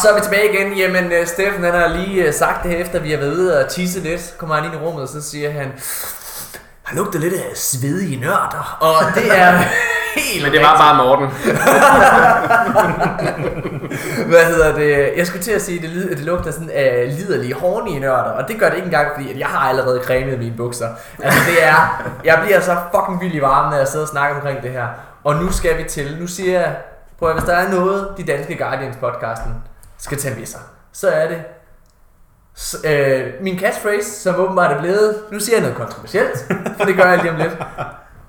Så 0.01 0.09
er 0.09 0.15
vi 0.15 0.21
tilbage 0.21 0.53
igen. 0.53 0.77
Jamen, 0.77 1.11
øh, 1.11 1.27
Steffen 1.27 1.63
han 1.63 1.73
har 1.73 1.87
lige 1.87 2.23
øh, 2.23 2.33
sagt 2.33 2.63
det 2.63 2.71
her, 2.71 2.77
efter 2.77 2.99
vi 2.99 3.11
har 3.11 3.17
været 3.17 3.33
ude 3.33 3.59
og 3.59 3.69
tisse 3.69 3.99
lidt. 3.99 4.33
Kommer 4.37 4.55
han 4.55 4.65
ind 4.65 4.73
i 4.73 4.77
rummet, 4.77 5.03
og 5.03 5.09
så 5.09 5.21
siger 5.21 5.51
han, 5.51 5.71
har 6.83 6.95
lugtet 6.95 7.21
lidt 7.21 7.33
af 7.33 7.51
svedige 7.55 8.19
nørder. 8.19 8.77
Og 8.81 9.15
det 9.15 9.39
er 9.39 9.51
helt 10.17 10.43
Men 10.43 10.51
det 10.51 10.61
var 10.61 10.77
bare 10.77 10.95
Morten. 10.95 11.27
Hvad 14.31 14.45
hedder 14.45 14.75
det? 14.75 15.13
Jeg 15.17 15.27
skulle 15.27 15.43
til 15.43 15.51
at 15.51 15.61
sige, 15.61 15.77
at 15.77 15.83
det, 15.83 16.17
det 16.17 16.25
lugter 16.25 16.51
sådan 16.51 16.69
af 16.69 17.15
liderlige 17.17 17.53
horny 17.53 17.99
nørder, 17.99 18.31
og 18.31 18.47
det 18.47 18.59
gør 18.59 18.69
det 18.69 18.75
ikke 18.75 18.85
engang, 18.85 19.07
fordi 19.15 19.31
at 19.31 19.39
jeg 19.39 19.47
har 19.47 19.69
allerede 19.69 20.01
cremet 20.03 20.39
mine 20.39 20.57
bukser. 20.57 20.87
Altså 21.23 21.39
det 21.47 21.63
er, 21.63 22.03
jeg 22.23 22.39
bliver 22.43 22.59
så 22.59 22.77
fucking 22.95 23.21
vild 23.21 23.35
i 23.35 23.41
varmen, 23.41 23.71
når 23.71 23.77
jeg 23.77 23.87
sidder 23.87 24.05
og 24.05 24.11
snakker 24.11 24.35
omkring 24.35 24.61
det 24.61 24.71
her. 24.71 24.87
Og 25.23 25.35
nu 25.35 25.51
skal 25.51 25.77
vi 25.77 25.83
til, 25.83 26.17
nu 26.19 26.27
siger 26.27 26.59
jeg, 26.59 26.75
prøv 27.19 27.29
at 27.29 27.35
hvis 27.35 27.45
der 27.49 27.55
er 27.55 27.71
noget, 27.71 28.07
de 28.17 28.23
danske 28.23 28.57
Guardians 28.57 28.95
podcasten 29.01 29.53
skal 30.11 30.21
tage 30.21 30.39
med 30.39 30.45
sig, 30.45 30.59
så 30.91 31.09
er 31.09 31.27
det 31.27 31.43
så, 32.55 32.87
øh, 32.87 33.43
min 33.43 33.59
catchphrase, 33.59 34.11
som 34.21 34.35
åbenbart 34.35 34.71
er 34.71 34.79
blevet, 34.79 35.23
nu 35.31 35.39
siger 35.39 35.55
jeg 35.55 35.61
noget 35.61 35.77
kontroversielt, 35.77 36.37
for 36.77 36.85
det 36.85 36.95
gør 36.95 37.05
jeg 37.11 37.21
lige 37.21 37.31
om 37.31 37.37
lidt. 37.37 37.57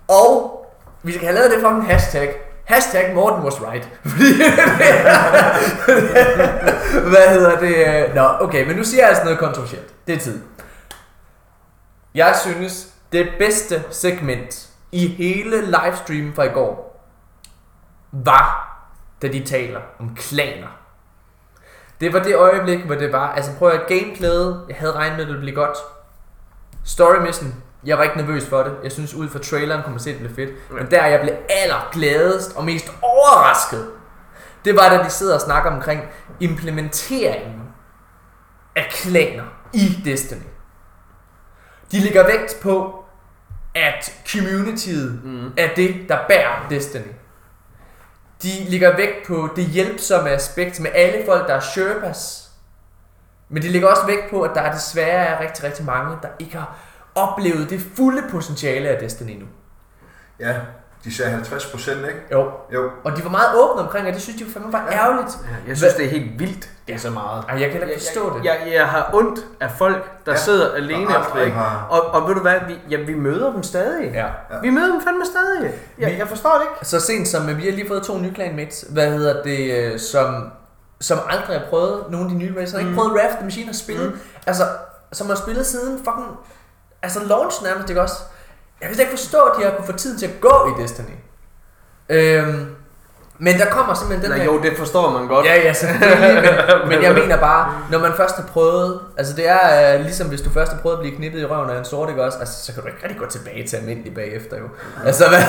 Og 0.09 0.67
vi 1.03 1.13
skal 1.13 1.25
have 1.25 1.35
lavet 1.35 1.51
det 1.51 1.61
fucking 1.61 1.87
hashtag. 1.87 2.35
Hashtag 2.65 3.15
Morten 3.15 3.45
was 3.45 3.63
right. 3.63 3.89
Fordi 4.11 4.33
Hvad 7.09 7.29
hedder 7.29 7.61
det? 7.61 8.15
Nå, 8.15 8.29
okay, 8.41 8.67
men 8.67 8.77
nu 8.77 8.85
siger 8.85 9.03
jeg 9.03 9.09
altså 9.09 9.25
noget 9.25 9.39
kontroversielt. 9.39 10.07
Det 10.07 10.15
er 10.15 10.19
tid. 10.19 10.41
Jeg 12.15 12.35
synes, 12.43 12.89
det 13.13 13.29
bedste 13.39 13.83
segment 13.91 14.69
i 14.93 15.07
hele 15.07 15.61
livestreamen 15.61 16.35
fra 16.35 16.43
i 16.43 16.49
går, 16.49 17.05
var, 18.13 18.79
da 19.23 19.29
de 19.29 19.45
taler 19.45 19.81
om 20.01 20.15
klaner. 20.17 20.82
Det 22.03 22.13
var 22.13 22.19
det 22.19 22.37
øjeblik, 22.37 22.85
hvor 22.85 22.95
det 22.95 23.13
var, 23.13 23.33
altså 23.33 23.51
prøv 23.59 23.71
at 23.71 23.87
gameplayet, 23.89 24.65
jeg 24.69 24.77
havde 24.77 24.93
regnet 24.93 25.17
med, 25.17 25.25
at 25.25 25.29
det 25.29 25.35
ville 25.37 25.41
blive 25.41 25.55
godt. 25.55 25.79
Story 26.85 27.27
mission, 27.27 27.55
jeg 27.85 27.99
var 27.99 28.05
ikke 28.05 28.17
nervøs 28.17 28.47
for 28.47 28.63
det. 28.63 28.77
Jeg 28.83 28.93
synes 28.93 29.15
ud 29.15 29.29
fra 29.29 29.39
traileren 29.39 29.83
kunne 29.83 29.93
man 29.93 30.01
se, 30.01 30.11
at 30.11 30.19
det 30.19 30.25
blev 30.25 30.47
fedt. 30.47 30.73
Men 30.73 30.91
der 30.91 31.07
jeg 31.07 31.21
blev 31.21 31.35
allergladest 31.49 32.57
og 32.57 32.65
mest 32.65 32.93
overrasket, 33.03 33.87
det 34.65 34.77
var 34.77 34.89
da 34.89 35.05
de 35.05 35.11
sidder 35.11 35.35
og 35.35 35.41
snakker 35.41 35.71
omkring 35.71 36.03
implementeringen 36.41 37.63
af 38.77 38.87
klaner 38.91 39.45
i 39.73 40.03
Destiny. 40.05 40.39
De 41.93 42.01
lægger 42.01 42.27
vægt 42.27 42.59
på, 42.63 43.05
at 43.75 44.13
communityet 44.33 45.25
mm. 45.25 45.53
er 45.57 45.69
det, 45.77 45.97
der 46.09 46.19
bærer 46.29 46.67
Destiny. 46.71 47.13
De 48.43 48.65
ligger 48.69 48.97
vægt 48.97 49.27
på 49.27 49.49
det 49.57 49.65
hjælpsomme 49.65 50.31
aspekt 50.31 50.81
med 50.81 50.91
alle 50.95 51.25
folk, 51.27 51.49
der 51.49 51.55
er 51.55 51.61
Sherpas. 51.61 52.51
Men 53.49 53.63
de 53.63 53.69
ligger 53.69 53.89
også 53.89 54.07
vægt 54.07 54.31
på, 54.31 54.43
at 54.43 54.51
der 54.55 54.73
desværre 54.73 55.27
er 55.27 55.41
rigtig, 55.41 55.65
rigtig 55.65 55.85
mange, 55.85 56.17
der 56.23 56.29
ikke 56.39 56.57
har 56.57 56.77
oplevet 57.15 57.71
det 57.71 57.81
fulde 57.97 58.23
potentiale 58.31 58.89
af 58.89 58.99
Destiny 59.01 59.41
nu. 59.41 59.47
Ja, 60.41 60.61
de 61.05 61.15
sagde 61.15 61.31
50 61.31 61.67
procent, 61.67 61.99
ikke? 61.99 62.21
Jo. 62.33 62.51
Jo. 62.73 62.91
Og 63.05 63.17
de 63.17 63.25
var 63.25 63.31
meget 63.31 63.49
åbne 63.57 63.83
omkring, 63.83 64.07
og 64.09 64.13
det 64.15 64.23
synes 64.23 64.41
de 64.43 64.47
fandme 64.53 64.73
var 64.73 64.89
ærgerligt. 64.93 65.39
Ja, 65.51 65.57
jeg 65.69 65.77
synes, 65.77 65.95
det 65.95 66.05
er 66.07 66.11
helt 66.11 66.39
vildt, 66.39 66.69
det 66.87 66.95
er 66.95 66.99
så 66.99 67.11
meget. 67.11 67.45
Ej, 67.49 67.61
jeg 67.61 67.71
kan 67.71 67.83
ikke 67.83 67.95
forstå 68.01 68.39
det. 68.39 68.45
Jeg, 68.45 68.57
jeg, 68.67 68.73
jeg 68.75 68.89
har 68.89 69.11
ondt 69.15 69.41
af 69.61 69.71
folk, 69.79 70.05
der 70.27 70.33
Ja. 70.33 70.33
ja. 70.33 70.37
sidder 70.45 70.73
alene 70.75 71.07
Og 71.07 71.13
har- 71.13 71.87
og, 71.91 72.01
og 72.23 72.29
ved 72.29 72.35
du 72.35 72.41
hvad, 72.41 72.55
vi, 72.67 72.79
ja, 72.91 72.97
vi 72.97 73.15
møder 73.15 73.53
dem 73.53 73.63
stadig. 73.63 74.11
Ja. 74.15 74.27
Vi 74.63 74.71
møder 74.71 74.87
dem 74.93 75.01
fandme 75.05 75.25
stadig. 75.27 75.75
Jeg, 75.99 76.11
Vi- 76.13 76.19
jeg 76.19 76.29
forstår 76.29 76.53
det 76.55 76.63
ikke. 76.63 76.87
Så 76.89 77.01
sent 77.01 77.29
som, 77.29 77.49
at 77.49 77.57
vi 77.57 77.65
har 77.65 77.73
lige 77.73 77.89
fået 77.89 78.03
to 78.03 78.19
nye 78.19 78.35
clanmates, 78.35 78.85
hvad 78.91 79.11
hedder 79.11 79.43
det, 79.43 79.73
øh, 79.93 79.99
som, 79.99 80.51
som 81.01 81.19
aldrig 81.29 81.59
har 81.61 81.67
prøvet 81.71 82.05
nogle 82.11 82.27
af 82.27 82.33
de 82.33 82.39
nye 82.39 82.55
racer, 82.61 82.73
har 82.73 82.79
ikke 82.79 82.91
Mm. 82.91 82.97
prøvet 82.97 83.13
Raft 83.13 83.35
the 83.37 83.45
Machine 83.45 83.67
har 83.67 83.73
spillet, 83.73 84.13
mm. 84.13 84.19
altså, 84.47 84.63
som 85.13 85.27
har 85.29 85.35
spillet 85.37 85.67
siden 85.67 85.99
fucking, 85.99 86.39
altså 87.03 87.25
launch 87.25 87.65
nærmest, 87.65 87.89
ikke 87.89 88.03
også? 88.03 88.15
Jeg 88.83 88.89
kan 88.89 88.95
slet 88.95 89.05
ikke 89.05 89.19
forstå, 89.19 89.39
at 89.39 89.53
de 89.59 89.65
har 89.65 89.71
kunnet 89.71 89.87
få 89.87 89.97
tid 89.97 90.19
til 90.19 90.27
at 90.27 90.41
gå 90.41 90.55
i 90.79 90.83
Destiny. 90.83 91.17
Øhm, 92.09 92.67
men 93.39 93.59
der 93.59 93.65
kommer 93.65 93.95
simpelthen 93.95 94.31
den 94.31 94.39
Nej, 94.39 94.47
her... 94.47 94.53
jo, 94.53 94.63
det 94.63 94.73
forstår 94.79 95.11
man 95.11 95.29
godt. 95.29 95.47
Ja, 95.47 95.55
ja, 95.55 95.73
selvfølgelig, 95.73 96.43
men, 96.43 96.45
men 96.91 97.03
jeg 97.03 97.15
mener 97.15 97.37
bare, 97.37 97.75
når 97.91 97.99
man 97.99 98.13
først 98.17 98.37
har 98.37 98.43
prøvet, 98.43 99.01
altså 99.19 99.37
det 99.37 99.49
er 99.49 99.95
uh, 99.95 100.01
ligesom 100.01 100.29
hvis 100.29 100.41
du 100.41 100.51
først 100.51 100.73
har 100.73 100.81
prøvet 100.81 100.97
at 100.97 101.01
blive 101.01 101.17
knippet 101.17 101.41
i 101.41 101.45
røven 101.45 101.71
af 101.71 101.79
en 101.79 101.85
sort, 101.85 102.09
ikke 102.09 102.25
også? 102.25 102.39
Altså, 102.39 102.65
så 102.65 102.73
kan 102.73 102.83
du 102.83 102.89
ikke 102.89 103.03
rigtig 103.03 103.19
gå 103.19 103.27
tilbage 103.27 103.67
til 103.67 103.77
almindelig 103.77 104.15
bagefter 104.15 104.57
jo. 104.59 104.65
Altså, 105.07 105.25
hvad, 105.29 105.43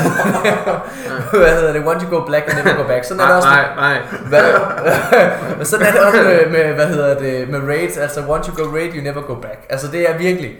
hvad 1.44 1.56
hedder 1.56 1.74
det? 1.74 1.88
Once 1.88 2.06
you 2.06 2.18
go 2.18 2.26
black, 2.26 2.46
you 2.50 2.64
never 2.64 2.78
go 2.84 2.88
back. 2.88 3.04
Sådan 3.04 3.22
er 3.22 3.28
det 3.28 3.36
også 3.36 3.50
nej, 3.50 3.66
nej. 3.76 3.98
hvad, 4.28 5.66
sådan 5.72 5.86
er 5.86 5.92
det 5.92 6.02
også 6.02 6.24
med, 6.24 6.50
med, 6.50 6.74
hvad 6.74 6.88
hedder 6.88 7.20
det, 7.20 7.50
med 7.50 7.60
raids, 7.68 7.98
altså 7.98 8.24
once 8.28 8.52
you 8.52 8.64
go 8.64 8.76
raid, 8.76 8.92
you 8.96 9.04
never 9.04 9.22
go 9.22 9.36
back. 9.36 9.60
Altså 9.70 9.88
det 9.92 10.10
er 10.10 10.18
virkelig, 10.18 10.52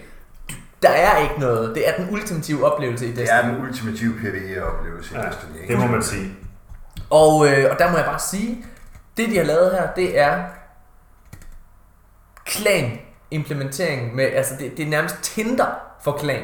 der 0.82 0.88
er 0.90 1.18
ikke 1.22 1.40
noget, 1.40 1.74
det 1.74 1.88
er 1.88 1.96
den 1.96 2.08
ultimative 2.10 2.72
oplevelse 2.72 3.06
i 3.06 3.08
Det 3.08 3.16
Destiny. 3.18 3.38
er 3.38 3.42
den 3.48 3.60
ultimative 3.62 4.12
PvE-oplevelse 4.14 5.14
i 5.14 5.18
Ja, 5.18 5.26
Destiny. 5.28 5.60
ikke? 5.62 5.72
det 5.72 5.80
må 5.80 5.86
man 5.86 6.02
sige. 6.02 6.34
Og, 7.10 7.46
øh, 7.48 7.70
og 7.70 7.78
der 7.78 7.90
må 7.90 7.96
jeg 7.96 8.06
bare 8.06 8.18
sige, 8.18 8.64
det 9.16 9.28
de 9.30 9.36
har 9.36 9.44
lavet 9.44 9.72
her, 9.72 9.92
det 9.96 10.18
er 10.18 10.42
klan 12.46 12.98
implementering 13.30 14.14
med, 14.14 14.24
altså 14.24 14.54
det, 14.58 14.76
det 14.76 14.84
er 14.84 14.90
nærmest 14.90 15.16
Tinder 15.22 15.66
for 16.02 16.12
klan. 16.12 16.42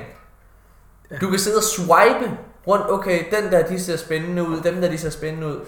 Du 1.20 1.30
kan 1.30 1.38
sidde 1.38 1.56
og 1.56 1.62
swipe 1.62 2.36
rundt, 2.66 2.90
okay, 2.90 3.24
den 3.36 3.52
der, 3.52 3.66
de 3.66 3.80
ser 3.80 3.96
spændende 3.96 4.48
ud, 4.48 4.60
dem 4.60 4.80
der, 4.80 4.90
de 4.90 4.98
ser 4.98 5.10
spændende 5.10 5.46
ud. 5.46 5.60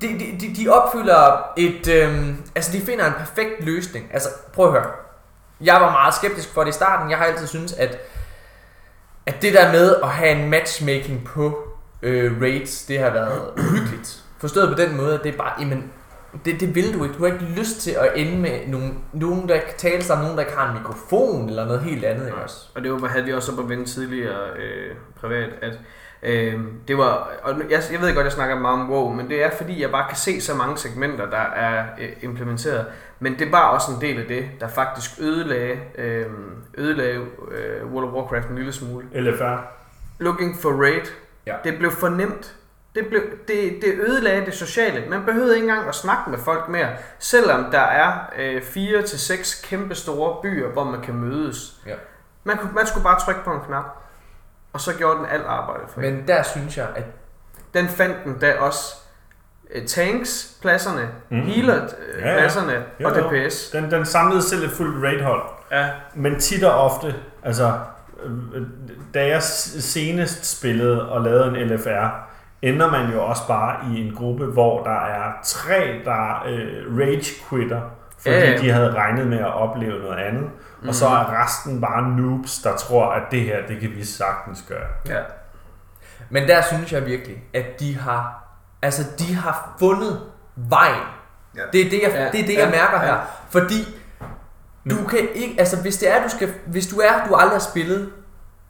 De, 0.00 0.08
de, 0.08 0.36
de, 0.40 0.54
de 0.56 0.68
opfylder 0.68 1.42
et, 1.56 1.88
øhm, 1.88 2.36
altså 2.54 2.72
de 2.72 2.80
finder 2.80 3.06
en 3.06 3.12
perfekt 3.12 3.64
løsning. 3.64 4.06
Altså, 4.12 4.28
prøv 4.52 4.66
at 4.66 4.72
høre. 4.72 4.90
Jeg 5.60 5.74
var 5.74 5.90
meget 5.90 6.14
skeptisk 6.14 6.48
for 6.54 6.64
det 6.64 6.70
i 6.70 6.72
starten. 6.72 7.10
Jeg 7.10 7.18
har 7.18 7.24
altid 7.24 7.46
syntes, 7.46 7.72
at, 7.72 7.98
at 9.26 9.42
det 9.42 9.54
der 9.54 9.72
med 9.72 9.94
at 10.02 10.08
have 10.08 10.30
en 10.30 10.50
matchmaking 10.50 11.24
på 11.24 11.68
øh, 12.02 12.40
raids, 12.40 12.84
det 12.84 12.98
har 12.98 13.10
været 13.10 13.50
uhyggeligt. 13.58 14.22
Forstået 14.38 14.68
på 14.68 14.82
den 14.82 14.96
måde, 14.96 15.14
at 15.14 15.24
det 15.24 15.34
er 15.34 15.38
bare, 15.38 15.52
jamen, 15.60 15.92
det, 16.44 16.60
det 16.60 16.74
vil 16.74 16.94
du 16.94 17.04
ikke. 17.04 17.16
Du 17.16 17.24
har 17.24 17.32
ikke 17.32 17.44
lyst 17.44 17.80
til 17.80 17.90
at 17.90 18.10
ende 18.16 18.40
med 18.40 18.66
nogen, 18.66 19.04
nogen 19.12 19.48
der 19.48 19.54
kan 19.60 19.74
tale 19.76 20.04
sammen, 20.04 20.24
nogen 20.24 20.38
der 20.38 20.44
ikke 20.44 20.56
har 20.58 20.68
en 20.68 20.78
mikrofon 20.78 21.48
eller 21.48 21.64
noget 21.64 21.82
helt 21.82 22.04
andet, 22.04 22.26
ikke 22.26 22.38
også? 22.38 22.56
Og 22.74 22.82
det 22.82 22.92
var, 22.92 23.08
havde 23.08 23.24
vi 23.24 23.32
også 23.32 23.52
op 23.52 23.58
at 23.58 23.68
vende 23.68 23.84
tidligere 23.84 24.50
øh, 24.56 24.96
privat, 25.20 25.50
at 25.62 25.78
øh, 26.22 26.60
det 26.88 26.98
var, 26.98 27.30
og 27.42 27.54
jeg, 27.70 27.82
jeg 27.92 28.00
ved 28.00 28.14
godt, 28.14 28.24
jeg 28.24 28.32
snakker 28.32 28.58
meget 28.58 28.80
om 28.80 28.90
WoW, 28.90 29.12
men 29.12 29.28
det 29.28 29.44
er 29.44 29.50
fordi, 29.56 29.82
jeg 29.82 29.90
bare 29.90 30.08
kan 30.08 30.16
se 30.16 30.40
så 30.40 30.54
mange 30.54 30.78
segmenter, 30.78 31.30
der 31.30 31.36
er 31.56 31.84
øh, 31.98 32.08
implementeret. 32.22 32.86
Men 33.22 33.38
det 33.38 33.52
var 33.52 33.68
også 33.68 33.92
en 33.92 34.00
del 34.00 34.20
af 34.20 34.26
det, 34.28 34.50
der 34.60 34.68
faktisk 34.68 35.10
ødelagde, 35.20 35.78
øh, 35.98 36.26
ødelagde 36.78 37.20
øh, 37.50 37.92
World 37.92 38.06
of 38.08 38.12
Warcraft 38.14 38.48
en 38.48 38.56
lille 38.56 38.72
smule. 38.72 39.06
LFR. 39.12 39.56
Looking 40.18 40.56
for 40.62 40.70
raid, 40.82 41.06
Ja. 41.46 41.54
det 41.64 41.78
blev 41.78 41.90
for 41.90 42.08
nemt. 42.08 42.56
Det, 42.94 43.06
blev, 43.06 43.20
det, 43.48 43.78
det 43.82 43.94
ødelagde 43.94 44.46
det 44.46 44.54
sociale. 44.54 45.10
Man 45.10 45.24
behøvede 45.24 45.54
ikke 45.54 45.68
engang 45.68 45.88
at 45.88 45.94
snakke 45.94 46.30
med 46.30 46.38
folk 46.38 46.68
mere, 46.68 46.88
selvom 47.18 47.70
der 47.70 47.78
er 47.80 48.12
øh, 48.38 48.62
fire 48.62 49.02
til 49.02 49.18
seks 49.18 49.62
kæmpe 49.64 49.94
store 49.94 50.42
byer, 50.42 50.68
hvor 50.68 50.84
man 50.84 51.00
kan 51.00 51.14
mødes. 51.14 51.80
Ja. 51.86 51.94
Man, 52.44 52.56
kunne, 52.58 52.72
man 52.72 52.86
skulle 52.86 53.04
bare 53.04 53.20
trykke 53.20 53.40
på 53.44 53.50
en 53.52 53.60
knap, 53.66 53.84
og 54.72 54.80
så 54.80 54.94
gjorde 54.98 55.18
den 55.18 55.26
alt 55.26 55.44
arbejdet 55.46 55.90
for 55.90 56.00
en. 56.00 56.14
Men 56.14 56.28
der 56.28 56.42
synes 56.42 56.76
jeg, 56.76 56.86
at 56.96 57.04
Den 57.74 57.88
fandt 57.88 58.16
den 58.24 58.38
da 58.38 58.54
også 58.58 58.94
tanks 59.88 60.56
pladserne, 60.62 61.08
Mhm. 61.30 61.40
mm. 61.40 61.46
healer 61.46 61.74
øh, 61.84 62.22
Ja, 62.22 62.28
ja. 62.32 62.38
pladserne 62.38 62.72
Jo, 63.00 63.08
og. 63.08 63.14
DPS. 63.14 63.70
Den, 63.70 63.90
den 63.90 64.04
samlede 64.06 64.42
selv 64.42 64.64
et 64.64 64.70
fuldt 64.70 65.04
raidhold. 65.04 65.42
Ja. 65.70 65.86
Men 66.14 66.40
tit 66.40 66.64
og 66.64 66.72
ofte, 66.74 67.14
altså, 67.42 67.72
øh, 68.54 68.62
da 69.14 69.26
jeg 69.26 69.42
senest 69.42 70.58
spillede 70.58 71.10
og 71.10 71.20
lavede 71.22 71.46
en 71.60 71.68
LFR, 71.68 72.06
ender 72.62 72.90
man 72.90 73.12
jo 73.12 73.24
også 73.24 73.42
bare 73.48 73.76
i 73.94 74.06
en 74.06 74.14
gruppe, 74.14 74.46
hvor 74.46 74.82
der 74.84 75.00
er 75.06 75.32
tre, 75.44 76.00
der 76.04 76.42
øh, 76.46 76.98
rage-quitter, 76.98 77.80
fordi 78.18 78.34
Ja, 78.36 78.50
ja. 78.50 78.58
de 78.58 78.70
havde 78.70 78.94
regnet 78.94 79.26
med 79.26 79.38
at 79.38 79.54
opleve 79.54 79.98
noget 79.98 80.18
andet. 80.18 80.50
Mm. 80.82 80.88
Og 80.88 80.94
så 80.94 81.06
er 81.06 81.42
resten 81.42 81.80
bare 81.80 82.10
noobs, 82.10 82.58
der 82.58 82.76
tror, 82.76 83.06
at 83.12 83.22
det 83.30 83.40
her, 83.40 83.66
det 83.68 83.80
kan 83.80 83.90
vi 83.96 84.04
sagtens 84.04 84.64
gøre. 84.68 84.86
ja. 85.08 85.20
Men 86.30 86.48
der 86.48 86.62
synes 86.62 86.92
jeg 86.92 87.06
virkelig, 87.06 87.36
at 87.54 87.80
de 87.80 87.98
har, 87.98 88.41
altså 88.82 89.04
de 89.18 89.34
har 89.34 89.76
fundet 89.78 90.20
vejen. 90.56 91.02
Ja. 91.56 91.62
Det 91.72 91.86
er 91.86 91.90
det, 91.90 92.02
jeg, 92.02 92.10
Ja, 92.10 92.30
det, 92.32 92.40
er 92.40 92.46
det, 92.46 92.54
ja, 92.54 92.60
jeg 92.60 92.70
mærker 92.70 93.00
ja. 93.00 93.06
her. 93.06 93.20
Fordi 93.48 93.98
du 94.90 94.96
kan 95.08 95.28
ikke, 95.34 95.54
altså 95.58 95.82
hvis 95.82 95.96
det 95.96 96.10
er, 96.10 96.22
du 96.22 96.28
skal, 96.28 96.50
hvis 96.66 96.86
du 96.86 96.96
er, 96.96 97.26
du 97.28 97.34
aldrig 97.34 97.54
har 97.54 97.70
spillet 97.70 98.12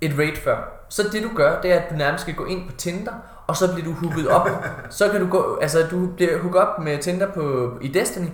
et 0.01 0.19
raid 0.19 0.37
før, 0.45 0.57
så 0.89 1.03
det 1.13 1.23
du 1.23 1.31
gør, 1.35 1.61
det 1.61 1.73
er, 1.73 1.81
at 1.81 1.91
du 1.91 1.95
nærmest 1.95 2.23
skal 2.23 2.35
gå 2.35 2.45
ind 2.45 2.71
på 2.71 2.77
Tinder, 2.77 3.13
og 3.47 3.57
så 3.57 3.73
bliver 3.73 3.89
du 3.89 3.93
hooket 3.93 4.29
op. 4.29 4.49
så 4.91 5.09
kan 5.09 5.21
du 5.21 5.27
gå, 5.27 5.59
altså 5.63 5.87
du 5.91 6.07
bliver 6.07 6.39
hooket 6.39 6.61
op 6.61 6.79
med 6.79 6.99
Tinder 6.99 7.33
på, 7.33 7.73
i 7.81 7.89
Destiny, 7.89 8.29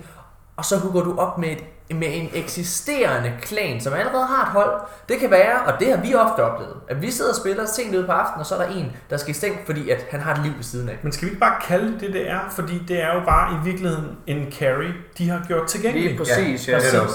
og 0.57 0.65
så 0.65 0.77
hooker 0.77 1.01
du 1.01 1.17
op 1.17 1.37
med 1.37 1.49
et 1.49 1.63
med 1.95 2.07
en 2.11 2.29
eksisterende 2.33 3.33
klan, 3.41 3.81
som 3.81 3.93
allerede 3.93 4.25
har 4.25 4.41
et 4.45 4.51
hold. 4.51 4.71
Det 5.09 5.19
kan 5.19 5.31
være, 5.31 5.61
og 5.65 5.79
det 5.79 5.87
har 5.89 5.97
vi 5.97 6.15
ofte 6.15 6.43
oplevet, 6.43 6.75
at 6.89 7.01
vi 7.01 7.11
sidder 7.11 7.31
og 7.31 7.37
spiller 7.37 7.65
sent 7.65 7.95
ude 7.95 8.05
på 8.05 8.11
aftenen, 8.11 8.39
og 8.39 8.45
så 8.45 8.55
er 8.55 8.59
der 8.59 8.69
en, 8.75 8.95
der 9.09 9.17
skal 9.17 9.31
i 9.31 9.33
seng, 9.33 9.59
fordi 9.65 9.89
at 9.89 10.05
han 10.11 10.19
har 10.19 10.33
et 10.33 10.39
liv 10.43 10.51
ved 10.55 10.63
siden 10.63 10.89
af. 10.89 10.99
Men 11.03 11.11
skal 11.11 11.25
vi 11.25 11.29
ikke 11.29 11.39
bare 11.39 11.55
kalde 11.67 11.91
det, 11.93 12.01
det 12.01 12.13
det 12.13 12.29
er? 12.29 12.39
Fordi 12.51 12.83
det 12.87 13.03
er 13.03 13.13
jo 13.13 13.21
bare 13.25 13.53
i 13.53 13.57
virkeligheden 13.63 14.17
en 14.27 14.53
carry, 14.59 14.91
de 15.17 15.29
har 15.29 15.41
gjort 15.47 15.67
tilgængelig. 15.67 16.07
Lige 16.09 16.17
præcis, 16.17 16.67
ja. 16.67 16.73
Ja, 16.73 16.79
det 16.79 16.93
er 16.93 17.01
ja. 17.01 17.07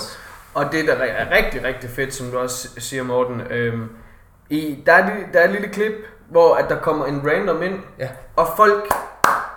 Og 0.55 0.73
det, 0.73 0.87
der 0.87 0.95
er 0.95 1.31
rigtig, 1.37 1.65
rigtig 1.65 1.91
fedt, 1.91 2.15
som 2.15 2.31
du 2.31 2.39
også 2.39 2.69
siger, 2.79 3.03
Morten, 3.03 3.41
øhm, 3.51 3.89
i, 4.51 4.83
der, 4.87 4.93
er, 4.93 5.11
der 5.33 5.41
er 5.41 5.45
et 5.45 5.51
lille 5.53 5.69
klip, 5.69 5.93
hvor 6.31 6.55
at 6.55 6.69
der 6.69 6.77
kommer 6.79 7.07
en 7.07 7.23
random 7.27 7.63
ind, 7.63 7.75
Ja. 7.99 8.09
og 8.37 8.49
folk 8.57 8.89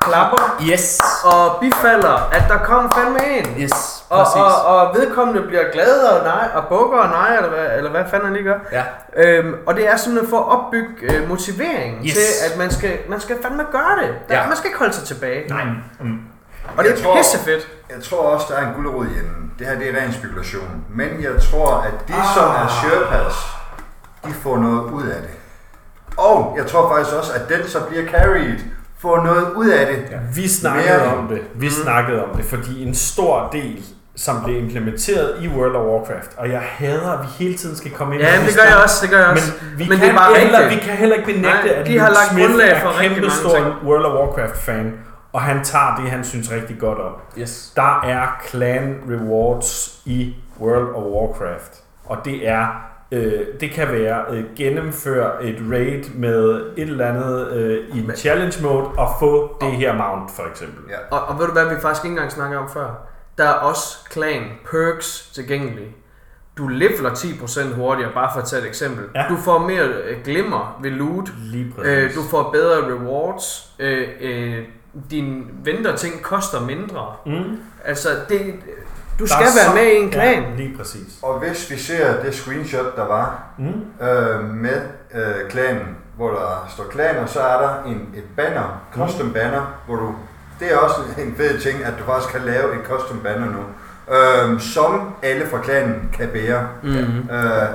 klapper 0.02 0.62
Yes! 0.72 1.00
og 1.26 1.60
bifalder, 1.62 2.30
at 2.30 2.44
der 2.50 2.58
kom 2.58 2.92
fandme 2.96 3.20
en. 3.38 3.62
Yes, 3.62 3.97
Og, 4.10 4.26
og, 4.36 4.66
og 4.66 4.96
vedkommende 4.96 5.42
bliver 5.42 5.72
glad 5.72 6.00
og 6.00 6.24
nej, 6.24 6.50
og 6.54 6.64
bukker 6.70 6.98
og 6.98 7.10
nej, 7.10 7.36
eller 7.36 7.50
hvad, 7.50 7.78
eller 7.78 7.92
hvad 7.92 8.04
fanden 8.10 8.26
han 8.28 8.34
lige 8.34 8.44
gør. 8.44 8.60
Ja. 8.72 8.84
Øhm, 9.18 9.54
og 9.66 9.76
det 9.76 9.88
er 9.88 9.98
simpelthen 9.98 10.30
for 10.30 10.38
at 10.40 10.46
opbygge 10.58 10.90
øh, 11.02 11.30
motivering 11.30 12.06
Yes. 12.06 12.14
til, 12.14 12.52
at 12.52 12.58
man 12.58 12.72
skal, 12.72 12.98
man 13.10 13.20
skal 13.20 13.38
fandme 13.42 13.64
gøre 13.72 13.96
det. 14.02 14.16
Der, 14.30 14.36
Ja. 14.38 14.48
Man 14.48 14.58
skal 14.58 14.68
ikke 14.68 14.80
holde 14.80 14.94
sig 14.94 15.04
tilbage. 15.04 15.50
Nej. 15.50 15.64
Mm. 16.00 16.20
Og 16.78 16.84
det 16.84 16.90
Jeg 16.90 17.00
er 17.00 17.04
tror- 17.04 17.18
pisse 17.18 17.38
fedt. 17.40 17.68
Jeg 17.96 18.04
tror 18.04 18.18
også, 18.22 18.46
der 18.50 18.56
er 18.56 18.68
en 18.68 18.74
gulerod 18.76 19.06
i 19.06 19.10
enden. 19.10 19.52
Det 19.60 19.68
her 19.68 19.80
det 19.80 19.90
er 19.96 20.02
ren 20.02 20.14
spekulation. 20.14 20.86
Men 20.90 21.08
jeg 21.22 21.32
tror, 21.52 21.74
at 21.78 22.08
de, 22.08 22.14
ah. 22.14 22.26
som 22.36 22.44
er 22.44 22.68
Sherpas, 22.82 23.34
de 24.26 24.34
får 24.34 24.58
noget 24.58 24.82
ud 24.92 25.04
af 25.08 25.22
det. 25.22 25.30
Og 26.18 26.54
jeg 26.58 26.68
tror 26.68 26.90
faktisk 26.96 27.16
også, 27.18 27.34
at 27.34 27.50
den, 27.50 27.68
som 27.68 27.82
bliver 27.90 28.06
carried, 28.12 28.60
får 29.00 29.24
noget 29.24 29.52
ud 29.56 29.68
af 29.70 29.86
det. 29.88 30.06
Ja. 30.12 30.18
Vi 30.36 30.48
snakkede 30.48 30.98
Mere- 30.98 31.18
om 31.18 31.28
det. 31.28 31.42
Vi 31.56 31.70
snakkede 31.70 32.24
om 32.24 32.30
det, 32.38 32.46
fordi 32.46 32.84
en 32.88 32.96
stor 32.96 33.50
del, 33.52 33.86
som 34.18 34.44
blev 34.44 34.58
implementeret 34.64 35.44
i 35.44 35.48
World 35.48 35.76
of 35.76 35.86
Warcraft, 35.86 36.32
og 36.38 36.50
jeg 36.52 36.60
hader, 36.62 37.12
at 37.12 37.20
vi 37.22 37.28
hele 37.44 37.58
tiden 37.58 37.76
skal 37.76 37.92
komme 37.92 38.14
ind 38.16 38.24
Ja, 38.24 38.40
men 38.40 38.48
det 38.48 38.56
gør 38.58 38.64
jeg 38.70 38.78
også, 38.84 38.96
det 39.02 39.10
gør 39.10 39.18
jeg 39.20 39.28
også. 39.28 39.52
Men, 39.62 39.80
vi, 39.80 39.86
Men 39.90 39.98
kan 39.98 40.08
det 40.08 40.14
er 40.14 40.18
bare 40.18 40.36
heller, 40.40 40.60
rigtigt. 40.60 40.82
vi 40.82 40.86
kan 40.88 40.98
heller 40.98 41.16
ikke 41.16 41.26
benægte, 41.34 41.68
Nej, 41.68 41.74
at 41.76 41.88
de 41.88 42.00
har 42.00 42.10
lagt 42.10 42.30
Smith 42.32 42.46
grundlag 42.48 42.70
er 42.70 42.80
for 42.80 43.00
rigtig 43.00 43.18
kæmpe 43.18 43.32
stor 43.32 43.50
ting. 43.56 43.66
World 43.86 44.06
of 44.06 44.14
Warcraft-fan, 44.14 44.94
og 45.34 45.42
han 45.42 45.64
tager 45.64 45.96
det, 46.02 46.10
han 46.12 46.24
synes 46.24 46.52
rigtig 46.52 46.80
godt 46.80 47.00
om. 47.00 47.12
Yes. 47.38 47.72
Der 47.76 48.02
er 48.04 48.42
clan 48.50 48.96
rewards 49.10 50.00
i 50.06 50.36
World 50.62 50.96
of 50.96 51.04
Warcraft, 51.04 51.74
og 52.06 52.18
det 52.26 52.48
er 52.48 52.68
øh, 53.12 53.42
det 53.60 53.72
kan 53.72 53.88
være 53.92 54.24
øh, 54.30 54.44
gennemføre 54.56 55.44
et 55.44 55.58
raid 55.72 56.04
med 56.16 56.62
et 56.78 56.90
eller 56.90 57.08
andet 57.08 57.48
øh, 57.52 57.98
i 57.98 58.00
en 58.00 58.12
challenge 58.16 58.64
mode 58.64 58.86
og 58.98 59.10
få 59.20 59.58
det 59.62 59.72
her 59.72 59.94
mount 59.94 60.32
for 60.36 60.44
eksempel. 60.52 60.84
Ja. 60.90 60.96
Og, 61.18 61.26
og 61.28 61.40
ved 61.40 61.46
du 61.46 61.52
hvad, 61.52 61.66
vi 61.66 61.82
faktisk 61.82 62.06
ikke 62.06 62.14
engang 62.14 62.32
snakker 62.32 62.58
om 62.58 62.70
før? 62.74 63.07
Der 63.38 63.44
er 63.44 63.54
også 63.54 63.98
clan 64.12 64.44
perks 64.72 65.30
tilgængelige. 65.36 65.96
Du 66.58 66.68
leveler 66.68 67.10
10% 67.10 67.74
hurtigere, 67.76 68.12
bare 68.14 68.30
for 68.34 68.42
at 68.42 68.48
tage 68.48 68.62
et 68.62 68.68
eksempel. 68.68 69.06
Ja. 69.16 69.26
Du 69.30 69.38
får 69.38 69.58
mere 69.60 69.84
øh, 69.88 70.24
glimmer 70.24 70.80
ved 70.82 70.92
loot. 70.92 71.30
Lige 71.42 71.74
præcis. 71.76 71.92
Øh, 71.92 72.16
du 72.16 72.22
får 72.30 72.50
bedre 72.52 72.78
rewards. 72.94 73.72
Øh, 73.80 74.08
øh, 74.22 74.64
dine 75.12 75.44
venterting 75.64 76.22
koster 76.22 76.62
mindre. 76.62 77.16
mm. 77.26 77.60
Altså, 77.86 78.10
det, 78.30 78.56
du 79.20 79.24
Der 79.26 79.30
skal 79.30 79.46
være 79.46 79.66
så- 79.70 79.74
med 79.76 79.84
i 79.92 79.96
en 79.98 80.10
klan. 80.12 80.44
Ja, 80.44 80.56
lige 80.56 80.78
præcis. 80.78 81.20
Og 81.24 81.40
hvis 81.40 81.72
vi 81.72 81.78
ser 81.78 82.22
det 82.24 82.34
screenshot, 82.36 82.96
der 82.96 83.06
var 83.08 83.44
Mm. 83.58 84.06
øh, 84.08 84.44
med 84.50 84.82
øh, 85.16 85.50
klanen, 85.50 85.98
hvor 86.16 86.30
der 86.30 86.68
står 86.76 86.84
klaner, 86.84 87.26
så 87.26 87.40
er 87.40 87.62
der 87.62 87.84
en, 87.84 88.10
et 88.16 88.24
banner, 88.36 88.82
custom 88.94 89.34
banner, 89.34 89.80
hvor 89.86 89.96
du... 89.96 90.16
Det 90.60 90.72
er 90.74 90.78
også 90.78 90.96
en 91.18 91.34
fed 91.38 91.60
ting, 91.60 91.84
at 91.86 91.94
du 92.00 92.04
faktisk 92.12 92.34
kan 92.34 92.42
lave 92.46 92.74
et 92.74 92.80
custom 92.86 93.20
banner 93.24 93.46
nu, 93.46 93.60
øh, 94.16 94.60
som 94.60 95.14
alle 95.24 95.46
fra 95.52 95.58
klanen 95.62 96.10
kan 96.14 96.28
bære. 96.34 96.68
Mm. 96.84 96.90
Øh, 97.36 97.68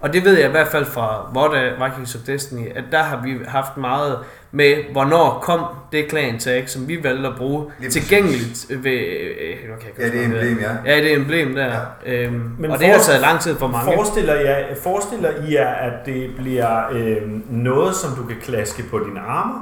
Og 0.00 0.12
det 0.12 0.24
ved 0.24 0.38
jeg 0.38 0.48
i 0.48 0.50
hvert 0.50 0.68
fald 0.68 0.84
fra 0.84 1.30
Vorda 1.34 1.70
Vikings 1.84 2.14
of 2.14 2.20
Destiny, 2.26 2.68
at 2.76 2.84
der 2.92 3.02
har 3.02 3.20
vi 3.24 3.38
haft 3.48 3.76
meget 3.76 4.18
med, 4.52 4.74
hvornår 4.92 5.38
kom 5.42 5.60
det 5.92 6.06
clan 6.10 6.38
tag, 6.38 6.68
som 6.68 6.88
vi 6.88 6.98
valgte 7.02 7.28
at 7.28 7.34
bruge, 7.36 7.66
Lige 7.80 7.90
tilgængeligt 7.90 8.66
ved... 8.70 8.92
Øh, 8.92 9.56
nu 9.70 9.74
kan 9.80 9.88
jeg 9.98 10.06
ja, 10.06 10.10
det 10.12 10.20
er 10.20 10.24
emblem, 10.24 10.58
ja. 10.58 10.92
Ja, 10.94 11.02
det 11.02 11.12
er 11.12 11.16
emblem 11.16 11.54
der. 11.54 11.76
Ja. 12.06 12.24
Øhm, 12.24 12.50
Men 12.58 12.70
og 12.70 12.78
det 12.78 12.86
har 12.86 12.98
taget 12.98 13.20
lang 13.20 13.40
tid 13.40 13.56
for 13.56 13.66
mange. 13.66 13.92
Forestiller, 13.94 14.34
jeg, 14.34 14.66
forestiller 14.82 15.30
I 15.48 15.54
jer, 15.54 15.68
at 15.68 16.06
det 16.06 16.30
bliver 16.38 16.88
øh, 16.92 17.16
noget, 17.50 17.94
som 17.94 18.10
du 18.10 18.22
kan 18.26 18.36
klaske 18.42 18.82
på 18.90 18.98
din 18.98 19.18
arme? 19.28 19.54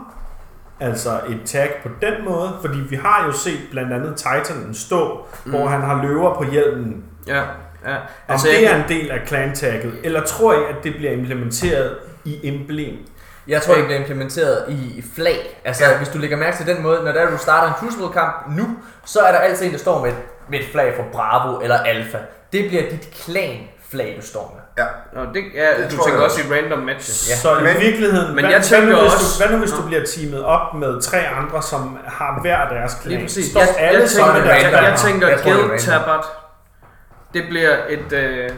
Altså 0.80 1.20
et 1.28 1.40
tag 1.44 1.74
på 1.82 1.88
den 2.02 2.14
måde? 2.24 2.56
Fordi 2.60 2.78
vi 2.78 2.96
har 2.96 3.26
jo 3.26 3.32
set 3.32 3.60
blandt 3.70 3.92
andet 3.92 4.16
Titanen 4.16 4.74
stå, 4.74 5.26
mm. 5.44 5.50
hvor 5.50 5.66
han 5.66 5.80
har 5.80 6.02
løver 6.02 6.34
på 6.34 6.44
hjelmen. 6.44 7.04
Ja, 7.26 7.42
ja. 7.86 7.96
Altså, 8.28 8.48
Om 8.48 8.54
det 8.54 8.70
er 8.70 8.76
en 8.76 8.88
del 8.88 9.10
af 9.10 9.20
clan-tagget? 9.26 9.92
Eller 10.04 10.24
tror 10.24 10.52
I, 10.52 10.56
at 10.56 10.84
det 10.84 10.94
bliver 10.94 11.12
implementeret 11.12 11.96
i 12.24 12.48
emblem? 12.48 12.96
Jeg 13.48 13.62
tror, 13.62 13.74
det 13.74 13.84
bliver 13.84 13.98
implementeret 13.98 14.64
i 14.68 15.04
flag. 15.14 15.60
Altså, 15.64 15.84
ja. 15.84 15.96
hvis 15.96 16.08
du 16.08 16.18
lægger 16.18 16.36
mærke 16.36 16.56
til 16.56 16.66
den 16.66 16.82
måde, 16.82 17.04
når 17.04 17.12
der 17.12 17.30
du 17.30 17.38
starter 17.38 17.68
en 17.68 17.74
Crucible-kamp 17.74 18.56
nu, 18.56 18.68
så 19.04 19.20
er 19.20 19.32
der 19.32 19.38
altid 19.38 19.66
en, 19.66 19.72
der 19.72 19.78
står 19.78 20.04
med 20.04 20.10
et, 20.10 20.16
med 20.50 20.58
et 20.60 20.66
flag 20.72 20.94
fra 20.96 21.02
Bravo 21.12 21.60
eller 21.60 21.76
Alpha. 21.76 22.18
Det 22.52 22.68
bliver 22.68 22.82
dit 22.90 23.08
klan-flag, 23.24 23.77
du 23.92 24.26
står 24.26 24.46
med. 24.76 24.84
ja. 24.84 24.88
Nå, 25.14 25.32
det, 25.34 25.42
ja, 25.54 25.82
Det 25.82 25.90
du 25.90 25.96
tror 25.96 26.04
tænker 26.04 26.20
jeg 26.20 26.24
også 26.30 26.40
i 26.40 26.54
random 26.54 26.78
matches. 26.78 27.30
Ja. 27.30 27.36
Så 27.36 27.58
i 27.58 27.62
Men- 27.62 27.80
virkeligheden, 27.80 28.34
men 28.34 28.44
hvad, 28.44 28.54
jeg 28.54 28.62
tænker 28.62 28.86
hvad, 28.86 28.94
nu, 28.96 29.00
hvis 29.02 29.14
også- 29.14 29.42
du, 29.42 29.46
hvad 29.46 29.56
nu 29.56 29.58
hvis 29.64 29.72
du 29.78 29.82
bliver 29.86 30.02
teamet 30.14 30.44
op 30.44 30.74
med 30.74 31.00
tre 31.02 31.18
andre, 31.28 31.62
som 31.62 31.98
har 32.06 32.38
hver 32.40 32.68
deres 32.68 32.94
klan? 33.02 33.12
Lige 33.14 33.22
præcis. 33.26 33.50
Står 33.50 33.60
Jeg, 33.60 33.68
alle 33.78 34.00
jeg, 34.00 34.08
tænker, 34.08 34.32
er 34.32 34.54
jeg, 34.54 34.72
jeg 34.72 34.98
tænker 35.04 35.28
Jeg 35.28 35.40
tror, 35.40 35.52
det 35.52 35.60
er 35.62 35.66
Guild. 35.68 35.80
Tabard. 35.80 36.26
Det 37.34 37.44
bliver 37.48 37.76
et, 37.88 38.12
øh, 38.12 38.50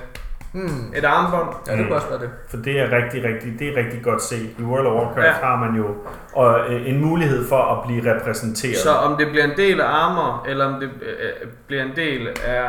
Hmm. 0.53 0.93
et 0.97 1.05
armbånd. 1.05 1.49
Ja, 1.67 1.77
det 1.77 1.87
kunne 1.87 1.95
også 1.97 2.09
være 2.09 2.19
det. 2.21 2.31
For 2.49 2.57
det 2.57 2.81
er 2.81 2.91
rigtig, 2.97 3.25
rigtig, 3.25 3.59
det 3.59 3.69
er 3.69 3.77
rigtig 3.85 4.03
godt 4.03 4.23
set. 4.23 4.51
I 4.59 4.63
World 4.63 4.87
of 4.87 4.93
Warcraft 4.93 5.27
Ja. 5.27 5.33
har 5.33 5.57
man 5.57 5.75
jo 5.77 5.87
og, 6.33 6.61
øh, 6.75 6.89
en 6.89 7.01
mulighed 7.05 7.49
for 7.49 7.63
at 7.63 7.87
blive 7.87 8.15
repræsenteret. 8.15 8.77
Så 8.77 8.91
om 8.91 9.17
det 9.19 9.29
bliver 9.31 9.45
en 9.45 9.57
del 9.57 9.81
af 9.81 9.87
armor, 9.87 10.45
eller 10.49 10.65
om 10.65 10.81
det 10.81 10.91
øh, 11.03 11.49
bliver 11.67 11.83
en 11.83 11.97
del 11.97 12.29
af 12.47 12.67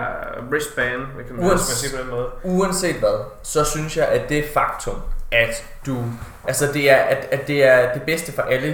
wristband, 0.51 1.01
kan 1.27 1.35
man 1.35 1.45
Uans- 1.45 1.57
sige 1.75 1.97
på 1.97 2.01
den 2.03 2.11
måde. 2.11 2.25
Uanset 2.43 2.95
hvad, 2.95 3.25
så 3.43 3.63
synes 3.65 3.97
jeg, 3.97 4.07
at 4.07 4.29
det 4.29 4.43
faktum, 4.53 4.95
at 5.31 5.65
du, 5.85 5.97
altså 6.47 6.65
det 6.73 6.91
er, 6.91 6.95
at, 6.97 7.27
at 7.31 7.47
det 7.47 7.67
er 7.67 7.93
det 7.93 8.01
bedste 8.01 8.31
for 8.33 8.41
alle 8.41 8.73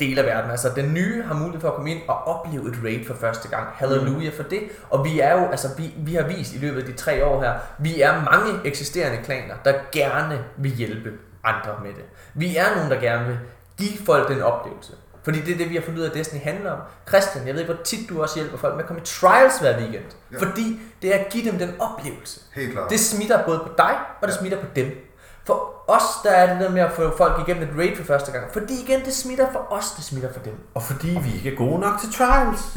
dele 0.00 0.20
af 0.20 0.26
verden. 0.26 0.50
Altså 0.50 0.68
den 0.76 0.94
nye 0.94 1.22
har 1.22 1.34
mulighed 1.34 1.60
for 1.60 1.68
at 1.68 1.74
komme 1.74 1.90
ind 1.90 2.00
og 2.08 2.26
opleve 2.26 2.68
et 2.68 2.78
raid 2.84 3.04
for 3.06 3.14
første 3.14 3.48
gang. 3.48 3.66
Halleluja 3.74 4.30
for 4.36 4.42
det. 4.42 4.60
Og 4.90 5.04
vi 5.04 5.20
er 5.20 5.40
jo, 5.40 5.46
altså 5.50 5.68
vi, 5.76 5.94
vi 5.96 6.14
har 6.14 6.22
vist 6.22 6.54
i 6.54 6.58
løbet 6.58 6.80
af 6.80 6.86
de 6.86 6.92
tre 6.92 7.24
år 7.24 7.42
her, 7.42 7.54
vi 7.78 8.00
er 8.00 8.12
mange 8.32 8.60
eksisterende 8.64 9.18
klaner, 9.24 9.54
der 9.64 9.74
gerne 9.92 10.44
vil 10.56 10.70
hjælpe 10.70 11.12
andre 11.44 11.72
med 11.82 11.90
det. 11.90 12.04
Vi 12.34 12.56
er 12.56 12.74
nogen, 12.76 12.90
der 12.90 13.00
gerne 13.00 13.26
vil 13.26 13.38
give 13.78 14.06
folk 14.06 14.28
den 14.28 14.42
oplevelse. 14.42 14.92
Fordi 15.22 15.40
det 15.40 15.54
er 15.54 15.58
det, 15.58 15.70
vi 15.70 15.74
har 15.74 15.82
fundet 15.82 16.00
ud 16.00 16.04
af, 16.04 16.10
at 16.10 16.14
Destiny 16.14 16.40
handler 16.40 16.70
om. 16.70 16.78
Christian, 17.08 17.46
jeg 17.46 17.54
ved 17.54 17.64
hvor 17.64 17.76
tit 17.84 18.08
du 18.08 18.22
også 18.22 18.34
hjælper 18.38 18.58
folk 18.58 18.74
med 18.74 18.82
at 18.82 18.86
komme 18.86 19.02
i 19.02 19.04
trials 19.04 19.58
hver 19.58 19.78
weekend. 19.78 20.04
Ja. 20.32 20.38
Fordi 20.38 20.80
det 21.02 21.14
er 21.14 21.18
at 21.18 21.28
give 21.30 21.50
dem 21.50 21.58
den 21.58 21.70
oplevelse. 21.78 22.40
Helt 22.54 22.72
klart. 22.72 22.90
Det 22.90 23.00
smitter 23.00 23.44
både 23.44 23.58
på 23.58 23.68
dig, 23.78 23.94
og 24.22 24.28
det 24.28 24.36
smitter 24.36 24.60
på 24.60 24.66
dem. 24.76 25.07
For 25.48 25.58
os, 25.96 26.02
der 26.24 26.30
er 26.30 26.52
det 26.52 26.60
der 26.64 26.70
med 26.70 26.80
at 26.80 26.92
få 26.92 27.16
folk 27.16 27.48
igennem 27.48 27.68
et 27.68 27.74
raid 27.78 27.96
for 27.96 28.04
første 28.04 28.32
gang. 28.32 28.44
Fordi 28.52 28.74
igen, 28.82 29.04
det 29.04 29.14
smitter 29.14 29.46
for 29.52 29.72
os, 29.72 29.90
det 29.96 30.04
smitter 30.04 30.32
for 30.32 30.40
dem. 30.40 30.54
Og 30.74 30.82
fordi 30.82 31.18
vi 31.22 31.34
ikke 31.36 31.52
er 31.52 31.56
gode 31.56 31.80
nok 31.80 32.00
til 32.00 32.12
trials. 32.12 32.60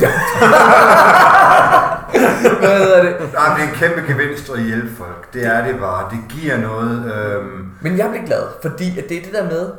Hvad 2.61 2.77
hedder 2.77 3.03
det? 3.03 3.33
Nej, 3.33 3.57
det 3.57 3.63
er 3.63 3.69
en 3.69 3.75
kæmpe 3.75 4.01
gevinst 4.07 4.49
at 4.49 4.63
hjælpe 4.63 4.95
folk. 4.95 5.33
Det 5.33 5.45
er 5.45 5.67
det 5.67 5.79
bare. 5.79 6.09
Det 6.11 6.19
giver 6.29 6.57
noget. 6.57 7.13
Øhm, 7.13 7.71
Men 7.81 7.97
jeg 7.97 8.09
bliver 8.09 8.25
glad, 8.25 8.43
fordi 8.61 8.99
at 8.99 9.09
det 9.09 9.17
er 9.17 9.21
det 9.21 9.33
der 9.33 9.43
med, 9.43 9.71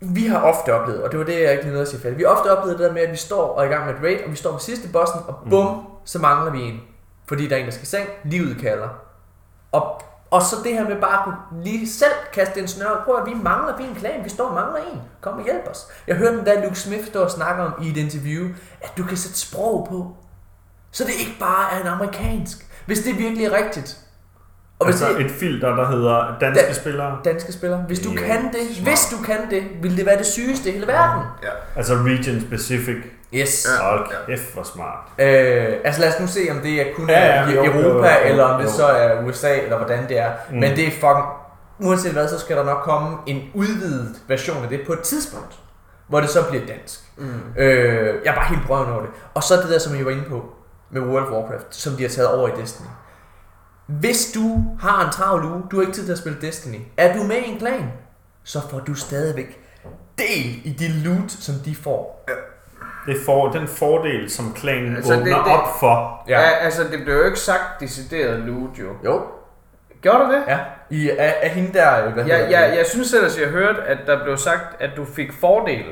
vi 0.00 0.26
har 0.26 0.38
ofte 0.38 0.74
oplevet, 0.74 1.02
og 1.02 1.10
det 1.10 1.18
var 1.18 1.24
det, 1.24 1.42
jeg 1.42 1.50
ikke 1.52 1.62
lige 1.62 1.72
nåede 1.72 1.82
at 1.82 1.88
sige 1.88 2.00
færdigt. 2.00 2.18
Vi 2.18 2.24
har 2.24 2.30
ofte 2.30 2.58
oplevet 2.58 2.78
det 2.78 2.86
der 2.86 2.92
med, 2.92 3.02
at 3.02 3.12
vi 3.12 3.16
står 3.16 3.56
og 3.56 3.62
er 3.62 3.68
i 3.68 3.72
gang 3.72 3.86
med 3.86 3.94
et 3.94 4.00
raid, 4.02 4.18
og 4.24 4.30
vi 4.30 4.36
står 4.36 4.52
med 4.52 4.60
sidste 4.60 4.88
bossen, 4.88 5.20
og 5.28 5.34
bum, 5.50 5.66
mm. 5.66 5.80
så 6.04 6.18
mangler 6.18 6.52
vi 6.52 6.60
en. 6.62 6.80
Fordi 7.28 7.48
der 7.48 7.56
er 7.56 7.60
en, 7.60 7.66
der 7.66 7.72
skal 7.72 7.82
i 7.82 7.86
seng, 7.86 8.08
livet 8.24 8.56
kalder. 8.60 8.88
Og, 9.72 10.02
og 10.36 10.42
så 10.42 10.56
det 10.64 10.72
her 10.72 10.88
med 10.88 11.00
bare 11.00 11.18
at 11.18 11.24
kunne 11.24 11.64
lige 11.64 11.88
selv 11.90 12.12
kaste 12.32 12.60
en 12.60 12.68
snør, 12.68 13.02
prøv 13.04 13.16
at 13.16 13.26
vi 13.26 13.34
mangler, 13.34 13.76
vi 13.76 13.84
er 13.84 13.88
en 13.88 13.94
klan, 13.94 14.24
vi 14.24 14.28
står 14.28 14.44
og 14.48 14.54
mangler 14.54 14.76
en. 14.92 15.00
Kom 15.20 15.38
og 15.38 15.44
hjælp 15.44 15.68
os. 15.70 15.86
Jeg 16.06 16.16
hørte 16.16 16.36
den 16.38 16.46
der 16.46 16.62
Luke 16.64 16.78
Smith 16.78 17.06
stå 17.06 17.22
og 17.22 17.30
snakke 17.30 17.62
om 17.62 17.72
i 17.82 17.90
et 17.90 17.96
interview, 17.96 18.48
at 18.82 18.92
du 18.98 19.04
kan 19.04 19.16
sætte 19.16 19.38
sprog 19.38 19.86
på. 19.90 20.16
Så 20.92 21.04
det 21.04 21.12
ikke 21.20 21.36
bare 21.40 21.72
er 21.76 21.80
en 21.80 21.86
amerikansk. 21.86 22.66
Hvis 22.86 22.98
det 22.98 23.18
virkelig 23.18 23.44
er 23.46 23.52
rigtigt. 23.52 23.96
Og 24.78 24.86
hvis 24.86 25.02
altså 25.02 25.18
det, 25.18 25.26
et 25.26 25.30
filter, 25.32 25.76
der 25.76 25.90
hedder 25.90 26.38
danske 26.40 26.66
Da- 26.66 26.72
spillere. 26.72 27.18
danske 27.24 27.52
spillere. 27.52 27.80
Hvis 27.86 28.00
du 28.00 28.10
Ja, 28.10 28.16
kan 28.16 28.44
det, 28.44 28.76
smart. 28.76 28.88
hvis 28.88 29.08
du 29.18 29.24
kan 29.24 29.50
det, 29.50 29.62
vil 29.82 29.96
det 29.96 30.06
være 30.06 30.18
det 30.18 30.26
sygeste 30.26 30.68
i 30.68 30.72
hele 30.72 30.86
verden. 30.86 31.22
ja. 31.42 31.48
Altså 31.76 31.94
region 31.94 32.40
specific. 32.40 32.96
Yes. 33.34 33.66
Ja. 33.80 33.90
Hold 33.90 34.26
kæft, 34.26 34.54
hvor 34.54 34.62
smart. 34.62 35.08
Øh, 35.18 35.74
altså 35.84 36.00
lad 36.00 36.14
os 36.14 36.20
nu 36.20 36.26
se, 36.26 36.40
om 36.50 36.58
det 36.60 36.80
er 36.80 36.94
kun 36.96 37.08
Ja, 37.10 37.26
ja, 37.26 37.42
ja, 37.42 37.48
i 37.48 37.54
jo, 37.54 37.64
Europa, 37.64 38.08
jo, 38.14 38.20
jo, 38.20 38.30
eller 38.30 38.44
om 38.44 38.60
det 38.60 38.68
jo. 38.68 38.72
så 38.72 38.86
er 38.86 39.24
USA, 39.24 39.60
eller 39.60 39.76
hvordan 39.76 40.08
det 40.08 40.18
er. 40.18 40.32
Mm. 40.50 40.56
Men 40.56 40.76
det 40.76 40.86
er 40.86 40.90
fucking... 40.90 41.26
Uanset 41.78 42.12
hvad, 42.12 42.28
så 42.28 42.38
skal 42.38 42.56
der 42.56 42.64
nok 42.64 42.78
komme 42.82 43.16
en 43.26 43.42
udvidet 43.54 44.16
version 44.28 44.62
af 44.62 44.68
det 44.68 44.80
på 44.86 44.92
et 44.92 45.00
tidspunkt, 45.00 45.54
hvor 46.08 46.20
det 46.20 46.30
så 46.30 46.42
bliver 46.50 46.66
dansk. 46.66 47.00
Mm. 47.16 47.40
Øh, 47.58 48.14
jeg 48.24 48.30
er 48.30 48.34
bare 48.34 48.48
helt 48.48 48.66
brøven 48.66 48.90
over 48.92 49.00
det. 49.00 49.10
Og 49.34 49.42
så 49.42 49.56
det 49.56 49.70
der, 49.70 49.78
som 49.78 49.94
I 50.00 50.04
var 50.04 50.10
inde 50.10 50.24
på. 50.24 50.44
med 50.90 51.00
World 51.02 51.26
of 51.26 51.32
Warcraft, 51.32 51.66
som 51.70 51.92
de 51.92 52.02
har 52.02 52.10
taget 52.10 52.30
over 52.30 52.48
i 52.48 52.60
Destiny. 52.60 52.86
Hvis 53.86 54.32
du 54.34 54.64
har 54.80 55.04
en 55.06 55.12
travl 55.12 55.44
uge, 55.44 55.62
du 55.70 55.76
har 55.76 55.80
ikke 55.82 55.92
tid 55.92 56.04
til 56.04 56.12
at 56.12 56.18
spille 56.18 56.38
Destiny, 56.40 56.78
er 56.96 57.16
du 57.16 57.22
med 57.22 57.36
i 57.36 57.50
en 57.50 57.58
klan, 57.58 57.84
så 58.44 58.60
får 58.70 58.78
du 58.78 58.94
stadigvæk 58.94 59.60
del 60.18 60.60
i 60.64 60.76
det 60.78 60.90
loot, 60.90 61.30
som 61.30 61.54
de 61.64 61.74
får. 61.74 62.24
Det 63.06 63.16
får 63.26 63.48
den 63.50 63.68
fordel, 63.68 64.30
som 64.30 64.52
klanen 64.52 64.96
Altså, 64.96 65.12
altså, 65.12 65.24
det- 65.24 65.34
åbner 65.34 65.44
det- 65.52 65.62
op 65.62 65.80
for. 65.80 66.24
Ja. 66.28 66.40
ja, 66.40 66.48
altså 66.48 66.82
det 66.84 67.04
blev 67.04 67.14
jo 67.16 67.24
ikke 67.24 67.38
sagt 67.38 67.80
decideret 67.80 68.38
loot 68.40 68.78
jo. 68.78 68.88
Jo. 69.04 69.22
Gjorde 70.02 70.18
det 70.24 70.28
det? 70.32 70.42
Ja. 70.48 70.58
I, 70.90 71.10
af, 71.10 71.34
af 71.42 71.50
hende 71.50 71.72
der, 71.72 72.10
hvad 72.10 72.24
hedder 72.24 72.36
Jeg, 72.38 72.46
det? 72.46 72.52
jeg, 72.52 72.74
jeg 72.76 72.86
synes 72.86 73.12
ellers, 73.14 73.40
jeg 73.40 73.48
hørte, 73.48 73.82
at 73.82 73.98
der 74.06 74.24
blev 74.24 74.36
sagt, 74.36 74.82
at 74.82 74.90
du 74.96 75.04
fik 75.04 75.32
fordel. 75.40 75.84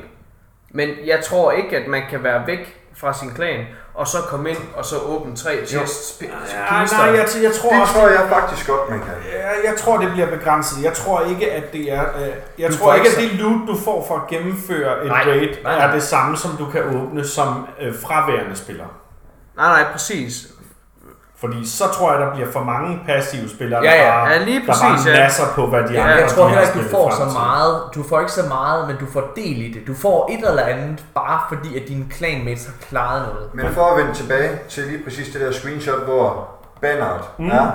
Men 0.71 0.89
jeg 1.05 1.19
tror 1.23 1.51
ikke, 1.51 1.77
at 1.77 1.87
man 1.87 2.01
kan 2.09 2.23
være 2.23 2.47
væk 2.47 2.81
fra 2.93 3.13
sin 3.13 3.29
klan, 3.29 3.65
og 3.95 4.07
så 4.07 4.17
komme 4.17 4.49
ind 4.49 4.57
og 4.75 4.85
så 4.85 4.95
åbne 4.99 5.35
tre 5.35 5.65
chests. 5.65 6.21
Ja, 6.21 6.27
nej, 6.27 7.01
jeg, 7.01 7.27
jeg 7.43 7.53
tror 7.53 7.71
Det 7.71 7.81
også, 7.81 7.93
tror 7.93 8.07
jeg 8.07 8.27
faktisk 8.29 8.67
godt, 8.67 8.89
man 8.89 8.99
kan. 8.99 9.13
Ja, 9.33 9.69
jeg 9.71 9.79
tror, 9.79 9.97
det 9.97 10.11
bliver 10.11 10.29
begrænset. 10.29 10.83
Jeg 10.83 10.93
tror 10.93 11.21
ikke, 11.21 11.51
at 11.51 11.73
det 11.73 11.93
er... 11.93 12.01
Øh, 12.21 12.27
jeg 12.59 12.71
Du 12.71 12.77
tror 12.77 12.93
ikke 12.93 13.09
at 13.09 13.15
det 13.17 13.31
loot, 13.33 13.67
du 13.67 13.77
får 13.83 14.05
for 14.07 14.15
at 14.15 14.27
gennemføre 14.29 15.01
et 15.01 15.07
Nej, 15.07 15.23
raid, 15.27 15.47
nej, 15.63 15.77
nej. 15.77 15.87
er 15.87 15.93
det 15.93 16.03
samme, 16.03 16.37
som 16.37 16.51
du 16.57 16.65
kan 16.71 16.83
åbne 17.01 17.27
som 17.27 17.67
øh, 17.81 17.93
fraværende 18.01 18.55
spiller. 18.55 18.85
Nej, 19.57 19.81
nej, 19.81 19.91
præcis. 19.91 20.47
Fordi 21.45 21.67
så 21.69 21.83
tror 21.93 22.11
jeg, 22.11 22.21
der 22.21 22.33
bliver 22.33 22.51
for 22.51 22.63
mange 22.63 23.01
passive 23.05 23.49
spillere, 23.49 23.83
Ja, 23.83 23.91
ja. 23.95 24.05
der, 24.05 24.11
bare, 24.11 24.29
Ja, 24.29 24.37
lige 24.43 24.59
der 24.59 24.65
præcis, 24.65 24.81
bare 25.05 25.13
ja. 25.15 25.23
nasser 25.23 25.43
på, 25.55 25.67
hvad 25.67 25.83
de 25.83 25.93
Ja, 25.93 26.01
andre 26.01 26.13
Jeg 26.21 26.29
tror 26.29 26.47
heller 26.47 26.61
ikke, 26.63 26.79
du 26.79 26.89
får 26.97 27.09
så 27.11 27.25
meget. 27.33 27.81
Du 27.95 28.03
får 28.03 28.19
ikke 28.19 28.31
så 28.31 28.45
meget, 28.47 28.87
men 28.87 28.97
du 28.97 29.05
får 29.13 29.23
del 29.35 29.61
i 29.61 29.73
det. 29.73 29.87
Du 29.87 29.93
får 29.93 30.29
et 30.31 30.49
eller 30.49 30.63
andet, 30.63 31.05
bare 31.15 31.39
fordi 31.49 31.81
at 31.81 31.87
dine 31.87 32.05
clanmates 32.11 32.65
har 32.65 32.73
klaret 32.89 33.21
noget. 33.33 33.49
Men 33.53 33.73
for 33.73 33.85
at 33.91 33.97
vende 33.97 34.13
tilbage 34.13 34.59
til 34.69 34.83
lige 34.83 35.03
præcis 35.03 35.33
det 35.33 35.41
der 35.41 35.51
screenshot, 35.51 35.99
hvor 36.03 36.47
banneret 36.81 37.21
Mm. 37.37 37.47
er, 37.49 37.71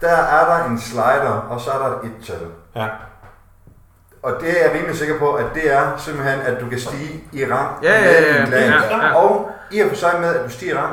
der 0.00 0.08
er 0.16 0.44
der 0.58 0.64
en 0.70 0.80
slider, 0.80 1.46
og 1.50 1.60
så 1.60 1.70
er 1.70 1.78
der 1.78 1.86
et 1.86 2.04
et-tal. 2.04 2.46
Ja. 2.76 2.86
Og 4.22 4.32
det 4.40 4.48
er 4.50 4.64
jeg 4.66 4.74
rimelig 4.78 4.96
sikker 4.98 5.18
på, 5.18 5.32
at 5.32 5.44
det 5.54 5.72
er 5.72 5.82
simpelthen, 5.96 6.40
at 6.40 6.60
du 6.60 6.68
kan 6.68 6.78
stige 6.80 7.24
i 7.32 7.44
rang 7.52 7.68
Ja, 7.82 7.92
ja, 7.94 8.00
med 8.00 8.10
ja, 8.32 8.38
din 8.38 8.46
klan. 8.46 8.62
ja, 8.62 9.06
ja. 9.06 9.14
Og 9.14 9.50
i 9.70 9.80
og 9.80 9.88
for 9.88 9.96
sig 9.96 10.10
med, 10.20 10.34
at 10.34 10.44
du 10.44 10.50
stiger 10.50 10.74
i 10.74 10.78
rang, 10.78 10.92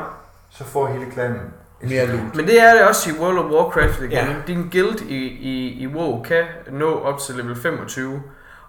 så 0.50 0.64
får 0.64 0.86
hele 0.86 1.04
klanen 1.14 1.40
Mere 1.82 2.06
loot. 2.06 2.34
Men 2.34 2.46
det 2.46 2.60
er 2.60 2.72
det 2.74 2.82
også 2.82 3.10
i 3.10 3.12
World 3.20 3.38
of 3.38 3.44
Warcraft 3.44 3.98
igen. 3.98 4.10
Ja. 4.12 4.26
Din 4.46 4.68
guild 4.72 5.00
i, 5.08 5.16
i, 5.26 5.82
i 5.82 5.86
WoW 5.86 6.22
kan 6.22 6.44
nå 6.70 6.98
op 7.00 7.18
til 7.18 7.34
level 7.34 7.56
25. 7.56 8.22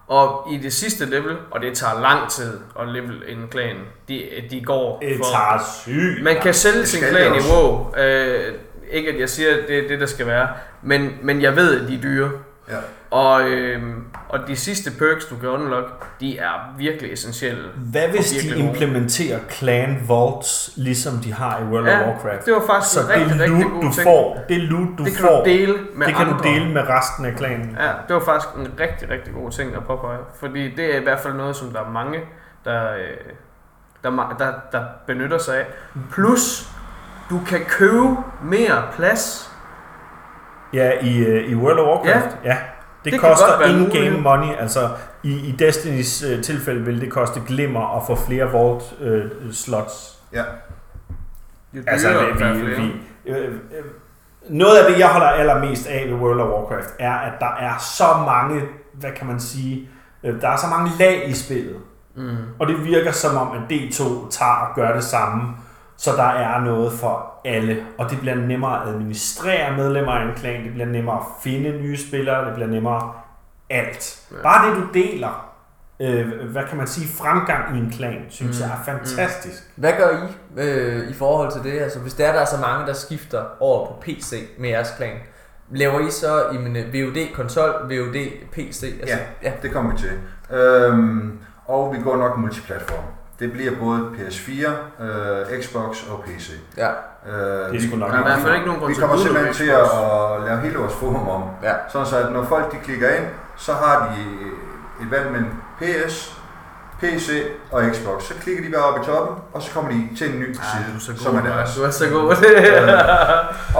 Og 0.08 0.48
i 0.52 0.56
det 0.56 0.72
sidste 0.72 1.04
level, 1.04 1.36
og 1.50 1.60
det 1.60 1.74
tager 1.74 2.00
lang 2.00 2.30
tid 2.30 2.58
at 2.80 2.88
level 2.88 3.22
en 3.28 3.48
klan, 3.50 3.76
de, 4.08 4.22
de 4.50 4.64
går 4.64 4.98
Det 5.00 5.16
for... 5.16 5.24
tager 5.24 5.62
sygt. 5.82 6.24
Man 6.24 6.36
kan 6.42 6.54
sælge 6.54 6.78
Det 6.78 6.88
sin 6.88 7.02
klan 7.10 7.34
i. 7.34 7.38
WoW. 7.52 7.94
Øh, 7.98 8.54
ikke 8.90 9.08
at 9.10 9.20
jeg 9.20 9.28
siger, 9.28 9.50
at 9.50 9.68
det 9.68 9.78
er 9.78 9.88
det, 9.88 10.00
der 10.00 10.06
skal 10.06 10.26
være. 10.26 10.48
Men, 10.82 11.10
men 11.22 11.42
jeg 11.42 11.56
ved, 11.56 11.80
at 11.80 11.88
de 11.88 11.94
er 11.96 12.00
dyre. 12.02 12.30
Ja. 12.68 12.74
Og, 13.14 13.42
øh, 13.50 13.82
og 14.28 14.38
de 14.48 14.56
sidste 14.56 14.90
perks, 14.98 15.24
du 15.24 15.36
kan 15.36 15.48
unlock, 15.48 16.06
de 16.20 16.38
er 16.38 16.74
virkelig 16.78 17.12
essentielle. 17.12 17.68
Hvad 17.76 18.08
hvis 18.08 18.30
de 18.30 18.34
virkelig 18.34 18.64
gode. 18.64 18.68
implementerer 18.68 19.38
clan 19.50 19.98
vaults, 20.08 20.70
ligesom 20.76 21.12
de 21.24 21.32
har 21.32 21.58
i 21.60 21.62
World 21.62 21.82
of 21.88 21.92
Ja, 21.92 22.08
Warcraft? 22.08 22.46
det 22.46 22.54
var 22.54 22.62
faktisk 22.66 22.94
Så 22.94 23.00
en 23.00 23.08
rigtig, 23.08 23.28
det 23.30 23.40
rigtig 23.40 23.58
loot, 23.58 23.72
god 23.72 23.82
du 23.82 23.92
ting. 23.92 24.02
får, 24.04 24.44
det 24.48 24.58
loot, 24.60 24.88
du 24.98 25.04
det 25.04 25.12
kan 25.12 25.20
får, 25.20 25.44
du 25.44 25.50
dele 25.50 25.74
med 25.94 26.06
det 26.06 26.14
kan 26.16 26.26
andre. 26.26 26.38
du 26.38 26.42
dele 26.48 26.68
med 26.72 26.82
resten 26.88 27.24
af 27.24 27.34
klanen. 27.36 27.76
Ja, 27.80 27.90
det 28.08 28.14
var 28.16 28.22
faktisk 28.24 28.54
en 28.56 28.68
rigtig, 28.80 29.10
rigtig 29.10 29.34
god 29.34 29.50
ting 29.50 29.74
at 29.76 29.84
påpege. 29.84 30.18
Fordi 30.40 30.74
det 30.74 30.94
er 30.94 31.00
i 31.00 31.02
hvert 31.02 31.20
fald 31.20 31.34
noget, 31.34 31.56
som 31.56 31.68
der 31.70 31.80
er 31.80 31.90
mange, 31.90 32.20
der, 32.64 32.92
øh, 32.94 33.00
der, 34.04 34.34
der, 34.38 34.52
der 34.72 34.84
benytter 35.06 35.38
sig 35.38 35.56
af. 35.58 35.64
Plus, 36.12 36.68
du 37.30 37.40
kan 37.48 37.60
købe 37.68 38.16
mere 38.42 38.82
plads. 38.96 39.50
Ja, 40.72 40.90
i, 41.02 41.18
øh, 41.18 41.50
i 41.50 41.54
World 41.54 41.78
of 41.78 41.86
Warcraft, 41.86 42.36
ja. 42.44 42.50
ja. 42.50 42.56
Det, 43.04 43.12
Det 43.12 43.12
det 43.12 43.20
koster 43.20 43.60
in-game 43.60 44.20
money, 44.20 44.56
altså 44.58 44.88
i, 45.22 45.32
i 45.32 45.52
Destinys 45.58 46.22
øh, 46.22 46.42
tilfælde 46.42 46.84
vil 46.84 47.00
det 47.00 47.10
koste 47.10 47.40
glimmer 47.46 47.96
at 47.96 48.02
få 48.06 48.16
flere 48.26 48.52
vault 48.52 48.82
øh, 49.00 49.30
slots. 49.52 50.18
Ja. 50.32 50.42
Jo 51.74 51.82
Altså, 51.86 52.08
vi, 52.08 52.14
er 52.44 52.52
vi, 52.54 52.60
vi, 52.60 52.92
øh, 53.26 53.44
øh, 53.48 53.54
noget 54.48 54.78
af 54.78 54.92
det, 54.92 54.98
jeg 54.98 55.08
holder 55.08 55.26
allermest 55.26 55.86
af 55.86 56.06
ved 56.08 56.14
World 56.14 56.40
of 56.40 56.48
Warcraft, 56.48 56.94
er, 56.98 57.14
at 57.14 57.32
der 57.40 57.54
er 57.60 57.78
så 57.78 58.04
mange, 58.26 58.62
hvad 58.92 59.10
kan 59.16 59.26
man 59.26 59.40
sige, 59.40 59.88
øh, 60.24 60.40
der 60.40 60.48
er 60.48 60.56
så 60.56 60.66
mange 60.66 60.90
lag 60.98 61.28
i 61.28 61.32
spillet. 61.32 61.76
Mm. 62.14 62.36
Og 62.58 62.66
det 62.66 62.84
virker 62.84 63.12
som 63.12 63.36
om, 63.36 63.56
at 63.56 63.72
D2 63.72 64.30
tager 64.30 64.66
og 64.68 64.74
gør 64.74 64.94
det 64.94 65.04
samme, 65.04 65.42
så 65.96 66.10
der 66.16 66.22
er 66.28 66.60
noget 66.60 66.92
for 66.92 67.32
alle. 67.44 67.84
Og 67.98 68.10
det 68.10 68.20
bliver 68.20 68.34
nemmere 68.34 68.82
at 68.82 68.88
administrere 68.88 69.76
medlemmer 69.76 70.12
af 70.12 70.24
en 70.28 70.34
klan, 70.36 70.64
det 70.64 70.72
bliver 70.72 70.86
nemmere 70.86 71.16
at 71.16 71.22
finde 71.42 71.70
nye 71.70 71.96
spillere, 72.08 72.44
det 72.46 72.54
bliver 72.54 72.68
nemmere 72.68 73.12
alt. 73.70 74.22
Ja. 74.32 74.42
Bare 74.42 74.68
det, 74.70 74.76
du 74.76 74.82
deler, 74.94 75.50
øh, 76.00 76.50
hvad 76.50 76.62
kan 76.68 76.78
man 76.78 76.86
sige, 76.86 77.08
fremgang 77.08 77.76
i 77.76 77.78
en 77.80 77.90
klan, 77.96 78.24
synes 78.28 78.60
Mm. 78.60 78.66
jeg 78.66 78.72
er 78.78 78.84
fantastisk. 78.84 79.62
Hvad 79.76 79.92
gør 79.92 80.08
I 80.10 80.60
øh, 80.60 81.10
i 81.10 81.14
forhold 81.14 81.52
til 81.52 81.72
det? 81.72 81.80
Altså, 81.80 81.98
hvis 81.98 82.14
der 82.14 82.26
er 82.26 82.32
der 82.32 82.40
er 82.40 82.44
så 82.44 82.60
mange, 82.60 82.86
der 82.86 82.92
skifter 82.92 83.42
over 83.60 83.86
på 83.86 83.92
PC 84.00 84.48
med 84.58 84.68
jeres 84.68 84.90
klan, 84.96 85.16
laver 85.70 86.00
I 86.00 86.10
så 86.10 86.44
i 86.52 86.56
min 86.58 86.74
VOD 86.74 87.34
konsol, 87.34 87.70
VOD 87.70 88.26
PC? 88.52 88.94
Altså, 89.00 89.16
Ja. 89.42 89.52
Det 89.62 89.72
kommer 89.72 89.92
vi 89.92 89.98
til. 89.98 90.10
Øhm, 90.56 91.38
og 91.66 91.94
vi 91.96 92.02
går 92.02 92.16
nok 92.16 92.38
multiplatform. 92.38 93.04
Det 93.38 93.52
bliver 93.52 93.72
både 93.80 94.00
PS4, 94.14 94.50
øh, 95.04 95.62
Xbox 95.62 95.96
og 96.10 96.24
PC. 96.26 96.50
ja. 96.76 96.88
Øh, 96.88 97.72
Det 97.72 97.84
er 97.84 97.88
sgu 97.88 97.96
nok 97.96 98.10
Der 98.10 98.16
er 98.16 98.20
i 98.20 98.24
hvert 98.24 98.38
fald 98.38 98.54
ikke 98.54 98.66
nogen 98.66 98.80
grund 98.80 98.94
Vi 98.94 99.00
kommer 99.00 99.16
simpelthen 99.16 99.54
til 99.54 99.68
at, 99.68 99.86
lave 100.46 100.60
hele 100.60 100.78
vores 100.78 100.94
forum 100.94 101.28
om. 101.28 101.42
Ja. 101.62 101.72
Sådan 101.92 102.06
så, 102.06 102.18
at 102.18 102.32
når 102.32 102.44
folk 102.44 102.72
de 102.72 102.76
klikker 102.84 103.08
ind, 103.08 103.24
så 103.56 103.72
har 103.72 104.12
de 104.16 104.20
et 105.04 105.10
valg 105.10 105.30
mellem 105.32 105.50
PS, 105.80 106.36
PC 107.00 107.42
og 107.72 107.82
Xbox. 107.94 108.22
Så 108.22 108.34
klikker 108.42 108.64
de 108.64 108.70
bare 108.72 108.82
op 108.84 109.02
i 109.02 109.04
toppen, 109.06 109.36
og 109.52 109.62
så 109.62 109.72
kommer 109.74 109.90
de 109.90 110.08
til 110.18 110.34
en 110.34 110.40
ny 110.40 110.52
side, 110.52 110.84
du 110.92 110.96
er 110.96 111.00
så 111.00 111.12
god, 111.12 111.18
som 111.18 111.36
er 111.36 111.42
deres. 111.42 111.74
Du 111.76 111.82
er 111.82 111.90
så 111.90 112.08
god. 112.08 112.28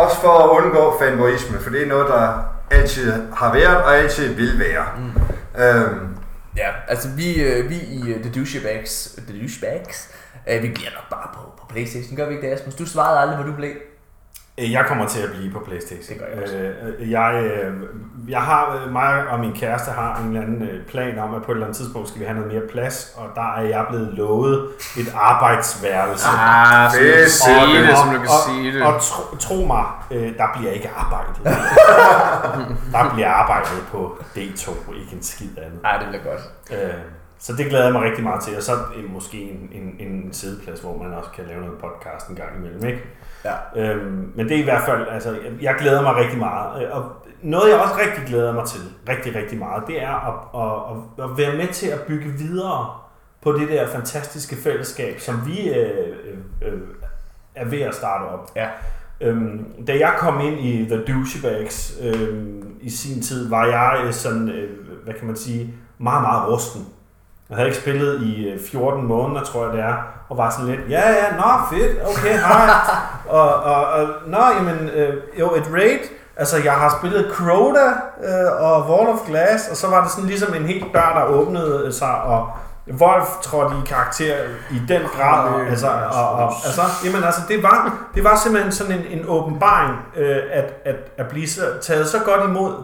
Også 0.04 0.20
for 0.20 0.38
at 0.44 0.64
undgå 0.64 0.96
fanboyisme, 1.00 1.58
for 1.58 1.70
det 1.70 1.82
er 1.82 1.86
noget, 1.86 2.08
der 2.08 2.38
altid 2.70 3.12
har 3.36 3.52
været 3.52 3.76
og 3.76 3.96
altid 3.96 4.34
vil 4.34 4.58
være. 4.58 4.84
Mm. 4.98 5.62
Øhm, 5.62 6.13
Ja, 6.56 6.70
altså 6.88 7.08
vi, 7.08 7.42
øh, 7.42 7.70
vi 7.70 7.80
i 7.80 8.00
uh, 8.00 8.20
The 8.22 8.32
Douchebags, 8.32 9.18
The 9.26 9.40
Douchebags, 9.40 10.14
øh, 10.48 10.62
vi 10.62 10.68
bliver 10.68 10.90
nok 10.90 11.10
bare 11.10 11.28
på, 11.34 11.40
på 11.58 11.66
Playstation, 11.66 12.16
gør 12.16 12.28
vi 12.28 12.34
ikke 12.34 12.46
det, 12.46 12.54
Asmus? 12.54 12.74
Du 12.74 12.86
svarede 12.86 13.20
aldrig, 13.20 13.36
hvor 13.38 13.46
du 13.46 13.56
blev. 13.56 13.72
Øh, 14.58 14.72
Jeg 14.72 14.84
kommer 14.88 15.06
til 15.08 15.22
at 15.22 15.30
blive 15.30 15.52
på 15.52 15.58
Playstation. 15.66 16.08
Det 16.08 16.18
gør 16.18 16.26
jeg 16.34 16.42
også. 16.42 16.56
Øh, 16.98 17.10
jeg, 17.10 17.34
øh, 17.44 17.72
jeg 18.28 18.40
har, 18.42 18.80
øh, 18.86 18.92
mig 18.92 19.28
og 19.28 19.40
min 19.40 19.52
kæreste 19.52 19.90
har 19.90 20.18
en 20.18 20.28
eller 20.28 20.42
anden 20.42 20.68
plan 20.88 21.18
om, 21.18 21.34
at 21.34 21.42
på 21.42 21.52
et 21.52 21.54
eller 21.54 21.66
andet 21.66 21.76
tidspunkt 21.76 22.08
skal 22.08 22.20
vi 22.20 22.24
have 22.26 22.38
noget 22.38 22.52
mere 22.52 22.62
plads, 22.72 23.12
og 23.16 23.26
der 23.34 23.54
er 23.56 23.60
jeg 23.62 23.86
blevet 23.88 24.08
lovet 24.14 24.68
et 24.98 25.06
arbejdsværelse. 25.14 26.26
Ah, 26.28 26.90
kan 26.92 27.00
Fedt. 27.00 27.30
sige 27.30 27.82
det, 27.88 27.96
som 27.98 28.08
du 28.08 28.18
kan 28.18 28.28
og, 28.28 28.44
sige 28.48 28.72
det. 28.74 28.82
Og 28.82 29.00
tro, 29.02 29.36
tro 29.36 29.66
mig, 29.66 29.84
der 30.10 30.46
bliver 30.58 30.72
ikke 30.72 30.90
arbejdet. 30.96 31.36
der 32.92 33.10
bliver 33.14 33.30
arbejdet 33.30 33.84
på 33.92 34.18
D2, 34.36 34.94
ikke 35.00 35.12
en 35.12 35.22
skid 35.22 35.48
andet. 35.58 35.82
Nej, 35.82 35.96
det 35.98 36.06
bliver 36.08 36.22
godt. 36.24 36.42
Øh, 36.72 36.94
så 37.38 37.52
det 37.52 37.66
glæder 37.66 37.84
jeg 37.84 37.92
mig 37.92 38.02
rigtig 38.02 38.24
meget 38.24 38.42
til. 38.42 38.56
Og 38.56 38.62
så 38.62 38.72
øh, 38.96 39.10
måske 39.12 39.42
en, 39.42 39.70
en, 39.72 40.08
en 40.08 40.32
sideplads, 40.32 40.80
hvor 40.80 41.02
man 41.02 41.12
også 41.14 41.30
kan 41.30 41.44
lave 41.46 41.60
noget 41.60 41.78
podcast 41.78 42.28
en 42.28 42.36
gang 42.36 42.56
imellem. 42.58 42.84
Ikke? 42.84 43.02
Ja. 43.44 43.54
Øhm, 43.76 44.32
men 44.34 44.48
det 44.48 44.56
er 44.56 44.60
i 44.60 44.64
hvert 44.64 44.82
fald, 44.86 45.06
altså, 45.10 45.30
jeg, 45.30 45.52
jeg 45.62 45.74
glæder 45.78 46.02
mig 46.02 46.16
rigtig 46.16 46.38
meget. 46.38 46.82
Øh, 46.82 46.96
Og 46.96 47.12
noget, 47.42 47.70
jeg 47.70 47.80
også 47.80 47.94
rigtig 48.06 48.24
glæder 48.26 48.52
mig 48.52 48.66
til, 48.66 48.80
rigtig, 49.08 49.34
rigtig 49.34 49.58
meget, 49.58 49.82
det 49.86 50.02
er 50.02 50.14
at, 50.28 50.62
at, 50.62 50.96
at, 50.96 51.30
at 51.30 51.38
være 51.38 51.56
med 51.56 51.68
til 51.72 51.86
at 51.88 52.00
bygge 52.00 52.28
videre 52.30 52.90
på 53.42 53.52
det 53.52 53.68
der 53.68 53.88
fantastiske 53.88 54.56
fællesskab, 54.56 55.20
som 55.20 55.46
vi 55.46 55.68
øh, 55.68 56.08
øh, 56.24 56.72
øh, 56.72 56.80
er 57.54 57.64
ved 57.64 57.80
at 57.80 57.94
starte 57.94 58.22
op. 58.22 58.50
Ja. 58.56 58.68
Øhm, 59.20 59.84
da 59.86 59.98
jeg 59.98 60.14
kom 60.18 60.40
ind 60.40 60.60
i 60.60 60.86
The 60.88 61.04
Douchebags 61.04 61.98
øhm, 62.02 62.76
i 62.80 62.90
sin 62.90 63.22
tid, 63.22 63.48
var 63.48 63.66
jeg 63.66 64.04
øh, 64.06 64.12
sådan, 64.12 64.48
øh, 64.48 64.70
hvad 65.04 65.14
kan 65.14 65.26
man 65.26 65.36
sige, 65.36 65.74
meget, 65.98 66.22
meget 66.22 66.48
rusten. 66.52 66.86
Jeg 67.54 67.58
havde 67.58 67.68
ikke 67.68 67.80
spillet 67.80 68.22
i 68.22 68.48
øh, 68.48 68.60
14 68.70 69.06
måneder, 69.06 69.44
tror 69.44 69.64
jeg 69.64 69.72
det 69.72 69.80
er, 69.80 69.94
og 70.28 70.36
var 70.36 70.50
sådan 70.50 70.66
lidt, 70.66 70.80
ja, 70.90 71.10
ja, 71.10 71.36
nå, 71.36 71.76
fedt, 71.76 71.98
okay, 72.10 72.38
hej. 72.38 72.70
og, 73.38 73.54
og, 73.54 73.86
og, 73.86 74.08
nå, 74.26 74.38
jamen, 74.56 74.88
øh, 74.88 75.14
jo, 75.40 75.54
et 75.54 75.64
raid, 75.72 75.98
altså 76.36 76.56
jeg 76.64 76.72
har 76.72 76.96
spillet 76.98 77.32
Crota 77.32 77.86
øh, 78.24 78.62
og 78.62 78.90
Wall 78.90 79.08
of 79.08 79.18
Glass, 79.26 79.68
og 79.68 79.76
så 79.76 79.88
var 79.88 80.02
det 80.02 80.10
sådan 80.10 80.28
ligesom 80.28 80.54
en 80.54 80.62
helt 80.62 80.84
dør, 80.94 81.12
der 81.16 81.24
åbnede 81.24 81.92
sig, 81.92 82.22
og 82.22 82.48
Wolf 83.00 83.28
trådte 83.42 83.74
i 83.84 83.86
karakter 83.86 84.36
i 84.70 84.82
den 84.88 85.02
grad, 85.16 85.48
og, 85.48 85.60
altså, 85.60 85.88
og, 86.12 86.30
og, 86.30 86.52
altså, 86.64 86.82
jamen, 87.04 87.24
altså, 87.24 87.40
det 87.48 87.62
var, 87.62 87.98
det 88.14 88.24
var 88.24 88.36
simpelthen 88.36 88.72
sådan 88.72 88.92
en, 88.92 89.18
en 89.18 89.24
åbenbaring, 89.28 89.92
øh, 90.16 90.38
at, 90.52 90.74
at, 90.84 90.96
at 91.16 91.28
blive 91.28 91.48
så, 91.48 91.62
taget 91.82 92.08
så 92.08 92.18
godt 92.24 92.50
imod, 92.50 92.74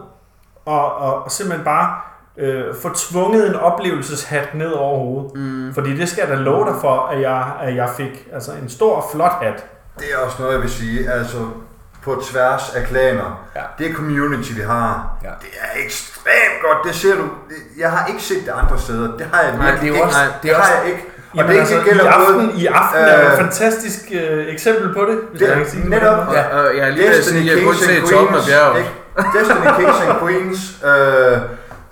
og, 0.65 0.95
og, 0.95 1.23
og 1.23 1.31
simpelthen 1.31 1.65
bare 1.65 2.10
øh, 2.37 2.63
få 2.81 2.89
tvunget 2.95 3.47
en 3.49 3.55
oplevelseshat 3.55 4.55
ned 4.55 4.71
over 4.71 4.97
hovedet. 4.99 5.35
Mm. 5.35 5.73
Fordi 5.73 5.97
det 5.97 6.09
skal 6.09 6.21
jeg 6.27 6.37
da 6.37 6.43
love 6.43 6.65
dig 6.65 6.75
for, 6.81 7.07
at 7.07 7.21
jeg, 7.21 7.43
at 7.61 7.75
jeg 7.75 7.89
fik 7.97 8.27
altså 8.33 8.51
en 8.63 8.69
stor, 8.69 9.05
flot 9.13 9.31
hat. 9.41 9.65
det 9.99 10.05
er 10.13 10.17
også 10.25 10.35
noget, 10.39 10.53
jeg 10.53 10.61
vil 10.61 10.69
sige, 10.71 11.11
altså 11.11 11.37
på 12.03 12.23
tværs 12.31 12.73
af 12.75 12.83
klaner. 12.83 13.47
Ja. 13.55 13.61
Det 13.77 13.95
community, 13.95 14.51
vi 14.55 14.61
har, 14.61 15.17
Ja. 15.23 15.27
det 15.41 15.49
er 15.61 15.83
ekstremt 15.85 16.57
godt. 16.65 16.77
Det 16.87 16.95
ser 16.95 17.15
du. 17.15 17.21
det- 17.21 17.79
Jeg 17.79 17.91
har 17.91 18.05
ikke 18.07 18.21
set 18.23 18.41
det 18.45 18.51
andre 18.61 18.79
steder. 18.79 19.17
Det 19.17 19.27
har 19.33 19.41
jeg 19.41 19.57
Nej, 19.57 19.65
virkelig 19.71 19.81
det 19.81 19.89
er 19.89 19.93
ikke. 19.93 20.05
også- 20.05 20.19
det 20.19 20.27
er 20.27 20.39
det 20.41 20.55
har 20.55 20.61
også- 20.61 20.73
jeg 20.83 20.91
ikke. 20.91 21.05
Og 21.31 21.37
Jamen, 21.37 21.51
det, 21.51 21.59
altså, 21.59 21.75
det 21.75 21.83
gælder 21.85 22.03
i 22.03 22.07
aften, 22.07 22.33
både... 22.47 22.61
I 22.61 22.65
aften 22.65 22.99
er 23.01 23.19
jo 23.19 23.25
øh, 23.27 23.33
et 23.33 23.39
fantastisk 23.39 23.99
øh, 24.11 24.47
eksempel 24.53 24.93
på 24.93 25.01
det. 25.09 25.17
Hvis 25.29 25.39
Det- 25.41 25.47
jeg 25.47 25.57
kan 25.57 25.65
sige 25.69 25.81
det 25.81 25.89
netop. 25.89 26.25
måde. 26.25 26.37
Ja. 26.39 26.43
Og 26.57 26.77
jeg 26.77 26.87
er 26.87 26.91
lige 26.91 27.55
jeg 27.55 27.63
kunne 27.65 27.75
se 27.75 28.01
toppen 28.13 28.35
af 28.35 28.43
bjerget. 28.47 28.77
ikke? 28.79 28.91
Destiny 29.35 29.67
Kings 29.77 29.99
and 30.07 30.13
Queens, 30.21 30.61
øh, 30.89 31.37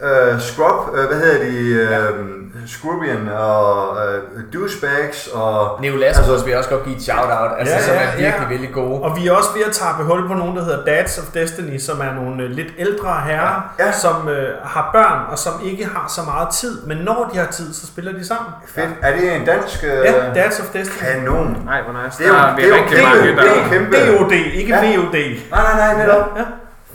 øh, 0.02 0.40
Scrub, 0.42 0.96
øh, 0.96 1.08
hvad 1.08 1.18
hedder 1.18 1.40
de, 1.46 1.58
øh, 1.58 2.26
Scrubian 2.68 3.30
og 3.40 3.98
øh, 3.98 4.22
Douchebags 4.54 5.28
og... 5.34 5.82
Neo 5.82 5.96
Lassos 5.96 6.30
altså, 6.30 6.46
vil 6.46 6.58
også 6.58 6.70
godt 6.70 6.84
give 6.86 6.96
et 6.96 7.02
shout-out, 7.02 7.52
altså, 7.60 7.76
Ja, 7.76 7.82
som 7.82 7.94
ja, 7.94 8.02
er 8.02 8.06
virkelig, 8.18 8.42
ja. 8.42 8.48
virkelig 8.50 8.74
gode. 8.74 9.02
Og 9.02 9.18
vi 9.18 9.28
er 9.28 9.32
også 9.32 9.50
ved 9.56 9.64
at 9.64 9.72
tage 9.72 9.92
hul 9.94 10.28
på 10.28 10.34
nogen, 10.34 10.56
der 10.56 10.64
hedder 10.64 10.86
Dads 10.86 11.18
of 11.18 11.24
Destiny, 11.34 11.78
som 11.78 12.00
er 12.02 12.14
nogle 12.14 12.44
øh, 12.44 12.50
lidt 12.50 12.68
ældre 12.78 13.22
herrer, 13.26 13.74
Ja. 13.80 13.92
som 13.92 14.30
øh, 14.30 14.50
har 14.64 14.90
børn 14.94 15.20
og 15.32 15.38
som 15.40 15.54
ikke 15.64 15.86
har 15.86 16.12
så 16.16 16.22
meget 16.22 16.50
tid. 16.50 16.82
Men 16.88 16.98
når 16.98 17.30
de 17.34 17.38
har 17.40 17.46
tid, 17.52 17.74
så 17.74 17.88
spiller 17.88 18.12
de 18.12 18.28
sammen. 18.28 18.52
Fedt. 18.68 18.90
Er 19.02 19.16
det 19.18 19.36
en 19.36 19.46
dansk... 19.46 19.84
Øh, 19.84 19.90
Ja, 19.90 20.14
Dads 20.44 20.60
of 20.60 20.66
Destiny. 20.66 21.06
Kanon. 21.12 21.58
Nej, 21.66 21.82
hvor 21.82 22.04
nice. 22.04 22.18
Det 22.18 22.26
er 22.26 22.30
jo- 22.30 22.36
Der 22.36 22.42
er 22.42 22.56
vi 22.56 22.62
det 22.62 22.72
er 22.72 22.78
jo- 22.78 22.84
det 22.90 23.00
er 23.00 24.12
jo- 24.12 24.30
det 24.30 24.40
er 24.40 24.88
jo 24.88 24.94
Ja. 24.94 24.98
VOD. 24.98 25.14
Nej, 25.52 25.62
nej, 25.64 25.94
nej, 25.94 26.06
netop. 26.06 26.26
Ja. 26.38 26.44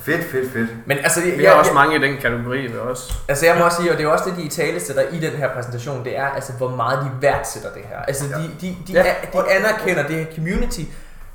Fedt, 0.05 0.31
fedt, 0.31 0.53
fedt. 0.53 0.69
Men 0.87 0.99
altså, 0.99 1.21
jeg, 1.21 1.39
Vi 1.39 1.45
har 1.45 1.51
jeg, 1.51 1.61
også 1.61 1.73
mange 1.73 1.97
i 1.97 1.99
den 1.99 2.17
kategori, 2.23 2.67
vi 2.67 2.79
også. 2.79 3.13
altså, 3.29 3.47
jeg 3.47 3.57
må 3.59 3.65
også 3.65 3.77
sige, 3.77 3.93
og 3.93 3.99
det 3.99 4.05
er 4.05 4.09
også 4.09 4.25
det, 4.25 4.37
de 4.37 4.43
i 4.43 4.49
tale 4.49 4.81
sætter 4.81 5.03
i 5.13 5.19
den 5.21 5.31
her 5.31 5.49
præsentation, 5.55 6.05
det 6.05 6.19
er, 6.19 6.27
altså, 6.27 6.53
hvor 6.53 6.69
meget 6.69 6.99
de 6.99 7.11
værdsætter 7.21 7.71
det 7.73 7.83
her. 7.89 7.99
Altså, 8.09 8.25
de, 8.25 8.51
de, 8.61 8.77
de, 8.87 8.93
Ja. 8.93 9.05
ja. 9.07 9.15
de 9.33 9.51
anerkender 9.51 10.07
det 10.07 10.17
her 10.17 10.27
community, 10.35 10.81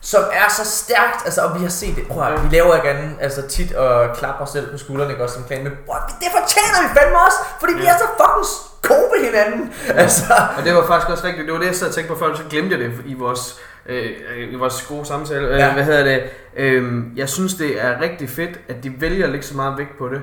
som 0.02 0.24
er 0.34 0.50
så 0.58 0.66
stærkt, 0.66 1.26
altså, 1.26 1.42
og 1.42 1.56
vi 1.56 1.64
har 1.64 1.70
set 1.70 1.96
det, 1.96 2.08
prøv 2.08 2.24
at, 2.24 2.44
vi 2.44 2.56
laver 2.56 2.76
ikke 2.76 3.16
altså 3.22 3.42
tit 3.48 3.74
og 3.74 4.18
klapper 4.18 4.46
os 4.46 4.50
selv 4.52 4.72
på 4.72 4.78
skuldrene, 4.78 5.12
ikke 5.12 5.24
også 5.24 5.36
som 5.36 5.44
klan, 5.44 5.64
men 5.64 5.74
prøv, 5.88 5.96
at, 5.96 6.14
det 6.20 6.28
fortjener 6.40 6.78
vi 6.88 7.00
fandme 7.00 7.18
også, 7.28 7.38
fordi 7.60 7.74
vi 7.74 7.86
er 7.86 7.98
så 7.98 8.08
fucking 8.22 8.46
gode 8.90 9.10
ved 9.14 9.26
hinanden, 9.26 9.74
altså. 10.04 10.24
Og 10.58 10.64
det 10.64 10.76
var 10.76 10.88
faktisk 10.88 11.10
også 11.10 11.24
rigtigt. 11.28 11.46
Det 11.46 11.54
var 11.54 11.60
det, 11.60 11.68
jeg 11.68 11.76
sad 11.76 11.88
og 11.88 11.94
tænkte 11.96 12.14
på 12.14 12.20
før, 12.20 12.36
så 12.36 12.44
glemte 12.50 12.72
jeg 12.76 12.80
det 12.86 12.92
i 13.06 13.14
vores, 13.14 13.60
øh, 13.90 14.54
i 14.54 14.56
vores 14.56 14.82
gode 14.82 15.06
samtale. 15.06 15.48
Ja. 15.48 15.58
Ja. 15.58 15.68
Øh, 15.68 15.74
hvad 15.74 15.84
hedder 15.84 16.04
det? 16.04 16.24
Øh, 16.58 17.04
jeg 17.16 17.30
synes, 17.30 17.54
det 17.54 17.84
er 17.86 18.02
rigtig 18.02 18.30
fedt, 18.30 18.60
at 18.70 18.84
de 18.84 19.02
vælger 19.02 19.26
at 19.26 19.32
lægge 19.32 19.46
så 19.46 19.56
meget 19.56 19.78
vægt 19.78 19.98
på 19.98 20.08
det. 20.10 20.22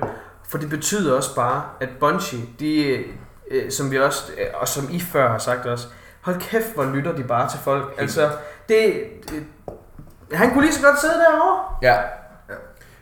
For 0.49 0.57
det 0.57 0.69
betyder 0.69 1.15
også 1.15 1.35
bare, 1.35 1.61
at 1.79 1.89
Bungie, 1.99 2.41
de, 2.59 3.03
øh, 3.51 3.71
som 3.71 3.91
vi 3.91 3.99
også, 3.99 4.31
øh, 4.37 4.45
og 4.53 4.67
som 4.67 4.87
I 4.91 4.99
før 4.99 5.29
har 5.31 5.37
sagt 5.37 5.65
også, 5.65 5.87
hold 6.21 6.35
kæft, 6.39 6.73
hvor 6.75 6.85
lytter 6.95 7.11
de 7.15 7.23
bare 7.23 7.49
til 7.49 7.59
folk. 7.63 7.95
Altså, 7.97 8.29
det, 8.69 8.93
det 9.29 9.43
han 10.33 10.51
kunne 10.53 10.63
lige 10.63 10.73
så 10.73 10.85
godt 10.87 11.01
sidde 11.01 11.13
derovre 11.13 11.59
Ja, 11.81 11.95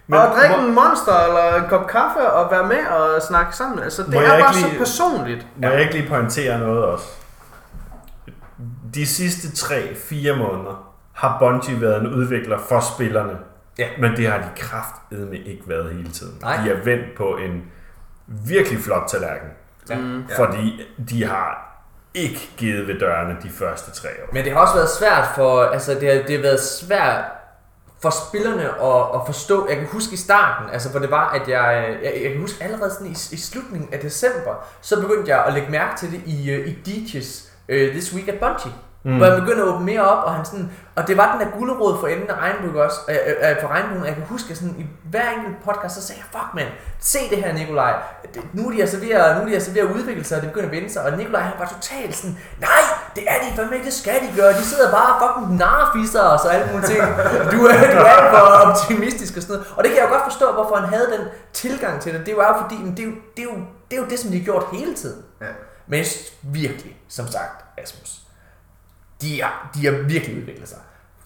men, 0.08 0.20
og 0.20 0.28
drikke 0.40 0.56
en 0.56 0.74
monster 0.76 1.26
eller 1.28 1.64
en 1.64 1.70
kop 1.70 1.88
kaffe 1.88 2.20
og 2.32 2.52
være 2.52 2.68
med 2.68 2.88
og 2.88 3.22
snakke 3.22 3.56
sammen. 3.56 3.80
Altså, 3.84 4.04
det 4.04 4.14
Må 4.14 4.20
er 4.20 4.28
bare 4.28 4.38
ikke 4.40 4.60
så 4.62 4.68
lige- 4.68 4.78
personligt. 4.78 5.48
Må 5.62 5.68
jeg 5.68 5.82
ikke 5.82 5.94
lige 5.94 6.10
pointere 6.10 6.60
noget 6.60 6.84
også? 6.84 7.06
De 8.96 9.06
sidste 9.06 9.48
3-4 9.48 10.36
måneder 10.36 10.94
har 11.14 11.40
Bungie 11.40 11.82
været 11.82 12.02
en 12.02 12.14
udvikler 12.14 12.60
for 12.60 12.80
spillerne. 12.96 13.38
Ja. 13.78 13.88
Men 14.00 14.16
det 14.18 14.28
har 14.28 14.38
de 14.38 14.50
kraftedme 14.56 15.38
ikke 15.38 15.64
været 15.68 15.94
hele 15.94 16.10
tiden. 16.10 16.38
Nej. 16.42 16.64
De 16.64 16.70
er 16.70 16.84
vendt 16.84 17.18
på 17.18 17.38
en 17.38 17.64
virkelig 18.28 18.80
flot 18.80 19.04
tallerken. 19.08 19.50
Ja. 19.90 19.98
Mm. 19.98 20.24
Fordi 20.36 20.82
de 21.10 21.26
har 21.26 21.76
ikke 22.14 22.50
givet 22.58 22.88
ved 22.88 23.00
dørene 23.00 23.38
de 23.44 23.50
første 23.50 23.92
tre 23.92 24.10
år. 24.24 24.34
Men 24.34 24.44
det 24.44 24.54
har 24.54 24.60
også 24.60 24.74
været 24.74 24.90
svært 24.90 25.28
for, 25.36 25.64
altså 25.64 25.94
det 25.94 26.14
har, 26.14 26.22
det 26.28 26.36
har 26.36 26.42
været 26.42 26.60
svært 26.62 27.24
for 28.02 28.10
spillerne 28.10 28.64
at, 28.64 29.16
at 29.16 29.22
forstå. 29.26 29.68
Jeg 29.70 29.78
kan 29.78 29.88
huske 29.88 30.14
i 30.14 30.18
starten, 30.18 30.70
altså 30.74 30.90
hvor 30.90 31.00
det 31.00 31.12
var, 31.12 31.30
at 31.30 31.50
jeg, 31.50 31.98
jeg, 32.04 32.14
jeg 32.24 32.32
kan 32.32 32.42
huske 32.42 32.64
allerede 32.64 32.92
sådan 32.92 33.08
i, 33.08 33.12
i 33.12 33.38
slutningen 33.38 33.94
af 33.94 34.00
december, 34.00 34.68
så 34.82 35.02
begyndte 35.02 35.32
jeg 35.32 35.46
at 35.46 35.54
lægge 35.54 35.72
mærke 35.72 35.98
til 35.98 36.12
det 36.12 36.22
i, 36.26 36.52
øh, 36.52 36.68
i 36.68 36.78
DJ's 36.88 37.45
uh, 37.70 37.92
This 37.94 38.14
Week 38.16 38.28
at 38.28 38.40
Bungie. 38.40 38.74
Mm. 39.06 39.18
Hvor 39.18 39.26
jeg 39.26 39.40
begyndte 39.42 39.62
at 39.62 39.68
åbne 39.68 39.86
mere 39.86 40.02
op, 40.02 40.24
og, 40.26 40.34
han 40.34 40.46
sådan, 40.46 40.72
og 40.96 41.08
det 41.08 41.18
var 41.18 41.32
den 41.32 41.40
der 41.42 41.58
gulerod 41.58 42.00
for 42.00 42.08
enden 42.08 42.30
af 42.30 42.38
regnbuen 42.44 42.76
også, 42.76 43.00
øh, 43.10 43.50
øh, 43.50 43.56
for 43.62 43.68
regnbuen, 43.68 44.02
og 44.02 44.08
jeg 44.08 44.16
kan 44.16 44.24
huske, 44.30 44.52
at 44.52 44.58
sådan, 44.58 44.76
i 44.80 44.86
hver 45.12 45.30
enkelt 45.38 45.56
podcast, 45.66 45.96
så 45.96 46.02
sagde 46.08 46.22
jeg, 46.22 46.28
fuck 46.40 46.50
man, 46.54 46.68
se 47.00 47.20
det 47.30 47.38
her 47.38 47.54
Nikolaj, 47.54 47.94
det, 48.34 48.42
nu 48.54 48.68
er 48.68 48.72
de 48.72 48.82
altså 48.82 48.98
ved 49.00 49.10
at, 49.10 49.36
nu 49.38 49.42
er 49.42 49.48
de 49.48 49.54
altså 49.54 49.72
ved 49.72 49.82
at 49.82 49.92
udvikle 49.96 50.24
sig, 50.24 50.38
og 50.38 50.42
det 50.42 50.52
begynder 50.52 50.70
at 50.70 50.76
vende 50.76 50.90
sig, 50.94 51.02
og 51.06 51.18
Nikolaj 51.18 51.42
han 51.42 51.54
var 51.60 51.68
totalt 51.76 52.16
sådan, 52.16 52.38
nej, 52.60 52.84
det 53.16 53.24
er 53.28 53.38
de 53.44 53.56
fandme 53.56 53.76
ikke, 53.76 53.86
det 53.86 53.94
skal 53.94 54.20
de 54.26 54.30
gøre, 54.36 54.54
de 54.54 54.66
sidder 54.72 54.92
bare 54.92 55.10
og 55.14 55.18
fucking 55.24 55.58
narfisser 55.58 56.26
og 56.34 56.40
så 56.40 56.48
alle 56.48 56.68
mulige 56.72 56.88
ting, 56.94 57.02
du 57.54 57.60
er, 57.72 57.78
du 57.96 58.02
er 58.14 58.20
for 58.34 58.44
optimistisk 58.66 59.38
og 59.38 59.42
sådan 59.42 59.54
noget, 59.56 59.74
og 59.78 59.84
det 59.84 59.90
kan 59.92 59.98
jeg 60.00 60.08
jo 60.08 60.14
godt 60.16 60.26
forstå, 60.32 60.46
hvorfor 60.58 60.76
han 60.76 60.90
havde 60.96 61.08
den 61.16 61.24
tilgang 61.54 62.02
til 62.02 62.14
det, 62.14 62.26
det 62.26 62.38
var 62.38 62.48
jo 62.52 62.56
fordi, 62.62 62.78
men 62.86 62.92
det 62.98 63.04
er 63.06 63.10
jo 63.12 63.16
det, 63.38 63.42
er 63.46 63.50
jo, 63.54 63.58
det, 63.90 63.96
er 63.98 64.02
jo 64.04 64.08
det 64.12 64.20
som 64.20 64.32
de 64.32 64.38
har 64.38 64.46
gjort 64.46 64.66
hele 64.74 64.94
tiden, 64.96 65.22
Ja. 65.42 65.52
Men 65.88 65.98
jeg 65.98 66.06
synes 66.06 66.34
virkelig, 66.42 66.98
som 67.10 67.28
sagt, 67.28 67.66
Asmus, 67.78 68.20
de, 69.22 69.42
er, 69.42 69.70
de 69.76 69.86
har 69.86 69.92
virkelig 69.92 70.38
udviklet 70.38 70.70
sig. 70.70 70.78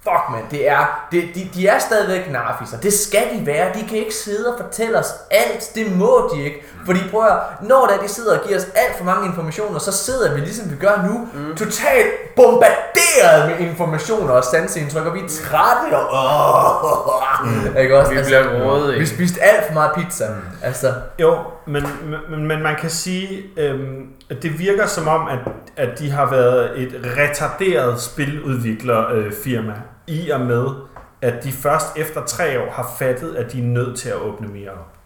Fuck 0.03 0.29
man, 0.31 0.43
det 0.51 0.69
er, 0.69 1.07
det, 1.11 1.23
de, 1.35 1.49
de 1.53 1.67
er 1.67 1.79
stadigvæk 1.79 2.31
narfisser. 2.31 2.79
Det 2.79 2.93
skal 2.93 3.23
de 3.33 3.45
være. 3.45 3.73
De 3.73 3.87
kan 3.87 3.97
ikke 3.97 4.15
sidde 4.15 4.53
og 4.53 4.63
fortælle 4.65 4.99
os 4.99 5.13
alt. 5.31 5.71
Det 5.75 5.95
må 5.97 6.29
de 6.33 6.43
ikke. 6.43 6.63
Fordi 6.85 6.99
prøv 7.11 7.27
at, 7.27 7.37
når 7.61 7.85
der 7.85 8.03
de 8.03 8.07
sidder 8.07 8.39
og 8.39 8.47
giver 8.47 8.59
os 8.59 8.65
alt 8.75 8.97
for 8.97 9.03
mange 9.03 9.27
informationer, 9.27 9.79
så 9.79 9.91
sidder 9.91 10.33
vi 10.33 10.39
ligesom 10.39 10.71
vi 10.71 10.75
gør 10.75 11.07
nu, 11.07 11.27
mm. 11.33 11.55
totalt 11.55 12.35
bombarderet 12.35 13.49
med 13.49 13.67
informationer 13.67 14.33
og 14.33 14.43
sanseindtryk, 14.43 15.05
og 15.05 15.13
vi 15.13 15.19
er 15.19 15.29
trætte 15.29 15.97
og... 15.97 17.47
Mm. 17.47 17.77
Ikke 17.77 17.97
også? 17.97 18.13
Vi 18.13 18.19
bliver 18.25 18.63
rådet, 18.63 18.99
Vi 18.99 19.05
spiste 19.05 19.41
alt 19.41 19.67
for 19.67 19.73
meget 19.73 19.91
pizza. 19.95 20.27
Mm. 20.29 20.35
Altså, 20.63 20.93
Jo, 21.19 21.37
men, 21.67 21.83
men, 22.29 22.47
men 22.47 22.63
man 22.63 22.75
kan 22.75 22.89
sige, 22.89 23.43
øhm, 23.57 24.07
det 24.29 24.59
virker 24.59 24.85
som 24.85 25.07
om, 25.07 25.27
at, 25.27 25.39
at 25.77 25.99
de 25.99 26.11
har 26.11 26.29
været 26.29 26.79
et 26.79 27.13
retarderet 27.17 28.01
spiludviklerfirma, 28.01 29.75
i 30.07 30.29
og 30.29 30.41
med, 30.41 30.65
at 31.21 31.43
de 31.43 31.51
først 31.51 31.97
efter 31.97 32.25
tre 32.25 32.61
år 32.61 32.71
har 32.71 32.95
fattet, 32.99 33.35
at 33.35 33.51
de 33.51 33.59
er 33.59 33.63
nødt 33.63 33.99
til 33.99 34.09
at 34.09 34.15
åbne 34.15 34.47
mere 34.47 34.71
op. 34.71 34.97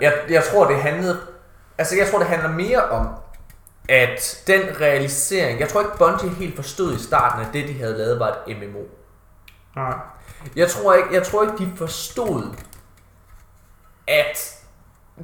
Jeg, 0.00 0.12
jeg 0.30 0.44
tror, 0.44 0.66
det 0.66 0.82
handlede... 0.82 1.20
Altså, 1.78 1.96
jeg 1.96 2.06
tror, 2.10 2.18
det 2.18 2.28
handler 2.28 2.50
mere 2.50 2.84
om, 2.84 3.08
at 3.88 4.42
den 4.46 4.60
realisering... 4.80 5.60
Jeg 5.60 5.68
tror 5.68 5.80
ikke, 5.80 5.98
Bungie 5.98 6.30
helt 6.30 6.56
forstod 6.56 6.94
i 6.94 6.98
starten, 6.98 7.46
at 7.46 7.52
det, 7.52 7.68
de 7.68 7.78
havde 7.78 7.98
lavet, 7.98 8.18
var 8.18 8.38
et 8.48 8.56
MMO. 8.56 8.82
Nej. 9.76 9.94
Jeg 10.56 10.68
tror 10.68 10.94
ikke, 10.94 11.08
jeg 11.12 11.22
tror 11.22 11.42
ikke 11.42 11.58
de 11.58 11.72
forstod, 11.76 12.42
at 14.06 14.63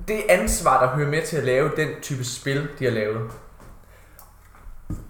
det 0.09 0.23
ansvar, 0.29 0.87
der 0.87 0.97
hører 0.97 1.09
med 1.09 1.23
til 1.23 1.37
at 1.37 1.45
lave 1.45 1.71
den 1.77 1.89
type 2.03 2.25
spil, 2.25 2.69
de 2.79 2.85
har 2.85 2.93
lavet, 2.93 3.31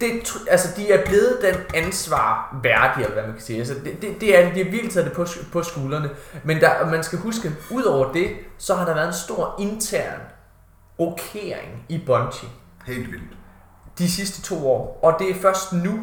det, 0.01 0.11
altså, 0.51 0.69
de 0.77 0.93
er 0.93 1.07
blevet 1.07 1.39
den 1.43 1.83
ansvar 1.83 2.59
værdige, 2.63 3.05
eller 3.05 3.15
hvad 3.15 3.23
man 3.23 3.33
kan 3.33 3.43
sige. 3.43 3.59
Altså, 3.59 3.75
det, 3.75 4.03
det, 4.03 4.21
det 4.21 4.39
er 4.39 4.49
de, 4.49 4.55
de 4.55 4.65
har 4.65 4.71
virkelig 4.71 4.93
taget 4.93 5.07
det 5.07 5.17
på, 5.17 5.27
på 5.53 5.63
skuldrene. 5.63 6.11
Men 6.45 6.61
der, 6.61 6.91
man 6.91 7.05
skal 7.05 7.19
huske, 7.19 7.53
ud 7.71 7.83
over 7.83 8.13
det, 8.13 8.31
så 8.59 8.75
har 8.75 8.85
der 8.85 8.95
været 8.95 9.07
en 9.07 9.15
stor 9.15 9.57
intern 9.59 10.21
rokering 10.99 11.85
i 11.89 12.03
Bungie 12.07 12.49
Helt 12.87 13.11
vildt. 13.11 13.37
de 13.99 14.11
sidste 14.11 14.43
to 14.43 14.71
år. 14.71 15.01
Og 15.03 15.17
det 15.19 15.31
er 15.31 15.35
først 15.35 15.73
nu, 15.73 16.01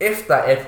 efter 0.00 0.34
at 0.34 0.58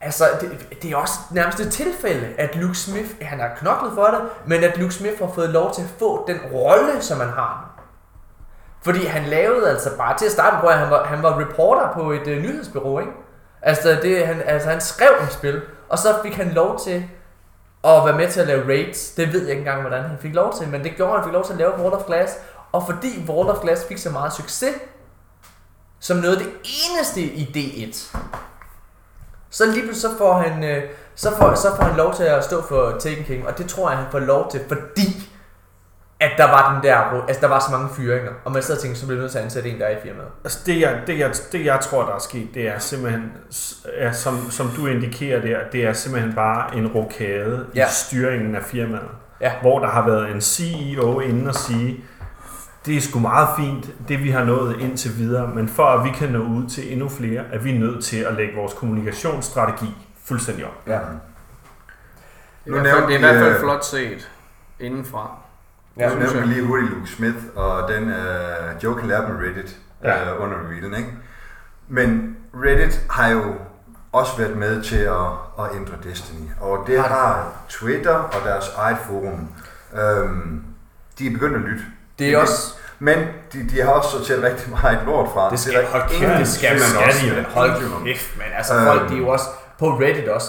Altså, 0.00 0.24
det, 0.40 0.82
det 0.82 0.92
er 0.92 0.96
også 0.96 1.14
nærmest 1.30 1.60
et 1.60 1.72
tilfælde, 1.72 2.26
at 2.38 2.56
Luke 2.56 2.74
Smith, 2.74 3.10
han 3.20 3.40
har 3.40 3.54
knoklet 3.56 3.92
for 3.94 4.06
det, 4.06 4.20
men 4.46 4.64
at 4.64 4.78
Luke 4.78 4.94
Smith 4.94 5.18
har 5.18 5.32
fået 5.34 5.50
lov 5.50 5.74
til 5.74 5.82
at 5.82 5.88
få 5.98 6.24
den 6.26 6.40
rolle, 6.52 7.02
som 7.02 7.20
han 7.20 7.28
har 7.28 7.60
nu. 7.60 7.82
Fordi 8.82 9.04
han 9.04 9.22
lavede 9.22 9.70
altså 9.70 9.96
bare, 9.96 10.18
til 10.18 10.26
at 10.26 10.32
starte 10.32 10.66
med, 10.66 10.72
han 10.72 10.90
var, 10.90 11.04
han 11.04 11.22
var 11.22 11.40
reporter 11.40 11.92
på 11.92 12.12
et 12.12 12.26
øh, 12.26 12.42
nyhedsbyrå, 12.42 12.98
ikke? 12.98 13.12
Altså, 13.62 13.98
det, 14.02 14.26
han, 14.26 14.42
altså, 14.46 14.68
han 14.68 14.80
skrev 14.80 15.10
et 15.22 15.32
spil, 15.32 15.62
og 15.88 15.98
så 15.98 16.14
fik 16.22 16.34
han 16.34 16.50
lov 16.50 16.80
til 16.80 17.04
at 17.84 18.04
være 18.04 18.16
med 18.16 18.28
til 18.28 18.40
at 18.40 18.46
lave 18.46 18.66
raids. 18.66 19.10
Det 19.10 19.32
ved 19.32 19.40
jeg 19.40 19.50
ikke 19.50 19.60
engang, 19.60 19.80
hvordan 19.80 20.02
han 20.02 20.18
fik 20.18 20.34
lov 20.34 20.54
til, 20.58 20.68
men 20.68 20.84
det 20.84 20.96
gjorde 20.96 21.14
han 21.14 21.24
fik 21.24 21.32
lov 21.32 21.44
til 21.44 21.52
at 21.52 21.58
lave 21.58 21.78
World 21.78 21.92
of 21.92 22.06
Glass. 22.06 22.32
Og 22.72 22.86
fordi 22.86 23.24
World 23.28 23.48
of 23.48 23.62
Glass 23.62 23.84
fik 23.84 23.98
så 23.98 24.10
meget 24.10 24.32
succes, 24.32 24.74
som 26.00 26.16
noget 26.16 26.36
af 26.36 26.42
det 26.42 26.52
eneste 26.62 27.20
i 27.20 27.44
D1, 27.44 28.16
så 29.50 29.66
lige 29.66 29.82
pludselig 29.82 30.10
så 30.10 30.18
får 30.18 30.34
han, 30.34 30.64
øh, 30.64 30.82
så 31.14 31.36
får, 31.38 31.54
så 31.54 31.68
får 31.76 31.82
han 31.84 31.96
lov 31.96 32.14
til 32.14 32.22
at 32.24 32.44
stå 32.44 32.62
for 32.62 32.96
Taken 32.98 33.24
King, 33.24 33.46
og 33.46 33.58
det 33.58 33.66
tror 33.66 33.90
jeg, 33.90 33.98
han 33.98 34.06
får 34.10 34.18
lov 34.18 34.50
til, 34.50 34.60
fordi 34.68 35.30
at 36.20 36.30
der 36.36 36.44
var 36.44 36.74
den 36.74 36.82
der, 36.82 36.96
altså 37.28 37.40
der 37.40 37.48
var 37.48 37.58
så 37.58 37.70
mange 37.70 37.88
fyringer, 37.96 38.30
og 38.44 38.52
man 38.52 38.62
sad 38.62 38.74
og 38.76 38.80
tænkte, 38.82 39.00
så 39.00 39.06
bliver 39.06 39.16
vi 39.16 39.22
nødt 39.22 39.32
til 39.32 39.38
at 39.38 39.44
ansætte 39.44 39.70
en, 39.70 39.78
der 39.78 39.86
er 39.86 39.96
i 39.96 40.00
firmaet. 40.02 40.28
Altså 40.44 40.58
det 40.66 40.80
jeg, 40.80 41.00
det, 41.06 41.18
jeg, 41.18 41.30
det 41.52 41.64
jeg 41.64 41.80
tror, 41.80 42.04
der 42.04 42.14
er 42.14 42.18
sket, 42.18 42.48
det 42.54 42.68
er 42.68 42.78
simpelthen, 42.78 43.32
er, 43.96 44.12
som, 44.12 44.50
som 44.50 44.70
du 44.76 44.86
indikerer 44.86 45.40
der, 45.40 45.58
det 45.72 45.84
er 45.84 45.92
simpelthen 45.92 46.34
bare 46.34 46.76
en 46.76 46.86
rokade 46.88 47.66
ja. 47.74 47.80
Ja. 47.80 47.86
i 47.86 47.90
styringen 47.90 48.54
af 48.54 48.62
firmaet. 48.62 49.08
Ja. 49.40 49.52
Hvor 49.60 49.78
der 49.78 49.88
har 49.88 50.06
været 50.06 50.30
en 50.30 50.40
CEO 50.40 51.20
inde 51.20 51.48
og 51.48 51.54
sige, 51.54 52.04
det 52.86 52.96
er 52.96 53.00
sgu 53.00 53.18
meget 53.18 53.48
fint, 53.56 53.90
det 54.08 54.24
vi 54.24 54.30
har 54.30 54.44
nået 54.44 54.80
indtil 54.80 55.16
videre, 55.18 55.48
men 55.54 55.68
for 55.68 55.84
at 55.86 56.04
vi 56.04 56.10
kan 56.10 56.28
nå 56.28 56.38
ud 56.38 56.68
til 56.68 56.92
endnu 56.92 57.08
flere, 57.08 57.44
er 57.52 57.58
vi 57.58 57.78
nødt 57.78 58.04
til 58.04 58.16
at 58.16 58.34
lægge 58.34 58.54
vores 58.56 58.72
kommunikationsstrategi 58.74 59.94
fuldstændig 60.24 60.64
om. 60.64 60.70
Ja. 60.86 60.92
Det 60.92 61.00
Nu 62.66 62.76
er, 62.76 62.80
hvert 62.80 62.92
fald, 62.94 63.00
nævnte 63.08 63.14
det 63.14 63.24
er 63.24 63.32
i 63.34 63.38
hvert 63.38 63.52
fald 63.52 63.60
flot 63.62 63.84
set 63.84 64.30
indenfra. 64.80 65.30
Ja, 65.98 66.08
synes 66.10 66.14
nu 66.32 66.34
nævnte 66.34 66.48
vi 66.48 66.54
lige 66.54 66.66
hurtigt 66.66 66.90
Luke 66.90 67.06
Smith, 67.10 67.36
og 67.56 67.88
den 67.88 68.02
uh, 68.04 68.84
Joe 68.84 69.06
lære 69.06 69.26
på 69.26 69.32
Reddit 69.32 69.76
Ja. 70.04 70.34
uh, 70.36 70.42
under 70.44 70.56
revealen, 70.58 70.94
ikke? 70.94 71.10
Men 71.88 72.36
Reddit 72.54 73.00
har 73.10 73.28
jo 73.28 73.54
også 74.12 74.36
været 74.38 74.56
med 74.56 74.82
til 74.82 74.96
at, 74.96 75.26
at 75.58 75.76
ændre 75.76 75.94
Destiny, 76.04 76.48
og 76.60 76.84
det 76.86 76.96
Har 77.00 77.08
det? 77.08 77.12
har 77.16 77.52
Twitter 77.68 78.14
og 78.14 78.44
deres 78.44 78.64
eget 78.76 78.98
forum. 79.06 79.48
Um, 80.24 80.64
de 81.18 81.26
er 81.26 81.30
begyndt 81.32 81.56
at 81.56 81.62
lytte. 81.62 81.84
Det 82.20 82.32
er 82.32 82.38
også... 82.38 82.74
Men 83.02 83.18
de, 83.52 83.68
de 83.70 83.80
har 83.80 83.90
også 83.90 84.10
sorteret 84.10 84.42
rigtig 84.42 84.70
meget 84.70 84.98
lort 85.06 85.28
fra. 85.34 85.50
Det 85.50 85.58
skal, 85.60 85.74
er 85.74 85.80
der 85.80 85.88
hold 85.88 86.02
kæft, 86.10 86.38
det 86.38 86.48
skal 86.48 86.72
man 86.72 86.80
skal 86.80 87.04
også. 87.08 87.26
de 87.26 87.34
men 87.34 87.44
Hold 87.44 88.04
kæft, 88.04 88.38
man. 88.38 88.46
Altså 88.56 88.74
Øhm. 88.74 88.84
folk, 88.86 89.08
de 89.08 89.14
er 89.14 89.18
jo 89.18 89.28
også 89.28 89.44
på 89.78 89.86
Reddit 89.88 90.28
også 90.28 90.48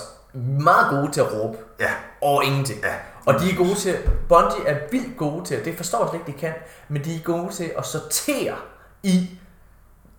meget 0.59 0.89
gode 0.89 1.11
til 1.11 1.21
at 1.21 1.33
råbe 1.33 1.57
Ja, 1.79 1.89
over 2.21 2.41
ingenting. 2.41 2.79
ja. 2.83 2.93
Og 3.25 3.33
de 3.39 3.51
er 3.51 3.55
gode 3.55 3.75
til, 3.75 3.95
Bungie 4.29 4.67
er 4.67 4.77
vildt 4.91 5.17
gode 5.17 5.45
til, 5.45 5.65
det 5.65 5.77
forstår 5.77 5.99
jeg 5.99 6.09
slet 6.09 6.19
ikke, 6.27 6.31
de 6.37 6.45
kan, 6.45 6.53
men 6.89 7.03
de 7.03 7.15
er 7.15 7.19
gode 7.23 7.53
til 7.53 7.71
at 7.77 7.85
sortere 7.85 8.53
i 9.03 9.29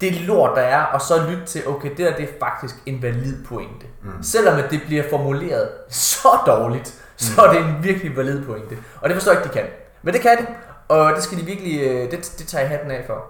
det 0.01 0.13
lort, 0.21 0.51
der 0.57 0.63
er, 0.63 0.83
og 0.85 1.01
så 1.01 1.27
lytte 1.31 1.45
til, 1.47 1.69
okay, 1.69 1.91
det 1.91 1.99
der 1.99 2.17
det 2.17 2.25
er 2.25 2.33
faktisk 2.41 2.75
en 2.87 3.03
valid 3.03 3.45
pointe. 3.45 3.87
Mm. 4.03 4.23
Selvom 4.23 4.59
at 4.59 4.71
det 4.71 4.81
bliver 4.87 5.03
formuleret 5.11 5.69
så 5.91 6.29
dårligt, 6.47 6.95
så 7.17 7.43
er 7.43 7.53
det 7.53 7.61
en 7.61 7.77
virkelig 7.83 8.17
valid 8.17 8.45
pointe. 8.47 8.77
Og 9.01 9.09
det 9.09 9.17
forstår 9.17 9.33
jeg 9.33 9.41
ikke, 9.41 9.49
de 9.55 9.59
kan. 9.59 9.67
Men 10.03 10.15
det 10.15 10.23
kan 10.23 10.37
de, 10.39 10.47
og 10.89 11.13
det 11.17 11.23
skal 11.23 11.39
de 11.39 11.45
virkelig, 11.45 11.81
øh, 11.81 12.11
det, 12.11 12.33
det 12.39 12.47
tager 12.47 12.63
jeg 12.63 12.71
hatten 12.71 12.91
af 12.91 13.05
for. 13.07 13.25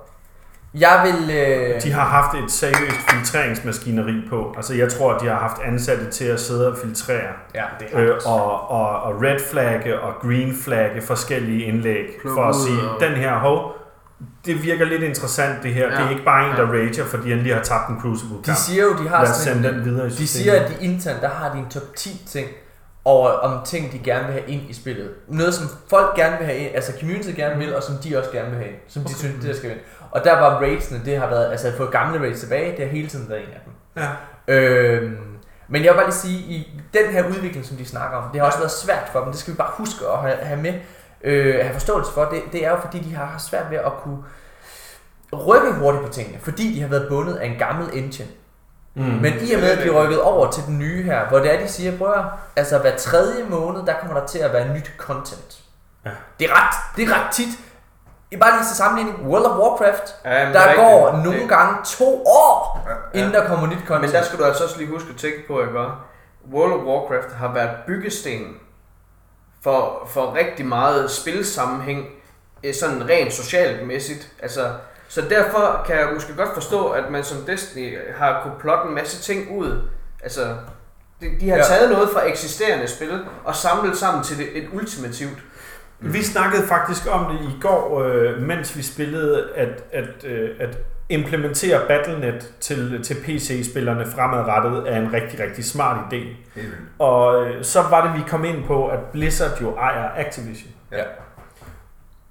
Jeg 0.74 1.00
vil... 1.04 1.36
Øh, 1.36 1.82
De 1.82 1.92
har 1.92 2.04
haft 2.04 2.44
et 2.44 2.50
seriøst 2.50 2.96
filtreringsmaskineri 3.10 4.14
på. 4.30 4.52
Altså 4.56 4.74
jeg 4.74 4.92
tror, 4.92 5.14
at 5.14 5.20
de 5.20 5.26
har 5.28 5.38
haft 5.38 5.56
ansatte 5.64 6.10
til 6.10 6.24
at 6.24 6.40
sidde 6.40 6.68
og 6.72 6.76
filtrere. 6.84 7.32
ja, 7.54 7.64
det 7.80 7.88
har 7.92 8.00
Øh, 8.00 8.06
de 8.08 8.14
og, 8.26 8.70
og, 8.70 9.02
og 9.02 9.22
red 9.22 9.38
flagge 9.50 10.00
og 10.00 10.14
green 10.22 10.54
flagge 10.64 11.02
forskellige 11.02 11.64
indlæg 11.64 12.04
Pluk 12.20 12.34
for 12.34 12.44
at 12.44 12.54
sige, 12.54 12.80
og- 12.90 13.00
den 13.00 13.12
her 13.12 13.34
hov, 13.38 13.72
det 14.46 14.62
virker 14.62 14.84
lidt 14.84 15.02
interessant 15.02 15.62
det 15.62 15.74
her. 15.74 15.86
Ja. 15.88 15.96
Det 15.96 16.04
er 16.06 16.10
ikke 16.10 16.24
bare 16.24 16.50
en, 16.50 16.56
der 16.56 16.62
Ja. 16.76 16.82
rager, 16.82 17.04
fordi 17.04 17.30
han 17.30 17.38
lige 17.38 17.54
har 17.54 17.62
tabt 17.62 17.88
en 17.90 18.00
crucible 18.00 18.36
De 18.38 18.42
kamp. 18.42 18.58
siger 18.58 18.82
jo, 18.84 18.92
de 19.02 19.08
har 19.08 19.24
Lad 19.24 19.32
sådan 19.34 19.58
en, 19.58 19.64
den 19.64 19.84
videre 19.84 20.06
i 20.06 20.10
De 20.10 20.26
siger, 20.28 20.62
at 20.62 20.68
de 20.70 20.84
internt, 20.84 21.22
der 21.22 21.28
har 21.28 21.52
de 21.52 21.58
en 21.58 21.68
top 21.70 21.82
10 21.96 22.22
ting 22.28 22.48
over 23.04 23.28
om 23.28 23.64
ting, 23.64 23.92
de 23.92 23.98
gerne 23.98 24.24
vil 24.24 24.32
have 24.32 24.48
ind 24.48 24.70
i 24.70 24.72
spillet. 24.72 25.10
Noget, 25.28 25.54
som 25.54 25.68
folk 25.88 26.16
gerne 26.16 26.38
vil 26.38 26.46
have 26.46 26.58
ind, 26.58 26.74
altså 26.74 26.92
community 27.00 27.30
gerne 27.36 27.58
vil, 27.58 27.76
og 27.76 27.82
som 27.82 27.94
de 28.04 28.18
også 28.18 28.30
gerne 28.30 28.50
vil 28.50 28.58
have 28.58 28.68
ind. 28.68 28.76
Som 28.88 29.02
de 29.02 29.06
okay. 29.06 29.14
synes, 29.14 29.34
det 29.34 29.44
der 29.44 29.56
skal 29.56 29.70
ind. 29.70 29.78
Og 30.10 30.24
der 30.24 30.32
var 30.32 30.60
raidsene, 30.60 31.00
det 31.04 31.18
har 31.18 31.26
været, 31.26 31.50
altså 31.50 31.68
at 31.68 31.74
få 31.74 31.86
gamle 31.86 32.20
raids 32.20 32.40
tilbage, 32.40 32.76
det 32.76 32.86
har 32.86 32.92
hele 32.92 33.08
tiden 33.08 33.28
været 33.28 33.40
en 33.40 33.48
af 33.48 33.60
dem. 33.64 33.72
Ja. 33.96 34.08
Øhm, 34.54 35.18
men 35.68 35.84
jeg 35.84 35.92
vil 35.92 35.96
bare 35.96 36.06
lige 36.06 36.14
sige, 36.14 36.38
i 36.38 36.80
den 36.94 37.12
her 37.12 37.28
udvikling, 37.28 37.66
som 37.66 37.76
de 37.76 37.86
snakker 37.86 38.16
om, 38.16 38.30
det 38.32 38.40
har 38.40 38.46
også 38.46 38.58
været 38.58 38.70
svært 38.70 39.08
for 39.12 39.20
dem, 39.20 39.30
det 39.30 39.40
skal 39.40 39.52
vi 39.52 39.56
bare 39.56 39.72
huske 39.76 40.06
at 40.06 40.18
have, 40.18 40.36
have 40.36 40.62
med, 40.62 40.74
øh, 41.24 41.54
have 41.54 41.72
forståelse 41.72 42.12
for, 42.12 42.24
det, 42.24 42.42
det 42.52 42.66
er 42.66 42.70
jo 42.70 42.76
fordi, 42.80 42.98
de 42.98 43.14
har 43.14 43.38
svært 43.38 43.70
ved 43.70 43.78
at 43.78 43.92
kunne 44.02 44.18
rykke 45.46 45.72
hurtigt 45.72 46.04
på 46.04 46.12
tingene, 46.12 46.38
fordi 46.40 46.74
de 46.74 46.80
har 46.80 46.88
været 46.88 47.08
bundet 47.08 47.34
af 47.34 47.46
en 47.46 47.58
gammel 47.58 47.88
engine. 47.92 48.28
Mm. 48.94 49.02
Men 49.02 49.32
i 49.40 49.52
og 49.52 49.60
med, 49.60 49.70
at 49.70 49.84
de 49.84 49.90
rykket 49.90 50.20
over 50.22 50.50
til 50.50 50.62
den 50.66 50.78
nye 50.78 51.02
her, 51.02 51.28
hvor 51.28 51.38
det 51.38 51.54
er, 51.54 51.60
de 51.60 51.68
siger, 51.68 51.98
prøv 51.98 52.12
at 52.12 52.24
altså 52.56 52.78
hver 52.78 52.96
tredje 52.96 53.44
måned, 53.44 53.86
der 53.86 53.94
kommer 54.00 54.20
der 54.20 54.26
til 54.26 54.38
at 54.38 54.52
være 54.52 54.74
nyt 54.74 54.90
content. 54.98 55.58
Ja. 56.04 56.10
Det 56.40 56.50
er 56.50 56.54
ret, 56.66 56.74
det 56.96 57.08
er 57.08 57.14
ret 57.14 57.32
tit. 57.32 57.48
I 58.30 58.36
bare 58.36 58.52
lige 58.52 58.66
til 58.68 58.76
sammenligning, 58.76 59.26
World 59.28 59.44
of 59.44 59.58
Warcraft, 59.58 60.14
Ja, 60.24 60.30
der 60.52 60.60
er 60.60 60.74
går 60.76 61.06
rigtigt. 61.06 61.24
nogle 61.24 61.40
Det- 61.40 61.48
gange 61.48 61.76
to 61.84 62.22
år, 62.26 62.88
Ja. 63.14 63.18
inden 63.18 63.34
der 63.34 63.46
kommer 63.46 63.66
nyt 63.66 63.78
content. 63.86 64.00
Men 64.00 64.10
der 64.12 64.22
skal 64.22 64.38
du 64.38 64.44
altså 64.44 64.64
også 64.64 64.78
lige 64.78 64.90
huske 64.90 65.08
at 65.10 65.16
tænke 65.16 65.38
på, 65.46 65.60
ikke? 65.60 65.72
World 66.52 66.72
of 66.72 66.80
Warcraft 66.84 67.32
har 67.34 67.52
været 67.52 67.70
byggesten 67.86 68.56
for, 69.62 70.08
for 70.10 70.34
rigtig 70.34 70.66
meget 70.66 71.10
spilsammenhæng, 71.10 72.06
eh, 72.62 72.74
sådan 72.74 73.08
rent 73.08 73.32
socialt 73.32 73.86
mæssigt. 73.86 74.28
Altså, 74.42 74.70
så 75.14 75.20
derfor 75.30 75.82
kan 75.86 75.96
jeg 75.96 76.08
måske 76.14 76.34
godt 76.36 76.54
forstå, 76.54 76.88
at 76.88 77.10
man 77.10 77.24
som 77.24 77.38
Destiny 77.46 77.98
har 78.16 78.40
kunne 78.42 78.54
plotte 78.60 78.88
en 78.88 78.94
masse 78.94 79.22
ting 79.22 79.58
ud. 79.58 79.80
Altså, 80.22 80.40
de, 81.20 81.26
de 81.40 81.48
har 81.50 81.56
Ja. 81.56 81.62
taget 81.64 81.90
noget 81.90 82.08
fra 82.12 82.28
eksisterende 82.28 82.86
spil 82.88 83.20
og 83.44 83.54
samlet 83.56 83.96
sammen 83.96 84.24
til 84.24 84.38
det, 84.38 84.46
et 84.54 84.68
ultimativt. 84.72 85.38
Vi 86.00 86.22
snakkede 86.22 86.66
faktisk 86.66 87.02
om 87.10 87.32
det 87.32 87.40
i 87.40 87.58
går, 87.60 88.02
øh, 88.02 88.42
mens 88.42 88.76
vi 88.76 88.82
spillede, 88.82 89.48
at, 89.56 89.84
at, 89.92 90.24
øh, 90.24 90.50
at 90.60 90.78
implementere 91.08 91.80
Battle.net 91.88 92.52
til, 92.60 93.02
til 93.04 93.14
PC-spillerne 93.14 94.06
fremadrettet 94.14 94.92
er 94.92 94.96
en 95.00 95.12
rigtig, 95.12 95.40
rigtig 95.40 95.64
smart 95.64 95.96
idé. 96.12 96.16
Vildt. 96.54 96.74
Og 96.98 97.44
øh, 97.46 97.64
så 97.64 97.82
var 97.82 98.06
det, 98.06 98.20
vi 98.24 98.28
kom 98.28 98.44
ind 98.44 98.64
på, 98.66 98.88
at 98.88 98.98
Blizzard 99.12 99.60
jo 99.60 99.76
ejer 99.76 100.08
Activision. 100.16 100.72
Ja. 100.92 101.02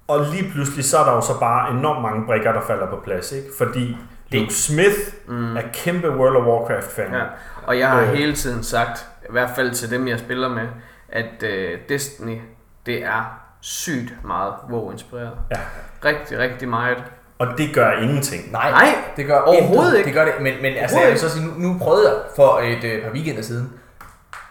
Og 0.08 0.20
lige 0.32 0.50
pludselig, 0.50 0.84
så 0.84 0.98
er 0.98 1.04
der 1.04 1.12
jo 1.12 1.20
så 1.20 1.40
bare 1.40 1.70
enormt 1.70 2.02
mange 2.02 2.26
brikker, 2.26 2.52
der 2.52 2.60
falder 2.66 2.86
på 2.90 2.96
plads, 3.04 3.32
ikke? 3.32 3.48
Fordi 3.58 3.96
Luke 4.28 4.54
Smith 4.54 4.96
mm. 5.28 5.56
er 5.56 5.62
kæmpe 5.72 6.10
World 6.10 6.36
of 6.36 6.46
Warcraft-fan. 6.46 7.12
Ja. 7.14 7.22
Og 7.66 7.78
jeg 7.78 7.88
har 7.88 8.00
Øh. 8.02 8.08
hele 8.08 8.34
tiden 8.34 8.62
sagt, 8.62 9.06
i 9.28 9.32
hvert 9.32 9.50
fald 9.56 9.70
til 9.74 9.90
dem, 9.90 10.08
jeg 10.08 10.18
spiller 10.18 10.48
med, 10.48 10.68
at 11.08 11.42
øh, 11.42 11.78
Destiny, 11.88 12.38
det 12.86 13.04
er 13.04 13.38
sygt 13.60 14.12
meget 14.24 14.54
WoW-inspireret. 14.70 15.32
Ja. 15.50 15.56
Rigtig, 16.04 16.38
rigtig 16.38 16.68
meget. 16.68 17.04
Og 17.38 17.46
det 17.58 17.74
gør 17.74 17.92
ingenting. 17.92 18.52
Nej, 18.52 18.70
Nej, 18.70 18.94
det 19.16 19.26
gør 19.26 19.40
overhovedet 19.40 19.84
intet. 19.86 19.98
ikke. 19.98 20.06
Det 20.06 20.14
gør 20.14 20.24
det, 20.24 20.34
men, 20.40 20.54
men 20.62 20.74
altså, 20.76 21.00
jeg 21.00 21.10
vil 21.10 21.18
så 21.18 21.30
sige, 21.30 21.46
nu, 21.46 21.52
nu 21.68 21.78
prøvede 21.78 22.08
jeg 22.08 22.16
for 22.36 22.58
et 22.58 22.84
øh, 22.84 23.02
par 23.04 23.10
weekender 23.10 23.42
siden, 23.42 23.72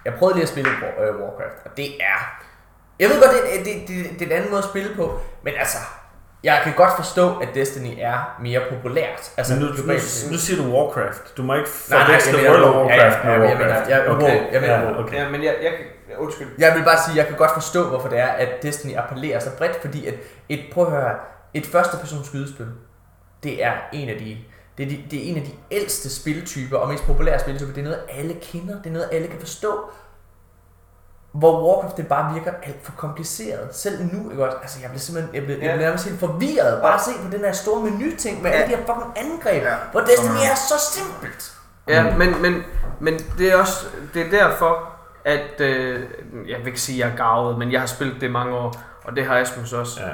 jeg 0.06 0.14
prøvede 0.14 0.36
lige 0.36 0.44
at 0.44 0.50
spille 0.50 0.70
War, 0.82 1.06
øh, 1.08 1.16
Warcraft, 1.22 1.56
og 1.66 1.78
det 1.78 1.86
er, 1.86 2.20
jeg 3.00 3.10
ved 3.10 3.22
godt, 3.22 3.32
det, 3.32 3.66
det, 3.66 3.88
det, 3.88 4.20
det 4.20 4.22
er 4.22 4.26
en 4.26 4.38
anden 4.38 4.50
måde 4.52 4.64
at 4.64 4.70
spille 4.70 4.90
på, 4.96 5.20
men 5.44 5.54
altså, 5.60 5.78
jeg 6.44 6.62
kan 6.64 6.74
godt 6.76 6.96
forstå, 6.96 7.38
at 7.38 7.48
Destiny 7.54 7.94
er 7.98 8.38
mere 8.42 8.62
populært. 8.70 9.32
Altså, 9.38 9.54
Men 9.54 9.62
nu, 9.64 9.68
nu, 9.68 9.94
nu 10.32 10.38
siger 10.38 10.64
du 10.64 10.72
Warcraft. 10.76 11.38
Du 11.38 11.44
må 11.44 11.54
ikke 11.56 11.70
Nej, 11.90 11.98
nej, 12.00 12.06
forveksle 12.08 12.50
World 12.50 12.64
of. 12.64 12.76
Warcraft 12.76 13.18
Ja, 13.26 13.32
ja, 13.32 13.38
med 13.38 13.46
ja, 13.48 13.50
jeg 13.50 13.58
mener- 13.58 13.68
Warcraft. 13.70 13.90
jeg- 13.90 14.08
okay, 14.10 14.54
jeg 14.54 14.62
mener 14.62 14.74
ja, 14.80 15.00
okay. 15.00 15.16
Ja, 15.16 15.30
men 15.30 15.44
jeg, 15.44 15.56
jeg. 15.64 15.72
Undskyld. 16.18 16.48
Jeg 16.58 16.74
vil 16.76 16.84
bare 16.84 16.98
sige, 17.06 17.12
at 17.12 17.18
jeg 17.18 17.28
kan 17.28 17.36
godt 17.38 17.52
forstå, 17.54 17.88
hvorfor 17.90 18.08
det 18.10 18.20
er, 18.20 18.28
at 18.28 18.50
Destiny 18.64 18.96
appellerer 18.98 19.40
så 19.40 19.50
bredt, 19.58 19.82
fordi 19.82 20.06
at 20.08 20.14
et, 20.50 20.60
prøv 20.74 20.86
at 20.86 20.92
høre, 20.92 21.16
et 21.54 21.66
første 21.66 21.98
persons 21.98 22.28
skydespil, 22.28 22.68
det 23.44 23.64
er 23.64 23.72
en 23.94 24.10
af 24.10 24.16
de 24.20 24.38
det 24.78 24.86
er, 24.86 24.90
de, 24.90 25.04
det 25.12 25.20
er 25.28 25.32
en 25.32 25.38
af 25.38 25.44
de 25.44 25.52
ældste 25.72 26.16
spiltyper 26.16 26.78
og 26.78 26.90
mest 26.90 27.06
populære 27.06 27.40
spiltyper. 27.40 27.74
Det 27.74 27.80
er 27.82 27.84
noget, 27.84 28.00
alle 28.10 28.34
kender. 28.42 28.76
Det 28.78 28.86
er 28.90 28.94
noget, 28.94 29.10
alle 29.12 29.28
kan 29.28 29.40
forstå. 29.40 29.80
Hvor 31.32 31.68
Warcraft 31.68 31.98
det 31.98 32.08
bare 32.08 32.34
virker 32.34 32.52
alt 32.64 32.86
for 32.86 32.92
kompliceret. 32.98 33.76
Selv 33.76 34.04
nu, 34.14 34.30
ikke 34.32 34.46
også? 34.46 34.58
Altså, 34.62 34.80
jeg 34.82 34.90
bliver 34.90 35.00
simpelthen 35.00 35.36
jeg 35.36 35.44
bliver, 35.44 35.58
jeg 35.58 35.66
Ja. 35.68 35.72
bliver 35.76 35.86
nærmest 35.88 36.06
helt 36.08 36.20
forvirret. 36.20 36.82
Bare 36.82 36.94
at 36.94 37.02
se 37.02 37.12
på 37.26 37.32
den 37.32 37.40
her 37.40 37.52
store 37.52 37.82
menu-ting 37.90 38.42
med 38.42 38.52
alle 38.52 38.66
de 38.66 38.78
her 38.78 38.86
fucking 38.86 39.14
angreb. 39.18 39.64
Ja. 39.64 39.74
Hvor 39.92 40.02
Destiny 40.02 40.36
er- 40.52 40.56
så 40.56 40.74
simpelt. 40.94 41.54
Ja, 41.88 42.18
men, 42.18 42.42
men, 42.42 42.64
men 43.00 43.14
det 43.38 43.52
er 43.54 43.56
også 43.58 43.86
det 44.14 44.26
er 44.26 44.30
derfor, 44.30 44.90
at 45.26 45.62
øh, 45.62 46.00
jeg 46.50 46.58
vil 46.60 46.68
ikke 46.68 46.82
sige, 46.82 47.04
at 47.04 47.10
jeg 47.10 47.14
er 47.14 47.34
gavet, 47.36 47.58
men 47.60 47.72
jeg 47.72 47.80
har 47.80 47.88
spillet 47.88 48.22
det 48.22 48.32
mange 48.32 48.56
år, 48.56 48.82
og 49.04 49.16
det 49.16 49.26
har 49.26 49.38
Asmus 49.38 49.74
også. 49.74 50.02
Ja. 50.02 50.08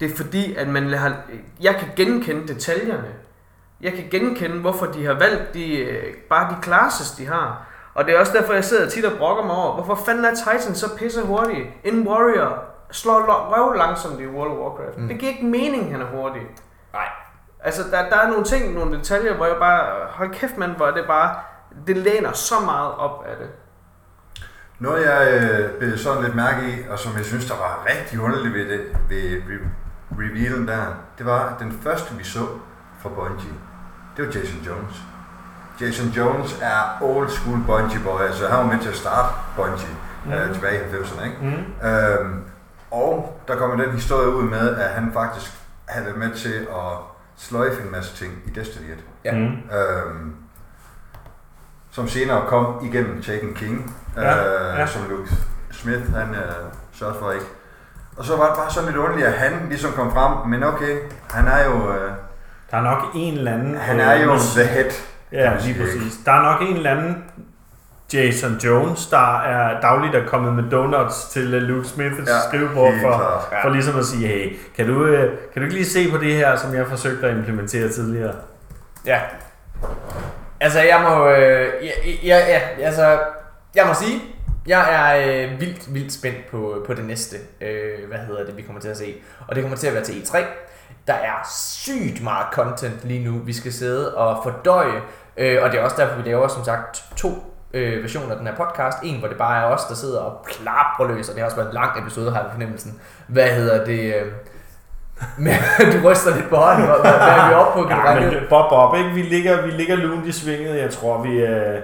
Det 0.00 0.12
er 0.12 0.16
fordi, 0.16 0.54
at 0.54 0.68
man 0.68 0.92
har, 0.92 1.16
jeg 1.60 1.74
kan 1.76 1.88
genkende 1.96 2.48
detaljerne. 2.54 3.08
Jeg 3.80 3.92
kan 3.92 4.04
genkende, 4.10 4.60
hvorfor 4.60 4.86
de 4.86 5.06
har 5.06 5.14
valgt 5.14 5.54
de, 5.54 5.76
øh, 5.78 6.14
bare 6.30 6.50
de 6.50 6.56
classes, 6.62 7.10
de 7.10 7.26
har. 7.26 7.66
Og 7.94 8.04
det 8.04 8.14
er 8.14 8.20
også 8.20 8.32
derfor, 8.32 8.52
jeg 8.52 8.64
sidder 8.64 8.88
tit 8.88 9.04
og 9.04 9.18
brokker 9.18 9.44
mig 9.44 9.56
over, 9.56 9.74
hvorfor 9.74 10.04
fanden 10.04 10.24
er 10.24 10.34
Titan 10.34 10.74
så 10.74 10.96
pisse 10.96 11.22
hurtig? 11.22 11.80
En 11.84 12.08
warrior 12.08 12.64
slår 12.90 13.20
røv 13.22 13.74
langsomt 13.74 14.20
i 14.20 14.26
World 14.26 14.50
of 14.50 14.58
Warcraft. 14.58 14.98
Mm. 14.98 15.08
Det 15.08 15.18
giver 15.18 15.32
ikke 15.32 15.46
mening, 15.46 15.92
han 15.92 16.00
er 16.00 16.06
hurtig. 16.06 16.42
Nej. 16.92 17.08
Altså, 17.60 17.82
der, 17.90 18.08
der 18.08 18.16
er 18.16 18.28
nogle 18.28 18.44
ting, 18.44 18.74
nogle 18.74 18.98
detaljer, 18.98 19.34
hvor 19.36 19.46
jeg 19.46 19.56
bare, 19.58 20.06
hold 20.10 20.30
kæft 20.34 20.56
mand, 20.58 20.76
hvor 20.76 20.86
det 20.86 21.04
bare, 21.06 21.34
det 21.86 21.96
læner 21.96 22.32
så 22.32 22.54
meget 22.64 22.94
op 22.94 23.24
af 23.26 23.36
det. 23.36 23.48
Noget 24.78 25.06
jeg 25.06 25.40
øh, 25.42 25.78
blev 25.78 25.98
sådan 25.98 26.22
lidt 26.22 26.34
mærke 26.34 26.68
i, 26.68 26.88
og 26.90 26.98
som 26.98 27.16
jeg 27.16 27.24
synes, 27.24 27.46
der 27.50 27.56
var 27.56 27.86
rigtig 27.90 28.20
underligt 28.20 28.54
ved, 28.54 28.68
det, 28.68 28.80
ved 29.08 29.38
re- 29.48 29.68
revealen 30.12 30.68
der, 30.68 30.82
det 31.18 31.26
var 31.26 31.56
den 31.58 31.72
første, 31.82 32.14
vi 32.14 32.24
så 32.24 32.40
fra 33.02 33.08
Bungie. 33.08 33.52
Det 34.16 34.26
var 34.26 34.32
Jason 34.32 34.60
Jones. 34.66 34.96
Jason 35.80 36.06
Jones 36.08 36.58
er 36.62 36.98
old 37.00 37.28
school 37.30 37.58
Bungie 37.66 38.00
boy, 38.04 38.20
altså 38.20 38.48
han 38.48 38.58
var 38.58 38.72
med 38.72 38.80
til 38.82 38.88
at 38.88 38.96
starte 38.96 39.28
Bungie 39.56 39.88
mm. 40.26 40.32
øh, 40.32 40.54
tilbage 40.54 40.74
i 40.78 40.94
90'erne, 40.94 41.24
ikke? 41.24 41.36
Mm. 41.42 41.88
Øhm, 41.88 42.44
og 42.90 43.40
der 43.48 43.56
kommer 43.56 43.84
den 43.84 43.94
historie 43.94 44.28
ud 44.28 44.42
med, 44.42 44.76
at 44.76 44.88
han 44.90 45.10
faktisk 45.12 45.52
havde 45.88 46.06
været 46.06 46.18
med 46.18 46.30
til 46.30 46.54
at 46.70 46.92
sløjfe 47.36 47.82
en 47.82 47.92
masse 47.92 48.16
ting 48.16 48.32
i 48.46 48.50
Destiny 48.50 48.90
1. 48.90 48.98
Ja. 49.24 49.32
Mm. 49.32 49.46
Øhm, 49.46 50.34
som 51.90 52.08
senere 52.08 52.42
kom 52.48 52.66
igennem 52.82 53.22
Taken 53.22 53.54
King, 53.54 53.96
Ja, 54.16 54.70
øh, 54.72 54.78
ja. 54.78 54.86
som 54.86 55.02
Luke 55.10 55.30
Smith 55.72 56.14
han 56.14 56.34
øh, 56.34 56.52
sørgede 56.92 57.18
for 57.18 57.30
ikke. 57.30 57.46
Og 58.16 58.24
så 58.24 58.36
var 58.36 58.46
det 58.46 58.56
bare 58.56 58.70
sådan 58.70 58.86
lidt 58.88 58.96
underligt, 58.96 59.26
at 59.26 59.32
han 59.32 59.52
ligesom 59.68 59.92
kom 59.92 60.12
frem, 60.12 60.48
men 60.48 60.62
okay, 60.64 60.98
han 61.30 61.46
er 61.48 61.64
jo, 61.64 61.92
øh, 61.94 62.10
Der 62.70 62.76
er 62.76 62.82
nok 62.82 62.98
en 63.14 63.34
eller 63.38 63.52
anden... 63.52 63.76
han 63.76 64.00
er 64.00 64.22
jo 64.22 64.32
øh, 64.32 64.38
the 64.38 64.64
head. 64.64 64.90
Ja, 65.32 65.52
lige 65.64 65.80
præcis. 65.80 66.12
Der 66.24 66.32
er 66.32 66.42
nok 66.42 66.68
en 66.70 66.76
eller 66.76 66.90
anden 66.90 67.24
Jason 68.12 68.56
Jones, 68.64 69.06
der 69.06 69.40
er 69.42 69.80
dagligt 69.80 70.14
er 70.14 70.26
kommet 70.26 70.52
med 70.54 70.70
donuts 70.70 71.24
til 71.24 71.54
øh, 71.54 71.62
Luke 71.62 71.88
Smiths 71.88 72.28
Ja, 72.28 72.34
ja, 72.34 72.40
skrivebord 72.48 72.92
for, 73.02 73.08
klart. 73.48 73.62
for 73.62 73.68
ligesom 73.68 73.98
at 73.98 74.04
sige, 74.04 74.26
hey, 74.28 74.56
kan 74.76 74.86
du, 74.86 75.04
øh, 75.04 75.30
kan 75.52 75.62
du 75.62 75.62
ikke 75.62 75.74
lige 75.74 75.86
se 75.86 76.10
på 76.10 76.18
det 76.18 76.34
her, 76.34 76.56
som 76.56 76.74
jeg 76.74 76.86
forsøgte 76.86 77.26
at 77.26 77.36
implementere 77.36 77.88
tidligere? 77.88 78.34
Ja. 79.06 79.20
Altså, 80.60 80.80
jeg 80.80 81.00
må... 81.08 81.28
Øh, 81.28 81.68
ja, 82.26 82.38
ja, 82.38 82.60
ja, 82.78 82.84
altså, 82.84 83.18
jeg 83.74 83.84
må 83.86 83.94
sige, 83.94 84.20
jeg 84.66 84.94
er 84.94 85.44
øh, 85.44 85.60
vildt, 85.60 85.94
vildt 85.94 86.12
spændt 86.12 86.50
på, 86.50 86.84
på 86.86 86.94
det 86.94 87.04
næste, 87.04 87.36
øh, 87.60 88.08
hvad 88.08 88.18
hedder 88.18 88.44
det, 88.44 88.56
vi 88.56 88.62
kommer 88.62 88.80
til 88.80 88.88
at 88.88 88.96
se. 88.96 89.14
Og 89.48 89.54
det 89.54 89.62
kommer 89.62 89.76
til 89.78 89.86
at 89.86 89.94
være 89.94 90.04
til 90.04 90.12
E3. 90.12 90.38
Der 91.06 91.12
er 91.14 91.48
sygt 91.84 92.22
meget 92.22 92.46
content 92.52 93.04
lige 93.04 93.24
nu, 93.24 93.38
vi 93.38 93.52
skal 93.52 93.72
sidde 93.72 94.14
og 94.16 94.40
fordøje. 94.42 95.00
Øh, 95.36 95.62
og 95.62 95.70
det 95.70 95.80
er 95.80 95.84
også 95.84 95.96
derfor, 95.98 96.16
vi 96.16 96.28
laver, 96.28 96.48
som 96.48 96.64
sagt, 96.64 97.04
to 97.16 97.28
øh, 97.74 98.02
versioner 98.02 98.30
af 98.30 98.36
den 98.36 98.46
her 98.46 98.56
podcast. 98.56 98.98
En, 99.02 99.18
hvor 99.18 99.28
det 99.28 99.38
bare 99.38 99.62
er 99.62 99.64
os, 99.64 99.84
der 99.84 99.94
sidder 99.94 100.20
og 100.20 100.46
plapper 100.46 101.14
løs, 101.14 101.28
og 101.28 101.34
det 101.34 101.40
har 101.40 101.44
også 101.44 101.56
været 101.56 101.68
en 101.68 101.74
lang 101.74 101.98
episode, 102.02 102.30
har 102.30 102.42
jeg 102.42 102.50
fornemmelsen. 102.50 103.00
Hvad 103.26 103.48
hedder 103.48 103.84
det... 103.84 104.14
Øh, 104.14 104.32
men 105.44 105.52
du 105.92 106.08
ryster 106.08 106.36
lidt 106.36 106.48
på 106.48 106.56
hånden. 106.56 106.86
Hvad, 106.86 107.00
hvad 107.00 107.12
er 107.12 107.48
vi 107.48 107.54
oppe 107.54 107.82
på? 107.82 107.88
Ja, 107.88 108.20
men? 108.20 108.40
Bob 108.48 108.70
Bob, 108.70 108.96
ikke? 108.96 109.10
Vi 109.10 109.22
ligger, 109.22 109.62
vi 109.62 109.70
ligger 109.70 109.96
lunt 109.96 110.26
i 110.26 110.32
svinget. 110.32 110.80
Jeg 110.80 110.90
tror, 110.90 111.22
vi 111.22 111.40
er... 111.40 111.80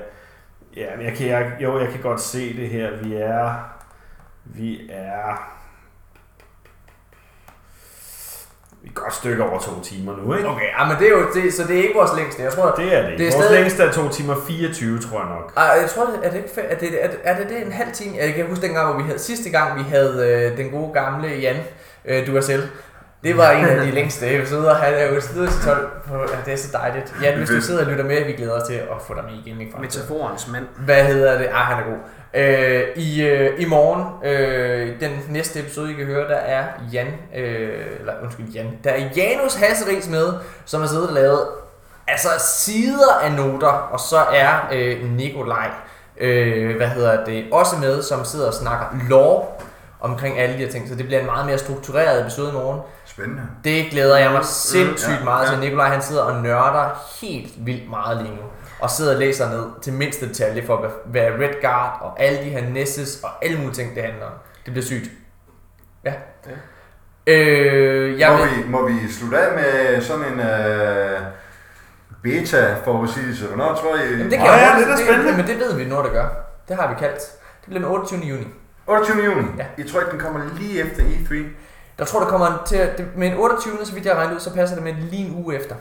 Ja, 0.76 0.96
men 0.96 1.06
jeg 1.06 1.16
kan, 1.16 1.28
jeg, 1.28 1.52
jo, 1.60 1.80
jeg 1.80 1.88
kan 1.88 2.00
godt 2.00 2.20
se 2.20 2.56
det 2.56 2.68
her. 2.68 2.90
Vi 3.02 3.14
er... 3.14 3.54
Vi 4.44 4.90
er... 4.90 5.54
Vi 8.77 8.77
er 8.77 8.77
et 8.88 8.94
godt 8.94 9.14
stykke 9.14 9.42
over 9.42 9.58
to 9.60 9.70
timer 9.82 10.12
nu, 10.16 10.34
ikke? 10.36 10.48
Okay, 10.48 10.68
ja, 10.78 10.86
men 10.88 10.96
det 10.98 11.06
er 11.06 11.10
jo 11.10 11.22
det, 11.34 11.54
så 11.54 11.62
det 11.68 11.78
er 11.78 11.82
ikke 11.82 11.94
vores 11.94 12.10
længste. 12.16 12.42
Jeg 12.42 12.52
tror, 12.52 12.70
Det 12.70 12.94
er 12.96 13.00
det. 13.02 13.10
Det 13.10 13.18
det 13.18 13.26
er 13.28 13.32
Vores 13.32 13.44
stadig- 13.44 13.60
længste 13.60 13.82
er 13.82 13.92
to 13.92 14.08
timer 14.08 14.34
24, 14.48 14.98
tror 14.98 15.18
jeg 15.20 15.28
nok. 15.28 15.52
Ej, 15.56 15.62
jeg 15.64 15.90
tror, 15.90 16.04
det- 16.06 16.20
er 16.22 16.30
det 16.30 16.36
ikke 16.36 16.60
er 16.60 16.78
det, 16.78 17.04
er 17.04 17.08
det, 17.10 17.18
er 17.24 17.36
det, 17.38 17.48
det 17.48 17.66
en 17.66 17.72
halv 17.72 17.92
time? 17.92 18.16
Jeg 18.20 18.34
kan 18.34 18.46
huske 18.46 18.66
dengang, 18.66 18.86
hvor 18.88 18.96
vi 18.96 19.06
havde, 19.06 19.18
sidste 19.18 19.50
gang 19.50 19.78
vi 19.78 19.82
havde 19.90 20.14
øh, 20.52 20.56
den 20.58 20.70
gode 20.70 20.92
gamle 20.94 21.28
Jan 21.28 21.56
øh, 22.04 22.26
Duracell. 22.26 22.62
Det 23.22 23.36
var 23.36 23.50
en 23.50 23.64
af 23.64 23.86
de 23.86 23.90
længste 23.98 24.36
episoder. 24.36 24.74
Han 24.74 24.94
er 24.94 25.06
jo 25.14 25.20
siddet 25.20 25.50
til 25.50 25.62
12 25.64 25.90
på, 26.06 26.14
ja, 26.14 26.36
det 26.44 26.52
er 26.52 26.56
så 26.56 26.68
dejligt. 26.72 27.14
Jan, 27.22 27.38
hvis 27.38 27.48
du 27.48 27.60
sidder 27.60 27.84
og 27.84 27.90
lytter 27.90 28.04
med, 28.04 28.24
vi 28.24 28.32
glæder 28.32 28.60
os 28.60 28.68
til 28.68 28.74
at 28.74 29.02
få 29.06 29.14
dig 29.14 29.24
med 29.24 29.32
igen 29.32 29.60
i 29.60 29.72
fremtiden. 29.72 29.80
Metaforens 29.80 30.48
mand. 30.48 30.66
Hvad 30.76 31.04
hedder 31.04 31.38
det? 31.38 31.46
Ah, 31.46 31.54
han 31.54 31.78
er 31.78 31.86
god. 31.90 31.98
Øh, 32.34 32.82
I 32.96 33.22
øh, 33.22 33.60
i 33.60 33.64
morgen, 33.64 34.30
øh, 34.30 35.00
den 35.00 35.10
næste 35.28 35.60
episode, 35.60 35.92
I 35.92 35.94
kan 35.94 36.06
høre, 36.06 36.28
der 36.28 36.36
er 36.36 36.64
Jan, 36.92 37.06
øh, 37.36 37.86
eller 38.00 38.12
undskyld 38.22 38.46
Jan, 38.46 38.78
der 38.84 38.90
er 38.90 39.04
Janus 39.16 39.54
Hasseris 39.54 40.08
med, 40.08 40.32
som 40.64 40.80
har 40.80 40.88
siddet 40.88 41.08
og 41.08 41.14
lavet 41.14 41.46
altså 42.08 42.28
sider 42.38 43.20
af 43.22 43.32
noter, 43.32 43.68
og 43.68 44.00
så 44.00 44.18
er 44.32 44.68
øh, 44.72 45.10
Nikolaj, 45.16 45.70
øh, 46.20 46.76
hvad 46.76 46.88
hedder 46.88 47.24
det, 47.24 47.44
også 47.52 47.76
med, 47.76 48.02
som 48.02 48.24
sidder 48.24 48.46
og 48.46 48.54
snakker 48.54 48.86
lore 49.08 49.46
omkring 50.00 50.38
alle 50.38 50.54
de 50.54 50.58
her 50.58 50.70
ting, 50.70 50.88
så 50.88 50.94
det 50.94 51.06
bliver 51.06 51.20
en 51.20 51.26
meget 51.26 51.46
mere 51.46 51.58
struktureret 51.58 52.20
episode 52.20 52.48
i 52.48 52.52
morgen. 52.52 52.80
Spændende. 53.18 53.42
Det 53.64 53.90
glæder 53.90 54.18
jeg 54.18 54.30
mig 54.32 54.44
sindssygt 54.44 55.18
ja, 55.18 55.24
meget 55.24 55.48
til. 55.48 55.58
ja. 55.58 55.64
Nikolaj 55.64 55.88
han 55.88 56.02
sidder 56.02 56.22
og 56.22 56.42
nørder 56.42 57.04
helt 57.20 57.66
vildt 57.66 57.90
meget 57.90 58.22
lige 58.22 58.34
nu. 58.36 58.42
Og 58.80 58.90
sidder 58.90 59.12
og 59.14 59.18
læser 59.18 59.50
ned 59.50 59.64
til 59.82 59.92
mindste 59.92 60.28
detalje 60.28 60.66
for, 60.66 60.76
hvad, 60.76 60.90
hvad 61.06 61.46
Red 61.46 61.60
Guard 61.62 61.98
og 62.00 62.20
alle 62.22 62.38
de 62.38 62.44
her 62.44 62.70
Nesses 62.70 63.20
og 63.22 63.30
alle 63.44 63.56
mulige 63.58 63.74
ting, 63.74 63.94
det 63.94 64.02
handler 64.02 64.26
om. 64.26 64.32
Det 64.64 64.72
bliver 64.72 64.84
sygt. 64.84 65.10
Ja. 66.04 66.12
Ja. 67.26 67.32
Øh, 67.32 68.20
jeg 68.20 68.32
må, 68.32 68.44
vi, 68.44 68.70
må 68.70 68.88
vi 68.88 69.12
slutte 69.12 69.38
af 69.38 69.54
med 69.54 70.00
sådan 70.02 70.24
en 70.32 70.40
øh, 70.40 71.20
beta-forudsigelse? 72.22 73.46
Hvornår 73.46 73.74
tror 73.74 73.96
I? 73.96 74.10
jamen, 74.10 74.30
det 74.30 74.38
kan 74.38 74.46
jeg 74.46 74.74
ja, 74.74 74.80
det 74.80 74.90
er 74.90 74.96
da 74.96 75.02
spændende. 75.04 75.36
Men 75.36 75.46
det 75.46 75.58
ved 75.58 75.76
vi, 75.76 75.84
når 75.84 76.02
det 76.02 76.12
gør. 76.12 76.28
Det 76.68 76.76
har 76.76 76.88
vi 76.88 76.94
kaldt. 76.98 77.20
Det 77.60 77.66
bliver 77.66 77.80
den 77.80 77.90
28. 77.90 78.20
juni. 78.20 78.46
28. 78.86 79.24
juni. 79.24 79.46
Ja. 79.58 79.64
Jeg 79.78 79.86
tror 79.86 80.00
ikke, 80.00 80.12
den 80.12 80.20
kommer 80.20 80.40
lige 80.58 80.80
efter 80.80 81.02
E 81.02 81.06
E3. 81.06 81.34
Der 81.98 82.04
tror 82.04 82.20
der 82.20 82.26
kommer 82.28 82.46
en 82.46 82.52
til, 82.66 82.76
at- 82.76 82.98
det- 82.98 83.16
med 83.16 83.28
en 83.28 83.36
28. 83.38 83.86
så 83.86 83.94
vidt 83.94 84.06
jeg 84.06 84.14
har 84.14 84.20
regnet 84.20 84.34
ud, 84.34 84.40
så 84.40 84.54
passer 84.54 84.76
det 84.76 84.84
med 84.84 84.92
lige 84.94 85.26
en 85.26 85.44
uge 85.44 85.56
efter. 85.56 85.74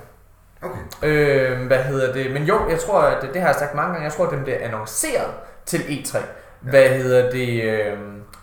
Okay. 0.64 0.78
Øh, 1.04 1.68
hvad 1.68 1.84
hedder 1.84 2.14
det? 2.14 2.32
Men 2.32 2.44
jo, 2.44 2.70
jeg 2.70 2.80
tror, 2.80 3.02
at 3.02 3.22
det 3.34 3.42
har 3.42 3.48
jeg 3.48 3.56
sagt 3.56 3.76
mange 3.76 3.92
gange, 3.92 4.04
jeg 4.06 4.14
tror, 4.14 4.26
at 4.26 4.32
den 4.32 4.44
bliver 4.44 4.58
annonceret 4.62 5.32
til 5.66 5.78
E3. 5.80 6.18
Hvad 6.62 6.90
hedder 6.90 7.32
det? 7.32 7.64
Øh, 7.64 7.98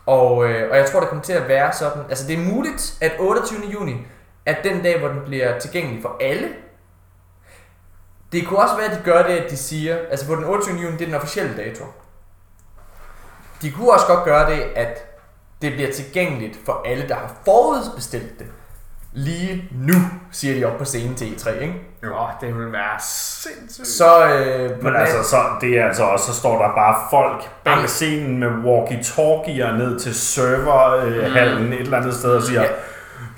og, 0.06 0.44
øh, 0.50 0.70
og 0.70 0.76
jeg 0.76 0.86
tror, 0.86 1.00
det 1.00 1.08
kommer 1.08 1.24
til 1.24 1.32
at 1.32 1.48
være 1.48 1.72
sådan, 1.72 2.02
altså 2.08 2.26
det 2.28 2.34
er 2.38 2.52
muligt, 2.54 2.98
at 3.00 3.12
28. 3.18 3.60
juni 3.72 4.06
er 4.46 4.54
den 4.64 4.82
dag, 4.82 4.98
hvor 4.98 5.08
den 5.08 5.20
bliver 5.26 5.58
tilgængelig 5.58 6.02
for 6.02 6.16
alle. 6.20 6.48
Det 8.32 8.46
kunne 8.46 8.58
også 8.58 8.76
være, 8.76 8.90
at 8.90 8.98
de 8.98 9.02
gør 9.04 9.22
det, 9.22 9.32
at 9.38 9.50
de 9.50 9.56
siger, 9.56 9.96
altså 10.10 10.26
på 10.26 10.34
den 10.34 10.44
28. 10.44 10.76
juni, 10.76 10.92
det 10.92 11.00
er 11.00 11.06
den 11.06 11.14
officielle 11.14 11.56
dato. 11.56 11.84
De 13.62 13.70
kunne 13.72 13.92
også 13.92 14.06
godt 14.06 14.24
gøre 14.24 14.50
det, 14.50 14.60
at 14.76 15.06
det 15.64 15.72
bliver 15.72 15.92
tilgængeligt 15.92 16.58
for 16.66 16.82
alle, 16.86 17.08
der 17.08 17.14
har 17.14 17.32
forudbestilt 17.44 18.38
det. 18.38 18.46
Lige 19.12 19.68
nu, 19.72 19.94
siger 20.32 20.54
de 20.54 20.64
op 20.64 20.78
på 20.78 20.84
scenen 20.84 21.14
til 21.14 21.24
E3, 21.26 21.50
ikke? 21.62 21.74
Jo. 22.04 22.14
Åh, 22.14 22.28
det 22.40 22.58
vil 22.58 22.72
være 22.72 23.00
sindssygt. 23.00 23.86
Så, 23.86 24.26
øh, 24.28 24.70
på 24.70 24.84
Men 24.84 24.96
altså, 24.96 25.22
så, 25.30 25.36
det 25.60 25.78
er 25.78 25.86
altså 25.86 26.02
også, 26.02 26.26
så 26.26 26.34
står 26.40 26.62
der 26.62 26.74
bare 26.74 26.96
folk 27.10 27.50
bag 27.64 27.88
scenen 27.88 28.38
med 28.38 28.48
walkie-talkier 28.48 29.76
ned 29.76 30.00
til 30.00 30.14
serverhallen 30.14 31.72
et 31.72 31.80
eller 31.80 31.96
andet 31.98 32.14
sted 32.14 32.30
og 32.36 32.42
siger, 32.42 32.62
Ja. 32.62 32.68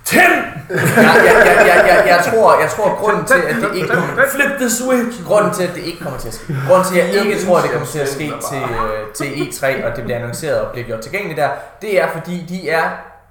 Tænd! 0.06 0.34
jeg, 0.68 0.78
jeg, 0.96 1.34
jeg, 1.46 1.66
jeg, 1.66 1.84
jeg, 1.88 2.04
jeg, 2.06 2.24
tror, 2.32 2.60
jeg 2.60 2.70
tror, 2.70 2.94
grunden 2.94 3.24
til, 3.24 3.34
at 3.34 3.54
det 3.54 3.74
ikke 3.74 3.88
kommer, 3.88 4.26
Flip 4.34 4.50
the 4.58 4.70
switch! 4.70 5.24
grunden 5.24 5.54
til, 5.54 5.62
at 5.62 5.74
det 5.74 5.82
ikke 5.82 5.98
kommer 5.98 6.18
til 6.18 6.28
at 6.28 6.34
ske, 6.34 6.54
grunden 6.68 6.86
til, 6.92 6.98
at 7.00 7.14
jeg 7.14 7.26
ikke 7.26 7.46
tror, 7.46 7.56
at 7.56 7.62
det 7.62 7.70
kommer 7.70 7.86
til 7.86 7.98
at 7.98 8.08
ske 8.08 8.32
til, 8.50 8.62
øh, 8.62 9.14
til 9.14 9.24
E3, 9.24 9.86
og 9.86 9.96
det 9.96 10.04
bliver 10.04 10.18
annonceret 10.18 10.60
og 10.60 10.72
bliver 10.72 10.86
gjort 10.86 11.00
tilgængeligt 11.00 11.38
der, 11.38 11.50
det 11.82 12.00
er, 12.00 12.08
fordi 12.12 12.46
de 12.48 12.70
er 12.70 12.90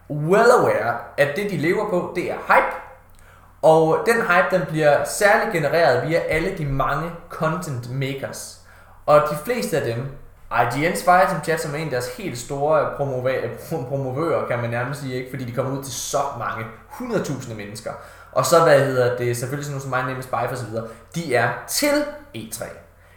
well 0.09 0.51
aware, 0.59 0.93
at 1.17 1.27
det, 1.35 1.51
de 1.51 1.57
lever 1.57 1.89
på, 1.89 2.11
det 2.15 2.31
er 2.31 2.35
hype, 2.47 2.75
og 3.61 3.97
den 4.05 4.15
hype, 4.15 4.47
den 4.51 4.61
bliver 4.69 4.97
særligt 5.05 5.53
genereret 5.53 6.09
via 6.09 6.19
alle 6.19 6.49
de 6.57 6.65
mange 6.65 7.09
content 7.29 7.91
makers. 7.91 8.59
Og 9.05 9.21
de 9.31 9.37
fleste 9.45 9.77
af 9.77 9.93
dem, 9.95 10.05
IGN's 10.64 11.03
Fireteam 11.06 11.43
Chat, 11.43 11.61
som 11.61 11.74
er 11.74 11.77
en 11.77 11.84
af 11.84 11.90
deres 11.90 12.16
helt 12.17 12.38
store 12.38 12.82
promova- 12.82 13.48
prom- 13.69 13.85
promovører, 13.88 14.48
kan 14.48 14.59
man 14.61 14.69
nærmest 14.69 15.01
sige, 15.01 15.16
ikke? 15.16 15.30
fordi 15.30 15.43
de 15.45 15.51
kommer 15.51 15.77
ud 15.77 15.84
til 15.84 15.93
så 15.93 16.17
mange, 16.40 16.66
100.000 17.16 17.53
mennesker. 17.53 17.92
Og 18.32 18.45
så, 18.45 18.64
hvad 18.64 18.80
hedder 18.80 19.17
det, 19.17 19.38
selvfølgelig 19.38 19.66
sådan 19.66 19.82
nogle 19.82 20.00
som 20.00 20.06
My 20.06 20.09
Name 20.09 20.19
is 20.19 20.25
Spy 20.25 20.51
og 20.51 20.58
så 20.58 20.66
videre, 20.66 20.85
de 21.16 21.35
er 21.35 21.50
til 21.67 22.03
E3. 22.38 22.64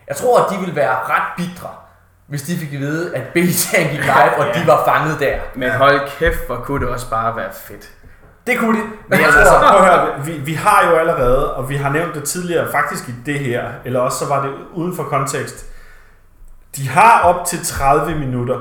Jeg 0.08 0.16
tror, 0.16 0.44
at 0.44 0.50
de 0.52 0.66
vil 0.66 0.76
være 0.76 0.94
ret 1.04 1.22
bitre, 1.36 1.68
hvis 2.26 2.42
de 2.42 2.56
fik 2.56 2.74
at 2.74 2.80
vide, 2.80 3.16
at 3.16 3.22
betaen 3.34 3.88
gik 3.90 4.04
live, 4.14 4.36
og 4.38 4.46
de 4.54 4.66
var 4.66 4.84
fanget 4.84 5.20
der. 5.20 5.38
Men 5.54 5.70
hold 5.70 6.00
kæft, 6.18 6.46
hvor 6.46 6.56
kunne 6.56 6.80
det 6.86 6.94
også 6.94 7.10
bare 7.10 7.36
være 7.36 7.52
fedt. 7.52 7.90
Det 8.46 8.58
kunne 8.58 8.78
de. 8.80 8.84
Men 9.08 9.18
jeg 9.18 9.26
altså, 9.26 9.44
tror, 9.44 9.70
prøv 9.70 9.80
at 9.88 9.98
høre, 9.98 10.24
vi, 10.24 10.32
vi 10.32 10.54
har 10.54 10.90
jo 10.90 10.96
allerede, 10.96 11.54
og 11.56 11.68
vi 11.68 11.76
har 11.76 11.90
nævnt 11.90 12.14
det 12.14 12.24
tidligere, 12.24 12.70
faktisk 12.72 13.08
i 13.08 13.12
det 13.26 13.38
her, 13.38 13.70
eller 13.84 14.00
også 14.00 14.18
så 14.18 14.26
var 14.26 14.46
det 14.46 14.52
uden 14.74 14.96
for 14.96 15.02
kontekst. 15.02 15.66
De 16.76 16.88
har 16.88 17.20
op 17.22 17.46
til 17.46 17.58
30 17.64 18.18
minutter 18.18 18.60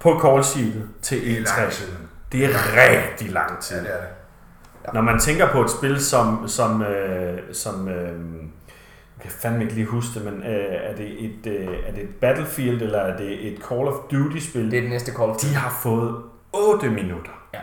på 0.00 0.20
call 0.22 0.44
sheetet 0.44 0.88
til 1.02 1.20
Det 1.20 1.32
er 1.32 1.56
lang 1.56 1.68
E3. 1.68 1.74
tid. 1.74 1.86
Det 2.32 2.44
er 2.44 2.48
rigtig 2.76 3.30
lang 3.32 3.50
Ja, 3.50 3.60
tid. 3.60 3.76
det 3.80 3.86
er 3.94 3.96
det. 3.96 4.94
Når 4.94 5.00
man 5.00 5.18
tænker 5.18 5.52
på 5.52 5.64
et 5.64 5.70
spil 5.70 6.04
som, 6.04 6.48
som, 6.48 6.82
øh, 6.82 7.38
som 7.52 7.88
øh, 7.88 7.94
jeg 9.16 9.22
kan 9.22 9.30
fandme 9.30 9.62
ikke 9.62 9.74
lige 9.74 9.86
huske 9.86 10.10
det, 10.14 10.24
men 10.24 10.42
øh, 10.42 10.74
er, 10.90 10.96
det 10.96 11.24
et, 11.24 11.46
øh, 11.46 11.66
er 11.88 11.92
det 11.92 12.02
et 12.02 12.14
Battlefield, 12.20 12.82
eller 12.82 12.98
er 12.98 13.16
det 13.16 13.46
et 13.52 13.58
Call 13.68 13.88
of 13.88 13.94
Duty-spil? 14.12 14.70
det 14.70 14.76
er 14.76 14.80
det 14.80 14.90
næste 14.90 15.12
Call 15.12 15.30
of 15.30 15.34
Duty. 15.36 15.46
De 15.46 15.54
har 15.54 15.78
fået 15.82 16.22
8 16.52 16.88
minutter. 16.90 17.30
Ja. 17.54 17.58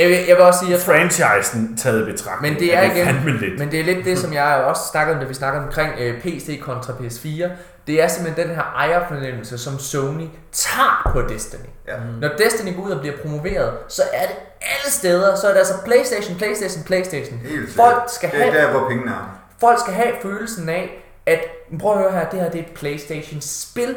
Jeg 0.00 0.08
vil, 0.08 0.16
jeg 0.28 0.36
vil 0.36 0.44
også 0.44 0.60
sige, 0.66 0.78
tror, 0.78 0.94
Franchisen 0.94 1.76
taget 1.76 2.08
i 2.08 2.12
betragtning. 2.12 2.54
Men 2.54 2.62
det 2.62 2.76
er 2.76 2.82
igen- 2.82 3.06
fandme 3.06 3.38
lidt. 3.38 3.58
Men 3.58 3.70
det 3.70 3.80
er 3.80 3.84
lidt 3.84 4.04
det, 4.04 4.18
som 4.18 4.32
jeg 4.32 4.56
også 4.64 4.82
snakkede 4.92 5.14
om, 5.16 5.20
da 5.22 5.28
vi 5.28 5.34
snakkede 5.34 5.64
omkring 5.66 5.92
øh, 5.98 6.20
PC 6.22 6.60
kontra 6.60 6.92
PS4. 6.92 7.48
Det 7.86 8.02
er 8.02 8.08
simpelthen 8.08 8.48
den 8.48 8.54
her 8.56 8.62
ejerfornemmelse, 8.62 9.58
som 9.58 9.78
Sony 9.78 10.26
tager 10.52 11.10
på 11.12 11.22
Destiny. 11.22 11.60
Ja. 11.88 11.96
Når 12.20 12.28
Destiny 12.38 12.76
går 12.76 12.82
ud 12.82 12.90
og 12.90 13.00
bliver 13.00 13.16
promoveret, 13.22 13.72
så 13.88 14.02
er 14.12 14.26
det 14.26 14.36
alle 14.60 14.90
steder, 14.92 15.34
så 15.34 15.46
er 15.46 15.50
det 15.52 15.58
altså 15.58 15.74
Playstation, 15.84 16.36
Playstation, 16.38 16.84
Playstation. 16.84 17.38
Helt 17.38 17.74
Folk 17.76 18.02
skal 18.08 18.30
Det 18.30 18.40
er 18.46 18.52
have, 18.52 18.56
der, 18.64 18.70
hvor 18.78 18.88
pengene 18.88 19.10
er. 19.10 19.38
folk 19.60 19.78
skal 19.80 19.92
have 19.94 20.12
følelsen 20.22 20.68
af, 20.68 21.04
at 21.26 21.38
prøv 21.80 21.92
at 21.92 21.98
høre 21.98 22.12
her, 22.12 22.30
det 22.30 22.40
her 22.40 22.50
det 22.50 22.60
er 22.60 22.64
et 22.64 22.74
Playstation-spil. 22.74 23.96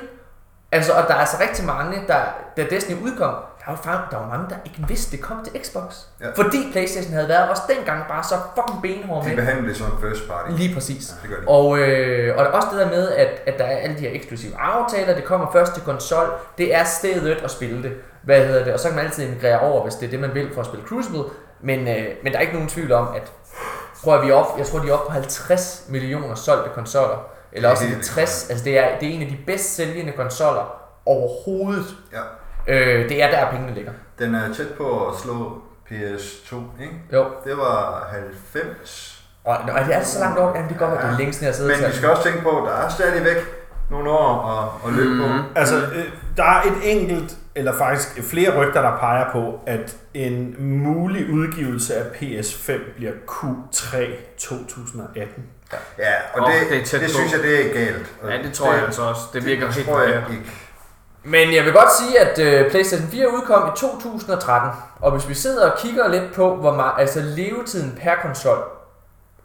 Altså, 0.72 0.94
og 0.94 1.04
der 1.08 1.14
er 1.14 1.18
altså 1.20 1.38
rigtig 1.42 1.66
mange, 1.66 2.04
der, 2.08 2.22
da 2.58 2.66
Destiny 2.70 3.02
udkom, 3.04 3.34
der 3.70 3.76
var, 3.76 3.82
faktisk, 3.84 4.12
der 4.12 4.18
var 4.18 4.28
mange, 4.28 4.46
der 4.50 4.56
ikke 4.66 4.88
vidste, 4.88 5.12
det 5.18 5.22
kom 5.26 5.44
til 5.44 5.64
Xbox. 5.64 5.96
Ja. 6.22 6.26
Fordi 6.36 6.58
Playstation 6.72 7.14
havde 7.14 7.28
været 7.30 7.50
også 7.50 7.62
dengang 7.76 8.04
bare 8.08 8.24
så 8.24 8.36
fucking 8.56 8.82
benhård 8.82 9.24
De 9.24 9.30
med. 9.30 9.36
behandler 9.36 9.68
det 9.68 9.78
som 9.78 10.02
first 10.02 10.28
party. 10.30 10.52
Lige 10.52 10.74
præcis. 10.74 11.10
Ja, 11.10 11.28
det 11.28 11.36
gør 11.36 11.42
de. 11.42 11.48
Og, 11.48 11.80
øh, 11.80 12.38
og 12.38 12.48
også 12.48 12.68
det 12.72 12.80
der 12.80 12.90
med, 12.90 13.12
at, 13.12 13.28
at 13.46 13.58
der 13.58 13.64
er 13.66 13.78
alle 13.78 13.96
de 13.96 14.02
her 14.02 14.10
eksklusive 14.14 14.54
aftaler, 14.60 15.16
det 15.16 15.24
kommer 15.24 15.52
først 15.52 15.74
til 15.74 15.84
konsol, 15.84 16.28
det 16.58 16.76
er 16.76 16.84
stedet 16.84 17.38
at 17.44 17.52
spille 17.52 17.84
det. 17.84 17.92
Hvad 18.24 18.46
hedder 18.46 18.64
det? 18.64 18.74
Og 18.74 18.80
så 18.80 18.88
kan 18.88 18.96
man 18.96 19.06
altid 19.06 19.26
emigrere 19.28 19.60
over, 19.60 19.84
hvis 19.84 19.96
det 19.96 20.06
er 20.06 20.10
det, 20.10 20.20
man 20.20 20.34
vil 20.34 20.50
for 20.54 20.62
at 20.62 20.68
spille 20.68 20.86
Crucible. 20.88 21.24
Men, 21.62 21.88
øh, 21.88 22.06
men 22.24 22.32
der 22.34 22.38
er 22.38 22.42
ikke 22.42 22.54
nogen 22.54 22.70
tvivl 22.70 22.92
om, 22.92 23.08
at 23.16 23.32
prøv 24.04 24.16
at 24.20 24.26
vi 24.26 24.30
er 24.30 24.34
op, 24.36 24.58
jeg 24.58 24.66
tror, 24.68 24.80
de 24.80 24.90
er 24.90 24.94
oppe 24.94 25.06
på 25.06 25.12
50 25.12 25.86
millioner 25.90 26.36
solgte 26.36 26.70
konsoller 26.76 27.28
eller 27.52 27.70
også 27.70 27.84
Det 27.84 27.90
er 27.92 27.96
er 27.96 27.98
det 28.00 28.06
helt 28.06 28.16
60. 28.28 28.50
Altså 28.50 28.66
det 28.66 28.78
er, 28.80 29.00
det 29.00 29.10
er 29.10 29.14
en 29.14 29.22
af 29.22 29.28
de 29.28 29.38
bedst 29.48 29.76
sælgende 29.76 30.12
konsoller 30.12 30.76
overhovedet. 31.06 31.86
Ja. 32.14 32.20
Øh, 32.70 33.10
det 33.10 33.24
er 33.24 33.32
der 33.32 33.52
pengene 33.52 33.74
ligger. 33.74 33.92
Den 34.20 34.36
er 34.36 34.54
tæt 34.54 34.68
på 34.78 35.08
at 35.08 35.14
slå 35.24 35.62
PS2, 35.92 36.56
ikke? 36.82 36.94
Jo. 37.14 37.26
Det 37.46 37.58
var 37.58 38.08
90. 38.44 39.16
Og, 39.44 39.58
og 39.58 39.86
det 39.86 39.96
er 39.96 40.04
så 40.04 40.20
langt 40.20 40.40
over, 40.40 40.54
at 40.54 40.70
det 40.70 40.78
godt 40.78 40.92
være, 40.92 41.08
det 41.08 41.14
er 41.14 41.18
længe 41.18 41.34
siden, 41.34 41.46
jeg 41.46 41.52
har 41.52 41.56
siddet 41.56 41.82
Men 41.82 41.90
vi 41.92 41.96
skal 41.96 42.10
også 42.10 42.24
tænke 42.24 42.42
på, 42.42 42.50
at 42.62 42.68
der 42.70 42.76
er 42.86 42.90
stadigvæk 42.90 43.38
nogle 43.92 44.10
år 44.10 44.48
at, 44.84 44.90
at 44.90 44.96
løbe 44.96 45.10
Mhm. 45.10 45.20
på. 45.20 45.60
Altså, 45.60 45.76
øh, 45.76 46.06
der 46.38 46.44
er 46.44 46.62
et 46.62 46.74
enkelt, 46.84 47.36
eller 47.56 47.74
faktisk 47.78 48.24
flere 48.30 48.58
rygter, 48.58 48.82
der 48.82 48.98
peger 48.98 49.32
på, 49.32 49.60
at 49.68 49.96
en 50.14 50.56
mulig 50.60 51.34
udgivelse 51.34 51.96
af 51.96 52.04
PS5 52.06 52.72
bliver 52.96 53.12
Q3 53.32 53.98
2018. 54.38 55.44
Ja, 56.00 56.06
og 56.34 56.42
Åh, 56.48 56.52
det, 56.54 56.62
det 56.70 56.92
det, 56.92 57.02
det 57.02 57.10
synes 57.10 57.34
jeg, 57.34 57.44
det 57.44 57.66
er 57.70 57.74
galt. 57.74 58.14
Og 58.22 58.30
Ja, 58.32 58.38
det 58.38 58.54
tror 58.54 58.74
jeg 58.74 58.84
altså 58.84 59.02
også. 59.02 59.22
Det 59.34 59.46
virker 59.46 59.66
det 59.66 59.76
helt 59.76 59.88
tror 59.88 60.02
jeg 60.02 60.24
ikke. 60.32 60.52
Men 61.24 61.54
jeg 61.56 61.66
vil 61.66 61.74
godt 61.74 61.90
sige, 62.00 62.20
at 62.20 62.40
øh, 62.40 62.72
PlayStation 62.72 63.08
4 63.08 63.34
udkom 63.34 63.68
i 63.68 63.72
2013. 63.78 64.70
Og 65.02 65.12
hvis 65.12 65.30
vi 65.30 65.34
sidder 65.34 65.72
og 65.72 65.78
kigger 65.78 66.08
lidt 66.08 66.34
på, 66.36 66.56
hvor 66.56 66.76
meget, 66.76 66.92
altså 66.98 67.20
levetiden 67.22 68.00
per 68.04 68.16
konsol, 68.22 68.58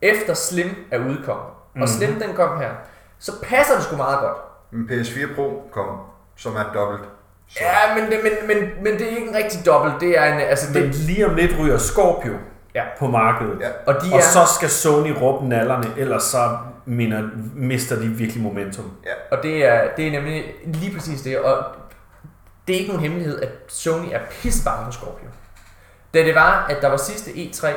efter 0.03 0.35
Slim 0.35 0.71
er 0.91 0.99
udkommet, 0.99 1.47
mm. 1.75 1.83
og 1.83 1.89
Slim 1.89 2.21
den 2.21 2.35
kom 2.37 2.59
her, 2.61 2.71
så 3.19 3.33
passer 3.43 3.75
det 3.75 3.85
sgu 3.85 3.97
meget 3.97 4.19
godt. 4.21 4.37
Men 4.71 4.89
PS4 4.91 5.35
Pro 5.35 5.71
kom, 5.73 5.87
som 6.37 6.57
er 6.57 6.65
dobbelt. 6.75 7.03
Så. 7.49 7.59
Ja, 7.61 7.95
men 7.95 8.11
det, 8.13 8.21
men, 8.23 8.33
men, 8.49 8.85
men 8.85 8.93
det 8.99 9.03
er 9.03 9.17
ikke 9.17 9.29
en 9.29 9.35
rigtig 9.35 9.67
dobbelt. 9.67 9.95
Det 10.01 10.19
er 10.19 10.25
en, 10.25 10.41
altså 10.41 10.67
Men 10.73 10.83
det, 10.83 10.95
lige 10.95 11.27
om 11.27 11.35
lidt 11.35 11.53
ryger 11.59 11.79
Scorpio 11.79 12.33
Ja. 12.75 12.83
på 12.99 13.07
markedet. 13.07 13.61
Ja. 13.61 13.69
og 13.87 13.95
de 13.95 14.13
Og 14.13 14.19
er, 14.19 14.23
så 14.23 14.41
skal 14.57 14.71
Sony 14.71 15.11
råbe 15.21 15.49
nallerne, 15.49 15.87
ellers 15.97 16.23
så 16.23 16.59
minder, 16.85 17.29
mister 17.55 17.97
de 17.97 18.07
virkelig 18.07 18.43
momentum. 18.43 18.97
og 19.31 19.43
det 19.43 19.65
er, 19.65 19.95
det 19.97 20.07
er 20.07 20.11
nemlig 20.11 20.45
lige 20.65 20.95
præcis 20.95 21.23
det. 21.23 21.39
Og 21.39 21.65
det 22.67 22.75
er 22.75 22.79
ikke 22.79 22.93
nogen 22.93 23.03
hemmelighed, 23.03 23.43
at 23.43 23.49
Sony 23.69 24.09
er 24.13 24.21
pissebange 24.31 24.85
for 24.85 24.93
Scorpio. 24.93 25.29
Da 26.15 26.25
det 26.25 26.35
var, 26.35 26.67
at 26.71 26.77
der 26.83 26.89
var 26.89 26.97
sidste 26.97 27.31
E3, 27.31 27.69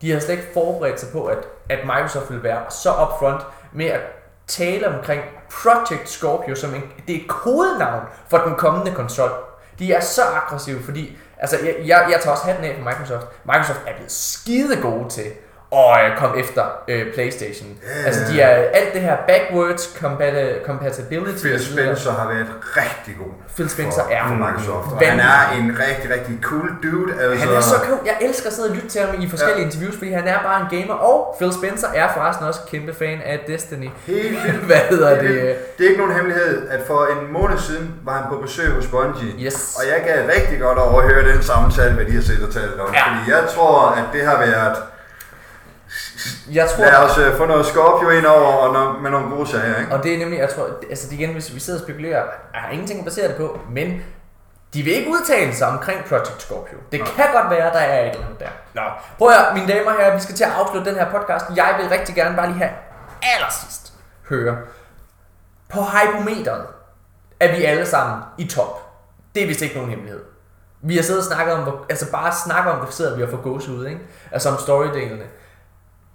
de 0.00 0.08
havde 0.10 0.20
slet 0.20 0.34
ikke 0.34 0.48
forberedt 0.54 1.00
sig 1.00 1.08
på, 1.12 1.24
at, 1.24 1.38
at 1.68 1.78
Microsoft 1.84 2.30
ville 2.30 2.42
være 2.42 2.70
så 2.70 2.90
upfront 2.90 3.42
med 3.72 3.86
at 3.86 4.00
tale 4.46 4.88
omkring 4.88 5.22
Project 5.62 6.08
Scorpio, 6.08 6.54
som 6.54 6.74
en, 6.74 6.82
det 7.06 7.16
er 7.16 7.20
et 7.20 7.28
kodenavn 7.28 8.06
for 8.28 8.38
den 8.38 8.54
kommende 8.54 8.92
konsol. 8.92 9.30
De 9.78 9.92
er 9.92 10.00
så 10.00 10.22
aggressive, 10.22 10.82
fordi 10.82 11.16
altså, 11.38 11.56
jeg, 11.64 11.76
jeg, 11.86 12.08
jeg 12.10 12.20
tager 12.22 12.32
også 12.32 12.44
hatten 12.44 12.64
af 12.64 12.74
for 12.76 12.84
Microsoft. 12.84 13.26
Microsoft 13.44 13.80
er 13.86 13.94
blevet 13.94 14.12
skide 14.12 14.82
gode 14.82 15.08
til 15.08 15.32
at 15.72 16.10
øh, 16.10 16.16
komme 16.18 16.38
efter 16.42 16.62
øh, 16.88 17.14
Playstation. 17.14 17.68
Ja. 17.82 18.06
Altså, 18.06 18.20
de 18.32 18.40
er 18.40 18.48
alt 18.78 18.92
det 18.94 19.00
her 19.00 19.16
backwards 19.28 19.84
compat- 20.02 20.66
compatibility. 20.66 21.42
Phil 21.42 21.54
og. 21.54 21.60
Spencer 21.60 22.12
har 22.12 22.28
været 22.34 22.46
rigtig 22.76 23.14
god. 23.18 23.32
Phil 23.54 23.70
Spencer 23.70 24.02
for, 24.02 24.10
er 24.10 24.22
for 24.28 24.34
Microsoft. 24.34 24.86
Og 24.92 24.98
han 24.98 25.20
er 25.20 25.40
en 25.58 25.68
rigtig, 25.88 26.10
rigtig 26.16 26.38
cool 26.42 26.68
dude. 26.82 27.12
Altså, 27.22 27.46
Han 27.46 27.56
er 27.56 27.60
så 27.60 27.74
cool. 27.88 27.98
Jeg 28.06 28.16
elsker 28.20 28.46
at 28.46 28.52
sidde 28.52 28.68
og 28.68 28.74
lytte 28.74 28.88
til 28.88 29.00
ham 29.00 29.20
i 29.22 29.28
forskellige 29.28 29.58
ja. 29.60 29.64
interviews, 29.64 29.96
fordi 29.98 30.12
han 30.12 30.26
er 30.28 30.38
bare 30.42 30.58
en 30.64 30.68
gamer. 30.80 30.94
Og 30.94 31.36
Phil 31.38 31.52
Spencer 31.52 31.88
er 31.94 32.06
forresten 32.14 32.46
også 32.46 32.60
kæmpe 32.70 32.94
fan 32.94 33.18
af 33.24 33.40
Destiny. 33.46 33.90
Helt. 34.06 34.38
Hvad 34.70 34.82
hedder 34.90 35.10
det? 35.20 35.28
vildt. 35.28 35.78
Det 35.78 35.84
er 35.84 35.88
ikke 35.90 36.00
nogen 36.00 36.14
hemmelighed, 36.16 36.68
at 36.68 36.80
for 36.86 37.00
en 37.14 37.32
måned 37.32 37.58
siden 37.58 37.94
var 38.04 38.12
han 38.12 38.24
på 38.28 38.36
besøg 38.46 38.70
hos 38.70 38.86
Bungie. 38.86 39.32
Yes. 39.46 39.76
Og 39.78 39.82
jeg 39.92 39.98
gad 40.06 40.18
rigtig 40.36 40.60
godt 40.60 40.78
overhøre 40.78 41.32
den 41.32 41.42
samtale, 41.42 41.92
hvad 41.94 42.04
de 42.04 42.12
har 42.12 42.22
set 42.22 42.42
og 42.48 42.52
talt 42.54 42.80
om. 42.80 42.94
Ja. 42.94 43.02
Fordi 43.06 43.30
jeg 43.30 43.42
tror, 43.54 43.88
at 43.98 44.04
det 44.12 44.22
har 44.26 44.38
været... 44.38 44.76
Jeg 46.52 46.68
tror, 46.68 46.84
Lad 46.84 46.96
os 46.96 47.18
uh, 47.18 47.36
få 47.36 47.46
noget 47.46 47.66
Scorpio 47.66 48.10
ind 48.10 48.26
over 48.26 48.52
og 48.52 48.72
noget, 48.72 49.02
med 49.02 49.10
nogle 49.10 49.36
gode 49.36 49.48
sager, 49.48 49.78
ikke? 49.80 49.92
og 49.92 50.02
det 50.02 50.14
er 50.14 50.18
nemlig, 50.18 50.38
jeg 50.38 50.50
tror, 50.50 50.68
altså 50.90 51.06
det 51.10 51.12
igen, 51.12 51.32
hvis 51.32 51.54
vi 51.54 51.60
sidder 51.60 51.78
og 51.78 51.84
spekulerer, 51.84 52.24
jeg 52.54 52.60
har 52.60 52.70
ingenting 52.70 52.98
at 52.98 53.04
basere 53.04 53.28
det 53.28 53.36
på, 53.36 53.60
men 53.70 54.02
de 54.74 54.82
vil 54.82 54.92
ikke 54.92 55.10
udtale 55.10 55.54
sig 55.54 55.68
omkring 55.68 56.04
Project 56.04 56.42
Scorpio. 56.42 56.78
Det 56.92 57.00
kan 57.00 57.26
godt 57.32 57.50
være, 57.50 57.72
der 57.72 57.78
er 57.78 58.00
et 58.00 58.10
eller 58.10 58.26
andet 58.26 58.40
der. 58.40 58.48
Nå, 58.74 58.82
prøv 59.18 59.28
at 59.28 59.34
høre, 59.34 59.54
mine 59.54 59.72
damer 59.72 59.90
og 59.90 59.96
herrer, 59.96 60.14
vi 60.14 60.20
skal 60.20 60.34
til 60.34 60.44
at 60.44 60.50
afslutte 60.50 60.90
den 60.90 60.98
her 60.98 61.10
podcast. 61.10 61.44
Jeg 61.56 61.74
vil 61.78 61.88
rigtig 61.88 62.14
gerne 62.14 62.36
bare 62.36 62.46
lige 62.46 62.58
have 62.58 62.70
allersidst 63.22 63.92
høre. 64.28 64.56
På 65.68 65.80
hypometeret 65.80 66.66
er 67.40 67.56
vi 67.56 67.64
alle 67.64 67.86
sammen 67.86 68.22
i 68.38 68.46
top. 68.46 68.90
Det 69.34 69.42
er 69.42 69.46
vist 69.46 69.62
ikke 69.62 69.74
nogen 69.74 69.90
hemmelighed. 69.90 70.20
Vi 70.82 70.96
har 70.96 71.02
siddet 71.02 71.20
og 71.20 71.26
snakket 71.34 71.54
om, 71.54 71.62
hvor, 71.62 71.86
altså 71.88 72.10
bare 72.10 72.32
snakket 72.44 72.72
om 72.72 72.86
det, 72.86 72.94
sidder 72.94 73.16
vi 73.16 73.22
og 73.22 73.28
får 73.28 73.46
ud, 73.46 73.86
ikke? 73.86 74.00
Altså 74.32 74.48
om 74.48 74.58
storydelene. 74.58 75.24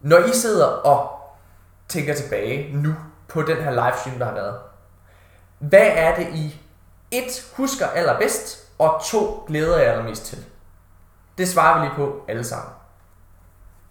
Når 0.05 0.17
I 0.17 0.33
sidder 0.33 0.65
og 0.65 1.19
tænker 1.87 2.15
tilbage 2.15 2.77
nu 2.77 2.95
på 3.27 3.41
den 3.41 3.57
her 3.57 3.71
livestream, 3.71 4.19
der 4.19 4.25
har 4.25 4.33
været. 4.33 4.55
Hvad 5.59 5.87
er 5.93 6.15
det 6.15 6.27
I 6.33 6.61
et 7.11 7.51
husker 7.57 7.87
allerbedst, 7.87 8.67
og 8.79 9.01
to 9.05 9.43
glæder 9.47 9.77
jer 9.77 9.91
allermest 9.91 10.25
til? 10.25 10.45
Det 11.37 11.47
svarer 11.47 11.79
vi 11.79 11.85
lige 11.85 11.95
på 11.95 12.25
alle 12.27 12.43
sammen. 12.43 12.73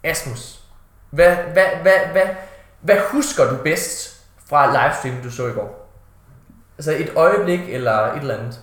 Asmus, 0.03 0.63
hvad, 1.09 1.35
hvad, 1.35 1.67
hvad, 1.81 1.99
hvad, 2.11 2.27
hvad 2.81 2.99
husker 3.11 3.49
du 3.49 3.57
bedst 3.63 4.25
fra 4.49 4.71
livestreamen, 4.71 5.23
du 5.23 5.31
så 5.31 5.47
i 5.47 5.51
går? 5.51 5.91
Altså 6.77 6.91
et 6.91 7.13
øjeblik 7.15 7.59
eller 7.69 8.13
et 8.13 8.19
eller 8.19 8.37
andet? 8.37 8.59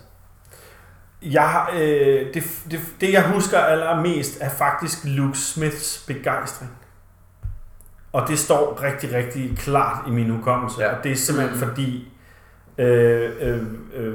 Jeg, 1.23 1.69
øh, 1.73 2.35
det, 2.35 2.45
det, 2.71 2.81
det, 3.01 3.13
jeg 3.13 3.29
husker 3.29 3.59
allermest, 3.59 4.39
er 4.41 4.49
faktisk 4.49 4.99
Luke 5.05 5.39
Smiths 5.39 6.05
begejstring. 6.07 6.82
Og 8.13 8.29
det 8.29 8.39
står 8.39 8.83
rigtig, 8.83 9.13
rigtig 9.13 9.59
klart 9.59 10.09
i 10.09 10.11
min 10.11 10.31
hukommelse. 10.31 10.83
Ja. 10.83 10.97
Og 10.97 11.05
det 11.05 11.13
er 11.13 11.17
simpelthen 11.17 11.61
mm. 11.61 11.67
fordi, 11.69 12.13
øh, 12.79 13.31
øh, 13.41 13.63
øh, 13.95 14.15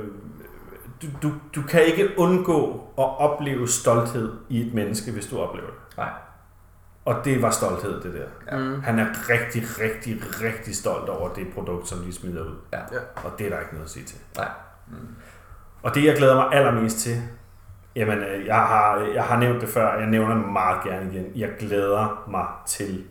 du, 1.01 1.08
du, 1.24 1.34
du 1.56 1.61
kan 1.61 1.85
ikke 1.85 2.09
undgå 2.17 2.74
at 2.98 3.19
opleve 3.19 3.67
stolthed 3.67 4.34
i 4.50 4.67
et 4.67 4.74
menneske, 4.74 5.11
hvis 5.11 5.27
du 5.27 5.40
oplever 5.40 5.67
det. 5.67 5.98
Nej. 5.98 6.09
Og 7.06 7.26
det 7.26 7.42
var 7.42 7.50
stolthed, 7.50 8.01
det 8.01 8.14
der. 8.14 8.58
Ja. 8.58 8.64
Mm. 8.64 8.82
Han 8.82 9.00
er 9.00 9.06
rigtig, 9.30 9.64
rigtig, 9.80 10.22
rigtig 10.43 10.76
stolt 10.76 11.09
over 11.09 11.30
det 11.34 11.48
produkt, 11.53 11.88
som 11.88 12.00
de 12.00 12.14
smider 12.14 12.43
ud. 12.43 12.56
Ja. 12.74 12.80
Og 13.16 13.32
det 13.40 13.45
er 13.45 13.50
der 13.50 13.59
ikke 13.59 13.74
noget 13.74 13.85
at 13.85 13.92
sige 13.92 14.06
til. 14.06 14.17
Nej. 14.38 14.48
Og 15.84 15.95
det, 15.95 16.06
jeg 16.06 16.17
glæder 16.17 16.35
mig 16.35 16.53
allermest 16.53 16.98
til, 16.98 17.22
jamen, 17.95 18.17
øh, 18.17 18.45
jeg 18.45 18.56
har, 18.56 18.98
jeg 18.98 19.24
har 19.24 19.40
nævnt 19.40 19.61
det 19.61 19.69
før, 19.69 19.88
og 19.88 20.01
jeg 20.01 20.09
nævner 20.09 20.35
det 20.35 20.45
meget 20.45 20.84
gerne 20.84 21.14
igen. 21.14 21.32
Jeg 21.35 21.50
glæder 21.59 22.24
mig 22.27 22.45
til 22.67 23.03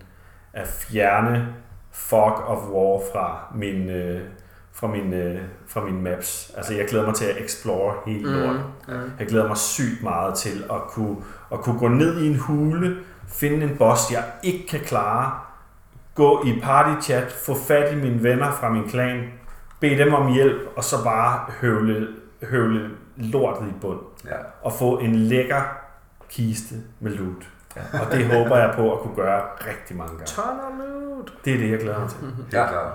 at 0.57 0.69
fjerne 0.69 1.55
Fog 1.93 2.33
of 2.33 2.69
War 2.69 3.01
fra 3.13 3.55
min, 3.55 3.91
øh, 3.91 4.21
fra 4.73 4.87
min, 4.87 5.13
øh, 5.13 5.41
fra 5.69 5.85
mine 5.85 6.03
maps. 6.03 6.53
Altså, 6.57 6.75
jeg 6.75 6.87
glæder 6.89 7.07
mig 7.07 7.15
til 7.15 7.25
at 7.25 7.45
explore 7.45 7.95
hele 8.07 8.33
lorten. 8.33 8.63
Mm. 8.89 8.95
Mm. 8.95 9.11
Jeg 9.19 9.27
glæder 9.27 9.49
mig 9.49 9.57
sygt 9.57 10.03
meget 10.03 10.35
til 10.35 10.65
at 10.71 10.81
kunne, 10.89 11.17
at 11.53 11.59
kunne 11.59 11.79
gå 11.79 11.89
ned 11.89 12.21
i 12.21 12.27
en 12.27 12.37
hule, 12.39 12.97
finde 13.29 13.67
en 13.67 13.77
boss, 13.77 14.13
jeg 14.13 14.25
ikke 14.43 14.67
kan 14.67 14.81
klare, 14.81 15.39
gå 16.15 16.45
i 16.47 16.61
partychat, 16.63 17.33
få 17.33 17.55
fat 17.55 17.93
i 17.93 17.97
mine 17.97 18.23
venner 18.23 18.53
fra 18.53 18.71
min 18.71 18.89
klan, 18.89 19.25
bede 19.81 19.99
dem 19.99 20.15
om 20.15 20.33
hjælp, 20.33 20.61
og 20.77 20.85
så 20.85 21.05
bare 21.05 21.41
høvle, 21.61 22.09
høvle 22.43 22.91
lortet 23.17 23.69
i 23.69 23.73
bund. 23.81 24.01
Ja. 24.25 24.37
Og 24.63 24.73
få 24.73 24.99
en 24.99 25.15
lækker 25.15 25.63
kiste 26.31 26.75
med 27.01 27.11
loot. 27.11 27.56
Og 27.93 28.13
det 28.13 28.27
håber 28.27 28.57
jeg 28.57 28.73
på 28.77 28.93
at 28.97 29.01
kunne 29.01 29.17
gøre 29.17 29.43
rigtig 29.67 29.97
mange 29.97 30.13
gange. 30.13 30.43
Of 30.43 30.73
loot. 30.79 31.33
Det 31.45 31.55
er 31.55 31.59
det, 31.59 31.71
jeg 31.71 31.79
glæder 31.81 31.99
mig 32.01 32.09
til. 32.11 32.19
Helt 32.21 32.53
Ja. 32.53 32.69
klart. 32.69 32.93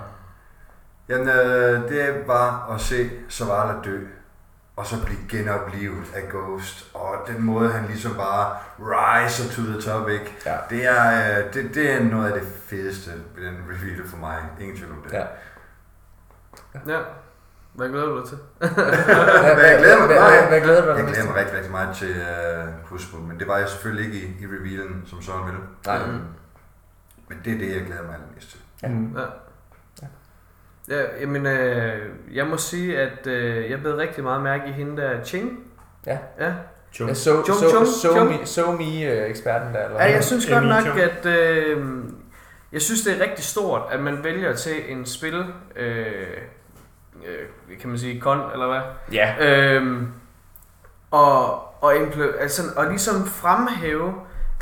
Jamen, 1.08 1.28
øh, 1.28 1.88
det 1.88 2.22
var 2.26 2.70
at 2.74 2.80
se 2.80 3.10
Zavala 3.30 3.74
dø, 3.84 3.98
og 4.76 4.86
så 4.86 5.04
blive 5.04 5.18
genoplevet 5.30 6.04
af 6.14 6.22
Ghost, 6.30 6.90
og 6.94 7.14
den 7.26 7.42
måde, 7.42 7.72
han 7.72 7.84
ligesom 7.86 8.14
bare 8.14 8.56
riser 8.78 9.54
to 9.56 9.62
the 9.62 9.80
top, 9.80 10.08
ikke? 10.08 10.36
Ja. 10.46 10.56
Det 10.70 10.84
er, 10.86 11.38
øh, 11.38 11.54
det, 11.54 11.74
det 11.74 11.92
er 11.92 12.04
noget 12.04 12.32
af 12.32 12.40
det 12.40 12.48
fedeste 12.66 13.10
ved 13.36 13.46
den 13.46 13.56
reveal 13.70 14.08
for 14.08 14.16
mig. 14.16 14.38
Ingen 14.60 14.76
tvivl 14.76 14.92
om 14.92 15.02
det. 15.08 15.12
Ja. 15.12 15.24
Ja. 16.86 16.98
Hvad 17.74 17.88
glæder 17.88 18.06
du 18.06 18.18
dig 18.20 18.28
til? 18.28 18.38
Hvad, 18.58 19.64
jeg 19.70 19.78
glæder 19.78 19.98
mig- 19.98 20.06
hvad, 20.06 20.16
hvad, 20.16 20.48
hvad 20.48 20.60
glæder 20.60 20.80
du 20.82 20.88
dig 20.90 20.96
Jeg 20.98 21.06
glæder 21.06 21.26
mig 21.26 21.34
rigtig, 21.36 21.54
rigtig 21.56 21.70
meget 21.70 21.96
til 21.96 22.10
uh, 22.10 22.88
Pushbook, 22.88 23.22
men 23.22 23.38
det 23.38 23.48
var 23.48 23.58
jeg 23.58 23.68
selvfølgelig 23.68 24.06
ikke 24.06 24.18
i, 24.26 24.42
i 24.44 24.46
revealen, 24.46 25.02
som 25.06 25.22
sådan 25.22 25.44
ville. 25.46 25.60
Nej. 25.86 25.98
Øhm, 25.98 26.20
Men 27.28 27.38
det 27.44 27.52
er 27.54 27.58
det, 27.58 27.66
jeg 27.76 27.86
glæder 27.86 28.02
mig 28.02 28.14
allermest 28.14 28.50
til. 28.50 28.58
Ja. 28.82 28.88
Mm. 28.88 29.16
Ja. 29.16 30.06
Ja, 30.88 31.02
jamen, 31.20 31.46
øh, 31.46 32.08
jeg 32.32 32.46
må 32.46 32.56
sige, 32.56 32.98
at 33.00 33.26
øh, 33.26 33.70
jeg 33.70 33.80
blev 33.80 33.94
rigtig 33.94 34.24
meget 34.24 34.42
mærke 34.42 34.64
i 34.68 34.72
hende 34.72 35.02
der 35.02 35.24
Ching. 35.24 35.58
Ja. 36.06 36.18
Ja, 36.40 36.52
Chung. 36.94 37.08
Ja, 37.08 37.14
so, 37.14 37.30
Chung, 37.44 37.58
so, 37.58 37.70
chung, 37.70 37.86
so, 37.86 38.14
chung. 38.14 38.30
me, 38.40 38.46
so 38.46 38.72
me 38.72 39.02
øh, 39.02 39.30
eksperten 39.30 39.74
der, 39.74 39.84
eller 39.84 40.02
ja 40.04 40.12
jeg 40.12 40.24
synes 40.24 40.46
godt 40.50 40.64
nok, 40.66 40.82
Chung. 40.84 41.00
at 41.00 41.26
øh, 41.26 42.04
jeg 42.72 42.82
synes, 42.82 43.02
det 43.02 43.16
er 43.16 43.24
rigtig 43.24 43.44
stort, 43.44 43.82
at 43.92 44.00
man 44.00 44.24
vælger 44.24 44.54
til 44.56 44.72
en 44.88 45.06
spil, 45.06 45.44
øh, 45.76 46.14
øh, 47.26 47.78
kan 47.80 47.88
man 47.88 47.98
sige, 47.98 48.20
kon, 48.20 48.40
eller 48.52 48.66
hvad? 48.66 48.80
Ja. 49.12 49.34
Øhm, 49.40 50.12
og, 51.10 51.62
og, 51.82 51.94
altså, 52.40 52.62
og 52.76 52.86
ligesom 52.86 53.26
fremhæve, 53.26 54.14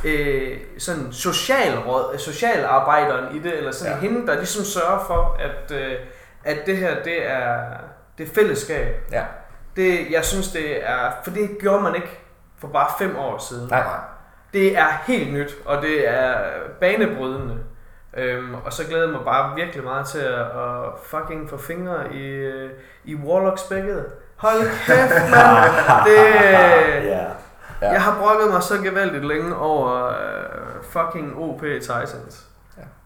øh, 0.05 0.59
sådan 0.79 1.13
socialråd, 1.13 2.19
socialarbejderen 2.19 3.37
i 3.37 3.39
det, 3.39 3.59
eller 3.59 3.73
sådan 3.73 3.95
ja. 3.95 4.01
hende, 4.01 4.27
der 4.27 4.35
ligesom 4.35 4.65
sørger 4.65 5.05
for, 5.07 5.39
at, 5.41 5.77
øh, 5.77 5.97
at 6.45 6.67
det 6.67 6.77
her, 6.77 7.03
det 7.03 7.31
er, 7.31 7.61
det 8.19 8.29
er 8.29 8.35
fællesskab. 8.35 8.87
Ja. 9.13 9.25
Det, 9.77 10.11
jeg 10.11 10.25
synes, 10.25 10.49
det 10.49 10.89
er, 10.89 11.11
for 11.25 11.31
det 11.31 11.51
gjorde 11.61 11.83
man 11.83 11.95
ikke 11.95 12.21
for 12.59 12.69
bare 12.69 12.89
fem 12.99 13.17
år 13.17 13.39
siden. 13.39 13.69
Nej. 13.69 13.85
Det 14.53 14.79
er 14.79 15.03
helt 15.07 15.33
nyt, 15.33 15.55
og 15.65 15.83
det 15.83 16.09
er 16.09 16.35
banebrydende. 16.81 17.59
Øhm, 18.17 18.55
og 18.65 18.73
så 18.73 18.87
glæder 18.87 19.03
jeg 19.05 19.13
mig 19.13 19.25
bare 19.25 19.55
virkelig 19.57 19.85
meget 19.85 20.07
til 20.07 20.19
at, 20.19 20.41
at 20.41 20.85
fucking 21.05 21.51
få 21.51 21.57
fingre 21.57 22.15
i, 22.15 22.51
i 23.05 23.15
Warlocks 23.15 23.61
spækket. 23.61 24.07
Hold 24.37 24.61
kæft, 24.87 25.15
mand! 25.31 26.05
Det, 26.05 27.09
Ja. 27.09 27.27
Ja. 27.83 27.91
Jeg 27.93 28.03
har 28.03 28.19
brokket 28.23 28.51
mig 28.53 28.63
så 28.63 28.79
gevaldigt 28.79 29.25
længe 29.27 29.57
over 29.57 30.07
øh, 30.07 30.83
fucking 30.83 31.37
OP 31.39 31.61
Titans. 31.61 32.47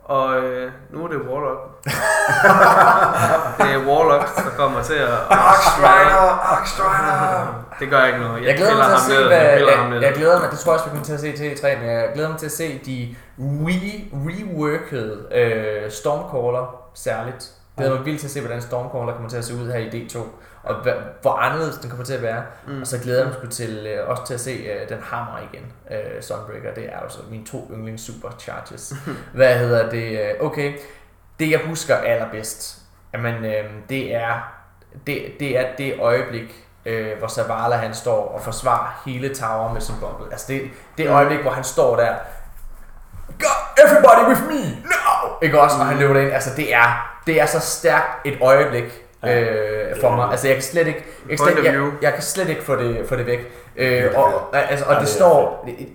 Og 0.05 0.37
øh, 0.37 0.73
nu 0.91 1.05
er 1.05 1.09
det 1.09 1.19
Warlock. 1.29 1.61
det 3.59 3.71
er 3.75 3.87
Warlock, 3.89 4.37
der 4.37 4.51
kommer 4.57 4.83
til 4.83 4.95
at... 4.95 5.09
Oxrider! 5.31 6.57
Oxrider! 6.61 7.65
Det 7.81 7.91
gør 7.91 8.05
ikke 8.05 8.19
noget. 8.19 8.45
Jeg 8.45 8.57
glæder 8.57 8.77
mig 8.77 8.87
til 8.87 8.93
at 8.95 9.01
se, 9.01 9.13
ned. 9.15 9.27
hvad, 9.27 9.37
Jeg 9.39 9.61
jeg, 9.61 9.89
ned. 9.91 10.03
jeg 10.03 10.13
glæder 10.15 10.41
mig, 10.41 10.51
det 10.51 10.59
tror 10.59 10.73
jeg 10.73 10.75
også, 10.81 10.85
vi 10.85 10.91
kommer 10.91 11.05
til 11.05 11.13
at 11.13 11.21
se 11.21 11.33
til 11.37 11.51
E3, 11.53 11.79
men 11.81 11.91
jeg 11.91 12.09
glæder 12.15 12.29
mig 12.29 12.39
til 12.39 12.47
at 12.47 12.53
se 12.53 12.81
de 12.87 13.15
re, 13.39 14.05
reworkede 14.15 15.27
øh, 15.35 15.91
Stormcaller 15.91 16.77
særligt. 16.95 17.51
Jeg 17.77 17.85
glæder 17.85 17.97
mig 17.97 18.05
vildt 18.07 18.21
til 18.21 18.27
at 18.27 18.31
se, 18.31 18.41
hvordan 18.41 18.63
Stormcaller 18.63 19.13
kommer 19.13 19.29
til 19.31 19.37
at 19.37 19.45
se 19.45 19.55
ud 19.55 19.73
her 19.73 19.79
i 19.79 19.89
D2, 20.09 20.19
og 20.65 20.75
hvor 21.23 21.33
anderledes 21.33 21.77
den 21.77 21.91
kommer 21.91 22.05
til 22.05 22.13
at 22.15 22.23
være. 22.23 22.43
Mm. 22.67 22.81
Og 22.81 22.87
så 22.87 22.99
glæder 22.99 23.19
jeg 23.19 23.27
mig 23.27 23.37
sgu 23.39 23.47
til, 23.47 23.87
øh, 23.87 24.09
også 24.09 24.27
til 24.27 24.35
at 24.35 24.41
se 24.41 24.51
øh, 24.51 24.89
den 24.89 24.99
hammer 25.03 25.39
igen, 25.53 25.73
øh, 25.91 26.23
Sunbreaker. 26.23 26.75
Det 26.75 26.85
er 26.85 26.99
jo 27.03 27.09
så 27.09 27.19
mine 27.31 27.47
to 27.47 27.71
yndlings 27.75 28.03
supercharges. 28.03 28.93
hvad 29.35 29.59
hedder 29.59 29.91
det? 29.91 30.21
øh, 30.21 30.47
Okay, 30.47 30.73
det 31.39 31.51
jeg 31.51 31.61
husker 31.67 31.97
allerbedst, 31.97 32.79
jamen, 33.13 33.45
øh, 33.45 33.65
det 33.89 34.15
er 34.15 34.53
det, 35.07 35.23
det 35.41 35.59
er 35.59 35.67
det 35.79 35.95
øjeblik, 36.01 36.67
øh, 36.85 37.19
hvor 37.19 37.29
Zavala 37.29 37.77
han 37.77 37.95
står 37.95 38.29
og 38.29 38.41
forsvarer 38.41 39.03
hele 39.07 39.35
Tower 39.35 39.73
med 39.73 39.81
sin 39.81 39.95
boble. 40.01 40.33
Altså 40.33 40.47
det, 40.49 40.63
det 40.99 41.09
øjeblik, 41.09 41.41
hvor 41.41 41.51
han 41.51 41.65
står 41.65 41.97
der, 41.97 42.15
Go, 43.39 43.83
everybody 43.87 44.29
with 44.29 44.43
me, 44.43 44.71
now! 44.71 45.39
Ikke 45.43 45.61
også? 45.61 45.77
Og 45.79 45.87
han 45.87 45.99
løber 45.99 46.21
ind. 46.21 46.33
Altså 46.33 46.51
det 46.57 46.75
er, 46.75 47.19
det 47.27 47.41
er 47.41 47.47
så 47.47 47.61
stærkt 47.61 48.27
et 48.27 48.39
øjeblik 48.41 49.04
øh, 49.29 50.01
for 50.01 50.17
mig. 50.17 50.31
Altså 50.31 50.47
jeg 50.47 50.57
kan 50.57 50.63
slet 50.63 50.87
ikke, 50.87 51.05
jeg 51.29 51.39
kan 51.39 51.47
slet, 51.49 51.65
jeg, 51.65 51.91
jeg 52.03 52.13
kan 52.13 52.23
slet 52.23 52.49
ikke 52.49 52.63
få 52.63 52.77
det, 52.77 53.09
få 53.09 53.17
det 53.17 53.27
væk. 53.27 53.53
Øh, 53.77 54.05
og, 54.15 54.57
altså, 54.57 54.85
og 54.85 54.93
Ja, 54.93 54.99
det 54.99 55.07
det 55.07 55.15
står, 55.15 55.65
det, 55.67 55.89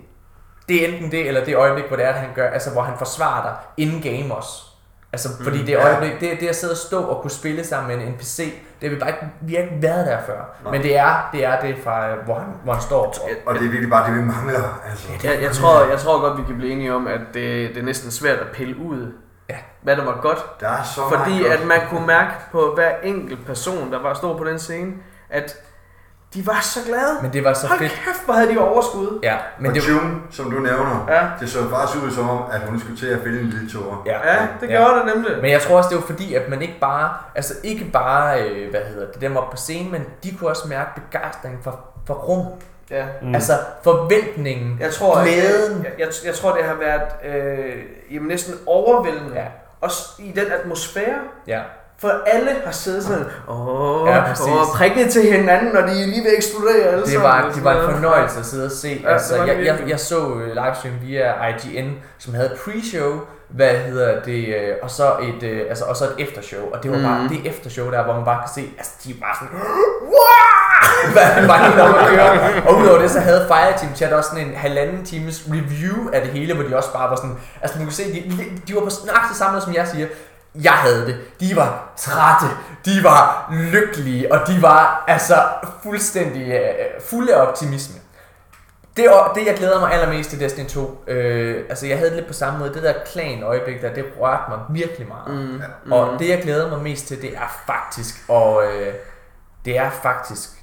det 0.68 0.84
er 0.84 0.88
enten 0.88 1.10
det, 1.10 1.28
eller 1.28 1.44
det 1.44 1.56
øjeblik, 1.56 1.84
hvor 1.84 1.96
det 1.96 2.04
er, 2.04 2.08
at 2.08 2.14
han 2.14 2.28
gør, 2.34 2.50
altså 2.50 2.70
hvor 2.70 2.82
han 2.82 2.94
forsvarer 2.98 3.42
dig 3.42 3.86
in-game 3.86 4.34
også. 4.34 4.70
Altså, 5.12 5.28
fordi 5.42 5.58
det 5.58 5.68
ja. 5.68 5.88
øjeblik, 5.88 6.20
det, 6.20 6.40
det 6.40 6.48
at 6.48 6.56
sidde 6.56 6.72
og 6.72 6.76
stå 6.76 7.02
og 7.02 7.22
kunne 7.22 7.30
spille 7.30 7.64
sammen 7.64 7.96
med 7.98 8.06
en 8.06 8.12
NPC, 8.12 8.36
det 8.80 8.88
har 8.88 8.94
vi 8.94 9.00
bare 9.00 9.10
ikke, 9.10 9.26
vi 9.40 9.54
har 9.54 9.62
ikke 9.62 9.82
været 9.82 10.06
der 10.06 10.18
før. 10.26 10.70
Men 10.70 10.82
det 10.82 10.96
er 10.96 11.28
det, 11.32 11.44
er 11.44 11.60
det 11.60 11.76
fra, 11.84 12.10
øh, 12.10 12.24
hvor 12.24 12.34
han, 12.34 12.46
hvor 12.64 12.72
han 12.72 12.82
står. 12.82 13.06
Og, 13.06 13.30
Og 13.46 13.54
det 13.54 13.60
er 13.60 13.68
virkelig 13.68 13.90
bare 13.90 14.10
det, 14.10 14.18
vi 14.18 14.24
mangler. 14.24 14.82
Altså. 14.90 15.08
Jeg, 15.24 15.42
jeg, 15.42 15.50
tror, 15.50 15.90
jeg 15.90 15.98
tror 15.98 16.20
godt, 16.20 16.38
vi 16.38 16.42
kan 16.46 16.56
blive 16.56 16.72
enige 16.72 16.94
om, 16.94 17.06
at 17.06 17.20
det, 17.34 17.68
det 17.68 17.76
er 17.76 17.82
næsten 17.82 18.10
svært 18.10 18.38
at 18.38 18.46
pille 18.52 18.76
ud, 18.76 19.12
Ja. 19.50 19.56
hvad 19.82 19.96
der 19.96 20.04
var 20.04 20.18
godt. 20.22 20.60
Der 20.60 20.68
er 20.68 20.82
så 20.82 21.00
Fordi 21.16 21.30
meget 21.30 21.44
at 21.52 21.58
godt. 21.58 21.68
man 21.68 21.80
kunne 21.90 22.06
mærke 22.06 22.30
på 22.52 22.72
hver 22.74 22.90
enkelt 23.02 23.46
person, 23.46 23.92
der 23.92 24.02
var 24.02 24.14
stod 24.14 24.38
på 24.38 24.44
den 24.44 24.58
scene, 24.58 24.92
at 25.30 25.56
de 26.34 26.46
var 26.46 26.58
så 26.62 26.80
glade. 26.86 27.18
men 27.22 27.32
det 27.32 27.44
var 27.44 27.52
så 27.52 27.66
Hold 27.66 27.78
fedt. 27.78 27.92
kæft, 27.92 28.24
hvor 28.24 28.34
havde 28.34 28.54
de 28.54 28.58
overskud. 28.58 29.18
Ja, 29.22 29.36
men 29.58 29.66
Men 29.72 29.74
det, 29.80 29.88
June, 29.88 30.20
som 30.30 30.50
du 30.50 30.58
nævner, 30.58 31.06
Ja. 31.08 31.26
det 31.40 31.50
så 31.50 31.70
faktisk 31.70 32.04
ud 32.04 32.10
som 32.10 32.30
om, 32.30 32.42
at 32.52 32.60
hun 32.60 32.80
skulle 32.80 32.96
til 32.96 33.06
at 33.06 33.18
finde 33.24 33.40
en 33.40 33.46
lille 33.46 33.70
tårer. 33.70 34.02
ja. 34.06 34.32
Ja, 34.32 34.46
det 34.60 34.70
Ja. 34.70 34.76
gjorde 34.76 34.94
det 34.94 35.14
nemlig. 35.14 35.36
Men 35.42 35.50
jeg 35.50 35.60
tror 35.60 35.76
også, 35.76 35.88
det 35.90 35.96
var 35.96 36.06
fordi, 36.06 36.34
at 36.34 36.48
man 36.48 36.62
ikke 36.62 36.76
bare, 36.80 37.10
altså 37.34 37.54
ikke 37.64 37.84
bare, 37.92 38.42
øh, 38.48 38.70
hvad 38.70 38.80
hedder 38.80 39.12
det, 39.12 39.20
dem 39.20 39.36
op 39.36 39.50
på 39.50 39.56
scenen, 39.56 39.92
men 39.92 40.06
de 40.24 40.36
kunne 40.36 40.50
også 40.50 40.68
mærke 40.68 40.90
begejstringen 41.00 41.62
for, 41.62 41.80
for 42.06 42.14
rum. 42.14 42.46
Ja. 42.90 43.04
Mm. 43.22 43.34
Altså 43.34 43.52
forventningen, 43.84 44.76
Jeg 44.80 44.92
tror, 44.92 45.22
glæden. 45.22 45.84
jeg, 45.84 45.92
jeg, 45.98 46.08
jeg 46.24 46.34
tror, 46.34 46.56
det 46.56 46.64
har 46.64 46.74
været 46.74 47.34
øh, 47.34 47.76
jamen, 48.14 48.28
næsten 48.28 48.54
overvældende. 48.66 49.34
Ja. 49.34 49.44
Også 49.80 50.02
i 50.18 50.32
den 50.36 50.46
atmosfære. 50.60 51.18
Ja. 51.46 51.60
For 51.98 52.12
alle 52.26 52.50
har 52.64 52.72
siddet 52.72 53.04
sådan, 53.04 53.24
åh, 53.48 54.08
Ja, 54.08 54.20
åh 54.32 54.66
prikket 54.76 55.10
til 55.10 55.22
hinanden, 55.32 55.72
når 55.74 55.80
de 55.80 55.86
er 56.02 56.06
lige 56.06 56.20
ved 56.24 56.30
at 56.30 56.36
eksplodere 56.36 56.82
alle 56.88 57.04
Det 57.06 57.22
var, 57.22 57.42
og 57.42 57.54
det 57.54 57.64
var 57.64 57.88
en 57.88 57.94
fornøjelse 57.94 58.38
at 58.38 58.46
sidde 58.46 58.64
og 58.66 58.70
se. 58.72 59.00
Ja, 59.04 59.12
altså, 59.12 59.38
var 59.38 59.44
jeg, 59.46 59.64
jeg, 59.64 59.78
jeg 59.88 60.00
så 60.00 60.28
øh, 60.34 60.46
livestream 60.46 60.94
via 61.02 61.46
IGN, 61.48 61.90
som 62.18 62.34
havde 62.34 62.56
pre-show, 62.64 63.20
hvad 63.48 63.74
hedder 63.74 64.22
det, 64.22 64.48
øh, 64.48 64.74
og 64.82 64.90
så 64.90 65.12
et, 65.22 65.42
øh, 65.42 65.60
altså, 65.68 65.84
og 65.84 65.96
så 65.96 66.04
et 66.04 66.14
eftershow. 66.18 66.70
Og 66.72 66.82
det 66.82 66.90
var 66.90 66.98
bare 67.02 67.18
Mhm. 67.22 67.28
det 67.28 67.50
eftershow 67.50 67.90
der, 67.90 68.02
hvor 68.04 68.14
man 68.14 68.24
bare 68.24 68.38
kan 68.42 68.54
se, 68.54 68.70
altså 68.78 68.92
de 69.04 69.10
er 69.10 69.14
bare 69.20 69.36
sådan, 69.40 69.56
wow! 70.14 70.59
Hvad 71.12 71.22
er 71.22 71.46
bare 71.46 71.64
helt 71.64 71.80
at 71.80 72.08
køre. 72.08 72.62
Og 72.68 72.76
udover 72.78 72.98
det, 72.98 73.10
så 73.10 73.20
havde 73.20 73.46
Fireteam 73.46 73.94
Chat 73.94 74.12
også 74.12 74.30
sådan 74.30 74.46
en 74.46 74.54
halvanden 74.54 75.04
times 75.04 75.44
review 75.48 76.10
af 76.12 76.22
det 76.22 76.30
hele, 76.30 76.54
hvor 76.54 76.64
de 76.64 76.76
også 76.76 76.92
bare 76.92 77.10
var 77.10 77.16
sådan, 77.16 77.36
altså 77.62 77.78
man 77.78 77.86
kunne 77.86 77.94
se, 77.94 78.12
de, 78.12 78.44
de 78.68 78.74
var 78.74 78.80
på 78.80 78.90
nøjagtig 79.06 79.36
samme 79.36 79.60
som 79.60 79.74
jeg 79.74 79.88
siger, 79.88 80.06
jeg 80.54 80.72
havde 80.72 81.06
det. 81.06 81.16
De 81.40 81.56
var 81.56 81.92
trætte, 81.96 82.46
de 82.84 83.04
var 83.04 83.52
lykkelige, 83.72 84.32
og 84.32 84.46
de 84.46 84.62
var 84.62 85.04
altså 85.08 85.34
fuldstændig 85.82 86.52
øh, 86.52 86.70
fulde 87.00 87.34
af 87.34 87.46
optimisme. 87.46 87.96
Det, 88.96 89.06
det 89.34 89.46
jeg 89.46 89.54
glæder 89.56 89.80
mig 89.80 89.92
allermest 89.92 90.30
til 90.30 90.40
Destiny 90.40 90.66
2, 90.66 91.04
øh, 91.06 91.64
altså 91.68 91.86
jeg 91.86 91.98
havde 91.98 92.10
det 92.10 92.16
lidt 92.16 92.26
på 92.26 92.32
samme 92.32 92.58
måde, 92.58 92.74
det 92.74 92.82
der 92.82 92.94
klan 93.06 93.42
øjeblik 93.42 93.82
der, 93.82 93.94
det 93.94 94.04
rørte 94.20 94.42
mig 94.48 94.58
virkelig 94.70 95.08
meget. 95.08 95.40
Mm. 95.40 95.62
Mm. 95.84 95.92
Og 95.92 96.18
det 96.18 96.28
jeg 96.28 96.42
glæder 96.42 96.70
mig 96.70 96.82
mest 96.82 97.06
til, 97.06 97.22
det 97.22 97.36
er 97.36 97.62
faktisk, 97.66 98.24
og 98.28 98.64
øh, 98.64 98.94
det 99.64 99.78
er 99.78 99.90
faktisk 99.90 100.59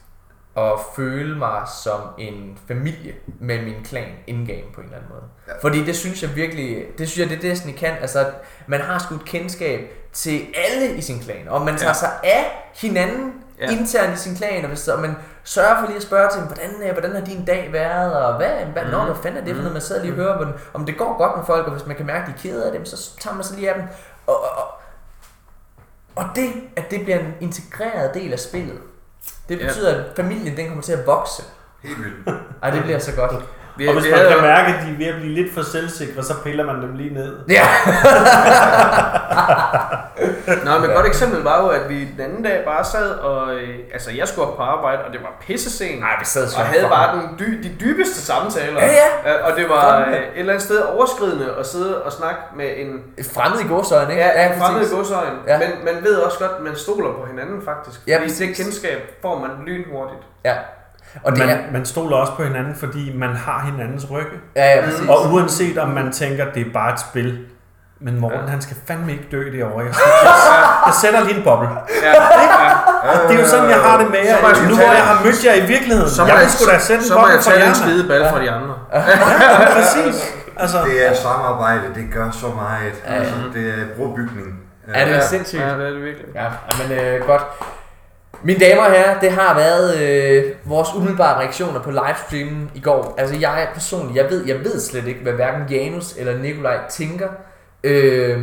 at 0.57 0.71
føle 0.95 1.37
mig 1.37 1.61
som 1.83 1.99
en 2.17 2.57
familie 2.67 3.13
med 3.39 3.61
min 3.61 3.75
klan 3.85 4.07
in-game 4.27 4.71
på 4.75 4.81
en 4.81 4.85
eller 4.85 4.97
anden 4.97 5.09
måde. 5.09 5.23
Ja. 5.47 5.53
Fordi 5.61 5.85
det 5.85 5.95
synes 5.95 6.23
jeg 6.23 6.35
virkelig, 6.35 6.85
det 6.97 7.09
synes 7.09 7.29
jeg, 7.29 7.37
det 7.37 7.51
Destiny 7.51 7.73
kan. 7.73 7.93
Altså, 8.01 8.25
man 8.67 8.81
har 8.81 8.99
sgu 8.99 9.15
et 9.15 9.25
kendskab 9.25 9.79
til 10.13 10.41
alle 10.55 10.95
i 10.95 11.01
sin 11.01 11.19
klan, 11.19 11.47
og 11.47 11.61
man 11.61 11.77
tager 11.77 11.89
Ja. 11.89 11.93
sig 11.93 12.09
af 12.23 12.69
hinanden 12.75 13.33
Ja. 13.61 13.71
internt 13.71 14.13
i 14.13 14.17
sin 14.17 14.35
klan, 14.35 14.63
og, 14.63 14.67
hvis, 14.67 14.87
og 14.87 14.99
man 15.01 15.15
sørger 15.43 15.79
for 15.79 15.85
lige 15.87 15.97
at 15.97 16.03
spørge 16.03 16.29
til, 16.31 16.41
hvordan, 16.41 16.69
øh, 16.83 16.91
hvordan 16.91 17.11
har 17.15 17.21
din 17.21 17.45
dag 17.45 17.69
været, 17.73 18.13
og 18.25 18.37
hvad, 18.37 18.49
hvad, 18.49 18.65
mm. 18.65 18.87
Mhm. 18.87 18.89
når, 18.91 19.05
hvad 19.05 19.15
fanden 19.15 19.41
er 19.41 19.45
det 19.45 19.55
for 19.55 19.61
noget, 19.61 19.73
man 19.73 19.81
sidder 19.81 20.01
lige 20.01 20.11
og 20.11 20.15
hører, 20.15 20.35
hvordan, 20.35 20.53
om 20.73 20.85
det 20.85 20.97
går 20.97 21.17
godt 21.17 21.37
med 21.37 21.45
folk, 21.45 21.65
og 21.67 21.71
hvis 21.73 21.85
man 21.85 21.95
kan 21.95 22.05
mærke, 22.05 22.21
at 22.21 22.27
de 22.27 22.33
er 22.33 22.37
kede 22.53 22.65
af 22.65 22.71
dem, 22.71 22.85
så 22.85 23.19
tager 23.19 23.33
man 23.35 23.43
sig 23.43 23.55
lige 23.57 23.69
af 23.69 23.75
dem. 23.75 23.83
Og, 24.27 24.43
og, 24.43 24.49
og, 24.57 24.67
og 26.15 26.25
det, 26.35 26.49
at 26.75 26.91
det 26.91 27.01
bliver 27.03 27.19
en 27.19 27.33
integreret 27.41 28.13
del 28.13 28.33
af 28.33 28.39
spillet, 28.39 28.77
det 29.49 29.59
Ja. 29.59 29.67
betyder, 29.67 29.95
at 29.95 30.03
familien 30.15 30.57
den 30.57 30.67
kommer 30.67 30.81
til 30.83 30.93
at 30.93 31.07
vokse. 31.07 31.43
Helt 31.83 31.97
vildt. 32.03 32.29
Ej, 32.63 32.69
det 32.69 32.83
bliver 32.83 32.99
så 32.99 33.15
godt. 33.15 33.31
Vi, 33.77 33.87
Og 33.87 33.93
hvis 33.93 34.05
vi 34.05 34.09
man 34.09 34.19
havde 34.19 34.33
kan 34.33 34.41
mærke, 34.41 34.67
at 34.73 34.79
de 34.85 34.91
er 34.93 34.97
ved 34.97 35.05
at 35.05 35.15
blive 35.21 35.33
lidt 35.33 35.53
for 35.53 35.61
selvsikre, 35.61 36.23
så 36.23 36.33
piller 36.43 36.65
man 36.65 36.81
dem 36.81 36.95
lige 36.95 37.13
ned. 37.13 37.33
Ja. 37.49 37.67
Nå, 40.65 40.71
men 40.79 40.89
et 40.89 40.95
godt 40.95 41.07
eksempel 41.07 41.43
var 41.43 41.61
jo, 41.63 41.67
at 41.69 41.89
vi 41.89 41.99
den 42.05 42.19
anden 42.19 42.43
dag 42.43 42.63
bare 42.65 42.85
sad 42.85 43.09
og... 43.09 43.55
Øh, 43.55 43.79
altså, 43.93 44.11
jeg 44.11 44.27
skulle 44.27 44.47
op 44.47 44.55
på 44.57 44.63
arbejde, 44.63 45.03
og 45.03 45.13
det 45.13 45.21
var 45.21 45.33
pisse 45.47 45.71
sent. 45.77 45.99
Nej, 45.99 46.15
vi 46.19 46.25
sad 46.25 46.47
så 46.47 46.59
Og 46.59 46.65
havde 46.65 46.87
bare 46.89 47.15
den 47.15 47.29
dy, 47.39 47.63
de 47.63 47.71
dybeste 47.79 48.21
samtaler. 48.21 48.81
Ja, 48.81 48.87
ja. 49.25 49.43
Og 49.51 49.57
det 49.57 49.69
var 49.69 49.99
øh, 50.07 50.13
et 50.13 50.19
eller 50.35 50.53
andet 50.53 50.63
sted 50.65 50.81
overskridende 50.81 51.53
at 51.59 51.65
sidde 51.67 52.03
og 52.03 52.11
snakke 52.11 52.39
med 52.55 52.69
en 52.77 53.01
Fremmed 53.33 53.59
i 53.59 53.67
godsøjne, 53.67 54.11
ikke? 54.11 54.23
ja, 54.23 54.53
en 54.53 54.59
fremmed 54.59 54.79
præcis. 54.79 54.95
godsøjen. 54.95 55.33
Ja. 55.47 55.57
Men 55.59 55.69
man 55.85 56.03
ved 56.03 56.15
også 56.15 56.39
godt, 56.39 56.51
at 56.57 56.63
man 56.63 56.75
stoler 56.75 57.13
på 57.13 57.25
hinanden 57.29 57.61
faktisk. 57.65 57.99
Ja, 58.07 58.17
Fordi 58.17 58.29
det 58.29 58.47
præcis. 58.49 58.65
kendskab 58.65 58.99
får 59.21 59.39
man 59.39 59.49
lynhurtigt. 59.65 60.21
Ja. 60.45 60.53
Og 61.23 61.31
det 61.31 61.39
man, 61.39 61.49
er... 61.49 61.57
man 61.71 61.85
stoler 61.85 62.17
også 62.17 62.33
på 62.33 62.43
hinanden, 62.43 62.75
fordi 62.75 63.11
man 63.17 63.29
har 63.35 63.69
hinandens 63.71 64.11
rygge. 64.11 64.31
Ja, 64.55 64.75
ja, 64.75 64.85
præcis. 64.85 65.09
Og 65.09 65.33
uanset 65.33 65.77
om 65.77 65.89
man 65.89 66.11
tænker, 66.11 66.45
det 66.53 66.67
er 66.67 66.71
bare 66.73 66.93
et 66.93 66.99
spil, 66.99 67.39
men 67.99 68.19
Morten, 68.19 68.39
ja. 68.39 68.47
han 68.47 68.61
skal 68.61 68.77
fandme 68.87 69.11
ikke 69.11 69.27
dø 69.31 69.57
derovre. 69.57 69.79
Jeg, 69.85 69.93
jeg, 70.23 70.33
jeg 70.85 70.93
sætter 71.01 71.23
lige 71.23 71.37
en 71.37 71.43
boble. 71.43 71.69
Ja, 72.03 72.09
ja. 72.09 73.27
Det 73.27 73.35
er 73.35 73.41
jo 73.41 73.47
sådan, 73.47 73.69
jeg 73.69 73.79
har 73.79 73.97
det 73.97 74.11
med 74.11 74.19
jer. 74.19 74.67
Nu 74.69 74.75
hvor 74.75 74.83
jeg 74.83 74.91
det. 74.91 74.99
har 75.01 75.23
mødt 75.25 75.45
jer 75.45 75.53
i 75.53 75.65
virkeligheden. 75.65 76.09
Så 76.09 76.21
må 76.21 76.27
jeg 76.27 76.41
jeg, 76.41 76.49
sgu 76.51 76.71
da 76.71 76.79
sætte 76.79 77.01
en 77.03 77.07
så 77.07 77.13
må 77.13 77.19
boble 77.19 77.33
jeg 77.33 77.43
for 77.43 77.51
tage 77.51 77.63
jer. 77.63 77.69
en 77.69 77.75
skide 77.75 78.07
ball 78.07 78.25
for 78.31 78.37
de 78.39 78.51
andre. 78.51 78.75
Ja, 78.93 79.01
præcis. 79.77 80.33
Altså, 80.59 80.77
Det 80.85 81.07
er 81.09 81.13
samarbejde, 81.13 81.81
det 81.95 82.05
gør 82.13 82.31
så 82.31 82.47
meget. 82.47 82.93
Ja. 83.07 83.13
Altså, 83.13 83.33
det 83.53 83.69
er 83.69 83.83
brobygning. 83.97 84.47
Ja, 84.95 85.05
det 85.05 85.15
er 85.15 85.21
sindssygt. 85.21 85.61
Ja, 85.61 85.67
det 85.67 85.85
er 85.87 85.89
det 85.89 86.03
virkelig. 86.03 86.27
Ja, 86.35 86.45
men 86.79 86.97
øh, 86.99 87.25
godt. 87.27 87.41
Mine 88.43 88.59
damer 88.59 88.81
og 88.81 88.91
herrer, 88.91 89.19
det 89.19 89.31
har 89.31 89.55
været 89.55 90.01
øh, 90.01 90.53
vores 90.65 90.89
umiddelbare 90.95 91.39
reaktioner 91.39 91.81
på 91.81 91.91
livestreamen 91.91 92.71
i 92.75 92.79
går. 92.79 93.15
Altså 93.17 93.35
jeg 93.35 93.67
personligt, 93.73 94.17
jeg 94.17 94.29
ved, 94.29 94.45
jeg 94.45 94.59
ved 94.59 94.79
slet 94.79 95.07
ikke, 95.07 95.21
hvad 95.21 95.33
hverken 95.33 95.69
Janus 95.69 96.15
eller 96.17 96.37
Nikolaj 96.37 96.79
tænker. 96.89 97.29
Øh, 97.83 98.41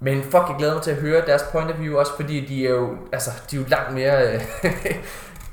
men 0.00 0.22
fuck, 0.22 0.44
jeg 0.48 0.56
glæder 0.58 0.74
mig 0.74 0.82
til 0.82 0.90
at 0.90 0.96
høre 0.96 1.26
deres 1.26 1.42
point 1.52 1.70
of 1.70 1.80
view 1.80 1.98
også, 1.98 2.12
fordi 2.16 2.46
de 2.46 2.66
er 2.66 2.70
jo, 2.70 2.96
altså, 3.12 3.30
de 3.50 3.56
er 3.56 3.60
jo 3.60 3.66
langt 3.68 3.94
mere... 3.94 4.32
Øh, 4.32 4.40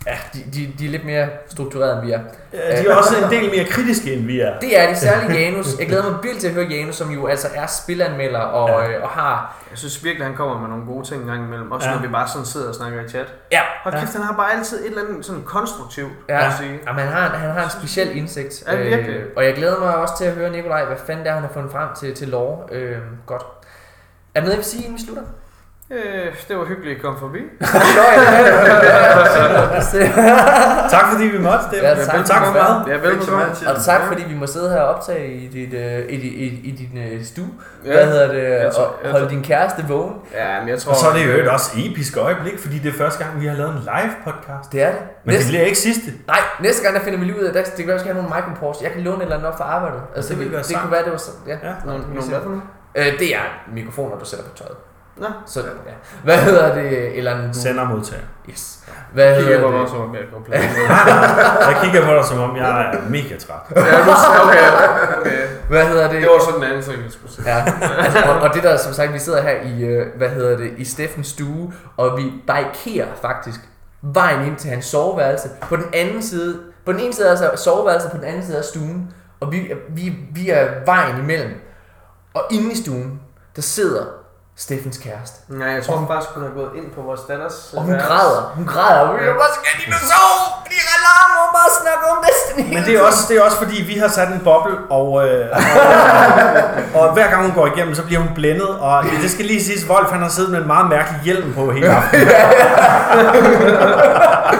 ja, 0.08 0.18
de, 0.34 0.40
de, 0.54 0.74
de 0.80 0.86
er 0.86 0.90
lidt 0.90 1.06
mere 1.06 1.28
strukturerede, 1.50 1.94
end 1.98 2.06
vi 2.06 2.12
er. 2.12 2.20
Øh, 2.54 2.60
De 2.84 2.88
er 2.90 2.96
også 2.96 3.14
en 3.26 3.30
del 3.32 3.50
mere 3.56 3.66
kritiske, 3.66 4.14
end 4.14 4.26
vi 4.26 4.40
er. 4.40 4.60
Det 4.60 4.80
er 4.80 4.90
de 4.90 4.96
særlige 4.96 5.40
Janus. 5.40 5.80
Jeg 5.80 5.88
glæder 5.88 6.12
mig 6.12 6.20
vildt 6.24 6.40
til 6.40 6.48
at 6.48 6.54
høre 6.54 6.66
Janus, 6.66 6.96
som 6.96 7.12
jo 7.12 7.28
altså 7.28 7.48
er 7.56 7.66
spilanmelder 7.68 8.40
og, 8.40 8.70
Ja. 8.84 8.90
ja. 8.92 9.02
og 9.04 9.10
har... 9.10 9.56
Jeg 9.72 9.78
synes 9.78 10.04
virkelig, 10.04 10.26
han 10.28 10.36
kommer 10.36 10.60
med 10.60 10.70
nogle 10.70 10.86
gode 10.86 11.08
ting 11.08 11.22
en 11.22 11.28
gang 11.28 11.44
imellem. 11.46 11.72
Også 11.72 11.88
Ja. 11.88 11.94
ja. 11.94 12.00
når 12.00 12.08
vi 12.08 12.12
bare 12.12 12.28
sådan 12.28 12.46
sidder 12.46 12.70
og 12.70 12.76
snakker 12.76 13.02
i 13.06 13.08
chat. 13.10 13.34
Ja, 13.52 13.62
Hold 13.84 13.94
kæft, 14.00 14.14
han 14.14 14.22
har 14.22 14.34
bare 14.34 14.54
altid 14.54 14.80
et 14.80 14.86
eller 14.90 15.02
andet 15.10 15.26
sådan 15.26 15.44
konstruktivt 15.44 16.12
Ja, 16.30 16.48
at 16.48 16.54
sige. 16.60 16.80
Jamen, 16.88 17.02
han, 17.04 17.14
har, 17.14 17.30
han 17.30 17.52
har 17.52 17.64
en 17.64 17.70
speciel 17.70 18.18
indsigt. 18.18 18.64
Ja, 18.68 18.76
virkelig. 18.76 19.20
og 19.36 19.46
jeg 19.46 19.54
glæder 19.56 19.80
mig 19.80 19.96
også 19.96 20.18
til 20.18 20.26
at 20.26 20.34
høre 20.34 20.50
Nikolaj, 20.52 20.86
hvad 20.86 20.98
fanden 21.06 21.24
det 21.26 21.30
er, 21.30 21.34
han 21.34 21.44
har 21.44 21.52
fundet 21.54 21.72
frem 21.72 21.88
til, 22.00 22.16
til 22.16 22.28
lore. 22.28 22.58
Øh, 22.72 22.98
godt. 23.26 23.42
Er 24.36 24.40
der 24.40 24.42
noget, 24.42 24.52
jeg 24.52 24.58
vil 24.58 24.66
sige, 24.66 24.84
inden 24.84 24.98
vi 24.98 25.02
slutter? 25.06 25.24
Øh, 25.92 26.36
det 26.48 26.58
var 26.58 26.66
hyggeligt, 26.66 26.92
at 26.94 26.98
I 26.98 27.02
kom 27.02 27.18
forbi. 27.20 27.40
Nå, 27.98 28.04
ja. 28.14 28.38
Tak 30.96 31.06
fordi 31.12 31.24
vi 31.24 31.38
måtte. 31.40 31.66
Det, 31.72 31.78
Ja, 31.82 31.90
ja, 31.90 31.96
tak. 32.06 32.16
tak, 32.16 32.26
tak 32.26 32.46
for 32.46 32.54
mad. 32.54 32.88
Ja, 32.88 32.98
meget 33.32 33.58
tid. 33.58 33.68
og 33.68 33.84
tak, 33.86 34.02
fordi 34.08 34.24
vi 34.28 34.36
må 34.36 34.48
sidde 34.48 34.70
her 34.70 34.80
og 34.82 34.96
optage 34.96 35.28
i, 35.34 35.48
dit, 35.48 35.74
øh, 35.74 36.00
i, 36.10 36.16
i, 36.16 36.46
i 36.64 36.72
din 36.72 36.98
øh, 37.04 37.26
stue. 37.26 37.48
Ja. 37.86 37.92
Hvad 37.94 38.06
hedder 38.08 38.28
det? 38.32 38.74
Tror- 38.74 38.84
Og 38.84 38.94
holde 39.12 39.26
tror- 39.26 39.30
din 39.30 39.44
kæreste 39.44 39.86
vågen. 39.88 40.14
Ja, 40.34 40.60
men 40.60 40.70
jeg 40.70 40.80
tror... 40.80 40.92
Og 40.92 40.98
så 40.98 41.08
er 41.10 41.14
det 41.14 41.26
jo 41.28 41.32
et 41.44 41.48
også 41.50 41.72
episk 41.78 42.18
øjeblik, 42.18 42.60
fordi 42.60 42.78
det 42.80 42.94
er 42.94 42.98
første 42.98 43.24
gang, 43.24 43.42
vi 43.42 43.46
har 43.48 43.56
lavet 43.56 43.72
en 43.72 43.80
live 43.80 44.14
podcast. 44.24 44.72
Det 44.72 44.82
er 44.84 44.92
det. 44.92 45.00
Men 45.00 45.08
det 45.32 45.34
Næste, 45.40 45.48
bliver 45.50 45.64
ikke 45.64 45.78
sidste. 45.78 46.12
nej, 46.28 46.40
næste 46.60 46.84
gang 46.84 46.96
der 46.96 47.02
finder 47.02 47.20
vi 47.20 47.26
lige 47.26 47.40
ud 47.40 47.44
af, 47.44 47.50
at 47.60 47.66
det 47.66 47.76
kan 47.76 47.88
være, 47.88 47.94
at 47.96 48.00
vi 48.00 48.00
skal 48.00 48.14
have 48.14 48.24
nogle 48.24 48.36
microports. 48.36 48.82
Jeg 48.82 48.92
kan 48.92 49.02
låne 49.02 49.18
et 49.18 49.22
eller 49.22 49.36
andet 49.36 49.48
op 49.52 49.58
fra 49.58 49.64
arbejdet. 49.64 50.02
Altså, 50.16 50.34
Det 50.36 50.52
være 50.52 50.58
det 50.58 50.66
sang. 50.66 50.82
kunne 50.82 50.92
være, 50.92 51.04
det 51.04 51.12
var 51.12 51.18
sådan. 51.18 51.40
Ja. 51.48 51.54
Ja. 51.68 51.74
Nogle, 51.86 52.00
det 52.04 52.10
nogle 52.14 52.42
for 52.44 52.50
noget? 52.50 53.14
Øh, 53.14 53.20
det 53.20 53.36
er 53.36 53.46
mikrofoner, 53.74 54.16
du 54.18 54.26
sætter 54.26 54.46
på 54.46 54.58
tøjet. 54.58 54.78
Nå. 55.20 55.28
Så, 55.46 55.60
ja. 55.60 55.92
Hvad 56.24 56.38
hedder 56.38 56.76
det? 56.76 57.18
Eller 57.18 57.36
en 57.36 57.54
Sender 57.54 57.82
og 57.82 57.88
modtager. 57.88 58.22
Yes. 58.50 58.80
Hvad 59.14 59.36
Kigger 59.36 59.54
hedder 59.54 59.66
på 59.66 59.72
mig 59.72 59.82
det? 59.82 59.90
som 59.90 60.00
om 60.02 60.16
jeg 60.16 60.24
går 60.34 60.42
plan. 60.46 60.62
Jeg 61.70 61.78
kigger 61.84 62.06
på 62.06 62.14
dig, 62.14 62.26
som 62.26 62.40
om 62.40 62.58
jeg 62.58 62.82
er 62.82 63.10
mega 63.10 63.38
træt. 63.38 63.60
Ja, 63.76 64.00
okay, 64.44 65.20
okay. 65.20 65.48
Hvad 65.70 65.86
hedder 65.86 66.10
det? 66.10 66.22
Det 66.22 66.30
var 66.30 66.40
sådan 66.40 66.64
en 66.64 66.64
anden 66.64 66.84
ting, 66.84 67.04
jeg 67.04 67.12
skulle 67.12 67.34
sige. 67.34 67.50
Ja, 67.50 67.66
altså, 68.04 68.20
og, 68.20 68.40
og 68.40 68.54
det 68.54 68.64
der, 68.64 68.78
som 68.78 68.94
sagt, 68.94 69.14
vi 69.14 69.20
sidder 69.20 69.42
her 69.42 69.62
i, 69.62 69.84
øh, 69.84 70.08
hvad 70.18 70.30
hedder 70.30 70.58
det, 70.58 70.72
i 70.78 70.86
Steffens 70.86 71.28
stue, 71.28 71.74
og 71.98 72.18
vi 72.18 72.34
barrikerer 72.48 73.08
faktisk 73.22 73.60
vejen 74.02 74.48
ind 74.48 74.56
til 74.56 74.70
hans 74.70 74.86
soveværelse. 74.86 75.50
På 75.62 75.76
den 75.76 75.86
anden 75.94 76.22
side, 76.22 76.60
på 76.86 76.92
den 76.94 77.00
ene 77.00 77.14
side 77.14 77.28
er 77.28 77.32
altså 77.32 77.52
soveværelset, 77.64 78.12
på 78.12 78.18
den 78.18 78.26
anden 78.26 78.44
side 78.46 78.58
er 78.58 78.62
stuen, 78.62 79.14
og 79.40 79.52
vi, 79.52 79.72
vi, 79.90 80.16
vi 80.34 80.50
er 80.50 80.68
vejen 80.86 81.18
imellem. 81.18 81.52
Og 82.34 82.44
inde 82.52 82.72
i 82.72 82.76
stuen, 82.76 83.20
der 83.56 83.62
sidder 83.62 84.06
Steffens 84.66 84.98
kæreste. 84.98 85.38
Nej, 85.48 85.68
jeg 85.68 85.84
tror 85.84 85.96
hun 85.96 86.08
faktisk, 86.08 86.30
hun 86.36 86.44
er 86.44 86.54
gået 86.60 86.72
ind 86.80 86.88
på 86.96 87.02
vores 87.02 87.22
datters... 87.30 87.74
Og 87.76 87.82
hun 87.82 87.92
værelse. 87.92 88.08
græder, 88.08 88.42
hun 88.56 88.66
græder, 88.66 89.00
og 89.00 89.14
vi 89.20 89.26
er 89.26 89.34
bare, 89.34 89.54
skal 89.60 89.72
de 89.82 89.86
nu 89.92 89.98
sove? 90.12 90.40
Fordi 90.64 90.78
alarm 90.98 91.30
må 91.38 91.44
bare 91.60 91.72
snakke 91.82 92.04
om 92.12 92.18
Destiny. 92.26 92.74
Men 92.76 92.84
det 92.88 92.94
er, 92.98 93.02
også, 93.02 93.22
det 93.30 93.38
er 93.38 93.42
også 93.42 93.58
fordi, 93.58 93.78
vi 93.92 93.96
har 94.04 94.08
sat 94.08 94.28
en 94.28 94.42
boble, 94.50 94.78
og, 94.90 95.28
øh, 95.28 95.46
og, 96.96 97.00
og 97.00 97.14
hver 97.14 97.28
gang 97.30 97.42
hun 97.48 97.54
går 97.60 97.66
igennem, 97.68 97.96
så 97.96 98.04
bliver 98.04 98.22
hun 98.22 98.32
blændet. 98.36 98.70
Og 98.80 99.04
det 99.24 99.32
skal 99.32 99.46
lige 99.46 99.64
siges, 99.64 99.90
Wolf 99.90 100.10
han 100.10 100.22
har 100.22 100.30
siddet 100.30 100.52
med 100.52 100.60
en 100.62 100.68
meget 100.68 100.90
mærkelig 100.90 101.22
hjelm 101.24 101.54
på 101.54 101.72
hele 101.72 101.90
aftenen. 101.90 102.28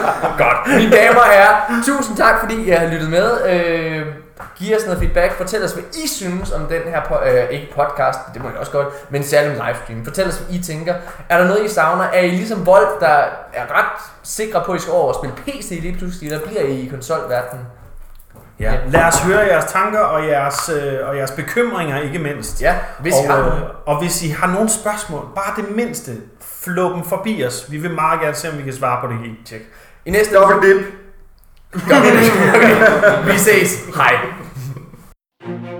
Godt. 0.42 0.58
Mine 0.76 0.90
damer 0.96 1.20
og 1.20 1.30
herrer, 1.32 1.82
tusind 1.86 2.16
tak, 2.16 2.34
fordi 2.40 2.54
I 2.66 2.70
har 2.70 2.86
lyttet 2.86 3.10
med. 3.10 3.28
Øh, 3.52 3.97
giv 4.58 4.76
os 4.76 4.84
noget 4.84 4.98
feedback. 4.98 5.32
Fortæl 5.36 5.64
os, 5.64 5.72
hvad 5.72 5.84
I 6.04 6.08
synes 6.08 6.52
om 6.52 6.60
den 6.66 6.82
her, 6.82 7.00
po- 7.02 7.28
øh, 7.28 7.50
ikke 7.50 7.74
podcast, 7.74 8.18
det 8.34 8.42
må 8.42 8.48
I 8.48 8.52
også 8.58 8.72
godt, 8.72 8.86
men 9.10 9.24
særligt 9.24 9.60
om 9.60 9.66
livestream. 9.66 10.04
Fortæl 10.04 10.28
os, 10.28 10.36
hvad 10.36 10.56
I 10.56 10.62
tænker. 10.62 10.94
Er 11.28 11.38
der 11.38 11.46
noget, 11.48 11.64
I 11.64 11.68
savner? 11.68 12.04
Er 12.04 12.20
I 12.20 12.30
ligesom 12.30 12.62
Wolf, 12.68 12.88
der 13.00 13.08
er 13.52 13.62
ret 13.70 14.00
sikre 14.22 14.62
på, 14.66 14.72
at 14.72 14.78
I 14.78 14.82
skal 14.82 14.92
over 14.92 15.12
og 15.12 15.14
spille 15.14 15.36
PC 15.36 15.78
lige 15.82 15.96
pludselig, 15.98 16.32
eller 16.32 16.46
bliver 16.46 16.62
I 16.62 16.80
i 16.80 16.88
konsolverdenen? 16.88 17.66
Ja. 18.60 18.72
Lad 18.88 19.04
os 19.04 19.20
høre 19.20 19.38
jeres 19.38 19.64
tanker 19.64 19.98
og 20.00 20.28
jeres, 20.28 20.68
øh, 20.68 21.08
og 21.08 21.16
jeres 21.16 21.30
bekymringer, 21.30 22.00
ikke 22.00 22.18
mindst. 22.18 22.62
Ja, 22.62 22.74
hvis 23.00 23.14
I 23.14 23.28
og, 23.28 23.34
har 23.34 23.46
øh, 23.46 23.62
og 23.86 23.98
hvis 24.00 24.22
I 24.22 24.28
har 24.28 24.46
nogle 24.46 24.68
spørgsmål, 24.68 25.26
bare 25.34 25.54
det 25.56 25.76
mindste, 25.76 26.12
flå 26.64 26.92
dem 26.92 27.04
forbi 27.04 27.44
os. 27.46 27.66
Vi 27.70 27.76
vil 27.76 27.90
meget 27.90 28.20
gerne 28.20 28.34
se, 28.34 28.50
om 28.50 28.58
vi 28.58 28.62
kan 28.62 28.72
svare 28.72 29.00
på 29.00 29.06
det 29.12 29.18
hele. 29.18 29.34
Check. 29.46 29.64
I 30.04 30.10
næste 30.10 30.34
Dobbelt 30.34 30.62
dip. 30.62 30.86
vi 33.32 33.38
ses. 33.38 33.80
Hej. 33.96 34.14
Thank 35.48 35.62
you. 35.64 35.77